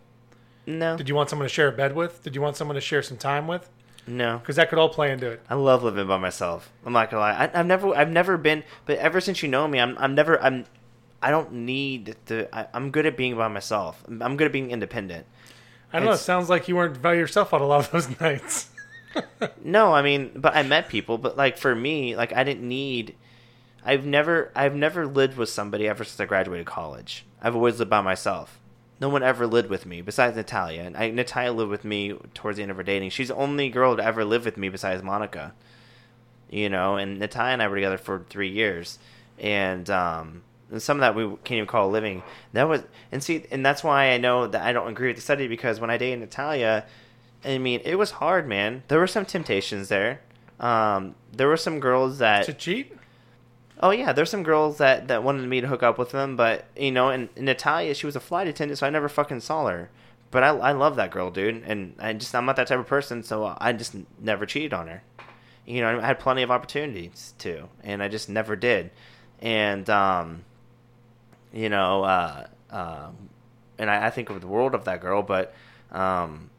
No, 0.65 0.97
Did 0.97 1.09
you 1.09 1.15
want 1.15 1.29
someone 1.29 1.47
to 1.47 1.53
share 1.53 1.67
a 1.67 1.71
bed 1.71 1.95
with? 1.95 2.23
Did 2.23 2.35
you 2.35 2.41
want 2.41 2.55
someone 2.55 2.75
to 2.75 2.81
share 2.81 3.01
some 3.01 3.17
time 3.17 3.47
with? 3.47 3.69
no. 4.07 4.37
Because 4.39 4.55
that 4.55 4.69
could 4.69 4.79
all 4.79 4.89
play 4.89 5.11
into 5.11 5.29
it. 5.29 5.41
I 5.49 5.53
love 5.55 5.83
living 5.83 6.07
by 6.07 6.17
myself. 6.17 6.71
I'm 6.85 6.93
not 6.93 7.11
gonna 7.11 7.21
lie. 7.21 7.33
I, 7.33 7.59
I've 7.59 7.65
never, 7.67 7.95
I've 7.95 8.09
never 8.09 8.37
been, 8.37 8.63
but 8.85 8.97
ever 8.97 9.21
since 9.21 9.43
you 9.43 9.49
know 9.49 9.67
me, 9.67 9.79
I'm, 9.79 9.95
I'm 9.99 10.15
never, 10.15 10.41
I'm, 10.41 10.65
I 11.21 11.31
don't 11.31 11.51
need 11.51 12.15
to. 12.27 12.53
I, 12.55 12.67
I'm 12.73 12.91
good 12.91 13.05
at 13.05 13.17
being 13.17 13.35
by 13.35 13.47
myself. 13.47 14.03
I'm 14.07 14.37
good 14.37 14.45
at 14.45 14.51
being 14.53 14.71
independent. 14.71 15.25
I 15.91 15.97
don't 15.99 16.05
know. 16.05 16.13
It 16.13 16.17
sounds 16.17 16.49
like 16.49 16.67
you 16.67 16.75
weren't 16.75 17.01
by 17.01 17.15
yourself 17.15 17.53
on 17.53 17.61
a 17.61 17.65
lot 17.65 17.79
of 17.85 17.91
those 17.91 18.19
nights. 18.21 18.69
No, 19.63 19.91
I 19.93 20.03
mean, 20.03 20.31
but 20.35 20.55
I 20.55 20.61
met 20.61 20.87
people. 20.87 21.17
But 21.17 21.35
like 21.35 21.57
for 21.57 21.73
me, 21.73 22.15
like 22.15 22.31
I 22.33 22.43
didn't 22.43 22.67
need. 22.67 23.15
I've 23.83 24.05
never, 24.05 24.51
I've 24.55 24.75
never 24.75 25.07
lived 25.07 25.37
with 25.37 25.49
somebody 25.49 25.87
ever 25.87 26.03
since 26.03 26.19
I 26.19 26.25
graduated 26.25 26.65
college. 26.67 27.25
I've 27.41 27.55
always 27.55 27.79
lived 27.79 27.89
by 27.89 28.01
myself. 28.01 28.59
No 29.01 29.09
one 29.09 29.23
ever 29.23 29.47
lived 29.47 29.69
with 29.69 29.85
me 29.85 30.01
besides 30.01 30.35
Natalia, 30.35 30.81
and 30.83 30.97
I, 30.97 31.09
Natalia 31.09 31.53
lived 31.53 31.71
with 31.71 31.85
me 31.85 32.13
towards 32.33 32.57
the 32.57 32.63
end 32.63 32.71
of 32.71 32.77
her 32.77 32.83
dating. 32.83 33.09
She's 33.11 33.29
the 33.29 33.35
only 33.35 33.69
girl 33.69 33.95
to 33.95 34.03
ever 34.03 34.25
live 34.25 34.43
with 34.45 34.57
me 34.57 34.67
besides 34.69 35.01
Monica. 35.01 35.53
You 36.49 36.69
know, 36.69 36.97
and 36.97 37.17
Natalia 37.17 37.53
and 37.53 37.63
I 37.63 37.67
were 37.67 37.75
together 37.75 37.97
for 37.97 38.25
three 38.29 38.49
years, 38.49 38.99
and 39.39 39.89
um, 39.89 40.43
and 40.71 40.81
some 40.81 40.97
of 40.97 41.01
that 41.01 41.15
we 41.15 41.23
can't 41.43 41.57
even 41.57 41.67
call 41.67 41.89
living. 41.89 42.23
That 42.53 42.69
was, 42.69 42.83
and 43.11 43.23
see, 43.23 43.45
and 43.51 43.65
that's 43.65 43.83
why 43.83 44.11
I 44.11 44.17
know 44.17 44.47
that 44.47 44.61
I 44.61 44.73
don't 44.73 44.87
agree 44.87 45.07
with 45.07 45.15
the 45.15 45.21
study 45.21 45.47
because 45.47 45.79
when 45.79 45.89
I 45.89 45.97
dated 45.97 46.19
Natalia, 46.19 46.85
I 47.43 47.57
mean, 47.57 47.81
it 47.85 47.95
was 47.95 48.11
hard, 48.11 48.47
man. 48.47 48.83
There 48.87 48.99
were 48.99 49.07
some 49.07 49.25
temptations 49.25 49.89
there. 49.89 50.21
Um, 50.59 51.15
there 51.31 51.47
were 51.47 51.57
some 51.57 51.79
girls 51.79 52.19
that 52.19 52.45
to 52.45 52.53
cheat? 52.53 52.95
Oh 53.81 53.91
yeah, 53.91 54.11
there's 54.11 54.29
some 54.29 54.43
girls 54.43 54.77
that 54.79 55.07
that 55.07 55.23
wanted 55.23 55.47
me 55.47 55.61
to 55.61 55.67
hook 55.67 55.83
up 55.83 55.97
with 55.97 56.11
them, 56.11 56.35
but 56.35 56.65
you 56.75 56.91
know, 56.91 57.09
and, 57.09 57.29
and 57.35 57.45
Natalia, 57.45 57.93
she 57.93 58.05
was 58.05 58.15
a 58.15 58.19
flight 58.19 58.47
attendant, 58.47 58.77
so 58.77 58.87
I 58.87 58.89
never 58.89 59.07
fucking 59.07 59.39
saw 59.39 59.67
her. 59.67 59.89
But 60.31 60.43
I 60.43 60.49
I 60.49 60.71
love 60.73 60.97
that 60.97 61.11
girl, 61.11 61.31
dude, 61.31 61.63
and 61.65 61.95
I 61.97 62.13
just 62.13 62.35
I'm 62.35 62.45
not 62.45 62.57
that 62.57 62.67
type 62.67 62.79
of 62.79 62.87
person, 62.87 63.23
so 63.23 63.55
I 63.57 63.71
just 63.71 63.95
never 64.19 64.45
cheated 64.45 64.73
on 64.73 64.87
her. 64.87 65.01
You 65.65 65.81
know, 65.81 65.99
I 65.99 66.05
had 66.05 66.19
plenty 66.19 66.41
of 66.41 66.51
opportunities 66.51 67.33
to, 67.39 67.69
and 67.83 68.03
I 68.03 68.09
just 68.09 68.27
never 68.27 68.55
did. 68.55 68.91
And 69.41 69.89
um, 69.89 70.43
you 71.53 71.69
know, 71.69 72.03
uh, 72.03 72.47
uh, 72.69 73.07
and 73.77 73.89
I, 73.89 74.07
I 74.07 74.09
think 74.09 74.29
of 74.29 74.39
the 74.41 74.47
world 74.47 74.75
of 74.75 74.85
that 74.85 75.01
girl, 75.01 75.23
but 75.23 75.53
um, 75.91 76.49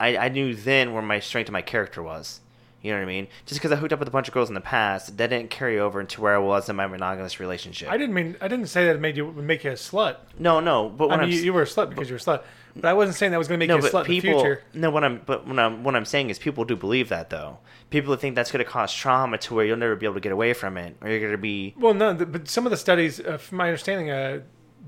I 0.00 0.16
I 0.16 0.28
knew 0.28 0.54
then 0.54 0.92
where 0.92 1.02
my 1.02 1.20
strength 1.20 1.48
of 1.48 1.52
my 1.52 1.62
character 1.62 2.02
was. 2.02 2.40
You 2.82 2.92
know 2.92 2.98
what 2.98 3.04
I 3.04 3.06
mean? 3.06 3.26
Just 3.46 3.60
because 3.60 3.72
I 3.72 3.76
hooked 3.76 3.92
up 3.92 3.98
with 3.98 4.06
a 4.06 4.12
bunch 4.12 4.28
of 4.28 4.34
girls 4.34 4.48
in 4.48 4.54
the 4.54 4.60
past, 4.60 5.16
that 5.16 5.30
didn't 5.30 5.50
carry 5.50 5.78
over 5.80 6.00
into 6.00 6.20
where 6.20 6.36
I 6.36 6.38
was 6.38 6.68
in 6.68 6.76
my 6.76 6.86
monogamous 6.86 7.40
relationship. 7.40 7.90
I 7.90 7.96
didn't 7.96 8.14
mean. 8.14 8.36
I 8.40 8.46
didn't 8.46 8.66
say 8.68 8.84
that 8.86 8.94
it 8.94 9.00
made 9.00 9.16
you 9.16 9.32
make 9.32 9.64
you 9.64 9.70
a 9.72 9.74
slut. 9.74 10.18
no, 10.38 10.60
no, 10.60 10.88
but 10.88 11.06
I 11.06 11.08
when 11.08 11.18
mean, 11.20 11.28
I'm 11.28 11.32
you, 11.34 11.40
you 11.40 11.52
were 11.52 11.62
a 11.62 11.66
slut 11.66 11.88
because 11.90 12.08
you're 12.08 12.18
a 12.18 12.20
slut. 12.20 12.42
But 12.80 12.88
I 12.88 12.92
wasn't 12.92 13.16
saying 13.16 13.32
that 13.32 13.38
was 13.38 13.48
going 13.48 13.58
to 13.58 13.66
make 13.66 13.68
no, 13.68 13.78
you 13.78 13.86
a 13.86 13.90
slut 13.90 14.04
people 14.04 14.30
in 14.30 14.36
the 14.36 14.42
future. 14.42 14.62
no, 14.74 14.90
what 14.90 15.02
I'm 15.02 15.22
but 15.24 15.46
when 15.46 15.58
I'm 15.58 15.82
what 15.82 15.96
I'm 15.96 16.04
saying 16.04 16.30
is 16.30 16.38
people 16.38 16.64
do 16.64 16.76
believe 16.76 17.08
that 17.08 17.30
though. 17.30 17.58
People 17.88 18.14
think 18.16 18.34
that's 18.34 18.50
going 18.50 18.64
to 18.64 18.70
cause 18.70 18.92
trauma 18.92 19.38
to 19.38 19.54
where 19.54 19.64
you'll 19.64 19.76
never 19.76 19.96
be 19.96 20.04
able 20.04 20.14
to 20.14 20.20
get 20.20 20.32
away 20.32 20.52
from 20.52 20.76
it, 20.76 20.96
or 21.00 21.08
you're 21.08 21.20
going 21.20 21.32
to 21.32 21.38
be 21.38 21.74
Well, 21.78 21.94
no, 21.94 22.12
but 22.14 22.48
some 22.48 22.66
of 22.66 22.70
the 22.70 22.76
studies, 22.76 23.20
uh, 23.20 23.38
from 23.38 23.58
my 23.58 23.68
understanding, 23.68 24.10
uh, 24.10 24.40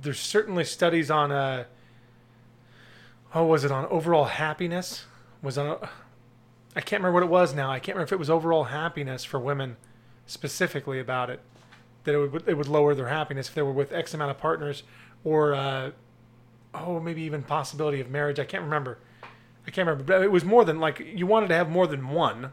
there's 0.02 0.20
certainly 0.20 0.64
studies 0.64 1.10
on. 1.10 1.32
Uh, 1.32 1.64
oh, 3.34 3.44
was 3.44 3.64
it 3.64 3.72
on 3.72 3.86
overall 3.86 4.24
happiness? 4.24 5.06
Was 5.42 5.56
on. 5.56 5.78
I 6.76 6.80
can't 6.80 7.02
remember 7.02 7.14
what 7.14 7.22
it 7.22 7.30
was 7.30 7.54
now. 7.54 7.70
I 7.70 7.78
can't 7.78 7.96
remember 7.96 8.08
if 8.08 8.12
it 8.12 8.18
was 8.18 8.30
overall 8.30 8.64
happiness 8.64 9.24
for 9.24 9.40
women, 9.40 9.76
specifically 10.26 11.00
about 11.00 11.30
it. 11.30 11.40
That 12.04 12.14
it 12.14 12.32
would 12.32 12.48
it 12.48 12.54
would 12.54 12.68
lower 12.68 12.94
their 12.94 13.08
happiness 13.08 13.48
if 13.48 13.54
they 13.54 13.62
were 13.62 13.72
with 13.72 13.92
X 13.92 14.12
amount 14.12 14.30
of 14.32 14.38
partners, 14.38 14.82
or 15.24 15.54
uh, 15.54 15.90
oh, 16.74 17.00
maybe 17.00 17.22
even 17.22 17.42
possibility 17.42 18.00
of 18.00 18.10
marriage. 18.10 18.38
I 18.38 18.44
can't 18.44 18.64
remember. 18.64 18.98
I 19.66 19.70
can't 19.70 19.86
remember, 19.86 20.04
but 20.04 20.22
it 20.22 20.30
was 20.32 20.44
more 20.44 20.64
than 20.64 20.80
like 20.80 21.00
you 21.00 21.26
wanted 21.26 21.48
to 21.48 21.54
have 21.54 21.68
more 21.68 21.86
than 21.86 22.08
one, 22.08 22.52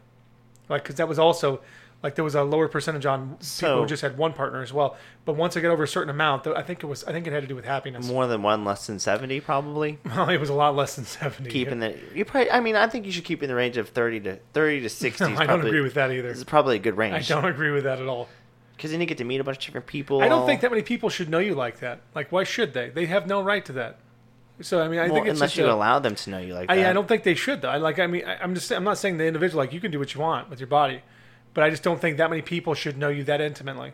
like 0.67 0.83
because 0.83 0.95
that 0.95 1.07
was 1.07 1.17
also 1.17 1.61
like 2.03 2.15
there 2.15 2.25
was 2.25 2.35
a 2.35 2.43
lower 2.43 2.67
percentage 2.67 3.05
on 3.05 3.29
people 3.29 3.43
So- 3.45 3.81
who 3.81 3.85
just 3.87 4.01
had 4.01 4.17
one 4.17 4.33
partner 4.33 4.61
as 4.61 4.73
well. 4.73 4.97
But 5.23 5.37
once 5.37 5.55
I 5.57 5.61
got 5.61 5.71
over 5.71 5.83
a 5.83 5.87
certain 5.87 6.09
amount, 6.09 6.45
I 6.45 6.61
think 6.61 6.83
it 6.83 6.87
was 6.87 7.03
I 7.05 7.13
think 7.13 7.25
it 7.25 7.31
had 7.33 7.41
to 7.41 7.47
do 7.47 7.55
with 7.55 7.63
happiness. 7.65 8.05
more 8.07 8.27
than 8.27 8.43
one, 8.43 8.65
less 8.65 8.85
than 8.85 8.99
seventy, 8.99 9.39
probably. 9.39 9.97
Well, 10.05 10.29
it 10.29 10.39
was 10.39 10.49
a 10.49 10.53
lot 10.53 10.75
less 10.75 10.95
than 10.97 11.05
seventy. 11.05 11.49
Keeping 11.49 11.79
the 11.79 11.95
you 12.13 12.25
probably. 12.25 12.51
I 12.51 12.59
mean, 12.59 12.75
I 12.75 12.87
think 12.87 13.05
you 13.05 13.11
should 13.13 13.23
keep 13.23 13.41
in 13.41 13.47
the 13.49 13.55
range 13.55 13.77
of 13.77 13.89
thirty 13.89 14.19
to 14.21 14.37
thirty 14.53 14.81
to 14.81 14.89
sixty. 14.89 15.23
No, 15.31 15.37
I 15.37 15.45
don't 15.45 15.65
agree 15.65 15.79
with 15.81 15.93
that 15.93 16.11
either. 16.11 16.27
This 16.27 16.37
is 16.39 16.43
probably 16.43 16.75
a 16.75 16.79
good 16.79 16.97
range. 16.97 17.15
I 17.31 17.33
don't 17.33 17.45
agree 17.49 17.71
with 17.71 17.85
that 17.85 18.01
at 18.01 18.07
all. 18.07 18.27
because 18.75 18.91
then 18.91 18.99
you 18.99 19.05
get 19.07 19.17
to 19.19 19.23
meet 19.23 19.39
a 19.39 19.43
bunch 19.45 19.57
of 19.59 19.63
different 19.65 19.87
people. 19.87 20.21
I 20.21 20.27
don't 20.27 20.45
think 20.45 20.59
that 20.61 20.69
many 20.69 20.83
people 20.83 21.09
should 21.09 21.29
know 21.29 21.39
you 21.39 21.55
like 21.55 21.79
that. 21.79 22.01
Like, 22.13 22.29
why 22.31 22.43
should 22.43 22.73
they? 22.73 22.89
They 22.89 23.05
have 23.05 23.25
no 23.25 23.41
right 23.41 23.63
to 23.65 23.71
that. 23.73 23.99
So 24.61 24.81
I 24.81 24.87
mean, 24.87 24.99
I 24.99 25.05
Well, 25.07 25.15
think 25.15 25.27
it's 25.27 25.39
unless 25.39 25.57
you 25.57 25.65
a- 25.65 25.73
allow 25.73 25.99
them 25.99 26.15
to 26.15 26.29
know 26.29 26.39
you 26.39 26.53
like 26.53 26.71
I, 26.71 26.77
that. 26.77 26.89
I 26.89 26.93
don't 26.93 27.07
think 27.07 27.23
they 27.23 27.35
should 27.35 27.61
though. 27.61 27.69
I 27.69 27.77
like. 27.77 27.99
I 27.99 28.07
mean, 28.07 28.23
I, 28.25 28.37
I'm 28.37 28.55
just. 28.55 28.71
I'm 28.71 28.83
not 28.83 28.97
saying 28.97 29.17
the 29.17 29.25
individual. 29.25 29.61
Like, 29.61 29.73
you 29.73 29.81
can 29.81 29.91
do 29.91 29.99
what 29.99 30.13
you 30.13 30.21
want 30.21 30.49
with 30.49 30.59
your 30.59 30.67
body, 30.67 31.01
but 31.53 31.63
I 31.63 31.69
just 31.69 31.83
don't 31.83 31.99
think 31.99 32.17
that 32.17 32.29
many 32.29 32.41
people 32.41 32.73
should 32.73 32.97
know 32.97 33.09
you 33.09 33.23
that 33.25 33.41
intimately. 33.41 33.91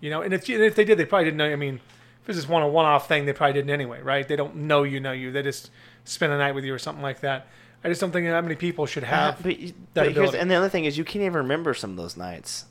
You 0.00 0.10
know, 0.10 0.22
and 0.22 0.32
if 0.32 0.48
and 0.48 0.62
if 0.62 0.74
they 0.76 0.84
did, 0.84 0.98
they 0.98 1.04
probably 1.04 1.26
didn't 1.26 1.38
know. 1.38 1.50
I 1.50 1.56
mean, 1.56 1.80
if 2.22 2.28
it's 2.28 2.38
just 2.38 2.48
one 2.48 2.62
a 2.62 2.68
one-off 2.68 3.06
thing, 3.08 3.26
they 3.26 3.32
probably 3.32 3.54
didn't 3.54 3.70
anyway, 3.70 4.00
right? 4.00 4.26
They 4.26 4.36
don't 4.36 4.56
know 4.56 4.82
you 4.82 5.00
know 5.00 5.12
you. 5.12 5.30
They 5.30 5.42
just 5.42 5.70
spend 6.04 6.32
a 6.32 6.38
night 6.38 6.54
with 6.54 6.64
you 6.64 6.72
or 6.72 6.78
something 6.78 7.02
like 7.02 7.20
that. 7.20 7.48
I 7.84 7.88
just 7.88 8.00
don't 8.00 8.10
think 8.10 8.26
that 8.26 8.42
many 8.42 8.56
people 8.56 8.86
should 8.86 9.04
have. 9.04 9.42
but, 9.42 9.56
that 9.94 10.14
but 10.14 10.34
and 10.34 10.50
the 10.50 10.54
other 10.54 10.68
thing 10.68 10.84
is, 10.84 10.98
you 10.98 11.04
can't 11.04 11.22
even 11.22 11.36
remember 11.36 11.74
some 11.74 11.90
of 11.90 11.96
those 11.96 12.16
nights. 12.16 12.64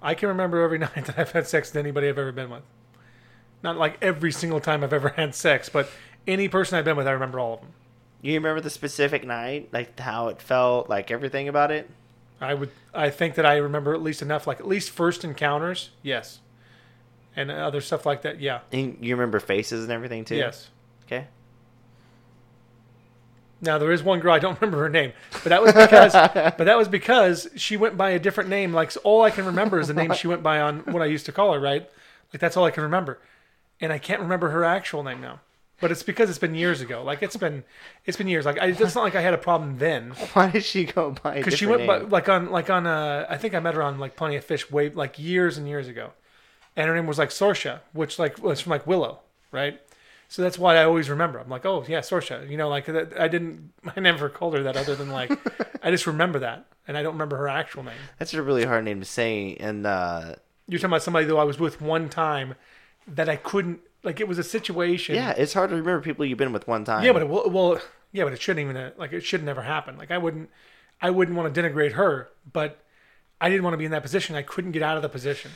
I 0.00 0.14
can 0.14 0.28
remember 0.28 0.62
every 0.62 0.78
night 0.86 1.04
that 1.06 1.18
I've 1.18 1.32
had 1.32 1.46
sex 1.46 1.70
with 1.70 1.76
anybody 1.76 2.08
I've 2.08 2.18
ever 2.18 2.32
been 2.32 2.48
with. 2.50 2.62
Not 3.62 3.76
like 3.76 3.98
every 4.00 4.32
single 4.32 4.60
time 4.60 4.82
I've 4.82 4.92
ever 4.92 5.10
had 5.10 5.34
sex, 5.34 5.68
but 5.68 5.90
any 6.26 6.48
person 6.48 6.78
I've 6.78 6.84
been 6.84 6.96
with, 6.96 7.06
I 7.06 7.12
remember 7.12 7.38
all 7.40 7.54
of 7.54 7.60
them. 7.60 7.70
You 8.22 8.34
remember 8.34 8.60
the 8.60 8.70
specific 8.70 9.24
night, 9.24 9.70
like 9.72 9.98
how 9.98 10.28
it 10.28 10.42
felt, 10.42 10.88
like 10.90 11.10
everything 11.10 11.48
about 11.48 11.70
it. 11.70 11.88
I 12.40 12.54
would. 12.54 12.70
I 12.94 13.10
think 13.10 13.34
that 13.36 13.46
I 13.46 13.56
remember 13.56 13.94
at 13.94 14.02
least 14.02 14.22
enough, 14.22 14.46
like 14.46 14.60
at 14.60 14.68
least 14.68 14.90
first 14.90 15.24
encounters, 15.24 15.90
yes, 16.02 16.40
and 17.36 17.50
other 17.50 17.80
stuff 17.80 18.04
like 18.06 18.22
that, 18.22 18.40
yeah, 18.40 18.60
And 18.72 18.96
you 19.00 19.14
remember 19.14 19.40
faces 19.40 19.84
and 19.84 19.92
everything 19.92 20.24
too. 20.24 20.36
yes. 20.36 20.68
Okay. 21.06 21.26
Now 23.62 23.76
there 23.78 23.92
is 23.92 24.02
one 24.02 24.20
girl 24.20 24.32
I 24.32 24.38
don't 24.38 24.58
remember 24.60 24.82
her 24.82 24.88
name, 24.88 25.12
but 25.32 25.44
that 25.44 25.62
was 25.62 25.72
because, 25.72 26.12
but 26.58 26.64
that 26.64 26.78
was 26.78 26.88
because 26.88 27.48
she 27.56 27.76
went 27.76 27.96
by 27.96 28.10
a 28.10 28.18
different 28.18 28.48
name. 28.50 28.72
Like 28.72 28.90
so 28.90 29.00
all 29.04 29.22
I 29.22 29.30
can 29.30 29.44
remember 29.44 29.78
is 29.78 29.88
the 29.88 29.94
name 29.94 30.12
she 30.14 30.26
went 30.28 30.42
by 30.42 30.60
on 30.60 30.80
what 30.92 31.02
I 31.02 31.06
used 31.06 31.26
to 31.26 31.32
call 31.32 31.52
her. 31.52 31.60
Right, 31.60 31.88
like 32.32 32.40
that's 32.40 32.56
all 32.56 32.64
I 32.64 32.70
can 32.70 32.82
remember, 32.82 33.18
and 33.80 33.92
I 33.92 33.98
can't 33.98 34.20
remember 34.20 34.50
her 34.50 34.64
actual 34.64 35.02
name 35.02 35.20
now. 35.20 35.40
But 35.80 35.90
it's 35.90 36.02
because 36.02 36.28
it's 36.28 36.38
been 36.38 36.54
years 36.54 36.80
ago. 36.80 37.02
Like 37.02 37.22
it's 37.22 37.36
been, 37.36 37.64
it's 38.04 38.16
been 38.16 38.28
years. 38.28 38.44
Like 38.44 38.58
I, 38.58 38.66
it's 38.66 38.94
not 38.94 39.02
like 39.02 39.14
I 39.14 39.22
had 39.22 39.34
a 39.34 39.38
problem 39.38 39.78
then. 39.78 40.10
Why 40.34 40.50
did 40.50 40.64
she 40.64 40.84
go 40.84 41.12
by? 41.22 41.36
because 41.38 41.54
she 41.54 41.66
went 41.66 41.86
by, 41.86 41.98
like 41.98 42.28
on 42.28 42.50
like 42.50 42.68
on 42.68 42.86
uh 42.86 43.26
I 43.28 43.36
think 43.38 43.54
I 43.54 43.60
met 43.60 43.74
her 43.74 43.82
on 43.82 43.98
like 43.98 44.16
Plenty 44.16 44.36
of 44.36 44.44
Fish 44.44 44.70
way 44.70 44.90
like 44.90 45.18
years 45.18 45.56
and 45.56 45.66
years 45.66 45.88
ago, 45.88 46.12
and 46.76 46.88
her 46.88 46.94
name 46.94 47.06
was 47.06 47.18
like 47.18 47.30
Sorsha, 47.30 47.80
which 47.92 48.18
like 48.18 48.38
was 48.42 48.60
from 48.60 48.70
like 48.70 48.86
Willow, 48.86 49.20
right? 49.52 49.80
So 50.28 50.42
that's 50.42 50.56
why 50.58 50.76
I 50.76 50.84
always 50.84 51.10
remember. 51.10 51.40
I'm 51.40 51.48
like, 51.48 51.66
oh 51.66 51.84
yeah, 51.88 52.00
Sorsha. 52.00 52.48
You 52.48 52.56
know, 52.56 52.68
like 52.68 52.88
I 52.88 53.26
didn't, 53.26 53.72
I 53.96 54.00
never 54.00 54.28
called 54.28 54.54
her 54.54 54.62
that 54.62 54.76
other 54.76 54.94
than 54.94 55.10
like, 55.10 55.32
I 55.82 55.90
just 55.90 56.06
remember 56.06 56.38
that, 56.38 56.66
and 56.86 56.96
I 56.96 57.02
don't 57.02 57.14
remember 57.14 57.36
her 57.38 57.48
actual 57.48 57.82
name. 57.82 57.94
That's 58.18 58.32
a 58.34 58.42
really 58.42 58.64
hard 58.64 58.84
name 58.84 59.00
to 59.00 59.06
say. 59.06 59.56
And 59.58 59.86
uh, 59.86 60.36
You're 60.68 60.78
talking 60.78 60.90
about 60.90 61.02
somebody 61.02 61.26
though 61.26 61.38
I 61.38 61.44
was 61.44 61.58
with 61.58 61.80
one 61.80 62.08
time 62.08 62.54
that 63.08 63.28
I 63.28 63.34
couldn't, 63.34 63.80
like 64.02 64.20
it 64.20 64.28
was 64.28 64.38
a 64.38 64.44
situation. 64.44 65.14
yeah, 65.14 65.30
it's 65.36 65.52
hard 65.52 65.70
to 65.70 65.76
remember 65.76 66.00
people 66.00 66.24
you've 66.24 66.38
been 66.38 66.52
with 66.52 66.66
one 66.68 66.84
time. 66.84 67.04
Yeah, 67.04 67.12
but 67.12 67.22
it, 67.22 67.28
well, 67.28 67.50
well, 67.50 67.80
yeah, 68.12 68.24
but 68.24 68.32
it 68.32 68.40
shouldn't 68.40 68.68
even 68.68 68.92
like 68.96 69.12
it 69.12 69.20
should 69.22 69.42
never 69.44 69.62
happen. 69.62 69.96
Like 69.98 70.10
I 70.10 70.18
wouldn't, 70.18 70.50
I 71.00 71.10
wouldn't 71.10 71.36
want 71.36 71.54
to 71.54 71.62
denigrate 71.62 71.92
her, 71.92 72.28
but 72.52 72.82
I 73.40 73.48
didn't 73.48 73.64
want 73.64 73.74
to 73.74 73.78
be 73.78 73.84
in 73.84 73.90
that 73.92 74.02
position. 74.02 74.36
I 74.36 74.42
couldn't 74.42 74.72
get 74.72 74.82
out 74.82 74.96
of 74.96 75.02
the 75.02 75.08
position. 75.08 75.50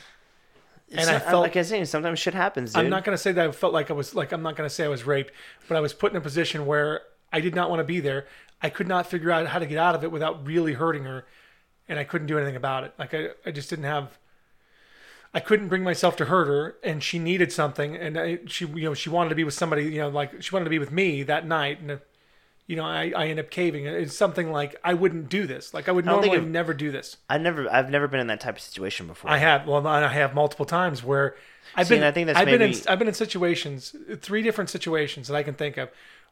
It's 0.87 0.97
and 0.99 1.09
I 1.09 1.13
not- 1.13 1.23
felt- 1.23 1.41
like 1.41 1.55
I 1.55 1.59
was 1.61 1.67
saying, 1.69 1.85
sometimes 1.85 2.19
shit 2.19 2.33
happens, 2.35 2.73
dude. 2.73 2.83
I'm 2.83 2.89
not 2.89 3.03
going 3.03 3.15
to 3.17 3.21
say 3.21 3.31
that 3.31 3.47
I 3.47 3.51
felt 3.51 3.73
like 3.73 3.89
I 3.89 3.93
was 3.93 4.13
like 4.13 4.31
I'm 4.31 4.43
not 4.43 4.55
going 4.55 4.69
to 4.69 4.73
say 4.73 4.85
I 4.85 4.89
was 4.89 5.05
raped, 5.05 5.31
but 5.67 5.77
I 5.77 5.79
was 5.79 5.93
put 5.93 6.11
in 6.11 6.17
a 6.17 6.21
position 6.21 6.65
where 6.65 7.01
I 7.33 7.39
did 7.41 7.55
not 7.55 7.69
want 7.69 7.79
to 7.79 7.83
be 7.83 7.99
there. 7.99 8.27
I 8.61 8.69
could 8.69 8.87
not 8.87 9.07
figure 9.07 9.31
out 9.31 9.47
how 9.47 9.59
to 9.59 9.65
get 9.65 9.77
out 9.77 9.95
of 9.95 10.03
it 10.03 10.11
without 10.11 10.45
really 10.45 10.73
hurting 10.73 11.03
her, 11.03 11.25
and 11.89 11.99
I 11.99 12.03
couldn't 12.03 12.27
do 12.27 12.37
anything 12.37 12.55
about 12.55 12.83
it. 12.83 12.93
Like 12.97 13.13
I, 13.13 13.29
I 13.45 13.51
just 13.51 13.69
didn't 13.69 13.85
have. 13.85 14.17
I 15.35 15.41
couldn't 15.41 15.67
bring 15.67 15.83
myself 15.83 16.15
to 16.17 16.25
hurt 16.25 16.47
her, 16.47 16.77
and 16.81 17.03
she 17.03 17.19
needed 17.19 17.51
something, 17.51 17.95
and 17.95 18.17
I, 18.17 18.39
she, 18.47 18.65
you 18.65 18.83
know, 18.85 18.93
she 18.93 19.09
wanted 19.09 19.29
to 19.29 19.35
be 19.35 19.43
with 19.43 19.53
somebody, 19.53 19.83
you 19.83 19.99
know, 19.99 20.07
like 20.07 20.41
she 20.41 20.51
wanted 20.55 20.63
to 20.63 20.69
be 20.69 20.79
with 20.79 20.93
me 20.93 21.23
that 21.23 21.45
night, 21.45 21.81
and, 21.81 21.99
you 22.67 22.77
know, 22.77 22.85
I, 22.85 23.11
I 23.13 23.27
end 23.27 23.39
up 23.39 23.49
caving. 23.49 23.85
It's 23.85 24.15
something 24.15 24.51
like 24.51 24.77
I 24.81 24.93
wouldn't 24.93 25.27
do 25.27 25.45
this. 25.45 25.73
Like 25.73 25.89
I 25.89 25.91
would 25.91 26.05
think 26.05 26.23
normally 26.23 26.39
never 26.41 26.73
do 26.73 26.89
this. 26.89 27.17
I 27.29 27.37
never, 27.37 27.69
I've 27.69 27.89
never 27.89 28.07
been 28.07 28.21
in 28.21 28.27
that 28.27 28.39
type 28.39 28.55
of 28.55 28.61
situation 28.61 29.07
before. 29.07 29.29
I 29.29 29.37
have. 29.37 29.67
Well, 29.67 29.85
I 29.85 30.07
have 30.07 30.33
multiple 30.33 30.65
times 30.65 31.03
where 31.03 31.35
I've 31.75 31.87
See, 31.87 31.95
been. 31.95 32.03
I 32.03 32.11
think 32.11 32.27
that's 32.27 32.39
I've 32.39 32.45
been 32.45 32.61
in. 32.61 32.71
maybe- 32.71 32.87
I've 32.87 32.97
been 32.97 33.09
in 33.09 33.13
situations, 33.13 33.93
three 34.21 34.41
different 34.41 34.69
situations 34.69 35.27
that 35.27 35.35
I 35.35 35.43
can 35.43 35.53
think 35.53 35.75
of, 35.77 35.89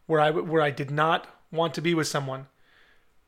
where 0.08 0.22
I 0.22 0.32
where 0.32 0.62
I 0.62 0.72
did 0.72 0.90
not 0.90 1.28
want 1.52 1.74
to 1.74 1.82
be 1.82 1.94
with 1.94 2.08
someone, 2.08 2.48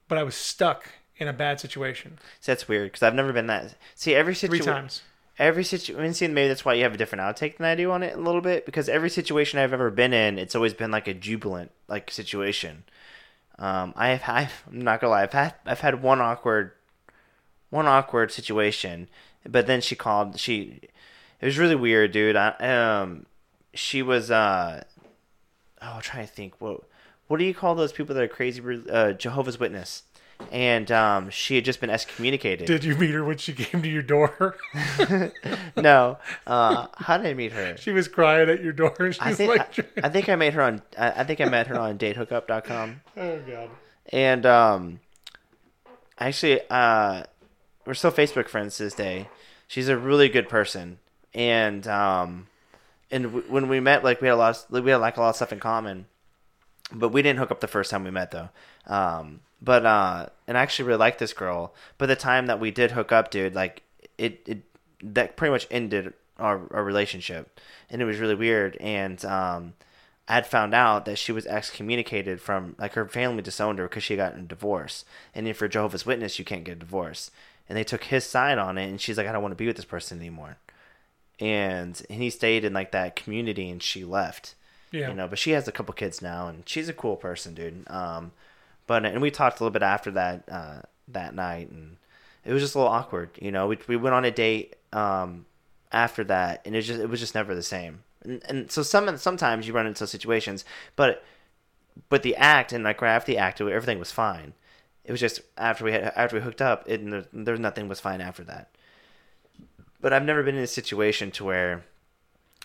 but 0.07 0.17
I 0.17 0.23
was 0.23 0.35
stuck 0.35 0.89
in 1.17 1.27
a 1.27 1.33
bad 1.33 1.59
situation 1.59 2.17
See, 2.41 2.51
that's 2.51 2.67
weird 2.67 2.91
because 2.91 3.03
I've 3.03 3.13
never 3.13 3.31
been 3.33 3.47
that. 3.47 3.75
See, 3.93 4.15
every 4.15 4.35
situation. 4.35 4.63
three 4.63 4.73
times. 4.73 5.01
Every 5.37 5.63
situation. 5.63 6.33
Maybe 6.33 6.47
that's 6.47 6.65
why 6.65 6.73
you 6.73 6.83
have 6.83 6.93
a 6.93 6.97
different 6.97 7.21
outtake 7.21 7.57
than 7.57 7.65
I 7.65 7.75
do 7.75 7.91
on 7.91 8.03
it 8.03 8.15
a 8.15 8.21
little 8.21 8.41
bit 8.41 8.65
because 8.65 8.89
every 8.89 9.09
situation 9.09 9.59
I've 9.59 9.73
ever 9.73 9.91
been 9.91 10.13
in, 10.13 10.37
it's 10.37 10.55
always 10.55 10.73
been 10.73 10.91
like 10.91 11.07
a 11.07 11.13
jubilant 11.13 11.71
like 11.87 12.11
situation. 12.11 12.83
Um, 13.57 13.93
I 13.95 14.09
have, 14.09 14.23
I've, 14.27 14.63
I'm 14.69 14.81
not 14.81 14.99
gonna 14.99 15.11
lie, 15.11 15.23
I've 15.23 15.33
had, 15.33 15.53
I've 15.65 15.79
had 15.79 16.01
one 16.01 16.19
awkward, 16.19 16.71
one 17.69 17.87
awkward 17.87 18.31
situation, 18.31 19.07
but 19.47 19.67
then 19.67 19.81
she 19.81 19.95
called. 19.95 20.39
She, 20.39 20.81
it 21.41 21.45
was 21.45 21.57
really 21.57 21.75
weird, 21.75 22.11
dude. 22.11 22.35
I, 22.35 22.49
um, 22.59 23.25
she 23.73 24.01
was, 24.01 24.31
uh, 24.31 24.83
oh, 25.81 25.87
I'm 25.95 26.01
trying 26.01 26.25
to 26.25 26.31
think. 26.31 26.55
What, 26.59 26.81
what 27.27 27.37
do 27.37 27.45
you 27.45 27.53
call 27.53 27.75
those 27.75 27.93
people 27.93 28.15
that 28.15 28.23
are 28.23 28.27
crazy? 28.27 28.61
Uh, 28.89 29.13
Jehovah's 29.13 29.59
Witness. 29.59 30.03
And 30.51 30.91
um, 30.91 31.29
she 31.29 31.55
had 31.55 31.65
just 31.65 31.79
been 31.81 31.89
excommunicated. 31.89 32.67
Did 32.67 32.83
you 32.83 32.95
meet 32.95 33.11
her 33.11 33.23
when 33.23 33.37
she 33.37 33.53
came 33.55 33.81
to 33.81 33.89
your 33.89 34.01
door? 34.03 34.55
no, 35.75 36.17
uh, 36.45 36.87
how 36.97 37.17
did 37.17 37.27
I 37.27 37.33
meet 37.33 37.51
her? 37.53 37.77
she 37.77 37.91
was 37.91 38.07
crying 38.07 38.49
at 38.49 38.61
your 38.63 38.73
door, 38.73 38.93
and 38.99 39.15
she 39.15 39.21
I 39.21 39.29
was 39.29 39.37
think 39.37 39.57
like, 39.57 39.79
I, 39.79 40.07
I 40.07 40.09
think 40.09 40.29
I 40.29 40.35
met 40.35 40.53
her 40.53 40.61
on 40.61 40.81
I, 40.97 41.11
I 41.11 41.23
think 41.23 41.41
I 41.41 41.45
met 41.45 41.67
her 41.67 41.79
on 41.79 41.97
datehookup.com. 41.97 43.01
"Oh 43.17 43.39
God." 43.39 43.69
And 44.11 44.45
um 44.45 44.99
actually 46.19 46.59
uh 46.69 47.23
we're 47.85 47.93
still 47.93 48.11
Facebook 48.11 48.47
friends 48.47 48.77
to 48.77 48.83
this 48.83 48.93
day. 48.93 49.29
She's 49.67 49.87
a 49.89 49.97
really 49.97 50.29
good 50.29 50.49
person. 50.49 50.99
And 51.33 51.87
um 51.87 52.47
and 53.11 53.25
w- 53.25 53.45
when 53.47 53.67
we 53.67 53.79
met 53.79 54.03
like 54.03 54.21
we 54.21 54.27
had 54.27 54.35
a 54.35 54.37
lot 54.37 54.65
of, 54.69 54.83
we 54.83 54.91
had 54.91 54.97
like 54.97 55.17
a 55.17 55.21
lot 55.21 55.29
of 55.29 55.35
stuff 55.37 55.51
in 55.53 55.59
common. 55.59 56.05
But 56.91 57.09
we 57.09 57.21
didn't 57.21 57.39
hook 57.39 57.51
up 57.51 57.61
the 57.61 57.67
first 57.67 57.89
time 57.91 58.03
we 58.03 58.11
met 58.11 58.31
though. 58.31 58.49
Um 58.87 59.41
but 59.65 59.85
uh 59.85 60.27
and 60.47 60.57
I 60.57 60.61
actually 60.61 60.85
really 60.85 60.99
liked 60.99 61.19
this 61.19 61.33
girl. 61.33 61.73
But 61.97 62.05
the 62.05 62.15
time 62.15 62.45
that 62.45 62.59
we 62.59 62.71
did 62.71 62.91
hook 62.91 63.11
up, 63.11 63.31
dude, 63.31 63.55
like 63.55 63.81
it 64.17 64.41
it 64.45 64.61
that 65.03 65.35
pretty 65.35 65.51
much 65.51 65.67
ended 65.69 66.13
our, 66.37 66.61
our 66.71 66.83
relationship. 66.83 67.59
And 67.89 68.01
it 68.01 68.05
was 68.05 68.19
really 68.19 68.35
weird 68.35 68.77
and 68.77 69.23
um 69.25 69.73
I 70.27 70.33
had 70.35 70.47
found 70.47 70.73
out 70.73 71.05
that 71.05 71.17
she 71.19 71.31
was 71.31 71.45
excommunicated 71.45 72.41
from 72.41 72.75
like 72.79 72.93
her 72.93 73.07
family 73.07 73.43
disowned 73.43 73.77
her 73.79 73.87
because 73.87 74.03
she 74.03 74.15
got 74.15 74.35
a 74.35 74.41
divorce. 74.41 75.05
And 75.35 75.47
if 75.47 75.61
you're 75.61 75.67
Jehovah's 75.67 76.05
Witness, 76.05 76.39
you 76.39 76.45
can't 76.45 76.63
get 76.63 76.77
a 76.77 76.79
divorce. 76.79 77.29
And 77.69 77.77
they 77.77 77.83
took 77.83 78.05
his 78.05 78.23
side 78.25 78.57
on 78.57 78.77
it, 78.77 78.87
and 78.87 78.99
she's 78.99 79.17
like, 79.17 79.27
I 79.27 79.31
don't 79.31 79.41
want 79.41 79.51
to 79.51 79.55
be 79.55 79.67
with 79.67 79.75
this 79.75 79.85
person 79.85 80.19
anymore. 80.19 80.57
And 81.39 82.01
and 82.09 82.21
he 82.21 82.29
stayed 82.29 82.63
in 82.63 82.73
like 82.73 82.91
that 82.91 83.15
community, 83.15 83.69
and 83.69 83.83
she 83.83 84.03
left. 84.03 84.55
Yeah. 84.91 85.09
You 85.09 85.15
know, 85.15 85.27
but 85.27 85.39
she 85.39 85.51
has 85.51 85.67
a 85.67 85.71
couple 85.71 85.93
kids 85.93 86.21
now, 86.21 86.47
and 86.47 86.67
she's 86.67 86.89
a 86.89 86.93
cool 86.93 87.17
person, 87.17 87.53
dude. 87.53 87.83
Um, 87.87 88.31
but 88.87 89.05
and 89.05 89.21
we 89.21 89.31
talked 89.31 89.59
a 89.59 89.63
little 89.63 89.73
bit 89.73 89.83
after 89.83 90.11
that 90.11 90.43
uh, 90.49 90.81
that 91.07 91.35
night, 91.35 91.69
and 91.69 91.97
it 92.43 92.53
was 92.53 92.61
just 92.61 92.75
a 92.75 92.79
little 92.79 92.93
awkward. 92.93 93.29
You 93.41 93.51
know, 93.51 93.67
we 93.67 93.77
we 93.87 93.95
went 93.95 94.15
on 94.15 94.25
a 94.25 94.31
date 94.31 94.75
um, 94.93 95.45
after 95.91 96.23
that, 96.25 96.61
and 96.65 96.75
it 96.75 96.81
just 96.81 96.99
it 96.99 97.09
was 97.09 97.19
just 97.19 97.35
never 97.35 97.55
the 97.55 97.63
same. 97.63 98.03
And, 98.23 98.41
and 98.47 98.71
so 98.71 98.83
some 98.83 99.17
sometimes 99.17 99.67
you 99.67 99.73
run 99.73 99.87
into 99.87 100.07
situations, 100.07 100.65
but 100.95 101.23
but 102.09 102.23
the 102.23 102.35
act 102.35 102.73
and 102.73 102.83
like 102.83 103.01
right 103.01 103.15
after 103.15 103.31
the 103.31 103.37
act, 103.37 103.61
everything 103.61 103.99
was 103.99 104.11
fine. 104.11 104.53
It 105.03 105.11
was 105.11 105.21
just 105.21 105.41
after 105.57 105.85
we 105.85 105.91
had 105.91 106.13
after 106.15 106.35
we 106.35 106.41
hooked 106.41 106.61
up, 106.61 106.83
it 106.87 107.09
there, 107.09 107.25
there 107.31 107.57
nothing 107.57 107.87
was 107.87 107.99
fine 107.99 108.21
after 108.21 108.43
that. 108.45 108.69
But 110.01 110.13
I've 110.13 110.23
never 110.23 110.43
been 110.43 110.55
in 110.55 110.63
a 110.63 110.67
situation 110.67 111.31
to 111.31 111.43
where 111.43 111.85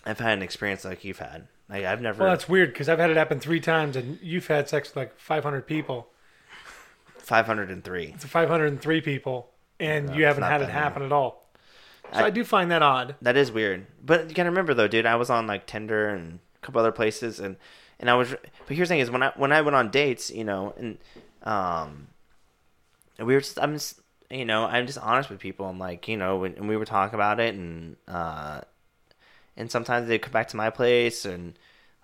I've 0.05 0.19
had 0.19 0.37
an 0.37 0.43
experience 0.43 0.83
like 0.85 1.03
you've 1.03 1.19
had. 1.19 1.47
Like 1.71 1.85
I've 1.85 2.01
never. 2.01 2.23
Well, 2.23 2.31
that's 2.33 2.49
weird 2.49 2.73
because 2.73 2.89
I've 2.89 2.99
had 2.99 3.09
it 3.09 3.17
happen 3.17 3.39
three 3.39 3.61
times, 3.61 3.95
and 3.95 4.19
you've 4.21 4.47
had 4.47 4.67
sex 4.67 4.89
with 4.89 4.97
like 4.97 5.17
500 5.19 5.65
people. 5.65 6.09
five 7.17 7.45
hundred 7.45 7.69
and 7.71 7.83
three. 7.83 8.11
It's 8.13 8.25
503 8.25 8.99
people, 9.01 9.49
and 9.79 10.07
No, 10.07 10.13
you 10.13 10.25
haven't 10.25 10.43
had 10.43 10.61
it 10.61 10.65
many. 10.65 10.73
happen 10.73 11.01
at 11.03 11.11
all. 11.13 11.49
So 12.13 12.19
I- 12.19 12.25
I, 12.25 12.29
do 12.29 12.43
find 12.43 12.69
that 12.71 12.81
odd. 12.83 13.15
That 13.21 13.37
is 13.37 13.51
weird. 13.53 13.85
But 14.03 14.27
you 14.27 14.35
gotta 14.35 14.49
remember 14.49 14.73
though, 14.73 14.87
dude, 14.89 15.05
I 15.05 15.15
was 15.15 15.29
on 15.29 15.47
like 15.47 15.65
Tinder 15.65 16.09
and 16.09 16.39
a 16.61 16.65
couple 16.65 16.81
other 16.81 16.91
places 16.91 17.39
and 17.39 17.55
and 18.01 18.09
I 18.09 18.15
was 18.15 18.31
but 18.67 18.75
here's 18.75 18.89
the 18.89 18.93
thing 18.95 18.99
is 18.99 19.09
when 19.09 19.23
I 19.23 19.31
when 19.37 19.53
I 19.53 19.61
went 19.61 19.75
on 19.75 19.91
dates, 19.91 20.29
you 20.29 20.43
know, 20.43 20.73
and 20.77 20.97
um 21.43 22.07
we 23.17 23.33
were 23.33 23.39
just 23.39 23.57
I'm 23.61 23.73
just 23.75 24.01
you 24.29 24.43
know, 24.45 24.65
I'm 24.65 24.87
just 24.87 24.97
honest 24.97 25.29
with 25.29 25.39
people. 25.39 25.67
I'm 25.67 25.79
like, 25.79 26.07
you 26.09 26.17
know, 26.17 26.37
when 26.39 26.55
and 26.55 26.67
we 26.67 26.75
were 26.75 26.85
talking 26.85 27.15
about 27.15 27.39
it 27.39 27.55
and 27.55 27.95
uh 28.09 28.61
and 29.61 29.71
sometimes 29.71 30.07
they'd 30.07 30.21
come 30.21 30.33
back 30.33 30.47
to 30.49 30.57
my 30.57 30.69
place 30.69 31.23
and 31.23 31.53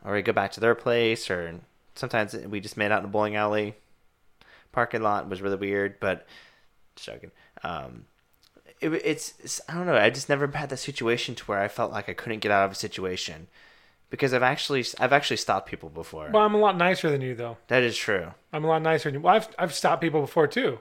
or 0.05 0.13
we 0.13 0.21
go 0.21 0.31
back 0.31 0.51
to 0.51 0.59
their 0.59 0.75
place 0.75 1.29
or 1.29 1.59
sometimes 1.95 2.35
we 2.35 2.59
just 2.59 2.77
made 2.77 2.91
out 2.91 2.99
in 2.99 3.05
a 3.05 3.09
bowling 3.09 3.35
alley. 3.35 3.75
Parking 4.71 5.01
lot 5.01 5.27
was 5.27 5.41
really 5.41 5.57
weird, 5.57 5.99
but 5.99 6.27
just 6.95 7.07
joking. 7.07 7.31
Um 7.63 8.05
it, 8.79 8.93
it's, 8.93 9.33
it's 9.39 9.59
I 9.67 9.73
don't 9.73 9.87
know. 9.87 9.97
I 9.97 10.11
just 10.11 10.29
never 10.29 10.45
had 10.45 10.69
that 10.69 10.77
situation 10.77 11.33
to 11.33 11.43
where 11.45 11.59
I 11.59 11.67
felt 11.67 11.91
like 11.91 12.07
I 12.07 12.13
couldn't 12.13 12.39
get 12.39 12.51
out 12.51 12.65
of 12.65 12.71
a 12.71 12.75
situation 12.75 13.47
because 14.11 14.35
I've 14.35 14.43
actually 14.43 14.85
I've 14.99 15.13
actually 15.13 15.37
stopped 15.37 15.67
people 15.67 15.89
before. 15.89 16.29
Well, 16.31 16.43
I'm 16.43 16.53
a 16.53 16.59
lot 16.59 16.77
nicer 16.77 17.09
than 17.09 17.21
you, 17.21 17.33
though. 17.33 17.57
that 17.69 17.81
is 17.81 17.97
true. 17.97 18.33
I'm 18.53 18.63
a 18.63 18.67
lot 18.67 18.83
nicer 18.83 19.09
than 19.09 19.15
you. 19.15 19.21
Well, 19.21 19.35
I've 19.35 19.47
I've 19.57 19.73
stopped 19.73 20.01
people 20.01 20.21
before 20.21 20.45
too, 20.45 20.79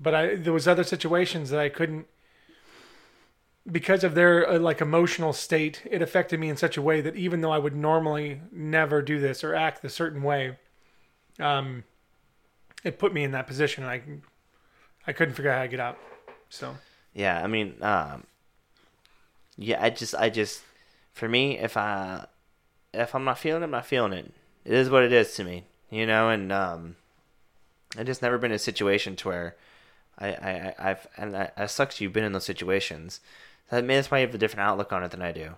but 0.00 0.14
I 0.14 0.36
there 0.36 0.54
was 0.54 0.66
other 0.66 0.84
situations 0.84 1.50
that 1.50 1.60
I 1.60 1.68
couldn't 1.68 2.06
because 3.70 4.02
of 4.02 4.14
their 4.14 4.48
uh, 4.48 4.58
like 4.58 4.80
emotional 4.80 5.32
state. 5.32 5.82
It 5.90 6.02
affected 6.02 6.40
me 6.40 6.48
in 6.48 6.56
such 6.56 6.76
a 6.76 6.82
way 6.82 7.00
that 7.00 7.16
even 7.16 7.40
though 7.40 7.52
I 7.52 7.58
would 7.58 7.76
normally 7.76 8.40
never 8.50 9.02
do 9.02 9.20
this 9.20 9.44
or 9.44 9.54
act 9.54 9.84
a 9.84 9.88
certain 9.88 10.22
way, 10.22 10.58
um, 11.38 11.84
it 12.84 12.98
put 12.98 13.12
me 13.12 13.24
in 13.24 13.32
that 13.32 13.46
position, 13.46 13.84
and 13.84 13.90
I 13.90 14.02
I 15.06 15.12
couldn't 15.12 15.34
figure 15.34 15.50
out 15.50 15.58
how 15.58 15.62
to 15.62 15.68
get 15.68 15.80
out. 15.80 15.98
So 16.48 16.76
Yeah, 17.14 17.42
I 17.42 17.46
mean, 17.46 17.76
um, 17.80 18.24
yeah, 19.56 19.82
I 19.82 19.90
just 19.90 20.14
I 20.14 20.30
just 20.30 20.62
for 21.12 21.28
me 21.28 21.58
if 21.58 21.76
I 21.76 22.26
if 22.92 23.14
I'm 23.14 23.24
not 23.24 23.38
feeling 23.38 23.62
it, 23.62 23.66
I'm 23.66 23.70
not 23.70 23.86
feeling 23.86 24.12
it. 24.12 24.32
It 24.64 24.74
is 24.74 24.90
what 24.90 25.02
it 25.02 25.12
is 25.12 25.34
to 25.34 25.44
me, 25.44 25.64
you 25.90 26.06
know. 26.06 26.28
And 26.28 26.52
um, 26.52 26.96
I 27.96 28.04
just 28.04 28.22
never 28.22 28.38
been 28.38 28.50
in 28.50 28.56
a 28.56 28.58
situation 28.58 29.16
to 29.16 29.28
where 29.28 29.56
I, 30.18 30.28
I 30.28 30.74
I've 30.78 31.06
and 31.16 31.36
I, 31.36 31.50
it 31.56 31.70
sucks 31.70 32.00
you've 32.00 32.12
been 32.12 32.24
in 32.24 32.32
those 32.32 32.44
situations. 32.44 33.20
That 33.70 33.86
that's 33.86 34.10
why 34.10 34.18
you 34.20 34.26
have 34.26 34.34
a 34.34 34.38
different 34.38 34.68
outlook 34.68 34.92
on 34.92 35.02
it 35.02 35.10
than 35.10 35.22
I 35.22 35.32
do. 35.32 35.52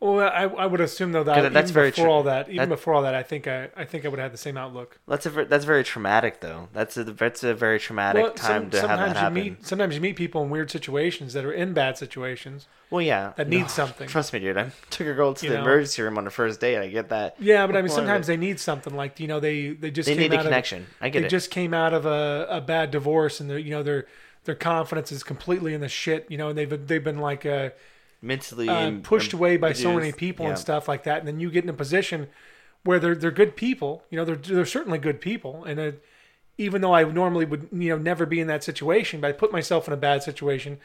Well, 0.00 0.18
I, 0.18 0.42
I 0.46 0.66
would 0.66 0.80
assume 0.80 1.12
though 1.12 1.22
that 1.22 1.38
even 1.38 1.52
that's 1.52 1.70
very 1.70 1.90
before 1.90 2.06
true. 2.06 2.12
all 2.12 2.22
that, 2.24 2.48
even 2.48 2.68
That- 2.68 2.74
before 2.74 2.92
all 2.94 3.02
that, 3.02 3.14
I 3.14 3.22
think 3.22 3.46
I, 3.46 3.68
I 3.76 3.84
think 3.84 4.04
I 4.04 4.08
would 4.08 4.18
have 4.18 4.32
the 4.32 4.36
same 4.38 4.56
outlook. 4.56 4.98
That's 5.06 5.26
a 5.26 5.30
that's 5.44 5.64
very 5.64 5.84
traumatic 5.84 6.40
though. 6.40 6.68
That's 6.72 6.96
a 6.96 7.04
that's 7.04 7.44
a 7.44 7.54
very 7.54 7.78
traumatic 7.78 8.20
Well, 8.20 8.32
time 8.32 8.62
some- 8.62 8.70
to 8.70 8.80
have 8.80 8.88
that 8.88 8.96
sometimes 8.98 9.14
you 9.14 9.20
happen. 9.20 9.34
meet 9.34 9.64
sometimes 9.66 9.94
you 9.94 10.00
meet 10.00 10.16
people 10.16 10.42
in 10.42 10.50
weird 10.50 10.72
situations 10.72 11.34
that 11.34 11.44
are 11.44 11.52
in 11.52 11.72
bad 11.72 11.98
situations 11.98 12.66
well, 12.90 13.00
yeah, 13.00 13.32
that 13.36 13.48
need 13.48 13.70
something. 13.70 14.06
Trust 14.06 14.34
me, 14.34 14.40
dude. 14.40 14.58
I 14.58 14.70
took 14.90 15.06
a 15.06 15.14
girl 15.14 15.32
to 15.34 15.46
You 15.46 15.52
the 15.52 15.58
know? 15.58 15.62
emergency 15.62 16.02
room 16.02 16.18
on 16.18 16.24
the 16.24 16.30
first 16.30 16.60
date. 16.60 16.76
I 16.76 16.88
get 16.88 17.08
that. 17.08 17.36
Yeah, 17.38 17.66
but 17.66 17.74
I 17.74 17.80
mean, 17.80 17.88
sometimes 17.90 18.26
they 18.26 18.36
need 18.36 18.58
something 18.60 18.94
like 18.94 19.18
you 19.20 19.28
know 19.28 19.38
they 19.40 19.68
they 19.70 19.90
just 19.92 20.08
They 20.08 20.14
came 20.14 20.22
need 20.30 20.34
a 20.34 20.38
out 20.40 20.44
connection. 20.44 20.88
I 21.00 21.06
Of, 21.06 21.12
get 21.12 21.20
they 21.20 21.26
it. 21.26 21.30
just 21.30 21.50
came 21.52 21.72
out 21.72 21.94
of 21.94 22.06
a, 22.06 22.46
a 22.50 22.60
bad 22.60 22.90
divorce, 22.90 23.38
and 23.40 23.48
they're 23.48 23.58
you 23.58 23.70
know 23.70 23.82
their 23.84 24.06
their 24.44 24.54
confidence 24.54 25.12
is 25.12 25.22
completely 25.22 25.74
in 25.74 25.80
the 25.80 25.88
shit. 25.88 26.26
You 26.30 26.38
know, 26.38 26.48
and 26.48 26.58
they've 26.58 26.86
they've 26.86 27.02
been 27.04 27.18
like 27.18 27.44
uh, 27.46 27.70
mentally 28.20 28.68
uh, 28.68 28.74
and- 28.74 29.04
pushed 29.04 29.32
away 29.32 29.56
by 29.56 29.72
so 29.72 29.94
many 29.94 30.12
people 30.12 30.44
Yeah. 30.44 30.50
and 30.50 30.58
stuff 30.58 30.88
like 30.88 31.04
that, 31.04 31.18
and 31.20 31.28
then 31.28 31.40
you 31.40 31.50
get 31.50 31.64
in 31.64 31.70
a 31.70 31.74
position 31.74 32.28
where 32.84 32.98
they're 32.98 33.14
they're 33.14 33.30
good 33.30 33.56
people. 33.56 34.04
You 34.10 34.16
know, 34.18 34.24
they're 34.24 34.36
they're 34.36 34.66
certainly 34.66 34.98
good 34.98 35.20
people, 35.20 35.64
and 35.64 35.78
uh, 35.80 35.92
even 36.58 36.80
though 36.82 36.94
I 36.94 37.04
normally 37.04 37.44
would 37.44 37.68
you 37.72 37.90
know 37.90 37.98
never 37.98 38.26
be 38.26 38.40
in 38.40 38.46
that 38.48 38.64
situation, 38.64 39.20
but 39.20 39.28
I 39.28 39.32
put 39.32 39.52
myself 39.52 39.86
in 39.86 39.94
a 39.94 39.96
bad 39.96 40.22
situation, 40.22 40.78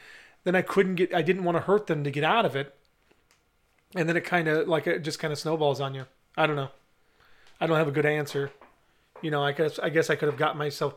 then 0.44 0.54
I 0.54 0.62
couldn't 0.62 0.94
get. 0.94 1.14
I 1.14 1.22
didn't 1.22 1.44
want 1.44 1.56
to 1.56 1.62
hurt 1.62 1.86
them 1.88 2.04
to 2.04 2.10
get 2.10 2.24
out 2.24 2.44
of 2.46 2.54
it, 2.56 2.74
and 3.94 4.08
then 4.08 4.16
it 4.16 4.24
kind 4.24 4.48
of 4.48 4.68
like 4.68 4.86
it 4.86 5.00
just 5.00 5.18
kind 5.18 5.32
of 5.32 5.38
snowballs 5.38 5.80
on 5.80 5.94
you. 5.94 6.04
I 6.36 6.46
don't 6.46 6.56
know. 6.56 6.70
I 7.60 7.66
don't 7.66 7.76
have 7.76 7.88
a 7.88 7.92
good 7.92 8.06
answer. 8.06 8.52
You 9.20 9.32
know, 9.32 9.42
I 9.42 9.50
guess 9.52 9.78
I 9.80 9.88
guess 9.88 10.10
I 10.10 10.14
could 10.16 10.28
have 10.28 10.38
got 10.38 10.56
myself. 10.56 10.94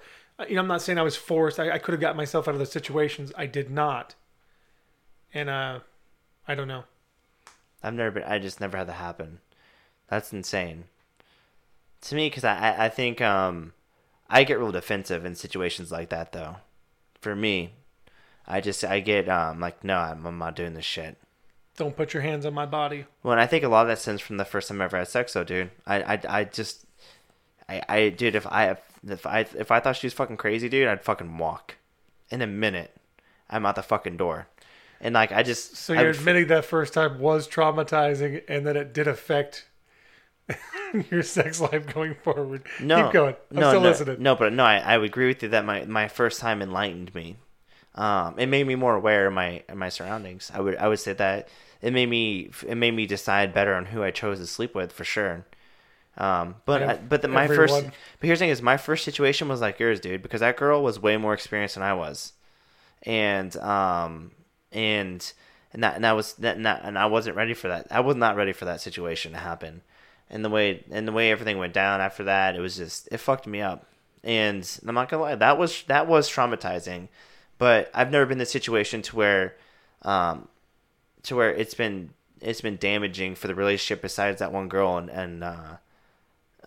You 0.47 0.55
know, 0.55 0.61
I'm 0.61 0.67
not 0.67 0.81
saying 0.81 0.97
I 0.97 1.03
was 1.03 1.15
forced. 1.15 1.59
I, 1.59 1.71
I 1.71 1.77
could 1.77 1.93
have 1.93 2.01
got 2.01 2.15
myself 2.15 2.47
out 2.47 2.53
of 2.53 2.59
those 2.59 2.71
situations. 2.71 3.31
I 3.37 3.45
did 3.45 3.69
not, 3.69 4.15
and 5.33 5.49
uh, 5.49 5.79
I 6.47 6.55
don't 6.55 6.67
know. 6.67 6.83
I've 7.83 7.93
never 7.93 8.11
been. 8.11 8.23
I 8.23 8.39
just 8.39 8.59
never 8.59 8.77
had 8.77 8.87
that 8.87 8.93
happen. 8.93 9.39
That's 10.07 10.33
insane 10.33 10.85
to 12.01 12.15
me 12.15 12.27
because 12.27 12.43
I, 12.43 12.55
I 12.57 12.85
I 12.85 12.89
think 12.89 13.21
um 13.21 13.73
I 14.29 14.43
get 14.43 14.59
real 14.59 14.71
defensive 14.71 15.25
in 15.25 15.35
situations 15.35 15.91
like 15.91 16.09
that 16.09 16.31
though. 16.31 16.57
For 17.19 17.35
me, 17.35 17.73
I 18.47 18.61
just 18.61 18.83
I 18.83 18.99
get 18.99 19.29
um 19.29 19.59
like 19.59 19.83
no 19.83 19.97
I'm, 19.97 20.25
I'm 20.25 20.37
not 20.37 20.55
doing 20.55 20.73
this 20.73 20.85
shit. 20.85 21.17
Don't 21.77 21.95
put 21.95 22.13
your 22.13 22.21
hands 22.21 22.45
on 22.45 22.53
my 22.53 22.65
body. 22.65 23.05
Well, 23.23 23.31
and 23.31 23.41
I 23.41 23.47
think 23.47 23.63
a 23.63 23.69
lot 23.69 23.83
of 23.83 23.87
that 23.87 23.99
stems 23.99 24.21
from 24.21 24.37
the 24.37 24.45
first 24.45 24.67
time 24.67 24.81
I 24.81 24.85
ever 24.85 24.97
had 24.97 25.07
sex, 25.07 25.33
though, 25.33 25.45
dude. 25.45 25.71
I, 25.87 26.01
I, 26.15 26.19
I 26.27 26.43
just, 26.43 26.85
I, 27.69 27.81
I, 27.87 28.09
dude, 28.09 28.35
if 28.35 28.45
I, 28.45 28.71
if 28.71 28.81
I, 29.25 29.41
if 29.57 29.71
I 29.71 29.79
thought 29.79 29.95
she 29.95 30.07
was 30.07 30.13
fucking 30.13 30.37
crazy, 30.37 30.69
dude, 30.69 30.87
I'd 30.87 31.03
fucking 31.03 31.37
walk. 31.37 31.77
In 32.29 32.41
a 32.41 32.47
minute, 32.47 32.95
I'm 33.49 33.65
out 33.65 33.75
the 33.75 33.83
fucking 33.83 34.15
door, 34.17 34.47
and 35.01 35.13
like 35.15 35.31
I 35.33 35.43
just, 35.43 35.75
So 35.75 35.91
you're 35.93 36.07
would- 36.07 36.15
admitting 36.15 36.47
that 36.47 36.63
first 36.65 36.93
time 36.93 37.19
was 37.19 37.47
traumatizing, 37.47 38.43
and 38.47 38.65
that 38.65 38.77
it 38.77 38.93
did 38.93 39.07
affect 39.07 39.65
your 41.09 41.23
sex 41.23 41.59
life 41.61 41.85
going 41.93 42.15
forward. 42.15 42.63
no, 42.79 43.03
Keep 43.05 43.13
going. 43.13 43.35
I'm 43.51 43.57
no, 43.59 43.69
still 43.69 43.81
no, 43.81 43.89
listening. 43.89 44.21
No, 44.23 44.35
but 44.35 44.53
no, 44.53 44.63
I, 44.63 44.77
I 44.77 44.97
would 44.97 45.09
agree 45.09 45.27
with 45.27 45.43
you 45.43 45.49
that 45.49 45.65
my, 45.65 45.85
my 45.85 46.07
first 46.07 46.39
time 46.39 46.61
enlightened 46.61 47.13
me. 47.15 47.37
Um, 47.95 48.39
it 48.39 48.45
made 48.47 48.65
me 48.67 48.75
more 48.75 48.95
aware 48.95 49.27
of 49.27 49.33
my, 49.33 49.63
of 49.67 49.77
my 49.77 49.89
surroundings. 49.89 50.49
I 50.53 50.61
would, 50.61 50.77
I 50.77 50.87
would 50.87 50.99
say 50.99 51.13
that 51.13 51.49
it 51.81 51.91
made 51.91 52.09
me, 52.09 52.49
it 52.67 52.75
made 52.75 52.91
me 52.93 53.05
decide 53.05 53.53
better 53.53 53.75
on 53.75 53.87
who 53.87 54.03
I 54.03 54.11
chose 54.11 54.39
to 54.39 54.47
sleep 54.47 54.73
with 54.75 54.91
for 54.93 55.03
sure. 55.03 55.45
Um, 56.17 56.55
but 56.65 56.83
I, 56.83 56.97
but 56.97 57.21
the, 57.21 57.27
my 57.27 57.47
first, 57.47 57.83
but 57.83 58.27
here's 58.27 58.39
the 58.39 58.43
thing 58.43 58.49
is 58.49 58.61
my 58.61 58.77
first 58.77 59.05
situation 59.05 59.47
was 59.47 59.61
like 59.61 59.79
yours, 59.79 59.99
dude, 59.99 60.21
because 60.21 60.41
that 60.41 60.57
girl 60.57 60.83
was 60.83 60.99
way 60.99 61.17
more 61.17 61.33
experienced 61.33 61.75
than 61.75 61.83
I 61.83 61.93
was, 61.93 62.33
and 63.03 63.55
um, 63.57 64.31
and 64.71 65.31
and 65.73 65.83
that 65.83 65.95
and 65.95 66.03
that 66.03 66.15
was 66.15 66.33
that 66.33 66.57
and, 66.57 66.65
that, 66.65 66.81
and 66.83 66.97
I 66.97 67.05
wasn't 67.05 67.37
ready 67.37 67.53
for 67.53 67.69
that. 67.69 67.87
I 67.89 68.01
was 68.01 68.17
not 68.17 68.35
ready 68.35 68.51
for 68.51 68.65
that 68.65 68.81
situation 68.81 69.31
to 69.31 69.37
happen, 69.37 69.81
and 70.29 70.43
the 70.43 70.49
way 70.49 70.83
and 70.91 71.07
the 71.07 71.13
way 71.13 71.31
everything 71.31 71.57
went 71.57 71.73
down 71.73 72.01
after 72.01 72.25
that, 72.25 72.55
it 72.55 72.59
was 72.59 72.75
just 72.75 73.07
it 73.11 73.17
fucked 73.17 73.47
me 73.47 73.61
up. 73.61 73.87
And 74.23 74.69
I'm 74.85 74.93
not 74.93 75.09
gonna 75.09 75.23
lie, 75.23 75.35
that 75.35 75.57
was 75.57 75.83
that 75.83 76.07
was 76.07 76.29
traumatizing, 76.29 77.07
but 77.57 77.89
I've 77.93 78.11
never 78.11 78.25
been 78.25 78.37
in 78.37 78.43
a 78.43 78.45
situation 78.45 79.01
to 79.03 79.15
where, 79.15 79.55
um, 80.03 80.47
to 81.23 81.35
where 81.35 81.51
it's 81.51 81.73
been 81.73 82.11
it's 82.41 82.61
been 82.61 82.77
damaging 82.77 83.35
for 83.35 83.47
the 83.47 83.55
relationship 83.55 84.01
besides 84.01 84.39
that 84.39 84.51
one 84.51 84.67
girl 84.67 84.97
and 84.97 85.09
and 85.09 85.43
uh, 85.43 85.77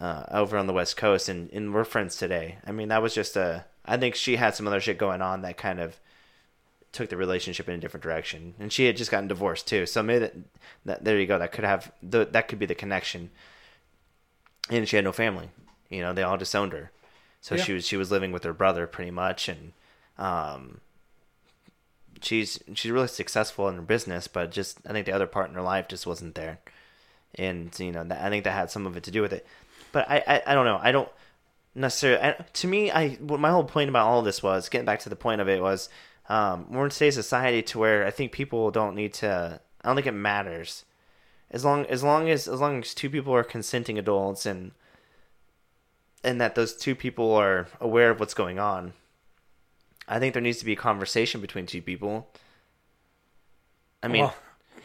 uh, 0.00 0.24
over 0.30 0.56
on 0.58 0.66
the 0.66 0.72
west 0.72 0.96
coast 0.96 1.28
and, 1.28 1.50
and 1.52 1.72
we're 1.74 1.84
friends 1.84 2.16
today. 2.16 2.58
I 2.66 2.72
mean 2.72 2.88
that 2.88 3.02
was 3.02 3.14
just 3.14 3.36
a 3.36 3.64
I 3.84 3.96
think 3.96 4.14
she 4.14 4.36
had 4.36 4.54
some 4.54 4.66
other 4.66 4.80
shit 4.80 4.98
going 4.98 5.22
on 5.22 5.42
that 5.42 5.56
kind 5.56 5.80
of 5.80 5.98
took 6.92 7.08
the 7.10 7.16
relationship 7.16 7.68
in 7.68 7.74
a 7.74 7.78
different 7.78 8.02
direction 8.02 8.54
and 8.58 8.72
she 8.72 8.86
had 8.86 8.96
just 8.96 9.10
gotten 9.10 9.28
divorced 9.28 9.66
too. 9.66 9.84
So 9.86 10.02
maybe 10.02 10.20
that, 10.20 10.34
that 10.84 11.04
there 11.04 11.18
you 11.18 11.26
go 11.26 11.38
that 11.38 11.52
could 11.52 11.64
have 11.64 11.92
the, 12.02 12.24
that 12.26 12.48
could 12.48 12.58
be 12.58 12.66
the 12.66 12.74
connection. 12.74 13.30
And 14.70 14.88
she 14.88 14.96
had 14.96 15.04
no 15.04 15.12
family. 15.12 15.50
You 15.90 16.00
know, 16.00 16.12
they 16.12 16.22
all 16.22 16.38
disowned 16.38 16.72
her. 16.72 16.90
So 17.40 17.54
Yeah. 17.56 17.62
she 17.64 17.72
was 17.74 17.86
she 17.86 17.96
was 17.96 18.10
living 18.10 18.32
with 18.32 18.44
her 18.44 18.54
brother 18.54 18.86
pretty 18.86 19.10
much 19.10 19.48
and 19.48 19.72
um 20.18 20.80
she's 22.22 22.58
she's 22.74 22.90
really 22.90 23.08
successful 23.08 23.68
in 23.68 23.76
her 23.76 23.82
business, 23.82 24.28
but 24.28 24.50
just 24.50 24.78
I 24.86 24.92
think 24.92 25.06
the 25.06 25.12
other 25.12 25.26
part 25.26 25.48
in 25.48 25.54
her 25.54 25.62
life 25.62 25.88
just 25.88 26.06
wasn't 26.06 26.34
there, 26.34 26.58
and 27.34 27.76
you 27.78 27.92
know 27.92 28.04
that, 28.04 28.22
I 28.22 28.30
think 28.30 28.44
that 28.44 28.52
had 28.52 28.70
some 28.70 28.86
of 28.86 28.96
it 28.96 29.02
to 29.04 29.10
do 29.10 29.20
with 29.22 29.32
it. 29.32 29.46
But 29.94 30.10
I 30.10 30.22
I, 30.26 30.42
I 30.48 30.54
don't 30.54 30.66
know 30.66 30.78
I 30.82 30.92
don't 30.92 31.08
necessarily 31.74 32.22
I, 32.22 32.32
to 32.32 32.66
me 32.66 32.90
I 32.90 33.16
my 33.20 33.50
whole 33.50 33.64
point 33.64 33.88
about 33.88 34.06
all 34.06 34.18
of 34.18 34.26
this 34.26 34.42
was 34.42 34.68
getting 34.68 34.84
back 34.84 35.00
to 35.00 35.08
the 35.08 35.16
point 35.16 35.40
of 35.40 35.48
it 35.48 35.62
was 35.62 35.88
um, 36.28 36.66
we're 36.70 36.84
in 36.84 36.90
today's 36.90 37.14
society 37.14 37.62
to 37.62 37.78
where 37.78 38.06
I 38.06 38.10
think 38.10 38.32
people 38.32 38.70
don't 38.70 38.94
need 38.94 39.14
to 39.14 39.60
I 39.82 39.88
don't 39.88 39.96
think 39.96 40.06
it 40.06 40.12
matters 40.12 40.84
as 41.50 41.64
long 41.64 41.86
as 41.86 42.02
long 42.02 42.28
as 42.28 42.46
as 42.48 42.60
long 42.60 42.80
as 42.80 42.92
two 42.92 43.08
people 43.08 43.34
are 43.34 43.44
consenting 43.44 43.98
adults 43.98 44.44
and 44.44 44.72
and 46.22 46.40
that 46.40 46.54
those 46.54 46.74
two 46.74 46.94
people 46.94 47.32
are 47.34 47.68
aware 47.80 48.10
of 48.10 48.18
what's 48.18 48.34
going 48.34 48.58
on 48.58 48.94
I 50.06 50.18
think 50.18 50.34
there 50.34 50.42
needs 50.42 50.58
to 50.58 50.64
be 50.64 50.72
a 50.72 50.76
conversation 50.76 51.40
between 51.40 51.66
two 51.66 51.80
people. 51.80 52.28
I 54.02 54.08
mean, 54.08 54.24
Well, 54.24 54.34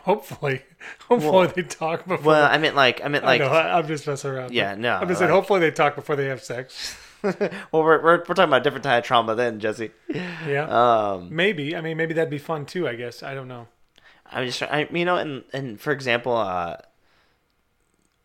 hopefully, 0.04 0.62
hopefully 1.08 1.32
Well- 1.32 1.48
they 1.48 1.64
talk 1.64 2.06
before. 2.08 2.26
well, 2.34 2.46
I 2.52 2.58
meant 2.58 2.76
like, 2.76 3.04
I 3.04 3.08
meant 3.08 3.24
I 3.26 3.38
like, 3.38 3.42
I'm 3.42 3.88
just 3.88 4.06
messing 4.08 4.32
around. 4.32 4.54
Yeah, 4.54 4.76
no, 4.76 4.96
I'm 4.96 5.08
just 5.08 5.20
saying. 5.20 5.32
Hopefully 5.32 5.60
they 5.60 5.72
talk 5.72 5.96
before 5.96 6.16
they 6.16 6.26
have 6.26 6.44
sex. 6.44 6.96
well, 7.24 7.34
we're, 7.74 8.02
we're 8.02 8.04
we're 8.04 8.24
talking 8.24 8.44
about 8.46 8.62
a 8.62 8.64
different 8.64 8.84
type 8.84 9.04
of 9.04 9.06
trauma 9.08 9.36
then, 9.36 9.60
Jesse. 9.60 9.92
Yeah, 10.08 10.68
Um, 10.70 11.36
maybe. 11.36 11.76
I 11.76 11.82
mean, 11.82 11.98
maybe 11.98 12.14
that'd 12.14 12.30
be 12.30 12.38
fun 12.38 12.66
too. 12.66 12.88
I 12.88 12.96
guess. 12.96 13.24
I 13.24 13.34
don't 13.34 13.48
know. 13.50 13.68
I'm 14.32 14.46
just, 14.46 14.62
I, 14.64 14.88
you 14.92 15.04
know, 15.06 15.18
and 15.18 15.44
and 15.52 15.82
for 15.82 15.92
example, 15.92 16.38
uh, 16.38 16.78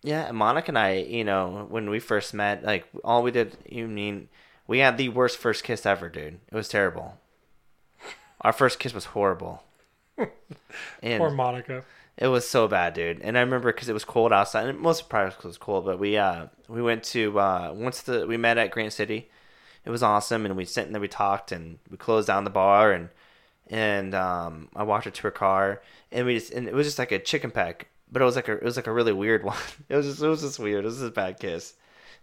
yeah, 0.02 0.30
Monica 0.30 0.68
and 0.68 0.78
I, 0.78 0.96
you 0.98 1.24
know, 1.24 1.66
when 1.68 1.90
we 1.90 1.98
first 1.98 2.34
met, 2.34 2.62
like 2.62 2.86
all 3.02 3.22
we 3.22 3.30
did, 3.32 3.56
you 3.68 3.88
mean, 3.88 4.28
we 4.68 4.78
had 4.78 4.96
the 4.98 5.08
worst 5.08 5.38
first 5.38 5.64
kiss 5.64 5.84
ever, 5.86 6.08
dude. 6.08 6.38
It 6.52 6.54
was 6.54 6.68
terrible. 6.68 7.18
Our 8.42 8.52
first 8.52 8.78
kiss 8.78 8.94
was 8.94 9.06
horrible. 9.06 9.63
And 11.02 11.20
Poor 11.20 11.30
Monica. 11.30 11.84
It 12.16 12.28
was 12.28 12.48
so 12.48 12.68
bad, 12.68 12.94
dude. 12.94 13.20
And 13.22 13.36
I 13.36 13.40
remember 13.40 13.72
because 13.72 13.88
it 13.88 13.92
was 13.92 14.04
cold 14.04 14.32
outside, 14.32 14.68
and 14.68 14.78
most 14.78 15.08
probably 15.08 15.30
because 15.30 15.44
it 15.44 15.48
was 15.48 15.58
cold. 15.58 15.84
But 15.84 15.98
we 15.98 16.16
uh 16.16 16.46
we 16.68 16.80
went 16.80 17.02
to 17.04 17.38
uh 17.38 17.72
once 17.74 18.02
the 18.02 18.26
we 18.26 18.36
met 18.36 18.58
at 18.58 18.70
Grant 18.70 18.92
City. 18.92 19.30
It 19.84 19.90
was 19.90 20.02
awesome, 20.02 20.46
and 20.46 20.56
we 20.56 20.64
sat 20.64 20.86
and 20.86 20.94
then 20.94 21.02
we 21.02 21.08
talked, 21.08 21.52
and 21.52 21.78
we 21.90 21.96
closed 21.96 22.28
down 22.28 22.44
the 22.44 22.50
bar, 22.50 22.92
and 22.92 23.08
and 23.68 24.14
um 24.14 24.68
I 24.76 24.84
walked 24.84 25.06
her 25.06 25.10
to 25.10 25.22
her 25.22 25.30
car, 25.32 25.82
and 26.12 26.26
we 26.26 26.34
just 26.38 26.52
and 26.52 26.68
it 26.68 26.74
was 26.74 26.86
just 26.86 26.98
like 26.98 27.12
a 27.12 27.18
chicken 27.18 27.50
peck, 27.50 27.88
but 28.10 28.22
it 28.22 28.24
was 28.24 28.36
like 28.36 28.48
a 28.48 28.52
it 28.52 28.62
was 28.62 28.76
like 28.76 28.86
a 28.86 28.92
really 28.92 29.12
weird 29.12 29.42
one. 29.52 29.58
It 29.88 29.96
was 29.96 30.06
just 30.06 30.22
it 30.22 30.28
was 30.28 30.42
just 30.42 30.60
weird. 30.60 30.84
It 30.84 30.88
was 30.88 30.98
just 30.98 31.08
a 31.08 31.10
bad 31.10 31.40
kiss. 31.40 31.74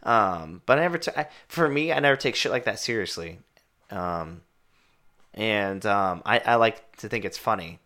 Um, 0.04 0.62
but 0.66 0.80
I 0.80 0.84
never 0.84 0.98
t- 0.98 1.12
I, 1.16 1.28
for 1.48 1.68
me, 1.70 1.92
I 1.92 2.00
never 2.00 2.16
take 2.16 2.36
shit 2.36 2.52
like 2.52 2.66
that 2.66 2.80
seriously. 2.80 3.40
Um, 3.92 4.42
and 5.34 5.86
um, 5.86 6.24
I 6.26 6.40
I 6.40 6.56
like 6.56 6.96
to 6.98 7.10
think 7.10 7.26
it's 7.26 7.38
funny 7.38 7.81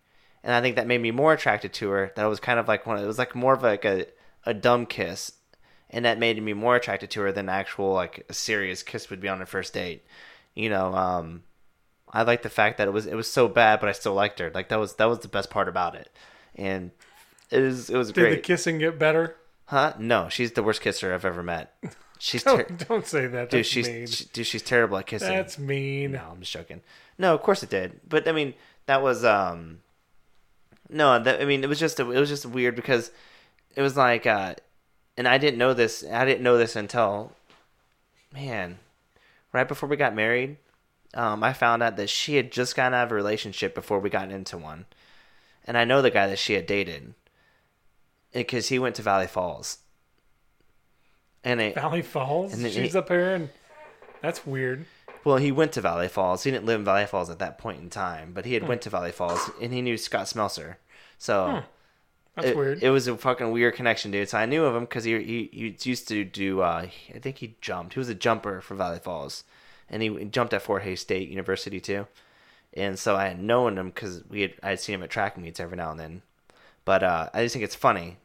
and 0.46 0.54
I 0.54 0.62
think 0.62 0.76
that 0.76 0.86
made 0.86 1.02
me 1.02 1.10
more 1.10 1.34
attracted 1.34 1.74
to 1.74 1.90
her. 1.90 2.12
That 2.16 2.24
was 2.24 2.40
kind 2.40 2.58
of 2.58 2.68
like 2.68 2.86
one. 2.86 2.98
It 2.98 3.06
was 3.06 3.18
like 3.18 3.34
more 3.34 3.52
of 3.52 3.62
like 3.62 3.84
a 3.84 4.06
a 4.46 4.54
dumb 4.54 4.86
kiss, 4.86 5.32
and 5.90 6.04
that 6.06 6.18
made 6.18 6.40
me 6.42 6.52
more 6.54 6.76
attracted 6.76 7.10
to 7.10 7.20
her 7.22 7.32
than 7.32 7.48
actual 7.50 7.92
like 7.92 8.24
a 8.28 8.32
serious 8.32 8.82
kiss 8.82 9.10
would 9.10 9.20
be 9.20 9.28
on 9.28 9.42
a 9.42 9.46
first 9.46 9.74
date. 9.74 10.04
You 10.54 10.70
know, 10.70 10.94
um, 10.94 11.42
I 12.12 12.22
like 12.22 12.42
the 12.42 12.48
fact 12.48 12.78
that 12.78 12.88
it 12.88 12.92
was 12.92 13.06
it 13.06 13.14
was 13.16 13.30
so 13.30 13.48
bad, 13.48 13.80
but 13.80 13.88
I 13.88 13.92
still 13.92 14.14
liked 14.14 14.38
her. 14.38 14.50
Like 14.54 14.68
that 14.70 14.78
was 14.78 14.94
that 14.94 15.06
was 15.08 15.18
the 15.18 15.28
best 15.28 15.50
part 15.50 15.68
about 15.68 15.94
it, 15.96 16.10
and 16.54 16.92
it 17.50 17.60
was 17.60 17.90
it 17.90 17.96
was 17.98 18.08
Did 18.12 18.20
great. 18.20 18.30
the 18.36 18.40
kissing 18.40 18.78
get 18.78 18.98
better? 18.98 19.36
huh? 19.66 19.94
No, 19.98 20.28
she's 20.28 20.52
the 20.52 20.62
worst 20.62 20.80
kisser 20.80 21.12
I've 21.12 21.24
ever 21.24 21.42
met. 21.42 21.74
She's 22.18 22.42
ter- 22.44 22.62
Don't, 22.62 22.88
don't 22.88 23.06
say 23.06 23.26
that. 23.26 23.50
dude. 23.50 23.58
That's 23.58 23.68
She's 23.68 23.86
mean. 23.86 24.06
she, 24.06 24.24
dude. 24.32 24.46
She's 24.46 24.62
terrible 24.62 24.96
at 24.96 25.04
kissing. 25.04 25.28
That's 25.28 25.58
mean. 25.58 26.12
No, 26.12 26.22
I'm 26.30 26.40
just 26.40 26.50
joking. 26.50 26.80
No, 27.18 27.34
of 27.34 27.42
course 27.42 27.62
it 27.62 27.68
did. 27.68 28.00
But 28.08 28.26
I 28.26 28.32
mean, 28.32 28.54
that 28.86 29.02
was 29.02 29.22
um 29.22 29.80
no, 30.88 31.18
that 31.18 31.40
I 31.40 31.44
mean, 31.44 31.62
it 31.64 31.68
was 31.68 31.78
just 31.78 31.98
it 32.00 32.04
was 32.04 32.28
just 32.28 32.46
weird 32.46 32.76
because 32.76 33.10
it 33.74 33.82
was 33.82 33.96
like 33.96 34.26
uh 34.26 34.54
and 35.16 35.26
I 35.26 35.38
didn't 35.38 35.58
know 35.58 35.74
this. 35.74 36.04
I 36.10 36.24
didn't 36.24 36.42
know 36.42 36.58
this 36.58 36.76
until 36.76 37.32
man, 38.32 38.78
right 39.52 39.66
before 39.66 39.88
we 39.88 39.96
got 39.96 40.14
married. 40.14 40.56
Um, 41.14 41.42
I 41.42 41.54
found 41.54 41.82
out 41.82 41.96
that 41.96 42.10
she 42.10 42.36
had 42.36 42.52
just 42.52 42.76
gotten 42.76 42.92
out 42.92 43.04
of 43.06 43.12
a 43.12 43.14
relationship 43.14 43.74
before 43.74 43.98
we 43.98 44.10
got 44.10 44.30
into 44.30 44.58
one, 44.58 44.84
and 45.66 45.78
I 45.78 45.84
know 45.84 46.02
the 46.02 46.10
guy 46.10 46.26
that 46.26 46.38
she 46.38 46.52
had 46.52 46.66
dated 46.66 47.14
because 48.32 48.68
he 48.68 48.78
went 48.78 48.96
to 48.96 49.02
Valley 49.02 49.26
Falls, 49.26 49.78
and 51.42 51.60
it, 51.60 51.74
Valley 51.74 52.02
Falls. 52.02 52.52
And 52.52 52.62
then 52.62 52.70
She's 52.72 52.92
he- 52.92 52.98
up 52.98 53.08
here, 53.08 53.34
and 53.34 53.48
that's 54.20 54.44
weird. 54.46 54.84
Well, 55.26 55.38
he 55.38 55.50
went 55.50 55.72
to 55.72 55.80
Valley 55.80 56.06
Falls. 56.06 56.44
He 56.44 56.52
didn't 56.52 56.66
live 56.66 56.78
in 56.78 56.84
Valley 56.84 57.04
Falls 57.04 57.30
at 57.30 57.40
that 57.40 57.58
point 57.58 57.80
in 57.80 57.90
time, 57.90 58.30
but 58.32 58.44
he 58.44 58.54
had 58.54 58.68
went 58.68 58.82
to 58.82 58.90
Valley 58.90 59.10
Falls 59.10 59.50
and 59.60 59.72
he 59.72 59.82
knew 59.82 59.98
Scott 59.98 60.26
Smelser. 60.26 60.76
So 61.18 61.64
That's 62.36 62.48
it, 62.50 62.56
weird. 62.56 62.80
it 62.80 62.90
was 62.90 63.08
a 63.08 63.16
fucking 63.16 63.50
weird 63.50 63.74
connection, 63.74 64.12
dude. 64.12 64.28
So 64.28 64.38
I 64.38 64.46
knew 64.46 64.64
of 64.64 64.76
him 64.76 64.84
because 64.84 65.02
he, 65.02 65.20
he 65.24 65.50
he 65.52 65.90
used 65.90 66.06
to 66.06 66.22
do. 66.22 66.60
Uh, 66.60 66.86
I 67.12 67.18
think 67.18 67.38
he 67.38 67.56
jumped. 67.60 67.94
He 67.94 67.98
was 67.98 68.08
a 68.08 68.14
jumper 68.14 68.60
for 68.60 68.76
Valley 68.76 69.00
Falls, 69.00 69.42
and 69.90 70.00
he 70.00 70.26
jumped 70.26 70.54
at 70.54 70.62
Fort 70.62 70.84
Hays 70.84 71.00
State 71.00 71.28
University 71.28 71.80
too. 71.80 72.06
And 72.74 72.96
so 72.96 73.16
I 73.16 73.26
had 73.26 73.42
known 73.42 73.78
him 73.78 73.88
because 73.88 74.22
we 74.28 74.42
had 74.42 74.54
I 74.62 74.68
had 74.68 74.80
seen 74.80 74.94
him 74.94 75.02
at 75.02 75.10
track 75.10 75.36
meets 75.36 75.58
every 75.58 75.76
now 75.76 75.90
and 75.90 75.98
then. 75.98 76.22
But 76.84 77.02
uh, 77.02 77.30
I 77.34 77.42
just 77.42 77.52
think 77.52 77.64
it's 77.64 77.74
funny. 77.74 78.18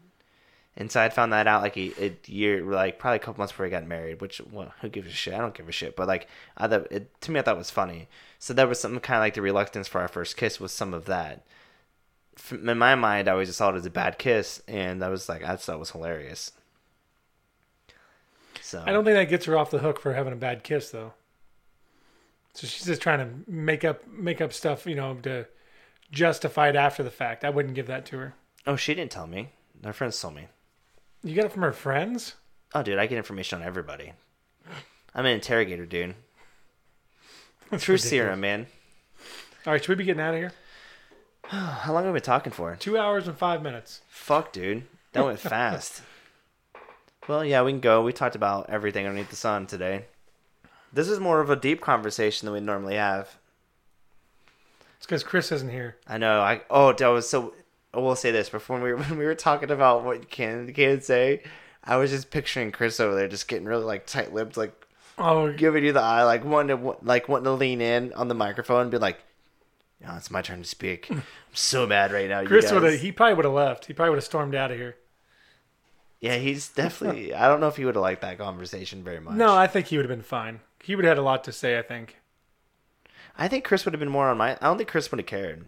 And 0.78 0.90
so 0.90 1.02
I 1.02 1.10
found 1.10 1.34
that 1.34 1.48
out 1.48 1.62
like 1.62 1.76
a, 1.78 1.92
a 2.02 2.18
year, 2.26 2.64
like 2.64 2.98
probably 2.98 3.18
a 3.18 3.20
couple 3.20 3.42
months 3.42 3.52
before 3.52 3.66
he 3.66 3.72
got 3.72 3.86
married. 3.86 4.22
Which 4.22 4.42
well, 4.52 4.74
who 4.82 4.90
gives 4.90 5.08
a 5.08 5.12
shit? 5.12 5.34
I 5.34 5.40
don't 5.40 5.54
give 5.54 5.68
a 5.68 5.72
shit. 5.72 5.96
But 5.96 6.08
like, 6.08 6.28
I 6.58 6.68
thought 6.68 6.92
it, 6.92 7.22
to 7.22 7.32
me, 7.32 7.40
I 7.40 7.44
thought 7.44 7.56
it 7.56 7.60
was 7.60 7.70
funny. 7.70 8.08
So 8.40 8.54
there 8.54 8.68
was 8.68 8.80
something 8.80 9.02
kind 9.02 9.18
of 9.18 9.22
like 9.22 9.34
the 9.34 9.42
reluctance 9.42 9.88
for 9.88 10.00
our 10.00 10.08
first 10.08 10.38
kiss 10.38 10.60
was 10.60 10.72
some 10.72 10.94
of 10.94 11.06
that. 11.06 11.46
In 12.50 12.78
my 12.78 12.96
mind, 12.96 13.28
I 13.28 13.34
always 13.34 13.50
just 13.50 13.60
thought 13.60 13.74
it 13.74 13.78
was 13.78 13.86
a 13.86 13.92
bad 13.92 14.18
kiss, 14.18 14.64
and 14.68 15.04
I 15.04 15.10
was 15.10 15.28
like, 15.28 15.44
I 15.44 15.56
thought 15.58 15.76
it 15.76 15.80
was 15.80 15.92
hilarious. 15.92 16.54
So 18.62 18.82
I 18.86 18.94
don't 18.94 19.04
think 19.04 19.16
that 19.16 19.30
gets 19.30 19.46
her 19.46 19.58
off 19.58 19.72
the 19.72 19.80
hook 19.80 20.00
for 20.00 20.14
having 20.14 20.32
a 20.32 20.38
bad 20.38 20.64
kiss, 20.64 20.90
though. 20.92 21.14
So 22.54 22.66
she's 22.68 22.86
just 22.86 23.02
trying 23.02 23.20
to 23.20 23.52
make 23.52 23.84
up 23.84 24.08
make 24.08 24.40
up 24.40 24.54
stuff, 24.54 24.86
you 24.86 24.96
know, 24.96 25.16
to 25.24 25.48
justify 26.12 26.70
it 26.70 26.76
after 26.78 27.04
the 27.04 27.12
fact. 27.12 27.44
I 27.44 27.50
wouldn't 27.50 27.76
give 27.76 27.88
that 27.88 28.06
to 28.08 28.18
her. 28.18 28.34
Oh, 28.66 28.78
she 28.78 28.94
didn't 28.94 29.12
tell 29.12 29.28
me. 29.28 29.50
My 29.84 29.92
friends 29.92 30.20
told 30.20 30.36
me. 30.36 30.48
You 31.24 31.36
got 31.36 31.46
it 31.46 31.52
from 31.52 31.62
her 31.62 31.74
friends. 31.74 32.36
Oh, 32.74 32.84
dude, 32.84 32.98
I 32.98 33.06
get 33.06 33.18
information 33.18 33.62
on 33.62 33.68
everybody. 33.68 34.14
I'm 35.14 35.26
an 35.26 35.34
interrogator, 35.34 35.86
dude. 35.86 36.16
That's 37.70 37.84
True 37.84 37.94
ridiculous. 37.94 38.10
serum, 38.10 38.40
man. 38.40 38.68
All 39.66 39.74
right, 39.74 39.82
should 39.82 39.90
we 39.90 39.96
be 39.96 40.06
getting 40.06 40.22
out 40.22 40.34
of 40.34 40.40
here? 40.40 40.54
How 41.44 41.94
long 41.94 42.04
have 42.04 42.14
we 42.14 42.20
been 42.20 42.26
talking 42.26 42.54
for? 42.54 42.76
Two 42.76 42.98
hours 42.98 43.28
and 43.28 43.38
five 43.38 43.62
minutes. 43.62 44.02
Fuck, 44.10 44.52
dude. 44.54 44.84
That 45.12 45.26
went 45.26 45.40
fast. 45.40 46.02
well, 47.28 47.44
yeah, 47.44 47.62
we 47.62 47.72
can 47.72 47.82
go. 47.82 48.02
We 48.02 48.14
talked 48.14 48.36
about 48.36 48.70
everything 48.70 49.06
underneath 49.06 49.30
the 49.30 49.36
sun 49.36 49.68
today. 49.68 50.06
This 50.94 51.08
is 51.08 51.20
more 51.20 51.42
of 51.42 51.50
a 51.50 51.56
deep 51.56 51.82
conversation 51.82 52.46
than 52.46 52.54
we 52.54 52.60
normally 52.62 52.96
have. 52.96 53.38
It's 54.98 55.06
because 55.06 55.24
Chris 55.24 55.52
isn't 55.52 55.72
here. 55.72 55.98
I 56.08 56.18
know. 56.18 56.42
I 56.42 56.62
oh, 56.70 56.94
that 56.94 57.08
was 57.08 57.30
so. 57.30 57.54
I 57.94 58.00
will 58.00 58.16
say 58.16 58.32
this 58.32 58.50
before 58.50 58.80
we 58.80 58.92
were 58.92 58.98
when 59.04 59.18
we 59.18 59.26
were 59.26 59.36
talking 59.36 59.72
about 59.72 60.04
what 60.04 60.20
you 60.20 60.28
can 60.28 60.60
and 60.60 60.76
can't 60.76 61.04
say. 61.04 61.44
I 61.84 61.98
was 61.98 62.12
just 62.12 62.30
picturing 62.30 62.72
Chris 62.72 63.00
over 63.00 63.16
there, 63.16 63.28
just 63.28 63.48
getting 63.48 63.66
really 63.66 63.84
like 63.84 64.06
tight 64.06 64.34
lipped, 64.34 64.56
like 64.56 64.82
Oh, 65.18 65.52
giving 65.52 65.84
you 65.84 65.94
the 65.94 66.02
eye, 66.02 66.24
like 66.24 66.44
wanting 66.44 66.78
to 66.78 66.98
like 67.04 67.30
wanting 67.30 67.46
to 67.46 67.52
lean 67.52 67.82
in 67.82 68.14
on 68.14 68.28
the 68.28 68.34
microphone 68.34 68.84
and 68.84 68.92
be 68.92 68.98
like, 68.98 69.20
"Oh, 70.08 70.16
it's 70.18 70.32
my 70.32 70.42
turn 70.42 70.64
to 70.64 70.68
speak." 70.68 71.08
I'm 71.12 71.24
so 71.54 71.86
mad 71.86 72.12
right 72.12 72.30
now. 72.30 72.44
Chris 72.44 72.72
would 72.72 72.84
have. 72.84 73.00
He 73.00 73.12
probably 73.12 73.36
would 73.36 73.46
have 73.46 73.54
left. 73.54 73.86
He 73.86 73.94
probably 73.94 74.12
would 74.12 74.18
have 74.18 74.24
stormed 74.24 74.56
out 74.56 74.72
of 74.72 74.78
here. 74.78 74.96
Yeah, 76.20 76.38
he's 76.38 76.70
definitely. 76.70 77.34
I 77.36 77.48
don't 77.48 77.60
know 77.60 77.68
if 77.68 77.76
he 77.76 77.86
would 77.86 77.96
have 77.96 78.02
liked 78.02 78.22
that 78.22 78.38
conversation 78.38 79.04
very 79.04 79.20
much. 79.20 79.36
No, 79.36 79.56
I 79.56 79.68
think 79.68 79.88
he 79.88 79.98
would 79.98 80.06
have 80.06 80.16
been 80.18 80.24
fine. 80.24 80.62
He 80.84 80.96
would 80.96 81.06
have 81.06 81.18
had 81.18 81.22
a 81.22 81.26
lot 81.26 81.44
to 81.44 81.52
say. 81.52 81.78
I 81.78 81.82
think. 81.82 82.18
I 83.38 83.48
think 83.48 83.64
Chris 83.64 83.86
would 83.86 83.94
have 83.94 84.00
been 84.00 84.10
more 84.10 84.30
on 84.30 84.38
my. 84.38 84.54
I 84.54 84.66
don't 84.66 84.78
think 84.78 84.90
Chris 84.90 85.12
would 85.12 85.20
have 85.20 85.28
cared. 85.28 85.66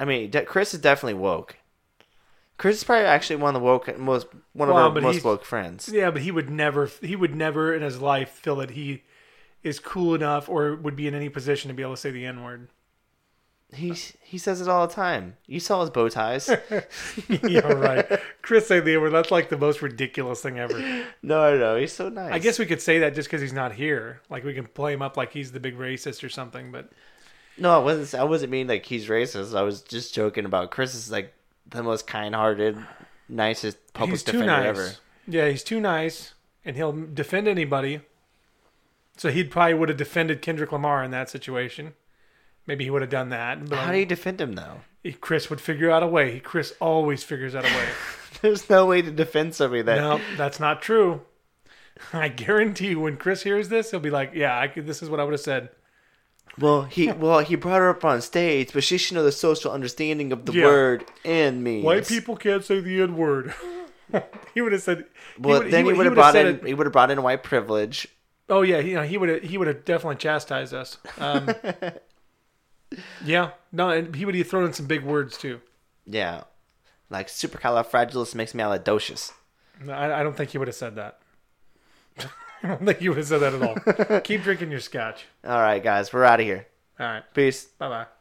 I 0.00 0.06
mean, 0.06 0.30
de- 0.30 0.44
Chris 0.46 0.72
is 0.74 0.80
definitely 0.80 1.20
woke. 1.20 1.56
Chris 2.56 2.78
is 2.78 2.84
probably 2.84 3.04
actually 3.06 3.36
one 3.36 3.54
of 3.54 3.60
the 3.60 3.64
woke 3.64 3.96
most 3.98 4.26
one 4.54 4.68
of 4.68 4.74
Well, 4.74 4.88
our 4.88 5.00
most 5.00 5.22
woke 5.24 5.44
friends. 5.44 5.88
Yeah, 5.92 6.10
but 6.10 6.22
he 6.22 6.30
would 6.30 6.50
never. 6.50 6.90
He 7.00 7.14
would 7.16 7.34
never 7.34 7.74
in 7.74 7.82
his 7.82 8.00
life 8.00 8.30
feel 8.30 8.56
that 8.56 8.72
he 8.72 9.02
is 9.62 9.78
cool 9.78 10.14
enough 10.14 10.48
or 10.48 10.74
would 10.74 10.96
be 10.96 11.06
in 11.06 11.14
any 11.14 11.28
position 11.28 11.68
to 11.68 11.74
be 11.74 11.82
able 11.82 11.94
to 11.94 12.00
say 12.00 12.10
the 12.10 12.26
N 12.26 12.42
word. 12.42 12.68
He 13.72 13.94
he 14.22 14.36
says 14.36 14.60
it 14.60 14.68
all 14.68 14.86
the 14.86 14.92
time. 14.92 15.36
You 15.46 15.60
saw 15.60 15.80
his 15.80 15.90
bow 15.90 16.08
ties. 16.08 16.48
yeah, 17.28 17.60
right. 17.60 18.20
Chris 18.42 18.66
saying 18.66 18.84
the 18.84 18.94
N 18.94 19.00
word. 19.00 19.10
That's 19.10 19.30
like 19.30 19.48
the 19.48 19.56
most 19.58 19.80
ridiculous 19.80 20.40
thing 20.42 20.58
ever. 20.58 20.78
no, 21.22 21.56
no, 21.56 21.76
he's 21.76 21.92
so 21.92 22.08
nice. 22.08 22.32
I 22.32 22.38
guess 22.40 22.58
we 22.58 22.66
could 22.66 22.82
say 22.82 22.98
that 23.00 23.14
just 23.14 23.28
because 23.28 23.40
he's 23.40 23.52
not 23.52 23.72
here. 23.72 24.22
Like 24.28 24.44
we 24.44 24.54
can 24.54 24.66
play 24.66 24.92
him 24.92 25.02
up 25.02 25.16
like 25.16 25.32
he's 25.32 25.52
the 25.52 25.60
big 25.60 25.78
racist 25.78 26.24
or 26.24 26.28
something. 26.28 26.72
But 26.72 26.90
no, 27.58 27.74
I 27.74 27.78
wasn't. 27.78 28.20
I 28.20 28.24
wasn't 28.24 28.52
mean 28.52 28.68
like 28.68 28.86
he's 28.86 29.08
racist. 29.08 29.56
I 29.56 29.62
was 29.62 29.82
just 29.82 30.14
joking 30.14 30.44
about 30.44 30.70
Chris 30.70 30.94
is 30.94 31.10
like 31.10 31.32
the 31.68 31.82
most 31.82 32.06
kind-hearted, 32.06 32.78
nicest 33.28 33.78
public 33.92 34.12
he's 34.12 34.22
defender 34.22 34.46
nice. 34.46 34.66
ever. 34.66 34.92
Yeah, 35.26 35.48
he's 35.48 35.62
too 35.62 35.80
nice, 35.80 36.34
and 36.64 36.76
he'll 36.76 36.92
defend 36.92 37.48
anybody. 37.48 38.00
So 39.16 39.30
he'd 39.30 39.50
probably 39.50 39.74
would 39.74 39.90
have 39.90 39.98
defended 39.98 40.40
Kendrick 40.40 40.72
Lamar 40.72 41.04
in 41.04 41.10
that 41.10 41.28
situation. 41.28 41.92
Maybe 42.66 42.84
he 42.84 42.90
would 42.90 43.02
have 43.02 43.10
done 43.10 43.28
that. 43.30 43.68
But 43.68 43.78
How 43.80 43.92
do 43.92 43.98
you 43.98 44.06
defend 44.06 44.40
him 44.40 44.54
though? 44.54 44.80
Chris 45.20 45.50
would 45.50 45.60
figure 45.60 45.90
out 45.90 46.02
a 46.02 46.06
way. 46.06 46.40
Chris 46.40 46.74
always 46.80 47.22
figures 47.22 47.54
out 47.54 47.64
a 47.64 47.68
way. 47.68 47.88
There's 48.42 48.70
no 48.70 48.86
way 48.86 49.02
to 49.02 49.10
defend 49.10 49.54
somebody 49.54 49.82
that. 49.82 49.96
no, 49.96 50.20
that's 50.36 50.60
not 50.60 50.80
true. 50.80 51.22
I 52.12 52.28
guarantee 52.28 52.90
you, 52.90 53.00
when 53.00 53.16
Chris 53.16 53.42
hears 53.42 53.68
this, 53.68 53.90
he'll 53.90 54.00
be 54.00 54.10
like, 54.10 54.32
"Yeah, 54.34 54.58
I 54.58 54.68
could, 54.68 54.86
this 54.86 55.02
is 55.02 55.10
what 55.10 55.20
I 55.20 55.24
would 55.24 55.32
have 55.32 55.40
said." 55.40 55.70
Well, 56.58 56.82
he 56.82 57.10
well 57.12 57.38
he 57.40 57.54
brought 57.56 57.78
her 57.78 57.88
up 57.90 58.04
on 58.04 58.20
stage, 58.20 58.72
but 58.72 58.82
she 58.84 58.98
should 58.98 59.14
know 59.14 59.22
the 59.22 59.30
social 59.32 59.70
understanding 59.72 60.32
of 60.32 60.44
the 60.46 60.52
Yeah. 60.52 60.64
word 60.66 61.04
and 61.24 61.62
means. 61.64 61.84
White 61.84 62.06
people 62.08 62.36
can't 62.36 62.64
say 62.64 62.80
the 62.80 63.02
N 63.02 63.16
word. 63.16 63.54
he 64.54 64.60
would 64.60 64.72
have 64.72 64.82
said. 64.82 65.04
Well, 65.38 65.62
then 65.62 65.86
he 65.86 65.92
would 65.92 66.06
have 66.06 66.14
brought 66.14 66.32
said 66.32 66.46
in 66.46 66.56
it- 66.56 66.66
he 66.66 66.74
would 66.74 66.86
have 66.86 66.92
brought 66.92 67.10
in 67.10 67.22
white 67.22 67.42
privilege. 67.42 68.06
Oh 68.48 68.62
yeah, 68.62 68.80
he, 68.80 68.90
you 68.90 68.96
know, 68.96 69.02
he 69.04 69.16
would 69.16 69.28
have 69.28 69.42
he 69.44 69.56
would 69.56 69.68
have 69.68 69.84
definitely 69.84 70.16
chastised 70.16 70.74
us. 70.74 70.98
Um, 71.18 71.48
yeah, 73.24 73.50
no, 73.72 73.90
and 73.90 74.14
he 74.16 74.24
would 74.24 74.34
have 74.34 74.48
thrown 74.48 74.64
in 74.64 74.72
some 74.72 74.86
big 74.86 75.04
words 75.04 75.38
too. 75.38 75.60
Yeah, 76.04 76.42
like 77.08 77.28
supercalifragilisticexpialidocious. 77.28 79.32
No, 79.84 79.92
I, 79.92 80.20
I 80.20 80.22
don't 80.24 80.36
think 80.36 80.50
he 80.50 80.58
would 80.58 80.66
have 80.68 80.74
said 80.74 80.96
that. 80.96 81.20
I 82.62 82.68
don't 82.68 82.84
think 82.84 83.00
you 83.00 83.10
would 83.10 83.18
have 83.18 83.26
said 83.26 83.38
that 83.38 83.54
at 83.54 83.62
all. 84.10 84.20
Keep 84.20 84.42
drinking 84.42 84.70
your 84.70 84.80
scotch. 84.80 85.24
All 85.44 85.58
right, 85.60 85.82
guys, 85.82 86.12
we're 86.12 86.24
out 86.24 86.40
of 86.40 86.46
here. 86.46 86.66
All 86.98 87.06
right, 87.06 87.22
Peace. 87.34 87.64
bye 87.64 87.88
bye. 87.88 88.19